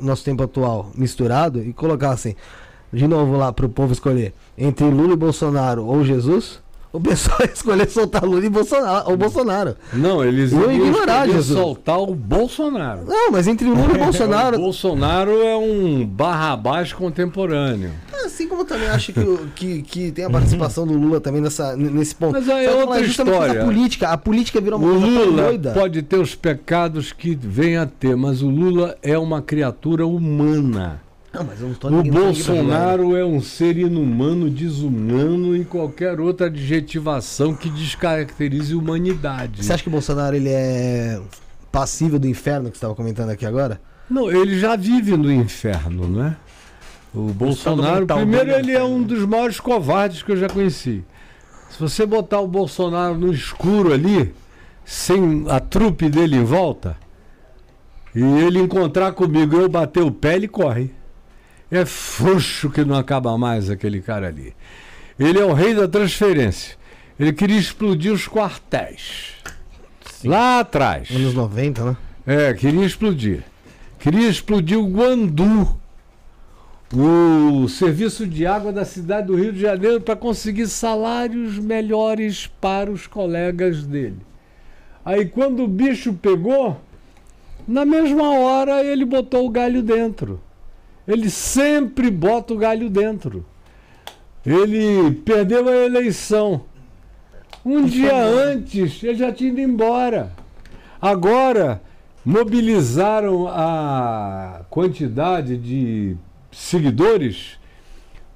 nosso 0.00 0.24
tempo 0.24 0.42
atual 0.42 0.90
misturado 0.94 1.62
e 1.62 1.72
colocassem 1.72 2.34
de 2.92 3.06
novo 3.06 3.36
lá 3.36 3.52
pro 3.52 3.68
povo 3.68 3.92
escolher 3.92 4.32
entre 4.56 4.84
Lula 4.86 5.12
e 5.12 5.16
Bolsonaro 5.16 5.84
ou 5.84 6.04
Jesus, 6.04 6.60
o 6.94 7.00
pessoal 7.00 7.38
escolher 7.52 7.90
soltar 7.90 8.24
Lula 8.24 8.46
e 8.46 8.48
Bolsonaro, 8.48 9.10
ou 9.10 9.16
Bolsonaro. 9.16 9.76
Não, 9.92 10.24
eles 10.24 10.52
iriam 10.52 10.70
ignorar 10.72 11.26
Jesus. 11.26 11.58
soltar 11.58 11.98
o 11.98 12.14
Bolsonaro. 12.14 13.04
Não, 13.04 13.32
mas 13.32 13.48
entre 13.48 13.66
Lula 13.68 13.92
e 13.94 13.96
O 14.00 14.04
Bolsonaro, 14.04 14.56
Bolsonaro 14.58 15.42
é 15.42 15.56
um 15.56 16.06
barrabás 16.06 16.92
contemporâneo. 16.92 17.90
assim 18.24 18.46
como 18.48 18.62
eu 18.62 18.64
também 18.64 18.88
acho 18.88 19.12
que, 19.12 19.38
que, 19.56 19.82
que 19.82 20.12
tem 20.12 20.24
a 20.24 20.30
participação 20.30 20.86
do 20.86 20.94
Lula 20.94 21.20
também 21.20 21.40
nessa, 21.40 21.76
nesse 21.76 22.14
ponto. 22.14 22.32
Mas 22.32 22.48
aí 22.48 22.64
é 22.66 22.70
outra 22.72 23.00
história. 23.00 23.62
A 23.62 23.64
política, 23.64 24.08
a 24.10 24.16
política 24.16 24.60
virou 24.60 24.78
uma 24.78 24.88
O 24.88 25.00
coisa 25.00 25.06
Lula 25.24 25.42
doida. 25.42 25.72
pode 25.72 26.00
ter 26.02 26.18
os 26.18 26.34
pecados 26.36 27.12
que 27.12 27.34
vem 27.34 27.76
a 27.76 27.86
ter, 27.86 28.16
mas 28.16 28.40
o 28.40 28.48
Lula 28.48 28.96
é 29.02 29.18
uma 29.18 29.42
criatura 29.42 30.06
humana. 30.06 31.00
Não, 31.34 31.42
mas 31.42 31.60
eu 31.60 31.68
não 31.68 31.74
tô 31.74 31.88
O 31.88 32.02
Bolsonaro 32.04 33.16
é 33.16 33.24
um 33.24 33.40
ser 33.40 33.76
inumano, 33.76 34.48
desumano 34.48 35.56
e 35.56 35.64
qualquer 35.64 36.20
outra 36.20 36.46
adjetivação 36.46 37.54
que 37.54 37.68
descaracterize 37.68 38.72
humanidade. 38.72 39.64
Você 39.64 39.72
acha 39.72 39.82
que 39.82 39.88
o 39.88 39.92
Bolsonaro 39.92 40.36
ele 40.36 40.48
é 40.48 41.20
passível 41.72 42.20
do 42.20 42.28
inferno 42.28 42.70
que 42.70 42.76
você 42.76 42.78
estava 42.78 42.94
comentando 42.94 43.30
aqui 43.30 43.44
agora? 43.44 43.80
Não, 44.08 44.30
ele 44.30 44.56
já 44.58 44.76
vive 44.76 45.16
no 45.16 45.32
inferno, 45.32 46.06
né? 46.06 46.36
O 47.12 47.32
Bolsonaro, 47.32 48.00
mental 48.00 48.18
primeiro, 48.18 48.52
ele 48.52 48.72
é 48.72 48.82
um 48.84 49.00
inferno. 49.00 49.06
dos 49.06 49.26
maiores 49.26 49.58
covardes 49.58 50.22
que 50.22 50.30
eu 50.30 50.36
já 50.36 50.48
conheci. 50.48 51.04
Se 51.68 51.80
você 51.80 52.06
botar 52.06 52.40
o 52.40 52.46
Bolsonaro 52.46 53.18
no 53.18 53.32
escuro 53.32 53.92
ali, 53.92 54.32
sem 54.84 55.46
a 55.48 55.58
trupe 55.58 56.08
dele 56.08 56.36
em 56.36 56.44
volta, 56.44 56.96
e 58.14 58.22
ele 58.22 58.60
encontrar 58.60 59.12
comigo 59.12 59.56
eu 59.56 59.68
bater 59.68 60.02
o 60.02 60.12
pé, 60.12 60.36
ele 60.36 60.46
corre. 60.46 60.92
É 61.70 61.84
frouxo 61.84 62.70
que 62.70 62.84
não 62.84 62.96
acaba 62.96 63.36
mais 63.38 63.70
aquele 63.70 64.00
cara 64.00 64.28
ali. 64.28 64.54
Ele 65.18 65.38
é 65.38 65.44
o 65.44 65.52
rei 65.52 65.74
da 65.74 65.88
transferência. 65.88 66.76
Ele 67.18 67.32
queria 67.32 67.58
explodir 67.58 68.12
os 68.12 68.28
quartéis. 68.28 69.34
Lá 70.24 70.60
atrás. 70.60 71.10
Anos 71.10 71.34
90, 71.34 71.84
né? 71.84 71.96
É, 72.26 72.54
queria 72.54 72.84
explodir. 72.84 73.44
Queria 73.98 74.28
explodir 74.28 74.78
o 74.78 74.86
Guandu, 74.86 75.78
o 76.92 77.68
serviço 77.68 78.26
de 78.26 78.46
água 78.46 78.72
da 78.72 78.84
cidade 78.84 79.28
do 79.28 79.36
Rio 79.36 79.52
de 79.52 79.60
Janeiro, 79.60 80.00
para 80.00 80.16
conseguir 80.16 80.66
salários 80.66 81.58
melhores 81.58 82.46
para 82.60 82.90
os 82.90 83.06
colegas 83.06 83.84
dele. 83.84 84.18
Aí, 85.04 85.26
quando 85.26 85.64
o 85.64 85.68
bicho 85.68 86.14
pegou, 86.14 86.80
na 87.66 87.84
mesma 87.84 88.38
hora 88.38 88.82
ele 88.84 89.04
botou 89.04 89.46
o 89.46 89.50
galho 89.50 89.82
dentro. 89.82 90.40
Ele 91.06 91.28
sempre 91.30 92.10
bota 92.10 92.54
o 92.54 92.58
galho 92.58 92.88
dentro. 92.88 93.44
Ele 94.44 95.12
perdeu 95.24 95.68
a 95.68 95.76
eleição. 95.76 96.62
Um 97.64 97.84
dia 97.84 98.22
antes, 98.24 99.02
ele 99.02 99.14
já 99.14 99.32
tinha 99.32 99.50
ido 99.50 99.60
embora. 99.60 100.32
Agora, 101.00 101.80
mobilizaram 102.24 103.46
a 103.48 104.62
quantidade 104.70 105.56
de 105.56 106.16
seguidores 106.50 107.58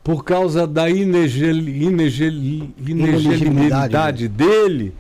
por 0.02 0.24
causa 0.24 0.66
da 0.66 0.88
inegel, 0.88 1.56
inegel, 1.56 2.32
inelegibilidade 2.86 4.28
dele, 4.28 4.94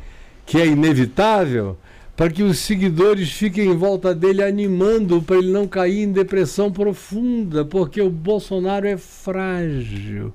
que 0.44 0.58
é 0.58 0.66
inevitável, 0.66 1.78
para 2.18 2.30
que 2.30 2.42
os 2.42 2.58
seguidores 2.58 3.30
fiquem 3.30 3.70
em 3.70 3.76
volta 3.76 4.12
dele 4.12 4.42
animando 4.42 5.22
para 5.22 5.36
ele 5.36 5.52
não 5.52 5.68
cair 5.68 6.02
em 6.02 6.10
depressão 6.10 6.68
profunda, 6.68 7.64
porque 7.64 8.02
o 8.02 8.10
Bolsonaro 8.10 8.88
é 8.88 8.96
frágil. 8.96 10.34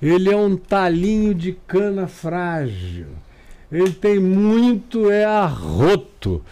ele 0.00 0.30
é 0.30 0.36
um 0.36 0.56
talinho 0.56 1.34
de 1.34 1.52
cana 1.66 2.08
frágil. 2.08 3.08
Ele 3.70 3.92
tem 3.92 4.18
muito 4.18 5.10
é 5.10 5.26
arroto. 5.26 6.42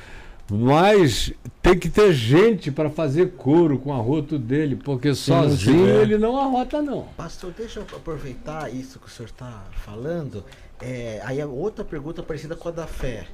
Mas 0.50 1.32
tem 1.62 1.78
que 1.78 1.88
ter 1.88 2.12
gente 2.12 2.70
para 2.70 2.90
fazer 2.90 3.32
couro 3.38 3.78
com 3.78 3.88
o 3.88 3.94
arroto 3.94 4.38
dele, 4.38 4.76
porque 4.76 5.14
sozinho 5.14 5.88
ele 6.00 6.18
não 6.18 6.38
arrota, 6.38 6.82
não. 6.82 7.04
Pastor, 7.16 7.54
deixa 7.56 7.80
eu 7.80 7.86
aproveitar 7.96 8.70
isso 8.74 8.98
que 8.98 9.06
o 9.06 9.10
senhor 9.10 9.28
está 9.28 9.64
falando. 9.84 10.44
É, 10.80 11.20
aí 11.24 11.40
a 11.40 11.46
outra 11.46 11.84
pergunta 11.84 12.22
parecida 12.22 12.54
com 12.54 12.68
a 12.68 12.72
da 12.72 12.86
fé, 12.86 13.26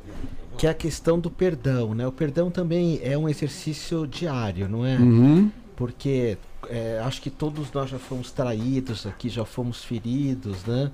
que 0.57 0.67
é 0.67 0.71
a 0.71 0.75
questão 0.75 1.19
do 1.19 1.31
perdão, 1.31 1.95
né? 1.95 2.07
O 2.07 2.13
perdão 2.13 2.51
também 2.51 3.01
é 3.03 3.19
um 3.19 3.29
exercício 3.29 4.07
diário, 4.07 4.69
não 4.69 4.85
é? 4.87 4.97
Uhum. 4.97 5.51
Porque 5.77 6.39
é, 6.71 7.01
acho 7.05 7.21
que 7.21 7.29
todos 7.31 7.71
nós 7.73 7.91
já 7.91 7.99
fomos 7.99 8.31
traídos 8.31 9.07
aqui, 9.07 9.29
já 9.29 9.45
fomos 9.45 9.85
feridos, 9.85 10.65
né? 10.65 10.91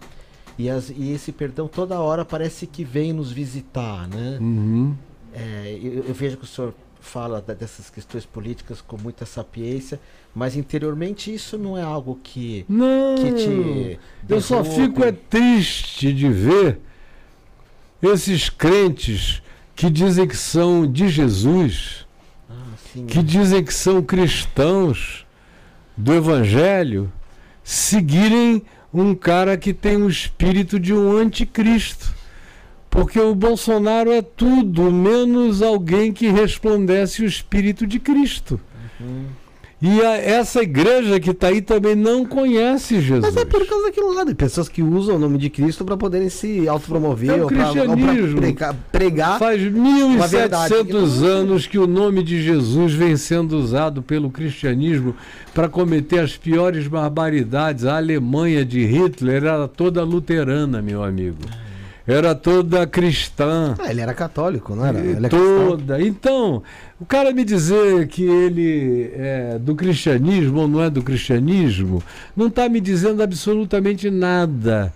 E, 0.59 0.69
as- 0.69 0.91
e 0.91 1.13
esse 1.13 1.31
perdão 1.31 1.69
toda 1.69 2.01
hora 2.01 2.25
parece 2.25 2.67
que 2.67 2.83
vem 2.85 3.13
nos 3.13 3.31
visitar, 3.31 4.09
né? 4.09 4.39
Uhum. 4.41 4.95
É, 5.33 5.79
eu, 5.81 6.05
eu 6.09 6.15
vejo 6.15 6.37
que 6.37 6.45
o 6.45 6.47
senhor 6.49 6.75
fala 7.01 7.41
dessas 7.41 7.91
questões 7.91 8.25
políticas 8.25 8.81
com 8.81 8.97
muita 8.97 9.27
sapiência, 9.27 10.01
mas 10.35 10.57
interiormente 10.57 11.33
isso 11.33 11.59
não 11.59 11.77
é 11.77 11.83
algo 11.83 12.19
que, 12.23 12.65
Não. 12.69 13.17
que 13.17 13.33
te. 13.33 14.01
Eu 14.29 14.41
só 14.41 14.63
fico 14.63 15.03
é 15.03 15.13
triste 15.13 16.13
de 16.13 16.29
ver 16.29 16.79
esses 18.03 18.49
crentes 18.49 19.43
que 19.75 19.91
dizem 19.91 20.27
que 20.27 20.37
são 20.37 20.87
de 20.87 21.09
Jesus, 21.09 22.07
Ah, 22.49 22.55
que 23.07 23.23
dizem 23.23 23.65
que 23.65 23.75
são 23.75 24.03
cristãos 24.03 25.27
do 25.97 26.13
Evangelho, 26.15 27.13
seguirem 27.65 28.63
um 28.93 29.15
cara 29.15 29.57
que 29.57 29.73
tem 29.73 29.97
o 29.97 30.09
espírito 30.09 30.79
de 30.79 30.93
um 30.93 31.17
anticristo. 31.17 32.15
Porque 32.91 33.21
o 33.21 33.35
Bolsonaro 33.35 34.11
é 34.11 34.21
tudo 34.21 34.91
menos 34.91 35.63
alguém 35.63 36.13
que 36.13 36.29
resplandece 36.29 37.23
o 37.23 37.25
espírito 37.27 37.87
de 37.87 38.01
Cristo. 38.01 38.61
Uhum. 39.01 39.25
E 39.83 40.03
a- 40.03 40.19
essa 40.19 40.61
igreja 40.63 41.19
que 41.19 41.31
está 41.31 41.47
aí 41.49 41.63
também 41.63 41.95
não 41.95 42.27
conhece 42.27 43.01
Jesus. 43.01 43.23
Mas 43.35 43.37
é 43.37 43.47
por 43.47 43.67
causa 43.67 43.87
daquilo 43.87 44.13
lá, 44.13 44.25
de 44.25 44.35
pessoas 44.35 44.69
que 44.69 44.83
usam 44.83 45.17
o 45.17 45.19
nome 45.19 45.39
de 45.39 45.49
Cristo 45.49 45.87
para 45.87 45.97
poderem 45.97 46.29
se 46.29 46.69
autopromover 46.69 47.31
É 47.31 47.43
ou 47.43 47.49
para 47.49 48.75
pregar. 48.93 49.39
Faz 49.39 49.63
Uma 49.67 50.27
verdade 50.27 50.75
que 50.75 50.81
1.700 50.93 51.21
não- 51.23 51.27
anos 51.29 51.67
que 51.67 51.79
o 51.79 51.87
nome 51.87 52.23
de 52.23 52.43
Jesus 52.43 52.93
vem 52.93 53.17
sendo 53.17 53.57
usado 53.57 54.03
pelo 54.03 54.29
cristianismo 54.31 55.15
para 55.55 55.67
cometer 55.67 56.19
as 56.19 56.37
piores 56.37 56.87
barbaridades. 56.87 57.87
A 57.87 57.97
Alemanha 57.97 58.67
de 58.67 58.85
Hitler 58.85 59.45
era 59.45 59.67
toda 59.67 60.03
luterana, 60.05 60.83
meu 60.83 61.03
amigo. 61.03 61.39
Era 62.11 62.35
toda 62.35 62.87
cristã. 62.87 63.77
Ah, 63.79 63.91
ele 63.91 64.01
era 64.01 64.13
católico, 64.13 64.75
não 64.75 64.85
era? 64.85 64.99
É 64.99 65.15
cristão. 65.15 65.31
toda. 65.31 66.03
Então, 66.03 66.63
o 67.01 67.07
cara 67.07 67.33
me 67.33 67.45
dizer 67.45 68.09
que 68.09 68.25
ele 68.25 69.13
é 69.15 69.59
do 69.61 69.77
cristianismo 69.77 70.63
ou 70.63 70.69
não 70.69 70.83
é 70.83 70.91
do 70.91 71.03
cristianismo, 71.03 72.03
não 72.37 72.49
está 72.49 72.69
me 72.69 72.81
dizendo 72.81 73.23
absolutamente 73.23 74.11
nada. 74.11 74.93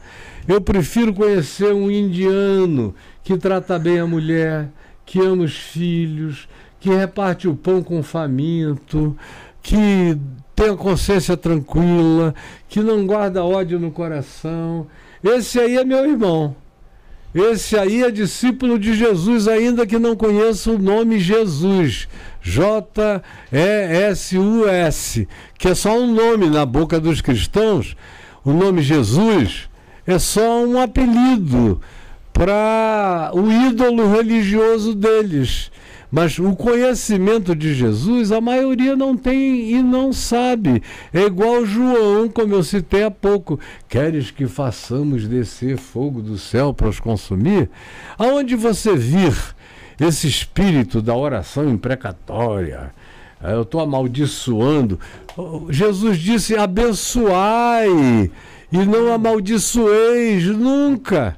Eu 0.48 0.60
prefiro 0.60 1.14
conhecer 1.14 1.72
um 1.72 1.90
indiano 1.90 2.94
que 3.22 3.38
trata 3.38 3.78
bem 3.78 4.00
a 4.00 4.06
mulher, 4.06 4.68
que 5.06 5.20
ama 5.20 5.44
os 5.44 5.56
filhos, 5.56 6.48
que 6.80 6.90
reparte 6.90 7.46
o 7.46 7.54
pão 7.54 7.82
com 7.82 8.00
o 8.00 8.02
faminto, 8.02 9.16
que 9.62 10.18
tem 10.54 10.70
a 10.70 10.76
consciência 10.76 11.36
tranquila, 11.36 12.34
que 12.68 12.80
não 12.80 13.06
guarda 13.06 13.44
ódio 13.44 13.78
no 13.78 13.90
coração. 13.90 14.86
Esse 15.22 15.60
aí 15.60 15.76
é 15.76 15.84
meu 15.84 16.04
irmão. 16.04 16.54
Esse 17.34 17.76
aí 17.76 18.04
é 18.04 18.10
discípulo 18.12 18.78
de 18.78 18.94
Jesus, 18.94 19.48
ainda 19.48 19.84
que 19.84 19.98
não 19.98 20.14
conheça 20.14 20.70
o 20.70 20.78
nome 20.78 21.18
Jesus. 21.18 22.06
J-E-S-U-S, 22.40 23.18
que 25.58 25.68
é 25.68 25.74
só 25.74 25.98
um 25.98 26.12
nome 26.12 26.48
na 26.48 26.64
boca 26.64 27.00
dos 27.00 27.20
cristãos. 27.20 27.96
O 28.44 28.52
nome 28.52 28.82
Jesus 28.82 29.68
é 30.06 30.18
só 30.18 30.64
um 30.64 30.80
apelido 30.80 31.80
para 32.32 33.30
o 33.34 33.50
ídolo 33.50 34.12
religioso 34.12 34.94
deles. 34.94 35.72
Mas 36.14 36.38
o 36.38 36.54
conhecimento 36.54 37.56
de 37.56 37.74
Jesus, 37.74 38.30
a 38.30 38.40
maioria 38.40 38.94
não 38.94 39.16
tem 39.16 39.72
e 39.72 39.82
não 39.82 40.12
sabe. 40.12 40.80
É 41.12 41.22
igual 41.22 41.66
João, 41.66 42.28
como 42.28 42.54
eu 42.54 42.62
citei 42.62 43.02
há 43.02 43.10
pouco. 43.10 43.58
Queres 43.88 44.30
que 44.30 44.46
façamos 44.46 45.26
descer 45.26 45.76
fogo 45.76 46.22
do 46.22 46.38
céu 46.38 46.72
para 46.72 46.88
os 46.88 47.00
consumir? 47.00 47.68
Aonde 48.16 48.54
você 48.54 48.94
vir 48.94 49.34
esse 50.00 50.28
espírito 50.28 51.02
da 51.02 51.16
oração 51.16 51.68
imprecatória, 51.68 52.94
eh, 53.42 53.52
eu 53.52 53.62
estou 53.62 53.80
amaldiçoando. 53.80 55.00
Jesus 55.68 56.16
disse: 56.16 56.56
abençoai 56.56 58.30
e 58.70 58.78
não 58.86 59.12
amaldiçoeis 59.12 60.46
nunca. 60.46 61.36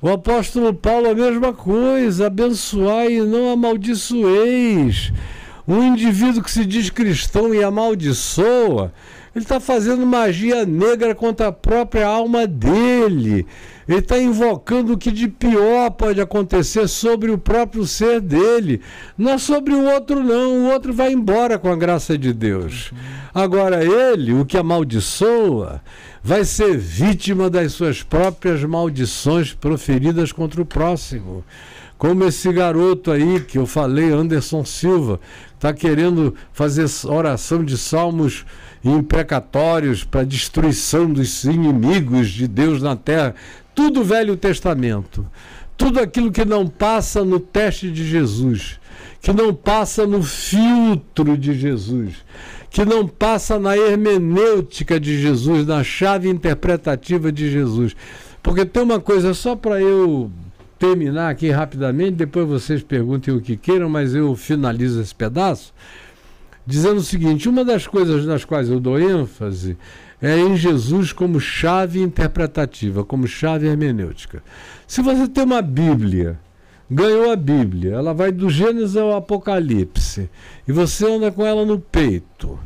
O 0.00 0.10
apóstolo 0.10 0.74
Paulo, 0.74 1.08
a 1.08 1.14
mesma 1.14 1.54
coisa, 1.54 2.26
abençoai 2.26 3.14
e 3.14 3.22
não 3.22 3.50
amaldiçoeis. 3.50 5.10
Um 5.66 5.82
indivíduo 5.82 6.42
que 6.42 6.50
se 6.50 6.66
diz 6.66 6.90
cristão 6.90 7.54
e 7.54 7.64
amaldiçoa, 7.64 8.92
ele 9.34 9.44
está 9.44 9.58
fazendo 9.58 10.06
magia 10.06 10.66
negra 10.66 11.14
contra 11.14 11.48
a 11.48 11.52
própria 11.52 12.06
alma 12.06 12.46
dele. 12.46 13.46
Ele 13.88 13.98
está 13.98 14.18
invocando 14.18 14.92
o 14.92 14.98
que 14.98 15.12
de 15.12 15.28
pior 15.28 15.90
pode 15.90 16.20
acontecer 16.20 16.88
sobre 16.88 17.30
o 17.30 17.38
próprio 17.38 17.86
ser 17.86 18.20
dele. 18.20 18.80
Não 19.16 19.32
é 19.32 19.38
sobre 19.38 19.72
o 19.74 19.84
outro, 19.84 20.22
não. 20.24 20.64
O 20.64 20.72
outro 20.72 20.92
vai 20.92 21.12
embora 21.12 21.58
com 21.58 21.70
a 21.70 21.76
graça 21.76 22.18
de 22.18 22.32
Deus. 22.32 22.92
Agora, 23.32 23.84
ele, 23.84 24.32
o 24.32 24.44
que 24.44 24.58
amaldiçoa, 24.58 25.80
vai 26.22 26.44
ser 26.44 26.76
vítima 26.76 27.48
das 27.48 27.72
suas 27.72 28.02
próprias 28.02 28.64
maldições 28.64 29.54
proferidas 29.54 30.32
contra 30.32 30.60
o 30.60 30.66
próximo. 30.66 31.44
Como 31.96 32.24
esse 32.24 32.52
garoto 32.52 33.10
aí 33.10 33.40
que 33.40 33.56
eu 33.56 33.66
falei, 33.66 34.10
Anderson 34.10 34.64
Silva, 34.64 35.18
está 35.54 35.72
querendo 35.72 36.34
fazer 36.52 36.86
oração 37.06 37.64
de 37.64 37.78
salmos 37.78 38.44
imprecatórios 38.84 40.04
para 40.04 40.24
destruição 40.24 41.10
dos 41.10 41.44
inimigos 41.44 42.28
de 42.28 42.46
Deus 42.46 42.82
na 42.82 42.96
terra. 42.96 43.34
Tudo 43.76 44.02
Velho 44.02 44.36
Testamento. 44.38 45.26
Tudo 45.76 46.00
aquilo 46.00 46.32
que 46.32 46.46
não 46.46 46.66
passa 46.66 47.22
no 47.22 47.38
teste 47.38 47.90
de 47.92 48.08
Jesus, 48.08 48.80
que 49.20 49.30
não 49.34 49.52
passa 49.52 50.06
no 50.06 50.22
filtro 50.22 51.36
de 51.36 51.52
Jesus, 51.52 52.14
que 52.70 52.86
não 52.86 53.06
passa 53.06 53.58
na 53.58 53.76
hermenêutica 53.76 54.98
de 54.98 55.20
Jesus, 55.20 55.66
na 55.66 55.84
chave 55.84 56.30
interpretativa 56.30 57.30
de 57.30 57.50
Jesus. 57.50 57.94
Porque 58.42 58.64
tem 58.64 58.82
uma 58.82 58.98
coisa 58.98 59.34
só 59.34 59.54
para 59.54 59.78
eu 59.78 60.30
terminar 60.78 61.28
aqui 61.28 61.50
rapidamente, 61.50 62.12
depois 62.12 62.48
vocês 62.48 62.82
perguntem 62.82 63.34
o 63.34 63.42
que 63.42 63.58
queiram, 63.58 63.90
mas 63.90 64.14
eu 64.14 64.34
finalizo 64.34 65.02
esse 65.02 65.14
pedaço 65.14 65.74
dizendo 66.66 66.96
o 66.96 67.04
seguinte: 67.04 67.48
uma 67.48 67.64
das 67.64 67.86
coisas 67.86 68.24
nas 68.24 68.44
quais 68.44 68.68
eu 68.70 68.80
dou 68.80 68.98
ênfase 68.98 69.76
é 70.20 70.38
em 70.38 70.56
Jesus 70.56 71.12
como 71.12 71.38
chave 71.40 72.00
interpretativa, 72.00 73.04
como 73.04 73.26
chave 73.26 73.66
hermenêutica. 73.66 74.42
Se 74.86 75.02
você 75.02 75.28
tem 75.28 75.44
uma 75.44 75.60
Bíblia, 75.60 76.38
ganhou 76.90 77.30
a 77.30 77.36
Bíblia, 77.36 77.94
ela 77.94 78.14
vai 78.14 78.32
do 78.32 78.48
Gênesis 78.48 78.96
ao 78.96 79.14
Apocalipse, 79.14 80.30
e 80.66 80.72
você 80.72 81.06
anda 81.06 81.30
com 81.30 81.44
ela 81.44 81.64
no 81.64 81.78
peito, 81.78 82.58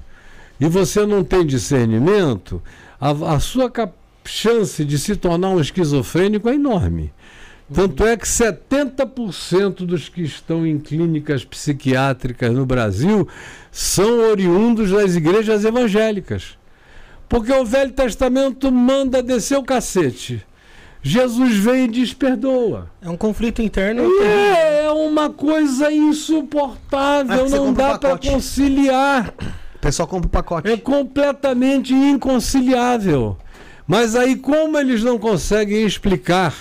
e 0.60 0.68
você 0.68 1.04
não 1.06 1.24
tem 1.24 1.44
discernimento, 1.44 2.62
a, 3.00 3.10
a 3.34 3.40
sua 3.40 3.70
chance 4.24 4.84
de 4.84 4.98
se 4.98 5.16
tornar 5.16 5.50
um 5.50 5.60
esquizofrênico 5.60 6.48
é 6.48 6.54
enorme. 6.54 7.12
Tanto 7.72 8.04
é 8.04 8.16
que 8.16 8.26
70% 8.26 9.86
dos 9.86 10.08
que 10.08 10.22
estão 10.22 10.66
em 10.66 10.78
clínicas 10.78 11.44
psiquiátricas 11.44 12.52
no 12.52 12.66
Brasil 12.66 13.28
são 13.70 14.28
oriundos 14.28 14.90
das 14.90 15.14
igrejas 15.14 15.64
evangélicas. 15.64 16.58
Porque 17.30 17.52
o 17.52 17.64
Velho 17.64 17.92
Testamento 17.92 18.72
manda 18.72 19.22
descer 19.22 19.56
o 19.56 19.62
cacete. 19.62 20.44
Jesus 21.00 21.54
vem 21.58 21.84
e 21.84 21.88
diz 21.88 22.12
perdoa. 22.12 22.90
É 23.00 23.08
um 23.08 23.16
conflito 23.16 23.62
interno. 23.62 24.02
E 24.02 24.20
é 24.20 24.90
uma 24.90 25.30
coisa 25.30 25.92
insuportável, 25.92 27.48
não 27.48 27.72
dá 27.72 27.96
para 27.96 28.18
conciliar. 28.18 29.32
O 29.76 29.78
pessoal 29.78 30.08
compra 30.08 30.26
o 30.26 30.30
pacote. 30.30 30.72
É 30.72 30.76
completamente 30.76 31.94
inconciliável. 31.94 33.38
Mas 33.86 34.16
aí, 34.16 34.34
como 34.34 34.76
eles 34.76 35.04
não 35.04 35.16
conseguem 35.16 35.86
explicar 35.86 36.52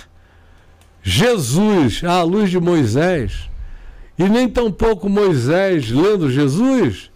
Jesus 1.01 2.03
à 2.03 2.21
luz 2.21 2.51
de 2.51 2.59
Moisés, 2.59 3.49
e 4.19 4.29
nem 4.29 4.47
tampouco 4.47 5.09
Moisés 5.09 5.89
lendo 5.89 6.29
Jesus, 6.29 7.08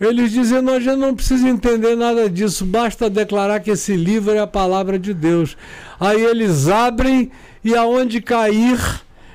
Eles 0.00 0.30
dizem, 0.30 0.62
nós 0.62 0.84
já 0.84 0.96
não 0.96 1.14
precisa 1.14 1.48
entender 1.48 1.96
nada 1.96 2.30
disso, 2.30 2.64
basta 2.64 3.10
declarar 3.10 3.60
que 3.60 3.70
esse 3.70 3.96
livro 3.96 4.32
é 4.32 4.38
a 4.38 4.46
palavra 4.46 4.98
de 4.98 5.12
Deus. 5.12 5.56
Aí 5.98 6.24
eles 6.24 6.68
abrem 6.68 7.30
e 7.64 7.74
aonde 7.74 8.20
cair, 8.20 8.78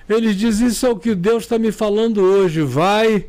eles 0.08 0.36
dizem, 0.38 0.68
isso 0.68 0.86
é 0.86 0.90
o 0.90 0.96
que 0.96 1.14
Deus 1.14 1.44
está 1.44 1.60
me 1.60 1.72
falando 1.72 2.22
hoje, 2.22 2.62
vai 2.62 3.26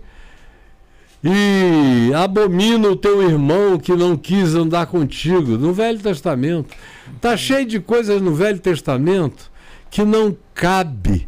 e 1.24 2.12
abomina 2.14 2.86
o 2.88 2.96
teu 2.96 3.22
irmão 3.22 3.78
que 3.78 3.94
não 3.94 4.14
quis 4.14 4.54
andar 4.54 4.86
contigo. 4.86 5.56
No 5.56 5.72
Velho 5.72 5.98
Testamento. 5.98 6.76
Está 7.16 7.34
cheio 7.34 7.64
de 7.64 7.80
coisas 7.80 8.20
no 8.20 8.34
Velho 8.34 8.58
Testamento 8.58 9.50
que 9.90 10.04
não 10.04 10.36
cabe 10.54 11.26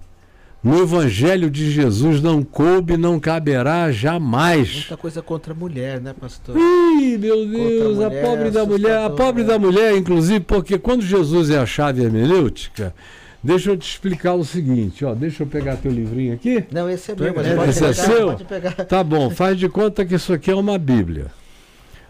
no 0.67 0.83
Evangelho 0.83 1.49
de 1.49 1.71
Jesus 1.71 2.21
não 2.21 2.43
coube, 2.43 2.97
não 2.97 3.21
caberá 3.21 3.93
jamais. 3.93 4.75
Muita 4.75 4.97
coisa 4.97 5.23
contra 5.23 5.53
a 5.53 5.57
mulher, 5.57 6.01
né, 6.01 6.13
pastor? 6.21 6.57
Ih, 6.57 7.17
meu 7.17 7.47
Deus, 7.47 8.01
a, 8.01 8.09
a 8.09 8.11
pobre 8.11 8.51
da 8.51 8.67
mulher, 8.67 8.99
a 8.99 9.11
pobre 9.11 9.45
da 9.45 9.59
mulher, 9.61 9.97
inclusive, 9.97 10.41
porque 10.41 10.77
quando 10.77 11.03
Jesus 11.03 11.51
é 11.51 11.59
a 11.59 11.65
chave 11.65 12.03
hermenêutica, 12.03 12.93
deixa 13.41 13.71
eu 13.71 13.77
te 13.77 13.89
explicar 13.89 14.35
o 14.35 14.45
seguinte, 14.45 15.05
ó, 15.05 15.15
deixa 15.15 15.45
eu 15.45 15.47
pegar 15.47 15.77
teu 15.77 15.93
livrinho 15.93 16.35
aqui. 16.35 16.65
Não, 16.73 16.91
esse 16.91 17.13
é 17.13 17.15
meu, 17.15 17.33
mas 17.33 17.47
é, 17.47 17.55
pode 17.55 17.71
esse 17.71 17.85
é 17.85 17.89
pegar, 17.89 18.03
é 18.03 18.07
seu? 18.07 18.27
Pode 18.27 18.45
pegar. 18.45 18.73
Tá 18.73 19.05
bom, 19.05 19.31
faz 19.31 19.57
de 19.57 19.69
conta 19.69 20.05
que 20.05 20.17
isso 20.17 20.33
aqui 20.33 20.51
é 20.51 20.57
uma 20.57 20.77
Bíblia. 20.77 21.27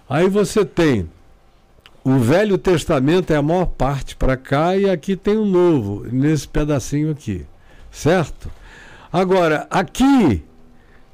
Aí 0.08 0.30
você 0.30 0.64
tem 0.64 1.06
o 2.02 2.16
Velho 2.16 2.56
Testamento 2.56 3.30
é 3.34 3.36
a 3.36 3.42
maior 3.42 3.66
parte 3.66 4.16
para 4.16 4.34
cá 4.34 4.74
e 4.78 4.88
aqui 4.88 5.14
tem 5.14 5.36
o 5.36 5.44
Novo, 5.44 6.06
nesse 6.10 6.48
pedacinho 6.48 7.10
aqui 7.10 7.44
certo? 7.96 8.50
Agora, 9.10 9.66
aqui, 9.70 10.42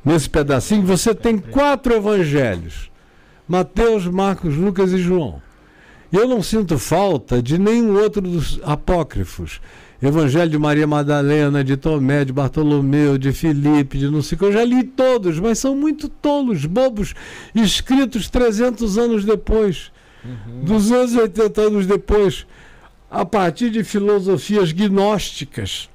nesse 0.05 0.29
pedacinho, 0.29 0.85
você 0.85 1.15
tem 1.15 1.39
quatro 1.39 1.95
evangelhos: 1.95 2.91
Mateus, 3.47 4.07
Marcos, 4.07 4.57
Lucas 4.57 4.93
e 4.93 4.99
João. 4.99 5.41
E 6.13 6.17
eu 6.17 6.29
não 6.29 6.43
sinto 6.43 6.79
falta 6.79 7.41
de 7.41 7.57
nenhum 7.57 7.95
outro 7.97 8.21
dos 8.21 8.61
apócrifos. 8.65 9.61
Evangelho 10.03 10.51
de 10.51 10.59
Maria 10.59 10.85
Madalena, 10.85 11.63
de 11.63 11.77
Tomé, 11.77 12.25
de 12.25 12.33
Bartolomeu, 12.33 13.17
de 13.17 13.33
Filipe, 13.33 13.99
de 13.99 14.11
não 14.11 14.21
sei 14.21 14.35
o 14.35 14.39
que. 14.41 14.45
Eu 14.47 14.53
já 14.53 14.65
li 14.65 14.83
todos, 14.83 15.39
mas 15.39 15.61
são 15.61 15.77
muito 15.77 16.09
tolos, 16.09 16.67
bobos, 16.67 17.15
escritos 17.55 18.29
300 18.29 18.99
anos 18.99 19.25
depois, 19.25 19.93
uhum. 20.25 20.65
280 20.65 21.61
anos 21.61 21.87
depois, 21.87 22.45
a 23.09 23.25
partir 23.25 23.71
de 23.71 23.85
filosofias 23.85 24.73
gnósticas 24.73 25.89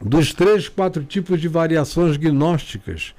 dos 0.00 0.32
três, 0.32 0.68
quatro 0.68 1.04
tipos 1.04 1.40
de 1.40 1.48
variações 1.48 2.16
gnósticas, 2.16 3.14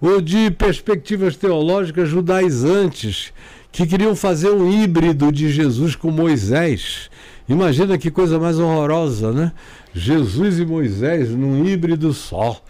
ou 0.00 0.20
de 0.20 0.50
perspectivas 0.50 1.36
teológicas 1.36 2.08
judaizantes, 2.08 3.32
que 3.72 3.86
queriam 3.86 4.16
fazer 4.16 4.50
um 4.50 4.70
híbrido 4.70 5.30
de 5.30 5.50
Jesus 5.50 5.94
com 5.94 6.10
Moisés. 6.10 7.10
Imagina 7.48 7.98
que 7.98 8.10
coisa 8.10 8.38
mais 8.38 8.58
horrorosa, 8.58 9.32
né? 9.32 9.52
Jesus 9.94 10.58
e 10.58 10.66
Moisés 10.66 11.30
num 11.30 11.66
híbrido 11.66 12.12
só. 12.12 12.60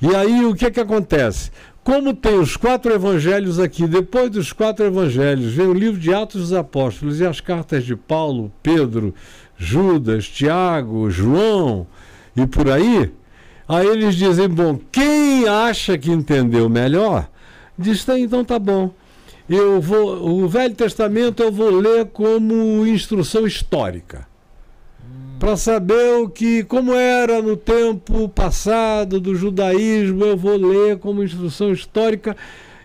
E 0.00 0.14
aí 0.14 0.44
o 0.44 0.54
que 0.54 0.66
é 0.66 0.70
que 0.70 0.80
acontece? 0.80 1.50
Como 1.82 2.12
tem 2.12 2.38
os 2.38 2.56
quatro 2.56 2.92
evangelhos 2.92 3.58
aqui, 3.58 3.86
depois 3.86 4.30
dos 4.30 4.52
quatro 4.52 4.84
evangelhos, 4.84 5.54
vem 5.54 5.66
o 5.66 5.72
livro 5.72 5.98
de 5.98 6.12
Atos 6.12 6.42
dos 6.42 6.52
Apóstolos 6.52 7.18
e 7.18 7.24
as 7.24 7.40
cartas 7.40 7.84
de 7.84 7.96
Paulo, 7.96 8.52
Pedro, 8.62 9.14
Judas, 9.56 10.28
Tiago, 10.28 11.10
João, 11.10 11.86
e 12.42 12.46
por 12.46 12.70
aí, 12.70 13.10
aí 13.68 13.86
eles 13.86 14.14
dizem, 14.14 14.48
bom, 14.48 14.78
quem 14.92 15.48
acha 15.48 15.98
que 15.98 16.10
entendeu 16.10 16.68
melhor, 16.68 17.28
diz, 17.76 18.04
tá, 18.04 18.18
então 18.18 18.44
tá 18.44 18.58
bom. 18.58 18.92
Eu 19.48 19.80
vou, 19.80 20.42
o 20.42 20.46
Velho 20.46 20.74
Testamento 20.74 21.42
eu 21.42 21.50
vou 21.50 21.70
ler 21.70 22.06
como 22.06 22.86
instrução 22.86 23.46
histórica. 23.46 24.26
Para 25.38 25.56
saber 25.56 26.14
o 26.14 26.28
que, 26.28 26.64
como 26.64 26.92
era 26.92 27.40
no 27.40 27.56
tempo 27.56 28.28
passado 28.28 29.18
do 29.18 29.34
judaísmo, 29.34 30.24
eu 30.24 30.36
vou 30.36 30.56
ler 30.56 30.98
como 30.98 31.22
instrução 31.22 31.72
histórica. 31.72 32.36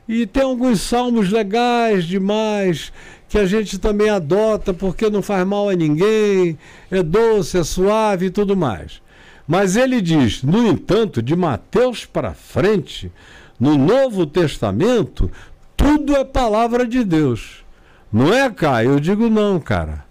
E 0.08 0.26
tem 0.26 0.44
alguns 0.44 0.82
salmos 0.82 1.32
legais 1.32 2.06
demais 2.06 2.94
que 3.28 3.38
a 3.38 3.46
gente 3.46 3.80
também 3.80 4.10
adota 4.10 4.74
porque 4.74 5.10
não 5.10 5.22
faz 5.22 5.46
mal 5.46 5.70
a 5.70 5.74
ninguém, 5.74 6.58
é 6.92 7.02
doce, 7.02 7.58
é 7.58 7.64
suave 7.64 8.28
e 8.28 8.30
tudo 8.30 8.56
mais. 8.56 9.02
Mas 9.48 9.76
ele 9.76 10.02
diz, 10.02 10.42
no 10.42 10.68
entanto, 10.68 11.22
de 11.22 11.36
Mateus 11.36 12.06
para 12.06 12.34
frente, 12.34 13.12
no 13.60 13.78
Novo 13.78 14.26
Testamento, 14.26 15.30
tudo 15.76 16.16
é 16.16 16.24
palavra 16.24 16.88
de 16.88 17.04
Deus. 17.04 17.64
Não 18.12 18.34
é, 18.34 18.50
Caio? 18.50 18.92
Eu 18.92 19.00
digo 19.00 19.30
não, 19.30 19.60
cara. 19.60 20.06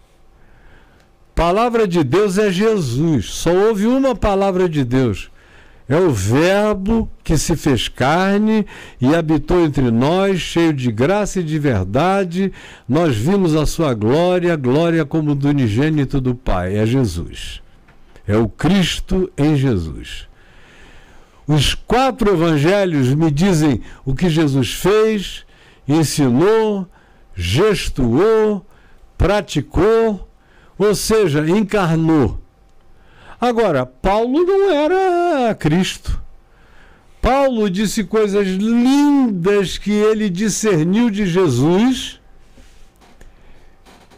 Palavra 1.35 1.89
de 1.89 2.05
Deus 2.05 2.37
é 2.37 2.51
Jesus. 2.51 3.27
Só 3.27 3.51
houve 3.51 3.87
uma 3.87 4.15
palavra 4.15 4.69
de 4.69 4.85
Deus. 4.85 5.31
É 5.89 5.97
o 5.97 6.11
Verbo 6.11 7.11
que 7.25 7.37
se 7.37 7.57
fez 7.57 7.89
carne 7.89 8.67
e 9.01 9.15
habitou 9.15 9.65
entre 9.65 9.91
nós, 9.91 10.41
cheio 10.41 10.73
de 10.73 10.91
graça 10.93 11.41
e 11.41 11.43
de 11.43 11.59
verdade. 11.59 12.53
Nós 12.89 13.17
vimos 13.17 13.55
a 13.55 13.67
sua 13.67 13.95
glória, 13.95 14.55
glória 14.57 15.05
como 15.05 15.35
do 15.35 15.49
unigênito 15.49 16.21
do 16.21 16.35
Pai. 16.35 16.77
É 16.77 16.87
Jesus. 16.87 17.63
É 18.27 18.37
o 18.37 18.49
Cristo 18.49 19.31
em 19.37 19.57
Jesus. 19.57 20.29
Os 21.47 21.75
quatro 21.75 22.33
evangelhos 22.33 23.13
me 23.15 23.31
dizem 23.31 23.81
o 24.05 24.15
que 24.15 24.31
Jesus 24.31 24.73
fez, 24.73 25.45
ensinou, 25.89 26.87
gestuou, 27.35 28.65
praticou, 29.19 30.29
ou 30.79 30.95
seja, 30.95 31.49
encarnou. 31.49 32.39
Agora, 33.41 33.85
Paulo 33.85 34.45
não 34.45 34.71
era 34.71 35.55
Cristo. 35.55 36.23
Paulo 37.21 37.69
disse 37.69 38.05
coisas 38.05 38.47
lindas 38.47 39.79
que 39.79 39.91
ele 39.91 40.31
discerniu 40.31 41.11
de 41.11 41.27
Jesus 41.27 42.21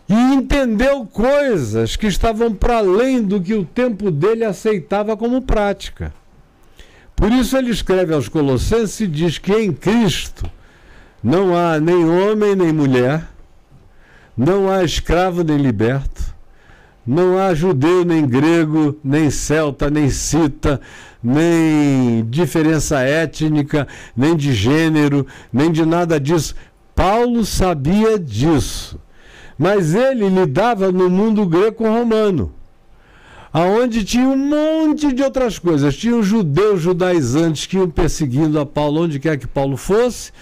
e 0.09 0.15
entendeu 0.15 1.07
coisas 1.07 1.97
que 1.97 2.07
estavam 2.07 2.55
para 2.55 2.79
além 2.79 3.23
do 3.23 3.41
que 3.41 3.55
o 3.55 3.65
tempo 3.65 4.11
dele 4.11 4.45
aceitava 4.45 5.17
como 5.17 5.43
prática. 5.43 6.13
Por 7.17 7.33
isso 7.33 7.57
ele 7.57 7.71
escreve 7.71 8.13
aos 8.13 8.29
Colossenses 8.29 9.01
e 9.01 9.07
diz 9.07 9.39
que 9.39 9.53
em 9.53 9.73
Cristo 9.73 10.45
não 11.23 11.57
há 11.57 11.81
nem 11.81 12.05
homem 12.05 12.55
nem 12.55 12.73
mulher, 12.73 13.27
não 14.37 14.71
há 14.71 14.85
escravo 14.85 15.43
nem 15.43 15.57
liberto, 15.57 16.35
não 17.07 17.39
há 17.39 17.55
judeu 17.55 18.05
nem 18.05 18.27
grego, 18.27 18.99
nem 19.03 19.31
celta, 19.31 19.89
nem 19.89 20.11
cita, 20.11 20.81
nem 21.23 22.27
diferença 22.29 23.01
étnica, 23.01 23.87
nem 24.15 24.37
de 24.37 24.53
gênero, 24.53 25.27
nem 25.53 25.71
de 25.71 25.87
nada 25.87 26.21
disso. 26.21 26.55
Paulo 26.95 27.45
sabia 27.45 28.19
disso 28.19 28.99
mas 29.59 29.95
ele 29.95 30.29
lidava 30.29 30.91
no 30.91 31.09
mundo 31.09 31.47
greco-romano, 31.47 32.53
aonde 33.53 34.05
tinha 34.05 34.29
um 34.29 34.37
monte 34.37 35.13
de 35.13 35.23
outras 35.23 35.59
coisas. 35.59 35.97
Tinha 35.97 36.17
os 36.17 36.27
judeus 36.27 36.81
judaizantes 36.81 37.67
que 37.67 37.77
iam 37.77 37.89
perseguindo 37.89 38.59
a 38.59 38.67
Paulo 38.67 39.03
onde 39.03 39.21
quer 39.21 39.39
que 39.39 39.47
Paulo 39.47 39.77
fosse. 39.77 40.33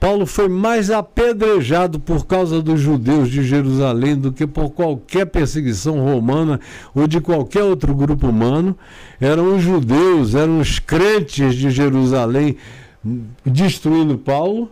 Paulo 0.00 0.26
foi 0.26 0.48
mais 0.48 0.90
apedrejado 0.90 1.98
por 1.98 2.24
causa 2.24 2.62
dos 2.62 2.80
judeus 2.80 3.28
de 3.28 3.42
Jerusalém 3.42 4.16
do 4.16 4.32
que 4.32 4.46
por 4.46 4.70
qualquer 4.70 5.26
perseguição 5.26 5.98
romana 6.00 6.60
ou 6.94 7.08
de 7.08 7.20
qualquer 7.20 7.64
outro 7.64 7.92
grupo 7.94 8.28
humano. 8.28 8.78
Eram 9.20 9.56
os 9.56 9.62
judeus, 9.62 10.36
eram 10.36 10.60
os 10.60 10.78
crentes 10.78 11.56
de 11.56 11.70
Jerusalém 11.70 12.56
destruindo 13.44 14.16
Paulo. 14.16 14.70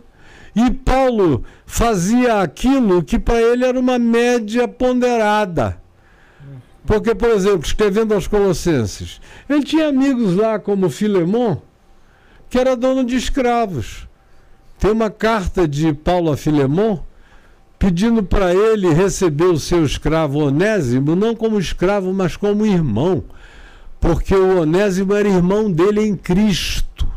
E 0.57 0.71
Paulo 0.71 1.43
fazia 1.67 2.41
aquilo 2.41 3.03
que 3.03 3.19
para 3.19 3.39
ele 3.39 3.63
era 3.63 3.79
uma 3.79 3.99
média 3.99 4.67
ponderada. 4.67 5.79
Porque, 6.83 7.13
por 7.13 7.29
exemplo, 7.29 7.61
escrevendo 7.63 8.15
aos 8.15 8.25
Colossenses, 8.25 9.21
ele 9.47 9.63
tinha 9.63 9.89
amigos 9.89 10.35
lá 10.35 10.57
como 10.57 10.89
Filemon, 10.89 11.57
que 12.49 12.57
era 12.57 12.75
dono 12.75 13.03
de 13.03 13.15
escravos. 13.15 14.07
Tem 14.79 14.89
uma 14.89 15.11
carta 15.11 15.67
de 15.67 15.93
Paulo 15.93 16.31
a 16.31 16.37
Filemon 16.37 17.01
pedindo 17.77 18.23
para 18.23 18.51
ele 18.51 18.91
receber 18.91 19.45
o 19.45 19.59
seu 19.59 19.85
escravo 19.85 20.39
Onésimo, 20.39 21.15
não 21.15 21.35
como 21.35 21.59
escravo, 21.59 22.11
mas 22.11 22.35
como 22.35 22.65
irmão, 22.65 23.23
porque 23.99 24.33
o 24.33 24.61
Onésimo 24.61 25.13
era 25.13 25.29
irmão 25.29 25.71
dele 25.71 26.01
em 26.01 26.15
Cristo 26.15 27.16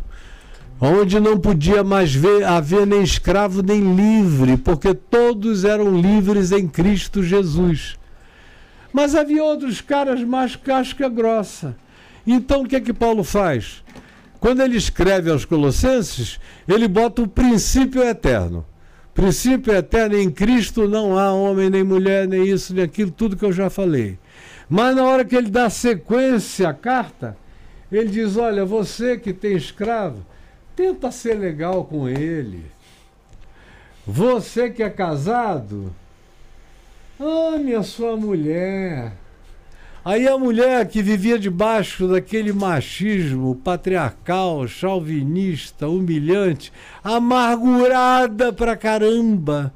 onde 0.81 1.21
não 1.21 1.39
podia 1.39 1.85
mais 1.85 2.15
ver, 2.15 2.45
haver 2.45 2.87
nem 2.87 3.03
escravo 3.03 3.63
nem 3.63 3.95
livre, 3.95 4.57
porque 4.57 4.95
todos 4.95 5.65
eram 5.65 6.01
livres 6.01 6.53
em 6.53 6.67
Cristo 6.67 7.23
Jesus. 7.23 7.99
Mas 8.93 9.15
havia 9.15 9.45
outros 9.45 9.81
caras 9.81 10.23
mais 10.23 10.57
casca 10.57 11.09
grossa. 11.09 11.77
Então 12.27 12.63
o 12.63 12.67
que 12.67 12.77
é 12.77 12.81
que 12.81 12.93
Paulo 12.93 13.23
faz? 13.23 13.83
quando 14.41 14.63
ele 14.63 14.77
escreve 14.77 15.31
aos 15.31 15.45
Colossenses, 15.45 16.41
ele 16.67 16.89
bota 16.89 17.21
o 17.23 17.29
princípio 17.29 18.03
eterno. 18.03 18.65
Princípio 19.13 19.75
eterno 19.75 20.17
em 20.17 20.31
Cristo 20.31 20.89
não 20.89 21.19
há 21.19 21.31
homem, 21.31 21.69
nem 21.69 21.85
mulher, 21.85 22.27
nem 22.27 22.49
isso, 22.49 22.75
nem 22.75 22.85
aquilo, 22.85 23.11
tudo 23.11 23.37
que 23.37 23.45
eu 23.45 23.53
já 23.53 23.69
falei. 23.69 24.19
Mas 24.69 24.97
na 24.97 25.05
hora 25.05 25.25
que 25.27 25.37
ele 25.37 25.51
dá 25.51 25.69
sequência 25.69 26.71
à 26.71 26.73
carta, 26.73 27.37
ele 27.93 28.09
diz: 28.09 28.37
Olha, 28.39 28.65
você 28.65 29.19
que 29.19 29.35
tem 29.35 29.55
escravo, 29.55 30.25
tenta 30.75 31.11
ser 31.11 31.35
legal 31.35 31.85
com 31.85 32.09
ele. 32.09 32.65
Você 34.07 34.71
que 34.71 34.83
é 34.83 34.91
casado, 34.91 35.93
ame 37.19 37.75
a 37.75 37.83
sua 37.83 38.17
mulher. 38.17 39.13
Aí 40.03 40.27
a 40.27 40.39
mulher 40.39 40.89
que 40.89 41.03
vivia 41.03 41.39
debaixo 41.39 42.09
daquele 42.09 42.55
machismo 42.55 43.55
patriarcal, 43.57 44.67
chauvinista, 44.67 45.87
humilhante, 45.89 46.73
amargurada 47.05 48.51
pra 48.51 48.75
caramba, 48.75 49.75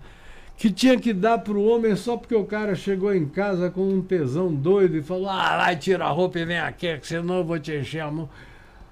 que 0.56 0.70
tinha 0.70 0.98
que 0.98 1.12
dar 1.12 1.38
pro 1.38 1.62
homem 1.62 1.94
só 1.94 2.16
porque 2.16 2.34
o 2.34 2.46
cara 2.46 2.74
chegou 2.74 3.14
em 3.14 3.26
casa 3.26 3.68
com 3.68 3.86
um 3.86 4.00
tesão 4.00 4.52
doido 4.54 4.96
e 4.96 5.02
falou: 5.02 5.28
Ah, 5.28 5.58
vai, 5.58 5.76
tira 5.76 6.06
a 6.06 6.10
roupa 6.10 6.38
e 6.38 6.44
vem 6.46 6.58
aqui, 6.58 6.96
que 6.96 7.06
senão 7.06 7.38
eu 7.38 7.44
vou 7.44 7.58
te 7.58 7.76
encher 7.76 8.00
a 8.00 8.10
mão. 8.10 8.28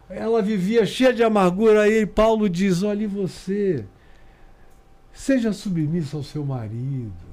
Ela 0.08 0.42
vivia 0.42 0.84
cheia 0.84 1.12
de 1.12 1.22
amargura. 1.22 1.82
Aí 1.82 2.04
Paulo 2.06 2.48
diz: 2.48 2.82
Olha, 2.82 3.04
e 3.04 3.06
você? 3.06 3.84
Seja 5.12 5.52
submisso 5.52 6.16
ao 6.16 6.22
seu 6.22 6.44
marido. 6.44 7.32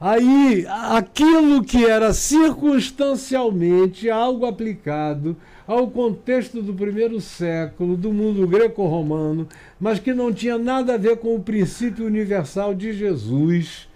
Aí, 0.00 0.66
aquilo 0.66 1.62
que 1.62 1.84
era 1.84 2.14
circunstancialmente 2.14 4.08
algo 4.08 4.46
aplicado 4.46 5.36
ao 5.66 5.90
contexto 5.90 6.62
do 6.62 6.72
primeiro 6.72 7.20
século, 7.20 7.98
do 7.98 8.10
mundo 8.10 8.46
greco-romano, 8.46 9.46
mas 9.78 9.98
que 9.98 10.14
não 10.14 10.32
tinha 10.32 10.56
nada 10.56 10.94
a 10.94 10.96
ver 10.96 11.18
com 11.18 11.36
o 11.36 11.42
princípio 11.42 12.06
universal 12.06 12.74
de 12.74 12.94
Jesus, 12.94 13.86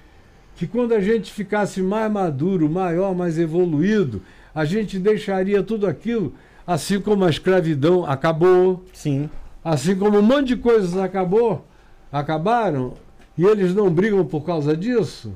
que 0.57 0.67
quando 0.67 0.93
a 0.93 1.01
gente 1.01 1.33
ficasse 1.33 1.81
mais 1.81 2.13
maduro, 2.13 2.69
maior, 2.69 3.15
mais 3.15 3.39
evoluído, 3.39 4.21
a 4.55 4.67
gente 4.67 4.99
deixaria 4.99 5.63
tudo 5.63 5.87
aquilo, 5.87 6.35
assim 6.67 7.01
como 7.01 7.25
a 7.25 7.31
escravidão 7.31 8.05
acabou, 8.05 8.85
Sim. 8.93 9.29
assim 9.65 9.97
como 9.97 10.19
um 10.19 10.23
monte 10.23 10.49
de 10.49 10.57
coisas 10.57 10.97
acabou, 10.97 11.65
acabaram, 12.11 12.95
e 13.37 13.45
eles 13.45 13.75
não 13.75 13.91
brigam 13.91 14.25
por 14.25 14.43
causa 14.43 14.77
disso. 14.77 15.33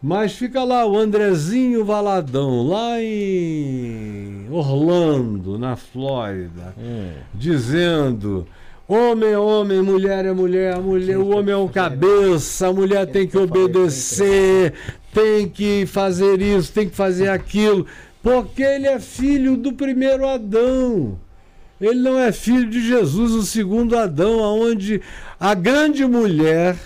Mas 0.00 0.32
fica 0.32 0.62
lá 0.62 0.86
o 0.86 0.96
Andrezinho 0.96 1.84
Valadão, 1.84 2.68
lá 2.68 3.02
em 3.02 4.46
Orlando, 4.48 5.58
na 5.58 5.74
Flórida, 5.74 6.72
dizendo: 7.34 8.46
homem 8.86 9.30
é 9.30 9.38
homem, 9.38 9.82
mulher 9.82 10.24
é 10.24 10.32
mulher, 10.32 10.76
a 10.76 10.80
mulher, 10.80 11.18
o 11.18 11.36
homem 11.36 11.52
é 11.52 11.56
o 11.56 11.68
cabeça, 11.68 12.68
a 12.68 12.72
mulher 12.72 13.06
tem 13.06 13.26
que 13.26 13.36
obedecer, 13.36 14.72
tem 15.12 15.48
que 15.48 15.84
fazer 15.84 16.40
isso, 16.40 16.72
tem 16.72 16.88
que 16.88 16.94
fazer 16.94 17.28
aquilo, 17.28 17.84
porque 18.28 18.62
ele 18.62 18.86
é 18.86 19.00
filho 19.00 19.56
do 19.56 19.72
primeiro 19.72 20.28
Adão. 20.28 21.18
Ele 21.80 21.98
não 21.98 22.18
é 22.18 22.30
filho 22.30 22.68
de 22.68 22.86
Jesus, 22.86 23.32
o 23.32 23.42
segundo 23.42 23.96
Adão, 23.96 24.44
aonde 24.44 25.00
a 25.40 25.54
grande 25.54 26.04
mulher 26.04 26.76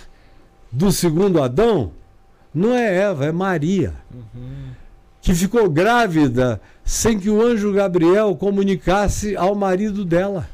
do 0.71 0.89
segundo 0.89 1.43
Adão 1.43 1.91
não 2.53 2.73
é 2.73 2.95
Eva, 2.95 3.25
é 3.25 3.31
Maria, 3.33 3.93
que 5.21 5.35
ficou 5.35 5.69
grávida 5.69 6.61
sem 6.85 7.19
que 7.19 7.29
o 7.29 7.41
anjo 7.41 7.73
Gabriel 7.73 8.33
comunicasse 8.37 9.35
ao 9.35 9.53
marido 9.53 10.05
dela. 10.05 10.47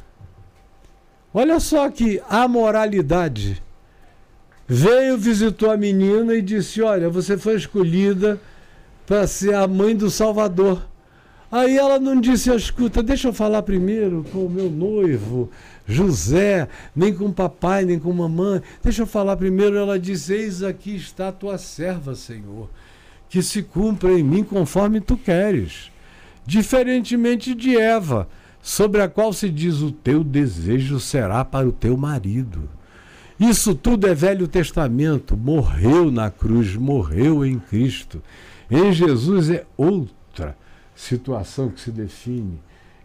Olha 1.31 1.59
só 1.59 1.87
que 1.91 2.19
amoralidade. 2.27 3.61
Veio, 4.67 5.19
visitou 5.19 5.69
a 5.69 5.77
menina 5.77 6.33
e 6.33 6.41
disse: 6.41 6.81
Olha, 6.81 7.09
você 7.11 7.37
foi 7.37 7.57
escolhida 7.57 8.41
para 9.09 9.25
ser 9.25 9.55
a 9.55 9.67
mãe 9.67 9.95
do 9.95 10.07
Salvador. 10.07 10.87
Aí 11.51 11.75
ela 11.75 11.99
não 11.99 12.21
disse: 12.21 12.53
Escuta, 12.55 13.01
deixa 13.01 13.29
eu 13.29 13.33
falar 13.33 13.63
primeiro 13.63 14.23
com 14.31 14.45
o 14.45 14.49
meu 14.49 14.69
noivo, 14.69 15.49
José, 15.87 16.67
nem 16.95 17.11
com 17.11 17.31
papai, 17.31 17.85
nem 17.85 17.97
com 17.97 18.13
mamãe. 18.13 18.61
Deixa 18.83 19.01
eu 19.01 19.07
falar 19.07 19.35
primeiro. 19.35 19.75
Ela 19.75 19.97
disse: 19.97 20.33
Eis 20.33 20.61
aqui 20.61 20.95
está 20.95 21.29
a 21.29 21.31
tua 21.31 21.57
serva, 21.57 22.13
Senhor, 22.13 22.69
que 23.27 23.41
se 23.41 23.63
cumpra 23.63 24.11
em 24.11 24.21
mim 24.21 24.43
conforme 24.43 25.01
tu 25.01 25.17
queres. 25.17 25.91
Diferentemente 26.45 27.55
de 27.55 27.75
Eva, 27.75 28.29
sobre 28.61 29.01
a 29.01 29.09
qual 29.09 29.33
se 29.33 29.49
diz: 29.49 29.81
O 29.81 29.91
teu 29.91 30.23
desejo 30.23 30.99
será 30.99 31.43
para 31.43 31.67
o 31.67 31.71
teu 31.71 31.97
marido. 31.97 32.69
Isso 33.39 33.73
tudo 33.73 34.05
é 34.05 34.13
Velho 34.13 34.47
Testamento. 34.47 35.35
Morreu 35.35 36.11
na 36.11 36.29
cruz, 36.29 36.75
morreu 36.75 37.43
em 37.43 37.57
Cristo. 37.57 38.21
Em 38.69 38.91
Jesus 38.91 39.49
é 39.49 39.65
outra 39.75 40.55
situação 40.95 41.69
que 41.69 41.81
se 41.81 41.91
define. 41.91 42.59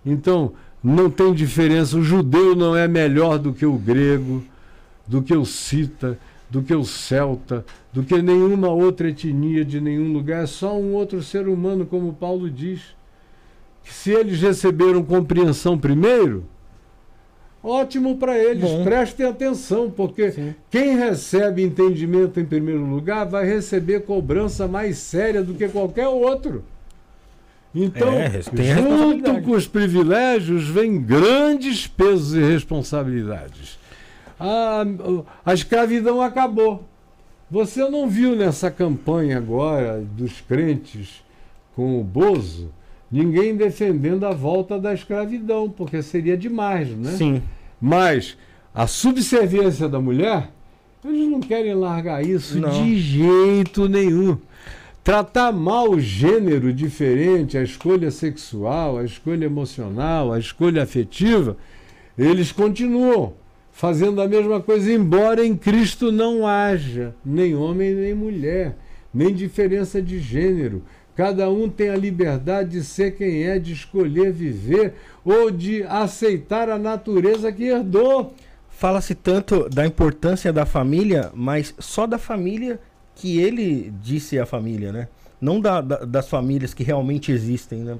Então, 0.05 0.53
não 0.83 1.09
tem 1.09 1.33
diferença. 1.33 1.97
O 1.97 2.03
judeu 2.03 2.55
não 2.55 2.77
é 2.77 2.87
melhor 2.87 3.39
do 3.39 3.53
que 3.53 3.65
o 3.65 3.79
grego, 3.79 4.45
do 5.07 5.23
que 5.23 5.35
o 5.35 5.45
cita, 5.45 6.19
do 6.51 6.63
que 6.63 6.75
o 6.75 6.85
celta, 6.85 7.65
do 7.93 8.03
que 8.03 8.21
nenhuma 8.21 8.69
outra 8.69 9.09
etnia 9.09 9.65
de 9.65 9.81
nenhum 9.81 10.13
lugar. 10.13 10.45
É 10.45 10.47
só 10.47 10.79
um 10.79 10.93
outro 10.93 11.23
ser 11.23 11.49
humano, 11.49 11.87
como 11.87 12.13
Paulo 12.13 12.51
diz. 12.51 12.95
Se 13.83 14.11
eles 14.11 14.41
receberam 14.41 15.03
compreensão 15.03 15.79
primeiro, 15.79 16.45
ótimo 17.65 18.17
para 18.17 18.39
eles. 18.39 18.71
Bom. 18.71 18.85
Prestem 18.85 19.27
atenção, 19.27 19.91
porque 19.91 20.31
Sim. 20.31 20.55
quem 20.71 20.97
recebe 20.97 21.63
entendimento 21.63 22.39
em 22.39 22.45
primeiro 22.45 22.85
lugar 22.85 23.25
vai 23.25 23.47
receber 23.47 24.03
cobrança 24.03 24.69
mais 24.69 24.99
séria 24.99 25.43
do 25.43 25.55
que 25.55 25.67
qualquer 25.69 26.07
outro. 26.07 26.63
Então, 27.75 28.13
É, 28.13 28.31
junto 28.41 29.43
com 29.43 29.51
os 29.53 29.67
privilégios, 29.67 30.69
vem 30.69 31.01
grandes 31.01 31.89
pesos 31.89 32.35
e 32.35 32.41
responsabilidades. 32.41 33.79
A, 34.39 34.85
a 35.45 35.55
escravidão 35.55 36.21
acabou. 36.21 36.85
Você 37.51 37.89
não 37.89 38.09
viu 38.09 38.37
nessa 38.37 38.71
campanha 38.71 39.39
agora 39.39 40.01
dos 40.01 40.41
crentes 40.41 41.25
com 41.75 42.01
o 42.01 42.05
Bozo 42.05 42.71
ninguém 43.15 43.55
defendendo 43.57 44.25
a 44.25 44.33
volta 44.33 44.77
da 44.77 44.93
escravidão, 44.93 45.71
porque 45.71 46.03
seria 46.03 46.37
demais, 46.37 46.89
né? 46.89 47.13
Sim. 47.13 47.43
Mas 47.81 48.37
a 48.75 48.89
subserviência 48.89 49.89
da 49.89 50.01
mulher, 50.01 50.51
eles 51.05 51.31
não 51.31 51.39
querem 51.39 51.75
largar 51.75 52.27
isso 52.27 52.59
Não. 52.59 52.71
de 52.71 52.99
jeito 52.99 53.89
nenhum. 53.89 54.37
Tratar 55.05 55.53
mal 55.53 55.91
o 55.91 56.01
gênero 56.01 56.73
diferente, 56.73 57.57
a 57.57 57.63
escolha 57.63 58.11
sexual, 58.11 58.99
a 58.99 59.05
escolha 59.05 59.45
emocional, 59.45 60.33
a 60.33 60.39
escolha 60.41 60.83
afetiva, 60.83 61.57
eles 62.19 62.51
continuam 62.51 63.35
fazendo 63.71 64.21
a 64.21 64.27
mesma 64.27 64.61
coisa, 64.61 64.93
embora 64.93 65.47
em 65.47 65.57
Cristo 65.57 66.11
não 66.11 66.45
haja 66.45 67.15
nem 67.25 67.55
homem 67.55 67.95
nem 67.95 68.13
mulher, 68.13 68.77
nem 69.13 69.33
diferença 69.33 70.03
de 70.03 70.19
gênero. 70.19 70.83
Cada 71.17 71.49
um 71.49 71.69
tem 71.69 71.91
a 71.91 71.97
liberdade 71.97 72.71
de 72.71 72.83
ser 72.85 73.15
quem 73.17 73.45
é, 73.45 73.59
de 73.59 73.73
escolher 73.73 74.33
viver 74.33 74.95
ou 75.25 75.51
de 75.51 75.83
aceitar 75.85 76.69
a 76.69 76.79
natureza 76.79 77.53
que 77.53 77.65
herdou. 77.65 78.35
Fala-se 78.69 79.15
tanto 79.15 79.69
da 79.69 79.87
importância 79.87 80.53
da 80.53 80.67
família, 80.67 81.31
mas 81.35 81.73
só 81.79 82.07
da 82.07 82.19
família 82.19 82.81
que 83.15 83.39
ele 83.39 83.93
disse 84.03 84.39
a 84.39 84.45
família, 84.45 84.91
né? 84.93 85.09
Não 85.41 85.61
da, 85.61 85.81
da- 85.81 86.05
das 86.05 86.29
famílias 86.29 86.75
que 86.75 86.83
realmente 86.83 87.31
existem, 87.31 87.81
né? 87.81 87.97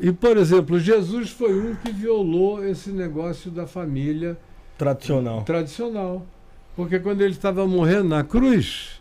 É, 0.00 0.06
e 0.08 0.10
por 0.12 0.36
exemplo, 0.36 0.80
Jesus 0.80 1.30
foi 1.30 1.54
um 1.56 1.74
que 1.76 1.92
violou 1.92 2.64
esse 2.64 2.90
negócio 2.90 3.50
da 3.52 3.66
família 3.66 4.36
Tradicional. 4.76 5.42
tradicional. 5.42 6.26
Porque 6.74 6.98
quando 6.98 7.20
ele 7.20 7.32
estava 7.34 7.66
morrendo 7.66 8.08
na 8.08 8.24
cruz, 8.24 9.00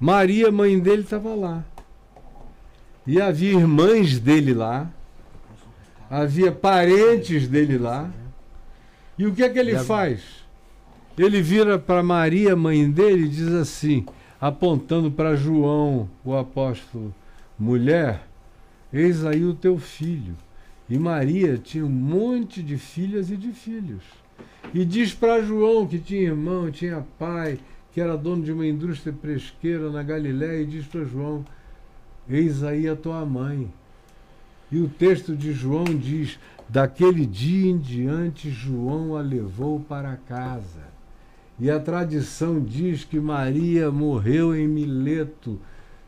Maria, 0.00 0.50
mãe 0.50 0.78
dele, 0.80 1.02
estava 1.02 1.34
lá. 1.34 1.64
E 3.06 3.20
havia 3.20 3.52
irmãs 3.52 4.18
dele 4.18 4.52
lá, 4.52 4.90
havia 6.10 6.50
parentes 6.50 7.46
dele 7.46 7.78
lá. 7.78 8.10
E 9.16 9.26
o 9.26 9.34
que 9.34 9.42
é 9.42 9.48
que 9.48 9.58
ele 9.58 9.78
faz? 9.78 10.44
Ele 11.16 11.40
vira 11.40 11.78
para 11.78 12.02
Maria, 12.02 12.54
mãe 12.56 12.90
dele, 12.90 13.24
e 13.24 13.28
diz 13.28 13.48
assim, 13.48 14.04
apontando 14.40 15.10
para 15.10 15.36
João, 15.36 16.08
o 16.24 16.36
apóstolo: 16.36 17.14
Mulher, 17.58 18.26
eis 18.92 19.24
aí 19.24 19.44
o 19.44 19.54
teu 19.54 19.78
filho. 19.78 20.34
E 20.88 20.98
Maria 20.98 21.58
tinha 21.58 21.84
um 21.84 21.90
monte 21.90 22.62
de 22.62 22.76
filhas 22.76 23.30
e 23.30 23.36
de 23.36 23.52
filhos. 23.52 24.02
E 24.74 24.84
diz 24.84 25.14
para 25.14 25.42
João, 25.42 25.86
que 25.86 25.98
tinha 25.98 26.22
irmão, 26.22 26.70
tinha 26.70 27.04
pai, 27.18 27.58
que 27.92 28.00
era 28.00 28.16
dono 28.16 28.42
de 28.42 28.52
uma 28.52 28.66
indústria 28.66 29.12
pesqueira 29.12 29.90
na 29.90 30.02
Galiléia, 30.02 30.62
e 30.62 30.66
diz 30.66 30.86
para 30.86 31.04
João: 31.04 31.44
Eis 32.28 32.62
aí 32.62 32.88
a 32.88 32.96
tua 32.96 33.24
mãe. 33.24 33.72
E 34.70 34.78
o 34.80 34.88
texto 34.88 35.36
de 35.36 35.52
João 35.52 35.84
diz: 35.84 36.38
Daquele 36.68 37.24
dia 37.24 37.70
em 37.70 37.78
diante, 37.78 38.50
João 38.50 39.16
a 39.16 39.20
levou 39.20 39.80
para 39.80 40.16
casa. 40.16 40.86
E 41.58 41.70
a 41.70 41.80
tradição 41.80 42.60
diz 42.62 43.04
que 43.04 43.18
Maria 43.18 43.90
morreu 43.90 44.54
em 44.54 44.68
Mileto, 44.68 45.58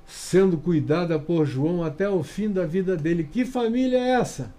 sendo 0.07 0.59
cuidada 0.59 1.19
por 1.19 1.47
João 1.47 1.83
até 1.83 2.09
o 2.09 2.23
fim 2.23 2.51
da 2.51 2.67
vida 2.67 2.97
dele. 2.97 3.25
Que 3.25 3.45
família 3.45 3.99
é 3.99 4.21
essa? 4.21 4.53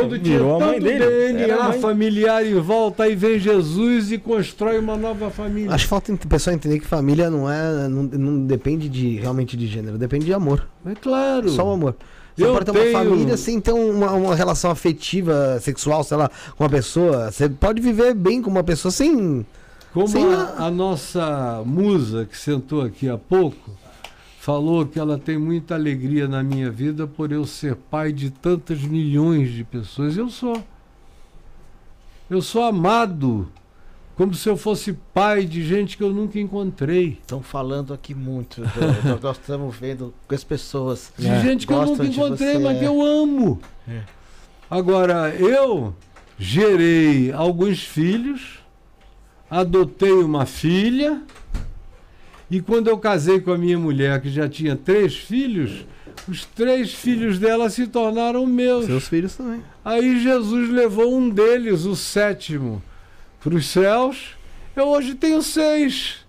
Quando 0.00 0.18
tinha 0.18 0.38
Virou 0.38 0.58
tanto 0.58 0.80
DNA 0.80 1.68
mãe. 1.68 1.80
familiar 1.80 2.44
em 2.46 2.54
volta, 2.60 3.04
aí 3.04 3.14
vem 3.14 3.38
Jesus 3.38 4.12
e 4.12 4.18
constrói 4.18 4.78
uma 4.78 4.96
nova 4.96 5.30
família. 5.30 5.72
Acho 5.72 5.84
que 5.84 5.90
falta 5.90 6.12
o 6.12 6.18
pessoal 6.18 6.54
entender 6.54 6.78
que 6.80 6.86
família 6.86 7.30
não 7.30 7.50
é. 7.50 7.88
Não, 7.88 8.02
não 8.02 8.44
depende 8.46 8.88
de 8.88 9.16
realmente 9.16 9.56
de 9.56 9.66
gênero, 9.66 9.96
depende 9.98 10.26
de 10.26 10.32
amor. 10.34 10.66
É 10.84 10.94
claro. 10.94 11.48
Só 11.48 11.66
o 11.68 11.72
amor. 11.72 11.94
Você 12.36 12.44
Eu 12.44 12.52
pode 12.52 12.66
ter 12.66 12.72
tenho- 12.72 12.90
uma 12.90 13.04
família 13.04 13.36
sem 13.38 13.60
ter 13.60 13.72
uma, 13.72 14.12
uma 14.12 14.34
relação 14.34 14.70
afetiva, 14.70 15.58
sexual, 15.60 16.04
sei 16.04 16.18
lá, 16.18 16.30
com 16.56 16.64
uma 16.64 16.68
pessoa. 16.70 17.30
Você 17.32 17.48
pode 17.48 17.80
viver 17.80 18.12
bem 18.14 18.42
com 18.42 18.50
uma 18.50 18.62
pessoa 18.62 18.92
sem. 18.92 19.44
Como 19.94 20.06
Sim, 20.08 20.26
a, 20.34 20.66
a 20.66 20.70
nossa 20.70 21.62
musa 21.64 22.26
que 22.30 22.36
sentou 22.36 22.82
aqui 22.82 23.08
há 23.08 23.16
pouco 23.16 23.70
falou 24.46 24.86
que 24.86 24.96
ela 24.96 25.18
tem 25.18 25.36
muita 25.36 25.74
alegria 25.74 26.28
na 26.28 26.40
minha 26.40 26.70
vida 26.70 27.04
por 27.04 27.32
eu 27.32 27.44
ser 27.44 27.74
pai 27.74 28.12
de 28.12 28.30
tantas 28.30 28.80
milhões 28.80 29.50
de 29.50 29.64
pessoas. 29.64 30.16
Eu 30.16 30.30
sou. 30.30 30.62
Eu 32.30 32.40
sou 32.40 32.62
amado 32.62 33.48
como 34.14 34.34
se 34.34 34.48
eu 34.48 34.56
fosse 34.56 34.92
pai 35.12 35.44
de 35.44 35.64
gente 35.64 35.96
que 35.96 36.02
eu 36.04 36.12
nunca 36.12 36.38
encontrei. 36.38 37.18
Estão 37.20 37.42
falando 37.42 37.92
aqui 37.92 38.14
muito. 38.14 38.60
do- 38.60 39.18
nós 39.20 39.36
estamos 39.36 39.74
vendo 39.74 40.14
com 40.28 40.34
as 40.36 40.44
pessoas. 40.44 41.12
De 41.18 41.26
É, 41.26 41.40
gente 41.40 41.66
que 41.66 41.72
eu 41.72 41.84
nunca 41.84 42.06
encontrei, 42.06 42.56
mas 42.60 42.76
é. 42.76 42.78
que 42.78 42.84
eu 42.84 43.02
amo. 43.04 43.58
É. 43.88 44.02
Agora, 44.70 45.34
eu 45.34 45.92
gerei 46.38 47.32
alguns 47.32 47.82
filhos, 47.82 48.60
adotei 49.50 50.12
uma 50.12 50.46
filha, 50.46 51.20
e 52.50 52.60
quando 52.60 52.88
eu 52.88 52.98
casei 52.98 53.40
com 53.40 53.52
a 53.52 53.58
minha 53.58 53.78
mulher, 53.78 54.20
que 54.20 54.30
já 54.30 54.48
tinha 54.48 54.76
três 54.76 55.16
filhos, 55.16 55.84
os 56.28 56.44
três 56.44 56.94
filhos 56.94 57.38
dela 57.38 57.68
se 57.68 57.86
tornaram 57.86 58.46
meus. 58.46 58.86
Seus 58.86 59.08
filhos 59.08 59.34
também. 59.34 59.62
Aí 59.84 60.20
Jesus 60.20 60.70
levou 60.70 61.16
um 61.16 61.28
deles, 61.28 61.84
o 61.84 61.96
sétimo, 61.96 62.82
para 63.40 63.54
os 63.54 63.66
céus. 63.66 64.36
Eu 64.74 64.88
hoje 64.88 65.14
tenho 65.14 65.42
seis. 65.42 66.26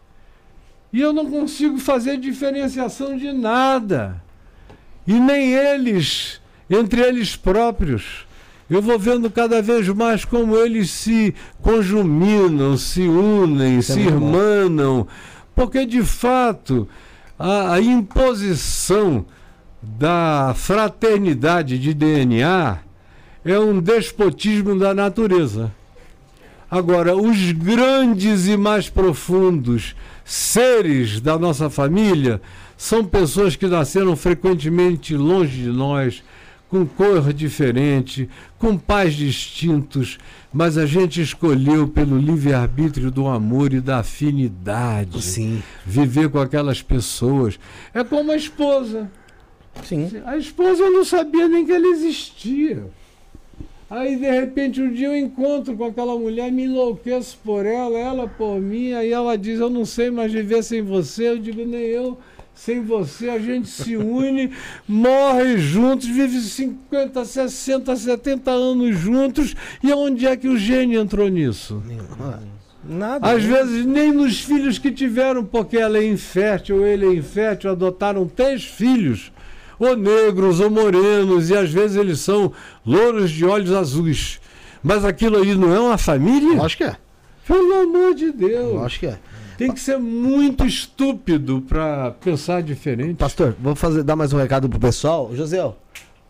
E 0.92 1.02
eu 1.02 1.14
não 1.14 1.30
consigo 1.30 1.78
fazer 1.78 2.18
diferenciação 2.18 3.18
de 3.18 3.32
nada. 3.32 4.22
E 5.06 5.14
nem 5.14 5.54
eles, 5.54 6.42
entre 6.70 7.02
eles 7.02 7.36
próprios. 7.36 8.26
Eu 8.70 8.82
vou 8.82 9.00
vendo 9.00 9.32
cada 9.32 9.62
vez 9.62 9.88
mais 9.90 10.26
como 10.26 10.58
eles 10.58 10.90
se 10.90 11.34
conjuminam, 11.62 12.76
se 12.76 13.02
unem, 13.02 13.80
Isso 13.80 13.94
é 13.94 13.96
se 13.96 14.02
muito 14.02 14.20
bom. 14.20 15.08
Porque, 15.58 15.88
de 15.88 16.04
fato, 16.04 16.88
a, 17.40 17.74
a 17.74 17.82
imposição 17.82 19.26
da 19.82 20.54
fraternidade 20.56 21.80
de 21.80 21.96
DNA 21.96 22.78
é 23.44 23.58
um 23.58 23.82
despotismo 23.82 24.78
da 24.78 24.94
natureza. 24.94 25.74
Agora, 26.70 27.18
os 27.18 27.54
grandes 27.54 28.46
e 28.46 28.56
mais 28.56 28.88
profundos 28.88 29.96
seres 30.24 31.20
da 31.20 31.40
nossa 31.40 31.72
família 31.72 32.40
são 32.78 33.04
pessoas 33.04 33.56
que 33.56 33.66
nasceram 33.66 34.16
frequentemente 34.16 35.18
longe 35.18 35.64
de 35.64 35.70
nós, 35.70 36.24
com 36.70 36.86
cor 36.86 37.32
diferente, 37.32 38.30
com 38.60 38.78
pais 38.78 39.14
distintos, 39.14 40.18
mas 40.52 40.78
a 40.78 40.86
gente 40.86 41.22
escolheu 41.22 41.88
pelo 41.88 42.18
livre-arbítrio 42.18 43.10
do 43.10 43.28
amor 43.28 43.74
e 43.74 43.80
da 43.80 44.00
afinidade 44.00 45.22
Sim. 45.22 45.62
viver 45.86 46.30
com 46.30 46.40
aquelas 46.40 46.82
pessoas. 46.82 47.60
É 47.94 48.04
como 48.04 48.32
a 48.32 48.36
esposa. 48.36 49.10
Sim. 49.84 50.10
A 50.26 50.38
esposa 50.38 50.84
eu 50.84 50.92
não 50.92 51.06
sabia 51.06 51.48
nem 51.48 51.66
que 51.66 51.72
ela 51.72 51.88
existia. 51.88 52.86
Aí 53.90 54.18
de 54.18 54.30
repente 54.30 54.82
um 54.82 54.92
dia 54.92 55.08
eu 55.08 55.16
encontro 55.16 55.76
com 55.78 55.86
aquela 55.86 56.18
mulher, 56.18 56.52
me 56.52 56.66
enlouqueço 56.66 57.38
por 57.44 57.66
ela, 57.66 57.98
ela 57.98 58.28
por 58.28 58.60
mim, 58.60 58.92
aí 58.92 59.14
ela 59.14 59.38
diz, 59.38 59.62
eu 59.62 59.70
não 59.70 59.86
sei 59.86 60.12
mais 60.12 60.34
viver 60.34 60.62
sem 60.62 60.82
você, 60.82 61.30
eu 61.30 61.38
digo, 61.38 61.64
nem 61.66 61.82
eu. 61.84 62.18
Sem 62.58 62.84
você 62.84 63.30
a 63.30 63.38
gente 63.38 63.68
se 63.68 63.96
une, 63.96 64.52
morre 64.88 65.60
juntos, 65.60 66.08
vive 66.08 66.42
50, 66.42 67.24
60, 67.24 67.96
70 67.96 68.50
anos 68.50 68.98
juntos. 68.98 69.56
E 69.84 69.94
onde 69.94 70.26
é 70.26 70.36
que 70.36 70.48
o 70.48 70.58
gênio 70.58 71.00
entrou 71.00 71.30
nisso? 71.30 71.82
Nada. 72.84 73.32
Às 73.32 73.44
vezes 73.44 73.86
nem 73.86 74.12
nos 74.12 74.42
filhos 74.42 74.80
que 74.80 74.92
tiveram, 74.92 75.46
porque 75.46 75.78
ela 75.78 76.00
é 76.00 76.06
infértil, 76.06 76.78
ou 76.78 76.86
ele 76.86 77.06
é 77.06 77.14
infértil, 77.14 77.70
adotaram 77.70 78.28
três 78.28 78.66
filhos, 78.66 79.32
ou 79.78 79.96
negros, 79.96 80.60
ou 80.60 80.72
morenos, 80.72 81.52
e 81.52 81.56
às 81.56 81.72
vezes 81.72 81.96
eles 81.96 82.20
são 82.22 82.52
louros 82.84 83.30
de 83.30 83.46
olhos 83.46 83.72
azuis. 83.72 84.42
Mas 84.82 85.06
aquilo 85.06 85.38
aí 85.38 85.54
não 85.54 85.74
é 85.74 85.80
uma 85.80 85.98
família? 85.98 86.62
Acho 86.64 86.78
que 86.78 86.86
é. 86.86 86.96
Pelo 87.48 87.82
amor 87.82 88.16
de 88.16 88.32
Deus. 88.32 88.82
Acho 88.82 89.00
que 89.00 89.08
é. 89.08 89.20
Tem 89.58 89.72
que 89.72 89.80
ser 89.80 89.98
muito 89.98 90.68
estúpido 90.68 91.62
para 91.68 92.12
pensar 92.12 92.62
diferente. 92.62 93.16
Pastor, 93.16 93.56
vou 93.60 93.76
fazer, 93.76 94.04
dar 94.04 94.16
mais 94.16 94.32
um 94.32 94.38
recado 94.38 94.70
pro 94.70 94.80
pessoal. 94.80 95.36
José, 95.36 95.58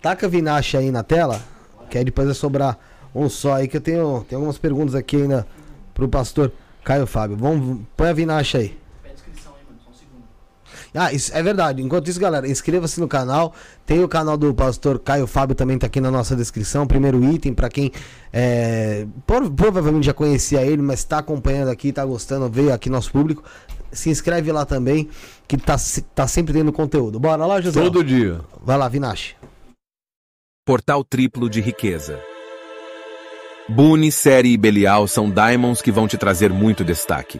taca 0.02 0.30
Vinache 0.30 0.78
aí 0.78 0.90
na 0.92 1.04
tela, 1.04 1.42
que 1.90 1.98
aí 1.98 2.06
depois 2.06 2.26
vai 2.28 2.34
sobrar 2.34 2.80
um 3.14 3.28
só 3.28 3.56
aí, 3.56 3.68
que 3.68 3.76
eu 3.76 3.82
tenho, 3.82 4.26
tenho 4.30 4.40
algumas 4.40 4.58
perguntas 4.58 4.96
aqui 4.96 5.18
ainda 5.18 5.46
pro 5.94 6.08
pastor 6.08 6.54
Caio 6.86 7.06
Fábio. 7.06 7.36
Vamos, 7.36 7.82
põe 7.98 8.08
a 8.08 8.14
Vinache 8.14 8.58
aí. 8.58 8.78
Ah, 10.98 11.14
isso 11.14 11.32
é 11.34 11.43
verdade. 11.43 11.82
Enquanto 11.82 12.08
isso, 12.08 12.19
galera, 12.19 12.48
inscreva-se 12.48 13.00
no 13.00 13.08
canal. 13.08 13.53
Tem 13.85 14.03
o 14.03 14.08
canal 14.08 14.38
do 14.38 14.53
pastor 14.53 15.00
Caio 15.00 15.27
Fábio 15.27 15.56
também 15.56 15.77
tá 15.77 15.88
aqui 15.88 16.01
na 16.01 16.09
nossa 16.11 16.35
descrição. 16.35 16.88
Primeiro 16.88 17.24
item 17.24 17.53
para 17.53 17.69
quem 17.69 17.92
é, 18.34 19.06
prova- 19.26 19.50
provavelmente 19.51 20.06
já 20.06 20.14
conhecia 20.14 20.61
ele, 20.61 20.82
mas 20.82 21.03
tá 21.03 21.19
acompanhando 21.19 21.69
aqui, 21.69 21.92
tá 21.92 22.03
gostando, 22.03 22.50
veio 22.50 22.74
aqui 22.74 22.90
nosso 22.90 23.11
público. 23.11 23.43
Se 23.92 24.09
inscreve 24.09 24.51
lá 24.51 24.66
também, 24.66 25.09
que 25.48 25.56
tá, 25.58 25.77
tá 26.14 26.27
sempre 26.27 26.53
tendo 26.53 26.74
conteúdo. 26.74 27.19
Bora 27.19 27.45
lá, 27.45 27.61
José. 27.61 27.82
Todo 27.82 28.03
dia. 28.03 28.42
Vai 28.61 28.77
lá, 28.77 28.88
Vinache. 28.90 29.35
Portal 30.66 31.03
triplo 31.03 31.50
de 31.50 31.61
riqueza. 31.61 32.19
Boone, 33.69 34.11
Série 34.11 34.53
e 34.53 34.58
Belial 34.58 35.08
são 35.08 35.30
diamonds 35.30 35.82
que 35.82 35.92
vão 35.92 36.08
te 36.08 36.17
trazer 36.17 36.51
muito 36.51 36.84
destaque. 36.84 37.40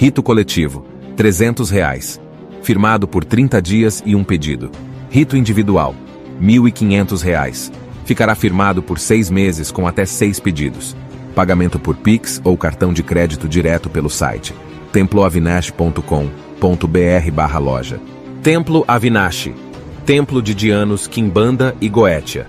Rito 0.00 0.22
coletivo, 0.22 0.84
300 1.16 1.70
reais. 1.70 2.20
Firmado 2.62 3.08
por 3.08 3.24
30 3.24 3.60
dias 3.60 4.00
e 4.06 4.14
um 4.14 4.22
pedido. 4.22 4.70
Rito 5.10 5.36
individual, 5.36 5.92
1.500 6.40 7.20
reais. 7.20 7.72
Ficará 8.04 8.36
firmado 8.36 8.80
por 8.80 9.00
seis 9.00 9.28
meses 9.28 9.72
com 9.72 9.88
até 9.88 10.06
seis 10.06 10.38
pedidos. 10.38 10.94
Pagamento 11.34 11.80
por 11.80 11.96
Pix 11.96 12.40
ou 12.44 12.56
cartão 12.56 12.92
de 12.92 13.02
crédito 13.02 13.48
direto 13.48 13.90
pelo 13.90 14.08
site 14.08 14.54
temploavinash.com.br 14.92 17.58
loja. 17.60 18.00
Templo 18.40 18.84
Avinash, 18.86 19.50
Templo 20.06 20.40
de 20.40 20.54
Dianos, 20.54 21.08
Quimbanda 21.08 21.74
e 21.80 21.88
Goetia. 21.88 22.48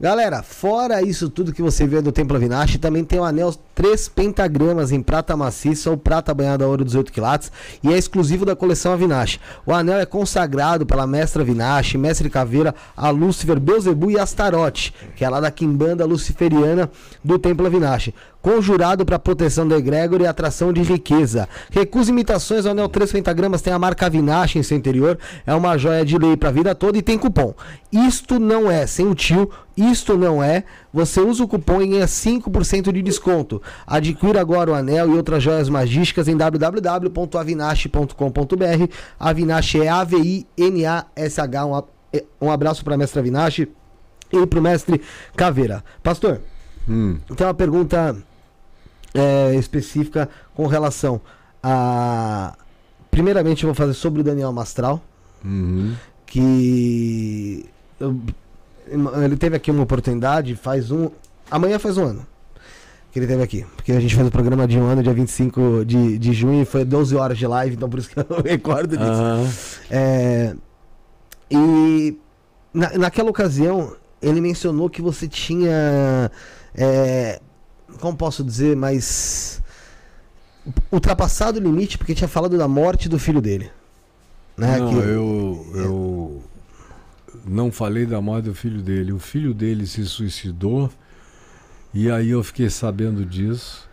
Galera, 0.00 0.42
fora 0.42 1.00
isso 1.00 1.30
tudo 1.30 1.52
que 1.52 1.62
você 1.62 1.86
vê 1.86 2.02
do 2.02 2.10
Templo 2.10 2.36
Avinashi, 2.36 2.76
também 2.76 3.04
tem 3.04 3.20
o 3.20 3.24
anel 3.24 3.54
3 3.76 4.08
pentagramas 4.08 4.90
em 4.90 5.02
prata 5.02 5.36
maciça 5.36 5.90
ou 5.90 5.98
prata 5.98 6.32
banhada 6.32 6.64
a 6.64 6.66
ouro 6.66 6.82
18 6.82 7.12
quilates 7.12 7.52
e 7.82 7.92
é 7.92 7.98
exclusivo 7.98 8.46
da 8.46 8.56
coleção 8.56 8.94
Avinashi. 8.94 9.38
O 9.66 9.72
anel 9.72 9.98
é 9.98 10.06
consagrado 10.06 10.86
pela 10.86 11.06
mestra 11.06 11.42
Avinashi, 11.42 11.98
mestre 11.98 12.30
Caveira, 12.30 12.74
a 12.96 13.10
Lúcifer, 13.10 13.60
Beuzebu 13.60 14.10
e 14.10 14.18
Astarote, 14.18 14.94
que 15.14 15.22
é 15.22 15.28
lá 15.28 15.40
da 15.40 15.50
quimbanda 15.50 16.06
luciferiana 16.06 16.90
do 17.22 17.38
Templo 17.38 17.66
Avinashi 17.66 18.14
conjurado 18.46 19.04
para 19.04 19.18
proteção 19.18 19.66
do 19.66 19.74
egrégor 19.74 20.20
e 20.20 20.26
atração 20.26 20.72
de 20.72 20.80
riqueza. 20.80 21.48
Recusa 21.68 22.12
imitações, 22.12 22.64
o 22.64 22.68
anel 22.68 22.88
3 22.88 23.10
pentagramas 23.10 23.60
tem 23.60 23.72
a 23.72 23.78
marca 23.78 24.08
Vinache 24.08 24.56
em 24.56 24.62
seu 24.62 24.78
interior, 24.78 25.18
é 25.44 25.52
uma 25.52 25.76
joia 25.76 26.04
de 26.04 26.16
lei 26.16 26.36
para 26.36 26.50
a 26.50 26.52
vida 26.52 26.72
toda 26.72 26.96
e 26.96 27.02
tem 27.02 27.18
cupom. 27.18 27.52
Isto 27.90 28.38
não 28.38 28.70
é, 28.70 28.86
sem 28.86 29.04
o 29.04 29.16
tio, 29.16 29.50
isto 29.76 30.16
não 30.16 30.40
é, 30.40 30.62
você 30.96 31.20
usa 31.20 31.44
o 31.44 31.48
cupom 31.48 31.82
e 31.82 31.88
ganha 31.88 32.06
5% 32.06 32.90
de 32.90 33.02
desconto. 33.02 33.60
Adquira 33.86 34.40
agora 34.40 34.70
o 34.70 34.74
anel 34.74 35.10
e 35.10 35.16
outras 35.16 35.42
joias 35.42 35.68
magísticas 35.68 36.26
em 36.26 36.36
www.avinache.com.br. 36.36 38.92
Avinache 39.18 39.82
é 39.82 39.88
A-V-I-N-A-S-H. 39.88 41.66
Um, 41.66 41.82
um 42.40 42.50
abraço 42.50 42.82
para 42.84 42.94
a 42.94 42.98
mestra 42.98 43.20
Avinache 43.20 43.68
e 44.32 44.46
para 44.46 44.58
o 44.58 44.62
mestre 44.62 45.00
Caveira. 45.36 45.84
Pastor, 46.02 46.40
Hum. 46.88 47.18
tem 47.36 47.46
uma 47.46 47.52
pergunta 47.54 48.16
é, 49.12 49.54
específica 49.56 50.28
com 50.54 50.66
relação 50.66 51.20
a. 51.62 52.56
Primeiramente, 53.10 53.64
eu 53.64 53.68
vou 53.68 53.74
fazer 53.74 53.94
sobre 53.94 54.20
o 54.20 54.24
Daniel 54.24 54.52
Mastral, 54.52 55.02
Uhum. 55.44 55.94
que 56.26 57.66
eu- 57.98 58.16
ele 59.24 59.36
teve 59.36 59.56
aqui 59.56 59.70
uma 59.70 59.82
oportunidade 59.82 60.54
faz 60.56 60.90
um. 60.90 61.10
Amanhã 61.50 61.78
faz 61.78 61.96
um 61.98 62.04
ano 62.04 62.26
que 63.12 63.18
ele 63.18 63.26
teve 63.26 63.42
aqui. 63.42 63.64
Porque 63.76 63.92
a 63.92 64.00
gente 64.00 64.14
fez 64.14 64.26
o 64.26 64.30
programa 64.30 64.66
de 64.68 64.78
um 64.78 64.84
ano, 64.84 65.02
dia 65.02 65.12
25 65.14 65.84
de, 65.86 66.18
de 66.18 66.32
junho, 66.34 66.62
e 66.62 66.64
foi 66.66 66.84
12 66.84 67.16
horas 67.16 67.38
de 67.38 67.46
live, 67.46 67.74
então 67.74 67.88
por 67.88 67.98
isso 67.98 68.10
que 68.10 68.18
eu 68.18 68.26
recordo 68.44 68.96
disso. 68.96 69.10
Aham. 69.10 69.50
É, 69.90 70.54
e 71.50 72.18
na, 72.74 72.90
naquela 72.98 73.30
ocasião, 73.30 73.94
ele 74.20 74.40
mencionou 74.40 74.90
que 74.90 75.00
você 75.00 75.26
tinha. 75.26 76.30
é, 76.74 77.40
como 78.00 78.16
posso 78.16 78.44
dizer, 78.44 78.76
mas. 78.76 79.62
ultrapassado 80.92 81.58
o 81.58 81.62
limite 81.62 81.96
porque 81.96 82.14
tinha 82.14 82.28
falado 82.28 82.58
da 82.58 82.68
morte 82.68 83.08
do 83.08 83.18
filho 83.18 83.40
dele. 83.40 83.70
Né? 84.56 84.78
Não, 84.78 84.90
que- 84.90 84.96
eu, 84.96 85.66
eu 85.74 86.42
não 87.48 87.70
falei 87.70 88.06
da 88.06 88.20
morte 88.20 88.46
do 88.46 88.54
filho 88.54 88.80
dele. 88.80 89.12
O 89.12 89.18
filho 89.18 89.54
dele 89.54 89.86
se 89.86 90.04
suicidou 90.04 90.90
e 91.94 92.10
aí 92.10 92.30
eu 92.30 92.42
fiquei 92.42 92.68
sabendo 92.68 93.24
disso. 93.24 93.88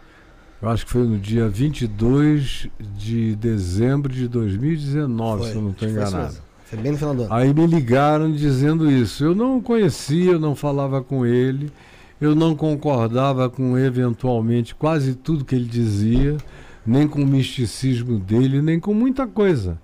Eu 0.61 0.69
acho 0.69 0.85
que 0.85 0.91
foi 0.91 1.06
no 1.06 1.17
dia 1.17 1.48
22 1.48 2.67
de 2.98 3.35
dezembro 3.35 4.11
de 4.11 4.27
2019, 4.27 5.41
Foi, 5.41 5.51
se 5.51 5.56
eu 5.56 5.61
não 5.61 5.72
estou 5.72 5.90
enganado. 5.90 6.38
Foi 6.65 6.80
bem 6.80 6.91
no 6.93 6.98
final 6.98 7.15
do 7.15 7.23
ano. 7.23 7.33
Aí 7.33 7.53
me 7.53 7.67
ligaram 7.67 8.32
dizendo 8.32 8.90
isso. 8.90 9.23
Eu 9.23 9.35
não 9.35 9.61
conhecia, 9.61 10.32
eu 10.32 10.40
não 10.40 10.56
falava 10.56 11.03
com 11.03 11.25
ele, 11.25 11.72
eu 12.19 12.33
não 12.33 12.56
concordava 12.56 13.49
com 13.49 13.77
eventualmente 13.77 14.73
quase 14.73 15.15
tudo 15.15 15.45
que 15.45 15.53
ele 15.53 15.65
dizia, 15.65 16.38
nem 16.85 17.07
com 17.07 17.22
o 17.22 17.27
misticismo 17.27 18.17
dele, 18.17 18.61
nem 18.61 18.80
com 18.80 18.93
muita 18.93 19.27
coisa. 19.27 19.80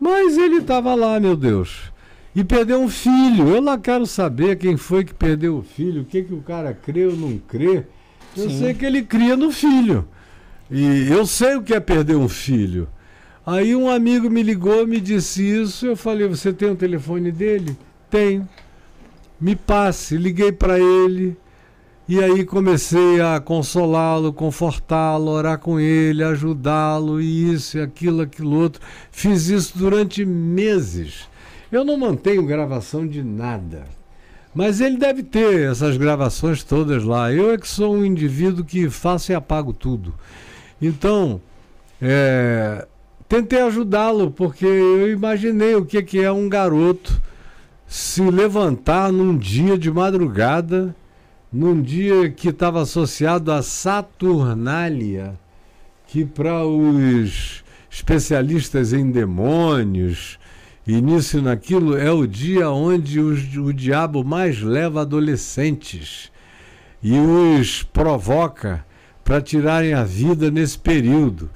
Mas 0.00 0.38
ele 0.38 0.56
estava 0.56 0.94
lá, 0.94 1.20
meu 1.20 1.36
Deus. 1.36 1.91
E 2.34 2.42
perdeu 2.42 2.80
um 2.80 2.88
filho. 2.88 3.48
Eu 3.48 3.62
lá 3.62 3.76
quero 3.78 4.06
saber 4.06 4.56
quem 4.56 4.76
foi 4.76 5.04
que 5.04 5.12
perdeu 5.12 5.58
o 5.58 5.62
filho, 5.62 6.02
o 6.02 6.04
que, 6.04 6.22
que 6.22 6.32
o 6.32 6.40
cara 6.40 6.72
crê 6.72 7.06
ou 7.06 7.16
não 7.16 7.38
crê. 7.38 7.84
Eu 8.36 8.48
Sim. 8.48 8.58
sei 8.58 8.74
que 8.74 8.86
ele 8.86 9.02
cria 9.02 9.36
no 9.36 9.52
filho. 9.52 10.08
E 10.70 11.08
eu 11.10 11.26
sei 11.26 11.56
o 11.56 11.62
que 11.62 11.74
é 11.74 11.80
perder 11.80 12.16
um 12.16 12.28
filho. 12.28 12.88
Aí 13.44 13.76
um 13.76 13.90
amigo 13.90 14.30
me 14.30 14.42
ligou, 14.42 14.86
me 14.86 15.00
disse 15.00 15.42
isso. 15.42 15.86
Eu 15.86 15.96
falei: 15.96 16.26
Você 16.26 16.52
tem 16.52 16.70
o 16.70 16.76
telefone 16.76 17.30
dele? 17.30 17.76
Tenho. 18.08 18.48
Me 19.38 19.54
passe. 19.54 20.16
Liguei 20.16 20.52
para 20.52 20.78
ele. 20.78 21.36
E 22.08 22.22
aí 22.22 22.44
comecei 22.44 23.20
a 23.20 23.40
consolá-lo, 23.40 24.32
confortá-lo, 24.32 25.30
orar 25.30 25.58
com 25.58 25.78
ele, 25.78 26.22
ajudá-lo, 26.24 27.20
e 27.20 27.52
isso, 27.52 27.78
e 27.78 27.80
aquilo, 27.80 28.22
aquilo 28.22 28.56
outro. 28.56 28.82
Fiz 29.10 29.48
isso 29.48 29.78
durante 29.78 30.24
meses. 30.24 31.28
Eu 31.72 31.86
não 31.86 31.96
mantenho 31.96 32.44
gravação 32.44 33.06
de 33.06 33.22
nada. 33.22 33.84
Mas 34.54 34.78
ele 34.82 34.98
deve 34.98 35.22
ter 35.22 35.70
essas 35.70 35.96
gravações 35.96 36.62
todas 36.62 37.02
lá. 37.02 37.32
Eu 37.32 37.50
é 37.52 37.56
que 37.56 37.66
sou 37.66 37.94
um 37.94 38.04
indivíduo 38.04 38.62
que 38.62 38.90
faço 38.90 39.32
e 39.32 39.34
apago 39.34 39.72
tudo. 39.72 40.12
Então, 40.80 41.40
é, 42.00 42.86
tentei 43.26 43.62
ajudá-lo, 43.62 44.30
porque 44.30 44.66
eu 44.66 45.10
imaginei 45.10 45.74
o 45.74 45.86
que, 45.86 46.02
que 46.02 46.20
é 46.20 46.30
um 46.30 46.46
garoto 46.46 47.22
se 47.86 48.20
levantar 48.20 49.10
num 49.10 49.38
dia 49.38 49.78
de 49.78 49.90
madrugada, 49.90 50.94
num 51.50 51.80
dia 51.80 52.28
que 52.28 52.48
estava 52.48 52.82
associado 52.82 53.50
a 53.50 53.62
Saturnália, 53.62 55.38
que 56.06 56.24
para 56.24 56.66
os 56.66 57.64
especialistas 57.90 58.92
em 58.92 59.10
demônios 59.10 60.38
e 60.86 61.00
naquilo 61.40 61.96
é 61.96 62.10
o 62.10 62.26
dia 62.26 62.70
onde 62.70 63.20
os- 63.20 63.56
o 63.56 63.72
diabo 63.72 64.24
mais 64.24 64.60
leva 64.60 65.02
adolescentes 65.02 66.30
e 67.02 67.16
os 67.18 67.82
provoca 67.82 68.84
para 69.24 69.40
tirarem 69.40 69.94
a 69.94 70.02
vida 70.02 70.50
nesse 70.50 70.78
período. 70.78 71.48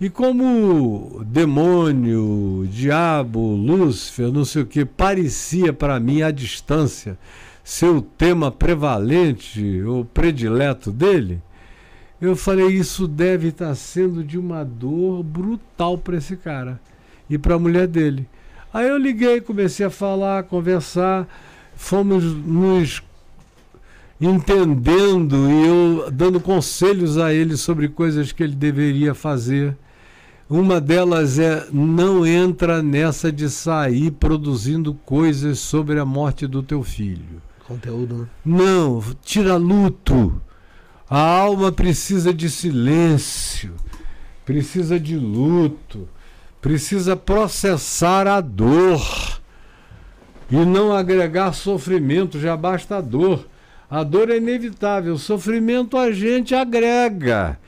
E 0.00 0.10
como 0.10 1.22
demônio, 1.24 2.68
diabo, 2.70 3.54
Lúcifer, 3.54 4.30
não 4.30 4.44
sei 4.44 4.62
o 4.62 4.66
que, 4.66 4.84
parecia 4.84 5.72
para 5.72 5.98
mim 5.98 6.20
à 6.20 6.30
distância 6.30 7.16
ser 7.62 7.86
o 7.86 8.02
tema 8.02 8.50
prevalente 8.50 9.82
ou 9.82 10.04
predileto 10.04 10.90
dele, 10.90 11.40
eu 12.20 12.36
falei: 12.36 12.66
isso 12.68 13.08
deve 13.08 13.48
estar 13.48 13.74
sendo 13.74 14.22
de 14.22 14.38
uma 14.38 14.64
dor 14.64 15.22
brutal 15.22 15.96
para 15.96 16.16
esse 16.16 16.36
cara 16.36 16.78
e 17.30 17.38
para 17.38 17.54
a 17.54 17.58
mulher 17.58 17.86
dele. 17.86 18.28
Aí 18.74 18.88
eu 18.88 18.98
liguei, 18.98 19.40
comecei 19.40 19.86
a 19.86 19.90
falar, 19.90 20.42
conversar, 20.42 21.28
fomos 21.76 22.24
nos 22.24 23.00
entendendo 24.20 25.48
e 25.48 25.66
eu 25.66 26.10
dando 26.10 26.40
conselhos 26.40 27.16
a 27.16 27.32
ele 27.32 27.56
sobre 27.56 27.88
coisas 27.88 28.32
que 28.32 28.42
ele 28.42 28.56
deveria 28.56 29.14
fazer. 29.14 29.76
Uma 30.50 30.80
delas 30.80 31.38
é 31.38 31.68
não 31.72 32.26
entra 32.26 32.82
nessa 32.82 33.30
de 33.30 33.48
sair 33.48 34.10
produzindo 34.10 34.92
coisas 34.92 35.60
sobre 35.60 36.00
a 36.00 36.04
morte 36.04 36.44
do 36.44 36.60
teu 36.60 36.82
filho. 36.82 37.40
Conteúdo, 37.68 38.18
né? 38.18 38.26
Não, 38.44 39.00
tira 39.22 39.56
luto. 39.56 40.42
A 41.08 41.20
alma 41.20 41.70
precisa 41.70 42.34
de 42.34 42.50
silêncio, 42.50 43.72
precisa 44.44 44.98
de 44.98 45.16
luto, 45.16 46.08
precisa 46.64 47.14
processar 47.14 48.26
a 48.26 48.40
dor 48.40 48.98
e 50.50 50.56
não 50.56 50.94
agregar 50.94 51.52
sofrimento, 51.52 52.40
já 52.40 52.56
basta 52.56 52.96
a 52.96 53.00
dor. 53.02 53.46
A 53.90 54.02
dor 54.02 54.30
é 54.30 54.38
inevitável, 54.38 55.18
sofrimento 55.18 55.98
a 55.98 56.10
gente 56.10 56.54
agrega. 56.54 57.58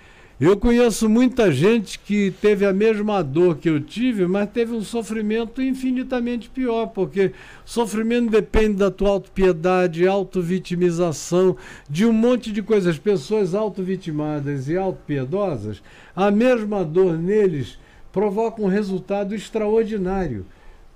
Eu 0.40 0.56
conheço 0.56 1.10
muita 1.10 1.52
gente 1.52 1.98
que 1.98 2.32
teve 2.40 2.64
a 2.64 2.72
mesma 2.72 3.22
dor 3.22 3.58
que 3.58 3.68
eu 3.68 3.82
tive, 3.82 4.26
mas 4.26 4.48
teve 4.48 4.72
um 4.72 4.82
sofrimento 4.82 5.60
infinitamente 5.60 6.48
pior, 6.48 6.86
porque 6.86 7.32
sofrimento 7.66 8.30
depende 8.30 8.76
da 8.78 8.90
tua 8.90 9.10
autopiedade, 9.10 10.06
autovitimização, 10.06 11.54
de 11.86 12.06
um 12.06 12.14
monte 12.14 12.50
de 12.50 12.62
coisas. 12.62 12.98
Pessoas 12.98 13.54
autovitimadas 13.54 14.70
e 14.70 14.76
autopiedosas, 14.76 15.82
a 16.14 16.30
mesma 16.30 16.82
dor 16.82 17.18
neles 17.18 17.78
provoca 18.16 18.62
um 18.62 18.66
resultado 18.66 19.34
extraordinário. 19.34 20.46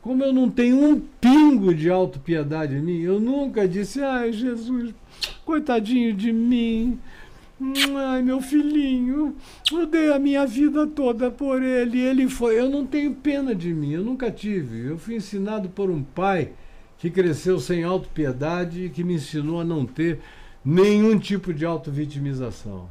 Como 0.00 0.24
eu 0.24 0.32
não 0.32 0.48
tenho 0.48 0.82
um 0.82 0.98
pingo 0.98 1.74
de 1.74 1.90
autopiedade 1.90 2.74
em 2.76 2.80
mim, 2.80 3.00
eu 3.02 3.20
nunca 3.20 3.68
disse, 3.68 4.02
ai 4.02 4.32
Jesus, 4.32 4.94
coitadinho 5.44 6.14
de 6.14 6.32
mim. 6.32 6.98
Ai, 7.94 8.22
meu 8.22 8.40
filhinho, 8.40 9.36
eu 9.70 9.86
dei 9.86 10.10
a 10.10 10.18
minha 10.18 10.46
vida 10.46 10.86
toda 10.86 11.30
por 11.30 11.62
ele. 11.62 12.00
Ele 12.00 12.26
foi. 12.26 12.58
Eu 12.58 12.70
não 12.70 12.86
tenho 12.86 13.14
pena 13.14 13.54
de 13.54 13.74
mim, 13.74 13.92
eu 13.92 14.02
nunca 14.02 14.30
tive. 14.30 14.86
Eu 14.86 14.96
fui 14.96 15.16
ensinado 15.16 15.68
por 15.68 15.90
um 15.90 16.02
pai 16.02 16.52
que 16.96 17.10
cresceu 17.10 17.60
sem 17.60 17.84
autopiedade 17.84 18.86
e 18.86 18.88
que 18.88 19.04
me 19.04 19.16
ensinou 19.16 19.60
a 19.60 19.64
não 19.64 19.84
ter 19.84 20.20
nenhum 20.64 21.18
tipo 21.18 21.52
de 21.52 21.66
autovitimização. 21.66 22.88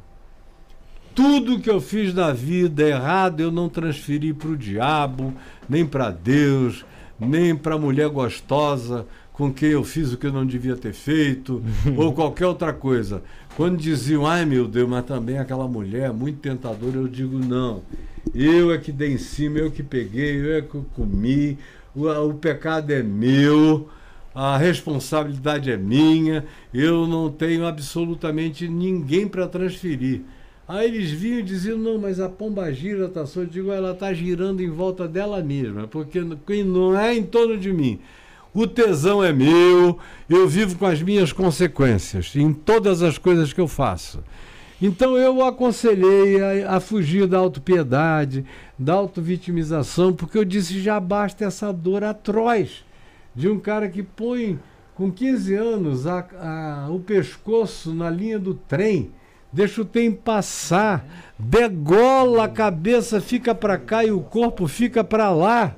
Tudo 1.22 1.60
que 1.60 1.68
eu 1.68 1.82
fiz 1.82 2.14
na 2.14 2.32
vida 2.32 2.82
errado 2.82 3.40
eu 3.40 3.52
não 3.52 3.68
transferi 3.68 4.32
para 4.32 4.48
o 4.48 4.56
diabo, 4.56 5.34
nem 5.68 5.84
para 5.84 6.10
Deus, 6.10 6.82
nem 7.20 7.54
para 7.54 7.74
a 7.74 7.78
mulher 7.78 8.08
gostosa 8.08 9.06
com 9.30 9.52
quem 9.52 9.68
eu 9.68 9.84
fiz 9.84 10.14
o 10.14 10.16
que 10.16 10.28
eu 10.28 10.32
não 10.32 10.46
devia 10.46 10.78
ter 10.78 10.94
feito, 10.94 11.62
ou 11.94 12.14
qualquer 12.14 12.46
outra 12.46 12.72
coisa. 12.72 13.22
Quando 13.54 13.76
diziam, 13.76 14.26
ai 14.26 14.46
meu 14.46 14.66
Deus, 14.66 14.88
mas 14.88 15.04
também 15.04 15.38
aquela 15.38 15.68
mulher 15.68 16.10
muito 16.10 16.38
tentadora, 16.38 16.96
eu 16.96 17.06
digo, 17.06 17.38
não. 17.38 17.82
Eu 18.34 18.72
é 18.72 18.78
que 18.78 18.90
dei 18.90 19.12
em 19.12 19.18
cima, 19.18 19.58
eu 19.58 19.70
que 19.70 19.82
peguei, 19.82 20.40
eu 20.40 20.56
é 20.56 20.62
que 20.62 20.80
comi, 20.94 21.58
o, 21.94 22.08
o 22.08 22.32
pecado 22.32 22.92
é 22.92 23.02
meu, 23.02 23.90
a 24.34 24.56
responsabilidade 24.56 25.70
é 25.70 25.76
minha, 25.76 26.46
eu 26.72 27.06
não 27.06 27.30
tenho 27.30 27.66
absolutamente 27.66 28.66
ninguém 28.66 29.28
para 29.28 29.46
transferir. 29.46 30.22
Aí 30.70 30.86
eles 30.86 31.10
vinham 31.10 31.40
e 31.40 31.42
diziam, 31.42 31.76
não, 31.76 31.98
mas 31.98 32.20
a 32.20 32.28
pomba 32.28 32.72
gira, 32.72 33.08
tá 33.08 33.26
só. 33.26 33.40
Eu 33.40 33.46
digo, 33.46 33.72
ela 33.72 33.90
está 33.90 34.14
girando 34.14 34.62
em 34.62 34.70
volta 34.70 35.08
dela 35.08 35.42
mesma, 35.42 35.88
porque 35.88 36.22
não 36.62 36.96
é 36.96 37.12
em 37.12 37.24
torno 37.24 37.58
de 37.58 37.72
mim. 37.72 37.98
O 38.54 38.68
tesão 38.68 39.22
é 39.22 39.32
meu, 39.32 39.98
eu 40.28 40.48
vivo 40.48 40.78
com 40.78 40.86
as 40.86 41.02
minhas 41.02 41.32
consequências 41.32 42.36
em 42.36 42.52
todas 42.52 43.02
as 43.02 43.18
coisas 43.18 43.52
que 43.52 43.60
eu 43.60 43.66
faço. 43.66 44.22
Então 44.80 45.16
eu 45.16 45.44
aconselhei 45.44 46.40
a, 46.40 46.76
a 46.76 46.80
fugir 46.80 47.26
da 47.26 47.38
autopiedade, 47.38 48.44
da 48.78 48.92
autovitimização, 48.92 50.12
porque 50.12 50.38
eu 50.38 50.44
disse 50.44 50.80
já 50.80 51.00
basta 51.00 51.44
essa 51.44 51.72
dor 51.72 52.04
atroz 52.04 52.84
de 53.34 53.48
um 53.48 53.58
cara 53.58 53.88
que 53.88 54.04
põe 54.04 54.56
com 54.94 55.10
15 55.10 55.52
anos 55.52 56.06
a, 56.06 56.24
a, 56.38 56.90
o 56.90 57.00
pescoço 57.00 57.92
na 57.92 58.08
linha 58.08 58.38
do 58.38 58.54
trem, 58.54 59.10
deixa 59.52 59.82
o 59.82 59.84
trem 59.84 60.10
passar, 60.12 61.04
degola 61.38 62.44
a 62.44 62.48
cabeça, 62.48 63.20
fica 63.20 63.54
para 63.54 63.76
cá 63.78 64.04
e 64.04 64.10
o 64.10 64.20
corpo 64.20 64.66
fica 64.66 65.04
para 65.04 65.30
lá. 65.30 65.76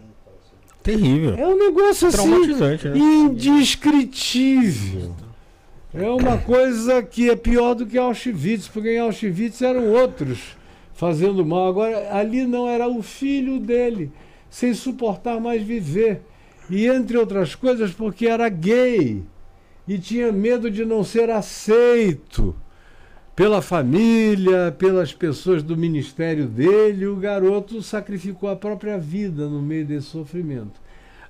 Terrível. 0.82 1.36
É 1.36 1.46
um 1.46 1.56
negócio 1.56 2.08
assim 2.08 2.56
né? 2.56 2.78
indescritível. 2.94 5.14
É 5.94 6.08
uma 6.08 6.38
coisa 6.38 7.02
que 7.02 7.28
é 7.30 7.36
pior 7.36 7.74
do 7.74 7.86
que 7.86 7.98
Auschwitz, 7.98 8.66
porque 8.66 8.94
em 8.94 8.98
Auschwitz 8.98 9.62
eram 9.62 9.88
outros 9.88 10.56
fazendo 10.94 11.44
mal. 11.44 11.68
Agora, 11.68 12.16
ali 12.16 12.46
não 12.46 12.66
era 12.68 12.88
o 12.88 13.02
filho 13.02 13.60
dele, 13.60 14.10
sem 14.48 14.72
suportar 14.74 15.38
mais 15.38 15.62
viver. 15.62 16.22
E 16.70 16.86
entre 16.86 17.18
outras 17.18 17.54
coisas, 17.54 17.92
porque 17.92 18.26
era 18.26 18.48
gay 18.48 19.22
e 19.86 19.98
tinha 19.98 20.32
medo 20.32 20.70
de 20.70 20.82
não 20.84 21.04
ser 21.04 21.28
aceito 21.28 22.56
pela 23.42 23.60
família, 23.60 24.72
pelas 24.78 25.12
pessoas 25.12 25.64
do 25.64 25.76
ministério 25.76 26.46
dele, 26.46 27.08
o 27.08 27.16
garoto 27.16 27.82
sacrificou 27.82 28.48
a 28.48 28.54
própria 28.54 28.96
vida 28.96 29.48
no 29.48 29.60
meio 29.60 29.84
desse 29.84 30.06
sofrimento. 30.06 30.80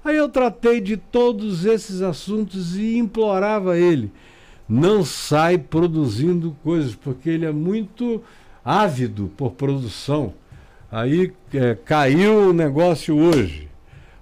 Aí 0.04 0.18
eu 0.18 0.28
tratei 0.28 0.78
de 0.78 0.98
todos 0.98 1.64
esses 1.64 2.02
assuntos 2.02 2.76
e 2.76 2.98
implorava 2.98 3.78
ele: 3.78 4.12
não 4.68 5.02
sai 5.06 5.56
produzindo 5.56 6.54
coisas, 6.62 6.94
porque 6.94 7.30
ele 7.30 7.46
é 7.46 7.50
muito 7.50 8.22
ávido 8.62 9.32
por 9.34 9.52
produção. 9.52 10.34
Aí 10.90 11.32
é, 11.54 11.74
caiu 11.74 12.50
o 12.50 12.52
negócio 12.52 13.16
hoje. 13.16 13.70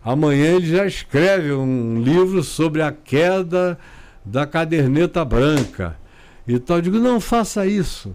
Amanhã 0.04 0.54
ele 0.54 0.68
já 0.68 0.86
escreve 0.86 1.52
um 1.52 2.00
livro 2.00 2.44
sobre 2.44 2.82
a 2.82 2.92
queda 2.92 3.76
da 4.24 4.46
caderneta 4.46 5.24
branca. 5.24 5.98
Então 6.54 6.76
eu 6.76 6.82
digo, 6.82 6.98
não 6.98 7.20
faça 7.20 7.66
isso. 7.66 8.14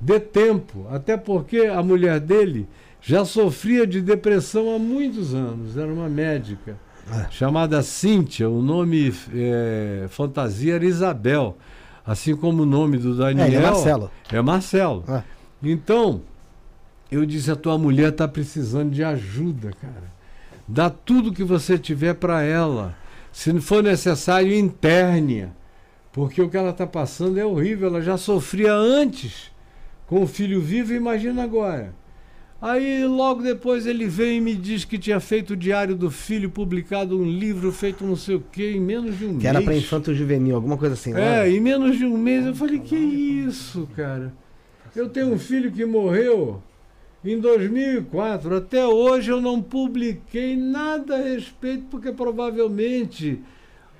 Dê 0.00 0.18
tempo. 0.18 0.86
Até 0.90 1.16
porque 1.16 1.60
a 1.60 1.82
mulher 1.82 2.20
dele 2.20 2.68
já 3.00 3.24
sofria 3.24 3.86
de 3.86 4.00
depressão 4.00 4.74
há 4.74 4.78
muitos 4.78 5.34
anos. 5.34 5.76
Era 5.76 5.92
uma 5.92 6.08
médica. 6.08 6.76
É. 7.10 7.26
Chamada 7.30 7.82
Cíntia, 7.82 8.48
o 8.48 8.62
nome 8.62 9.12
é, 9.34 10.06
fantasia 10.08 10.74
era 10.74 10.84
Isabel. 10.84 11.56
Assim 12.04 12.34
como 12.34 12.62
o 12.62 12.66
nome 12.66 12.98
do 12.98 13.14
Daniel. 13.14 13.46
É, 13.46 13.54
é 13.54 13.60
Marcelo. 13.60 14.10
É 14.32 14.42
Marcelo. 14.42 15.04
É. 15.08 15.22
Então, 15.62 16.20
eu 17.10 17.24
disse: 17.24 17.50
a 17.50 17.56
tua 17.56 17.78
mulher 17.78 18.10
está 18.10 18.26
precisando 18.26 18.90
de 18.90 19.04
ajuda, 19.04 19.70
cara. 19.80 20.12
Dá 20.66 20.90
tudo 20.90 21.32
que 21.32 21.44
você 21.44 21.78
tiver 21.78 22.14
para 22.14 22.42
ela. 22.42 22.94
Se 23.32 23.58
for 23.60 23.82
necessário, 23.82 24.52
interne 24.52 25.48
Porque 26.12 26.42
o 26.42 26.48
que 26.48 26.56
ela 26.56 26.70
está 26.70 26.86
passando 26.86 27.38
é 27.38 27.44
horrível. 27.44 27.88
Ela 27.88 28.02
já 28.02 28.16
sofria 28.16 28.74
antes 28.74 29.50
com 30.06 30.22
o 30.22 30.26
filho 30.26 30.60
vivo, 30.60 30.92
imagina 30.92 31.42
agora. 31.42 31.94
Aí 32.60 33.04
logo 33.04 33.42
depois 33.42 33.86
ele 33.86 34.06
veio 34.06 34.34
e 34.34 34.40
me 34.40 34.54
disse 34.54 34.86
que 34.86 34.96
tinha 34.96 35.18
feito 35.18 35.54
o 35.54 35.56
Diário 35.56 35.96
do 35.96 36.12
Filho, 36.12 36.48
publicado 36.48 37.18
um 37.18 37.24
livro 37.24 37.72
feito 37.72 38.04
não 38.04 38.14
sei 38.14 38.36
o 38.36 38.44
quê, 38.52 38.74
em 38.76 38.80
menos 38.80 39.18
de 39.18 39.24
um 39.24 39.28
que 39.28 39.32
mês. 39.32 39.40
Que 39.40 39.46
era 39.48 39.62
para 39.62 39.74
infanto 39.74 40.14
juvenil, 40.14 40.54
alguma 40.54 40.76
coisa 40.76 40.94
assim, 40.94 41.12
É, 41.14 41.50
em 41.50 41.60
menos 41.60 41.98
de 41.98 42.04
um 42.04 42.16
mês. 42.16 42.46
Eu 42.46 42.54
falei, 42.54 42.78
que 42.78 42.94
isso, 42.94 43.88
cara? 43.96 44.32
Eu 44.94 45.08
tenho 45.08 45.32
um 45.32 45.38
filho 45.38 45.72
que 45.72 45.84
morreu 45.84 46.62
em 47.24 47.40
2004. 47.40 48.56
Até 48.56 48.86
hoje 48.86 49.32
eu 49.32 49.40
não 49.40 49.60
publiquei 49.60 50.54
nada 50.56 51.16
a 51.16 51.22
respeito, 51.22 51.86
porque 51.90 52.12
provavelmente 52.12 53.40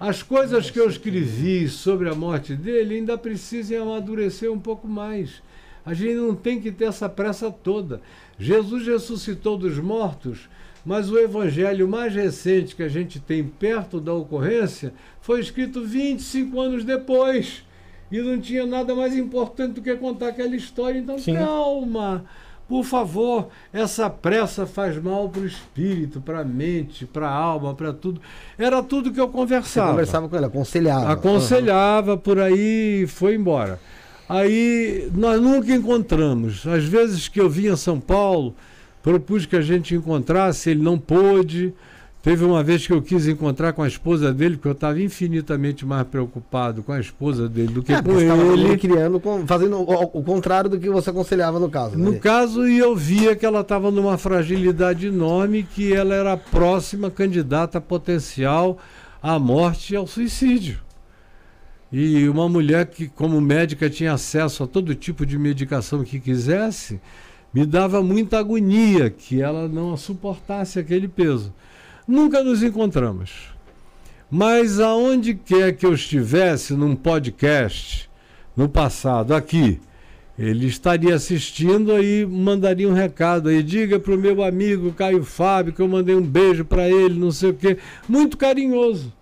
as 0.03 0.21
coisas 0.21 0.69
que 0.69 0.81
eu 0.81 0.89
escrevi 0.89 1.69
sobre 1.69 2.09
a 2.09 2.15
morte 2.15 2.57
dele 2.57 2.97
ainda 2.97 3.17
precisam 3.17 3.83
amadurecer 3.83 4.51
um 4.51 4.59
pouco 4.59 4.89
mais. 4.89 5.41
A 5.87 5.95
gente 5.95 6.15
não 6.15 6.35
tem 6.35 6.61
que 6.61 6.73
ter 6.73 6.87
essa 6.87 7.09
pressa 7.09 7.53
toda. 7.53 8.01
Jesus 8.37 8.85
ressuscitou 8.85 9.57
dos 9.57 9.79
mortos, 9.79 10.49
mas 10.85 11.09
o 11.09 11.17
evangelho 11.17 11.87
mais 11.87 12.13
recente 12.13 12.75
que 12.75 12.83
a 12.83 12.89
gente 12.89 13.21
tem 13.21 13.45
perto 13.45 14.01
da 14.01 14.13
ocorrência 14.13 14.93
foi 15.21 15.39
escrito 15.39 15.85
25 15.85 16.61
anos 16.61 16.83
depois. 16.83 17.63
E 18.11 18.21
não 18.21 18.41
tinha 18.41 18.67
nada 18.67 18.97
mais 18.97 19.17
importante 19.17 19.75
do 19.75 19.83
que 19.83 19.95
contar 19.95 20.31
aquela 20.31 20.57
história. 20.57 20.99
Então, 20.99 21.17
Sim. 21.17 21.35
calma. 21.35 22.25
Por 22.73 22.85
favor, 22.85 23.49
essa 23.71 24.09
pressa 24.09 24.65
faz 24.65 24.97
mal 24.97 25.29
para 25.29 25.43
o 25.43 25.47
espírito, 25.47 26.23
para 26.23 26.41
a 26.41 26.45
mente, 26.45 27.05
para 27.05 27.29
a 27.29 27.31
alma, 27.31 27.75
para 27.75 27.93
tudo. 27.93 28.19
Era 28.57 28.83
tudo 28.83 29.13
que 29.13 29.21
eu 29.21 29.29
conversava. 29.29 29.89
Você 29.89 29.93
conversava 29.93 30.27
com 30.27 30.37
ele, 30.37 30.47
aconselhava. 30.47 31.13
Aconselhava, 31.13 32.13
uhum. 32.13 32.19
por 32.19 32.41
aí 32.41 33.07
foi 33.07 33.35
embora. 33.35 33.79
Aí 34.27 35.07
nós 35.15 35.39
nunca 35.39 35.71
encontramos. 35.71 36.67
Às 36.67 36.85
vezes 36.85 37.29
que 37.29 37.39
eu 37.39 37.51
vinha 37.51 37.75
a 37.75 37.77
São 37.77 38.01
Paulo, 38.01 38.55
propus 39.03 39.45
que 39.45 39.55
a 39.55 39.61
gente 39.61 39.95
encontrasse, 39.95 40.71
ele 40.71 40.83
não 40.83 40.99
pôde. 40.99 41.75
Teve 42.23 42.45
uma 42.45 42.63
vez 42.63 42.87
que 42.87 42.93
eu 42.93 43.03
quis 43.03 43.27
encontrar 43.27 43.73
com 43.73 43.83
a 43.83 43.89
esposa 43.89 44.33
dele, 44.33 44.55
porque 44.55 44.69
eu 44.69 44.73
estava 44.73 45.03
infinitamente 45.03 45.85
mais 45.85 46.07
preocupado 46.07 46.81
com 46.81 46.93
a 46.93 47.01
esposa 47.01 47.49
dele 47.49 47.75
do 47.75 47.83
que 47.83 47.93
é, 47.93 48.01
com 48.01 48.13
ele. 48.13 48.79
criando, 48.79 49.21
fazendo 49.45 49.79
o, 49.79 50.03
o, 50.05 50.23
contrário 50.23 50.71
do 50.71 50.79
que 50.79 50.89
você 50.89 51.11
aconselhava 51.11 51.59
no 51.59 51.69
caso. 51.69 51.99
Né? 51.99 52.05
No 52.05 52.21
caso, 52.21 52.69
e 52.69 52.79
eu 52.79 52.95
via 52.95 53.35
que 53.35 53.45
ela 53.45 53.63
estava 53.63 53.91
numa 53.91 54.17
fragilidade 54.17 55.09
enorme, 55.09 55.65
que 55.65 55.93
ela 55.93 56.15
era 56.15 56.35
a 56.35 56.37
próxima 56.37 57.11
candidata 57.11 57.81
potencial 57.81 58.79
à 59.21 59.37
morte 59.37 59.95
e 59.95 59.97
ao 59.97 60.07
suicídio. 60.07 60.79
E 61.93 62.29
uma 62.29 62.49
mulher 62.49 62.87
que, 62.87 63.09
como 63.09 63.41
médica, 63.41 63.91
tinha 63.91 64.13
acesso 64.13 64.63
a 64.63 64.67
todo 64.69 64.95
tipo 64.95 65.27
de 65.27 65.37
medicação 65.37 66.05
que 66.05 66.21
quisesse, 66.21 67.01
me 67.53 67.67
dava 67.67 68.01
muita 68.01 68.39
agonia 68.39 69.11
que 69.11 69.43
ela 69.43 69.67
não 69.67 69.97
suportasse 69.97 70.79
aquele 70.79 71.09
peso. 71.09 71.53
Nunca 72.07 72.43
nos 72.43 72.63
encontramos. 72.63 73.53
Mas 74.31 74.81
aonde 74.81 75.35
quer 75.35 75.77
que 75.77 75.85
eu 75.85 75.93
estivesse 75.93 76.73
num 76.75 76.97
podcast 76.97 78.11
no 78.57 78.69
passado, 78.69 79.35
aqui, 79.35 79.79
ele 80.39 80.67
estaria 80.67 81.15
assistindo 81.15 81.93
aí, 81.93 82.25
mandaria 82.25 82.89
um 82.89 82.95
recado 82.95 83.49
aí, 83.49 83.63
diga 83.63 84.01
para 84.01 84.15
o 84.15 84.19
meu 84.19 84.43
amigo 84.43 84.93
Caio 84.93 85.23
Fábio 85.23 85.73
que 85.73 85.81
eu 85.81 85.89
mandei 85.89 86.15
um 86.15 86.23
beijo 86.23 86.65
para 86.65 86.89
ele, 86.89 87.19
não 87.19 87.31
sei 87.31 87.51
o 87.51 87.55
quê, 87.55 87.77
muito 88.09 88.37
carinhoso. 88.37 89.13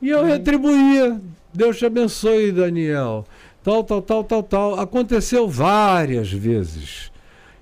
E 0.00 0.10
eu 0.10 0.24
retribuía, 0.24 1.20
Deus 1.52 1.78
te 1.78 1.86
abençoe, 1.86 2.52
Daniel. 2.52 3.26
Tal, 3.62 3.84
tal, 3.84 4.00
tal, 4.00 4.24
tal, 4.24 4.42
tal. 4.42 4.80
Aconteceu 4.80 5.48
várias 5.48 6.32
vezes. 6.32 7.09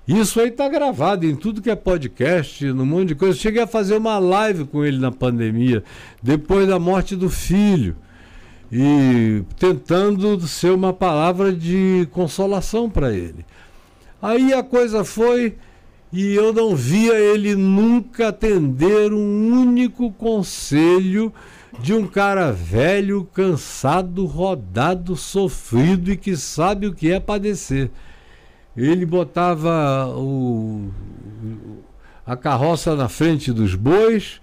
Isso 0.09 0.41
aí 0.41 0.49
tá 0.49 0.67
gravado 0.67 1.27
em 1.27 1.35
tudo 1.35 1.61
que 1.61 1.69
é 1.69 1.75
podcast, 1.75 2.65
num 2.73 2.83
monte 2.83 3.09
de 3.09 3.15
coisa. 3.15 3.37
Cheguei 3.37 3.61
a 3.61 3.67
fazer 3.67 3.95
uma 3.95 4.17
live 4.17 4.65
com 4.65 4.83
ele 4.83 4.97
na 4.97 5.11
pandemia, 5.11 5.83
depois 6.19 6.67
da 6.67 6.79
morte 6.79 7.15
do 7.15 7.29
filho. 7.29 7.95
E 8.71 9.43
tentando 9.59 10.39
ser 10.47 10.71
uma 10.71 10.91
palavra 10.91 11.53
de 11.53 12.07
consolação 12.11 12.89
para 12.89 13.13
ele. 13.13 13.45
Aí 14.19 14.51
a 14.51 14.63
coisa 14.63 15.03
foi 15.03 15.55
e 16.11 16.33
eu 16.33 16.51
não 16.51 16.75
via 16.75 17.13
ele 17.13 17.53
nunca 17.53 18.29
atender 18.29 19.13
um 19.13 19.61
único 19.61 20.11
conselho 20.11 21.31
de 21.83 21.93
um 21.93 22.07
cara 22.07 22.51
velho, 22.51 23.29
cansado, 23.31 24.25
rodado, 24.25 25.15
sofrido 25.15 26.11
e 26.11 26.17
que 26.17 26.35
sabe 26.35 26.87
o 26.87 26.95
que 26.95 27.11
é 27.11 27.19
padecer. 27.19 27.91
Ele 28.85 29.05
botava 29.05 30.07
o, 30.15 30.89
a 32.25 32.35
carroça 32.35 32.95
na 32.95 33.09
frente 33.09 33.51
dos 33.51 33.75
bois 33.75 34.39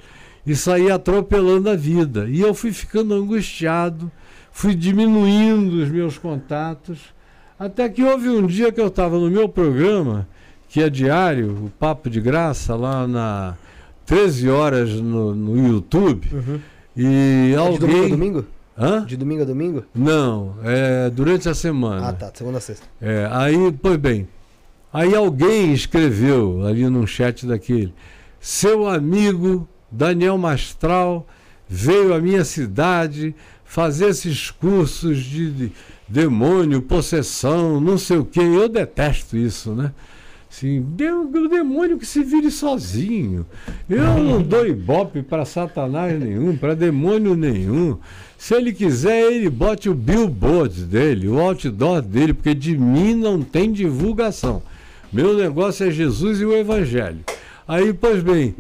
e 0.46 0.54
saí 0.54 0.90
atropelando 0.90 1.70
a 1.70 1.76
vida. 1.76 2.26
E 2.28 2.40
eu 2.40 2.52
fui 2.54 2.72
ficando 2.72 3.14
angustiado, 3.14 4.10
fui 4.52 4.74
diminuindo 4.74 5.82
os 5.82 5.88
meus 5.88 6.18
contatos, 6.18 6.98
até 7.58 7.88
que 7.88 8.02
houve 8.02 8.28
um 8.28 8.46
dia 8.46 8.70
que 8.70 8.80
eu 8.80 8.88
estava 8.88 9.18
no 9.18 9.30
meu 9.30 9.48
programa, 9.48 10.28
que 10.68 10.82
é 10.82 10.90
diário, 10.90 11.66
o 11.66 11.70
Papo 11.70 12.10
de 12.10 12.20
Graça, 12.20 12.74
lá 12.74 13.06
na 13.06 13.54
13 14.04 14.48
horas 14.50 14.90
no, 14.94 15.34
no 15.34 15.68
YouTube, 15.68 16.28
Uhum. 16.32 16.60
e 16.96 17.54
É 17.54 17.70
de 17.72 17.78
domingo 17.78 17.96
a 17.96 17.96
alguém. 17.96 18.08
domingo? 18.10 18.44
Hã? 18.78 19.04
De 19.06 19.16
domingo 19.16 19.42
a 19.42 19.44
domingo? 19.46 19.84
Não, 19.94 20.54
é 20.62 21.08
durante 21.10 21.48
a 21.48 21.54
semana. 21.54 22.08
Ah, 22.08 22.12
tá. 22.12 22.30
Segunda 22.34 22.58
a 22.58 22.60
sexta. 22.60 22.86
É, 23.00 23.26
aí, 23.30 23.72
pois 23.80 23.96
bem, 23.96 24.28
aí 24.92 25.14
alguém 25.14 25.72
escreveu 25.72 26.66
ali 26.66 26.86
num 26.88 27.06
chat 27.06 27.46
daquele, 27.46 27.94
seu 28.40 28.86
amigo 28.86 29.66
Daniel 29.90 30.36
Mastral 30.36 31.26
veio 31.68 32.12
à 32.14 32.20
minha 32.20 32.44
cidade 32.44 33.34
fazer 33.64 34.08
esses 34.10 34.50
cursos 34.50 35.18
de, 35.24 35.50
de 35.50 35.72
demônio, 36.06 36.82
possessão, 36.82 37.80
não 37.80 37.96
sei 37.98 38.18
o 38.18 38.24
que. 38.24 38.40
Eu 38.40 38.68
detesto 38.68 39.36
isso, 39.36 39.72
né? 39.74 39.92
De- 40.60 41.10
o 41.10 41.48
demônio 41.48 41.98
que 41.98 42.06
se 42.06 42.22
vire 42.22 42.50
sozinho. 42.50 43.44
Eu 43.90 44.04
não 44.18 44.40
dou 44.42 44.66
ibope 44.66 45.22
para 45.22 45.44
satanás 45.44 46.18
nenhum, 46.18 46.56
para 46.56 46.74
demônio 46.74 47.34
nenhum. 47.34 47.98
Se 48.38 48.54
ele 48.54 48.72
quiser, 48.72 49.32
ele 49.32 49.48
bote 49.48 49.88
o 49.88 49.94
billboard 49.94 50.84
dele, 50.84 51.28
o 51.28 51.38
outdoor 51.40 52.02
dele, 52.02 52.34
porque 52.34 52.54
de 52.54 52.76
mim 52.76 53.14
não 53.14 53.42
tem 53.42 53.72
divulgação. 53.72 54.62
Meu 55.12 55.34
negócio 55.34 55.86
é 55.86 55.90
Jesus 55.90 56.40
e 56.40 56.44
o 56.44 56.54
Evangelho. 56.54 57.20
Aí, 57.66 57.92
pois 57.92 58.22
bem, 58.22 58.54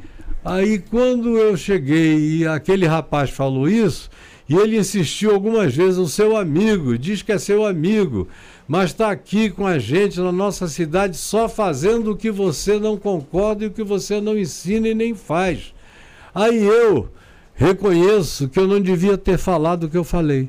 aí 0.44 0.78
quando 0.78 1.36
eu 1.36 1.56
cheguei 1.56 2.38
e 2.38 2.46
aquele 2.46 2.86
rapaz 2.86 3.30
falou 3.30 3.68
isso, 3.68 4.10
e 4.48 4.54
ele 4.54 4.78
insistiu 4.78 5.32
algumas 5.32 5.74
vezes, 5.74 5.98
o 5.98 6.08
seu 6.08 6.36
amigo, 6.36 6.96
diz 6.96 7.20
que 7.20 7.32
é 7.32 7.38
seu 7.38 7.66
amigo, 7.66 8.28
mas 8.66 8.90
está 8.90 9.10
aqui 9.10 9.50
com 9.50 9.66
a 9.66 9.78
gente 9.78 10.20
na 10.20 10.32
nossa 10.32 10.68
cidade 10.68 11.16
só 11.16 11.48
fazendo 11.48 12.12
o 12.12 12.16
que 12.16 12.30
você 12.30 12.78
não 12.78 12.96
concorda 12.96 13.64
e 13.64 13.66
o 13.66 13.72
que 13.72 13.82
você 13.82 14.20
não 14.20 14.38
ensina 14.38 14.88
e 14.88 14.94
nem 14.94 15.14
faz. 15.14 15.74
Aí 16.34 16.64
eu 16.64 17.08
reconheço 17.56 18.48
que 18.48 18.60
eu 18.60 18.68
não 18.68 18.80
devia 18.80 19.18
ter 19.18 19.38
falado 19.38 19.84
o 19.84 19.88
que 19.88 19.96
eu 19.96 20.04
falei. 20.04 20.48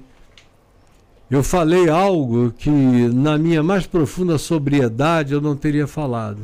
Eu 1.29 1.41
falei 1.41 1.89
algo 1.89 2.51
que, 2.51 2.69
na 2.69 3.37
minha 3.37 3.63
mais 3.63 3.87
profunda 3.87 4.37
sobriedade, 4.37 5.33
eu 5.33 5.41
não 5.41 5.55
teria 5.55 5.87
falado. 5.87 6.39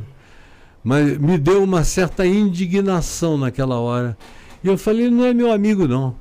Mas 0.84 1.18
me 1.18 1.38
deu 1.38 1.64
uma 1.64 1.84
certa 1.84 2.26
indignação 2.26 3.38
naquela 3.38 3.80
hora. 3.80 4.18
E 4.64 4.68
eu 4.68 4.78
falei: 4.78 5.10
não 5.10 5.26
é 5.26 5.34
meu 5.34 5.52
amigo, 5.52 5.88
não. 5.88 6.16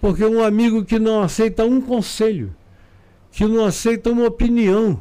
Porque 0.00 0.24
um 0.24 0.42
amigo 0.42 0.84
que 0.84 0.98
não 0.98 1.22
aceita 1.22 1.64
um 1.64 1.80
conselho, 1.80 2.54
que 3.30 3.44
não 3.46 3.64
aceita 3.64 4.10
uma 4.10 4.26
opinião, 4.26 5.00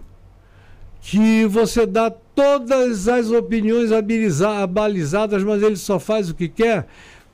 que 1.01 1.45
você 1.45 1.85
dá 1.85 2.09
todas 2.09 3.07
as 3.07 3.29
opiniões 3.29 3.91
abalizadas, 3.91 5.43
mas 5.43 5.63
ele 5.63 5.77
só 5.77 5.99
faz 5.99 6.29
o 6.29 6.35
que 6.35 6.49
quer, 6.49 6.87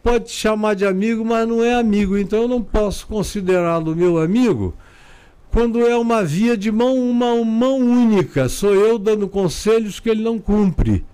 pode 0.03 0.29
chamar 0.29 0.75
de 0.75 0.85
amigo, 0.85 1.23
mas 1.23 1.47
não 1.47 1.63
é 1.63 1.73
amigo. 1.73 2.17
Então 2.17 2.43
eu 2.43 2.47
não 2.47 2.61
posso 2.61 3.07
considerá-lo 3.07 3.95
meu 3.95 4.17
amigo 4.17 4.73
quando 5.51 5.85
é 5.85 5.95
uma 5.97 6.23
via 6.23 6.55
de 6.55 6.71
mão, 6.71 6.97
uma 6.97 7.43
mão 7.43 7.77
única. 7.77 8.47
Sou 8.47 8.73
eu 8.73 8.97
dando 8.97 9.27
conselhos 9.27 9.99
que 9.99 10.09
ele 10.09 10.23
não 10.23 10.39
cumpre. 10.39 11.05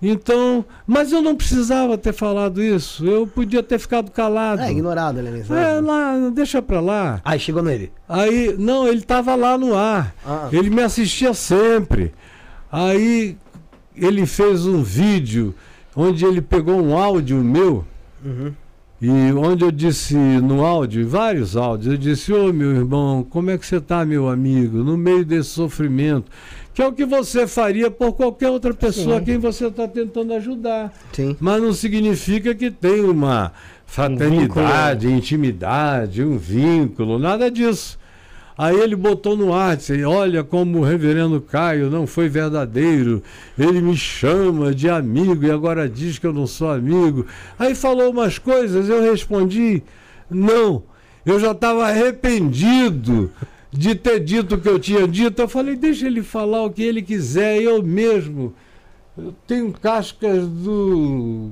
Então, 0.00 0.64
mas 0.86 1.12
eu 1.12 1.20
não 1.20 1.34
precisava 1.34 1.98
ter 1.98 2.12
falado 2.12 2.62
isso. 2.62 3.04
Eu 3.04 3.26
podia 3.26 3.62
ter 3.62 3.78
ficado 3.78 4.10
calado. 4.10 4.62
É, 4.62 4.70
ignorado, 4.70 5.18
ele 5.18 5.30
mesmo. 5.30 5.54
É, 5.54 5.80
lá, 5.80 6.30
deixa 6.32 6.62
pra 6.62 6.80
lá. 6.80 7.20
Aí 7.24 7.38
chegou 7.38 7.62
nele. 7.62 7.92
Aí, 8.08 8.54
não, 8.56 8.86
ele 8.86 9.00
estava 9.00 9.34
lá 9.34 9.58
no 9.58 9.76
ar. 9.76 10.14
Ah. 10.24 10.48
Ele 10.52 10.70
me 10.70 10.82
assistia 10.82 11.34
sempre. 11.34 12.14
Aí 12.70 13.36
ele 13.96 14.24
fez 14.24 14.66
um 14.66 14.82
vídeo 14.82 15.52
onde 15.96 16.24
ele 16.24 16.40
pegou 16.40 16.80
um 16.80 16.96
áudio 16.96 17.38
meu 17.38 17.84
Uhum. 18.24 18.52
e 19.00 19.10
onde 19.32 19.64
eu 19.64 19.70
disse 19.70 20.16
no 20.16 20.64
áudio, 20.64 21.08
vários 21.08 21.56
áudios, 21.56 21.92
eu 21.92 21.96
disse, 21.96 22.32
ô 22.32 22.52
meu 22.52 22.74
irmão, 22.74 23.24
como 23.28 23.50
é 23.50 23.56
que 23.56 23.64
você 23.64 23.76
está, 23.76 24.04
meu 24.04 24.28
amigo, 24.28 24.78
no 24.78 24.96
meio 24.96 25.24
desse 25.24 25.50
sofrimento? 25.50 26.30
Que 26.74 26.82
é 26.82 26.86
o 26.86 26.92
que 26.92 27.04
você 27.04 27.46
faria 27.46 27.90
por 27.90 28.12
qualquer 28.12 28.50
outra 28.50 28.72
pessoa 28.72 29.18
a 29.18 29.20
quem 29.20 29.38
você 29.38 29.66
está 29.66 29.88
tentando 29.88 30.32
ajudar. 30.34 30.92
Sim. 31.12 31.36
Mas 31.40 31.60
não 31.60 31.72
significa 31.72 32.54
que 32.54 32.70
tem 32.70 33.00
uma 33.00 33.52
fraternidade, 33.84 35.10
intimidade, 35.10 36.22
um 36.22 36.38
vínculo, 36.38 37.18
nada 37.18 37.50
disso. 37.50 37.97
Aí 38.58 38.76
ele 38.76 38.96
botou 38.96 39.36
no 39.36 39.54
ar, 39.54 39.76
disse, 39.76 40.02
olha 40.02 40.42
como 40.42 40.80
o 40.80 40.82
reverendo 40.82 41.40
Caio 41.40 41.88
não 41.88 42.08
foi 42.08 42.28
verdadeiro, 42.28 43.22
ele 43.56 43.80
me 43.80 43.96
chama 43.96 44.74
de 44.74 44.90
amigo 44.90 45.46
e 45.46 45.50
agora 45.50 45.88
diz 45.88 46.18
que 46.18 46.26
eu 46.26 46.32
não 46.32 46.44
sou 46.44 46.68
amigo. 46.68 47.24
Aí 47.56 47.72
falou 47.76 48.10
umas 48.10 48.36
coisas, 48.36 48.88
eu 48.88 49.00
respondi, 49.00 49.84
não, 50.28 50.82
eu 51.24 51.38
já 51.38 51.52
estava 51.52 51.86
arrependido 51.86 53.30
de 53.70 53.94
ter 53.94 54.18
dito 54.20 54.54
o 54.56 54.60
que 54.60 54.68
eu 54.68 54.78
tinha 54.78 55.06
dito. 55.06 55.40
Eu 55.40 55.48
falei, 55.48 55.76
deixa 55.76 56.06
ele 56.06 56.22
falar 56.22 56.64
o 56.64 56.70
que 56.70 56.82
ele 56.82 57.02
quiser, 57.02 57.62
eu 57.62 57.82
mesmo. 57.82 58.54
Eu 59.16 59.34
tenho 59.46 59.72
cascas 59.72 60.46
do. 60.48 61.50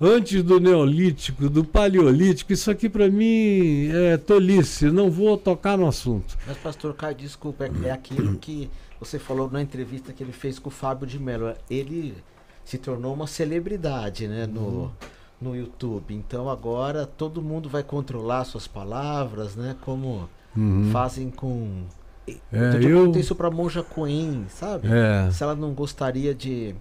Antes 0.00 0.42
do 0.42 0.58
Neolítico, 0.58 1.48
do 1.48 1.64
Paleolítico, 1.64 2.52
isso 2.52 2.70
aqui 2.70 2.88
para 2.88 3.08
mim 3.08 3.88
é 3.92 4.16
tolice, 4.16 4.90
não 4.90 5.10
vou 5.10 5.36
tocar 5.38 5.78
no 5.78 5.86
assunto. 5.86 6.36
Mas, 6.46 6.56
pastor 6.58 6.94
Caio, 6.94 7.14
desculpa, 7.14 7.64
é, 7.64 7.88
é 7.88 7.90
aquilo 7.92 8.36
que 8.38 8.68
você 8.98 9.18
falou 9.18 9.50
na 9.50 9.62
entrevista 9.62 10.12
que 10.12 10.22
ele 10.22 10.32
fez 10.32 10.58
com 10.58 10.68
o 10.68 10.72
Fábio 10.72 11.06
de 11.06 11.18
Mello. 11.18 11.54
Ele 11.70 12.14
se 12.64 12.76
tornou 12.78 13.14
uma 13.14 13.26
celebridade, 13.26 14.26
né, 14.26 14.46
no, 14.46 14.90
no 15.40 15.54
YouTube. 15.54 16.14
Então 16.14 16.48
agora 16.50 17.06
todo 17.06 17.40
mundo 17.42 17.68
vai 17.68 17.82
controlar 17.82 18.44
suas 18.44 18.66
palavras, 18.66 19.54
né, 19.56 19.76
como 19.82 20.28
Uhum. 20.56 20.90
fazem 20.92 21.30
com... 21.30 21.82
É, 22.28 22.32
eu 22.52 22.62
eu, 22.62 22.80
perguntei 22.80 23.20
isso 23.20 23.34
pra 23.34 23.50
Monja 23.50 23.82
Coen, 23.82 24.46
sabe? 24.48 24.86
é, 24.88 25.28
Se 25.32 25.42
ela 25.42 25.54
não 25.56 25.74
gostaria 25.74 26.32
de, 26.32 26.74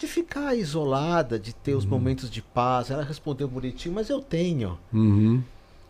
de 0.00 0.06
ficar 0.06 0.54
isolada, 0.56 1.38
de 1.38 1.54
ter 1.54 1.72
Uhum. 1.72 1.78
os 1.78 1.84
momentos 1.84 2.30
de 2.30 2.40
paz. 2.42 2.90
Ela 2.90 3.02
respondeu 3.04 3.46
bonitinho, 3.46 3.94
mas 3.94 4.08
eu 4.08 4.20
tenho. 4.20 4.78
uhum. 4.92 5.42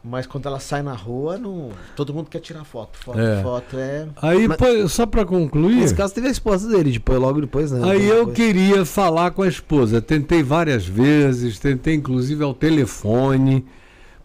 Mas 0.03 0.27
quando 0.27 0.47
ela 0.47 0.59
sai 0.59 0.81
na 0.83 0.95
rua, 0.95 1.37
não... 1.37 1.73
todo 1.95 2.15
mundo 2.15 2.31
quer 2.31 2.39
tirar 2.41 2.65
foto. 2.65 2.97
Foto, 2.99 3.21
É. 3.21 3.43
foto 3.43 3.77
é... 3.79 4.09
Aí, 4.23 4.49
Mas- 4.49 4.57
pô, 4.57 4.89
só 4.89 5.05
para 5.05 5.27
concluir, 5.27 5.75
Nesse 5.77 5.95
caso 5.95 6.15
teve 6.15 6.27
a 6.27 6.31
esposa 6.31 6.67
dele, 6.71 6.93
depois, 6.93 7.21
logo 7.21 7.39
depois, 7.43 7.71
né? 7.71 7.87
Aí 7.87 8.09
eu 8.09 8.21
Depois. 8.25 8.35
queria 8.37 8.85
falar 8.87 9.31
com 9.33 9.43
a 9.43 9.47
esposa. 9.49 10.01
Tentei 10.01 10.43
várias 10.43 10.87
vezes, 10.87 11.59
tentei 11.59 11.95
inclusive 11.97 12.43
ao 12.43 12.55
telefone, 12.55 13.63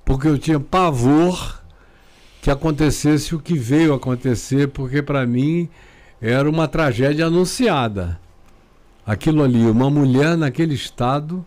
porque 0.06 0.30
eu 0.30 0.38
tinha 0.40 0.62
pavor 0.62 1.62
que 2.42 2.50
acontecesse 2.50 3.36
o 3.36 3.40
que 3.40 3.56
veio 3.58 3.94
acontecer, 3.94 4.70
porque 4.70 5.02
para 5.02 5.26
mim 5.28 5.68
era 6.22 6.50
uma 6.50 6.70
tragédia 6.70 7.26
anunciada. 7.26 8.18
Aquilo 9.06 9.44
ali, 9.44 9.64
uma 9.66 9.90
mulher 9.90 10.36
naquele 10.36 10.74
estado, 10.74 11.46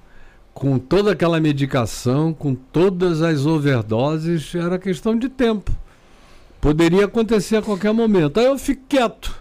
com 0.55 0.79
toda 0.79 1.13
aquela 1.13 1.41
medicação, 1.41 2.33
com 2.33 2.55
todas 2.55 3.21
as 3.23 3.47
overdoses, 3.47 4.55
era 4.55 4.79
questão 4.79 5.19
de 5.19 5.29
tempo. 5.29 5.73
Poderia 6.61 7.05
acontecer 7.05 7.57
a 7.57 7.63
qualquer 7.63 7.93
momento. 7.93 8.39
Aí 8.39 8.47
eu 8.47 8.59
fiquei 8.59 8.99
quieto. 9.01 9.41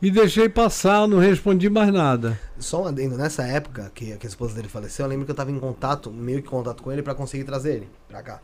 E 0.00 0.10
deixei 0.10 0.48
passar, 0.48 1.08
não 1.08 1.18
respondi 1.18 1.70
mais 1.70 1.90
nada. 1.92 2.38
Só 2.58 2.82
um 2.82 2.86
adendo, 2.86 3.16
nessa 3.16 3.44
época 3.44 3.90
que, 3.94 4.16
que 4.16 4.26
a 4.26 4.28
esposa 4.28 4.54
dele 4.54 4.68
faleceu, 4.68 5.06
eu 5.06 5.10
lembro 5.10 5.24
que 5.24 5.32
eu 5.32 5.36
tava 5.36 5.50
em 5.50 5.58
contato, 5.58 6.10
meio 6.10 6.42
que 6.42 6.48
contato 6.48 6.82
com 6.82 6.92
ele 6.92 7.02
pra 7.02 7.14
conseguir 7.14 7.44
trazer 7.44 7.76
ele 7.76 7.88
pra 8.06 8.22
cá. 8.22 8.40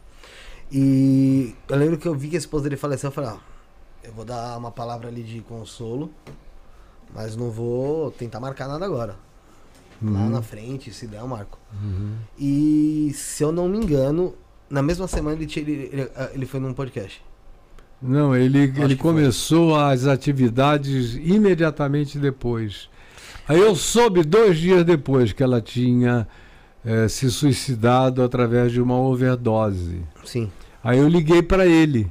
E 0.70 1.54
eu 1.68 1.76
lembro 1.76 1.98
que 1.98 2.08
eu 2.08 2.14
vi 2.14 2.28
que 2.28 2.36
a 2.36 2.38
esposa 2.38 2.64
dele 2.64 2.76
faleceu, 2.76 3.08
eu 3.08 3.12
falei, 3.12 3.30
ó, 3.30 3.36
eu 4.02 4.12
vou 4.14 4.24
dar 4.24 4.56
uma 4.56 4.70
palavra 4.70 5.08
ali 5.08 5.22
de 5.22 5.40
consolo, 5.40 6.10
mas 7.14 7.36
não 7.36 7.50
vou 7.50 8.10
tentar 8.10 8.40
marcar 8.40 8.68
nada 8.68 8.84
agora. 8.84 9.16
Lá 10.04 10.28
na 10.28 10.42
frente, 10.42 10.92
se 10.92 11.06
der, 11.06 11.20
eu 11.20 11.28
marco. 11.28 11.58
E 12.38 13.12
se 13.14 13.42
eu 13.44 13.52
não 13.52 13.68
me 13.68 13.78
engano, 13.78 14.34
na 14.68 14.82
mesma 14.82 15.06
semana 15.06 15.36
ele, 15.36 15.46
tinha- 15.46 15.62
ele, 15.64 15.90
ele, 15.92 16.10
ele 16.34 16.46
foi 16.46 16.58
num 16.58 16.72
podcast. 16.74 17.22
Não, 18.00 18.34
ele, 18.34 18.58
ele 18.58 18.72
que 18.72 18.80
foi. 18.80 18.96
começou 18.96 19.76
as 19.76 20.06
atividades 20.06 21.14
imediatamente 21.14 22.18
depois. 22.18 22.88
Aí 23.46 23.60
eu 23.60 23.76
soube 23.76 24.24
dois 24.24 24.58
dias 24.58 24.84
depois 24.84 25.32
que 25.32 25.42
ela 25.42 25.60
tinha 25.60 26.26
eh, 26.84 27.06
se 27.06 27.30
suicidado 27.30 28.22
através 28.24 28.72
de 28.72 28.80
uma 28.80 28.96
overdose. 28.98 30.02
Sim. 30.24 30.50
Aí 30.82 30.98
eu 30.98 31.06
liguei 31.06 31.42
para 31.44 31.64
ele. 31.64 32.10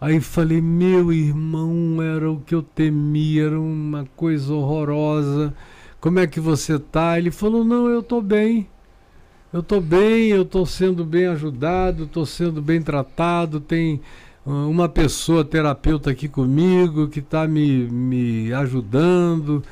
Aí 0.00 0.20
falei, 0.20 0.60
meu 0.60 1.12
irmão, 1.12 2.00
era 2.00 2.30
o 2.30 2.40
que 2.40 2.54
eu 2.54 2.62
temia, 2.62 3.46
era 3.46 3.60
uma 3.60 4.06
coisa 4.14 4.54
horrorosa. 4.54 5.52
Como 6.00 6.20
é 6.20 6.26
que 6.26 6.38
você 6.38 6.78
tá? 6.78 7.18
Ele 7.18 7.32
falou, 7.32 7.64
não, 7.64 7.88
eu 7.88 8.02
tô 8.02 8.20
bem. 8.20 8.68
Eu 9.52 9.60
estou 9.60 9.80
bem, 9.80 10.28
eu 10.28 10.42
estou 10.42 10.64
sendo 10.66 11.04
bem 11.04 11.26
ajudado, 11.26 12.04
estou 12.04 12.24
sendo 12.26 12.62
bem 12.62 12.80
tratado, 12.82 13.58
tem 13.58 14.00
uh, 14.46 14.68
uma 14.68 14.88
pessoa 14.88 15.44
terapeuta 15.44 16.10
aqui 16.10 16.28
comigo 16.28 17.08
que 17.08 17.20
está 17.20 17.48
me, 17.48 17.88
me 17.88 18.52
ajudando. 18.52 19.64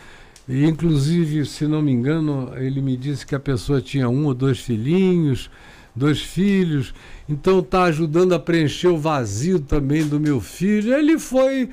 E, 0.49 0.65
inclusive, 0.65 1.45
se 1.45 1.67
não 1.69 1.83
me 1.83 1.93
engano, 1.93 2.53
ele 2.57 2.81
me 2.81 2.97
disse 2.97 3.27
que 3.27 3.35
a 3.35 3.41
pessoa 3.41 3.81
tinha 3.81 4.09
um 4.09 4.25
ou 4.27 4.35
dois 4.35 4.59
filhinhos, 4.59 5.51
dois 5.97 6.21
filhos, 6.21 6.95
então 7.29 7.61
está 7.61 7.85
ajudando 7.85 8.35
a 8.35 8.39
preencher 8.39 8.89
o 8.89 8.99
vazio 8.99 9.59
também 9.59 10.07
do 10.07 10.21
meu 10.21 10.41
filho. 10.41 10.95
Ele 10.95 11.19
foi 11.19 11.71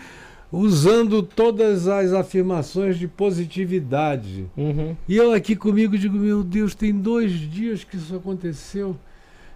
usando 0.52 1.22
todas 1.24 1.88
as 1.88 2.14
afirmações 2.14 2.98
de 2.98 3.08
positividade. 3.08 4.46
Uhum. 4.56 4.96
E 5.10 5.18
eu 5.18 5.34
aqui 5.34 5.56
comigo 5.56 5.98
digo, 5.98 6.16
meu 6.16 6.44
Deus, 6.44 6.74
tem 6.74 6.94
dois 6.94 7.32
dias 7.32 7.84
que 7.84 7.98
isso 7.98 8.16
aconteceu. 8.16 8.96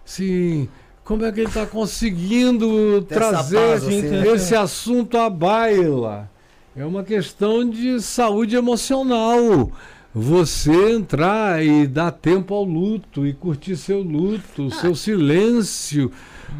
Sim, 0.04 0.68
como 1.04 1.24
é 1.24 1.32
que 1.32 1.40
ele 1.40 1.48
está 1.48 1.64
conseguindo 1.64 3.02
trazer 3.08 3.56
paz, 3.56 3.84
assim, 3.84 4.02
né? 4.02 4.28
esse 4.34 4.54
assunto 4.54 5.16
à 5.16 5.30
baila? 5.30 6.28
É 6.76 6.84
uma 6.84 7.02
questão 7.02 7.68
de 7.68 8.00
saúde 8.00 8.56
emocional. 8.56 9.70
Você 10.14 10.92
entrar 10.92 11.64
e 11.64 11.86
dar 11.86 12.10
tempo 12.10 12.54
ao 12.54 12.64
luto 12.64 13.26
e 13.26 13.32
curtir 13.32 13.76
seu 13.76 14.02
luto, 14.02 14.66
o 14.66 14.70
seu 14.70 14.94
silêncio, 14.94 16.10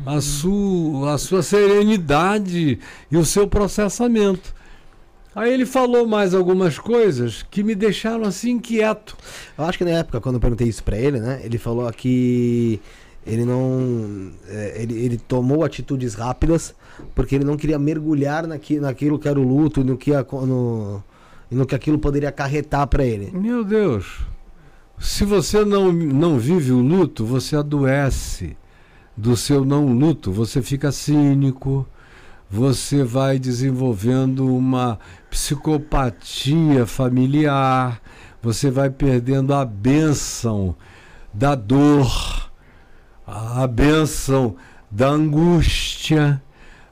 a, 0.05 0.21
sua, 0.21 1.15
a 1.15 1.19
sua 1.19 1.43
serenidade 1.43 2.79
e 3.11 3.17
o 3.17 3.25
seu 3.25 3.49
processamento. 3.49 4.55
Aí 5.35 5.53
ele 5.53 5.65
falou 5.65 6.07
mais 6.07 6.35
algumas 6.35 6.79
coisas 6.79 7.45
que 7.49 7.63
me 7.63 7.75
deixaram 7.75 8.25
assim 8.25 8.53
inquieto. 8.53 9.17
Eu 9.57 9.65
acho 9.65 9.79
que 9.79 9.85
na 9.85 9.93
época, 9.93 10.21
quando 10.21 10.35
eu 10.35 10.41
perguntei 10.41 10.67
isso 10.67 10.83
pra 10.83 10.99
ele, 10.99 11.21
né? 11.21 11.41
Ele 11.45 11.59
falou 11.59 11.91
que 11.93 12.81
ele 13.27 13.45
não. 13.45 14.33
é, 14.49 14.83
ele, 14.83 14.95
ele 14.99 15.17
tomou 15.17 15.63
atitudes 15.63 16.15
rápidas 16.15 16.75
porque 17.15 17.35
ele 17.35 17.45
não 17.45 17.57
queria 17.57 17.79
mergulhar 17.79 18.47
naqui, 18.47 18.81
naquilo 18.81 19.19
que 19.19 19.29
era 19.29 19.39
o 19.39 19.43
luto 19.43 19.81
e 19.81 19.85
no 19.85 19.97
que, 19.97 20.11
ia 20.11 20.27
no, 20.31 21.03
e 21.51 21.55
no 21.55 21.67
que 21.67 21.75
aquilo 21.75 21.99
poderia 21.99 22.29
acarretar 22.29 22.87
pra 22.87 23.05
ele. 23.05 23.31
Meu 23.33 23.65
Deus, 23.65 24.21
se 24.99 25.25
você 25.25 25.65
não, 25.65 25.93
não 25.93 26.39
vive 26.39 26.73
o 26.73 26.81
luto, 26.81 27.25
você 27.25 27.57
adoece 27.57 28.57
do 29.17 29.37
seu 29.37 29.65
não 29.65 29.87
luto, 29.93 30.31
você 30.31 30.63
fica 30.63 30.93
cínico, 30.93 31.87
você 32.51 33.03
vai 33.03 33.39
desenvolvendo 33.39 34.47
uma 34.47 34.99
psicopatia 35.31 36.87
familiar, 36.87 38.01
você 38.41 38.71
vai 38.71 38.91
perdendo 38.91 39.53
a 39.53 39.65
bênção 39.65 40.75
da 41.33 41.55
dor, 41.55 42.51
a 43.27 43.67
bênção 43.67 44.57
da 44.91 45.09
angústia, 45.09 46.43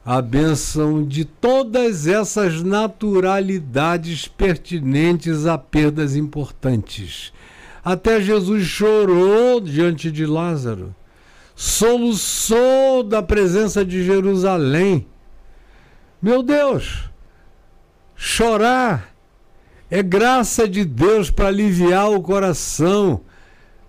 a 0.06 0.22
bênção 0.22 1.04
de 1.04 1.24
todas 1.24 2.06
essas 2.06 2.62
naturalidades 2.62 4.28
pertinentes 4.28 5.46
a 5.46 5.58
perdas 5.58 6.14
importantes. 6.14 7.32
Até 7.84 8.20
Jesus 8.20 8.64
chorou 8.64 9.60
diante 9.60 10.12
de 10.12 10.24
Lázaro, 10.24 10.94
soluçou 11.56 13.02
da 13.02 13.20
presença 13.20 13.84
de 13.84 14.04
Jerusalém. 14.04 15.08
Meu 16.22 16.40
Deus, 16.40 17.10
chorar 18.14 19.12
é 19.90 20.04
graça 20.04 20.68
de 20.68 20.84
Deus 20.84 21.32
para 21.32 21.48
aliviar 21.48 22.12
o 22.12 22.22
coração, 22.22 23.22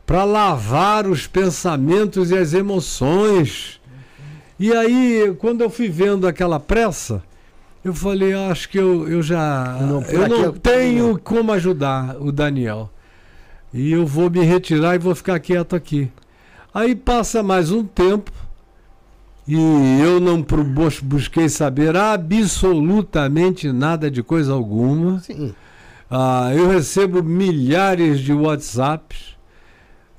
para 0.04 0.24
lavar 0.24 1.06
os 1.06 1.28
pensamentos 1.28 2.32
e 2.32 2.38
as 2.38 2.54
emoções. 2.54 3.80
E 4.60 4.74
aí, 4.74 5.36
quando 5.40 5.62
eu 5.62 5.70
fui 5.70 5.88
vendo 5.90 6.28
aquela 6.28 6.60
pressa, 6.60 7.22
eu 7.84 7.94
falei, 7.94 8.34
"Eu 8.34 8.50
acho 8.52 8.68
que 8.70 8.78
eu, 8.78 9.08
eu 9.08 9.22
já. 9.22 9.78
Não, 9.82 10.02
eu 10.04 10.28
não 10.28 10.42
eu- 10.46 10.54
tenho 10.54 11.20
como 11.24 11.52
ajudar 11.52 12.16
o 12.20 12.32
Daniel. 12.32 12.90
E 13.74 13.92
eu 13.92 14.06
vou 14.06 14.30
me 14.30 14.42
retirar 14.44 14.96
e 14.96 15.00
vou 15.00 15.14
ficar 15.14 15.40
quieto 15.40 15.76
aqui. 15.76 16.10
Aí 16.74 16.96
passa 16.96 17.44
mais 17.44 17.72
um 17.72 17.84
tempo 17.84 18.32
e 19.48 19.56
eu 20.02 20.20
não 20.20 20.46
busquei 21.04 21.48
saber 21.50 21.96
absolutamente 21.96 23.72
nada 23.72 24.10
de 24.10 24.24
coisa 24.24 24.54
alguma. 24.54 25.20
Sim. 25.20 25.54
Ah, 26.10 26.52
eu 26.56 26.68
recebo 26.70 27.22
milhares 27.22 28.20
de 28.20 28.34
WhatsApps. 28.34 29.36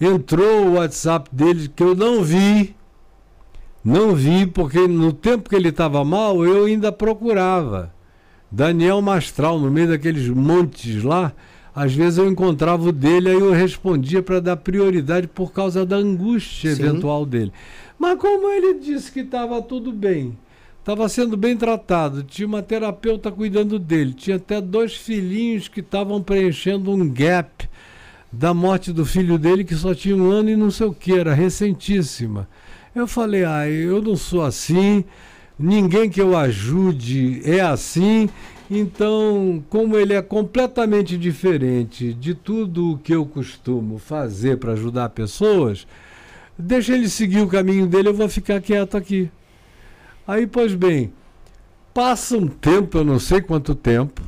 Entrou 0.00 0.66
o 0.66 0.72
WhatsApp 0.74 1.28
dele 1.32 1.68
que 1.74 1.82
eu 1.82 1.94
não 1.94 2.22
vi. 2.22 2.76
Não 3.88 4.14
vi, 4.14 4.46
porque 4.46 4.86
no 4.86 5.14
tempo 5.14 5.48
que 5.48 5.56
ele 5.56 5.70
estava 5.70 6.04
mal, 6.04 6.44
eu 6.44 6.66
ainda 6.66 6.92
procurava. 6.92 7.90
Daniel 8.50 9.00
Mastral, 9.00 9.58
no 9.58 9.70
meio 9.70 9.88
daqueles 9.88 10.28
montes 10.28 11.02
lá, 11.02 11.32
às 11.74 11.94
vezes 11.94 12.18
eu 12.18 12.28
encontrava 12.28 12.86
o 12.86 12.92
dele, 12.92 13.30
aí 13.30 13.40
eu 13.40 13.50
respondia 13.50 14.22
para 14.22 14.40
dar 14.40 14.58
prioridade 14.58 15.26
por 15.26 15.54
causa 15.54 15.86
da 15.86 15.96
angústia 15.96 16.74
Sim. 16.74 16.82
eventual 16.82 17.24
dele. 17.24 17.50
Mas 17.98 18.18
como 18.18 18.50
ele 18.50 18.74
disse 18.78 19.10
que 19.10 19.20
estava 19.20 19.62
tudo 19.62 19.90
bem, 19.90 20.36
estava 20.80 21.08
sendo 21.08 21.34
bem 21.34 21.56
tratado, 21.56 22.22
tinha 22.22 22.46
uma 22.46 22.62
terapeuta 22.62 23.32
cuidando 23.32 23.78
dele, 23.78 24.12
tinha 24.12 24.36
até 24.36 24.60
dois 24.60 24.96
filhinhos 24.96 25.66
que 25.66 25.80
estavam 25.80 26.22
preenchendo 26.22 26.90
um 26.90 27.08
gap 27.08 27.66
da 28.30 28.52
morte 28.52 28.92
do 28.92 29.06
filho 29.06 29.38
dele 29.38 29.64
que 29.64 29.74
só 29.74 29.94
tinha 29.94 30.14
um 30.14 30.30
ano 30.30 30.50
e 30.50 30.56
não 30.56 30.70
sei 30.70 30.88
o 30.88 30.92
que, 30.92 31.14
era 31.14 31.32
recentíssima. 31.32 32.46
Eu 32.98 33.06
falei, 33.06 33.44
ah, 33.44 33.68
eu 33.68 34.02
não 34.02 34.16
sou 34.16 34.42
assim, 34.42 35.04
ninguém 35.56 36.10
que 36.10 36.20
eu 36.20 36.36
ajude 36.36 37.40
é 37.44 37.60
assim, 37.60 38.28
então, 38.68 39.62
como 39.70 39.96
ele 39.96 40.14
é 40.14 40.20
completamente 40.20 41.16
diferente 41.16 42.12
de 42.12 42.34
tudo 42.34 42.92
o 42.92 42.98
que 42.98 43.14
eu 43.14 43.24
costumo 43.24 43.98
fazer 43.98 44.58
para 44.58 44.72
ajudar 44.72 45.10
pessoas, 45.10 45.86
deixa 46.58 46.92
ele 46.92 47.08
seguir 47.08 47.40
o 47.40 47.46
caminho 47.46 47.86
dele, 47.86 48.08
eu 48.08 48.14
vou 48.14 48.28
ficar 48.28 48.60
quieto 48.60 48.96
aqui. 48.96 49.30
Aí, 50.26 50.44
pois 50.44 50.74
bem, 50.74 51.12
passa 51.94 52.36
um 52.36 52.48
tempo, 52.48 52.98
eu 52.98 53.04
não 53.04 53.20
sei 53.20 53.40
quanto 53.40 53.76
tempo, 53.76 54.20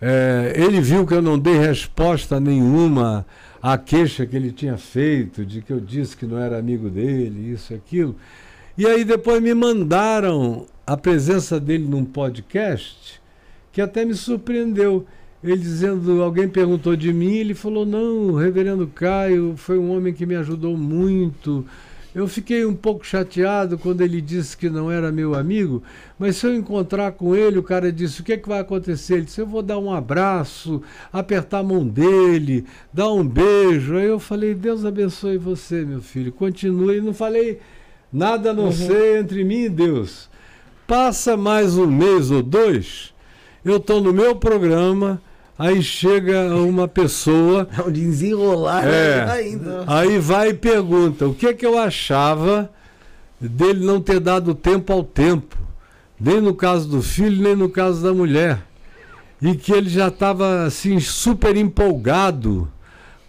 é, 0.00 0.52
ele 0.56 0.80
viu 0.80 1.06
que 1.06 1.14
eu 1.14 1.22
não 1.22 1.38
dei 1.38 1.56
resposta 1.56 2.40
nenhuma 2.40 3.24
à 3.62 3.76
queixa 3.76 4.26
que 4.26 4.36
ele 4.36 4.52
tinha 4.52 4.76
feito, 4.76 5.44
de 5.44 5.62
que 5.62 5.72
eu 5.72 5.80
disse 5.80 6.16
que 6.16 6.26
não 6.26 6.38
era 6.38 6.58
amigo 6.58 6.88
dele, 6.88 7.52
isso 7.52 7.72
e 7.72 7.76
aquilo. 7.76 8.16
E 8.76 8.86
aí 8.86 9.04
depois 9.04 9.42
me 9.42 9.52
mandaram 9.54 10.66
a 10.86 10.96
presença 10.96 11.58
dele 11.58 11.84
num 11.86 12.04
podcast 12.04 13.20
que 13.72 13.80
até 13.80 14.04
me 14.04 14.14
surpreendeu. 14.14 15.06
Ele 15.42 15.56
dizendo, 15.56 16.22
alguém 16.22 16.48
perguntou 16.48 16.96
de 16.96 17.12
mim, 17.12 17.36
ele 17.36 17.54
falou: 17.54 17.86
Não, 17.86 18.30
o 18.30 18.36
reverendo 18.36 18.86
Caio 18.88 19.54
foi 19.56 19.78
um 19.78 19.90
homem 19.90 20.12
que 20.12 20.26
me 20.26 20.34
ajudou 20.34 20.76
muito. 20.76 21.64
Eu 22.14 22.26
fiquei 22.26 22.64
um 22.64 22.74
pouco 22.74 23.04
chateado 23.04 23.76
quando 23.76 24.00
ele 24.00 24.20
disse 24.20 24.56
que 24.56 24.70
não 24.70 24.90
era 24.90 25.12
meu 25.12 25.34
amigo, 25.34 25.82
mas 26.18 26.36
se 26.36 26.46
eu 26.46 26.54
encontrar 26.54 27.12
com 27.12 27.36
ele, 27.36 27.58
o 27.58 27.62
cara 27.62 27.92
disse: 27.92 28.20
O 28.20 28.24
que, 28.24 28.32
é 28.32 28.36
que 28.36 28.48
vai 28.48 28.60
acontecer? 28.60 29.14
Ele 29.14 29.24
disse: 29.24 29.40
Eu 29.40 29.46
vou 29.46 29.62
dar 29.62 29.78
um 29.78 29.92
abraço, 29.92 30.82
apertar 31.12 31.58
a 31.58 31.62
mão 31.62 31.86
dele, 31.86 32.64
dar 32.92 33.12
um 33.12 33.26
beijo. 33.26 33.96
Aí 33.96 34.06
eu 34.06 34.18
falei: 34.18 34.54
Deus 34.54 34.84
abençoe 34.84 35.36
você, 35.36 35.84
meu 35.84 36.00
filho. 36.00 36.32
Continue. 36.32 37.00
Não 37.00 37.12
falei 37.12 37.60
nada 38.12 38.50
a 38.50 38.54
não 38.54 38.72
ser 38.72 39.20
entre 39.20 39.44
mim 39.44 39.64
e 39.64 39.68
Deus. 39.68 40.30
Passa 40.86 41.36
mais 41.36 41.76
um 41.76 41.86
mês 41.86 42.30
ou 42.30 42.42
dois, 42.42 43.12
eu 43.62 43.76
estou 43.76 44.00
no 44.00 44.10
meu 44.10 44.34
programa, 44.34 45.20
aí 45.58 45.82
chega 45.82 46.54
uma 46.54 46.86
pessoa 46.86 47.68
É 47.76 47.82
um 47.82 47.90
desenrolar 47.90 48.86
É. 48.86 49.28
ainda. 49.30 49.84
Aí 49.86 50.18
vai 50.18 50.50
e 50.50 50.54
pergunta: 50.54 51.26
o 51.26 51.34
que, 51.34 51.52
que 51.54 51.66
eu 51.66 51.78
achava 51.78 52.70
dele 53.40 53.84
não 53.84 54.00
ter 54.00 54.20
dado 54.20 54.54
tempo 54.54 54.92
ao 54.92 55.02
tempo, 55.04 55.56
nem 56.20 56.40
no 56.40 56.54
caso 56.54 56.88
do 56.88 57.02
filho, 57.02 57.42
nem 57.42 57.54
no 57.56 57.68
caso 57.68 58.02
da 58.02 58.12
mulher, 58.12 58.58
e 59.40 59.54
que 59.54 59.72
ele 59.72 59.88
já 59.88 60.08
estava 60.08 60.64
assim 60.64 60.98
super 60.98 61.56
empolgado 61.56 62.68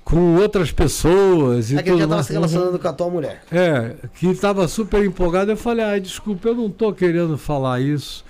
com 0.04 0.38
outras 0.38 0.72
pessoas 0.72 1.70
e 1.70 1.78
É 1.78 1.84
que 1.84 1.90
ele 1.92 2.00
já 2.00 2.04
tudo 2.06 2.10
tava 2.12 2.24
se 2.24 2.34
relacionando 2.34 2.80
com 2.80 2.88
a 2.88 2.94
tua 2.94 3.10
mulher. 3.12 3.44
É, 3.52 3.94
que 4.16 4.26
estava 4.28 4.68
super 4.68 5.06
empolgado. 5.06 5.52
Eu 5.52 5.58
falei, 5.58 5.86
ai, 5.86 6.00
desculpa, 6.00 6.48
eu 6.48 6.56
não 6.56 6.66
estou 6.66 6.92
querendo 6.92 7.38
falar 7.38 7.80
isso. 7.80 8.26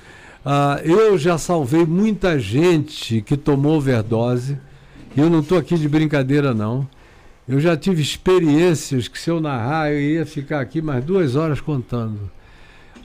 Ah, 0.46 0.80
eu 0.84 1.18
já 1.18 1.38
salvei 1.38 1.86
muita 1.86 2.40
gente 2.40 3.22
que 3.22 3.36
tomou 3.36 3.78
overdose. 3.78 4.58
E 5.16 5.20
eu 5.20 5.30
não 5.30 5.40
estou 5.40 5.58
aqui 5.58 5.76
de 5.78 5.90
brincadeira, 5.90 6.54
não. 6.54 6.88
Eu 7.48 7.60
já 7.60 7.76
tive 7.76 8.02
experiências 8.02 9.08
que 9.08 9.20
se 9.20 9.30
eu 9.30 9.42
narrar, 9.42 9.92
eu 9.92 10.00
ia 10.00 10.26
ficar 10.26 10.62
aqui 10.62 10.82
mais 10.82 11.04
duas 11.04 11.36
horas 11.36 11.60
contando. 11.60 12.30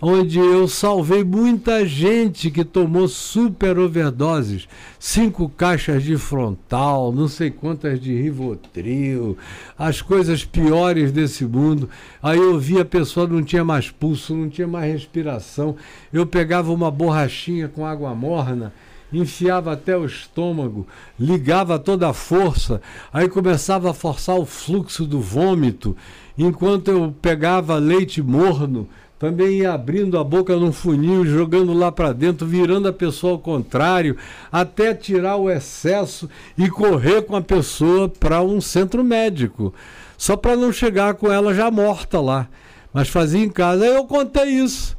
Onde 0.07 0.39
eu 0.39 0.69
salvei 0.69 1.25
muita 1.25 1.87
gente 1.87 2.51
que 2.51 2.63
tomou 2.63 3.09
super 3.09 3.79
overdoses, 3.79 4.69
cinco 4.99 5.49
caixas 5.49 6.03
de 6.03 6.19
frontal, 6.19 7.11
não 7.11 7.27
sei 7.27 7.51
quantas 7.51 7.99
de 7.99 8.15
Rivotril, 8.15 9.39
as 9.79 10.03
coisas 10.03 10.45
piores 10.45 11.11
desse 11.11 11.47
mundo. 11.47 11.89
Aí 12.23 12.37
eu 12.37 12.59
vi 12.59 12.79
a 12.79 12.85
pessoa 12.85 13.27
não 13.27 13.43
tinha 13.43 13.65
mais 13.65 13.91
pulso, 13.91 14.35
não 14.35 14.51
tinha 14.51 14.69
mais 14.69 14.93
respiração. 14.93 15.75
Eu 16.13 16.27
pegava 16.27 16.71
uma 16.71 16.91
borrachinha 16.91 17.67
com 17.67 17.87
água 17.87 18.15
morna 18.15 18.75
enfiava 19.13 19.73
até 19.73 19.97
o 19.97 20.05
estômago, 20.05 20.89
ligava 21.17 21.79
toda 21.79 22.09
a 22.09 22.13
força, 22.13 22.83
aí 23.13 23.29
começava 23.29 23.91
a 23.91 23.95
forçar 23.95 24.35
o 24.37 24.45
fluxo 24.45 25.07
do 25.07 25.21
vômito, 25.21 25.97
enquanto 26.37 26.91
eu 26.91 27.15
pegava 27.23 27.77
leite 27.77 28.21
morno, 28.21 28.89
também 29.19 29.65
abrindo 29.65 30.19
a 30.19 30.25
boca 30.25 30.57
num 30.57 30.73
funil, 30.73 31.25
jogando 31.25 31.73
lá 31.73 31.91
para 31.91 32.13
dentro, 32.13 32.47
virando 32.47 32.89
a 32.89 32.93
pessoa 32.93 33.35
ao 33.35 33.39
contrário, 33.39 34.17
até 34.51 34.93
tirar 34.93 35.37
o 35.37 35.51
excesso 35.51 36.29
e 36.59 36.69
correr 36.69 37.23
com 37.23 37.37
a 37.37 37.43
pessoa 37.43 38.09
para 38.09 38.43
um 38.43 38.61
centro 38.61 39.03
médico, 39.05 39.73
só 40.19 40.37
para 40.37 40.57
não 40.57 40.73
chegar 40.73 41.15
com 41.15 41.33
ela 41.33 41.55
já 41.55 41.71
morta 41.71 42.21
lá. 42.21 42.49
Mas 42.93 43.09
fazia 43.09 43.45
em 43.45 43.51
casa. 43.51 43.85
Aí 43.85 43.95
eu 43.95 44.05
contei 44.05 44.45
isso. 44.45 44.97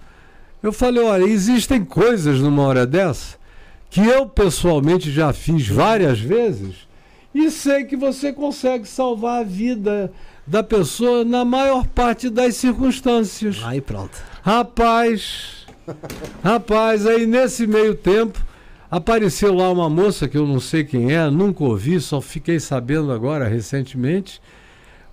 Eu 0.61 0.73
falei: 0.73 1.03
olha, 1.03 1.23
existem 1.23 1.85
coisas 1.85 2.39
numa 2.39 2.63
hora 2.63 2.85
dessa 2.85 3.37
que 3.89 4.05
eu 4.05 4.27
pessoalmente 4.27 5.09
já 5.09 5.31
fiz 5.31 5.67
várias 5.69 6.19
vezes 6.19 6.85
e 7.35 7.51
sei 7.51 7.83
que 7.83 7.97
você 7.97 8.31
consegue 8.31 8.87
salvar 8.87 9.41
a 9.41 9.43
vida 9.43 10.09
da 10.47 10.63
pessoa 10.63 11.25
na 11.25 11.43
maior 11.43 11.85
parte 11.85 12.29
das 12.29 12.55
circunstâncias. 12.55 13.61
Aí 13.65 13.81
pronto. 13.81 14.17
Rapaz, 14.41 15.67
rapaz, 16.41 17.05
aí 17.05 17.25
nesse 17.25 17.67
meio 17.67 17.93
tempo 17.93 18.41
apareceu 18.89 19.53
lá 19.53 19.69
uma 19.69 19.89
moça 19.89 20.29
que 20.29 20.37
eu 20.37 20.47
não 20.47 20.61
sei 20.61 20.85
quem 20.85 21.11
é, 21.11 21.29
nunca 21.29 21.61
ouvi, 21.65 21.99
só 21.99 22.21
fiquei 22.21 22.57
sabendo 22.57 23.11
agora 23.11 23.49
recentemente, 23.49 24.41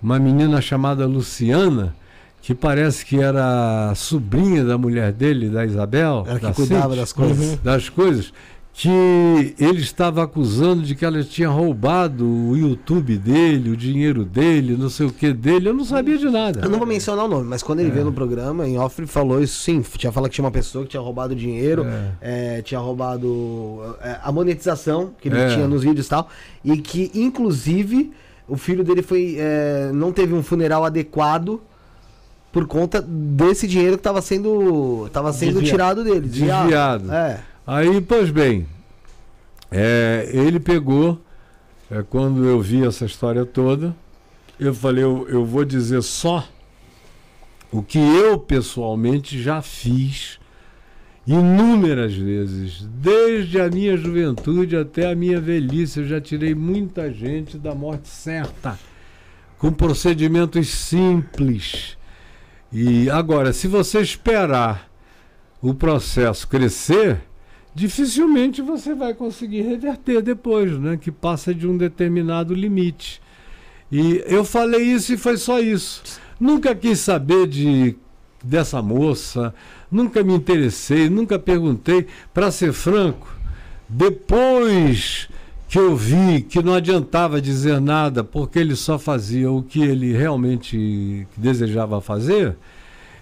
uma 0.01 0.17
menina 0.17 0.61
chamada 0.61 1.05
Luciana, 1.05 1.93
que 2.41 2.55
parece 2.55 3.05
que 3.05 3.19
era 3.19 3.93
sobrinha 3.95 4.63
da 4.63 4.77
mulher 4.77 5.11
dele, 5.11 5.49
da 5.49 5.65
Isabel, 5.65 6.23
Ela 6.25 6.39
que 6.39 6.45
da 6.45 6.53
cuidava 6.53 6.95
das 6.95 7.11
coisas. 7.11 7.59
Das 7.59 7.89
coisas, 7.89 8.33
que 8.75 9.53
ele 9.59 9.81
estava 9.81 10.23
acusando 10.23 10.81
de 10.81 10.95
que 10.95 11.05
ela 11.05 11.23
tinha 11.23 11.47
roubado 11.47 12.25
o 12.27 12.57
YouTube 12.57 13.17
dele, 13.19 13.69
o 13.69 13.77
dinheiro 13.77 14.25
dele, 14.25 14.75
não 14.75 14.89
sei 14.89 15.05
o 15.05 15.11
que 15.11 15.31
dele. 15.31 15.69
Eu 15.69 15.75
não 15.75 15.85
sabia 15.85 16.17
de 16.17 16.27
nada. 16.27 16.61
Eu 16.61 16.69
não 16.71 16.79
vou 16.79 16.87
mencionar 16.87 17.25
o 17.25 17.27
nome, 17.27 17.47
mas 17.47 17.61
quando 17.61 17.81
ele 17.81 17.91
veio 17.91 18.05
no 18.05 18.11
programa, 18.11 18.67
em 18.67 18.79
off, 18.79 19.05
falou 19.05 19.43
isso 19.43 19.61
sim. 19.61 19.83
Tinha 19.95 20.11
falado 20.11 20.29
que 20.31 20.35
tinha 20.35 20.43
uma 20.45 20.49
pessoa 20.51 20.83
que 20.85 20.89
tinha 20.89 21.01
roubado 21.01 21.35
dinheiro, 21.35 21.85
é, 22.19 22.63
tinha 22.63 22.79
roubado 22.79 23.95
é, 24.01 24.17
a 24.23 24.31
monetização 24.31 25.11
que 25.21 25.29
ele 25.29 25.37
É. 25.39 25.53
tinha 25.53 25.67
nos 25.67 25.83
vídeos 25.83 26.07
e 26.07 26.09
tal. 26.09 26.27
E 26.65 26.75
que, 26.77 27.11
inclusive, 27.13 28.11
o 28.47 28.57
filho 28.57 28.83
dele 28.83 29.03
foi. 29.03 29.35
é, 29.37 29.91
não 29.93 30.11
teve 30.11 30.33
um 30.33 30.41
funeral 30.41 30.83
adequado 30.83 31.61
por 32.51 32.65
conta 32.65 32.99
desse 33.07 33.67
dinheiro 33.67 33.97
que 33.97 33.99
estava 34.01 34.21
sendo, 34.21 35.07
tava 35.13 35.31
sendo 35.31 35.59
Desviado. 35.61 35.69
tirado 35.69 36.03
dele. 36.03 36.27
Desviado. 36.27 37.11
É. 37.11 37.39
Aí, 37.65 38.01
pois 38.01 38.29
bem, 38.29 38.67
é, 39.71 40.29
ele 40.33 40.59
pegou, 40.59 41.21
é, 41.89 42.03
quando 42.03 42.43
eu 42.43 42.59
vi 42.59 42.85
essa 42.85 43.05
história 43.05 43.45
toda, 43.45 43.95
eu 44.59 44.73
falei, 44.73 45.03
eu, 45.03 45.25
eu 45.29 45.45
vou 45.45 45.63
dizer 45.63 46.01
só 46.03 46.45
o 47.71 47.81
que 47.81 47.97
eu 47.97 48.37
pessoalmente 48.37 49.41
já 49.41 49.61
fiz 49.61 50.39
inúmeras 51.25 52.13
vezes, 52.13 52.85
desde 52.95 53.61
a 53.61 53.69
minha 53.69 53.95
juventude 53.95 54.75
até 54.75 55.09
a 55.09 55.15
minha 55.15 55.39
velhice, 55.39 56.01
eu 56.01 56.05
já 56.05 56.19
tirei 56.19 56.53
muita 56.53 57.11
gente 57.13 57.57
da 57.57 57.73
morte 57.73 58.09
certa, 58.09 58.77
com 59.57 59.71
procedimentos 59.71 60.67
simples. 60.67 61.97
E 62.73 63.09
agora, 63.09 63.53
se 63.53 63.69
você 63.69 64.01
esperar 64.01 64.91
o 65.61 65.73
processo 65.73 66.45
crescer, 66.45 67.21
dificilmente 67.73 68.61
você 68.61 68.93
vai 68.93 69.13
conseguir 69.13 69.61
reverter 69.61 70.21
depois, 70.21 70.77
né? 70.79 70.97
Que 70.97 71.11
passa 71.11 71.53
de 71.53 71.67
um 71.67 71.77
determinado 71.77 72.53
limite. 72.53 73.21
E 73.91 74.23
eu 74.25 74.43
falei 74.43 74.81
isso 74.81 75.13
e 75.13 75.17
foi 75.17 75.37
só 75.37 75.59
isso. 75.59 76.01
Nunca 76.39 76.73
quis 76.75 76.99
saber 76.99 77.47
de 77.47 77.95
dessa 78.43 78.81
moça, 78.81 79.53
nunca 79.89 80.21
me 80.23 80.33
interessei, 80.33 81.09
nunca 81.09 81.39
perguntei. 81.39 82.07
Para 82.33 82.51
ser 82.51 82.73
franco, 82.73 83.27
depois 83.87 85.29
que 85.69 85.79
eu 85.79 85.95
vi 85.95 86.41
que 86.41 86.61
não 86.61 86.73
adiantava 86.73 87.41
dizer 87.41 87.79
nada, 87.79 88.23
porque 88.23 88.59
ele 88.59 88.75
só 88.75 88.99
fazia 88.99 89.49
o 89.49 89.63
que 89.63 89.81
ele 89.81 90.11
realmente 90.11 91.25
desejava 91.37 92.01
fazer, 92.01 92.55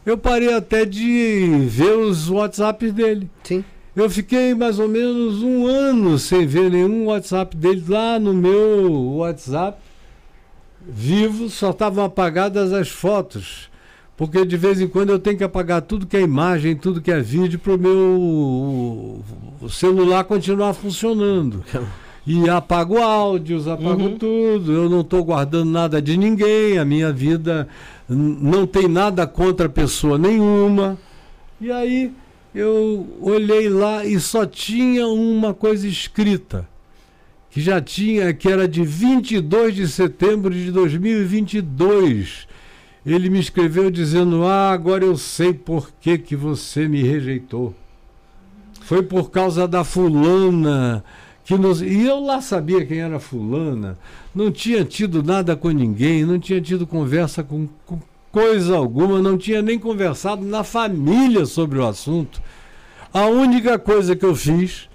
eu 0.06 0.18
parei 0.18 0.54
até 0.54 0.84
de 0.84 1.66
ver 1.68 1.98
os 1.98 2.30
WhatsApps 2.30 2.92
dele. 2.92 3.30
Sim. 3.44 3.64
Eu 3.96 4.10
fiquei 4.10 4.54
mais 4.56 4.80
ou 4.80 4.88
menos 4.88 5.44
um 5.44 5.68
ano 5.68 6.18
sem 6.18 6.46
ver 6.46 6.72
nenhum 6.72 7.06
WhatsApp 7.08 7.56
dele 7.58 7.84
lá 7.90 8.18
no 8.20 8.34
meu 8.34 8.92
WhatsApp 9.18 9.78
vivo, 10.88 11.50
só 11.50 11.72
estavam 11.72 12.06
apagadas 12.06 12.72
as 12.72 12.90
fotos. 12.90 13.70
Porque 14.16 14.46
de 14.46 14.56
vez 14.56 14.80
em 14.80 14.88
quando 14.88 15.10
eu 15.10 15.20
tenho 15.20 15.38
que 15.38 15.44
apagar 15.44 15.82
tudo 15.82 16.06
que 16.06 16.16
é 16.16 16.22
imagem, 16.22 16.76
tudo 16.76 17.02
que 17.02 17.12
é 17.12 17.20
vídeo 17.20 17.60
para 17.60 17.74
o 17.74 17.78
meu 17.78 19.22
o 19.62 19.70
celular 19.70 20.24
continuar 20.24 20.74
funcionando. 20.74 21.64
E 22.26 22.48
apago 22.50 23.00
áudios, 23.02 23.68
apago 23.68 24.04
Uhum. 24.04 24.18
tudo. 24.18 24.72
Eu 24.72 24.90
não 24.90 25.02
estou 25.02 25.24
guardando 25.24 25.70
nada 25.72 26.00
de 26.02 26.16
ninguém. 26.18 26.78
A 26.78 26.86
minha 26.86 27.12
vida 27.12 27.68
não 28.08 28.68
tem 28.68 28.88
nada 28.88 29.26
contra 29.26 29.68
pessoa 29.68 30.18
nenhuma. 30.20 30.98
E 31.60 31.72
aí 31.72 32.12
eu 32.54 33.08
olhei 33.22 33.70
lá 33.70 34.06
e 34.06 34.20
só 34.20 34.46
tinha 34.46 35.08
uma 35.08 35.54
coisa 35.54 35.88
escrita. 35.88 36.68
Que 37.50 37.60
já 37.60 37.82
tinha, 37.82 38.34
que 38.34 38.48
era 38.50 38.68
de 38.68 38.84
22 38.84 39.76
de 39.76 39.88
setembro 39.88 40.54
de 40.54 40.72
2022. 40.72 42.48
Ele 43.06 43.30
me 43.30 43.40
escreveu 43.40 43.92
dizendo: 43.92 44.46
Ah, 44.46 44.72
agora 44.72 45.04
eu 45.04 45.18
sei 45.18 45.54
por 45.54 45.92
que, 46.00 46.18
que 46.18 46.36
você 46.36 46.88
me 46.88 47.04
rejeitou. 47.04 47.76
Foi 48.82 49.04
por 49.04 49.32
causa 49.32 49.68
da 49.68 49.84
fulana 49.84 51.04
que 51.44 51.58
nos... 51.58 51.82
E 51.82 52.06
eu 52.06 52.20
lá 52.20 52.42
sabia 52.42 52.86
quem 52.86 53.00
era 53.00 53.20
fulana, 53.20 53.98
não 54.34 54.52
tinha 54.52 54.86
tido 54.86 55.24
nada 55.24 55.56
com 55.56 55.70
ninguém, 55.70 56.26
não 56.26 56.40
tinha 56.40 56.62
tido 56.62 56.88
conversa 56.88 57.44
com, 57.44 57.68
com 57.86 58.00
coisa 58.32 58.78
alguma, 58.78 59.22
não 59.22 59.38
tinha 59.38 59.62
nem 59.62 59.78
conversado 59.78 60.46
na 60.46 60.64
família 60.64 61.46
sobre 61.46 61.80
o 61.80 61.88
assunto. 61.88 62.42
A 63.14 63.26
única 63.26 63.78
coisa 63.78 64.16
que 64.16 64.26
eu 64.26 64.36
fiz 64.36 64.90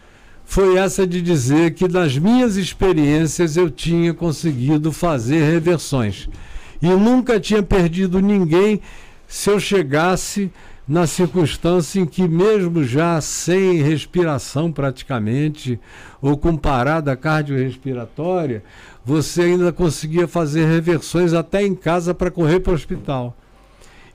foi 0.44 0.76
essa 0.76 1.06
de 1.06 1.20
dizer 1.20 1.74
que 1.74 1.86
nas 1.86 2.16
minhas 2.16 2.56
experiências 2.56 3.56
eu 3.56 3.68
tinha 3.68 4.14
conseguido 4.14 4.90
fazer 4.92 5.42
reversões. 5.42 6.28
E 6.80 6.86
nunca 6.86 7.38
tinha 7.40 7.62
perdido 7.62 8.20
ninguém 8.20 8.80
se 9.26 9.50
eu 9.50 9.58
chegasse 9.58 10.50
na 10.88 11.06
circunstância 11.06 11.98
em 12.00 12.06
que, 12.06 12.28
mesmo 12.28 12.84
já 12.84 13.20
sem 13.20 13.82
respiração 13.82 14.70
praticamente, 14.70 15.80
ou 16.22 16.36
com 16.36 16.56
parada 16.56 17.16
cardiorrespiratória, 17.16 18.62
você 19.06 19.42
ainda 19.42 19.72
conseguia 19.72 20.26
fazer 20.26 20.66
reversões 20.66 21.32
até 21.32 21.64
em 21.64 21.76
casa 21.76 22.12
para 22.12 22.28
correr 22.28 22.58
para 22.58 22.72
o 22.72 22.74
hospital. 22.74 23.36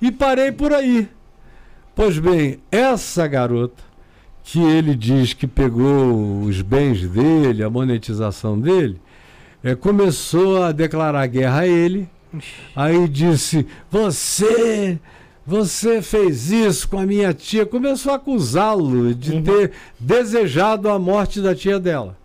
E 0.01 0.11
parei 0.11 0.51
por 0.51 0.73
aí. 0.73 1.07
Pois 1.95 2.19
bem, 2.19 2.59
essa 2.69 3.25
garota, 3.25 3.81
que 4.43 4.59
ele 4.59 4.93
diz 4.93 5.31
que 5.31 5.47
pegou 5.47 6.41
os 6.41 6.61
bens 6.61 7.07
dele, 7.07 7.63
a 7.63 7.69
monetização 7.69 8.59
dele, 8.59 8.99
é, 9.63 9.75
começou 9.75 10.61
a 10.61 10.73
declarar 10.73 11.25
guerra 11.27 11.61
a 11.61 11.67
ele. 11.67 12.09
Aí 12.75 13.07
disse: 13.07 13.65
Você, 13.89 14.99
você 15.47 16.01
fez 16.01 16.51
isso 16.51 16.89
com 16.89 16.99
a 16.99 17.05
minha 17.05 17.33
tia. 17.33 17.65
Começou 17.65 18.11
a 18.11 18.15
acusá-lo 18.15 19.15
de 19.15 19.41
ter 19.41 19.71
desejado 19.97 20.89
a 20.89 20.99
morte 20.99 21.39
da 21.39 21.55
tia 21.55 21.79
dela. 21.79 22.19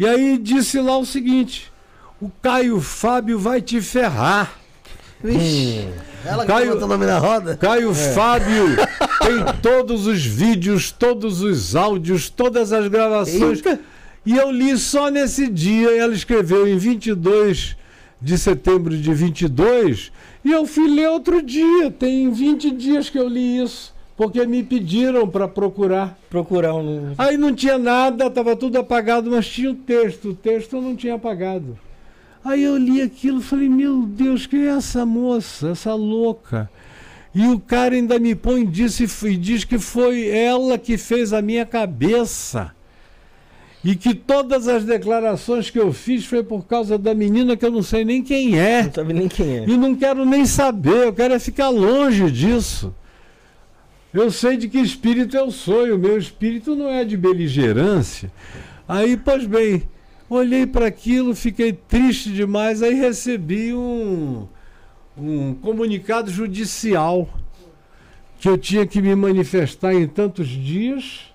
E 0.00 0.06
aí 0.06 0.38
disse 0.38 0.80
lá 0.80 0.96
o 0.96 1.04
seguinte: 1.04 1.69
O 2.20 2.30
Caio 2.42 2.80
Fábio 2.80 3.38
vai 3.38 3.60
te 3.62 3.80
ferrar. 3.80 4.52
Vixe. 5.22 5.88
Ela 6.24 6.44
que 6.44 6.52
Caio- 6.52 6.76
o 6.76 6.80
nome 6.80 7.06
na 7.06 7.18
roda. 7.18 7.56
Caio 7.56 7.94
Fábio 7.94 8.64
tem 9.20 9.60
todos 9.62 10.06
os 10.06 10.24
vídeos, 10.24 10.90
todos 10.92 11.40
os 11.42 11.74
áudios, 11.74 12.28
todas 12.28 12.72
as 12.72 12.88
gravações. 12.88 13.58
Eita. 13.64 13.80
E 14.26 14.36
eu 14.36 14.50
li 14.50 14.76
só 14.76 15.08
nesse 15.10 15.48
dia. 15.48 15.96
Ela 15.98 16.12
escreveu 16.14 16.66
em 16.68 16.76
22 16.76 17.76
de 18.20 18.36
setembro 18.38 18.96
de 18.96 19.14
22. 19.14 20.12
E 20.44 20.52
eu 20.52 20.66
fui 20.66 20.88
ler 20.88 21.08
outro 21.08 21.40
dia. 21.42 21.90
Tem 21.90 22.30
20 22.30 22.70
dias 22.70 23.08
que 23.08 23.18
eu 23.18 23.28
li 23.28 23.62
isso. 23.62 23.94
porque 24.16 24.44
me 24.46 24.62
pediram 24.62 25.26
para 25.26 25.48
procurar. 25.48 26.18
Procurar 26.28 26.74
um. 26.74 27.14
Aí 27.16 27.38
não 27.38 27.54
tinha 27.54 27.78
nada, 27.78 28.26
estava 28.26 28.54
tudo 28.54 28.78
apagado, 28.78 29.30
mas 29.30 29.46
tinha 29.48 29.70
o 29.70 29.74
texto. 29.74 30.30
O 30.30 30.34
texto 30.34 30.76
eu 30.76 30.82
não 30.82 30.94
tinha 30.94 31.14
apagado. 31.14 31.78
Aí 32.44 32.62
eu 32.62 32.76
li 32.76 33.02
aquilo 33.02 33.40
e 33.40 33.42
falei, 33.42 33.68
meu 33.68 34.02
Deus, 34.02 34.46
quem 34.46 34.66
é 34.66 34.70
essa 34.70 35.04
moça, 35.04 35.70
essa 35.70 35.94
louca? 35.94 36.70
E 37.34 37.46
o 37.46 37.60
cara 37.60 37.94
ainda 37.94 38.18
me 38.18 38.34
põe 38.34 38.66
disso 38.66 39.28
e 39.28 39.36
diz 39.36 39.62
que 39.64 39.78
foi 39.78 40.28
ela 40.28 40.78
que 40.78 40.96
fez 40.96 41.32
a 41.32 41.40
minha 41.40 41.64
cabeça. 41.64 42.72
E 43.84 43.94
que 43.94 44.14
todas 44.14 44.68
as 44.68 44.84
declarações 44.84 45.70
que 45.70 45.78
eu 45.78 45.92
fiz 45.92 46.24
foi 46.26 46.42
por 46.42 46.66
causa 46.66 46.98
da 46.98 47.14
menina 47.14 47.56
que 47.56 47.64
eu 47.64 47.70
não 47.70 47.82
sei 47.82 48.04
nem 48.04 48.22
quem 48.22 48.58
é. 48.58 48.82
Não 48.84 48.92
sabe 48.92 49.12
nem 49.14 49.28
quem 49.28 49.58
é. 49.58 49.64
E 49.66 49.76
não 49.76 49.94
quero 49.94 50.24
nem 50.24 50.44
saber, 50.44 51.06
eu 51.06 51.12
quero 51.12 51.34
é 51.34 51.38
ficar 51.38 51.68
longe 51.68 52.30
disso. 52.30 52.94
Eu 54.12 54.30
sei 54.30 54.56
de 54.56 54.68
que 54.68 54.78
espírito 54.78 55.36
eu 55.36 55.50
sou, 55.50 55.86
e 55.86 55.92
o 55.92 55.98
meu 55.98 56.18
espírito 56.18 56.74
não 56.74 56.88
é 56.88 57.04
de 57.04 57.16
beligerância. 57.16 58.30
Aí, 58.88 59.16
pois 59.16 59.46
bem, 59.46 59.84
olhei 60.36 60.66
para 60.66 60.86
aquilo, 60.86 61.34
fiquei 61.34 61.72
triste 61.72 62.32
demais, 62.32 62.82
aí 62.82 62.94
recebi 62.94 63.74
um, 63.74 64.46
um 65.16 65.54
comunicado 65.54 66.30
judicial 66.30 67.28
que 68.38 68.48
eu 68.48 68.56
tinha 68.56 68.86
que 68.86 69.02
me 69.02 69.14
manifestar 69.14 69.92
em 69.92 70.06
tantos 70.06 70.48
dias 70.48 71.30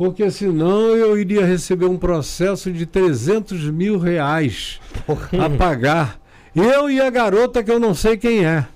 porque 0.00 0.30
senão 0.30 0.96
eu 0.96 1.18
iria 1.20 1.44
receber 1.44 1.84
um 1.84 1.98
processo 1.98 2.72
de 2.72 2.86
300 2.86 3.68
mil 3.68 3.98
reais 3.98 4.80
a 5.38 5.50
pagar. 5.50 6.18
Eu 6.56 6.88
e 6.88 6.98
a 6.98 7.10
garota 7.10 7.62
que 7.62 7.70
eu 7.70 7.78
não 7.78 7.94
sei 7.94 8.16
quem 8.16 8.46
é. 8.46 8.66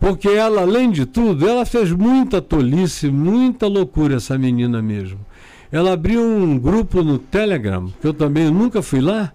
Porque 0.00 0.30
ela, 0.30 0.62
além 0.62 0.90
de 0.90 1.04
tudo, 1.04 1.46
ela 1.46 1.66
fez 1.66 1.92
muita 1.92 2.40
tolice, 2.40 3.10
muita 3.10 3.66
loucura, 3.66 4.16
essa 4.16 4.38
menina 4.38 4.80
mesmo. 4.80 5.20
Ela 5.70 5.92
abriu 5.92 6.22
um 6.22 6.58
grupo 6.58 7.02
no 7.02 7.18
Telegram, 7.18 7.92
que 8.00 8.06
eu 8.06 8.14
também 8.14 8.50
nunca 8.50 8.82
fui 8.82 9.00
lá, 9.00 9.32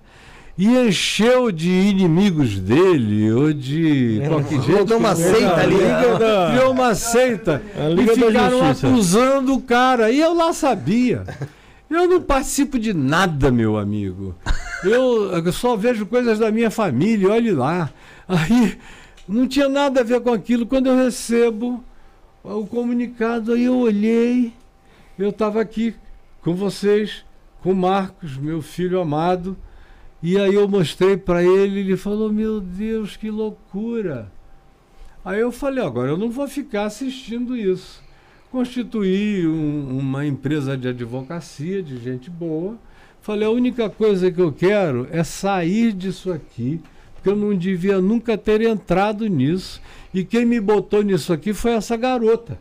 e 0.58 0.68
encheu 0.68 1.52
de 1.52 1.70
inimigos 1.70 2.60
dele, 2.60 3.32
ou 3.32 3.54
de 3.54 4.22
qualquer 4.28 4.62
jeito. 4.62 4.86
Criou 4.86 5.00
uma 5.00 5.16
seita 5.16 5.56
ali. 5.56 5.76
Criou 6.52 6.72
uma 6.72 6.96
seita. 6.96 7.62
E 7.98 8.08
ficaram 8.16 8.70
acusando 8.70 9.54
o 9.56 9.62
cara. 9.62 10.12
E 10.12 10.20
eu 10.20 10.34
lá 10.34 10.54
sabia. 10.54 11.24
Eu 11.90 12.08
não 12.08 12.22
participo 12.22 12.80
de 12.80 12.94
nada, 12.94 13.52
meu 13.52 13.78
amigo. 13.78 14.36
Eu, 14.84 15.32
eu 15.32 15.52
só 15.52 15.76
vejo 15.76 16.06
coisas 16.06 16.40
da 16.40 16.52
minha 16.52 16.72
família, 16.72 17.32
olhe 17.32 17.52
lá. 17.52 17.90
Aí 18.28 18.78
não 19.28 19.48
tinha 19.48 19.68
nada 19.68 20.02
a 20.02 20.04
ver 20.04 20.22
com 20.22 20.32
aquilo. 20.32 20.66
Quando 20.66 20.88
eu 20.88 20.96
recebo 20.96 21.84
o 22.44 22.66
comunicado, 22.66 23.54
aí 23.54 23.66
eu 23.66 23.78
olhei, 23.78 24.54
eu 25.18 25.30
estava 25.30 25.60
aqui 25.60 25.94
com 26.42 26.56
vocês, 26.56 27.24
com 27.62 27.74
Marcos, 27.74 28.38
meu 28.38 28.62
filho 28.62 29.00
amado. 29.00 29.56
E 30.22 30.38
aí 30.38 30.54
eu 30.54 30.68
mostrei 30.68 31.18
para 31.18 31.44
ele, 31.44 31.80
ele 31.80 31.98
falou: 31.98 32.32
Meu 32.32 32.60
Deus, 32.60 33.16
que 33.16 33.30
loucura! 33.30 34.32
Aí 35.24 35.40
eu 35.40 35.52
falei: 35.52 35.84
Agora 35.84 36.12
eu 36.12 36.18
não 36.18 36.30
vou 36.30 36.48
ficar 36.48 36.86
assistindo 36.86 37.56
isso. 37.56 38.04
Constituí 38.52 39.48
um, 39.48 39.98
uma 39.98 40.26
empresa 40.26 40.78
de 40.78 40.88
advocacia, 40.88 41.82
de 41.82 41.98
gente 41.98 42.30
boa. 42.30 42.78
Falei: 43.22 43.48
A 43.48 43.52
única 43.52 43.90
coisa 43.90 44.32
que 44.32 44.42
eu 44.42 44.52
quero 44.52 45.08
é 45.12 45.24
sair 45.24 45.94
disso 45.94 46.32
aqui, 46.32 46.82
porque 47.14 47.30
eu 47.30 47.36
não 47.36 47.56
devia 47.56 48.00
nunca 48.00 48.38
ter 48.38 48.62
entrado 48.62 49.28
nisso. 49.28 49.82
E 50.14 50.24
quem 50.24 50.46
me 50.46 50.60
botou 50.60 51.02
nisso 51.02 51.32
aqui 51.32 51.54
foi 51.54 51.72
essa 51.72 51.96
garota. 51.96 52.60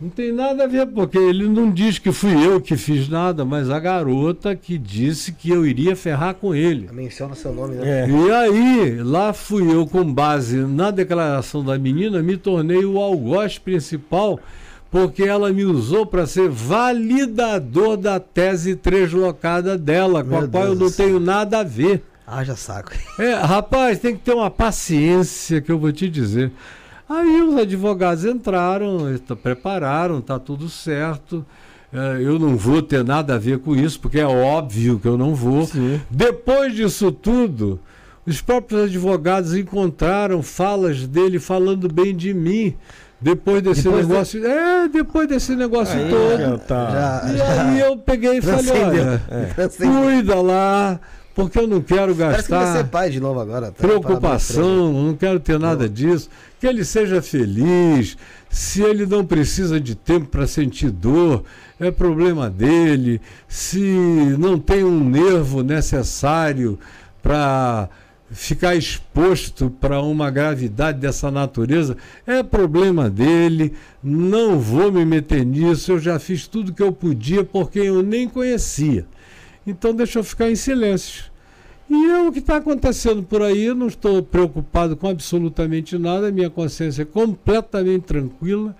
Não 0.00 0.10
tem 0.10 0.32
nada 0.32 0.64
a 0.64 0.66
ver, 0.66 0.86
porque 0.86 1.16
ele 1.16 1.48
não 1.48 1.70
diz 1.70 1.98
que 1.98 2.10
fui 2.10 2.34
eu 2.44 2.60
que 2.60 2.76
fiz 2.76 3.08
nada, 3.08 3.44
mas 3.44 3.70
a 3.70 3.78
garota 3.78 4.54
que 4.56 4.76
disse 4.76 5.30
que 5.32 5.50
eu 5.50 5.64
iria 5.64 5.94
ferrar 5.94 6.34
com 6.34 6.52
ele. 6.52 6.88
Menciona 6.92 7.34
seu 7.36 7.54
nome, 7.54 7.76
né? 7.76 8.02
É. 8.02 8.08
E 8.08 8.30
aí, 8.32 9.02
lá 9.02 9.32
fui 9.32 9.72
eu, 9.72 9.86
com 9.86 10.04
base 10.04 10.56
na 10.56 10.90
declaração 10.90 11.64
da 11.64 11.78
menina, 11.78 12.20
me 12.22 12.36
tornei 12.36 12.84
o 12.84 12.98
algoz 12.98 13.56
principal, 13.56 14.40
porque 14.90 15.22
ela 15.22 15.52
me 15.52 15.64
usou 15.64 16.04
para 16.04 16.26
ser 16.26 16.48
validador 16.48 17.96
da 17.96 18.18
tese 18.18 18.74
translocada 18.74 19.78
dela, 19.78 20.24
Meu 20.24 20.40
com 20.40 20.44
a 20.44 20.48
qual 20.48 20.64
eu 20.64 20.74
não 20.74 20.90
tenho 20.90 21.20
nada 21.20 21.60
a 21.60 21.64
ver. 21.64 22.02
Haja 22.26 22.56
saco. 22.56 22.90
É, 23.18 23.34
rapaz, 23.34 24.00
tem 24.00 24.16
que 24.16 24.22
ter 24.22 24.32
uma 24.32 24.50
paciência 24.50 25.60
que 25.60 25.70
eu 25.70 25.78
vou 25.78 25.92
te 25.92 26.08
dizer. 26.08 26.50
Aí 27.08 27.42
os 27.42 27.56
advogados 27.56 28.24
entraram, 28.24 28.98
prepararam, 29.42 30.18
está 30.18 30.38
tudo 30.38 30.68
certo. 30.68 31.44
É, 31.92 32.18
eu 32.20 32.38
não 32.38 32.56
vou 32.56 32.82
ter 32.82 33.04
nada 33.04 33.34
a 33.34 33.38
ver 33.38 33.58
com 33.58 33.76
isso, 33.76 34.00
porque 34.00 34.18
é 34.18 34.26
óbvio 34.26 34.98
que 34.98 35.06
eu 35.06 35.16
não 35.16 35.34
vou. 35.34 35.66
Sim. 35.66 36.00
Depois 36.10 36.74
disso 36.74 37.12
tudo, 37.12 37.78
os 38.26 38.40
próprios 38.40 38.84
advogados 38.84 39.54
encontraram 39.54 40.42
falas 40.42 41.06
dele 41.06 41.38
falando 41.38 41.92
bem 41.92 42.16
de 42.16 42.34
mim. 42.34 42.74
Depois 43.20 43.62
desse 43.62 43.84
depois 43.84 44.08
negócio. 44.08 44.40
De... 44.40 44.46
É, 44.46 44.88
depois 44.88 45.28
desse 45.28 45.54
negócio 45.54 45.98
aí, 45.98 46.10
todo. 46.10 46.38
Já 46.38 46.58
tá. 46.58 46.90
já, 46.90 47.32
e 47.32 47.36
já... 47.38 47.62
aí 47.62 47.80
eu 47.80 47.96
peguei 47.96 48.38
e 48.38 48.42
falei, 48.42 48.70
olha, 48.70 49.22
é. 49.30 49.68
cuida 49.68 50.40
lá, 50.42 51.00
porque 51.34 51.58
eu 51.58 51.66
não 51.66 51.80
quero 51.80 52.14
gastar. 52.14 52.30
Parece 52.30 52.48
que 52.48 52.54
vai 52.54 52.72
ser 52.72 52.84
pai 52.84 53.10
de 53.10 53.20
novo 53.20 53.40
agora. 53.40 53.72
Tá? 53.72 53.86
Preocupação, 53.86 54.92
não 54.92 55.14
quero 55.14 55.40
ter 55.40 55.58
nada 55.58 55.88
disso 55.88 56.30
que 56.64 56.68
ele 56.68 56.82
seja 56.82 57.20
feliz. 57.20 58.16
Se 58.48 58.80
ele 58.80 59.04
não 59.04 59.22
precisa 59.22 59.78
de 59.78 59.94
tempo 59.94 60.28
para 60.28 60.46
sentir 60.46 60.90
dor, 60.90 61.44
é 61.78 61.90
problema 61.90 62.48
dele. 62.48 63.20
Se 63.46 63.78
não 64.38 64.58
tem 64.58 64.82
um 64.82 65.02
nervo 65.02 65.62
necessário 65.62 66.78
para 67.22 67.88
ficar 68.30 68.74
exposto 68.74 69.68
para 69.68 70.00
uma 70.00 70.30
gravidade 70.30 70.98
dessa 70.98 71.30
natureza, 71.30 71.98
é 72.26 72.42
problema 72.42 73.10
dele. 73.10 73.74
Não 74.02 74.58
vou 74.58 74.90
me 74.90 75.04
meter 75.04 75.44
nisso. 75.44 75.92
Eu 75.92 75.98
já 75.98 76.18
fiz 76.18 76.46
tudo 76.46 76.72
que 76.72 76.82
eu 76.82 76.92
podia 76.92 77.44
porque 77.44 77.80
eu 77.80 78.02
nem 78.02 78.26
conhecia. 78.26 79.04
Então 79.66 79.94
deixa 79.94 80.18
eu 80.18 80.24
ficar 80.24 80.50
em 80.50 80.56
silêncio. 80.56 81.24
E 81.88 82.10
é 82.10 82.20
o 82.20 82.32
que 82.32 82.38
está 82.38 82.56
acontecendo 82.56 83.22
por 83.22 83.42
aí, 83.42 83.72
não 83.74 83.88
estou 83.88 84.22
preocupado 84.22 84.96
com 84.96 85.08
absolutamente 85.08 85.98
nada, 85.98 86.32
minha 86.32 86.48
consciência 86.48 87.02
é 87.02 87.04
completamente 87.04 88.04
tranquila, 88.04 88.74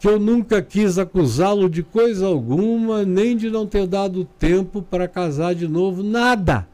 que 0.00 0.08
eu 0.08 0.18
nunca 0.18 0.60
quis 0.60 0.98
acusá-lo 0.98 1.70
de 1.70 1.84
coisa 1.84 2.26
alguma, 2.26 3.04
nem 3.04 3.36
de 3.36 3.48
não 3.48 3.66
ter 3.66 3.86
dado 3.86 4.24
tempo 4.38 4.82
para 4.82 5.06
casar 5.06 5.54
de 5.54 5.68
novo, 5.68 6.02
nada. 6.02 6.66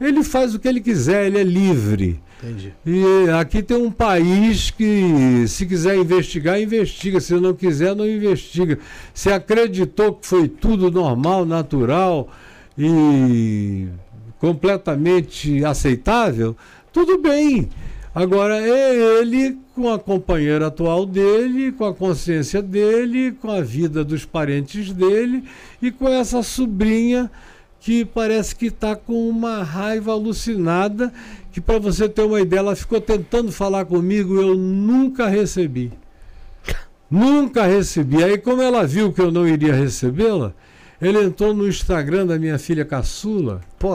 Ele 0.00 0.22
faz 0.22 0.54
o 0.54 0.58
que 0.58 0.68
ele 0.68 0.80
quiser, 0.80 1.26
ele 1.26 1.38
é 1.38 1.42
livre. 1.42 2.20
Entendi. 2.42 2.72
E 2.86 3.28
aqui 3.38 3.62
tem 3.62 3.76
um 3.76 3.90
país 3.90 4.70
que, 4.70 5.46
se 5.46 5.66
quiser 5.66 5.98
investigar, 5.98 6.58
investiga. 6.58 7.20
Se 7.20 7.34
não 7.34 7.52
quiser, 7.52 7.94
não 7.94 8.08
investiga. 8.08 8.78
Se 9.12 9.30
acreditou 9.30 10.14
que 10.14 10.26
foi 10.26 10.48
tudo 10.48 10.90
normal, 10.90 11.44
natural 11.44 12.30
e 12.82 13.88
completamente 14.38 15.62
aceitável, 15.64 16.56
tudo 16.90 17.18
bem. 17.18 17.68
Agora 18.14 18.56
é 18.58 19.20
ele 19.20 19.58
com 19.74 19.92
a 19.92 19.98
companheira 19.98 20.66
atual 20.66 21.04
dele, 21.04 21.70
com 21.72 21.84
a 21.84 21.94
consciência 21.94 22.62
dele, 22.62 23.32
com 23.32 23.50
a 23.50 23.60
vida 23.60 24.02
dos 24.02 24.24
parentes 24.24 24.92
dele 24.92 25.44
e 25.80 25.90
com 25.90 26.08
essa 26.08 26.42
sobrinha 26.42 27.30
que 27.78 28.04
parece 28.04 28.56
que 28.56 28.66
está 28.66 28.96
com 28.96 29.28
uma 29.28 29.62
raiva 29.62 30.12
alucinada, 30.12 31.12
que 31.52 31.60
para 31.60 31.78
você 31.78 32.08
ter 32.08 32.22
uma 32.22 32.40
ideia, 32.40 32.60
ela 32.60 32.76
ficou 32.76 33.00
tentando 33.00 33.52
falar 33.52 33.84
comigo, 33.84 34.40
eu 34.40 34.54
nunca 34.56 35.28
recebi. 35.28 35.92
Nunca 37.10 37.64
recebi. 37.66 38.22
Aí 38.22 38.38
como 38.38 38.62
ela 38.62 38.86
viu 38.86 39.12
que 39.12 39.20
eu 39.20 39.30
não 39.30 39.46
iria 39.46 39.74
recebê-la, 39.74 40.54
ele 41.00 41.22
entrou 41.22 41.54
no 41.54 41.66
Instagram 41.66 42.26
da 42.26 42.38
minha 42.38 42.58
filha 42.58 42.84
caçula. 42.84 43.60
Pô, 43.78 43.94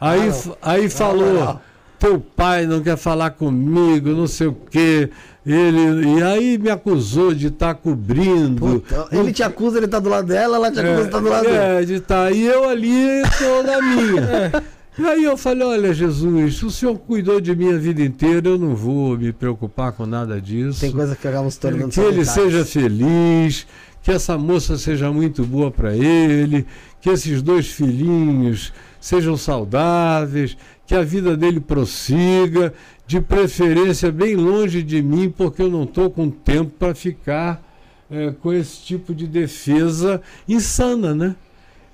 aí, 0.00 0.30
ah, 0.30 0.56
aí 0.62 0.88
falou: 0.88 1.34
não. 1.34 1.60
teu 1.98 2.18
pai 2.18 2.66
não 2.66 2.80
quer 2.82 2.96
falar 2.96 3.30
comigo, 3.30 4.10
não 4.10 4.26
sei 4.26 4.46
o 4.46 4.56
quê. 4.70 5.10
Ele, 5.46 6.18
e 6.18 6.22
aí 6.22 6.56
me 6.56 6.70
acusou 6.70 7.34
de 7.34 7.48
estar 7.48 7.74
tá 7.74 7.80
cobrindo. 7.80 8.80
Puta, 8.80 9.08
ele 9.12 9.30
te 9.32 9.42
acusa, 9.42 9.76
ele 9.76 9.84
está 9.84 9.98
do 9.98 10.08
lado 10.08 10.26
dela, 10.26 10.56
ela 10.56 10.72
te 10.72 10.80
acusa, 10.80 11.02
é, 11.02 11.04
está 11.04 11.20
do 11.20 11.28
lado 11.28 11.46
é, 11.46 11.50
dele. 11.50 11.82
É, 11.82 11.84
de 11.84 12.00
tá. 12.00 12.30
E 12.30 12.46
eu 12.46 12.68
ali 12.68 13.20
estou 13.20 13.62
na 13.62 13.82
minha. 13.82 14.64
E 14.96 15.04
aí 15.04 15.24
eu 15.24 15.36
falei, 15.36 15.66
olha 15.66 15.92
Jesus, 15.92 16.62
o 16.62 16.70
senhor 16.70 16.96
cuidou 16.96 17.40
de 17.40 17.54
mim 17.56 17.72
a 17.72 17.76
vida 17.76 18.00
inteira, 18.00 18.50
eu 18.50 18.56
não 18.56 18.76
vou 18.76 19.18
me 19.18 19.32
preocupar 19.32 19.90
com 19.90 20.06
nada 20.06 20.40
disso. 20.40 20.78
Tem 20.78 20.92
coisa 20.92 21.16
que 21.16 21.26
acabam 21.26 21.50
se 21.50 21.58
tornando 21.58 21.88
Que 21.88 21.98
ele 21.98 22.24
seja 22.24 22.64
feliz, 22.64 23.66
que 24.04 24.12
essa 24.12 24.36
moça 24.36 24.76
seja 24.76 25.10
muito 25.10 25.44
boa 25.44 25.70
para 25.70 25.96
ele, 25.96 26.66
que 27.00 27.08
esses 27.08 27.40
dois 27.40 27.68
filhinhos 27.68 28.70
sejam 29.00 29.34
saudáveis, 29.34 30.58
que 30.86 30.94
a 30.94 31.02
vida 31.02 31.34
dele 31.34 31.58
prossiga, 31.58 32.74
de 33.06 33.18
preferência 33.18 34.12
bem 34.12 34.36
longe 34.36 34.82
de 34.82 35.02
mim, 35.02 35.30
porque 35.34 35.62
eu 35.62 35.70
não 35.70 35.84
estou 35.84 36.10
com 36.10 36.28
tempo 36.28 36.70
para 36.78 36.94
ficar 36.94 37.62
é, 38.10 38.30
com 38.42 38.52
esse 38.52 38.82
tipo 38.82 39.14
de 39.14 39.26
defesa 39.26 40.20
insana, 40.46 41.14
né? 41.14 41.34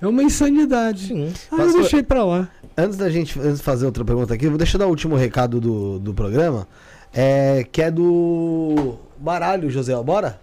É 0.01 0.05
uma 0.05 0.21
insanidade. 0.21 1.07
Sim. 1.07 1.31
Ah, 1.49 1.55
eu 1.55 1.57
Pastor- 1.59 1.81
deixei 1.81 2.03
pra 2.03 2.25
lá. 2.25 2.49
Antes 2.77 2.97
da 2.97 3.09
gente 3.09 3.39
fazer 3.59 3.85
outra 3.85 4.03
pergunta 4.03 4.33
aqui, 4.33 4.45
eu 4.45 4.49
vou 4.51 4.57
deixar 4.57 4.75
eu 4.75 4.79
dar 4.79 4.87
o 4.87 4.89
último 4.89 5.15
recado 5.15 5.61
do, 5.61 5.97
do 5.97 6.13
programa, 6.13 6.67
é, 7.13 7.65
que 7.71 7.81
é 7.81 7.89
do 7.89 8.95
baralho, 9.17 9.69
José. 9.69 9.95
Bora? 10.03 10.41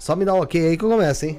Só 0.00 0.16
me 0.16 0.24
dá 0.24 0.32
um 0.34 0.40
ok 0.40 0.66
aí 0.66 0.76
que 0.78 0.84
eu 0.84 0.88
começo, 0.88 1.26
hein? 1.26 1.38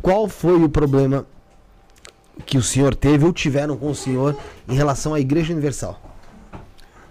qual 0.02 0.28
foi 0.28 0.60
o 0.64 0.68
problema 0.68 1.28
que 2.44 2.58
o 2.58 2.64
senhor 2.64 2.96
teve 2.96 3.24
ou 3.24 3.32
tiveram 3.32 3.78
com 3.78 3.92
o 3.92 3.96
senhor 3.96 4.36
em 4.68 4.74
relação 4.74 5.14
à 5.14 5.20
Igreja 5.20 5.54
Universal? 5.54 6.02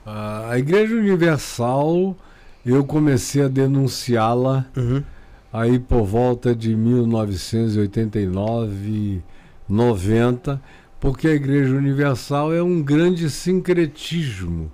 A 0.05 0.59
Igreja 0.59 0.93
Universal, 0.93 2.17
eu 2.65 2.85
comecei 2.85 3.45
a 3.45 3.49
denunciá-la 3.49 4.67
Uhum. 4.77 5.05
aí 5.53 5.79
por 5.79 6.05
volta 6.05 6.53
de 6.55 6.75
1989, 6.75 9.23
90, 9.69 10.61
porque 11.01 11.29
a 11.29 11.35
Igreja 11.35 11.75
Universal 11.75 12.53
é 12.55 12.63
um 12.63 12.83
grande 12.83 13.29
sincretismo. 13.31 14.71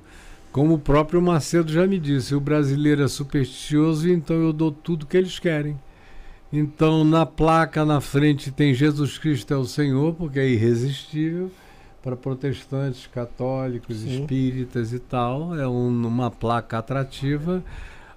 Como 0.50 0.74
o 0.74 0.78
próprio 0.78 1.20
Macedo 1.22 1.72
já 1.72 1.86
me 1.86 1.98
disse, 1.98 2.34
o 2.34 2.40
brasileiro 2.40 3.02
é 3.02 3.08
supersticioso, 3.08 4.08
então 4.08 4.36
eu 4.36 4.52
dou 4.52 4.70
tudo 4.70 5.06
que 5.06 5.16
eles 5.16 5.38
querem. 5.38 5.78
Então, 6.52 7.02
na 7.04 7.24
placa 7.24 7.84
na 7.84 8.00
frente 8.00 8.50
tem 8.50 8.74
Jesus 8.74 9.16
Cristo 9.16 9.54
é 9.54 9.56
o 9.56 9.64
Senhor, 9.64 10.14
porque 10.14 10.38
é 10.38 10.48
irresistível 10.48 11.50
para 12.02 12.16
protestantes, 12.16 13.06
católicos, 13.06 13.98
Sim. 13.98 14.20
espíritas 14.20 14.92
e 14.92 14.98
tal. 14.98 15.56
É 15.58 15.66
um- 15.66 16.06
uma 16.06 16.30
placa 16.30 16.78
atrativa. 16.78 17.64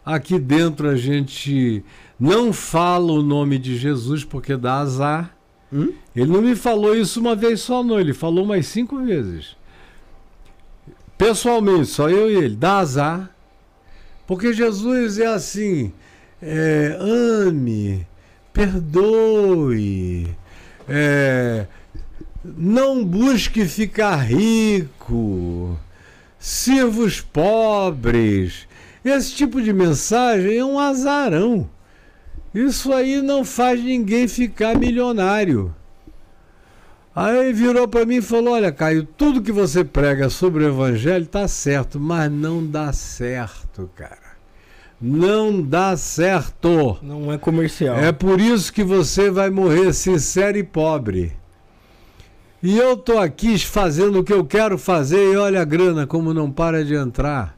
Aqui 0.06 0.38
dentro 0.38 0.90
a 0.90 0.96
gente 0.96 1.84
não 2.20 2.52
fala 2.52 3.12
o 3.14 3.22
nome 3.22 3.58
de 3.58 3.78
Jesus 3.78 4.24
porque 4.26 4.58
dá 4.58 4.80
azar. 4.80 5.35
Hum? 5.76 5.94
Ele 6.16 6.32
não 6.32 6.42
me 6.42 6.56
falou 6.56 6.96
isso 6.96 7.20
uma 7.20 7.36
vez 7.36 7.60
só, 7.60 7.84
não. 7.84 8.00
Ele 8.00 8.14
falou 8.14 8.46
umas 8.46 8.66
cinco 8.66 8.98
vezes. 9.04 9.58
Pessoalmente, 11.18 11.88
só 11.88 12.10
eu 12.10 12.32
e 12.32 12.36
ele. 12.36 12.56
Dá 12.56 12.78
azar. 12.78 13.30
Porque 14.26 14.54
Jesus 14.54 15.20
é 15.20 15.28
assim: 15.28 15.92
é, 16.42 16.98
ame, 16.98 18.08
perdoe, 18.54 20.28
é, 20.88 21.68
não 22.44 23.04
busque 23.04 23.66
ficar 23.66 24.16
rico, 24.16 25.78
sirva 26.40 27.02
os 27.02 27.20
pobres. 27.20 28.68
Esse 29.04 29.36
tipo 29.36 29.62
de 29.62 29.74
mensagem 29.74 30.58
é 30.58 30.66
um 30.66 30.80
azarão. 30.80 31.70
Isso 32.56 32.94
aí 32.94 33.22
não 33.22 33.44
faz 33.44 33.84
ninguém 33.84 34.30
ficar 34.30 34.80
milionário. 34.80 35.76
Aí 37.14 37.52
virou 37.52 37.86
para 37.86 38.06
mim 38.06 38.16
e 38.16 38.22
falou: 38.22 38.54
Olha, 38.54 38.72
Caio, 38.72 39.04
tudo 39.04 39.42
que 39.42 39.52
você 39.52 39.84
prega 39.84 40.30
sobre 40.30 40.64
o 40.64 40.68
evangelho 40.70 41.26
tá 41.26 41.50
certo, 41.50 42.00
mas 42.00 42.32
não 42.32 42.66
dá 42.66 42.94
certo, 42.94 43.90
cara. 43.94 44.36
Não 45.02 45.62
dá 45.62 45.98
certo. 45.98 46.98
Não 47.02 47.32
é 47.32 47.38
comercial. 47.38 47.98
É 47.98 48.14
por 48.14 48.40
isso 48.40 48.72
que 48.72 48.86
você 48.86 49.30
vai 49.30 49.50
morrer 49.50 49.92
sincero 49.92 50.58
e 50.58 50.64
pobre. 50.64 51.34
E 52.64 52.78
eu 52.78 52.96
tô 52.96 53.20
aqui 53.20 53.60
fazendo 53.60 54.20
o 54.20 54.24
que 54.24 54.34
eu 54.34 54.46
quero 54.46 54.78
fazer 54.78 55.34
e 55.34 55.36
olha 55.36 55.62
a 55.62 55.66
grana 55.66 56.08
como 56.08 56.34
não 56.34 56.50
para 56.50 56.86
de 56.86 56.96
entrar. 56.96 57.56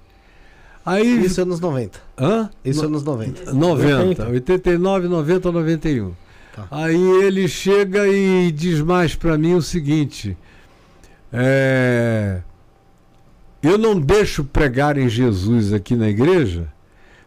Aí. 0.88 1.26
Isso 1.26 1.42
é 1.42 1.46
nos 1.46 1.60
90. 1.60 2.00
Hã? 2.18 2.50
Isso 2.64 2.86
é 2.86 2.88
nos 2.88 3.04
90. 3.04 3.52
90, 3.52 4.30
89, 4.30 5.08
90, 5.10 5.52
91. 5.52 6.14
Tá. 6.56 6.68
Aí 6.72 7.24
ele 7.24 7.46
chega 7.50 8.08
e 8.08 8.50
diz 8.54 8.80
mais 8.80 9.14
para 9.14 9.38
mim 9.38 9.54
o 9.54 9.62
seguinte: 9.62 10.38
é, 11.34 12.40
eu 13.62 13.78
não 13.78 14.00
deixo 14.00 14.46
pregar 14.46 14.98
em 14.98 15.10
Jesus 15.10 15.74
aqui 15.74 15.94
na 15.94 16.08
igreja 16.08 16.72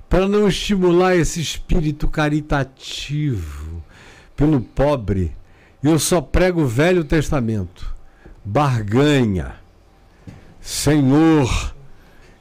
para 0.09 0.27
não 0.27 0.49
estimular 0.49 1.15
esse 1.15 1.39
espírito 1.39 2.09
caritativo 2.09 3.83
pelo 4.35 4.63
pobre. 4.63 5.37
Eu 5.83 5.99
só 5.99 6.23
prego 6.23 6.63
o 6.63 6.67
Velho 6.67 7.05
Testamento, 7.05 7.95
barganha. 8.43 9.57
Senhor, 10.63 11.75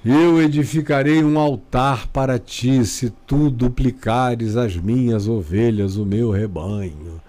eu 0.10 0.42
edificarei 0.42 1.24
um 1.24 1.38
altar 1.38 2.08
para 2.08 2.40
ti, 2.40 2.84
se 2.84 3.12
tu 3.28 3.50
duplicares 3.50 4.58
as 4.58 4.76
minhas 4.76 5.28
ovelhas, 5.28 5.98
o 5.98 6.06
meu 6.06 6.32
rebanho. 6.32 7.22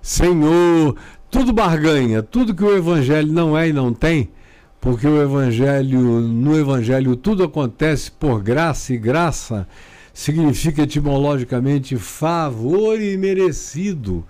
Senhor, 0.00 0.94
tudo 1.28 1.52
barganha, 1.52 2.22
tudo 2.22 2.54
que 2.54 2.62
o 2.62 2.76
evangelho 2.76 3.32
não 3.32 3.58
é 3.58 3.68
e 3.68 3.72
não 3.72 3.92
tem, 3.92 4.30
porque 4.80 5.06
o 5.06 5.20
evangelho, 5.20 6.00
no 6.00 6.56
evangelho 6.56 7.16
tudo 7.16 7.42
acontece 7.42 8.10
por 8.12 8.40
graça 8.40 8.94
e 8.94 8.98
graça 8.98 9.66
significa 10.14 10.82
etimologicamente 10.82 11.96
favor 11.96 13.00
e 13.00 13.16
merecido. 13.16 14.24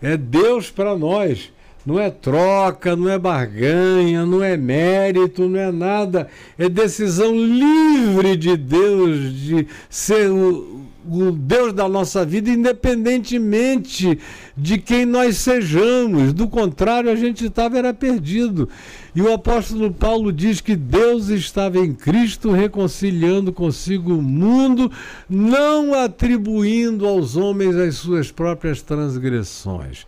É 0.00 0.16
Deus 0.16 0.70
para 0.70 0.96
nós. 0.96 1.52
Não 1.86 1.98
é 1.98 2.10
troca, 2.10 2.94
não 2.94 3.08
é 3.08 3.18
barganha, 3.18 4.26
não 4.26 4.42
é 4.42 4.56
mérito, 4.56 5.48
não 5.48 5.58
é 5.58 5.72
nada. 5.72 6.28
É 6.58 6.68
decisão 6.68 7.34
livre 7.34 8.36
de 8.36 8.56
Deus 8.56 9.32
de 9.32 9.66
ser 9.88 10.30
o, 10.30 10.82
o 11.10 11.30
Deus 11.32 11.72
da 11.72 11.88
nossa 11.88 12.24
vida, 12.24 12.50
independentemente 12.50 14.18
de 14.56 14.76
quem 14.76 15.06
nós 15.06 15.38
sejamos. 15.38 16.32
Do 16.32 16.48
contrário, 16.48 17.10
a 17.10 17.16
gente 17.16 17.46
estava 17.46 17.78
era 17.78 17.94
perdido. 17.94 18.68
E 19.14 19.22
o 19.22 19.32
apóstolo 19.32 19.92
Paulo 19.92 20.32
diz 20.32 20.60
que 20.60 20.76
Deus 20.76 21.28
estava 21.28 21.78
em 21.78 21.94
Cristo 21.94 22.50
reconciliando 22.50 23.52
consigo 23.52 24.14
o 24.14 24.22
mundo, 24.22 24.92
não 25.28 25.94
atribuindo 25.94 27.06
aos 27.06 27.34
homens 27.34 27.74
as 27.76 27.94
suas 27.96 28.30
próprias 28.30 28.82
transgressões. 28.82 30.04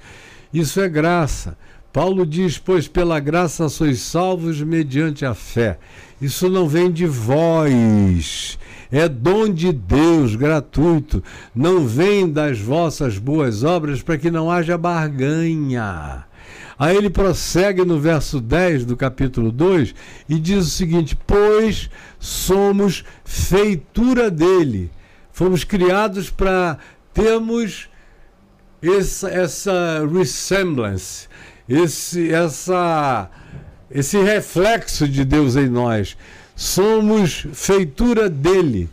Isso 0.52 0.80
é 0.80 0.88
graça. 0.88 1.56
Paulo 1.92 2.24
diz: 2.24 2.58
Pois 2.58 2.86
pela 2.86 3.18
graça 3.18 3.68
sois 3.68 4.00
salvos 4.00 4.60
mediante 4.62 5.24
a 5.24 5.34
fé. 5.34 5.78
Isso 6.20 6.48
não 6.48 6.68
vem 6.68 6.90
de 6.90 7.06
vós, 7.06 8.58
é 8.92 9.08
dom 9.08 9.48
de 9.48 9.72
Deus 9.72 10.36
gratuito. 10.36 11.22
Não 11.54 11.86
vem 11.86 12.30
das 12.30 12.60
vossas 12.60 13.18
boas 13.18 13.64
obras 13.64 14.02
para 14.02 14.18
que 14.18 14.30
não 14.30 14.50
haja 14.50 14.76
barganha. 14.76 16.24
Aí 16.78 16.96
ele 16.96 17.10
prossegue 17.10 17.84
no 17.84 18.00
verso 18.00 18.40
10 18.40 18.86
do 18.86 18.96
capítulo 18.96 19.52
2 19.52 19.94
e 20.28 20.38
diz 20.38 20.66
o 20.66 20.70
seguinte: 20.70 21.16
Pois 21.26 21.90
somos 22.18 23.04
feitura 23.24 24.30
dele, 24.30 24.90
fomos 25.32 25.62
criados 25.62 26.30
para 26.30 26.78
termos 27.12 27.89
essa, 28.82 29.28
essa 29.28 30.08
resemblance, 30.10 31.28
esse, 31.68 32.32
essa, 32.32 33.30
esse 33.90 34.18
reflexo 34.18 35.06
de 35.06 35.24
Deus 35.24 35.56
em 35.56 35.68
nós. 35.68 36.16
Somos 36.56 37.46
feitura 37.52 38.28
dele, 38.28 38.88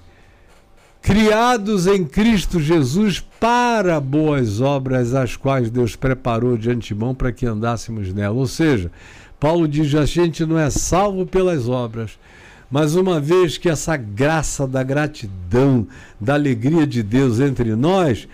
criados 1.01 1.87
em 1.87 2.05
Cristo 2.05 2.59
Jesus 2.59 3.19
para 3.39 3.99
boas 3.99 4.61
obras, 4.61 5.13
as 5.13 5.35
quais 5.35 5.69
Deus 5.69 5.95
preparou 5.95 6.57
de 6.57 6.69
antemão 6.69 7.13
para 7.13 7.31
que 7.31 7.45
andássemos 7.45 8.13
nela. 8.13 8.35
Ou 8.35 8.47
seja, 8.47 8.91
Paulo 9.39 9.67
diz: 9.67 9.93
a 9.95 10.05
gente 10.05 10.45
não 10.45 10.57
é 10.57 10.69
salvo 10.69 11.25
pelas 11.25 11.67
obras, 11.67 12.17
mas 12.69 12.95
uma 12.95 13.19
vez 13.19 13.57
que 13.57 13.69
essa 13.69 13.95
graça 13.95 14.67
da 14.67 14.83
gratidão, 14.83 15.87
da 16.19 16.33
alegria 16.33 16.85
de 16.87 17.03
Deus 17.03 17.39
entre 17.39 17.75
nós, 17.75 18.27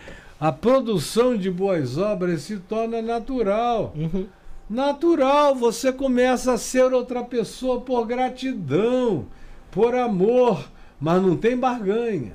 a 0.43 0.51
produção 0.51 1.37
de 1.37 1.49
boas 1.49 1.97
obras 1.97 2.41
se 2.41 2.57
torna 2.57 3.01
natural. 3.01 3.93
Uhum. 3.95 4.25
Natural, 4.69 5.55
você 5.55 5.93
começa 5.93 6.51
a 6.51 6.57
ser 6.57 6.91
outra 6.91 7.23
pessoa 7.23 7.79
por 7.79 8.05
gratidão, 8.05 9.25
por 9.71 9.95
amor, 9.95 10.69
mas 10.99 11.21
não 11.21 11.37
tem 11.37 11.55
barganha. 11.55 12.33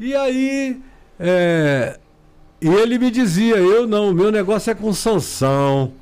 E 0.00 0.16
aí, 0.16 0.80
é, 1.20 2.00
ele 2.62 2.98
me 2.98 3.10
dizia: 3.10 3.56
eu 3.56 3.86
não, 3.86 4.14
meu 4.14 4.32
negócio 4.32 4.70
é 4.70 4.74
com 4.74 4.90
Sansão, 4.94 5.92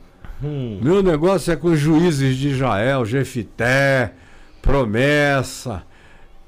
Hum. 0.41 0.79
meu 0.81 1.03
negócio 1.03 1.53
é 1.53 1.57
com 1.57 1.73
os 1.73 1.79
juízes 1.81 2.37
de 2.37 2.51
Israel, 2.51 3.05
Jefité, 3.05 4.13
promessa, 4.63 5.83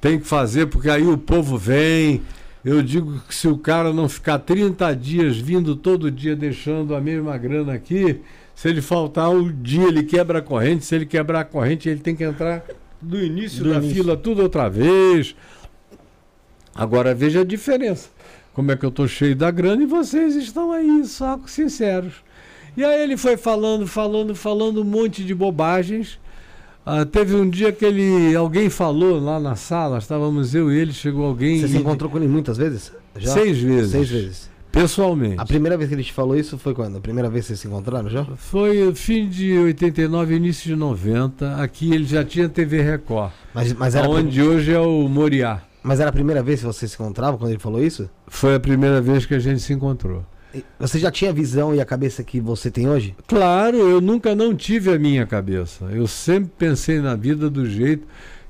tem 0.01 0.21
que 0.21 0.27
fazer 0.27 0.67
porque 0.67 0.89
aí 0.89 1.05
o 1.05 1.19
povo 1.19 1.59
vem. 1.59 2.23
Eu 2.65 2.83
digo 2.83 3.21
que 3.27 3.35
se 3.35 3.49
o 3.49 3.59
cara 3.59 3.93
não 3.93 4.09
ficar 4.09 4.39
30 4.39 4.95
dias 4.95 5.37
vindo 5.37 5.75
todo 5.75 6.11
dia 6.11 6.37
deixando 6.37 6.95
a 6.95 7.01
mesma 7.01 7.37
grana 7.37 7.75
aqui, 7.75 8.21
se 8.55 8.69
ele 8.69 8.81
faltar 8.81 9.31
um 9.31 9.51
dia 9.63 9.89
ele 9.89 10.05
quebra 10.05 10.39
a 10.39 10.43
corrente, 10.43 10.85
se 10.85 10.95
ele 10.95 11.07
quebrar 11.07 11.41
a 11.41 11.45
corrente 11.45 11.89
ele 11.89 12.01
tem 12.01 12.15
que 12.15 12.23
entrar 12.23 12.65
do 13.01 13.21
início 13.21 13.65
Do 13.65 13.71
da 13.71 13.77
início. 13.79 13.97
fila 13.97 14.17
tudo 14.17 14.43
outra 14.43 14.69
vez. 14.69 15.35
Agora 16.75 17.15
veja 17.15 17.41
a 17.41 17.45
diferença. 17.45 18.09
Como 18.55 18.71
é 18.71 18.77
que 18.77 18.85
eu 18.85 18.91
estou 18.91 19.09
cheio 19.09 19.35
da 19.35 19.51
grana 19.51 19.83
e 19.83 19.87
vocês 19.87 20.37
estão 20.37 20.71
aí, 20.73 21.05
só 21.05 21.41
sinceros. 21.47 22.15
E 22.77 22.85
aí 22.85 23.03
ele 23.03 23.17
foi 23.17 23.37
falando, 23.37 23.87
falando, 23.87 24.35
falando 24.35 24.83
um 24.83 24.85
monte 24.85 25.25
de 25.25 25.35
bobagens. 25.35 26.19
Ah, 26.85 27.05
teve 27.05 27.35
um 27.37 27.49
dia 27.49 27.71
que 27.73 27.85
ele, 27.85 28.35
alguém 28.35 28.69
falou 28.69 29.21
lá 29.21 29.39
na 29.39 29.55
sala, 29.55 29.99
estávamos 29.99 30.55
eu 30.55 30.71
e 30.73 30.77
ele, 30.79 30.93
chegou 30.93 31.25
alguém. 31.27 31.61
Você 31.61 31.69
se 31.69 31.77
e- 31.77 31.81
encontrou 31.81 32.11
com 32.11 32.19
ele 32.19 32.27
muitas 32.29 32.57
vezes? 32.57 32.93
Já? 33.17 33.33
Seis 33.33 33.59
vezes. 33.59 33.91
Seis 33.93 34.09
vezes. 34.11 34.51
Pessoalmente. 34.73 35.37
A 35.39 35.45
primeira 35.45 35.77
vez 35.77 35.89
que 35.89 35.95
ele 35.95 36.03
te 36.03 36.13
falou 36.15 36.35
isso 36.35 36.57
foi 36.57 36.73
quando? 36.75 36.97
A 36.97 37.01
primeira 37.01 37.29
vez 37.29 37.43
que 37.45 37.49
vocês 37.49 37.61
se 37.61 37.69
encontraram 37.69 38.09
já? 38.09 38.25
Foi 38.37 38.93
fim 38.95 39.29
de 39.29 39.53
89, 39.59 40.35
início 40.35 40.65
de 40.67 40.75
90. 40.75 41.57
Aqui 41.63 41.93
ele 41.93 42.05
já 42.05 42.25
tinha 42.25 42.49
TV 42.49 42.81
Record. 42.81 43.33
Mas, 43.55 43.73
mas, 43.75 43.95
era, 43.95 44.09
prim- 44.09 44.17
Onde 44.27 44.43
hoje 44.43 44.73
é 44.73 44.81
o 44.81 45.07
Moriá. 45.09 45.61
mas 45.83 46.01
era 46.01 46.09
a 46.09 46.13
primeira 46.13 46.43
vez 46.43 46.61
que 46.61 46.67
vocês 46.67 46.91
se 46.91 46.97
encontravam 46.97 47.39
quando 47.39 47.51
ele 47.51 47.61
falou 47.61 47.85
isso? 47.85 48.09
Foi 48.27 48.55
a 48.55 48.61
primeira 48.61 48.99
vez 49.01 49.27
que 49.27 49.35
a 49.35 49.39
gente 49.39 49.61
se 49.61 49.75
encontrou. 49.75 50.25
Você 50.79 50.99
já 50.99 51.11
tinha 51.11 51.31
a 51.31 51.35
visão 51.35 51.75
e 51.75 51.81
a 51.81 51.85
cabeça 51.85 52.23
que 52.23 52.41
você 52.41 52.71
tem 52.71 52.89
hoje? 52.89 53.15
Claro, 53.27 53.77
eu 53.77 54.01
nunca 54.01 54.35
não 54.35 54.55
tive 54.55 54.93
a 54.93 54.99
minha 54.99 55.27
cabeça. 55.27 55.87
Eu 55.87 56.07
sempre 56.07 56.51
pensei 56.59 57.01
na 57.01 57.15
vida 57.15 57.49
do 57.49 57.69
jeito 57.69 58.07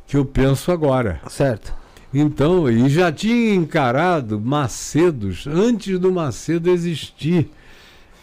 que 0.06 0.16
eu 0.16 0.24
penso 0.24 0.72
agora. 0.72 1.20
Certo. 1.28 1.74
Então, 2.12 2.68
e 2.70 2.88
já 2.90 3.10
tinha 3.10 3.54
encarado 3.54 4.38
Macedos 4.38 5.46
antes 5.46 5.98
do 5.98 6.12
Macedo 6.12 6.70
existir. 6.70 7.48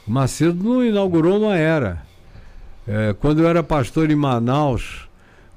Macedo 0.06 0.64
não 0.64 0.86
inaugurou 0.86 1.40
uma 1.40 1.56
era. 1.56 2.04
É, 2.88 3.16
quando 3.20 3.40
eu 3.40 3.48
era 3.48 3.64
pastor 3.64 4.12
em 4.12 4.16
Manaus, 4.16 5.08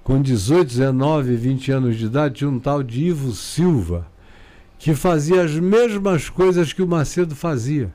com 0.03 0.21
18, 0.21 0.69
19, 0.69 1.37
20 1.37 1.73
anos 1.73 1.97
de 1.97 2.07
idade, 2.07 2.37
tinha 2.37 2.51
um 2.51 2.59
tal 2.59 2.83
de 2.83 3.05
Ivo 3.05 3.33
Silva, 3.33 4.07
que 4.79 4.95
fazia 4.95 5.43
as 5.43 5.53
mesmas 5.53 6.29
coisas 6.29 6.73
que 6.73 6.83
o 6.83 6.87
Macedo 6.87 7.35
fazia. 7.35 7.91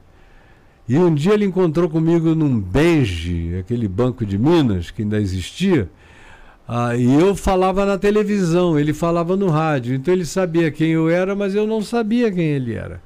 E 0.87 0.97
um 0.97 1.13
dia 1.13 1.33
ele 1.33 1.45
encontrou 1.45 1.89
comigo 1.89 2.33
num 2.33 2.59
Benji, 2.59 3.57
aquele 3.59 3.87
banco 3.87 4.25
de 4.25 4.37
Minas 4.37 4.89
que 4.89 5.01
ainda 5.01 5.19
existia, 5.19 5.89
ah, 6.69 6.95
e 6.97 7.13
eu 7.13 7.33
falava 7.33 7.85
na 7.85 7.97
televisão, 7.97 8.77
ele 8.77 8.93
falava 8.93 9.37
no 9.37 9.47
rádio, 9.49 9.95
então 9.95 10.13
ele 10.13 10.25
sabia 10.25 10.69
quem 10.69 10.91
eu 10.91 11.09
era, 11.09 11.33
mas 11.33 11.55
eu 11.55 11.65
não 11.65 11.81
sabia 11.81 12.29
quem 12.29 12.45
ele 12.45 12.73
era. 12.73 13.01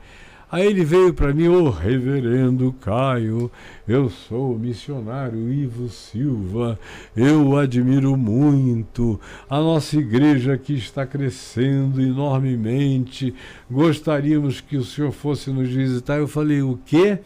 Aí 0.51 0.65
ele 0.65 0.83
veio 0.83 1.13
para 1.13 1.33
mim, 1.33 1.47
ô 1.47 1.69
reverendo 1.69 2.75
Caio, 2.81 3.49
eu 3.87 4.09
sou 4.09 4.53
o 4.53 4.59
missionário 4.59 5.53
Ivo 5.53 5.89
Silva, 5.89 6.77
eu 7.15 7.47
o 7.49 7.57
admiro 7.57 8.17
muito, 8.17 9.19
a 9.49 9.59
nossa 9.59 9.95
igreja 9.97 10.53
aqui 10.53 10.73
está 10.73 11.05
crescendo 11.05 12.01
enormemente, 12.01 13.33
gostaríamos 13.69 14.59
que 14.59 14.75
o 14.75 14.83
senhor 14.83 15.11
fosse 15.11 15.51
nos 15.51 15.69
visitar. 15.69 16.17
Eu 16.17 16.27
falei, 16.27 16.61
o 16.61 16.79
quê? 16.85 17.19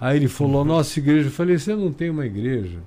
Aí 0.00 0.16
ele 0.16 0.28
falou, 0.28 0.64
nossa 0.64 0.98
igreja. 0.98 1.28
Eu 1.28 1.32
falei, 1.32 1.58
você 1.58 1.74
não 1.74 1.92
tem 1.92 2.10
uma 2.10 2.26
igreja? 2.26 2.78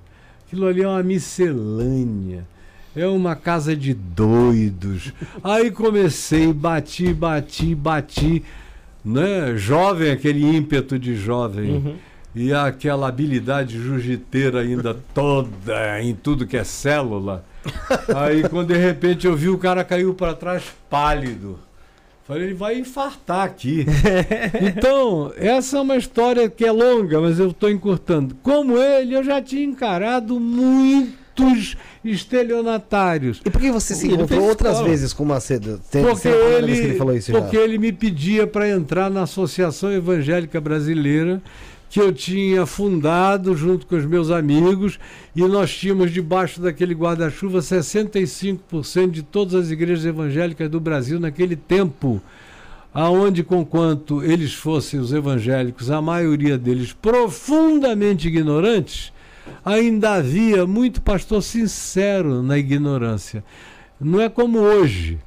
Aquilo 0.46 0.66
ali 0.66 0.82
é 0.82 0.88
uma 0.88 1.02
miscelânea. 1.02 2.46
É 2.94 3.06
uma 3.06 3.34
casa 3.34 3.74
de 3.74 3.94
doidos. 3.94 5.12
Aí 5.42 5.70
comecei, 5.70 6.52
bati, 6.52 7.12
bati, 7.12 7.74
bati, 7.74 8.42
né? 9.04 9.56
Jovem, 9.56 10.10
aquele 10.10 10.44
ímpeto 10.44 10.98
de 10.98 11.16
jovem. 11.16 11.72
Uhum. 11.72 11.96
E 12.34 12.52
aquela 12.52 13.08
habilidade 13.08 13.78
jiu-jiteira 13.78 14.60
ainda 14.60 14.96
toda 15.14 16.00
em 16.00 16.14
tudo 16.14 16.46
que 16.46 16.56
é 16.56 16.64
célula. 16.64 17.44
Aí 18.14 18.48
quando 18.48 18.68
de 18.68 18.78
repente 18.78 19.26
eu 19.26 19.36
vi 19.36 19.48
o 19.48 19.58
cara 19.58 19.84
caiu 19.84 20.14
para 20.14 20.34
trás 20.34 20.64
pálido. 20.88 21.58
Falei, 22.32 22.46
ele 22.46 22.54
vai 22.54 22.78
infartar 22.78 23.44
aqui. 23.44 23.84
então, 24.60 25.32
essa 25.36 25.76
é 25.76 25.80
uma 25.80 25.96
história 25.96 26.48
que 26.48 26.64
é 26.64 26.72
longa, 26.72 27.20
mas 27.20 27.38
eu 27.38 27.50
estou 27.50 27.70
encurtando. 27.70 28.34
Como 28.42 28.78
ele, 28.78 29.14
eu 29.14 29.22
já 29.22 29.42
tinha 29.42 29.62
encarado 29.62 30.40
muitos 30.40 31.76
estelionatários. 32.02 33.42
E 33.44 33.50
por 33.50 33.60
que 33.60 33.70
você 33.70 33.94
se 33.94 34.08
encontrou 34.08 34.48
outras 34.48 34.72
escola. 34.72 34.88
vezes 34.88 35.12
com 35.12 35.24
o 35.24 35.26
Macedo? 35.26 35.78
Tem, 35.90 36.02
Porque 36.04 36.30
tem 36.30 36.32
ele, 36.32 36.74
que 36.74 36.80
ele 36.80 36.94
falou 36.96 37.14
isso 37.14 37.32
já. 37.32 37.40
porque 37.40 37.56
ele 37.56 37.76
me 37.76 37.92
pedia 37.92 38.46
para 38.46 38.68
entrar 38.68 39.10
na 39.10 39.22
Associação 39.22 39.92
Evangélica 39.92 40.58
Brasileira, 40.60 41.42
que 41.92 42.00
eu 42.00 42.10
tinha 42.10 42.64
fundado 42.64 43.54
junto 43.54 43.86
com 43.86 43.94
os 43.94 44.06
meus 44.06 44.30
amigos, 44.30 44.98
e 45.36 45.42
nós 45.42 45.76
tínhamos 45.76 46.10
debaixo 46.10 46.58
daquele 46.58 46.94
guarda-chuva 46.94 47.58
65% 47.58 49.10
de 49.10 49.22
todas 49.22 49.54
as 49.54 49.70
igrejas 49.70 50.06
evangélicas 50.06 50.70
do 50.70 50.80
Brasil 50.80 51.20
naquele 51.20 51.54
tempo. 51.54 52.18
Aonde, 52.94 53.44
conquanto 53.44 54.24
eles 54.24 54.54
fossem 54.54 54.98
os 54.98 55.12
evangélicos, 55.12 55.90
a 55.90 56.00
maioria 56.00 56.56
deles 56.56 56.94
profundamente 56.94 58.26
ignorantes, 58.26 59.12
ainda 59.62 60.14
havia 60.14 60.66
muito 60.66 61.02
pastor 61.02 61.42
sincero 61.42 62.42
na 62.42 62.56
ignorância. 62.56 63.44
Não 64.00 64.18
é 64.18 64.30
como 64.30 64.60
hoje, 64.60 65.18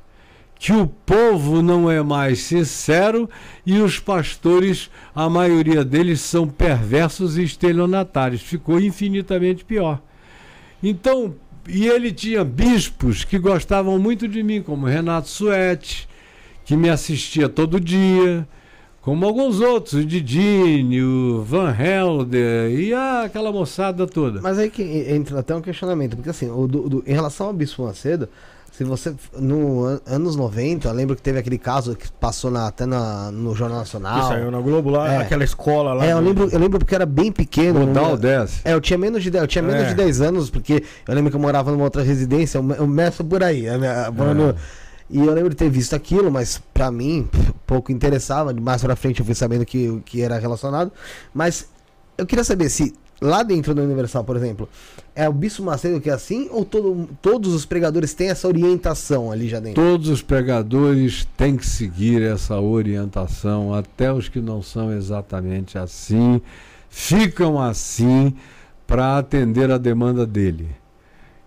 que 0.58 0.72
o 0.72 0.88
povo 0.88 1.62
não 1.62 1.92
é 1.92 2.02
mais 2.02 2.40
sincero 2.40 3.30
e 3.66 3.80
os 3.80 4.00
pastores, 4.00 4.90
a 5.14 5.30
maioria 5.30 5.84
deles, 5.84 6.22
são 6.22 6.48
perversos 6.48 7.38
e 7.38 7.44
estelionatários. 7.44 8.42
Ficou 8.42 8.80
infinitamente 8.80 9.66
pior. 9.66 10.02
Então, 10.82 11.36
e 11.68 11.88
ele 11.88 12.12
tinha 12.12 12.44
bispos 12.44 13.24
que 13.24 13.38
gostavam 13.38 13.98
muito 14.00 14.28
de 14.28 14.42
mim, 14.44 14.62
como 14.62 14.86
Renato 14.86 15.28
Suete, 15.28 16.08
que 16.64 16.76
me 16.76 16.90
assistia 16.90 17.50
todo 17.50 17.80
dia, 17.80 18.48
como 19.02 19.26
alguns 19.26 19.60
outros, 19.60 19.94
o 19.94 20.06
Didine, 20.06 21.02
o 21.04 21.44
Van 21.44 21.76
Helder 21.78 22.72
e 22.72 22.94
aquela 22.94 23.52
moçada 23.52 24.08
toda. 24.08 24.42
Mas 24.42 24.58
aí 24.58 24.70
que 24.70 24.82
entra 24.82 25.40
até 25.40 25.56
um 25.56 25.62
questionamento, 25.62 26.16
porque 26.16 26.30
assim, 26.30 26.50
o 26.50 26.66
do- 26.68 26.90
do- 26.90 27.04
em 27.06 27.14
relação 27.14 27.48
ao 27.48 27.54
Bispo 27.54 27.84
Macedo, 27.84 28.28
se 28.78 28.84
você. 28.84 29.14
No 29.38 29.86
an- 29.86 30.02
anos 30.06 30.36
90, 30.36 30.88
eu 30.88 30.94
lembro 30.94 31.16
que 31.16 31.22
teve 31.22 31.40
aquele 31.40 31.58
caso 31.58 31.96
que 31.96 32.12
passou 32.14 32.52
na- 32.52 32.68
até 32.68 32.86
na, 32.86 33.32
no 33.32 33.56
Jornal 33.56 33.80
Que 33.80 33.84
Nacional. 33.86 34.28
saiu 34.28 34.52
na 34.52 34.60
Globo 34.60 34.90
lá, 34.90 35.14
É. 35.14 35.18
aquela 35.18 35.44
escola 35.44 35.94
lá. 35.94 36.06
É, 36.06 36.12
eu 36.14 36.18
do- 36.18 36.24
lembro, 36.28 36.50
eu 36.52 36.60
lembro 36.60 36.80
porque 36.80 36.94
era 36.96 37.06
bem 37.06 37.32
pequeno. 37.32 37.82
O 37.84 37.86
não 37.86 37.94
Dal 37.94 38.06
era- 38.08 38.18
desce. 38.18 38.62
É, 38.66 38.74
eu 38.74 38.82
tinha 38.82 38.98
menos 38.98 39.24
de 39.24 39.32
10, 39.32 39.42
eu 39.44 39.48
tinha 39.48 39.62
menos 39.64 39.84
É. 39.84 39.90
de 39.90 39.94
10 39.96 40.22
anos, 40.22 40.50
porque 40.50 40.84
eu 41.08 41.16
lembro 41.16 41.30
que 41.32 41.38
eu 41.38 41.42
morava 41.42 41.72
numa 41.72 41.84
outra 41.84 42.04
residência, 42.04 42.58
eu, 42.58 42.64
me- 42.64 42.76
eu 42.78 42.88
meço 42.88 43.24
por 43.24 43.42
aí. 43.44 43.68
a 43.70 43.78
minha- 43.78 44.12
morando- 44.12 44.56
E 45.08 45.20
eu 45.20 45.32
lembro 45.34 45.52
de 45.52 45.56
ter 45.56 45.70
visto 45.70 45.96
aquilo, 45.96 46.32
mas 46.32 46.60
pra 46.74 46.90
mim, 46.90 47.30
pouco 47.68 47.92
interessava. 47.92 48.52
Mais 48.60 48.82
pra 48.82 48.96
frente 48.96 49.20
eu 49.20 49.26
fui 49.26 49.36
sabendo 49.36 49.64
que, 49.64 50.02
que 50.04 50.20
era 50.24 50.40
relacionado. 50.40 50.92
Mas 51.32 51.68
eu 52.18 52.26
queria 52.26 52.44
saber 52.44 52.70
se 52.70 52.92
lá 53.22 53.44
dentro 53.44 53.76
da 53.76 53.84
Universal, 53.84 54.24
por 54.24 54.36
exemplo, 54.36 54.68
é 55.16 55.28
o 55.30 55.34
Bispo 55.34 55.64
Macedo 55.64 56.02
que 56.02 56.10
é 56.10 56.14
assim 56.14 56.50
ou 56.52 56.66
todo, 56.66 57.08
todos 57.22 57.54
os 57.54 57.66
pregadores 57.66 58.14
têm 58.14 58.30
essa 58.30 58.48
orientação 58.48 59.32
ali 59.32 59.48
já 59.48 59.60
dentro? 59.60 59.82
Todos 59.82 60.10
os 60.10 60.22
pregadores 60.22 61.26
têm 61.38 61.56
que 61.56 61.66
seguir 61.66 62.22
essa 62.22 62.60
orientação, 62.60 63.74
até 63.74 64.12
os 64.12 64.28
que 64.28 64.42
não 64.42 64.62
são 64.62 64.92
exatamente 64.94 65.78
assim, 65.78 66.42
ficam 66.90 67.60
assim 67.62 68.34
para 68.86 69.18
atender 69.18 69.72
a 69.72 69.78
demanda 69.78 70.26
dele. 70.26 70.68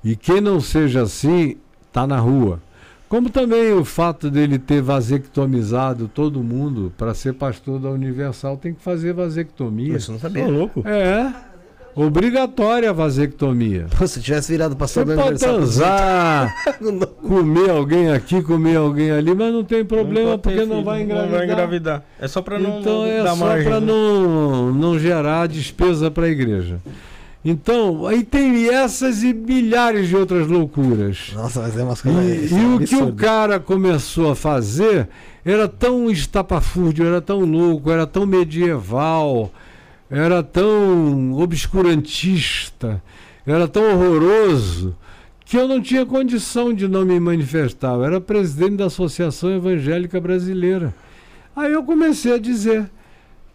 E 0.03 0.17
quem 0.17 0.41
não 0.41 0.61
seja 0.61 1.03
assim, 1.03 1.57
está 1.87 2.07
na 2.07 2.19
rua. 2.19 2.61
Como 3.09 3.31
também 3.31 3.73
o 3.73 3.85
fato 3.87 4.31
dele 4.31 4.59
ter 4.59 4.83
vasectomizado 4.83 6.09
todo 6.09 6.43
mundo 6.43 6.93
para 6.99 7.15
ser 7.15 7.33
pastor 7.35 7.81
da 7.81 7.89
Universal 7.91 8.57
tem 8.59 8.75
que 8.75 8.83
fazer 8.83 9.15
vasectomia. 9.15 9.97
Isso 9.97 10.11
eu 10.11 10.15
não 10.15 10.21
Tá 10.21 10.29
sabia. 10.29 10.47
louco? 10.47 10.87
É. 10.87 11.33
Obrigatória 12.01 12.91
a 12.91 12.93
vasectomia. 12.93 13.87
Pô, 13.99 14.07
se 14.07 14.21
tivesse 14.21 14.53
virado 14.53 14.73
Você 14.73 14.79
pastor 14.79 15.05
da 15.05 15.15
pode 15.21 15.39
transar, 15.41 16.55
comer 17.27 17.71
alguém 17.71 18.11
aqui, 18.13 18.41
comer 18.41 18.77
alguém 18.77 19.11
ali, 19.11 19.35
mas 19.35 19.53
não 19.53 19.65
tem 19.65 19.85
problema 19.85 20.39
ter 20.39 20.39
porque 20.39 20.65
não 20.65 20.77
filho, 20.77 20.85
vai 20.85 21.05
Não 21.05 21.09
vai 21.09 21.25
engravidar. 21.27 21.45
engravidar. 21.45 22.03
É 22.21 22.29
só 22.29 22.41
pra 22.41 22.57
não, 22.59 22.79
então 22.81 22.99
não 23.01 23.07
é 23.07 23.23
dar 23.25 23.35
só 23.37 23.45
para 23.47 23.81
né? 23.81 23.81
não, 23.81 24.73
não 24.73 24.97
gerar 24.99 25.49
despesa 25.49 26.09
para 26.09 26.27
a 26.27 26.29
igreja. 26.29 26.79
Então, 27.45 28.07
aí 28.07 28.23
tem 28.23 28.69
essas 28.69 29.23
e 29.23 29.33
milhares 29.33 30.09
de 30.09 30.17
outras 30.17 30.47
loucuras. 30.47 31.31
Nossa, 31.35 31.63
mas 31.63 31.77
é 31.77 31.83
umas 31.83 31.99
E, 32.01 32.03
coisas. 32.03 32.51
e 32.53 32.55
é 32.55 32.67
o 32.67 32.79
que 32.81 32.97
o 32.97 33.13
cara 33.13 33.59
começou 33.59 34.31
a 34.31 34.37
fazer 34.37 35.09
era 35.45 35.67
tão 35.67 36.11
estapafúrdio, 36.11 37.07
era 37.07 37.21
tão 37.21 37.41
louco, 37.41 37.91
era 37.91 38.07
tão 38.07 38.27
medieval, 38.27 39.51
era 40.11 40.43
tão 40.43 41.35
obscurantista, 41.35 43.03
era 43.47 43.69
tão 43.69 43.83
horroroso, 43.85 44.97
que 45.45 45.57
eu 45.57 45.67
não 45.67 45.81
tinha 45.81 46.05
condição 46.05 46.75
de 46.75 46.87
não 46.87 47.05
me 47.05 47.19
manifestar. 47.19 47.95
Eu 47.95 48.05
era 48.05 48.21
presidente 48.21 48.77
da 48.77 48.87
Associação 48.87 49.51
Evangélica 49.51 50.21
Brasileira. 50.21 50.95
Aí 51.57 51.73
eu 51.73 51.83
comecei 51.83 52.35
a 52.35 52.39
dizer 52.39 52.91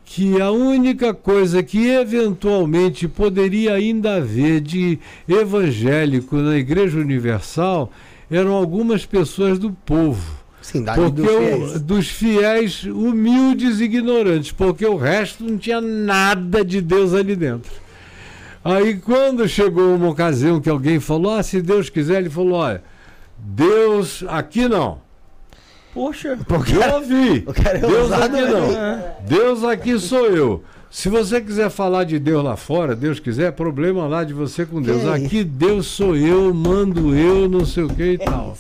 que 0.06 0.42
a 0.42 0.52
única 0.52 1.14
coisa 1.14 1.64
que 1.64 1.88
eventualmente 1.88 3.08
poderia 3.08 3.74
ainda 3.74 4.16
haver 4.16 4.60
de 4.60 5.00
evangélico 5.28 6.36
na 6.38 6.58
Igreja 6.58 7.00
Universal 7.00 7.92
eram 8.30 8.54
algumas 8.54 9.06
pessoas 9.06 9.58
do 9.58 9.72
povo. 9.72 10.43
Sim, 10.64 10.82
dali 10.84 11.00
Porque 11.02 11.22
dos 11.22 11.30
o- 11.32 11.38
fiéis. 11.40 11.82
dos 11.82 12.08
fiéis 12.08 12.84
humildes 12.86 13.80
e 13.80 13.84
ignorantes, 13.84 14.52
porque 14.52 14.86
o 14.86 14.96
resto 14.98 15.44
não 15.44 15.58
tinha 15.58 15.80
nada 15.82 16.64
de 16.66 16.82
Deus 16.82 17.14
ali 17.14 17.36
dentro. 17.36 17.72
Aí 18.64 18.96
quando 18.96 19.48
chegou 19.48 19.94
uma 19.94 20.10
ocasião 20.10 20.60
que 20.62 20.70
alguém 20.70 21.00
falou, 21.00 21.34
ah, 21.36 21.44
se 21.44 21.62
Deus 21.62 21.90
quiser, 21.90 22.20
ele 22.22 22.30
falou, 22.30 22.54
olha, 22.54 22.82
Deus 23.38 24.24
aqui 24.28 24.68
não. 24.70 25.00
Poxa. 25.94 26.40
O 26.50 26.64
cara- 26.74 26.88
Eu 26.90 26.96
ouvi. 26.96 27.44
o 27.46 27.52
é 27.52 27.78
Deus 27.80 28.12
aqui 28.12 28.30
né? 28.32 28.50
não. 28.50 29.28
Deus 29.28 29.64
aqui 29.64 30.00
sou 30.00 30.26
eu. 30.28 30.64
Se 30.90 31.10
você 31.10 31.42
quiser 31.42 31.70
falar 31.70 32.04
de 32.04 32.18
Deus 32.20 32.44
lá 32.44 32.56
fora, 32.56 32.96
Deus 32.96 33.20
quiser, 33.20 33.48
é 33.48 33.52
problema 33.52 34.08
lá 34.08 34.24
de 34.24 34.34
você 34.34 34.66
com 34.66 34.82
Deus. 34.82 35.04
É 35.04 35.14
Aqui 35.14 35.44
Deus 35.44 35.88
sou 35.88 36.16
eu, 36.16 36.54
mando 36.54 37.16
eu, 37.16 37.50
não 37.50 37.66
sei 37.66 37.84
o 37.84 37.90
que 37.90 38.14
e 38.14 38.18
tal. 38.18 38.56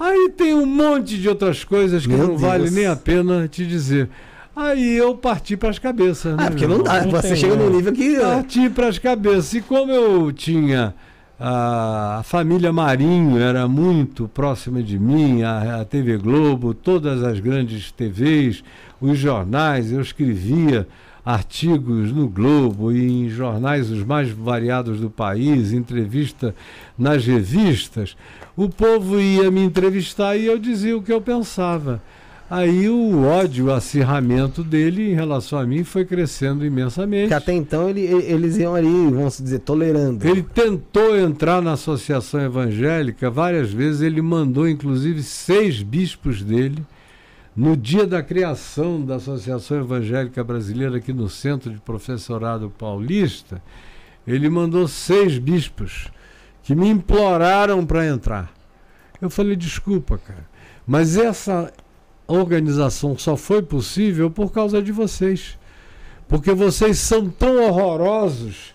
Aí 0.00 0.30
tem 0.34 0.54
um 0.54 0.64
monte 0.64 1.18
de 1.18 1.28
outras 1.28 1.62
coisas 1.62 2.06
que 2.06 2.12
Meu 2.12 2.28
não 2.28 2.38
vale 2.38 2.64
Deus. 2.64 2.74
nem 2.74 2.86
a 2.86 2.96
pena 2.96 3.46
te 3.46 3.66
dizer. 3.66 4.08
Aí 4.56 4.96
eu 4.96 5.14
parti 5.14 5.56
para 5.56 5.68
as 5.68 5.78
cabeças. 5.78 6.34
né, 6.36 6.44
Ah, 6.46 6.50
porque 6.50 6.66
meu 6.66 6.78
não 6.78 6.84
dá. 6.84 7.02
Não 7.04 7.10
Você 7.10 7.28
tem, 7.28 7.36
chega 7.36 7.54
né? 7.56 7.64
num 7.64 7.70
nível 7.76 7.92
que. 7.92 8.18
Parti 8.18 8.70
para 8.70 8.88
as 8.88 8.98
cabeças. 8.98 9.52
E 9.54 9.60
como 9.60 9.92
eu 9.92 10.32
tinha. 10.32 10.94
A, 11.42 12.18
a 12.18 12.22
família 12.22 12.70
Marinho 12.70 13.38
era 13.38 13.66
muito 13.66 14.28
próxima 14.28 14.82
de 14.82 14.98
mim, 14.98 15.42
a, 15.42 15.80
a 15.80 15.84
TV 15.86 16.18
Globo, 16.18 16.74
todas 16.74 17.22
as 17.22 17.40
grandes 17.40 17.90
TVs, 17.92 18.62
os 19.00 19.18
jornais, 19.18 19.90
eu 19.90 20.02
escrevia 20.02 20.86
artigos 21.24 22.12
no 22.12 22.28
Globo 22.28 22.92
e 22.92 23.06
em 23.24 23.28
jornais 23.28 23.90
os 23.90 24.02
mais 24.04 24.30
variados 24.30 25.00
do 25.00 25.10
país, 25.10 25.72
entrevista 25.72 26.54
nas 26.98 27.24
revistas. 27.24 28.16
O 28.56 28.68
povo 28.68 29.20
ia 29.20 29.50
me 29.50 29.60
entrevistar 29.62 30.36
e 30.36 30.46
eu 30.46 30.58
dizia 30.58 30.96
o 30.96 31.02
que 31.02 31.12
eu 31.12 31.20
pensava. 31.20 32.02
Aí 32.50 32.88
o 32.88 33.22
ódio, 33.22 33.66
o 33.66 33.72
acirramento 33.72 34.64
dele 34.64 35.12
em 35.12 35.14
relação 35.14 35.56
a 35.56 35.64
mim 35.64 35.84
foi 35.84 36.04
crescendo 36.04 36.66
imensamente. 36.66 37.28
Que 37.28 37.34
até 37.34 37.52
então 37.52 37.88
ele- 37.88 38.00
ele- 38.00 38.24
eles 38.24 38.56
iam 38.58 38.74
ali, 38.74 38.88
vamos 38.88 39.38
dizer, 39.38 39.60
tolerando. 39.60 40.26
Ele 40.26 40.42
tentou 40.42 41.16
entrar 41.16 41.62
na 41.62 41.74
associação 41.74 42.40
evangélica 42.40 43.30
várias 43.30 43.72
vezes, 43.72 44.00
ele 44.02 44.20
mandou 44.20 44.68
inclusive 44.68 45.22
seis 45.22 45.80
bispos 45.80 46.42
dele. 46.42 46.82
No 47.56 47.76
dia 47.76 48.06
da 48.06 48.22
criação 48.22 49.04
da 49.04 49.16
Associação 49.16 49.80
Evangélica 49.80 50.42
Brasileira, 50.44 50.98
aqui 50.98 51.12
no 51.12 51.28
Centro 51.28 51.70
de 51.72 51.80
Professorado 51.80 52.70
Paulista, 52.70 53.60
ele 54.26 54.48
mandou 54.48 54.86
seis 54.86 55.36
bispos 55.36 56.08
que 56.62 56.74
me 56.74 56.88
imploraram 56.88 57.84
para 57.84 58.06
entrar. 58.06 58.52
Eu 59.20 59.28
falei: 59.28 59.56
desculpa, 59.56 60.16
cara, 60.18 60.48
mas 60.86 61.16
essa 61.16 61.72
organização 62.26 63.18
só 63.18 63.36
foi 63.36 63.62
possível 63.62 64.30
por 64.30 64.52
causa 64.52 64.80
de 64.80 64.92
vocês. 64.92 65.58
Porque 66.28 66.52
vocês 66.52 66.98
são 66.98 67.28
tão 67.28 67.64
horrorosos 67.64 68.72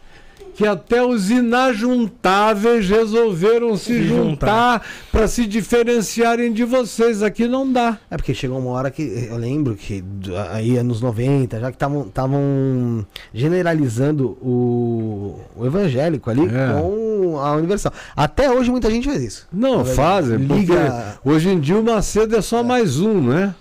que 0.56 0.66
até 0.66 1.04
os 1.04 1.30
inajuntáveis 1.30 2.90
resolveram 2.90 3.76
se, 3.78 3.86
Se 3.86 4.04
juntar 4.08 4.82
para 5.12 5.28
se 5.28 5.46
diferenciarem 5.46 6.52
de 6.54 6.64
vocês. 6.64 7.22
Aqui 7.22 7.48
não 7.48 7.72
dá. 7.72 7.98
É 8.10 8.18
porque 8.18 8.34
chegou 8.34 8.58
uma 8.60 8.72
hora 8.72 8.90
que 8.90 9.28
eu 9.30 9.38
lembro 9.38 9.76
que 9.76 10.04
aí 10.52 10.78
anos 10.78 11.02
90, 11.02 11.60
já 11.60 11.72
que 11.72 11.78
estavam 12.08 13.06
generalizando 13.34 14.30
o, 14.42 15.40
o 15.56 15.66
evangélico 15.66 16.30
ali 16.30 16.46
É. 16.46 16.80
com 16.82 17.40
a 17.40 17.52
Universal. 17.54 17.94
Até 18.16 18.50
hoje 18.50 18.72
muita 18.72 18.90
gente 18.90 19.08
faz 19.08 19.22
isso. 19.22 19.48
Não, 19.52 19.84
fazem, 19.86 20.38
Liga. 20.38 21.18
hoje 21.24 21.50
em 21.50 21.60
dia 21.60 21.78
o 21.78 21.84
Macedo 21.84 22.36
é 22.36 22.42
só 22.42 22.64
mais 22.64 23.00
um, 23.00 23.22
né? 23.22 23.54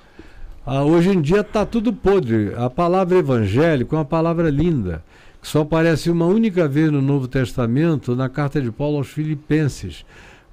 Ah, 0.66 0.82
hoje 0.82 1.10
em 1.10 1.20
dia 1.20 1.40
está 1.40 1.66
tudo 1.66 1.92
podre. 1.92 2.52
A 2.56 2.70
palavra 2.70 3.18
evangélico 3.18 3.94
é 3.94 3.98
uma 3.98 4.04
palavra 4.04 4.48
linda, 4.48 5.02
que 5.44 5.50
só 5.50 5.60
aparece 5.60 6.10
uma 6.10 6.24
única 6.24 6.66
vez 6.66 6.90
no 6.90 7.02
Novo 7.02 7.28
Testamento, 7.28 8.16
na 8.16 8.30
carta 8.30 8.62
de 8.62 8.72
Paulo 8.72 8.96
aos 8.96 9.08
Filipenses, 9.08 10.02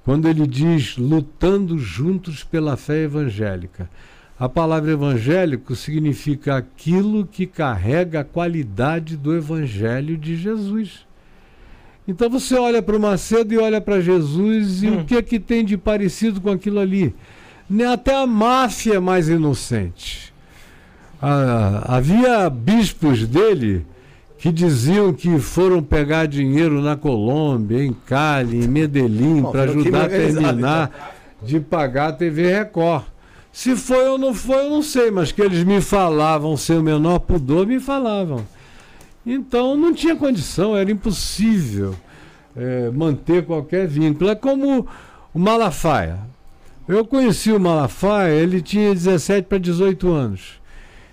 quando 0.04 0.28
ele 0.28 0.46
diz 0.46 0.98
lutando 0.98 1.78
juntos 1.78 2.44
pela 2.44 2.76
fé 2.76 3.04
evangélica. 3.04 3.88
A 4.38 4.50
palavra 4.50 4.92
evangélico 4.92 5.74
significa 5.74 6.56
aquilo 6.56 7.24
que 7.24 7.46
carrega 7.46 8.20
a 8.20 8.24
qualidade 8.24 9.16
do 9.16 9.34
evangelho 9.34 10.14
de 10.18 10.36
Jesus. 10.36 11.06
Então 12.06 12.28
você 12.28 12.54
olha 12.56 12.82
para 12.82 12.94
o 12.94 13.00
Macedo 13.00 13.54
e 13.54 13.58
olha 13.58 13.80
para 13.80 13.98
Jesus 13.98 14.82
e 14.82 14.88
o 14.90 15.06
que 15.06 15.16
é 15.16 15.22
que 15.22 15.40
tem 15.40 15.64
de 15.64 15.78
parecido 15.78 16.38
com 16.38 16.50
aquilo 16.50 16.78
ali? 16.78 17.14
Nem 17.68 17.86
Até 17.86 18.14
a 18.14 18.26
máfia 18.26 18.96
é 18.96 19.00
mais 19.00 19.30
inocente. 19.30 20.34
Ah, 21.18 21.82
havia 21.96 22.50
bispos 22.50 23.26
dele 23.26 23.86
que 24.42 24.50
diziam 24.50 25.12
que 25.12 25.38
foram 25.38 25.80
pegar 25.80 26.26
dinheiro 26.26 26.80
na 26.80 26.96
Colômbia, 26.96 27.84
em 27.84 27.92
Cali, 27.92 28.64
em 28.64 28.66
Medellín, 28.66 29.40
para 29.40 29.62
ajudar 29.62 30.00
a 30.00 30.02
organizado, 30.02 30.42
terminar 30.42 31.14
de 31.40 31.60
pagar 31.60 32.08
a 32.08 32.12
TV 32.12 32.52
Record. 32.52 33.04
Se 33.52 33.76
foi 33.76 34.08
ou 34.08 34.18
não 34.18 34.34
foi, 34.34 34.64
eu 34.64 34.70
não 34.70 34.82
sei, 34.82 35.12
mas 35.12 35.30
que 35.30 35.40
eles 35.40 35.62
me 35.62 35.80
falavam 35.80 36.56
sem 36.56 36.76
o 36.76 36.82
menor 36.82 37.20
pudor, 37.20 37.68
me 37.68 37.78
falavam. 37.78 38.44
Então 39.24 39.76
não 39.76 39.94
tinha 39.94 40.16
condição, 40.16 40.76
era 40.76 40.90
impossível 40.90 41.94
eh, 42.56 42.90
manter 42.92 43.46
qualquer 43.46 43.86
vínculo. 43.86 44.28
É 44.28 44.34
como 44.34 44.88
o 45.32 45.38
Malafaia. 45.38 46.18
Eu 46.88 47.06
conheci 47.06 47.52
o 47.52 47.60
Malafaia, 47.60 48.32
ele 48.32 48.60
tinha 48.60 48.92
17 48.92 49.46
para 49.46 49.58
18 49.58 50.10
anos. 50.10 50.60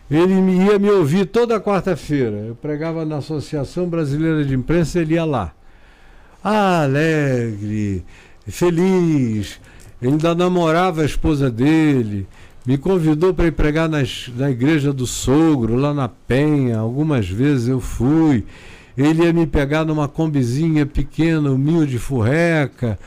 Ele 0.09 0.33
ia 0.65 0.79
me 0.79 0.89
ouvir 0.89 1.25
toda 1.25 1.59
quarta-feira. 1.59 2.37
Eu 2.47 2.55
pregava 2.55 3.05
na 3.05 3.17
Associação 3.17 3.87
Brasileira 3.87 4.43
de 4.43 4.55
Imprensa, 4.55 4.99
ele 4.99 5.13
ia 5.13 5.23
lá. 5.25 5.51
Ah, 6.43 6.83
alegre, 6.83 8.03
feliz. 8.47 9.59
Ele 10.01 10.11
ainda 10.13 10.33
namorava 10.33 11.01
a 11.01 11.05
esposa 11.05 11.51
dele. 11.51 12.27
Me 12.65 12.77
convidou 12.77 13.33
para 13.33 13.47
ir 13.47 13.51
pregar 13.51 13.87
nas- 13.89 14.31
na 14.35 14.49
igreja 14.49 14.91
do 14.93 15.05
sogro, 15.05 15.75
lá 15.75 15.93
na 15.93 16.07
Penha. 16.07 16.77
Algumas 16.79 17.27
vezes 17.29 17.67
eu 17.67 17.79
fui. 17.79 18.45
Ele 18.97 19.23
ia 19.23 19.33
me 19.33 19.45
pegar 19.47 19.85
numa 19.85 20.07
combizinha 20.07 20.85
pequena, 20.85 21.51
humilde, 21.51 21.97
furreca. 21.99 22.97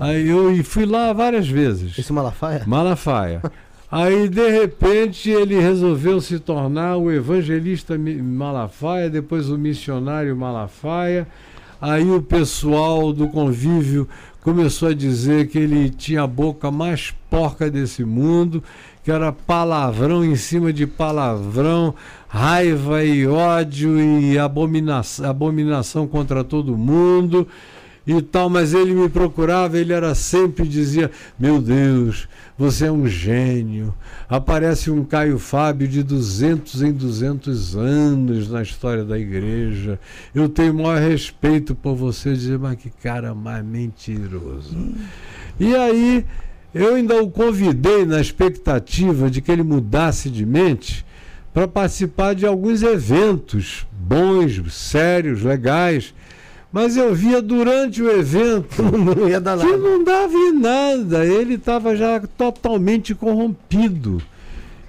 Aí 0.00 0.28
eu 0.28 0.52
e 0.52 0.62
fui 0.62 0.84
lá 0.86 1.12
várias 1.12 1.48
vezes. 1.48 1.98
Esse 1.98 2.12
Malafaia? 2.12 2.62
Malafaia. 2.66 3.42
Aí, 3.90 4.28
de 4.28 4.50
repente, 4.50 5.30
ele 5.30 5.58
resolveu 5.58 6.20
se 6.20 6.38
tornar 6.38 6.98
o 6.98 7.10
evangelista 7.10 7.96
Malafaia, 7.96 9.08
depois 9.08 9.48
o 9.48 9.56
missionário 9.56 10.36
Malafaia. 10.36 11.26
Aí 11.80 12.10
o 12.10 12.20
pessoal 12.20 13.14
do 13.14 13.28
convívio 13.28 14.06
começou 14.42 14.88
a 14.88 14.94
dizer 14.94 15.48
que 15.48 15.58
ele 15.58 15.88
tinha 15.88 16.22
a 16.22 16.26
boca 16.26 16.70
mais 16.70 17.14
porca 17.30 17.70
desse 17.70 18.04
mundo, 18.04 18.62
que 19.02 19.10
era 19.10 19.32
palavrão 19.32 20.22
em 20.22 20.36
cima 20.36 20.70
de 20.70 20.86
palavrão, 20.86 21.94
raiva 22.28 23.02
e 23.02 23.26
ódio 23.26 23.98
e 23.98 24.36
abominação 24.38 26.06
contra 26.06 26.44
todo 26.44 26.76
mundo 26.76 27.48
e 28.08 28.22
tal, 28.22 28.48
mas 28.48 28.72
ele 28.72 28.94
me 28.94 29.08
procurava, 29.08 29.78
ele 29.78 29.92
era 29.92 30.14
sempre 30.14 30.66
dizia: 30.66 31.10
"Meu 31.38 31.60
Deus, 31.60 32.26
você 32.56 32.86
é 32.86 32.92
um 32.92 33.06
gênio". 33.06 33.94
Aparece 34.28 34.90
um 34.90 35.04
Caio 35.04 35.38
Fábio 35.38 35.86
de 35.86 36.02
200 36.02 36.82
em 36.82 36.92
200 36.92 37.76
anos 37.76 38.50
na 38.50 38.62
história 38.62 39.04
da 39.04 39.18
igreja. 39.18 40.00
Eu 40.34 40.48
tenho 40.48 40.72
o 40.72 40.76
maior 40.76 40.98
respeito 40.98 41.74
por 41.74 41.94
você, 41.94 42.32
dizer, 42.32 42.58
mas 42.58 42.76
que 42.76 42.88
cara 42.88 43.34
mais 43.34 43.64
mentiroso. 43.64 44.76
E 45.60 45.74
aí 45.76 46.24
eu 46.74 46.94
ainda 46.94 47.22
o 47.22 47.30
convidei 47.30 48.04
na 48.04 48.20
expectativa 48.20 49.30
de 49.30 49.40
que 49.40 49.50
ele 49.50 49.62
mudasse 49.62 50.30
de 50.30 50.44
mente 50.46 51.04
para 51.52 51.66
participar 51.66 52.34
de 52.34 52.46
alguns 52.46 52.82
eventos 52.82 53.86
bons, 53.90 54.60
sérios, 54.72 55.42
legais. 55.42 56.14
Mas 56.72 56.96
eu 56.96 57.14
via 57.14 57.40
durante 57.40 58.02
o 58.02 58.10
evento 58.10 58.82
Não 58.92 59.28
ia 59.28 59.40
dar 59.40 59.56
que 59.58 59.64
nada. 59.64 59.76
não 59.78 60.04
dava 60.04 60.34
em 60.34 60.52
nada. 60.52 61.24
Ele 61.24 61.54
estava 61.54 61.96
já 61.96 62.20
totalmente 62.36 63.14
corrompido. 63.14 64.20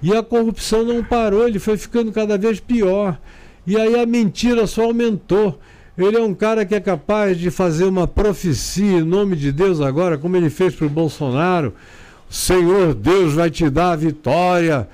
E 0.02 0.14
a 0.14 0.22
corrupção 0.22 0.84
não 0.84 1.04
parou, 1.04 1.46
ele 1.46 1.58
foi 1.58 1.76
ficando 1.76 2.10
cada 2.12 2.38
vez 2.38 2.58
pior. 2.58 3.18
E 3.66 3.76
aí 3.76 3.98
a 3.98 4.06
mentira 4.06 4.66
só 4.66 4.84
aumentou. 4.84 5.58
Ele 5.98 6.16
é 6.16 6.20
um 6.20 6.32
cara 6.32 6.64
que 6.64 6.74
é 6.74 6.80
capaz 6.80 7.38
de 7.38 7.50
fazer 7.50 7.84
uma 7.84 8.06
profecia 8.06 8.98
em 8.98 9.04
nome 9.04 9.36
de 9.36 9.52
Deus 9.52 9.80
agora, 9.80 10.16
como 10.16 10.36
ele 10.36 10.48
fez 10.48 10.74
para 10.74 10.86
o 10.86 10.90
Bolsonaro. 10.90 11.74
Senhor 12.30 12.94
Deus 12.94 13.34
vai 13.34 13.50
te 13.50 13.68
dar 13.68 13.92
a 13.92 13.96
vitória, 13.96 14.88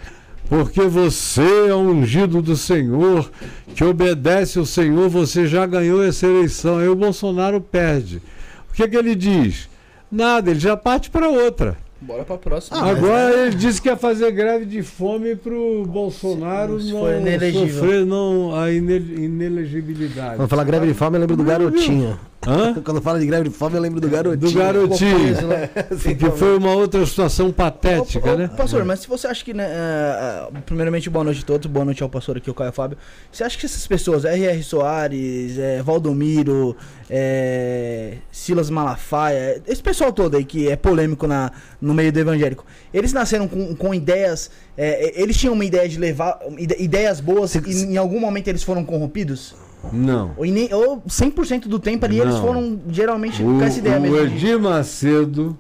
porque 0.49 0.83
você 0.83 1.69
é 1.69 1.75
o 1.75 1.79
ungido 1.79 2.41
do 2.41 2.57
Senhor, 2.57 3.31
que 3.75 3.85
obedece 3.85 4.59
ao 4.59 4.65
Senhor, 4.67 5.09
você 5.09 5.47
já 5.47 5.67
ganhou 5.67 6.03
essa 6.03 6.27
eleição. 6.27 6.79
Aí 6.79 6.89
o 6.89 6.95
Bolsonaro 6.97 7.61
perde. 7.61 8.23
O 8.71 8.75
que, 8.75 8.87
que 8.89 8.97
ele 8.97 9.15
diz? 9.15 9.69
Nada, 10.11 10.51
ele 10.51 10.61
já 10.61 10.77
parte 10.77 11.11
para 11.11 11.29
outra. 11.29 11.77
Bora 12.01 12.25
pra 12.25 12.37
próxima. 12.37 12.79
Ah, 12.79 12.83
mas 12.83 12.99
Agora 12.99 13.35
ele 13.47 13.57
disse 13.57 13.81
que 13.81 13.89
ia 13.89 13.97
fazer 13.97 14.31
greve 14.31 14.67
de 14.67 14.83
fome 14.83 15.35
pro 15.35 15.85
Bolsonaro 15.87 16.79
Se 16.81 16.93
não 16.93 17.01
for 17.01 17.15
inelegível. 17.15 17.69
sofrer 17.69 18.05
não, 18.07 18.55
a 18.55 18.71
ine- 18.71 18.99
inelegibilidade. 19.25 20.37
Quando 20.37 20.49
fala 20.49 20.63
greve 20.63 20.87
de 20.87 20.95
fome, 20.95 21.17
eu 21.17 21.21
lembro 21.23 21.37
do 21.37 21.43
garotinho. 21.45 22.19
Hã? 22.47 22.75
Quando 22.85 23.03
fala 23.03 23.19
de 23.19 23.27
greve 23.27 23.49
de 23.49 23.55
fome, 23.55 23.77
eu 23.77 23.81
lembro 23.83 24.01
do 24.01 24.09
garotinho. 24.09 24.39
Do 24.51 24.57
garotinho. 24.57 25.37
Sim, 25.99 26.15
Que 26.15 26.31
foi 26.31 26.57
uma 26.57 26.73
outra 26.75 27.05
situação 27.05 27.51
patética, 27.53 28.31
Ô, 28.31 28.35
ô, 28.35 28.37
né? 28.37 28.49
Pastor, 28.57 28.85
mas 28.85 29.01
se 29.01 29.09
você 29.09 29.27
acha 29.27 29.45
que, 29.45 29.53
né, 29.53 29.67
ah, 29.67 30.49
ah, 30.55 30.61
primeiramente, 30.65 31.11
boa 31.11 31.25
noite 31.25 31.41
a 31.43 31.47
todos, 31.47 31.67
boa 31.71 31.85
noite 31.85 32.03
ao 32.03 32.09
pastor 32.09 32.37
aqui, 32.37 32.51
o 32.51 32.55
Caio 32.55 32.73
Fábio. 32.73 32.97
Você 33.33 33.43
acha 33.43 33.59
que 33.59 33.67
essas 33.67 33.87
pessoas, 33.87 34.25
R.R. 34.25 34.63
Soares, 34.63 35.59
eh, 35.59 35.83
Valdomiro, 35.83 36.77
eh, 37.11 38.19
Silas 38.31 38.71
Malafaia, 38.71 39.61
esse 39.67 39.83
pessoal 39.83 40.13
todo 40.13 40.37
aí 40.37 40.45
que 40.45 40.69
é 40.69 40.77
polêmico 40.77 41.27
na, 41.27 41.51
no 41.81 41.93
meio 41.95 42.13
do 42.13 42.19
evangélico, 42.21 42.65
eles 42.93 43.13
nasceram 43.13 43.49
com, 43.49 43.75
com 43.75 43.95
ideias, 43.95 44.51
eh, 44.77 45.13
eles 45.21 45.37
tinham 45.37 45.55
uma 45.55 45.65
ideia 45.65 45.89
de 45.89 45.99
levar, 45.99 46.39
ide- 46.59 46.77
ideias 46.79 47.21
boas 47.21 47.51
Se- 47.51 47.63
e 47.67 47.83
em 47.85 47.97
algum 47.97 48.21
momento 48.21 48.49
eles 48.49 48.63
foram 48.63 48.85
corrompidos? 48.85 49.55
Não. 49.93 50.33
Ou, 50.37 50.45
em 50.47 50.53
nem- 50.53 50.73
ou 50.75 51.03
100% 51.09 51.69
do 51.69 51.79
tempo 51.79 52.05
ali 52.05 52.19
eles 52.21 52.35
Não. 52.35 52.43
foram 52.43 52.81
geralmente 52.91 53.43
O, 53.43 53.47
com 53.59 53.63
essa 53.63 53.79
ideia 53.79 53.99
o 53.99 54.03
mesmo. 54.03 54.17
de- 54.29 54.35
Edir 54.37 54.59
Macedo, 54.61 55.57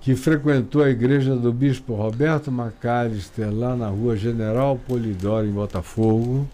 que 0.00 0.14
frequentou 0.14 0.82
a 0.82 0.88
igreja 0.90 1.34
do 1.36 1.52
bispo 1.52 1.94
Roberto 1.94 2.50
Macalister 2.52 3.52
lá 3.52 3.74
na 3.76 3.88
rua 3.88 4.16
General 4.16 4.78
Polidoro, 4.86 5.46
em 5.46 5.50
Botafogo, 5.52 6.46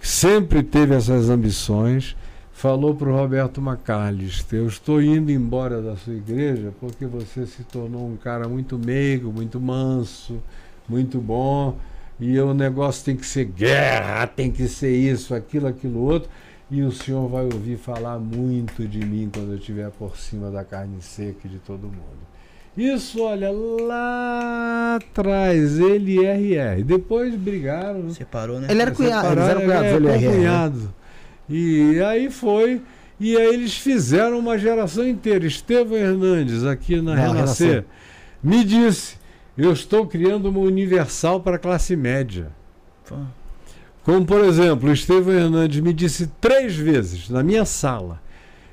sempre 0.00 0.62
teve 0.62 0.94
essas 0.94 1.28
ambições, 1.28 2.16
falou 2.52 2.94
para 2.94 3.08
o 3.08 3.16
Roberto 3.16 3.60
Macalister: 3.60 4.58
Eu 4.60 4.66
estou 4.66 5.02
indo 5.02 5.30
embora 5.30 5.80
da 5.82 5.96
sua 5.96 6.14
igreja 6.14 6.72
porque 6.80 7.06
você 7.06 7.46
se 7.46 7.62
tornou 7.64 8.08
um 8.08 8.16
cara 8.16 8.48
muito 8.48 8.78
meigo, 8.78 9.32
muito 9.32 9.60
manso, 9.60 10.38
muito 10.88 11.18
bom. 11.18 11.76
E 12.22 12.38
o 12.38 12.54
negócio 12.54 13.04
tem 13.04 13.16
que 13.16 13.26
ser 13.26 13.46
guerra, 13.46 14.28
tem 14.28 14.48
que 14.48 14.68
ser 14.68 14.94
isso, 14.96 15.34
aquilo, 15.34 15.66
aquilo 15.66 15.98
outro. 15.98 16.30
E 16.70 16.80
o 16.82 16.92
senhor 16.92 17.28
vai 17.28 17.42
ouvir 17.42 17.76
falar 17.76 18.16
muito 18.20 18.86
de 18.86 19.04
mim 19.04 19.28
quando 19.34 19.50
eu 19.50 19.58
estiver 19.58 19.90
por 19.90 20.16
cima 20.16 20.48
da 20.48 20.62
carne 20.62 20.98
seca 21.00 21.40
e 21.46 21.48
de 21.48 21.58
todo 21.58 21.82
mundo. 21.88 22.22
Isso, 22.76 23.20
olha, 23.20 23.50
lá 23.50 24.98
atrás, 25.00 25.80
ele 25.80 26.20
e 26.20 26.24
RR. 26.24 26.84
Depois 26.84 27.34
brigaram. 27.34 28.04
né? 28.04 28.14
Separou, 28.14 28.60
né? 28.60 28.68
Ele 28.70 28.82
era 28.82 28.92
cunhado, 28.92 29.26
eles 29.32 29.48
eram 29.48 29.60
cunhados, 29.62 29.90
é, 29.90 29.96
ele 29.96 30.06
e 30.06 30.10
a 30.10 30.14
RR, 30.14 30.22
né? 30.22 30.36
cunhado. 30.36 30.94
E 31.50 32.02
aí 32.02 32.30
foi. 32.30 32.80
E 33.18 33.36
aí 33.36 33.52
eles 33.52 33.76
fizeram 33.76 34.38
uma 34.38 34.56
geração 34.56 35.06
inteira. 35.06 35.44
Estevão 35.44 35.98
Hernandes, 35.98 36.64
aqui 36.64 37.00
na 37.02 37.16
Na 37.16 37.26
Renascer, 37.26 37.66
Renascer. 37.66 37.84
me 38.42 38.64
disse: 38.64 39.16
eu 39.56 39.72
estou 39.72 40.06
criando 40.06 40.48
uma 40.48 40.60
universal 40.60 41.40
para 41.40 41.56
a 41.56 41.58
classe 41.58 41.94
média. 41.96 42.50
Como, 44.02 44.24
por 44.24 44.44
exemplo, 44.44 44.88
o 44.88 44.92
Estevão 44.92 45.34
Hernandes 45.34 45.80
me 45.80 45.92
disse 45.92 46.26
três 46.40 46.74
vezes 46.74 47.28
na 47.28 47.42
minha 47.42 47.64
sala. 47.64 48.20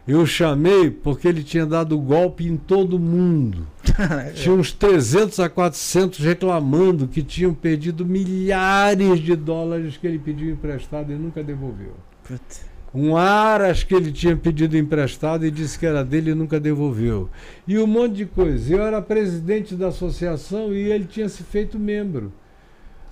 Eu 0.08 0.26
chamei 0.26 0.90
porque 0.90 1.28
ele 1.28 1.44
tinha 1.44 1.68
dado 1.68 2.00
golpe 2.00 2.48
em 2.48 2.58
todo 2.58 2.98
mundo. 2.98 3.68
Tinha 4.34 4.56
uns 4.56 4.72
300 4.72 5.40
a 5.40 5.48
400 5.48 6.20
reclamando 6.20 7.08
que 7.08 7.22
tinham 7.22 7.54
perdido 7.54 8.04
milhares 8.04 9.20
de 9.20 9.36
dólares 9.36 9.98
que 9.98 10.08
ele 10.08 10.18
pediu 10.18 10.50
emprestado 10.50 11.12
e 11.12 11.16
nunca 11.16 11.44
devolveu. 11.44 11.94
Putz. 12.24 12.69
Um 12.94 13.16
aras 13.16 13.84
que 13.84 13.94
ele 13.94 14.12
tinha 14.12 14.36
pedido 14.36 14.76
emprestado 14.76 15.46
e 15.46 15.52
disse 15.52 15.78
que 15.78 15.86
era 15.86 16.04
dele 16.04 16.32
e 16.32 16.36
nunca 16.36 16.60
devolveu. 16.60 17.30
E 17.68 17.78
um 17.78 17.86
monte 17.86 18.16
de 18.16 18.26
coisa. 18.26 18.74
Eu 18.74 18.82
era 18.82 19.02
presidente 19.02 19.76
da 19.76 19.90
associação 19.90 20.74
e 20.74 20.92
ele 20.92 21.06
tinha 21.06 21.30
se 21.30 21.44
feito 21.44 21.78
membro. 21.78 22.34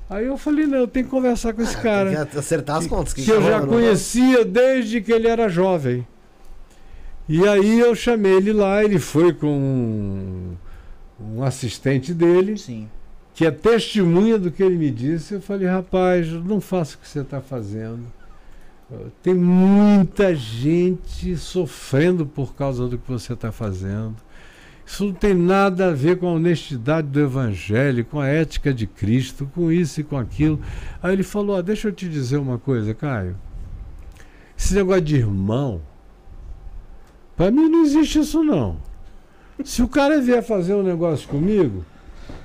Aí 0.10 0.26
eu 0.26 0.38
falei, 0.38 0.66
não, 0.66 0.80
eu 0.80 0.88
tenho 0.88 1.06
que 1.06 1.12
conversar 1.12 1.54
com 1.54 1.62
esse 1.62 1.78
cara 1.82 2.10
Tem 2.16 2.26
que 2.26 2.40
acertar 2.40 2.78
as 2.78 2.88
contas. 2.88 3.14
que 3.14 3.30
eu 3.30 3.42
já 3.42 3.62
conhecia 3.62 4.44
desde 4.44 5.02
que 5.02 5.12
ele 5.12 5.28
era 5.28 5.48
jovem. 5.48 6.08
E 7.30 7.46
aí 7.48 7.80
eu 7.80 7.94
chamei 7.94 8.34
ele 8.34 8.54
lá, 8.54 8.84
ele 8.84 9.00
foi 9.00 9.34
com 9.34 9.48
um, 9.48 10.56
um 11.20 11.44
assistente 11.44 12.14
dele, 12.14 12.58
Sim. 12.58 12.88
que 13.36 13.46
é 13.46 13.52
testemunha 13.52 14.40
do 14.40 14.50
que 14.50 14.64
ele 14.64 14.78
me 14.78 14.90
disse. 14.90 15.34
Eu 15.34 15.42
falei, 15.42 15.68
rapaz, 15.68 16.32
não 16.32 16.62
faça 16.62 16.96
o 16.96 17.00
que 17.00 17.08
você 17.08 17.20
está 17.20 17.42
fazendo. 17.42 18.00
Tem 19.22 19.34
muita 19.34 20.34
gente 20.34 21.36
sofrendo 21.36 22.26
por 22.26 22.56
causa 22.56 22.88
do 22.88 22.98
que 22.98 23.10
você 23.10 23.34
está 23.34 23.52
fazendo. 23.52 24.16
Isso 24.86 25.04
não 25.06 25.14
tem 25.14 25.34
nada 25.34 25.90
a 25.90 25.94
ver 25.94 26.18
com 26.18 26.28
a 26.30 26.32
honestidade 26.32 27.08
do 27.10 27.20
Evangelho, 27.20 28.06
com 28.06 28.22
a 28.22 28.28
ética 28.28 28.74
de 28.74 28.88
Cristo, 28.88 29.50
com 29.54 29.70
isso 29.70 30.00
e 30.00 30.04
com 30.06 30.18
aquilo. 30.18 30.62
Aí 31.04 31.12
ele 31.12 31.24
falou: 31.24 31.58
"Ah, 31.58 31.62
Deixa 31.62 31.90
eu 31.90 31.92
te 31.92 32.08
dizer 32.08 32.38
uma 32.38 32.58
coisa, 32.58 32.94
Caio. 32.94 33.36
Esse 34.58 34.74
negócio 34.74 35.02
de 35.02 35.18
irmão, 35.18 35.82
para 37.36 37.52
mim 37.52 37.68
não 37.68 37.84
existe 37.84 38.20
isso 38.20 38.42
não. 38.42 38.78
Se 39.66 39.84
o 39.84 39.88
cara 39.90 40.22
vier 40.22 40.42
fazer 40.42 40.74
um 40.74 40.84
negócio 40.84 41.28
comigo, 41.28 41.84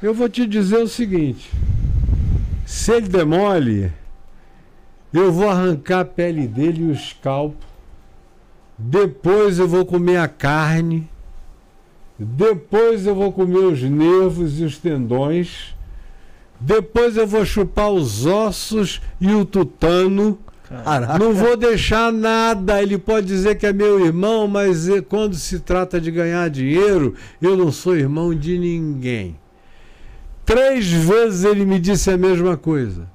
eu 0.03 0.13
vou 0.13 0.29
te 0.29 0.45
dizer 0.45 0.79
o 0.79 0.89
seguinte: 0.89 1.53
se 2.67 2.91
ele 2.91 3.09
demole, 3.09 3.93
eu 5.13 5.33
vou 5.33 5.49
arrancar 5.49 6.01
a 6.01 6.05
pele 6.05 6.47
dele 6.47 6.83
e 6.83 6.87
o 6.87 6.93
escalpo. 6.93 7.67
Depois 8.79 9.59
eu 9.59 9.69
vou 9.69 9.85
comer 9.85 10.17
a 10.17 10.29
carne. 10.29 11.09
Depois 12.19 13.07
eu 13.07 13.15
vou 13.15 13.33
comer 13.33 13.59
os 13.59 13.83
nervos 13.83 14.59
e 14.61 14.65
os 14.65 14.79
tendões. 14.79 15.75
Depois 16.59 17.17
eu 17.17 17.27
vou 17.27 17.45
chupar 17.45 17.91
os 17.91 18.25
ossos 18.25 19.01
e 19.21 19.33
o 19.33 19.45
tutano. 19.45 20.39
Caraca. 20.69 21.19
Não 21.19 21.35
vou 21.35 21.57
deixar 21.57 22.13
nada. 22.13 22.83
Ele 22.83 22.97
pode 22.97 23.27
dizer 23.27 23.57
que 23.57 23.67
é 23.67 23.73
meu 23.73 24.05
irmão, 24.05 24.49
mas 24.49 24.89
eh, 24.89 25.01
quando 25.01 25.35
se 25.35 25.61
trata 25.61 26.01
de 26.01 26.11
ganhar 26.11 26.49
dinheiro, 26.49 27.15
eu 27.41 27.57
não 27.57 27.71
sou 27.71 27.97
irmão 27.97 28.35
de 28.35 28.59
ninguém. 28.59 29.37
Três 30.47 30.91
vezes 30.91 31.45
ele 31.45 31.65
me 31.65 31.79
disse 31.79 32.11
a 32.11 32.17
mesma 32.17 32.57
coisa. 32.57 33.09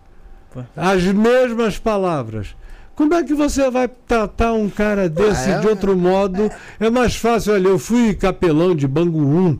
As 0.76 1.04
mesmas 1.04 1.78
palavras. 1.78 2.56
Como 2.96 3.14
é 3.14 3.24
que 3.24 3.34
você 3.36 3.70
vai 3.70 3.88
tratar 3.88 4.54
um 4.54 4.70
cara 4.70 5.08
desse 5.08 5.52
é- 5.52 5.60
de 5.60 5.68
outro 5.68 5.96
modo? 5.96 6.50
É 6.80 6.90
mais 6.90 7.16
fácil, 7.16 7.54
olha, 7.54 7.68
eu 7.68 7.78
fui 7.78 8.14
capelão 8.16 8.76
de 8.76 8.88
Bangu 8.88 9.20
1. 9.20 9.60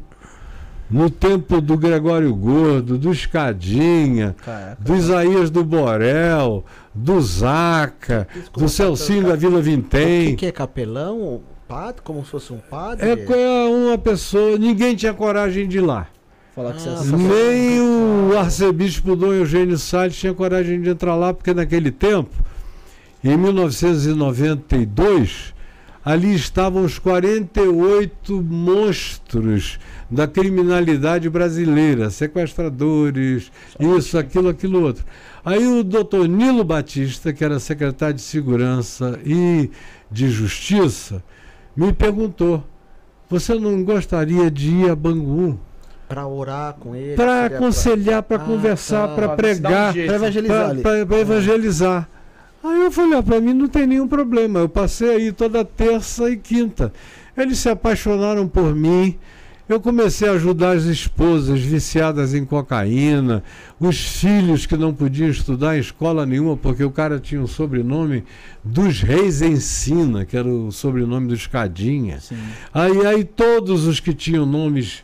no 0.90 1.10
tempo 1.10 1.60
do 1.60 1.78
Gregório 1.78 2.34
Gordo, 2.34 2.98
do 2.98 3.12
Escadinha, 3.12 4.34
Caraca. 4.44 4.78
do 4.80 4.96
Isaías 4.96 5.50
do 5.50 5.62
Borel, 5.62 6.64
do 6.96 7.20
Zaca, 7.22 8.26
do 8.54 8.70
Celcinho 8.70 9.28
da 9.28 9.36
Vila 9.36 9.56
O 9.60 9.64
que, 9.64 9.70
Vintém. 9.70 10.36
que 10.38 10.46
é 10.46 10.52
capelão? 10.52 11.42
Padre? 11.68 12.02
Como 12.02 12.24
se 12.24 12.32
fosse 12.32 12.54
um 12.54 12.60
padre? 12.70 13.06
É 13.06 13.12
é 13.14 13.68
uma 13.68 13.98
pessoa, 13.98 14.58
ninguém 14.58 14.96
tinha 14.96 15.14
coragem 15.14 15.68
de 15.68 15.80
ir 15.80 15.82
lá. 15.82 16.08
Falar 16.58 16.74
que 16.74 16.82
você 16.82 16.90
Ah, 16.90 17.04
é 17.04 17.06
Nem 17.16 17.80
o 17.82 18.36
arcebispo 18.36 19.16
Dom 19.16 19.32
Eugênio 19.32 19.78
Salles 19.78 20.18
tinha 20.18 20.34
coragem 20.34 20.82
de 20.82 20.90
entrar 20.90 21.14
lá, 21.14 21.32
porque 21.32 21.54
naquele 21.54 21.92
tempo, 21.92 22.32
em 23.24 23.38
1992, 23.38 25.54
ali 26.04 26.34
estavam 26.34 26.84
os 26.84 26.98
48 26.98 28.42
monstros 28.42 29.78
da 30.10 30.28
criminalidade 30.28 31.30
brasileira, 31.30 32.10
sequestradores, 32.10 33.52
isso, 33.80 34.18
aquilo, 34.18 34.50
aquilo 34.50 34.82
outro. 34.82 35.06
Aí 35.46 35.68
o 35.68 35.84
doutor 35.84 36.28
Nilo 36.28 36.64
Batista, 36.64 37.32
que 37.32 37.46
era 37.46 37.60
secretário 37.60 38.16
de 38.16 38.24
Segurança 38.24 39.20
e 39.24 39.70
de 40.10 40.32
Justiça, 40.32 41.24
me 41.76 41.94
perguntou: 41.94 42.64
você 43.30 43.54
não 43.54 43.84
gostaria 43.84 44.50
de 44.50 44.72
ir 44.72 44.90
a 44.90 44.96
Bangu? 44.96 45.60
Pra 46.08 46.26
orar 46.26 46.74
com 46.80 46.96
ele? 46.96 47.16
para 47.16 47.46
aconselhar, 47.48 48.24
para 48.24 48.38
Ah, 48.38 48.46
conversar, 48.46 49.08
tá. 49.10 49.16
para 49.16 49.34
um 49.34 49.36
pregar, 49.36 49.94
jeito. 49.94 50.08
Pra 50.08 50.16
evangelizar 50.16 50.76
para 50.78 51.20
evangelizar. 51.20 52.10
Aí 52.64 52.82
eu 52.82 52.92
falei, 52.92 53.22
para 53.22 53.40
mim 53.40 53.54
não 53.54 53.68
tem 53.68 53.86
nenhum 53.86 54.08
problema. 54.08 54.60
Eu 54.60 54.70
passei 54.70 55.10
aí 55.10 55.32
toda 55.32 55.64
terça 55.64 56.30
e 56.30 56.38
quinta. 56.38 56.92
Eles 57.36 57.60
se 57.60 57.70
apaixonaram 57.70 58.48
por 58.48 58.74
mim. 58.76 59.18
Eu 59.70 59.82
comecei 59.82 60.30
a 60.30 60.32
ajudar 60.32 60.78
as 60.78 60.86
esposas 60.86 61.60
viciadas 61.60 62.34
em 62.34 62.46
cocaína, 62.46 63.44
os 63.78 63.98
filhos 64.22 64.66
que 64.66 64.78
não 64.78 64.94
podiam 64.94 65.30
estudar 65.30 65.76
em 65.76 65.82
escola 65.82 66.26
nenhuma, 66.26 66.56
porque 66.56 66.86
o 66.86 66.90
cara 66.90 67.20
tinha 67.20 67.42
o 67.42 67.48
sobrenome 67.50 68.24
dos 68.64 69.02
Reis 69.02 69.42
Ensina, 69.42 70.24
que 70.26 70.38
era 70.38 70.48
o 70.48 70.72
sobrenome 70.72 71.28
do 71.28 71.34
Escadinha. 71.36 72.20
Aí, 72.74 73.06
aí 73.06 73.24
todos 73.26 73.86
os 73.86 74.00
que 74.00 74.14
tinham 74.14 74.46
nomes 74.46 75.04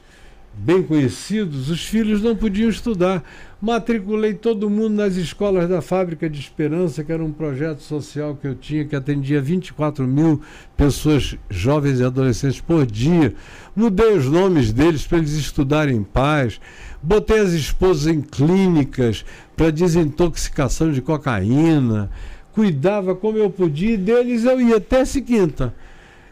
bem 0.56 0.84
conhecidos, 0.84 1.70
os 1.70 1.84
filhos 1.84 2.22
não 2.22 2.36
podiam 2.36 2.70
estudar. 2.70 3.24
Matriculei 3.62 4.34
todo 4.34 4.70
mundo 4.70 4.96
nas 4.96 5.16
escolas 5.16 5.70
da 5.70 5.82
Fábrica 5.82 6.30
de 6.30 6.40
Esperança, 6.40 7.04
que 7.04 7.12
era 7.12 7.24
um 7.24 7.32
projeto 7.32 7.80
social 7.80 8.36
que 8.36 8.48
eu 8.48 8.56
tinha, 8.56 8.86
que 8.86 8.96
atendia 8.96 9.42
24 9.42 10.06
mil 10.06 10.42
pessoas 10.76 11.38
jovens 11.50 12.00
e 12.00 12.04
adolescentes 12.04 12.60
por 12.60 12.86
dia. 12.86 13.34
Mudei 13.76 14.18
os 14.18 14.26
nomes 14.26 14.74
deles 14.74 15.08
para 15.08 15.20
eles 15.20 15.32
estudarem 15.32 15.96
em 15.96 16.04
paz. 16.04 16.60
Botei 17.02 17.40
as 17.40 17.54
esposas 17.54 18.08
em 18.08 18.22
clínicas 18.22 19.26
para 19.56 19.72
desintoxicação 19.72 20.92
de 20.92 21.02
cocaína. 21.02 22.12
Cuidava 22.52 23.16
como 23.16 23.38
eu 23.38 23.50
podia 23.50 23.98
deles 23.98 24.44
eu 24.44 24.62
ia 24.62 24.78
até 24.78 25.04
se. 25.06 25.24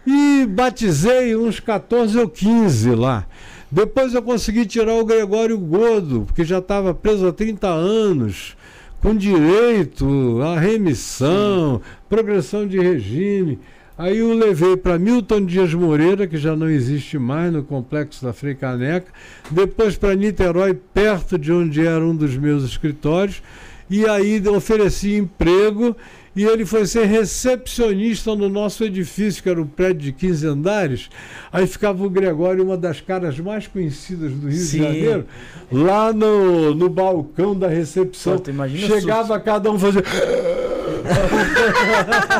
E 0.05 0.45
batizei 0.47 1.35
uns 1.35 1.59
14 1.59 2.17
ou 2.17 2.27
15 2.27 2.91
lá. 2.91 3.25
Depois 3.71 4.13
eu 4.13 4.21
consegui 4.21 4.65
tirar 4.65 4.95
o 4.95 5.05
Gregório 5.05 5.57
Gordo, 5.57 6.23
porque 6.25 6.43
já 6.43 6.57
estava 6.57 6.93
preso 6.93 7.25
há 7.25 7.31
30 7.31 7.67
anos, 7.67 8.57
com 8.99 9.15
direito 9.15 10.41
à 10.41 10.59
remissão, 10.59 11.81
progressão 12.09 12.67
de 12.67 12.77
regime. 12.77 13.57
Aí 13.97 14.17
eu 14.17 14.33
levei 14.33 14.75
para 14.75 14.99
Milton 14.99 15.45
Dias 15.45 15.73
Moreira, 15.73 16.27
que 16.27 16.37
já 16.37 16.53
não 16.53 16.69
existe 16.69 17.17
mais 17.17 17.53
no 17.53 17.63
complexo 17.63 18.25
da 18.25 18.33
Frei 18.33 18.55
Caneca, 18.55 19.07
depois 19.49 19.95
para 19.95 20.15
Niterói, 20.15 20.73
perto 20.73 21.37
de 21.37 21.53
onde 21.53 21.85
era 21.85 22.03
um 22.03 22.15
dos 22.15 22.35
meus 22.35 22.65
escritórios, 22.65 23.41
e 23.89 24.05
aí 24.05 24.45
ofereci 24.49 25.15
emprego 25.15 25.95
e 26.35 26.45
ele 26.45 26.65
foi 26.65 26.85
ser 26.85 27.05
recepcionista 27.05 28.33
no 28.35 28.47
nosso 28.47 28.85
edifício, 28.85 29.43
que 29.43 29.49
era 29.49 29.61
um 29.61 29.67
prédio 29.67 30.01
de 30.01 30.13
15 30.13 30.47
andares. 30.47 31.09
Aí 31.51 31.67
ficava 31.67 32.05
o 32.05 32.09
Gregório, 32.09 32.63
uma 32.63 32.77
das 32.77 33.01
caras 33.01 33.37
mais 33.39 33.67
conhecidas 33.67 34.31
do 34.31 34.47
Rio 34.47 34.57
Sim. 34.57 34.77
de 34.77 34.83
Janeiro, 34.83 35.25
lá 35.71 36.13
no, 36.13 36.73
no 36.73 36.87
balcão 36.87 37.57
da 37.57 37.67
recepção. 37.67 38.35
O 38.35 38.41
Chegava 38.77 39.37
cada 39.39 39.69
um 39.69 39.77
fazendo. 39.77 40.05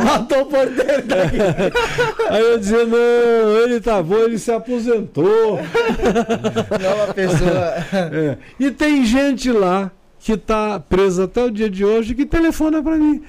Matou 0.05 0.41
o 0.41 0.45
porteiro 0.45 1.07
daqui. 1.07 1.37
Aí 2.29 2.41
eu 2.41 2.59
dizia, 2.59 2.85
não, 2.85 3.57
ele 3.63 3.81
tá 3.81 4.01
bom, 4.01 4.19
ele 4.19 4.37
se 4.37 4.51
aposentou. 4.51 5.59
Nova 6.81 7.13
pessoa. 7.13 7.51
É. 8.11 8.37
E 8.59 8.71
tem 8.71 9.05
gente 9.05 9.51
lá 9.51 9.91
que 10.19 10.33
está 10.33 10.79
presa 10.79 11.25
até 11.25 11.43
o 11.43 11.51
dia 11.51 11.69
de 11.69 11.83
hoje 11.83 12.15
que 12.15 12.25
telefona 12.25 12.81
para 12.81 12.97
mim. 12.97 13.21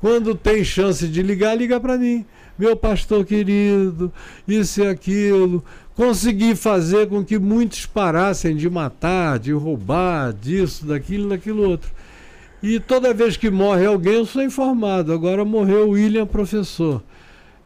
Quando 0.00 0.34
tem 0.34 0.62
chance 0.62 1.08
de 1.08 1.22
ligar, 1.22 1.56
liga 1.56 1.80
para 1.80 1.98
mim. 1.98 2.24
Meu 2.58 2.76
pastor 2.76 3.24
querido, 3.24 4.12
isso 4.46 4.82
e 4.82 4.86
aquilo. 4.86 5.64
Consegui 5.94 6.54
fazer 6.54 7.08
com 7.08 7.24
que 7.24 7.38
muitos 7.38 7.86
parassem 7.86 8.54
de 8.54 8.68
matar, 8.70 9.38
de 9.38 9.52
roubar, 9.52 10.32
disso, 10.32 10.86
daquilo, 10.86 11.28
daquilo 11.28 11.68
outro. 11.68 11.90
E 12.62 12.80
toda 12.80 13.14
vez 13.14 13.36
que 13.36 13.50
morre 13.50 13.86
alguém, 13.86 14.14
eu 14.14 14.26
sou 14.26 14.42
informado. 14.42 15.12
Agora 15.12 15.44
morreu 15.44 15.88
o 15.88 15.90
William 15.90 16.26
Professor, 16.26 17.02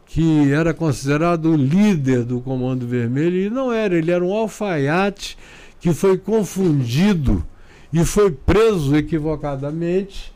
que 0.06 0.52
era 0.52 0.74
considerado 0.74 1.50
o 1.50 1.56
líder 1.56 2.24
do 2.24 2.40
Comando 2.40 2.86
Vermelho, 2.86 3.36
e 3.36 3.50
não 3.50 3.72
era, 3.72 3.96
ele 3.96 4.10
era 4.10 4.24
um 4.24 4.32
alfaiate 4.32 5.38
que 5.80 5.92
foi 5.92 6.16
confundido 6.16 7.44
e 7.92 8.04
foi 8.04 8.30
preso 8.30 8.96
equivocadamente. 8.96 10.31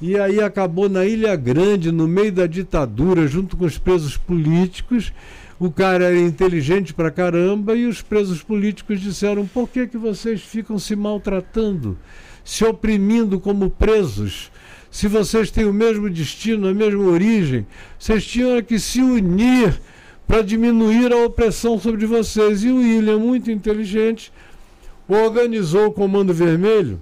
E 0.00 0.16
aí 0.16 0.40
acabou 0.40 0.88
na 0.88 1.04
Ilha 1.04 1.34
Grande, 1.34 1.90
no 1.90 2.06
meio 2.06 2.30
da 2.32 2.46
ditadura, 2.46 3.26
junto 3.26 3.56
com 3.56 3.64
os 3.64 3.78
presos 3.78 4.16
políticos. 4.16 5.12
O 5.58 5.72
cara 5.72 6.04
era 6.04 6.18
inteligente 6.18 6.94
pra 6.94 7.10
caramba 7.10 7.74
e 7.74 7.84
os 7.84 8.00
presos 8.00 8.40
políticos 8.40 9.00
disseram: 9.00 9.44
por 9.44 9.68
que, 9.68 9.88
que 9.88 9.98
vocês 9.98 10.40
ficam 10.40 10.78
se 10.78 10.94
maltratando, 10.94 11.98
se 12.44 12.64
oprimindo 12.64 13.40
como 13.40 13.68
presos? 13.68 14.52
Se 14.88 15.08
vocês 15.08 15.50
têm 15.50 15.64
o 15.64 15.72
mesmo 15.72 16.08
destino, 16.08 16.68
a 16.68 16.74
mesma 16.74 17.02
origem, 17.02 17.66
vocês 17.98 18.24
tinham 18.24 18.62
que 18.62 18.78
se 18.78 19.02
unir 19.02 19.80
para 20.28 20.42
diminuir 20.42 21.12
a 21.12 21.24
opressão 21.24 21.78
sobre 21.78 22.06
vocês. 22.06 22.62
E 22.62 22.68
o 22.68 22.76
William, 22.78 23.18
muito 23.18 23.50
inteligente, 23.50 24.32
organizou 25.08 25.86
o 25.86 25.92
Comando 25.92 26.32
Vermelho, 26.32 27.00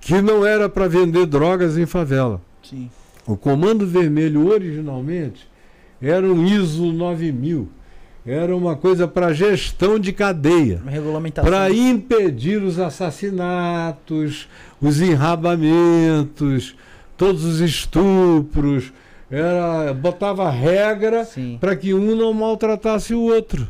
que 0.00 0.20
não 0.20 0.44
era 0.44 0.68
para 0.68 0.88
vender 0.88 1.26
drogas 1.26 1.76
em 1.76 1.86
favela. 1.86 2.40
Sim. 2.62 2.90
O 3.26 3.36
Comando 3.36 3.86
Vermelho, 3.86 4.48
originalmente, 4.48 5.48
era 6.00 6.26
um 6.26 6.44
ISO 6.44 6.92
9000. 6.92 7.68
Era 8.24 8.54
uma 8.54 8.76
coisa 8.76 9.08
para 9.08 9.32
gestão 9.32 9.98
de 9.98 10.12
cadeia 10.12 10.82
para 11.42 11.70
impedir 11.70 12.62
os 12.62 12.78
assassinatos, 12.78 14.46
os 14.80 15.00
enrabamentos, 15.00 16.76
todos 17.16 17.44
os 17.44 17.60
estupros. 17.60 18.92
Era, 19.30 19.94
botava 19.94 20.50
regra 20.50 21.26
para 21.60 21.74
que 21.76 21.94
um 21.94 22.14
não 22.14 22.32
maltratasse 22.34 23.14
o 23.14 23.22
outro. 23.22 23.66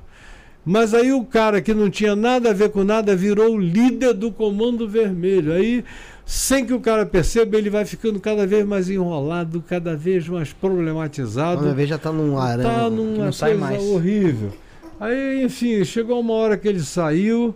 Mas 0.65 0.95
aí 0.95 1.13
o 1.13 1.25
cara 1.25 1.61
que 1.63 1.73
não 1.73 1.89
tinha 1.89 2.15
nada 2.15 2.51
a 2.51 2.53
ver 2.53 2.71
com 2.71 2.85
nada 2.85 3.17
virou 3.17 3.55
o 3.55 3.61
líder 3.61 4.15
do 4.15 4.31
Comando 4.31 4.89
Vermelho. 4.89 5.53
Aí, 5.53 5.85
sem 6.31 6.65
que 6.65 6.73
o 6.73 6.79
cara 6.79 7.05
perceba, 7.05 7.59
ele 7.59 7.69
vai 7.69 7.85
ficando 7.85 8.21
cada 8.21 8.47
vez 8.47 8.65
mais 8.65 8.89
enrolado, 8.89 9.61
cada 9.69 9.97
vez 9.97 10.29
mais 10.29 10.53
problematizado 10.53 11.63
Quando 11.63 11.75
vez 11.75 11.89
já 11.89 11.99
tá 11.99 12.13
num 12.13 12.39
aranha. 12.39 12.69
tá 12.69 12.85
que 12.85 12.91
numa 12.91 13.25
não 13.25 13.33
sai 13.33 13.55
mais. 13.55 13.83
horrível. 13.83 14.53
Aí, 15.01 15.43
enfim, 15.43 15.85
chegou 15.85 16.21
uma 16.21 16.35
hora 16.35 16.57
que 16.57 16.69
ele 16.69 16.79
saiu, 16.79 17.53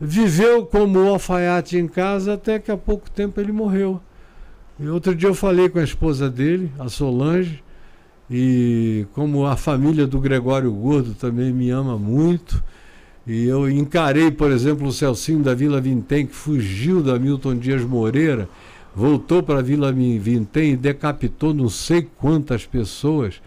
viveu 0.00 0.64
como 0.64 0.98
um 0.98 1.08
alfaiate 1.10 1.76
em 1.76 1.86
casa, 1.86 2.32
até 2.32 2.58
que 2.58 2.72
há 2.72 2.76
pouco 2.78 3.10
tempo 3.10 3.38
ele 3.38 3.52
morreu. 3.52 4.00
E 4.80 4.88
outro 4.88 5.14
dia 5.14 5.28
eu 5.28 5.34
falei 5.34 5.68
com 5.68 5.78
a 5.78 5.84
esposa 5.84 6.30
dele, 6.30 6.72
a 6.78 6.88
Solange, 6.88 7.62
e 8.30 9.04
como 9.12 9.44
a 9.44 9.58
família 9.58 10.06
do 10.06 10.18
Gregório 10.18 10.72
Gordo 10.72 11.12
também 11.12 11.52
me 11.52 11.68
ama 11.68 11.98
muito, 11.98 12.64
e 13.26 13.44
eu 13.44 13.68
encarei, 13.68 14.30
por 14.30 14.52
exemplo, 14.52 14.86
o 14.86 14.92
Celcinho 14.92 15.42
da 15.42 15.52
Vila 15.52 15.80
Vintém, 15.80 16.26
que 16.26 16.34
fugiu 16.34 17.02
da 17.02 17.18
Milton 17.18 17.56
Dias 17.56 17.82
Moreira, 17.82 18.48
voltou 18.94 19.42
para 19.42 19.58
a 19.58 19.62
Vila 19.62 19.92
Vintém 19.92 20.72
e 20.72 20.76
decapitou 20.76 21.52
não 21.52 21.68
sei 21.68 22.06
quantas 22.18 22.64
pessoas. 22.64 23.42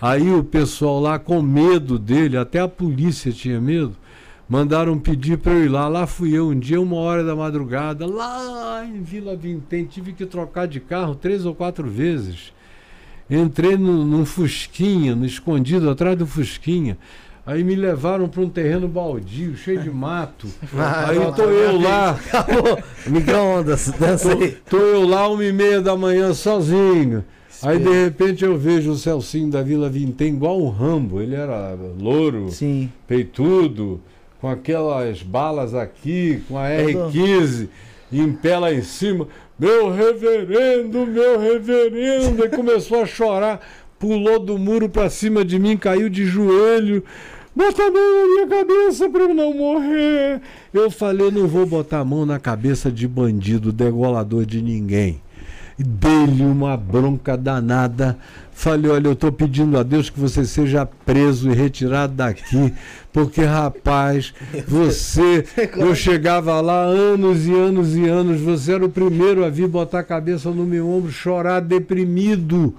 Aí 0.00 0.30
o 0.30 0.44
pessoal 0.44 1.00
lá, 1.00 1.18
com 1.18 1.42
medo 1.42 1.98
dele, 1.98 2.36
até 2.36 2.60
a 2.60 2.68
polícia 2.68 3.32
tinha 3.32 3.60
medo, 3.60 3.96
mandaram 4.48 4.98
pedir 5.00 5.38
para 5.38 5.52
eu 5.52 5.64
ir 5.64 5.68
lá. 5.68 5.88
Lá 5.88 6.06
fui 6.06 6.32
eu 6.32 6.50
um 6.50 6.58
dia, 6.58 6.80
uma 6.80 6.96
hora 6.96 7.24
da 7.24 7.34
madrugada, 7.34 8.06
lá 8.06 8.86
em 8.86 9.02
Vila 9.02 9.34
Vintém, 9.34 9.84
tive 9.84 10.12
que 10.12 10.24
trocar 10.24 10.68
de 10.68 10.78
carro 10.78 11.16
três 11.16 11.44
ou 11.44 11.56
quatro 11.56 11.88
vezes. 11.88 12.52
Entrei 13.28 13.76
no, 13.76 14.04
num 14.04 14.24
Fusquinha, 14.24 15.16
no 15.16 15.26
escondido 15.26 15.90
atrás 15.90 16.16
do 16.16 16.26
Fusquinha. 16.26 16.96
Aí 17.46 17.62
me 17.62 17.74
levaram 17.74 18.26
para 18.26 18.40
um 18.40 18.48
terreno 18.48 18.88
baldio, 18.88 19.54
cheio 19.56 19.80
de 19.82 19.90
mato. 19.90 20.46
Ah, 20.76 21.10
Aí 21.10 21.18
tô 21.36 21.42
eu 21.44 21.78
lá, 21.80 22.10
Acabou. 22.12 22.78
Micro-ondas, 23.06 23.92
dança 23.98 24.34
tô, 24.34 24.42
aí. 24.42 24.56
tô 24.68 24.76
eu 24.78 25.06
lá 25.06 25.28
uma 25.28 25.44
e 25.44 25.52
meia 25.52 25.80
da 25.80 25.94
manhã 25.96 26.32
sozinho. 26.32 27.22
Aí 27.62 27.78
de 27.78 27.90
repente 28.04 28.44
eu 28.44 28.56
vejo 28.58 28.90
o 28.92 28.96
Celcinho 28.96 29.50
da 29.50 29.62
Vila 29.62 29.88
Vintém 29.90 30.28
igual 30.34 30.60
um 30.60 30.68
Rambo. 30.70 31.20
Ele 31.20 31.34
era 31.34 31.76
louro, 31.98 32.48
Sim. 32.50 32.90
peitudo, 33.06 34.00
com 34.40 34.48
aquelas 34.48 35.22
balas 35.22 35.74
aqui, 35.74 36.42
com 36.48 36.58
a 36.58 36.64
Todo- 36.68 37.10
R15 37.12 37.68
em 38.12 38.32
pé 38.32 38.58
lá 38.58 38.72
em 38.72 38.82
cima. 38.82 39.28
Meu 39.58 39.90
reverendo, 39.92 41.06
meu 41.06 41.38
reverendo! 41.38 42.44
E 42.44 42.48
começou 42.48 43.02
a 43.02 43.06
chorar, 43.06 43.60
pulou 43.98 44.38
do 44.38 44.58
muro 44.58 44.88
pra 44.88 45.08
cima 45.08 45.44
de 45.44 45.58
mim, 45.58 45.76
caiu 45.76 46.08
de 46.08 46.24
joelho. 46.24 47.04
Bota 47.56 47.84
a 47.84 47.90
mão 47.90 48.20
na 48.20 48.34
minha 48.34 48.46
cabeça 48.48 49.08
pra 49.08 49.20
eu 49.22 49.34
não 49.34 49.54
morrer. 49.54 50.40
Eu 50.72 50.90
falei, 50.90 51.30
não 51.30 51.46
vou 51.46 51.64
botar 51.64 52.00
a 52.00 52.04
mão 52.04 52.26
na 52.26 52.40
cabeça 52.40 52.90
de 52.90 53.06
bandido, 53.06 53.72
degolador 53.72 54.44
de 54.44 54.60
ninguém. 54.60 55.22
Dei-lhe 55.78 56.42
uma 56.42 56.76
bronca 56.76 57.36
danada. 57.36 58.18
Falei, 58.52 58.90
olha, 58.90 59.06
eu 59.06 59.12
estou 59.12 59.30
pedindo 59.30 59.78
a 59.78 59.84
Deus 59.84 60.10
que 60.10 60.18
você 60.18 60.44
seja 60.44 60.84
preso 60.86 61.50
e 61.50 61.54
retirado 61.54 62.14
daqui, 62.14 62.72
porque, 63.12 63.42
rapaz, 63.42 64.32
você, 64.66 65.44
eu 65.76 65.94
chegava 65.94 66.60
lá 66.60 66.82
anos 66.82 67.46
e 67.46 67.52
anos 67.52 67.96
e 67.96 68.06
anos, 68.06 68.40
você 68.40 68.72
era 68.72 68.84
o 68.84 68.88
primeiro 68.88 69.44
a 69.44 69.48
vir 69.48 69.66
botar 69.66 70.00
a 70.00 70.04
cabeça 70.04 70.50
no 70.50 70.64
meu 70.64 70.88
ombro, 70.88 71.10
chorar 71.10 71.60
deprimido, 71.60 72.74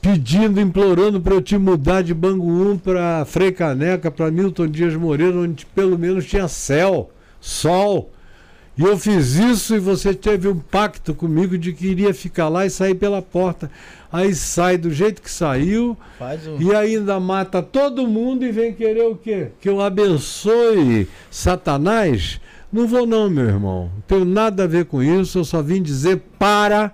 pedindo, 0.00 0.60
implorando 0.60 1.20
para 1.20 1.34
eu 1.34 1.42
te 1.42 1.58
mudar 1.58 2.02
de 2.02 2.14
Bangu 2.14 2.48
1 2.72 2.78
para 2.78 3.24
Frei 3.24 3.52
Caneca, 3.52 4.10
para 4.10 4.30
Milton 4.30 4.68
Dias 4.68 4.94
Moreira, 4.94 5.38
onde 5.38 5.66
pelo 5.66 5.98
menos 5.98 6.26
tinha 6.26 6.48
céu, 6.48 7.10
sol. 7.40 8.10
E 8.78 8.82
eu 8.82 8.96
fiz 8.96 9.34
isso 9.34 9.74
e 9.74 9.78
você 9.78 10.14
teve 10.14 10.48
um 10.48 10.58
pacto 10.58 11.12
comigo 11.14 11.58
de 11.58 11.72
que 11.72 11.86
iria 11.88 12.14
ficar 12.14 12.48
lá 12.48 12.64
e 12.64 12.70
sair 12.70 12.94
pela 12.94 13.20
porta. 13.20 13.70
Aí 14.10 14.34
sai 14.34 14.78
do 14.78 14.90
jeito 14.90 15.20
que 15.20 15.30
saiu 15.30 15.96
Faz 16.18 16.46
um. 16.46 16.56
e 16.60 16.74
ainda 16.74 17.20
mata 17.20 17.62
todo 17.62 18.06
mundo 18.06 18.44
e 18.44 18.50
vem 18.50 18.72
querer 18.72 19.04
o 19.04 19.16
quê? 19.16 19.48
Que 19.60 19.68
eu 19.68 19.82
abençoe 19.82 21.06
Satanás? 21.30 22.40
Não 22.72 22.86
vou 22.86 23.04
não, 23.04 23.28
meu 23.28 23.44
irmão. 23.44 23.90
Não 23.94 24.02
tenho 24.06 24.24
nada 24.24 24.64
a 24.64 24.66
ver 24.66 24.86
com 24.86 25.02
isso. 25.02 25.38
Eu 25.38 25.44
só 25.44 25.60
vim 25.60 25.82
dizer 25.82 26.22
para, 26.38 26.90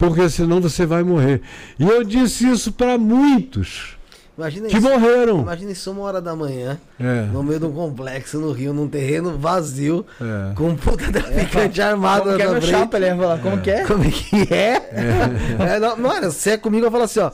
porque 0.00 0.28
senão 0.30 0.60
você 0.60 0.84
vai 0.84 1.02
morrer. 1.04 1.40
E 1.78 1.84
eu 1.86 2.02
disse 2.02 2.50
isso 2.50 2.72
para 2.72 2.96
muitos 2.98 3.96
Imagina 4.38 4.68
que 4.68 4.78
isso. 4.78 4.88
morreram. 4.88 5.40
Imagina 5.42 5.70
isso 5.70 5.90
uma 5.90 6.00
hora 6.02 6.18
da 6.20 6.34
manhã, 6.34 6.80
É, 6.98 7.26
no 7.30 7.42
meio 7.42 7.60
de 7.60 7.66
um 7.66 7.72
complexo 7.72 8.38
no 8.40 8.50
Rio, 8.52 8.72
num 8.72 8.88
terreno 8.88 9.36
vazio, 9.36 10.06
é. 10.18 10.54
com 10.54 10.70
um 10.70 10.76
puta 10.76 11.12
traficante 11.12 11.82
armado 11.82 12.22
Como 12.24 12.36
que 12.36 12.42
é 12.42 12.46
na 12.46 12.52
meu 12.52 12.62
frente. 12.62 12.70
chapa? 12.74 12.96
Ele 12.96 13.06
ia 13.06 13.16
falar, 13.16 13.38
como 13.38 13.58
que 13.60 13.70
é? 13.70 13.84
Como 13.86 14.02
é 14.04 14.10
que 14.10 14.54
é? 14.54 14.90
É, 15.74 15.78
não, 15.78 15.94
mano, 15.98 16.32
você 16.32 16.50
é 16.52 16.56
comigo, 16.56 16.86
eu 16.86 16.90
falo 16.90 17.04
assim, 17.04 17.20
ó. 17.20 17.30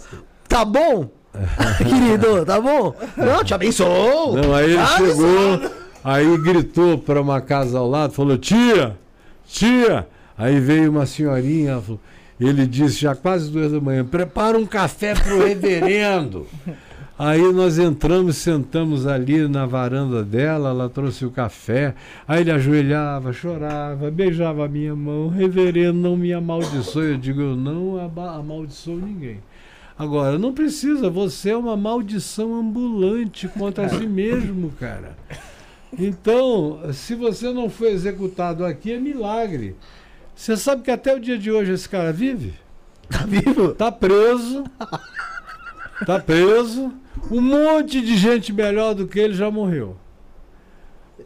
Tá 0.48 0.64
bom? 0.64 1.08
Querido, 1.78 2.44
tá 2.44 2.60
bom? 2.60 2.92
Não, 3.16 3.44
te 3.44 3.54
abençoou. 3.54 4.34
Não, 4.36 4.52
aí 4.54 4.64
ele 4.72 4.76
Tá 4.76 4.96
chegou, 4.96 5.70
aí 6.02 6.38
gritou 6.38 6.98
para 6.98 7.20
uma 7.20 7.40
casa 7.40 7.78
ao 7.78 7.88
lado, 7.88 8.12
falou: 8.14 8.36
Tia, 8.38 8.96
tia. 9.46 10.08
Aí 10.36 10.58
veio 10.60 10.90
uma 10.90 11.06
senhorinha, 11.06 11.72
ela 11.72 11.82
falou- 11.82 12.00
ele 12.44 12.66
disse, 12.66 13.00
já 13.00 13.14
quase 13.14 13.50
duas 13.50 13.72
da 13.72 13.80
manhã: 13.80 14.04
Prepara 14.04 14.58
um 14.58 14.66
café 14.66 15.14
pro 15.14 15.44
reverendo. 15.44 16.46
Aí 17.18 17.50
nós 17.50 17.78
entramos, 17.78 18.36
sentamos 18.36 19.06
ali 19.06 19.48
na 19.48 19.64
varanda 19.64 20.22
dela, 20.22 20.68
ela 20.68 20.86
trouxe 20.86 21.24
o 21.24 21.30
café, 21.30 21.94
aí 22.28 22.42
ele 22.42 22.50
ajoelhava, 22.50 23.32
chorava, 23.32 24.10
beijava 24.10 24.66
a 24.66 24.68
minha 24.68 24.94
mão, 24.94 25.28
reverendo, 25.28 25.98
não 25.98 26.14
me 26.14 26.34
amaldiçoe. 26.34 27.12
Eu 27.12 27.16
digo, 27.16 27.40
eu 27.40 27.56
não 27.56 27.98
amaldiçoo 27.98 28.98
ninguém. 28.98 29.38
Agora, 29.98 30.38
não 30.38 30.52
precisa, 30.52 31.08
você 31.08 31.50
é 31.50 31.56
uma 31.56 31.74
maldição 31.74 32.54
ambulante 32.54 33.48
contra 33.48 33.88
si 33.88 34.04
mesmo, 34.06 34.70
cara. 34.78 35.16
Então, 35.98 36.80
se 36.92 37.14
você 37.14 37.50
não 37.50 37.70
foi 37.70 37.92
executado 37.92 38.62
aqui, 38.62 38.92
é 38.92 39.00
milagre. 39.00 39.74
Você 40.36 40.54
sabe 40.54 40.82
que 40.82 40.90
até 40.90 41.14
o 41.14 41.18
dia 41.18 41.38
de 41.38 41.50
hoje 41.50 41.72
esse 41.72 41.88
cara 41.88 42.12
vive? 42.12 42.52
Tá 43.08 43.24
vivo? 43.24 43.72
Tá 43.72 43.90
preso. 43.90 44.64
Tá 46.04 46.20
preso. 46.20 46.92
Um 47.30 47.40
monte 47.40 48.02
de 48.02 48.16
gente 48.16 48.52
melhor 48.52 48.94
do 48.94 49.08
que 49.08 49.18
ele 49.18 49.34
já 49.34 49.50
morreu. 49.50 49.96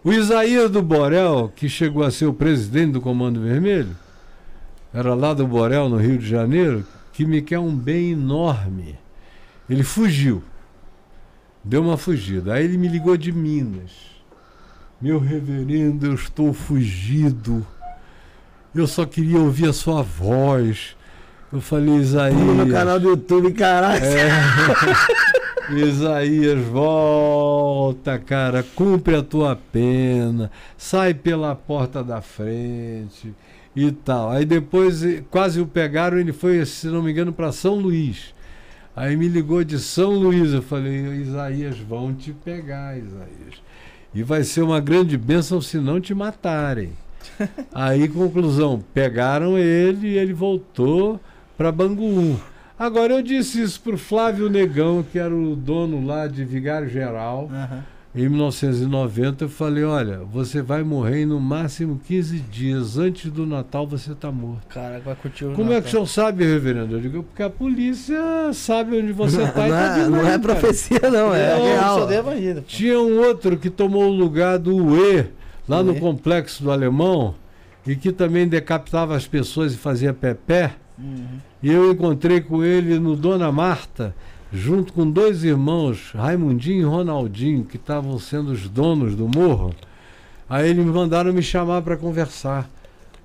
O 0.05 0.13
Isaías 0.13 0.71
do 0.71 0.81
Borel, 0.81 1.53
que 1.55 1.69
chegou 1.69 2.05
a 2.05 2.11
ser 2.11 2.27
o 2.27 2.33
presidente 2.33 2.93
do 2.93 3.01
Comando 3.01 3.41
Vermelho, 3.43 3.97
era 4.95 5.13
lá 5.15 5.35
do 5.35 5.47
Borel, 5.47 5.89
no 5.89 5.97
Rio 5.97 6.17
de 6.17 6.29
Janeiro, 6.29 6.87
que 7.13 7.25
me 7.25 7.43
quer 7.43 7.59
um 7.59 7.75
bem 7.75 8.13
enorme. 8.13 8.97
Ele 9.69 9.83
fugiu. 9.83 10.43
Deu 11.65 11.83
uma 11.83 11.97
fugida. 11.97 12.55
Aí 12.55 12.65
ele 12.65 12.79
me 12.79 12.89
ligou 12.89 13.17
de 13.17 13.33
Minas. 13.33 13.91
Meu 15.01 15.19
reverendo, 15.19 16.07
eu 16.07 16.15
estou 16.15 16.53
fugido. 16.53 17.67
Eu 18.75 18.87
só 18.87 19.05
queria 19.05 19.39
ouvir 19.39 19.69
a 19.69 19.73
sua 19.73 20.03
voz. 20.03 20.97
Eu 21.53 21.61
falei, 21.61 21.97
Isaías. 21.97 22.39
No 22.39 22.71
canal 22.71 23.01
do 23.01 23.11
YouTube, 23.11 23.53
caralho. 23.53 24.05
É. 24.05 24.31
Isaías, 25.79 26.61
volta, 26.67 28.19
cara, 28.19 28.65
cumpre 28.75 29.15
a 29.15 29.23
tua 29.23 29.55
pena, 29.55 30.51
sai 30.77 31.15
pela 31.15 31.55
porta 31.55 32.03
da 32.03 32.21
frente 32.21 33.33
e 33.75 33.93
tal. 33.93 34.31
Aí 34.31 34.45
depois 34.45 35.03
quase 35.31 35.61
o 35.61 35.67
pegaram, 35.67 36.19
ele 36.19 36.33
foi, 36.33 36.65
se 36.67 36.89
não 36.89 37.03
me 37.03 37.13
engano, 37.13 37.33
para 37.33 37.53
São 37.53 37.77
Luís. 37.77 38.35
Aí 38.97 39.17
me 39.17 39.29
ligou 39.29 39.63
de 39.63 39.79
São 39.79 40.11
Luís, 40.11 40.53
eu 40.53 40.63
falei, 40.63 41.05
Isaías, 41.21 41.79
vão 41.79 42.13
te 42.13 42.33
pegar, 42.33 42.99
Isaías. 42.99 43.63
E 44.13 44.23
vai 44.23 44.43
ser 44.43 44.63
uma 44.63 44.81
grande 44.81 45.17
bênção 45.17 45.61
se 45.61 45.79
não 45.79 46.01
te 46.01 46.13
matarem. 46.13 46.93
Aí, 47.75 48.09
conclusão, 48.09 48.83
pegaram 48.95 49.59
ele 49.59 50.09
e 50.09 50.19
ele 50.19 50.33
voltou 50.33 51.21
para 51.57 51.71
Bangu. 51.73 52.39
Agora, 52.79 53.13
eu 53.13 53.23
disse 53.23 53.61
isso 53.63 53.81
para 53.83 53.95
o 53.95 53.99
Flávio 53.99 54.49
Negão, 54.49 55.05
que 55.11 55.19
era 55.19 55.35
o 55.35 55.55
dono 55.55 56.05
lá 56.07 56.27
de 56.27 56.45
Vigário 56.47 56.89
Geral, 56.89 57.51
Aham. 57.53 57.85
em 58.15 58.27
1990. 58.27 59.45
Eu 59.45 59.49
falei: 59.51 59.85
olha, 59.85 60.21
você 60.33 60.63
vai 60.63 60.83
morrer 60.83 61.23
em 61.23 61.27
no 61.27 61.39
máximo 61.39 62.01
15 62.07 62.39
dias. 62.39 62.97
Antes 62.97 63.31
do 63.31 63.45
Natal 63.45 63.87
você 63.87 64.13
está 64.13 64.33
morto. 64.33 64.67
Caraca, 64.69 65.01
vai 65.05 65.15
curtir 65.15 65.45
o 65.45 65.53
Como 65.53 65.73
é 65.73 65.75
que 65.75 65.81
o 65.81 65.85
Natal. 65.85 65.91
senhor 65.91 66.07
sabe, 66.07 66.45
reverendo? 66.45 66.97
Eu 66.97 67.01
digo: 67.03 67.23
porque 67.23 67.43
a 67.43 67.51
polícia 67.51 68.19
sabe 68.55 68.97
onde 68.99 69.13
você 69.13 69.43
está 69.43 69.67
e 69.67 69.71
não, 69.71 69.77
tá 69.77 69.85
é, 69.85 69.99
vindo 69.99 70.11
não 70.13 70.21
é 70.21 70.23
cara." 70.23 70.39
profecia, 70.39 71.01
não, 71.11 71.35
é 71.35 71.55
Não, 71.55 71.65
real. 71.67 72.07
de. 72.07 72.61
Tinha 72.63 72.99
um 72.99 73.19
outro 73.21 73.59
que 73.59 73.69
tomou 73.69 74.05
o 74.05 74.13
lugar 74.17 74.59
do 74.59 74.75
UE, 74.75 75.27
lá 75.71 75.85
no 75.85 75.93
UE. 75.93 76.01
complexo 76.01 76.65
do 76.65 76.73
Alemão, 76.73 77.37
e 77.87 77.95
que 77.95 78.11
também 78.11 78.49
decapitava 78.49 79.15
as 79.15 79.29
pessoas 79.29 79.73
e 79.73 79.77
fazia 79.77 80.13
pé-pé. 80.13 80.75
Uhum. 80.99 81.39
E 81.63 81.71
eu 81.71 81.93
encontrei 81.93 82.41
com 82.41 82.65
ele 82.65 82.99
no 82.99 83.15
Dona 83.15 83.53
Marta, 83.53 84.13
junto 84.53 84.93
com 84.93 85.09
dois 85.09 85.45
irmãos, 85.45 86.11
Raimundinho 86.13 86.81
e 86.81 86.85
Ronaldinho, 86.85 87.65
que 87.65 87.77
estavam 87.77 88.19
sendo 88.19 88.51
os 88.51 88.69
donos 88.69 89.15
do 89.15 89.29
morro. 89.29 89.73
Aí 90.49 90.71
eles 90.71 90.85
me 90.85 90.91
mandaram 90.91 91.33
me 91.33 91.43
chamar 91.43 91.83
para 91.83 91.97
conversar. 91.97 92.69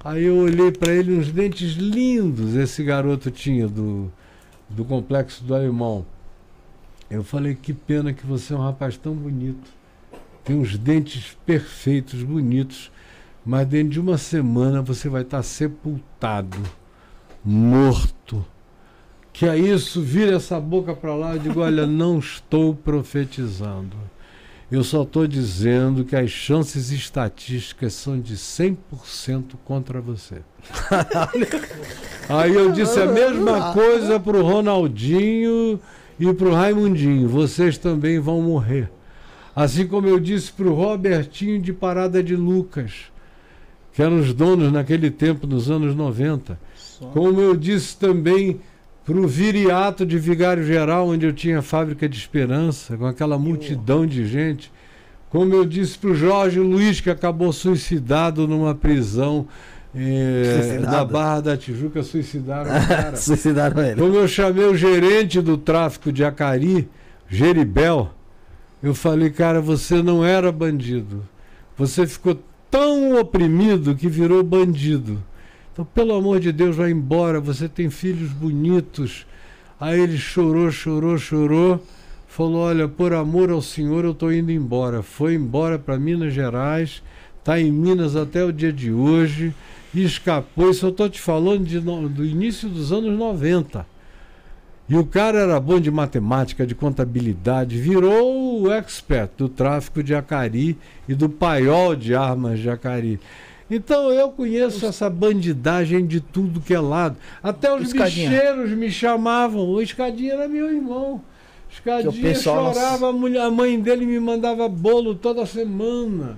Aí 0.04 0.26
eu 0.26 0.38
olhei 0.38 0.72
para 0.72 0.94
ele, 0.94 1.18
uns 1.18 1.32
dentes 1.32 1.74
lindos 1.74 2.56
esse 2.56 2.84
garoto 2.84 3.32
tinha 3.32 3.68
do, 3.68 4.12
do 4.70 4.86
complexo 4.86 5.44
do 5.44 5.56
Alemão. 5.56 6.06
Eu 7.10 7.24
falei, 7.24 7.56
que 7.56 7.74
pena 7.74 8.14
que 8.14 8.26
você 8.26 8.54
é 8.54 8.56
um 8.56 8.62
rapaz 8.62 8.98
tão 8.98 9.16
bonito. 9.16 9.68
Tem 10.46 10.56
uns 10.56 10.78
dentes 10.78 11.36
perfeitos, 11.44 12.22
bonitos, 12.22 12.92
mas 13.44 13.68
dentro 13.68 13.90
de 13.90 14.00
uma 14.00 14.18
semana 14.18 14.80
você 14.82 15.10
vai 15.10 15.24
estar 15.24 15.42
sepultado, 15.42 16.58
morto. 17.44 18.46
Que 19.34 19.48
é 19.48 19.58
isso, 19.58 20.02
vira 20.02 20.36
essa 20.36 20.60
boca 20.60 20.96
para 20.96 21.14
lá 21.16 21.36
e 21.36 21.40
digo, 21.40 21.60
olha, 21.60 21.86
não 21.86 22.20
estou 22.20 22.76
profetizando. 22.76 23.98
Eu 24.72 24.84
só 24.84 25.04
estou 25.04 25.28
dizendo 25.28 26.06
que 26.06 26.16
as 26.16 26.30
chances 26.30 26.92
estatísticas 26.92 27.94
são 27.94 28.20
de 28.20 28.36
100% 28.36 29.56
contra 29.66 30.00
você. 30.00 30.42
Aí 32.30 32.54
eu 32.54 32.72
disse 32.72 33.00
a 33.00 33.06
mesma 33.06 33.74
coisa 33.74 34.20
pro 34.20 34.44
Ronaldinho 34.44 35.80
e 36.20 36.34
pro 36.34 36.54
Raimundinho. 36.54 37.28
Vocês 37.28 37.78
também 37.78 38.20
vão 38.20 38.42
morrer. 38.42 38.92
Assim 39.56 39.88
como 39.88 40.08
eu 40.08 40.20
disse 40.20 40.52
pro 40.52 40.74
Robertinho 40.74 41.62
de 41.62 41.72
Parada 41.72 42.22
de 42.22 42.36
Lucas, 42.36 42.92
que 43.94 44.02
eram 44.02 44.20
os 44.20 44.34
donos 44.34 44.72
naquele 44.72 45.10
tempo, 45.10 45.48
nos 45.48 45.72
anos 45.72 45.96
90. 45.96 46.60
Só. 46.76 47.06
Como 47.08 47.40
eu 47.40 47.56
disse 47.56 47.96
também 47.98 48.60
para 49.06 49.16
o 49.16 49.28
Viriato 49.28 50.06
de 50.06 50.18
Vigário 50.18 50.66
Geral, 50.66 51.08
onde 51.08 51.26
eu 51.26 51.32
tinha 51.32 51.60
a 51.60 51.62
fábrica 51.62 52.10
de 52.10 52.18
esperança, 52.18 52.98
com 52.98 53.06
aquela 53.06 53.38
multidão 53.38 54.06
de 54.06 54.28
gente. 54.28 54.72
Como 55.30 55.54
eu 55.54 55.64
disse 55.64 55.98
para 55.98 56.10
o 56.10 56.16
Jorge 56.16 56.60
Luiz, 56.60 57.00
que 57.00 57.10
acabou 57.10 57.54
suicidado 57.54 58.48
numa 58.48 58.74
prisão 58.74 59.48
eh, 59.96 60.60
Suicidado? 60.62 60.92
da 60.92 61.06
Barra 61.06 61.42
da 61.42 61.58
Tijuca, 61.58 62.04
suicidaram 62.04 62.70
o 62.70 62.74
cara. 62.88 63.16
Suicidaram 63.16 63.82
ele. 63.82 64.02
Quando 64.02 64.16
eu 64.16 64.28
chamei 64.28 64.66
o 64.66 64.76
gerente 64.76 65.40
do 65.40 65.58
tráfico 65.58 66.12
de 66.12 66.26
Acari, 66.26 66.90
Geribel, 67.30 68.12
eu 68.82 68.94
falei, 68.94 69.30
cara, 69.30 69.62
você 69.62 70.02
não 70.02 70.24
era 70.24 70.52
bandido. 70.52 71.24
Você 71.78 72.06
ficou 72.06 72.40
tão 72.70 73.20
oprimido 73.20 73.96
que 73.96 74.08
virou 74.08 74.44
bandido. 74.44 75.24
Então, 75.72 75.84
pelo 75.86 76.14
amor 76.14 76.40
de 76.40 76.52
Deus, 76.52 76.76
vai 76.76 76.92
embora. 76.92 77.40
Você 77.40 77.68
tem 77.68 77.90
filhos 77.90 78.32
bonitos. 78.32 79.26
Aí 79.80 80.00
ele 80.00 80.18
chorou, 80.18 80.72
chorou, 80.72 81.18
chorou. 81.18 81.84
Falou: 82.28 82.62
Olha, 82.62 82.88
por 82.88 83.14
amor 83.14 83.50
ao 83.50 83.62
Senhor, 83.62 84.06
eu 84.06 84.12
estou 84.12 84.32
indo 84.32 84.52
embora. 84.52 85.02
Foi 85.02 85.36
embora 85.36 85.78
para 85.78 85.98
Minas 85.98 86.34
Gerais. 86.34 87.02
Está 87.40 87.60
em 87.60 87.72
Minas 87.72 88.16
até 88.16 88.44
o 88.44 88.54
dia 88.54 88.72
de 88.72 88.92
hoje. 88.92 89.54
E 89.94 90.04
escapou. 90.04 90.70
Isso 90.70 90.86
eu 90.86 90.92
estou 90.92 91.10
te 91.10 91.20
falando 91.20 91.66
de 91.66 91.80
do 91.80 92.26
início 92.26 92.70
dos 92.70 92.92
anos 92.92 93.18
90. 93.18 93.86
E 94.88 94.96
o 94.96 95.04
cara 95.06 95.40
era 95.40 95.60
bom 95.60 95.80
de 95.80 95.90
matemática, 95.90 96.66
de 96.66 96.76
contabilidade, 96.76 97.76
virou 97.80 98.62
o 98.62 98.72
expert 98.72 99.32
do 99.36 99.50
tráfico 99.50 100.04
de 100.04 100.14
Acari 100.14 100.78
e 101.10 101.16
do 101.16 101.28
paiol 101.28 101.96
de 101.96 102.14
armas 102.14 102.60
de 102.60 102.70
Acari. 102.70 103.20
Então 103.70 104.12
eu 104.12 104.30
conheço 104.30 104.86
essa 104.86 105.10
bandidagem 105.10 106.06
de 106.06 106.22
tudo 106.22 106.62
que 106.62 106.72
é 106.74 106.80
lado. 106.80 107.16
Até 107.42 107.74
os 107.74 107.88
Escadinha. 107.88 108.30
bicheiros 108.30 108.70
me 108.72 108.92
chamavam. 108.92 109.62
O 109.68 109.82
Escadinha 109.82 110.34
era 110.34 110.48
meu 110.48 110.72
irmão. 110.72 111.20
Escadinha 111.72 112.22
pessoal- 112.22 112.72
chorava, 112.72 113.10
a, 113.10 113.12
mulher- 113.12 113.42
a 113.42 113.50
mãe 113.50 113.80
dele 113.80 114.06
me 114.06 114.20
mandava 114.20 114.70
bolo 114.70 115.16
toda 115.16 115.48
semana. 115.48 116.38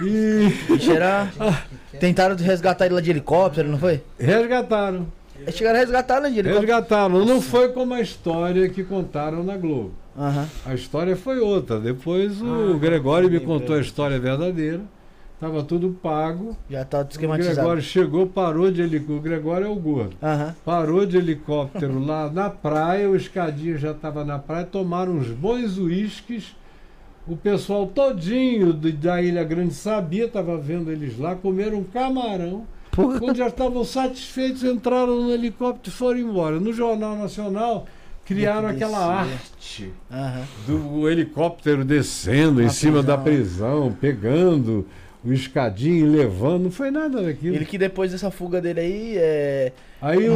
E 0.00 0.52
era... 0.90 1.28
Tentaram 1.98 2.36
resgatar 2.36 2.86
ele 2.86 2.94
lá 2.94 3.00
de 3.00 3.10
helicóptero, 3.10 3.68
não 3.68 3.78
foi? 3.78 4.02
resgataram. 4.18 5.06
Eles 5.40 5.54
chegaram 5.56 5.76
a 5.78 5.80
resgatar 5.80 6.20
de 6.20 6.26
helicóptero. 6.26 6.60
Resgataram. 6.60 7.24
Não 7.24 7.40
foi 7.40 7.68
como 7.70 7.94
a 7.94 8.00
história 8.00 8.68
que 8.68 8.82
contaram 8.84 9.42
na 9.44 9.56
Globo. 9.56 9.92
Aham. 10.18 10.46
A 10.64 10.74
história 10.74 11.14
foi 11.16 11.38
outra. 11.40 11.78
Depois 11.78 12.40
o 12.40 12.74
Ah, 12.74 12.78
Gregório 12.78 13.30
me 13.30 13.40
contou 13.40 13.76
a 13.76 13.80
história 13.80 14.18
verdadeira. 14.18 14.80
Estava 15.34 15.62
tudo 15.62 15.90
pago. 16.02 16.56
Já 16.70 16.82
tá 16.84 17.00
O 17.00 17.06
esquematizado. 17.10 17.56
Gregório 17.56 17.82
chegou, 17.82 18.26
parou 18.26 18.70
de 18.70 18.80
helicóptero. 18.80 19.18
O 19.18 19.20
Gregório 19.20 19.66
é 19.66 19.70
o 19.70 19.74
gordo. 19.74 20.16
Aham. 20.22 20.54
Parou 20.64 21.04
de 21.04 21.18
helicóptero 21.18 21.98
lá 22.02 22.30
na 22.30 22.48
praia. 22.48 23.10
O 23.10 23.14
escadinho 23.14 23.76
já 23.76 23.90
estava 23.90 24.24
na 24.24 24.38
praia. 24.38 24.64
Tomaram 24.64 25.12
uns 25.12 25.28
bons 25.28 25.76
uísques. 25.76 26.56
O 27.28 27.36
pessoal 27.36 27.86
todinho 27.88 28.72
da 28.72 29.20
Ilha 29.20 29.44
Grande 29.44 29.74
sabia, 29.74 30.24
estava 30.24 30.56
vendo 30.56 30.90
eles 30.90 31.18
lá. 31.18 31.34
Comeram 31.34 31.78
um 31.78 31.84
camarão. 31.84 32.66
Porra. 32.96 33.20
Quando 33.20 33.36
já 33.36 33.46
estavam 33.48 33.84
satisfeitos, 33.84 34.64
entraram 34.64 35.22
no 35.22 35.30
helicóptero 35.32 35.94
e 35.94 35.96
foram 35.98 36.18
embora. 36.18 36.58
No 36.58 36.72
Jornal 36.72 37.14
Nacional, 37.16 37.86
criaram 38.24 38.68
Que 38.70 38.74
aquela 38.76 39.20
arte 39.20 39.92
Aham. 40.10 40.42
do 40.66 41.08
helicóptero 41.08 41.84
descendo 41.84 42.62
em 42.62 42.68
cima 42.70 43.02
da 43.02 43.16
prisão. 43.18 43.94
pegando 44.00 44.86
o 45.24 45.32
escadinho 45.32 46.06
e 46.06 46.16
levando. 46.16 46.64
Não 46.64 46.70
foi 46.70 46.90
nada 46.90 47.22
daquilo. 47.22 47.54
Ele 47.56 47.64
que 47.64 47.76
depois 47.78 48.12
dessa 48.12 48.30
fuga 48.30 48.60
dele 48.60 48.80
aí, 48.80 49.14
é... 49.16 49.72
Aí 50.00 50.28
o 50.28 50.34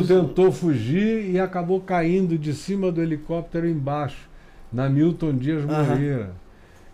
os- 0.00 0.08
tentou 0.08 0.52
fugir 0.52 1.30
e 1.30 1.38
acabou 1.38 1.80
caindo 1.80 2.38
de 2.38 2.52
cima 2.54 2.92
do 2.92 3.02
helicóptero 3.02 3.68
embaixo, 3.68 4.28
na 4.72 4.88
Milton 4.88 5.34
Dias. 5.34 5.64
Moreira. 5.64 6.30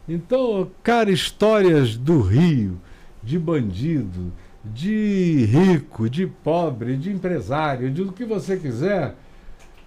Então, 0.09 0.69
cara, 0.83 1.11
histórias 1.11 1.97
do 1.97 2.21
Rio, 2.21 2.81
de 3.23 3.39
bandido, 3.39 4.33
de 4.65 5.45
rico, 5.47 6.09
de 6.09 6.27
pobre, 6.27 6.97
de 6.97 7.11
empresário, 7.11 7.91
de 7.91 8.03
o 8.03 8.13
que 8.13 8.25
você 8.25 8.57
quiser. 8.57 9.15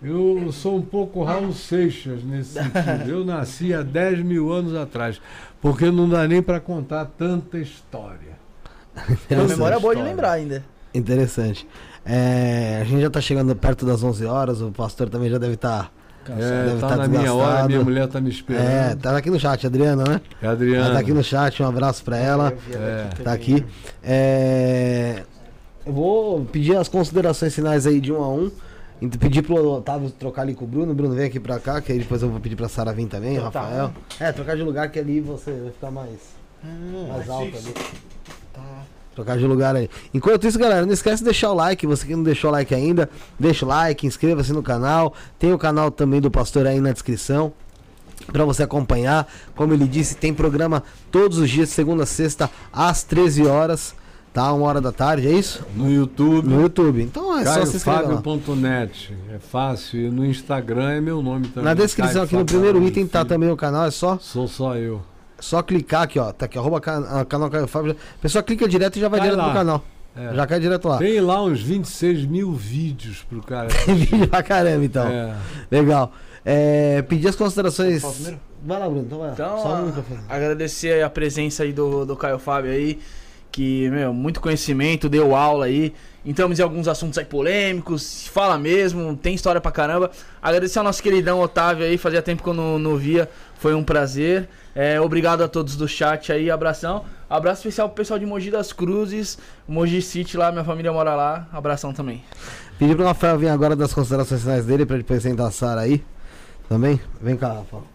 Eu 0.01 0.51
sou 0.51 0.77
um 0.77 0.81
pouco 0.81 1.23
Raul 1.23 1.53
Seixas 1.53 2.23
nesse 2.23 2.53
sentido. 2.53 3.09
Eu 3.09 3.23
nasci 3.23 3.73
há 3.73 3.81
10 3.81 4.19
mil 4.19 4.51
anos 4.51 4.75
atrás, 4.75 5.21
porque 5.61 5.89
não 5.89 6.09
dá 6.09 6.27
nem 6.27 6.41
para 6.41 6.59
contar 6.59 7.05
tanta 7.05 7.57
história. 7.57 8.33
Tem 9.29 9.37
uma 9.37 9.47
memória 9.47 9.79
boa 9.79 9.95
de 9.95 10.01
lembrar 10.01 10.33
ainda. 10.33 10.63
Interessante. 10.93 11.67
É, 12.05 12.79
a 12.81 12.83
gente 12.83 13.01
já 13.01 13.09
tá 13.09 13.21
chegando 13.21 13.55
perto 13.55 13.85
das 13.85 14.03
11 14.03 14.25
horas, 14.25 14.61
o 14.61 14.71
pastor 14.71 15.09
também 15.09 15.29
já 15.29 15.37
deve 15.37 15.53
estar. 15.53 15.91
É, 16.31 16.65
deve 16.65 16.79
tá 16.79 16.87
tá 16.89 16.95
na 16.95 17.07
minha 17.07 17.33
hora, 17.33 17.67
minha 17.67 17.83
mulher 17.83 18.07
tá 18.07 18.21
me 18.21 18.29
esperando. 18.29 18.65
É, 18.67 18.95
tá 18.95 19.17
aqui 19.17 19.29
no 19.29 19.39
chat, 19.39 19.65
Adriana, 19.67 20.03
né? 20.07 20.21
É 20.41 20.45
Ela 20.45 20.53
Adriana. 20.53 20.93
tá 20.93 20.99
aqui 20.99 21.11
no 21.11 21.23
chat, 21.23 21.61
um 21.61 21.67
abraço 21.67 22.03
pra 22.03 22.17
ela. 22.17 22.53
É. 22.71 23.07
Tá 23.23 23.33
aqui. 23.33 23.65
É, 24.03 25.23
eu 25.85 25.91
vou 25.93 26.45
pedir 26.45 26.77
as 26.77 26.87
considerações 26.87 27.53
finais 27.53 27.85
aí 27.85 27.99
de 27.99 28.11
um 28.13 28.23
a 28.23 28.29
um. 28.29 28.51
Ent- 29.01 29.17
Pedir 29.17 29.41
pro 29.41 29.55
Otávio 29.69 30.09
trocar 30.11 30.43
ali 30.43 30.53
com 30.53 30.63
o 30.63 30.67
Bruno. 30.67 30.93
Bruno 30.93 31.13
vem 31.13 31.25
aqui 31.25 31.39
pra 31.39 31.59
cá, 31.59 31.81
que 31.81 31.91
aí 31.91 31.99
depois 31.99 32.21
eu 32.21 32.29
vou 32.29 32.39
pedir 32.39 32.55
pra 32.55 32.69
Sara 32.69 32.93
vir 32.93 33.05
também, 33.07 33.35
Então 33.35 33.51
tá. 33.51 33.61
Rafael. 33.61 33.91
É, 34.19 34.31
trocar 34.31 34.55
de 34.55 34.61
lugar 34.63 34.89
que 34.89 34.97
ali 34.99 35.19
você 35.19 35.51
vai 35.51 35.71
ficar 35.71 35.91
mais, 35.91 36.19
mais 37.09 37.29
alto 37.29 37.57
ali. 37.57 37.73
Trocar 39.15 39.37
de 39.37 39.45
lugar 39.45 39.75
aí. 39.75 39.89
Enquanto 40.13 40.47
isso, 40.47 40.57
galera, 40.57 40.85
não 40.85 40.93
esquece 40.93 41.17
de 41.17 41.25
deixar 41.25 41.51
o 41.51 41.53
like. 41.53 41.85
Você 41.85 42.05
que 42.05 42.15
não 42.15 42.23
deixou 42.23 42.49
o 42.49 42.53
like 42.53 42.73
ainda, 42.73 43.09
deixa 43.39 43.65
o 43.65 43.69
like, 43.69 44.07
inscreva-se 44.07 44.51
no 44.53 44.63
canal. 44.63 45.13
Tem 45.37 45.53
o 45.53 45.57
canal 45.57 45.91
também 45.91 46.19
do 46.19 46.31
Pastor 46.31 46.65
aí 46.65 46.79
na 46.79 46.91
descrição. 46.91 47.53
Pra 48.31 48.43
você 48.45 48.63
acompanhar. 48.63 49.27
Como 49.55 49.73
ele 49.73 49.87
disse, 49.87 50.15
tem 50.15 50.33
programa 50.33 50.81
todos 51.11 51.37
os 51.37 51.49
dias, 51.49 51.69
segunda 51.69 52.03
a 52.03 52.05
sexta, 52.05 52.49
às 52.71 53.03
13 53.03 53.45
horas. 53.45 53.95
Tá? 54.33 54.51
Uma 54.51 54.65
hora 54.65 54.81
da 54.81 54.91
tarde, 54.91 55.27
é 55.27 55.31
isso? 55.31 55.63
No 55.75 55.91
YouTube, 55.91 56.47
No 56.47 56.61
YouTube. 56.61 57.03
Então 57.03 57.37
é 57.37 57.45
só 57.45 57.63
se 57.67 57.77
inscrever 57.77 58.01
lá. 58.09 58.19
caiofábio.net. 58.19 59.15
É 59.31 59.37
fácil. 59.37 60.07
E 60.07 60.09
no 60.09 60.25
Instagram 60.25 60.89
é 60.89 60.99
meu 61.01 61.21
nome 61.21 61.49
também. 61.49 61.65
Na 61.65 61.75
descrição 61.75 62.13
Caio 62.13 62.25
aqui 62.25 62.33
no 62.33 62.39
Fábio 62.39 62.45
primeiro 62.55 62.77
Araújo 62.77 62.91
item 62.91 63.05
tá 63.05 63.19
Filho. 63.19 63.29
também 63.29 63.51
o 63.51 63.55
canal, 63.55 63.85
é 63.85 63.91
só, 63.91 64.17
Sou 64.19 64.47
só 64.47 64.75
eu. 64.75 65.03
Só 65.43 65.61
clicar 65.61 66.03
aqui, 66.03 66.17
ó. 66.19 66.31
Tá 66.31 66.45
aqui, 66.45 66.57
arroba 66.57 66.79
ca- 66.79 67.03
ah, 67.21 67.25
canal 67.25 67.49
Caio 67.49 67.67
Fábio. 67.67 67.91
A 67.91 68.21
pessoa 68.21 68.41
clica 68.43 68.67
direto 68.67 68.95
e 68.97 69.01
já 69.01 69.09
vai 69.09 69.19
Cai 69.19 69.29
direto 69.29 69.43
lá. 69.45 69.49
pro 69.51 69.59
canal. 69.59 69.85
É. 70.15 70.35
Já 70.35 70.45
cai 70.47 70.59
direto 70.59 70.87
lá. 70.87 70.97
Tem 70.99 71.19
lá 71.19 71.43
uns 71.43 71.59
26 71.59 72.25
mil 72.25 72.51
vídeos 72.53 73.23
pro 73.27 73.41
cara. 73.41 73.67
Tem 73.85 73.95
vídeo 73.95 74.27
pra 74.27 74.43
caramba, 74.43 74.85
então. 74.85 75.07
É. 75.07 75.35
Legal. 75.71 76.11
É, 76.45 77.01
pedir 77.01 77.27
as 77.29 77.35
considerações. 77.35 78.01
Vai 78.63 78.79
lá, 78.79 78.85
Bruno. 78.87 79.03
Então 79.05 79.17
vai 79.19 79.27
lá. 79.29 79.33
Então, 79.33 79.57
Só 79.61 79.69
um 79.69 79.75
a- 79.75 79.81
microfone. 79.81 80.19
agradecer 80.29 80.93
aí 80.93 81.01
a 81.03 81.09
presença 81.09 81.63
aí 81.63 81.73
do, 81.73 82.05
do 82.05 82.15
Caio 82.15 82.37
Fábio 82.37 82.71
aí, 82.71 82.99
que, 83.51 83.89
meu, 83.89 84.13
muito 84.13 84.39
conhecimento, 84.39 85.09
deu 85.09 85.35
aula 85.35 85.65
aí. 85.65 85.93
Entramos 86.25 86.57
em 86.57 86.63
alguns 86.63 86.87
assuntos 86.87 87.17
aí 87.17 87.25
polêmicos, 87.25 88.27
fala 88.27 88.57
mesmo, 88.57 89.13
tem 89.17 89.35
história 89.35 89.59
pra 89.59 89.71
caramba. 89.71 90.09
Agradecer 90.41 90.79
ao 90.79 90.85
nosso 90.85 91.03
queridão 91.03 91.39
Otávio 91.41 91.85
aí, 91.85 91.97
fazia 91.97 92.21
tempo 92.21 92.41
que 92.43 92.47
eu 92.49 92.53
não, 92.53 92.79
não 92.79 92.95
via, 92.97 93.29
foi 93.63 93.73
um 93.73 93.81
prazer. 93.81 94.49
É, 94.75 94.99
obrigado 94.99 95.41
a 95.41 95.47
todos 95.47 95.77
do 95.77 95.87
chat 95.87 96.33
aí, 96.33 96.51
abração. 96.51 97.05
Abraço 97.29 97.61
especial 97.61 97.87
pro 97.87 97.95
pessoal 97.95 98.19
de 98.19 98.25
Mogi 98.25 98.51
das 98.51 98.73
Cruzes, 98.73 99.37
Mogi 99.65 100.01
City 100.01 100.35
lá, 100.35 100.51
minha 100.51 100.65
família 100.65 100.91
mora 100.91 101.15
lá. 101.15 101.47
Abração 101.49 101.93
também. 101.93 102.21
Pedir 102.77 102.93
pro 102.93 103.05
Rafael 103.05 103.39
vir 103.39 103.47
agora 103.47 103.73
das 103.73 103.93
considerações 103.93 104.41
finais 104.41 104.65
dele 104.65 104.85
pra 104.85 104.97
depois 104.97 105.23
sentar 105.23 105.47
a 105.47 105.51
Sara 105.51 105.79
aí. 105.79 106.03
Também? 106.67 106.99
Vem 107.21 107.37
cá, 107.37 107.53
Rafael. 107.53 107.85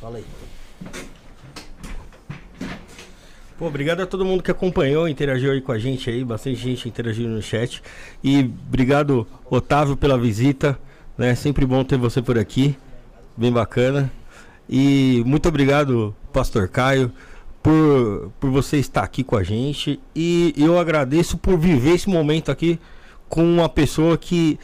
Fala 0.00 0.18
aí. 0.18 0.24
Pô, 3.58 3.66
obrigado 3.66 4.02
a 4.02 4.06
todo 4.06 4.24
mundo 4.24 4.40
que 4.40 4.52
acompanhou, 4.52 5.08
interagiu 5.08 5.50
aí 5.50 5.60
com 5.60 5.72
a 5.72 5.80
gente 5.80 6.08
aí, 6.08 6.24
bastante 6.24 6.60
gente 6.60 6.88
interagindo 6.88 7.30
no 7.30 7.42
chat. 7.42 7.82
E 8.22 8.38
obrigado, 8.68 9.26
Otávio, 9.50 9.96
pela 9.96 10.16
visita. 10.16 10.78
Né? 11.16 11.34
Sempre 11.34 11.66
bom 11.66 11.82
ter 11.82 11.98
você 11.98 12.22
por 12.22 12.38
aqui. 12.38 12.78
Bem 13.36 13.52
bacana. 13.52 14.08
E 14.68 15.22
muito 15.24 15.48
obrigado, 15.48 16.14
Pastor 16.32 16.68
Caio, 16.68 17.10
por, 17.62 18.30
por 18.38 18.50
você 18.50 18.76
estar 18.76 19.02
aqui 19.02 19.24
com 19.24 19.36
a 19.36 19.42
gente. 19.42 19.98
E 20.14 20.54
eu 20.56 20.78
agradeço 20.78 21.38
por 21.38 21.58
viver 21.58 21.94
esse 21.94 22.08
momento 22.08 22.50
aqui 22.50 22.78
com 23.28 23.42
uma 23.42 23.68
pessoa 23.68 24.18
que 24.18 24.58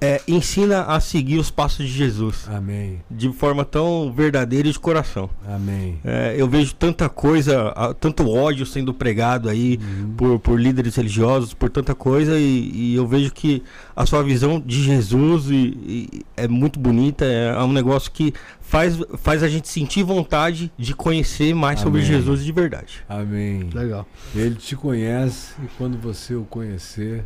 é, 0.00 0.20
ensina 0.28 0.82
a 0.82 1.00
seguir 1.00 1.38
os 1.38 1.50
passos 1.50 1.86
de 1.86 1.92
Jesus. 1.92 2.48
Amém. 2.48 3.00
De 3.10 3.32
forma 3.32 3.64
tão 3.64 4.12
verdadeira 4.12 4.68
e 4.68 4.72
de 4.72 4.78
coração. 4.78 5.28
Amém. 5.46 5.98
É, 6.04 6.34
eu 6.36 6.48
vejo 6.48 6.74
tanta 6.74 7.08
coisa, 7.08 7.72
tanto 8.00 8.28
ódio 8.28 8.64
sendo 8.66 8.92
pregado 8.94 9.48
aí 9.48 9.78
por, 10.16 10.38
por 10.38 10.60
líderes 10.60 10.96
religiosos, 10.96 11.54
por 11.54 11.70
tanta 11.70 11.94
coisa, 11.94 12.38
e, 12.38 12.70
e 12.72 12.94
eu 12.94 13.06
vejo 13.06 13.32
que 13.32 13.62
a 13.96 14.04
sua 14.06 14.22
visão 14.22 14.60
de 14.60 14.82
Jesus 14.82 15.50
e- 15.50 15.54
e 15.86 16.22
é 16.36 16.46
muito 16.48 16.78
bonita, 16.78 17.24
é, 17.24 17.48
é 17.48 17.62
um 17.62 17.72
negócio 17.72 18.10
que 18.12 18.32
faz, 18.60 18.98
faz 19.18 19.42
a 19.42 19.48
gente 19.48 19.68
sentir 19.68 20.02
vontade 20.02 20.70
de 20.78 20.94
conhecer 20.94 21.54
mais 21.54 21.80
sobre 21.80 22.00
Amém. 22.00 22.12
Jesus 22.12 22.44
de 22.44 22.52
verdade. 22.52 23.04
Amém. 23.08 23.68
Legal. 23.72 24.06
Ele 24.34 24.54
te 24.54 24.76
conhece 24.76 25.52
e 25.62 25.66
quando 25.76 25.98
você 25.98 26.34
o 26.34 26.44
conhecer, 26.44 27.24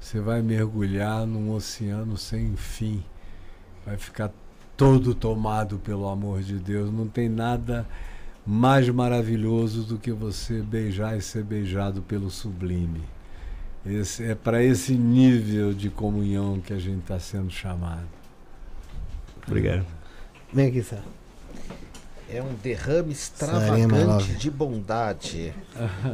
você 0.00 0.18
vai 0.18 0.40
mergulhar 0.40 1.26
num 1.26 1.52
oceano 1.52 2.16
sem 2.16 2.56
fim. 2.56 3.04
Vai 3.84 3.96
ficar 3.98 4.32
todo 4.76 5.14
tomado 5.14 5.78
pelo 5.78 6.08
amor 6.08 6.42
de 6.42 6.58
Deus. 6.58 6.90
Não 6.90 7.06
tem 7.06 7.28
nada 7.28 7.86
mais 8.46 8.88
maravilhoso 8.88 9.84
do 9.84 9.98
que 9.98 10.10
você 10.10 10.62
beijar 10.62 11.16
e 11.16 11.20
ser 11.20 11.44
beijado 11.44 12.00
pelo 12.02 12.30
sublime. 12.30 13.02
Esse, 13.84 14.24
é 14.24 14.34
para 14.34 14.62
esse 14.62 14.94
nível 14.94 15.72
de 15.72 15.90
comunhão 15.90 16.60
que 16.60 16.72
a 16.72 16.78
gente 16.78 17.00
está 17.00 17.18
sendo 17.18 17.50
chamado. 17.50 18.08
Obrigado. 19.46 19.86
Vem 20.52 20.68
aqui, 20.68 20.82
Sara. 20.82 21.19
É 22.32 22.40
um 22.40 22.54
derrame 22.62 23.08
my 23.08 23.12
extravagante 23.12 24.32
de 24.34 24.50
bondade. 24.50 25.52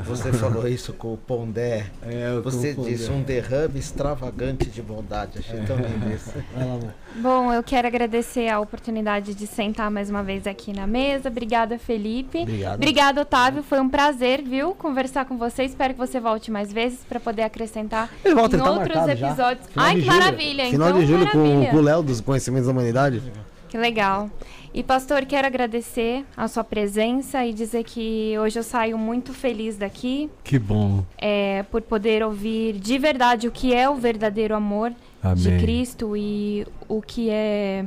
Você 0.06 0.32
falou 0.32 0.66
isso 0.66 0.94
com 0.94 1.12
o 1.12 1.16
Pondé. 1.16 1.86
É, 2.02 2.30
eu 2.30 2.42
Você 2.42 2.72
disse 2.72 3.10
um 3.10 3.22
derrame 3.22 3.78
extravagante 3.78 4.66
de 4.66 4.80
bondade. 4.80 5.40
Achei 5.40 5.60
tão 5.66 5.76
lindo 5.76 6.10
isso. 6.10 6.32
Lá, 6.56 6.62
amor. 6.62 6.94
Bom, 7.16 7.52
eu 7.52 7.62
quero 7.62 7.86
agradecer 7.86 8.48
a 8.48 8.58
oportunidade 8.58 9.34
de 9.34 9.46
sentar 9.46 9.90
mais 9.90 10.08
uma 10.08 10.22
vez 10.22 10.46
aqui 10.46 10.72
na 10.72 10.86
mesa. 10.86 11.28
Obrigada, 11.28 11.78
Felipe. 11.78 12.42
Obrigado. 12.42 12.74
Obrigada, 12.76 13.20
Otávio. 13.20 13.62
Foi 13.62 13.78
um 13.78 13.88
prazer, 13.88 14.42
viu, 14.42 14.74
conversar 14.74 15.26
com 15.26 15.36
você. 15.36 15.64
Espero 15.64 15.92
que 15.92 15.98
você 15.98 16.18
volte 16.18 16.50
mais 16.50 16.72
vezes 16.72 17.00
para 17.06 17.20
poder 17.20 17.42
acrescentar 17.42 18.08
Ele 18.24 18.34
volta, 18.34 18.56
em 18.56 18.60
tá 18.60 18.70
outros 18.70 19.08
episódios. 19.08 19.68
Ai, 19.76 19.96
que 19.96 20.00
julho. 20.00 20.12
maravilha! 20.12 20.70
Final 20.70 20.88
então, 20.88 21.00
de 21.00 21.06
julho 21.06 21.30
com, 21.30 21.38
maravilha. 21.38 21.70
com 21.70 21.76
o 21.76 21.80
Léo 21.80 22.02
dos 22.02 22.20
Conhecimentos 22.22 22.66
da 22.66 22.72
Humanidade. 22.72 23.22
Que 23.68 23.76
legal. 23.76 24.30
E, 24.78 24.82
pastor, 24.82 25.24
quero 25.24 25.46
agradecer 25.46 26.22
a 26.36 26.46
sua 26.48 26.62
presença 26.62 27.46
e 27.46 27.54
dizer 27.54 27.82
que 27.82 28.34
hoje 28.38 28.58
eu 28.58 28.62
saio 28.62 28.98
muito 28.98 29.32
feliz 29.32 29.78
daqui 29.78 30.28
Que 30.44 30.58
bom. 30.58 31.02
é, 31.16 31.62
por 31.70 31.80
poder 31.80 32.22
ouvir 32.22 32.74
de 32.74 32.98
verdade 32.98 33.48
o 33.48 33.50
que 33.50 33.72
é 33.72 33.88
o 33.88 33.94
verdadeiro 33.94 34.54
amor 34.54 34.90
de 35.34 35.48
Amém. 35.48 35.60
Cristo 35.62 36.14
e 36.14 36.66
o 36.86 37.00
que 37.00 37.30
é 37.30 37.86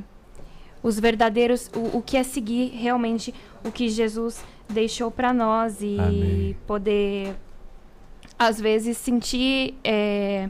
os 0.81 0.99
verdadeiros, 0.99 1.69
o, 1.75 1.97
o 1.97 2.01
que 2.01 2.17
é 2.17 2.23
seguir 2.23 2.71
realmente 2.75 3.35
o 3.63 3.71
que 3.71 3.87
Jesus 3.87 4.43
deixou 4.67 5.11
para 5.11 5.31
nós 5.31 5.83
e 5.83 5.95
Amém. 5.99 6.57
poder 6.65 7.35
às 8.37 8.59
vezes 8.59 8.97
sentir 8.97 9.75
é, 9.83 10.49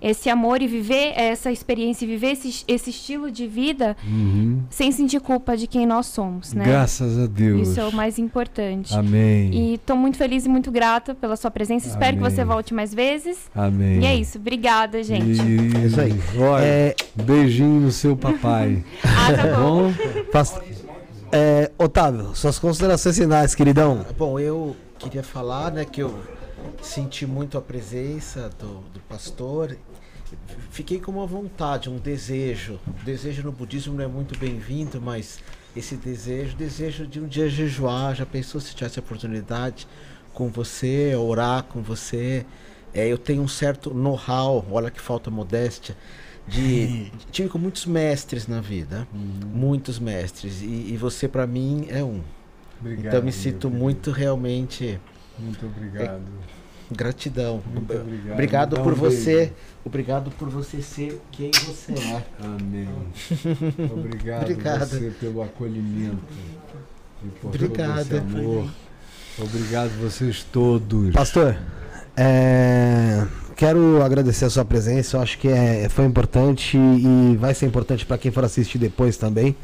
esse 0.00 0.28
amor 0.28 0.60
e 0.62 0.66
viver 0.66 1.12
essa 1.16 1.50
experiência, 1.50 2.04
e 2.04 2.08
viver 2.08 2.32
esse, 2.32 2.64
esse 2.68 2.90
estilo 2.90 3.30
de 3.30 3.46
vida 3.46 3.96
Uhum. 4.06 4.62
sem 4.70 4.90
sentir 4.92 5.20
culpa 5.20 5.56
de 5.56 5.66
quem 5.66 5.86
nós 5.86 6.06
somos, 6.06 6.52
né? 6.52 6.64
Graças 6.64 7.18
a 7.18 7.26
Deus. 7.26 7.68
Isso 7.68 7.80
é 7.80 7.84
o 7.84 7.92
mais 7.92 8.18
importante. 8.18 8.94
Amém. 8.94 9.50
E 9.52 9.74
estou 9.74 9.96
muito 9.96 10.16
feliz 10.16 10.44
e 10.44 10.48
muito 10.48 10.70
grata 10.70 11.14
pela 11.14 11.36
sua 11.36 11.50
presença. 11.50 11.88
Espero 11.88 12.16
que 12.16 12.22
Amém. 12.22 12.30
você 12.30 12.44
volte 12.44 12.74
mais 12.74 12.92
vezes. 12.94 13.50
Amém. 13.54 14.00
E 14.00 14.04
é 14.06 14.14
isso. 14.16 14.38
Obrigada, 14.38 15.02
gente. 15.02 15.40
E, 15.42 15.76
É 15.82 15.86
isso 15.86 16.00
aí. 16.00 16.20
Olha, 16.38 16.64
É, 16.64 16.96
beijinho 17.14 17.80
no 17.80 17.92
seu 17.92 18.16
papai. 18.16 18.84
Ah, 19.04 19.32
tá 19.32 19.56
bom. 19.60 19.92
é, 21.32 21.70
Otávio, 21.78 22.34
suas 22.34 22.58
considerações 22.58 23.16
finais, 23.18 23.54
queridão. 23.54 24.04
Bom, 24.18 24.38
eu 24.38 24.76
queria 24.98 25.22
falar, 25.22 25.70
né, 25.72 25.84
que 25.84 26.02
eu 26.02 26.14
senti 26.82 27.26
muito 27.26 27.56
a 27.58 27.60
presença 27.60 28.50
do, 28.58 28.80
do 28.92 29.00
pastor. 29.08 29.76
Fiquei 30.70 31.00
com 31.00 31.12
uma 31.12 31.26
vontade, 31.26 31.88
um 31.88 31.98
desejo. 31.98 32.80
O 32.86 33.04
desejo 33.04 33.42
no 33.42 33.52
budismo 33.52 33.94
não 33.94 34.04
é 34.04 34.08
muito 34.08 34.38
bem-vindo, 34.38 35.00
mas 35.00 35.40
esse 35.76 35.96
desejo, 35.96 36.56
desejo 36.56 37.06
de 37.06 37.20
um 37.20 37.26
dia 37.26 37.48
jejuar. 37.48 38.14
Já 38.14 38.26
pensou 38.26 38.60
se 38.60 38.74
tivesse 38.74 38.98
oportunidade 38.98 39.86
com 40.32 40.48
você, 40.48 41.14
orar 41.14 41.62
com 41.64 41.82
você? 41.82 42.44
É, 42.92 43.06
eu 43.06 43.18
tenho 43.18 43.42
um 43.42 43.48
certo 43.48 43.92
know-how, 43.92 44.66
olha 44.70 44.90
que 44.90 45.00
falta 45.00 45.30
modéstia, 45.30 45.96
de 46.48 47.10
tive 47.30 47.48
com 47.48 47.58
muitos 47.58 47.84
mestres 47.84 48.46
na 48.46 48.60
vida, 48.60 49.06
muitos 49.12 49.98
mestres, 49.98 50.62
e, 50.62 50.92
e 50.92 50.96
você 50.96 51.28
para 51.28 51.46
mim 51.46 51.86
é 51.90 52.02
um. 52.02 52.22
Obrigado. 52.80 53.06
Então 53.06 53.22
me 53.22 53.32
sinto 53.32 53.70
muito 53.70 54.10
realmente 54.10 55.00
Muito 55.38 55.66
obrigado. 55.66 56.22
Gratidão. 56.90 57.62
Muito 57.72 57.92
obrigado. 57.92 58.32
Obrigado 58.32 58.76
Dá 58.76 58.80
um 58.80 58.84
por 58.84 58.94
beijo. 58.98 59.16
você. 59.16 59.52
Obrigado 59.84 60.30
por 60.32 60.48
você 60.48 60.82
ser 60.82 61.20
quem 61.30 61.50
você 61.52 61.92
é. 61.92 62.22
Amém. 62.44 62.88
Obrigado, 63.92 64.42
Obrigado. 64.42 64.86
você 64.86 65.12
pelo 65.20 65.42
acolhimento. 65.42 66.18
E 67.24 67.28
por 67.40 67.48
Obrigado. 67.48 68.08
todo 68.08 68.16
esse 68.16 68.16
amor. 68.16 68.68
Obrigado 69.38 69.90
vocês 70.00 70.42
todos. 70.44 71.12
Pastor, 71.12 71.56
é, 72.16 73.26
quero 73.54 74.02
agradecer 74.02 74.46
a 74.46 74.50
sua 74.50 74.64
presença. 74.64 75.16
Eu 75.18 75.22
acho 75.22 75.38
que 75.38 75.48
é, 75.48 75.88
foi 75.88 76.04
importante 76.06 76.76
e 76.78 77.36
vai 77.36 77.54
ser 77.54 77.66
importante 77.66 78.06
para 78.06 78.16
quem 78.18 78.30
for 78.32 78.44
assistir 78.44 78.78
depois 78.78 79.16
também, 79.16 79.54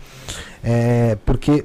É, 0.62 1.16
porque 1.24 1.64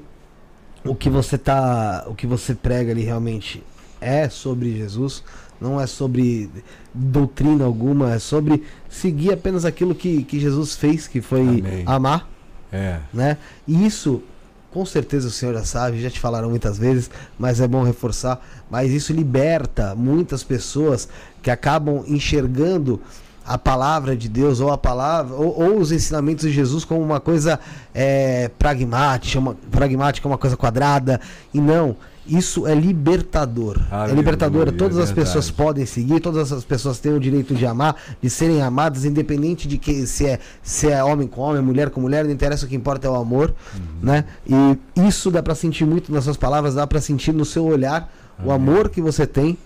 o 0.86 0.96
que 0.96 1.10
você 1.10 1.38
tá, 1.38 2.06
o 2.08 2.16
que 2.16 2.26
você 2.26 2.56
prega 2.56 2.92
ali 2.92 3.04
realmente 3.04 3.62
é 4.00 4.30
sobre 4.30 4.76
Jesus. 4.78 5.24
Não 5.60 5.80
é 5.80 5.88
sobre 5.88 6.50
doutrina 6.94 7.66
alguma, 7.66 8.14
é 8.14 8.20
sobre 8.20 8.64
seguir 8.90 9.34
apenas 9.34 9.66
aquilo 9.66 9.96
que, 9.96 10.24
que 10.24 10.40
Jesus 10.40 10.76
fez, 10.76 11.08
que 11.08 11.22
foi 11.22 11.42
Amém. 11.42 11.84
amar 11.86 12.30
É. 12.72 13.00
né? 13.14 13.38
E 13.68 13.86
isso, 13.86 14.22
com 14.72 14.86
certeza 14.86 15.28
o 15.28 15.32
senhor 15.32 15.54
já 15.54 15.64
sabe, 15.64 16.02
já 16.02 16.10
te 16.10 16.20
falaram 16.20 16.50
muitas 16.50 16.78
vezes, 16.78 17.10
mas 17.40 17.60
é 17.60 17.68
bom 17.68 17.84
reforçar. 17.84 18.40
Mas 18.70 18.92
isso 18.92 19.14
liberta 19.14 19.96
muitas 19.96 20.44
pessoas 20.44 21.08
que 21.42 21.50
acabam 21.50 22.04
enxergando 22.08 23.02
a 23.48 23.58
palavra 23.58 24.16
de 24.16 24.28
Deus 24.28 24.60
ou 24.60 24.70
a 24.70 24.78
palavra 24.78 25.34
ou, 25.34 25.58
ou 25.58 25.80
os 25.80 25.94
ensinamentos 25.94 26.46
de 26.46 26.52
Jesus 26.52 26.84
como 26.84 27.02
uma 27.02 27.22
coisa 27.22 27.58
é, 27.94 28.52
pragmática, 28.60 29.40
uma, 29.40 29.56
pragmática, 29.72 30.28
uma 30.28 30.38
coisa 30.38 30.58
quadrada 30.58 31.22
e 31.54 31.62
não. 31.62 31.96
Isso 32.28 32.68
é 32.68 32.76
libertador. 32.76 33.78
é 33.92 33.96
Aleluia, 33.96 34.16
libertador. 34.16 34.68
é 34.68 34.72
Todas 34.72 34.98
as 34.98 35.12
pessoas 35.12 35.50
podem 35.50 35.86
seguir, 35.86 36.20
todas 36.20 36.52
as 36.52 36.64
pessoas 36.64 37.00
têm 37.00 37.14
o 37.14 37.20
direito 37.20 37.56
de 37.56 37.66
amar, 37.66 37.96
de 38.22 38.30
serem 38.30 38.62
amadas, 38.62 39.06
independente 39.06 39.68
de 39.68 39.78
que 39.78 40.06
se 40.06 40.26
é, 40.26 40.40
se 40.62 40.90
é 40.90 41.04
homem 41.04 41.28
com 41.28 41.42
homem, 41.42 41.62
mulher 41.62 41.90
com 41.90 42.02
mulher, 42.02 42.26
não 42.26 42.32
interessa, 42.32 42.66
o 42.66 42.70
que 42.70 42.76
importa 42.76 43.08
é 43.08 43.10
o 43.10 43.16
amor, 43.16 43.54
né? 44.02 44.26
E 44.46 44.78
isso 45.08 45.32
dá 45.32 45.42
pra 45.42 45.56
sentir 45.56 45.86
muito 45.86 46.12
nas 46.12 46.24
suas 46.24 46.38
palavras, 46.38 46.76
dá 46.76 46.86
pra 46.86 47.00
sentir 47.02 47.34
no 47.34 47.46
seu 47.46 47.66
olhar 47.66 48.12
o 48.44 48.52
amor 48.52 48.90
que 48.90 49.02
você 49.02 49.26
tem 49.26 49.58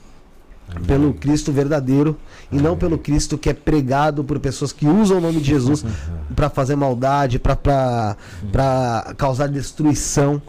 pelo 0.88 1.14
Cristo 1.14 1.52
verdadeiro 1.52 2.18
e 2.52 2.56
não 2.58 2.78
pelo 2.78 2.98
Cristo 2.98 3.38
que 3.38 3.50
é 3.50 3.54
pregado 3.54 4.24
por 4.24 4.40
pessoas 4.40 4.72
que 4.72 4.88
usam 4.88 5.18
o 5.18 5.22
nome 5.22 5.40
de 5.40 5.50
Jesus 5.50 5.84
pra 6.36 6.50
fazer 6.50 6.76
maldade, 6.76 7.40
pra 7.40 8.16
causar 9.18 9.48
destruição, 9.48 10.42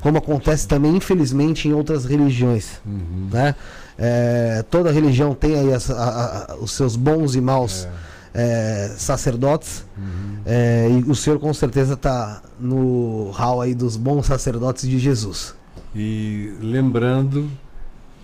como 0.00 0.18
acontece 0.18 0.66
também 0.66 0.96
infelizmente 0.96 1.68
em 1.68 1.72
outras 1.72 2.04
religiões 2.04 2.80
Uhum. 2.86 3.28
né? 3.32 3.54
É, 3.98 4.64
toda 4.70 4.90
religião 4.90 5.34
tem 5.34 5.58
aí 5.58 5.72
as- 5.74 5.90
a- 5.90 6.46
a- 6.52 6.56
os 6.56 6.72
seus 6.72 6.96
bons 6.96 7.34
e 7.34 7.40
maus 7.40 7.86
é, 8.32 8.94
sacerdotes. 8.96 9.84
Uhum. 9.98 10.38
É, 10.46 10.88
e 10.88 11.10
o 11.10 11.14
senhor 11.16 11.38
com 11.40 11.52
certeza 11.52 11.94
está 11.94 12.40
no 12.60 13.30
hall 13.32 13.60
aí 13.60 13.74
dos 13.74 13.96
bons 13.96 14.26
sacerdotes 14.26 14.88
de 14.88 14.98
Jesus. 15.00 15.54
E 15.94 16.54
lembrando 16.60 17.50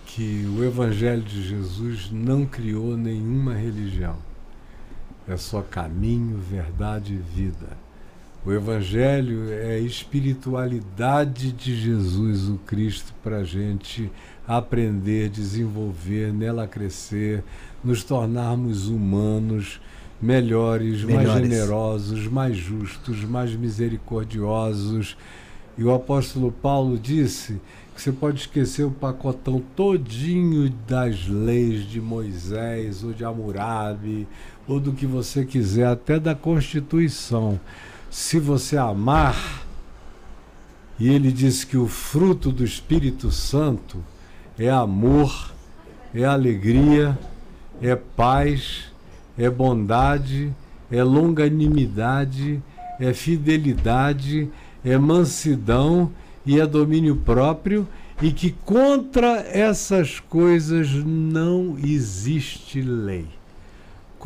que 0.05 0.47
o 0.57 0.63
Evangelho 0.63 1.21
de 1.21 1.45
Jesus 1.47 2.09
não 2.11 2.45
criou 2.45 2.95
nenhuma 2.97 3.53
religião. 3.53 4.15
É 5.27 5.35
só 5.35 5.61
caminho, 5.61 6.39
verdade 6.49 7.13
e 7.13 7.17
vida. 7.17 7.67
O 8.45 8.51
Evangelho 8.51 9.51
é 9.51 9.75
a 9.75 9.79
espiritualidade 9.79 11.51
de 11.51 11.75
Jesus, 11.75 12.47
o 12.47 12.57
Cristo, 12.65 13.13
para 13.21 13.37
a 13.37 13.43
gente 13.43 14.09
aprender, 14.47 15.29
desenvolver, 15.29 16.31
nela 16.31 16.65
crescer, 16.65 17.43
nos 17.83 18.03
tornarmos 18.03 18.87
humanos 18.87 19.81
melhores, 20.21 21.03
mais 21.03 21.17
Melhores. 21.17 21.49
generosos, 21.49 22.27
mais 22.27 22.55
justos, 22.55 23.23
mais 23.23 23.53
misericordiosos. 23.53 25.17
E 25.77 25.83
o 25.83 25.93
apóstolo 25.93 26.51
Paulo 26.51 26.97
disse 26.97 27.59
que 27.93 28.01
você 28.01 28.11
pode 28.11 28.41
esquecer 28.41 28.83
o 28.83 28.91
pacotão 28.91 29.61
todinho 29.75 30.69
das 30.87 31.27
leis 31.27 31.83
de 31.83 31.99
Moisés 31.99 33.03
ou 33.03 33.11
de 33.13 33.23
Hammurabi 33.23 34.27
ou 34.67 34.79
do 34.79 34.91
que 34.91 35.05
você 35.05 35.45
quiser, 35.45 35.87
até 35.87 36.19
da 36.19 36.33
Constituição. 36.33 37.59
Se 38.09 38.39
você 38.39 38.77
amar, 38.77 39.65
e 40.99 41.09
ele 41.09 41.31
disse 41.31 41.65
que 41.65 41.77
o 41.77 41.87
fruto 41.87 42.51
do 42.51 42.63
Espírito 42.63 43.31
Santo 43.31 44.03
é 44.57 44.69
amor, 44.69 45.53
é 46.13 46.23
alegria, 46.23 47.17
é 47.81 47.95
paz, 47.95 48.85
é 49.37 49.49
bondade, 49.49 50.51
é 50.89 51.03
longanimidade, 51.03 52.61
é 52.99 53.13
fidelidade, 53.13 54.49
é 54.83 54.97
mansidão 54.97 56.11
e 56.45 56.59
é 56.59 56.65
domínio 56.65 57.17
próprio, 57.17 57.87
e 58.21 58.31
que 58.31 58.51
contra 58.51 59.41
essas 59.41 60.19
coisas 60.19 60.89
não 61.05 61.77
existe 61.77 62.81
lei. 62.81 63.36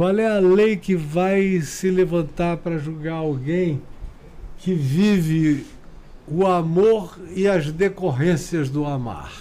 Qual 0.01 0.17
é 0.17 0.27
a 0.27 0.39
lei 0.39 0.77
que 0.77 0.95
vai 0.95 1.61
se 1.61 1.91
levantar 1.91 2.57
para 2.57 2.79
julgar 2.79 3.17
alguém 3.17 3.79
que 4.57 4.73
vive 4.73 5.63
o 6.27 6.47
amor 6.47 7.19
e 7.35 7.47
as 7.47 7.71
decorrências 7.71 8.67
do 8.67 8.83
amar? 8.83 9.31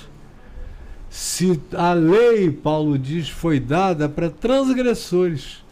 Se 1.08 1.58
a 1.72 1.94
lei, 1.94 2.50
Paulo 2.50 2.98
diz, 2.98 3.30
foi 3.30 3.58
dada 3.58 4.06
para 4.06 4.28
transgressores. 4.28 5.64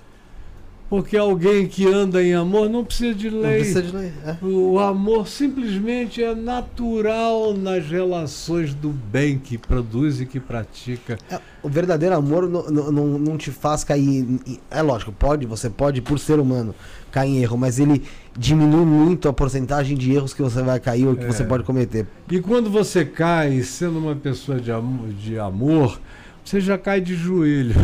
Porque 0.91 1.19
alguém 1.19 1.67
que 1.67 1.87
anda 1.87 2.23
em 2.23 2.33
amor 2.33 2.71
não 2.71 2.83
precisa 2.83 3.15
de 3.15 3.31
Não 3.31 3.41
lei. 3.41 3.57
precisa 3.59 3.83
de 3.83 3.95
lei. 3.95 4.11
é. 4.25 4.37
O 4.43 4.79
amor 4.79 5.29
simplesmente 5.29 6.23
é 6.23 6.35
natural 6.35 7.53
nas 7.53 7.87
relações 7.87 8.73
do 8.73 8.89
bem 8.89 9.39
que 9.39 9.59
produz 9.59 10.19
e 10.19 10.25
que 10.25 10.41
pratica. 10.41 11.19
É, 11.31 11.39
o 11.63 11.69
verdadeiro 11.69 12.15
amor 12.17 12.49
não, 12.49 12.63
não, 12.71 12.91
não- 12.93 13.19
não 13.19 13.37
te 13.37 13.51
faz 13.51 13.85
cair. 13.85 14.41
É 14.71 14.81
lógico, 14.81 15.13
pode, 15.13 15.45
você 15.45 15.69
pode, 15.69 16.01
por 16.01 16.19
ser 16.19 16.39
humano, 16.41 16.75
cair 17.13 17.33
em 17.37 17.43
erro, 17.43 17.59
mas 17.59 17.79
ele 17.79 18.03
diminui 18.35 18.87
muito 18.87 19.29
a 19.29 19.33
porcentagem 19.33 19.95
de 19.95 20.13
erros 20.13 20.33
que 20.33 20.41
você 20.41 20.63
vai 20.63 20.81
cair 20.81 21.07
ou 21.07 21.15
que 21.15 21.25
É. 21.25 21.27
você 21.27 21.45
pode 21.45 21.65
cometer. 21.65 22.07
E 22.31 22.41
quando 22.41 22.71
você 22.71 23.05
cai 23.05 23.61
sendo 23.63 23.99
uma 23.99 24.17
pessoa 24.17 24.59
de 24.59 24.73
amor, 24.73 25.09
de 25.11 25.39
amor 25.39 26.01
você 26.43 26.63
já 26.63 26.79
cai 26.79 26.99
de 26.99 27.15
joelho. 27.15 27.75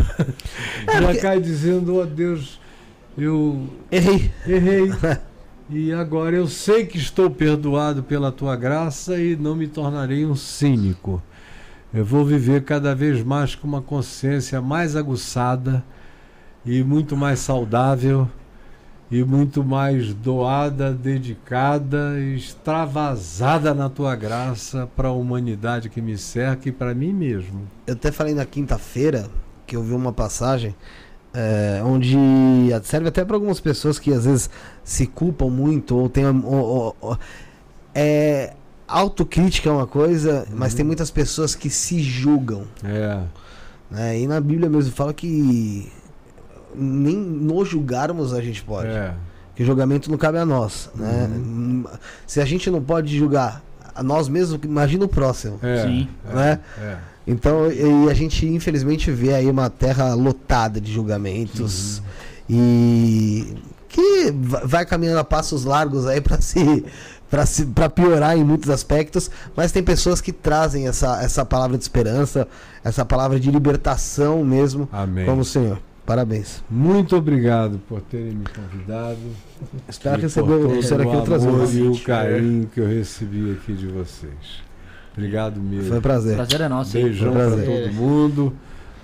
já 0.91 1.01
porque- 1.03 1.19
cai 1.19 1.39
dizendo, 1.39 1.97
ó 1.97 2.03
Deus, 2.05 2.59
eu 3.17 3.67
Errei. 3.91 4.31
errei. 4.47 4.91
E 5.67 5.91
agora 5.91 6.35
eu 6.35 6.47
sei 6.47 6.85
que 6.85 6.95
estou 6.99 7.27
perdoado 7.27 8.03
pela 8.03 8.31
tua 8.31 8.55
graça 8.55 9.17
e 9.17 9.35
não 9.35 9.55
me 9.55 9.67
tornarei 9.67 10.23
um 10.23 10.35
cínico. 10.35 11.19
Eu 11.91 12.05
vou 12.05 12.23
viver 12.23 12.63
cada 12.63 12.93
vez 12.93 13.23
mais 13.23 13.55
com 13.55 13.67
uma 13.67 13.81
consciência 13.81 14.61
mais 14.61 14.95
aguçada 14.95 15.83
e 16.63 16.83
muito 16.83 17.17
mais 17.17 17.39
saudável 17.39 18.29
e 19.09 19.23
muito 19.23 19.63
mais 19.63 20.13
doada, 20.13 20.93
dedicada, 20.93 22.19
extravasada 22.19 23.73
na 23.73 23.89
tua 23.89 24.15
graça 24.15 24.87
para 24.95 25.07
a 25.07 25.13
humanidade 25.13 25.89
que 25.89 25.99
me 26.01 26.15
cerca 26.15 26.69
e 26.69 26.71
para 26.71 26.93
mim 26.93 27.11
mesmo. 27.11 27.67
Eu 27.87 27.93
até 27.95 28.11
falei 28.11 28.35
na 28.35 28.45
quinta-feira 28.45 29.29
que 29.65 29.75
eu 29.75 29.81
vi 29.83 29.93
uma 29.93 30.13
passagem 30.13 30.75
é, 31.35 31.81
onde 31.83 32.15
serve 32.83 33.09
até 33.09 33.25
para 33.25 33.35
algumas 33.35 33.59
pessoas 33.59 33.99
que 33.99 34.13
às 34.13 34.25
vezes 34.25 34.49
se 34.83 35.05
culpam 35.05 35.49
muito 35.49 35.97
ou 35.97 36.07
tem 36.07 36.25
ou- 36.25 36.95
ou- 37.01 37.17
é 37.93 38.53
autocrítica 38.87 39.69
é 39.69 39.71
uma 39.73 39.87
coisa, 39.87 40.45
mas 40.53 40.73
tem 40.73 40.85
muitas 40.85 41.09
pessoas 41.11 41.55
que 41.55 41.69
se 41.69 41.99
julgam, 42.01 42.63
É, 42.83 43.19
né? 43.89 44.19
E 44.19 44.27
na 44.27 44.39
Bíblia 44.39 44.69
mesmo 44.69 44.91
fala 44.93 45.13
que 45.13 45.91
nem 46.75 47.15
nos 47.17 47.67
julgarmos 47.67 48.33
a 48.33 48.41
gente 48.41 48.63
pode. 48.63 48.87
é. 48.89 49.13
Que 49.55 49.63
o 49.63 49.65
julgamento 49.65 50.11
não 50.11 50.17
cabe 50.17 50.37
a 50.37 50.45
nós, 50.45 50.89
né? 50.95 51.29
Hum, 51.33 51.85
Se 52.27 52.41
a 52.41 52.45
gente 52.45 52.69
não 52.69 52.81
pode 52.81 53.17
julgar 53.17 53.63
a 53.95 54.03
nós 54.03 54.27
mesmos, 54.27 54.59
imagina 54.63 55.05
o 55.05 55.07
próximo, 55.07 55.57
é, 55.63 55.83
Sim. 55.83 56.07
né? 56.33 56.59
é. 56.79 56.97
Então, 57.27 57.71
e 57.71 58.09
a 58.09 58.13
gente 58.13 58.45
infelizmente 58.45 59.09
vê 59.09 59.33
aí 59.33 59.49
uma 59.49 59.67
terra 59.69 60.13
lotada 60.13 60.79
de 60.79 60.93
julgamentos 60.93 62.01
e 62.47 63.55
que 63.89 64.31
va- 64.31 64.61
vai 64.63 64.85
caminhando 64.85 65.19
a 65.19 65.23
passos 65.23 65.63
largos 65.65 66.05
aí 66.05 66.21
para 66.21 66.39
se 66.41 66.85
para 67.29 67.45
se 67.45 67.65
para 67.65 67.89
piorar 67.89 68.37
em 68.37 68.43
muitos 68.43 68.69
aspectos, 68.69 69.31
mas 69.55 69.71
tem 69.71 69.81
pessoas 69.81 70.21
que 70.21 70.31
trazem 70.31 70.87
essa 70.87 71.21
essa 71.23 71.43
palavra 71.43 71.77
de 71.77 71.83
esperança, 71.83 72.47
essa 72.83 73.03
palavra 73.03 73.39
de 73.39 73.49
libertação 73.49 74.43
mesmo, 74.45 74.87
Amém. 74.91 75.25
como 75.25 75.41
o 75.41 75.45
Senhor. 75.45 75.79
Parabéns. 76.05 76.63
Muito 76.69 77.15
obrigado 77.15 77.79
por 77.89 77.99
terem 78.01 78.35
me 78.35 78.45
convidado. 78.45 79.17
Espero 79.89 80.21
receber 80.21 80.53
o 80.53 80.83
senhor 80.83 81.01
aqui 81.01 81.15
outras 81.15 81.43
vezes. 81.43 81.75
E 81.77 81.81
o 81.81 81.99
carinho 82.03 82.67
que 82.67 82.79
eu 82.79 82.87
recebi 82.87 83.51
aqui 83.51 83.73
de 83.73 83.87
vocês. 83.87 84.63
Obrigado 85.17 85.59
mesmo. 85.59 85.89
Foi 85.89 85.97
um 85.97 86.01
prazer. 86.01 86.35
Prazer 86.35 86.61
é 86.61 86.69
nosso. 86.69 86.93
Beijão 86.93 87.33
prazer. 87.33 87.65
todo 87.65 87.93
mundo. 87.93 88.53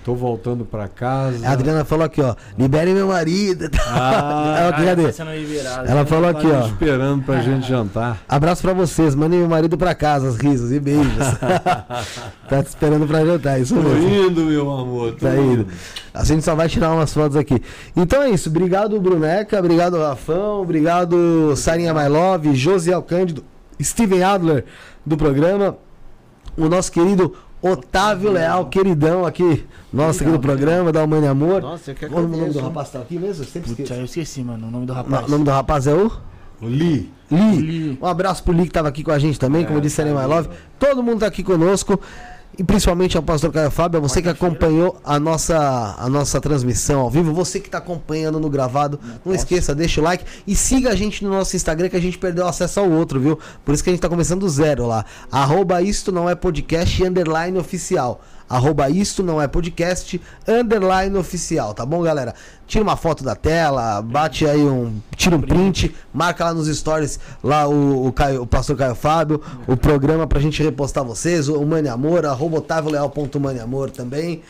Tô 0.04 0.16
voltando 0.16 0.64
pra 0.64 0.88
casa. 0.88 1.46
A 1.46 1.52
Adriana 1.52 1.84
falou 1.84 2.04
aqui, 2.04 2.20
ó, 2.20 2.34
libere 2.58 2.92
meu 2.92 3.06
marido. 3.06 3.70
Ah, 3.86 4.56
Ela, 4.58 4.72
cadê? 4.72 5.12
sendo 5.12 5.30
liberado. 5.30 5.88
Ela 5.88 6.04
falou 6.04 6.28
aqui, 6.28 6.46
ó. 6.48 6.66
esperando 6.66 7.22
pra 7.24 7.40
gente 7.40 7.66
jantar. 7.68 8.20
Abraço 8.28 8.62
pra 8.62 8.72
vocês, 8.72 9.14
mandem 9.14 9.38
meu 9.38 9.48
marido 9.48 9.78
pra 9.78 9.94
casa, 9.94 10.26
os 10.26 10.36
risos 10.38 10.72
e 10.72 10.80
beijos. 10.80 11.06
tá 12.48 12.62
te 12.62 12.66
esperando 12.66 13.06
pra 13.06 13.24
jantar, 13.24 13.60
isso 13.60 13.76
Tô 13.76 13.80
mesmo. 13.80 14.08
indo, 14.08 14.40
meu 14.42 14.70
amor. 14.72 15.12
tô 15.12 15.26
Tá 15.26 15.36
indo. 15.36 15.68
A 16.12 16.24
gente 16.24 16.44
só 16.44 16.54
vai 16.56 16.68
tirar 16.68 16.90
umas 16.92 17.14
fotos 17.14 17.36
aqui. 17.36 17.62
Então 17.96 18.22
é 18.22 18.30
isso. 18.30 18.48
Obrigado, 18.48 19.00
Bruneca. 19.00 19.56
Obrigado, 19.58 19.98
Rafão. 19.98 20.62
Obrigado, 20.62 21.54
Sarinha 21.56 21.94
My 21.94 22.08
Love, 22.08 22.56
Josiel 22.56 23.02
Cândido, 23.02 23.44
Steven 23.80 24.22
Adler 24.24 24.64
do 25.06 25.16
programa. 25.16 25.76
O 26.56 26.68
nosso 26.68 26.90
querido 26.90 27.34
Otávio 27.62 28.32
Leal, 28.32 28.66
queridão 28.66 29.24
aqui, 29.24 29.64
nosso 29.92 30.22
aqui 30.24 30.32
do 30.32 30.40
programa, 30.40 30.90
da 30.90 31.04
Humana 31.04 31.26
e 31.26 31.28
Amor. 31.28 31.62
Nossa, 31.62 31.92
eu 31.92 31.94
quero 31.94 32.12
Qual 32.12 32.24
o 32.24 32.28
nome 32.28 32.50
do 32.50 32.58
rapaz 32.58 32.90
tá 32.90 32.98
aqui 32.98 33.16
mesmo? 33.18 33.44
Eu 33.44 33.48
sempre 33.48 33.70
esqueço. 33.70 33.94
eu 33.94 34.04
esqueci, 34.04 34.42
mano, 34.42 34.66
o 34.66 34.70
nome 34.70 34.84
do 34.84 34.92
O 34.92 34.96
rapaz. 34.96 35.28
nome 35.28 35.44
do 35.44 35.50
rapaz 35.52 35.86
é 35.86 35.94
o? 35.94 36.10
O 36.60 36.66
Li. 36.66 37.08
Li. 37.30 37.56
Li. 37.60 37.98
Um 38.02 38.06
abraço 38.06 38.42
pro 38.42 38.52
Li 38.52 38.64
que 38.64 38.72
tava 38.72 38.88
aqui 38.88 39.04
com 39.04 39.12
a 39.12 39.18
gente 39.18 39.38
também, 39.38 39.64
como 39.64 39.78
É, 39.78 39.80
disse 39.80 40.00
a 40.02 40.04
tá 40.04 40.10
My 40.10 40.18
aí, 40.18 40.26
Love. 40.26 40.48
Todo 40.78 41.02
mundo 41.04 41.20
tá 41.20 41.26
aqui 41.26 41.42
conosco. 41.44 42.00
E 42.58 42.62
principalmente 42.62 43.16
ao 43.16 43.22
pastor 43.22 43.50
Caio 43.50 43.70
Fábio, 43.70 43.96
a 43.96 44.00
você 44.00 44.20
que 44.20 44.28
acompanhou 44.28 45.00
a 45.02 45.18
nossa, 45.18 45.94
a 45.98 46.06
nossa 46.10 46.38
transmissão 46.38 47.00
ao 47.00 47.08
vivo, 47.08 47.32
você 47.32 47.58
que 47.58 47.68
está 47.68 47.78
acompanhando 47.78 48.38
no 48.38 48.50
gravado, 48.50 49.00
não 49.24 49.34
esqueça, 49.34 49.74
deixa 49.74 50.02
o 50.02 50.04
like 50.04 50.22
e 50.46 50.54
siga 50.54 50.90
a 50.90 50.94
gente 50.94 51.24
no 51.24 51.30
nosso 51.30 51.56
Instagram 51.56 51.88
que 51.88 51.96
a 51.96 52.00
gente 52.00 52.18
perdeu 52.18 52.46
acesso 52.46 52.80
ao 52.80 52.90
outro, 52.90 53.18
viu? 53.18 53.38
Por 53.64 53.72
isso 53.72 53.82
que 53.82 53.88
a 53.88 53.92
gente 53.92 54.02
tá 54.02 54.08
começando 54.08 54.40
do 54.40 54.48
zero 54.50 54.86
lá. 54.86 55.04
Arroba 55.30 55.80
isto 55.80 56.12
não 56.12 56.28
é 56.28 56.34
podcast 56.34 57.02
underline 57.02 57.56
oficial. 57.56 58.20
Arroba 58.52 58.90
isto 58.90 59.22
não 59.22 59.40
é 59.40 59.48
podcast 59.48 60.20
underline 60.46 61.16
oficial, 61.16 61.72
tá 61.72 61.86
bom, 61.86 62.02
galera? 62.02 62.34
Tira 62.66 62.84
uma 62.84 62.96
foto 62.96 63.24
da 63.24 63.34
tela, 63.34 64.02
bate 64.02 64.46
aí 64.46 64.60
um. 64.60 65.00
Tira 65.16 65.36
um 65.36 65.40
print, 65.40 65.94
marca 66.12 66.44
lá 66.44 66.52
nos 66.52 66.68
stories 66.68 67.18
lá 67.42 67.66
o, 67.66 68.06
o, 68.08 68.12
Caio- 68.12 68.42
o 68.42 68.46
pastor 68.46 68.76
Caio 68.76 68.94
Fábio, 68.94 69.40
o 69.66 69.74
programa 69.74 70.26
pra 70.26 70.38
gente 70.38 70.62
repostar 70.62 71.02
vocês, 71.02 71.48
o 71.48 71.64
Mane 71.64 71.88
Amor, 71.88 72.26
arroba 72.26 72.58
otavioleal.maneamor 72.58 73.90
também. 73.90 74.42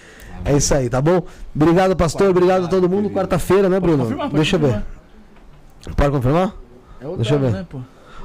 É 0.44 0.56
isso 0.56 0.74
aí, 0.74 0.90
tá 0.90 1.00
bom? 1.00 1.22
Obrigado, 1.54 1.94
pastor, 1.94 2.30
obrigado 2.30 2.64
a 2.64 2.68
todo 2.68 2.88
mundo. 2.88 3.08
Quarta-feira, 3.08 3.68
né, 3.68 3.78
Bruno? 3.78 3.98
confirmar, 4.02 4.26
pode 4.26 4.34
Deixa 4.36 4.56
eu 4.56 4.60
ver. 4.60 4.82
Pode 5.96 6.10
confirmar? 6.10 6.54
É 7.00 7.16
Deixa 7.16 7.34
eu 7.34 7.38
ver. 7.38 7.50
né? 7.52 7.66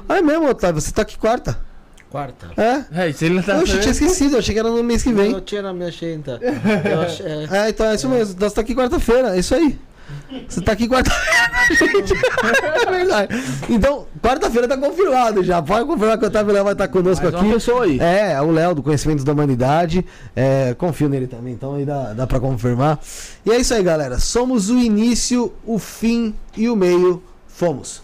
Ah, 0.08 0.16
é 0.18 0.22
mesmo, 0.22 0.48
Otávio, 0.48 0.80
você 0.80 0.90
tá 0.90 1.02
aqui 1.02 1.16
quarta. 1.16 1.67
Quarta. 2.10 2.48
É? 2.56 3.06
É, 3.08 3.12
se 3.12 3.26
ele 3.26 3.34
não 3.34 3.42
tá. 3.42 3.58
Oxe, 3.58 3.74
eu 3.74 3.80
tinha 3.80 3.92
esquecido, 3.92 4.34
eu 4.34 4.38
achei 4.38 4.54
que 4.54 4.58
era 4.58 4.70
no 4.70 4.82
mês 4.82 5.02
que 5.02 5.12
vem. 5.12 5.30
Eu 5.32 5.40
tinha 5.42 5.60
na 5.60 5.74
minha 5.74 5.88
agenda. 5.88 6.40
Eu 6.90 7.02
achei, 7.02 7.26
é. 7.26 7.48
É, 7.50 7.68
então 7.68 7.86
é 7.86 7.94
isso 7.94 8.08
mesmo. 8.08 8.34
Você 8.38 8.54
tá 8.54 8.60
aqui 8.62 8.74
quarta-feira, 8.74 9.36
é 9.36 9.38
isso 9.38 9.54
aí. 9.54 9.78
Você 10.48 10.62
tá 10.62 10.72
aqui 10.72 10.88
quarta-feira, 10.88 11.52
gente. 11.76 12.14
É 12.14 12.90
verdade. 12.90 13.34
Então, 13.68 14.06
quarta-feira 14.22 14.66
tá 14.66 14.78
confirmado 14.78 15.44
já. 15.44 15.60
Pode 15.60 15.84
confirmar 15.86 16.16
que 16.18 16.24
o 16.24 16.28
Otávio 16.28 16.54
Léo 16.54 16.64
vai 16.64 16.72
estar 16.72 16.88
conosco 16.88 17.22
Mais 17.24 17.34
uma 17.34 17.42
aqui. 17.42 17.52
pessoa 17.52 17.84
aí. 17.84 17.98
É, 18.00 18.40
o 18.40 18.50
Léo 18.50 18.74
do 18.74 18.82
Conhecimento 18.82 19.22
da 19.22 19.32
Humanidade. 19.32 20.02
É, 20.34 20.74
confio 20.78 21.10
nele 21.10 21.26
também, 21.26 21.52
então 21.52 21.74
aí 21.74 21.84
dá, 21.84 22.14
dá 22.14 22.26
pra 22.26 22.40
confirmar. 22.40 22.98
E 23.44 23.50
é 23.50 23.58
isso 23.58 23.74
aí, 23.74 23.82
galera. 23.82 24.18
Somos 24.18 24.70
o 24.70 24.78
início, 24.78 25.52
o 25.62 25.78
fim 25.78 26.34
e 26.56 26.70
o 26.70 26.74
meio. 26.76 27.22
Fomos. 27.46 28.02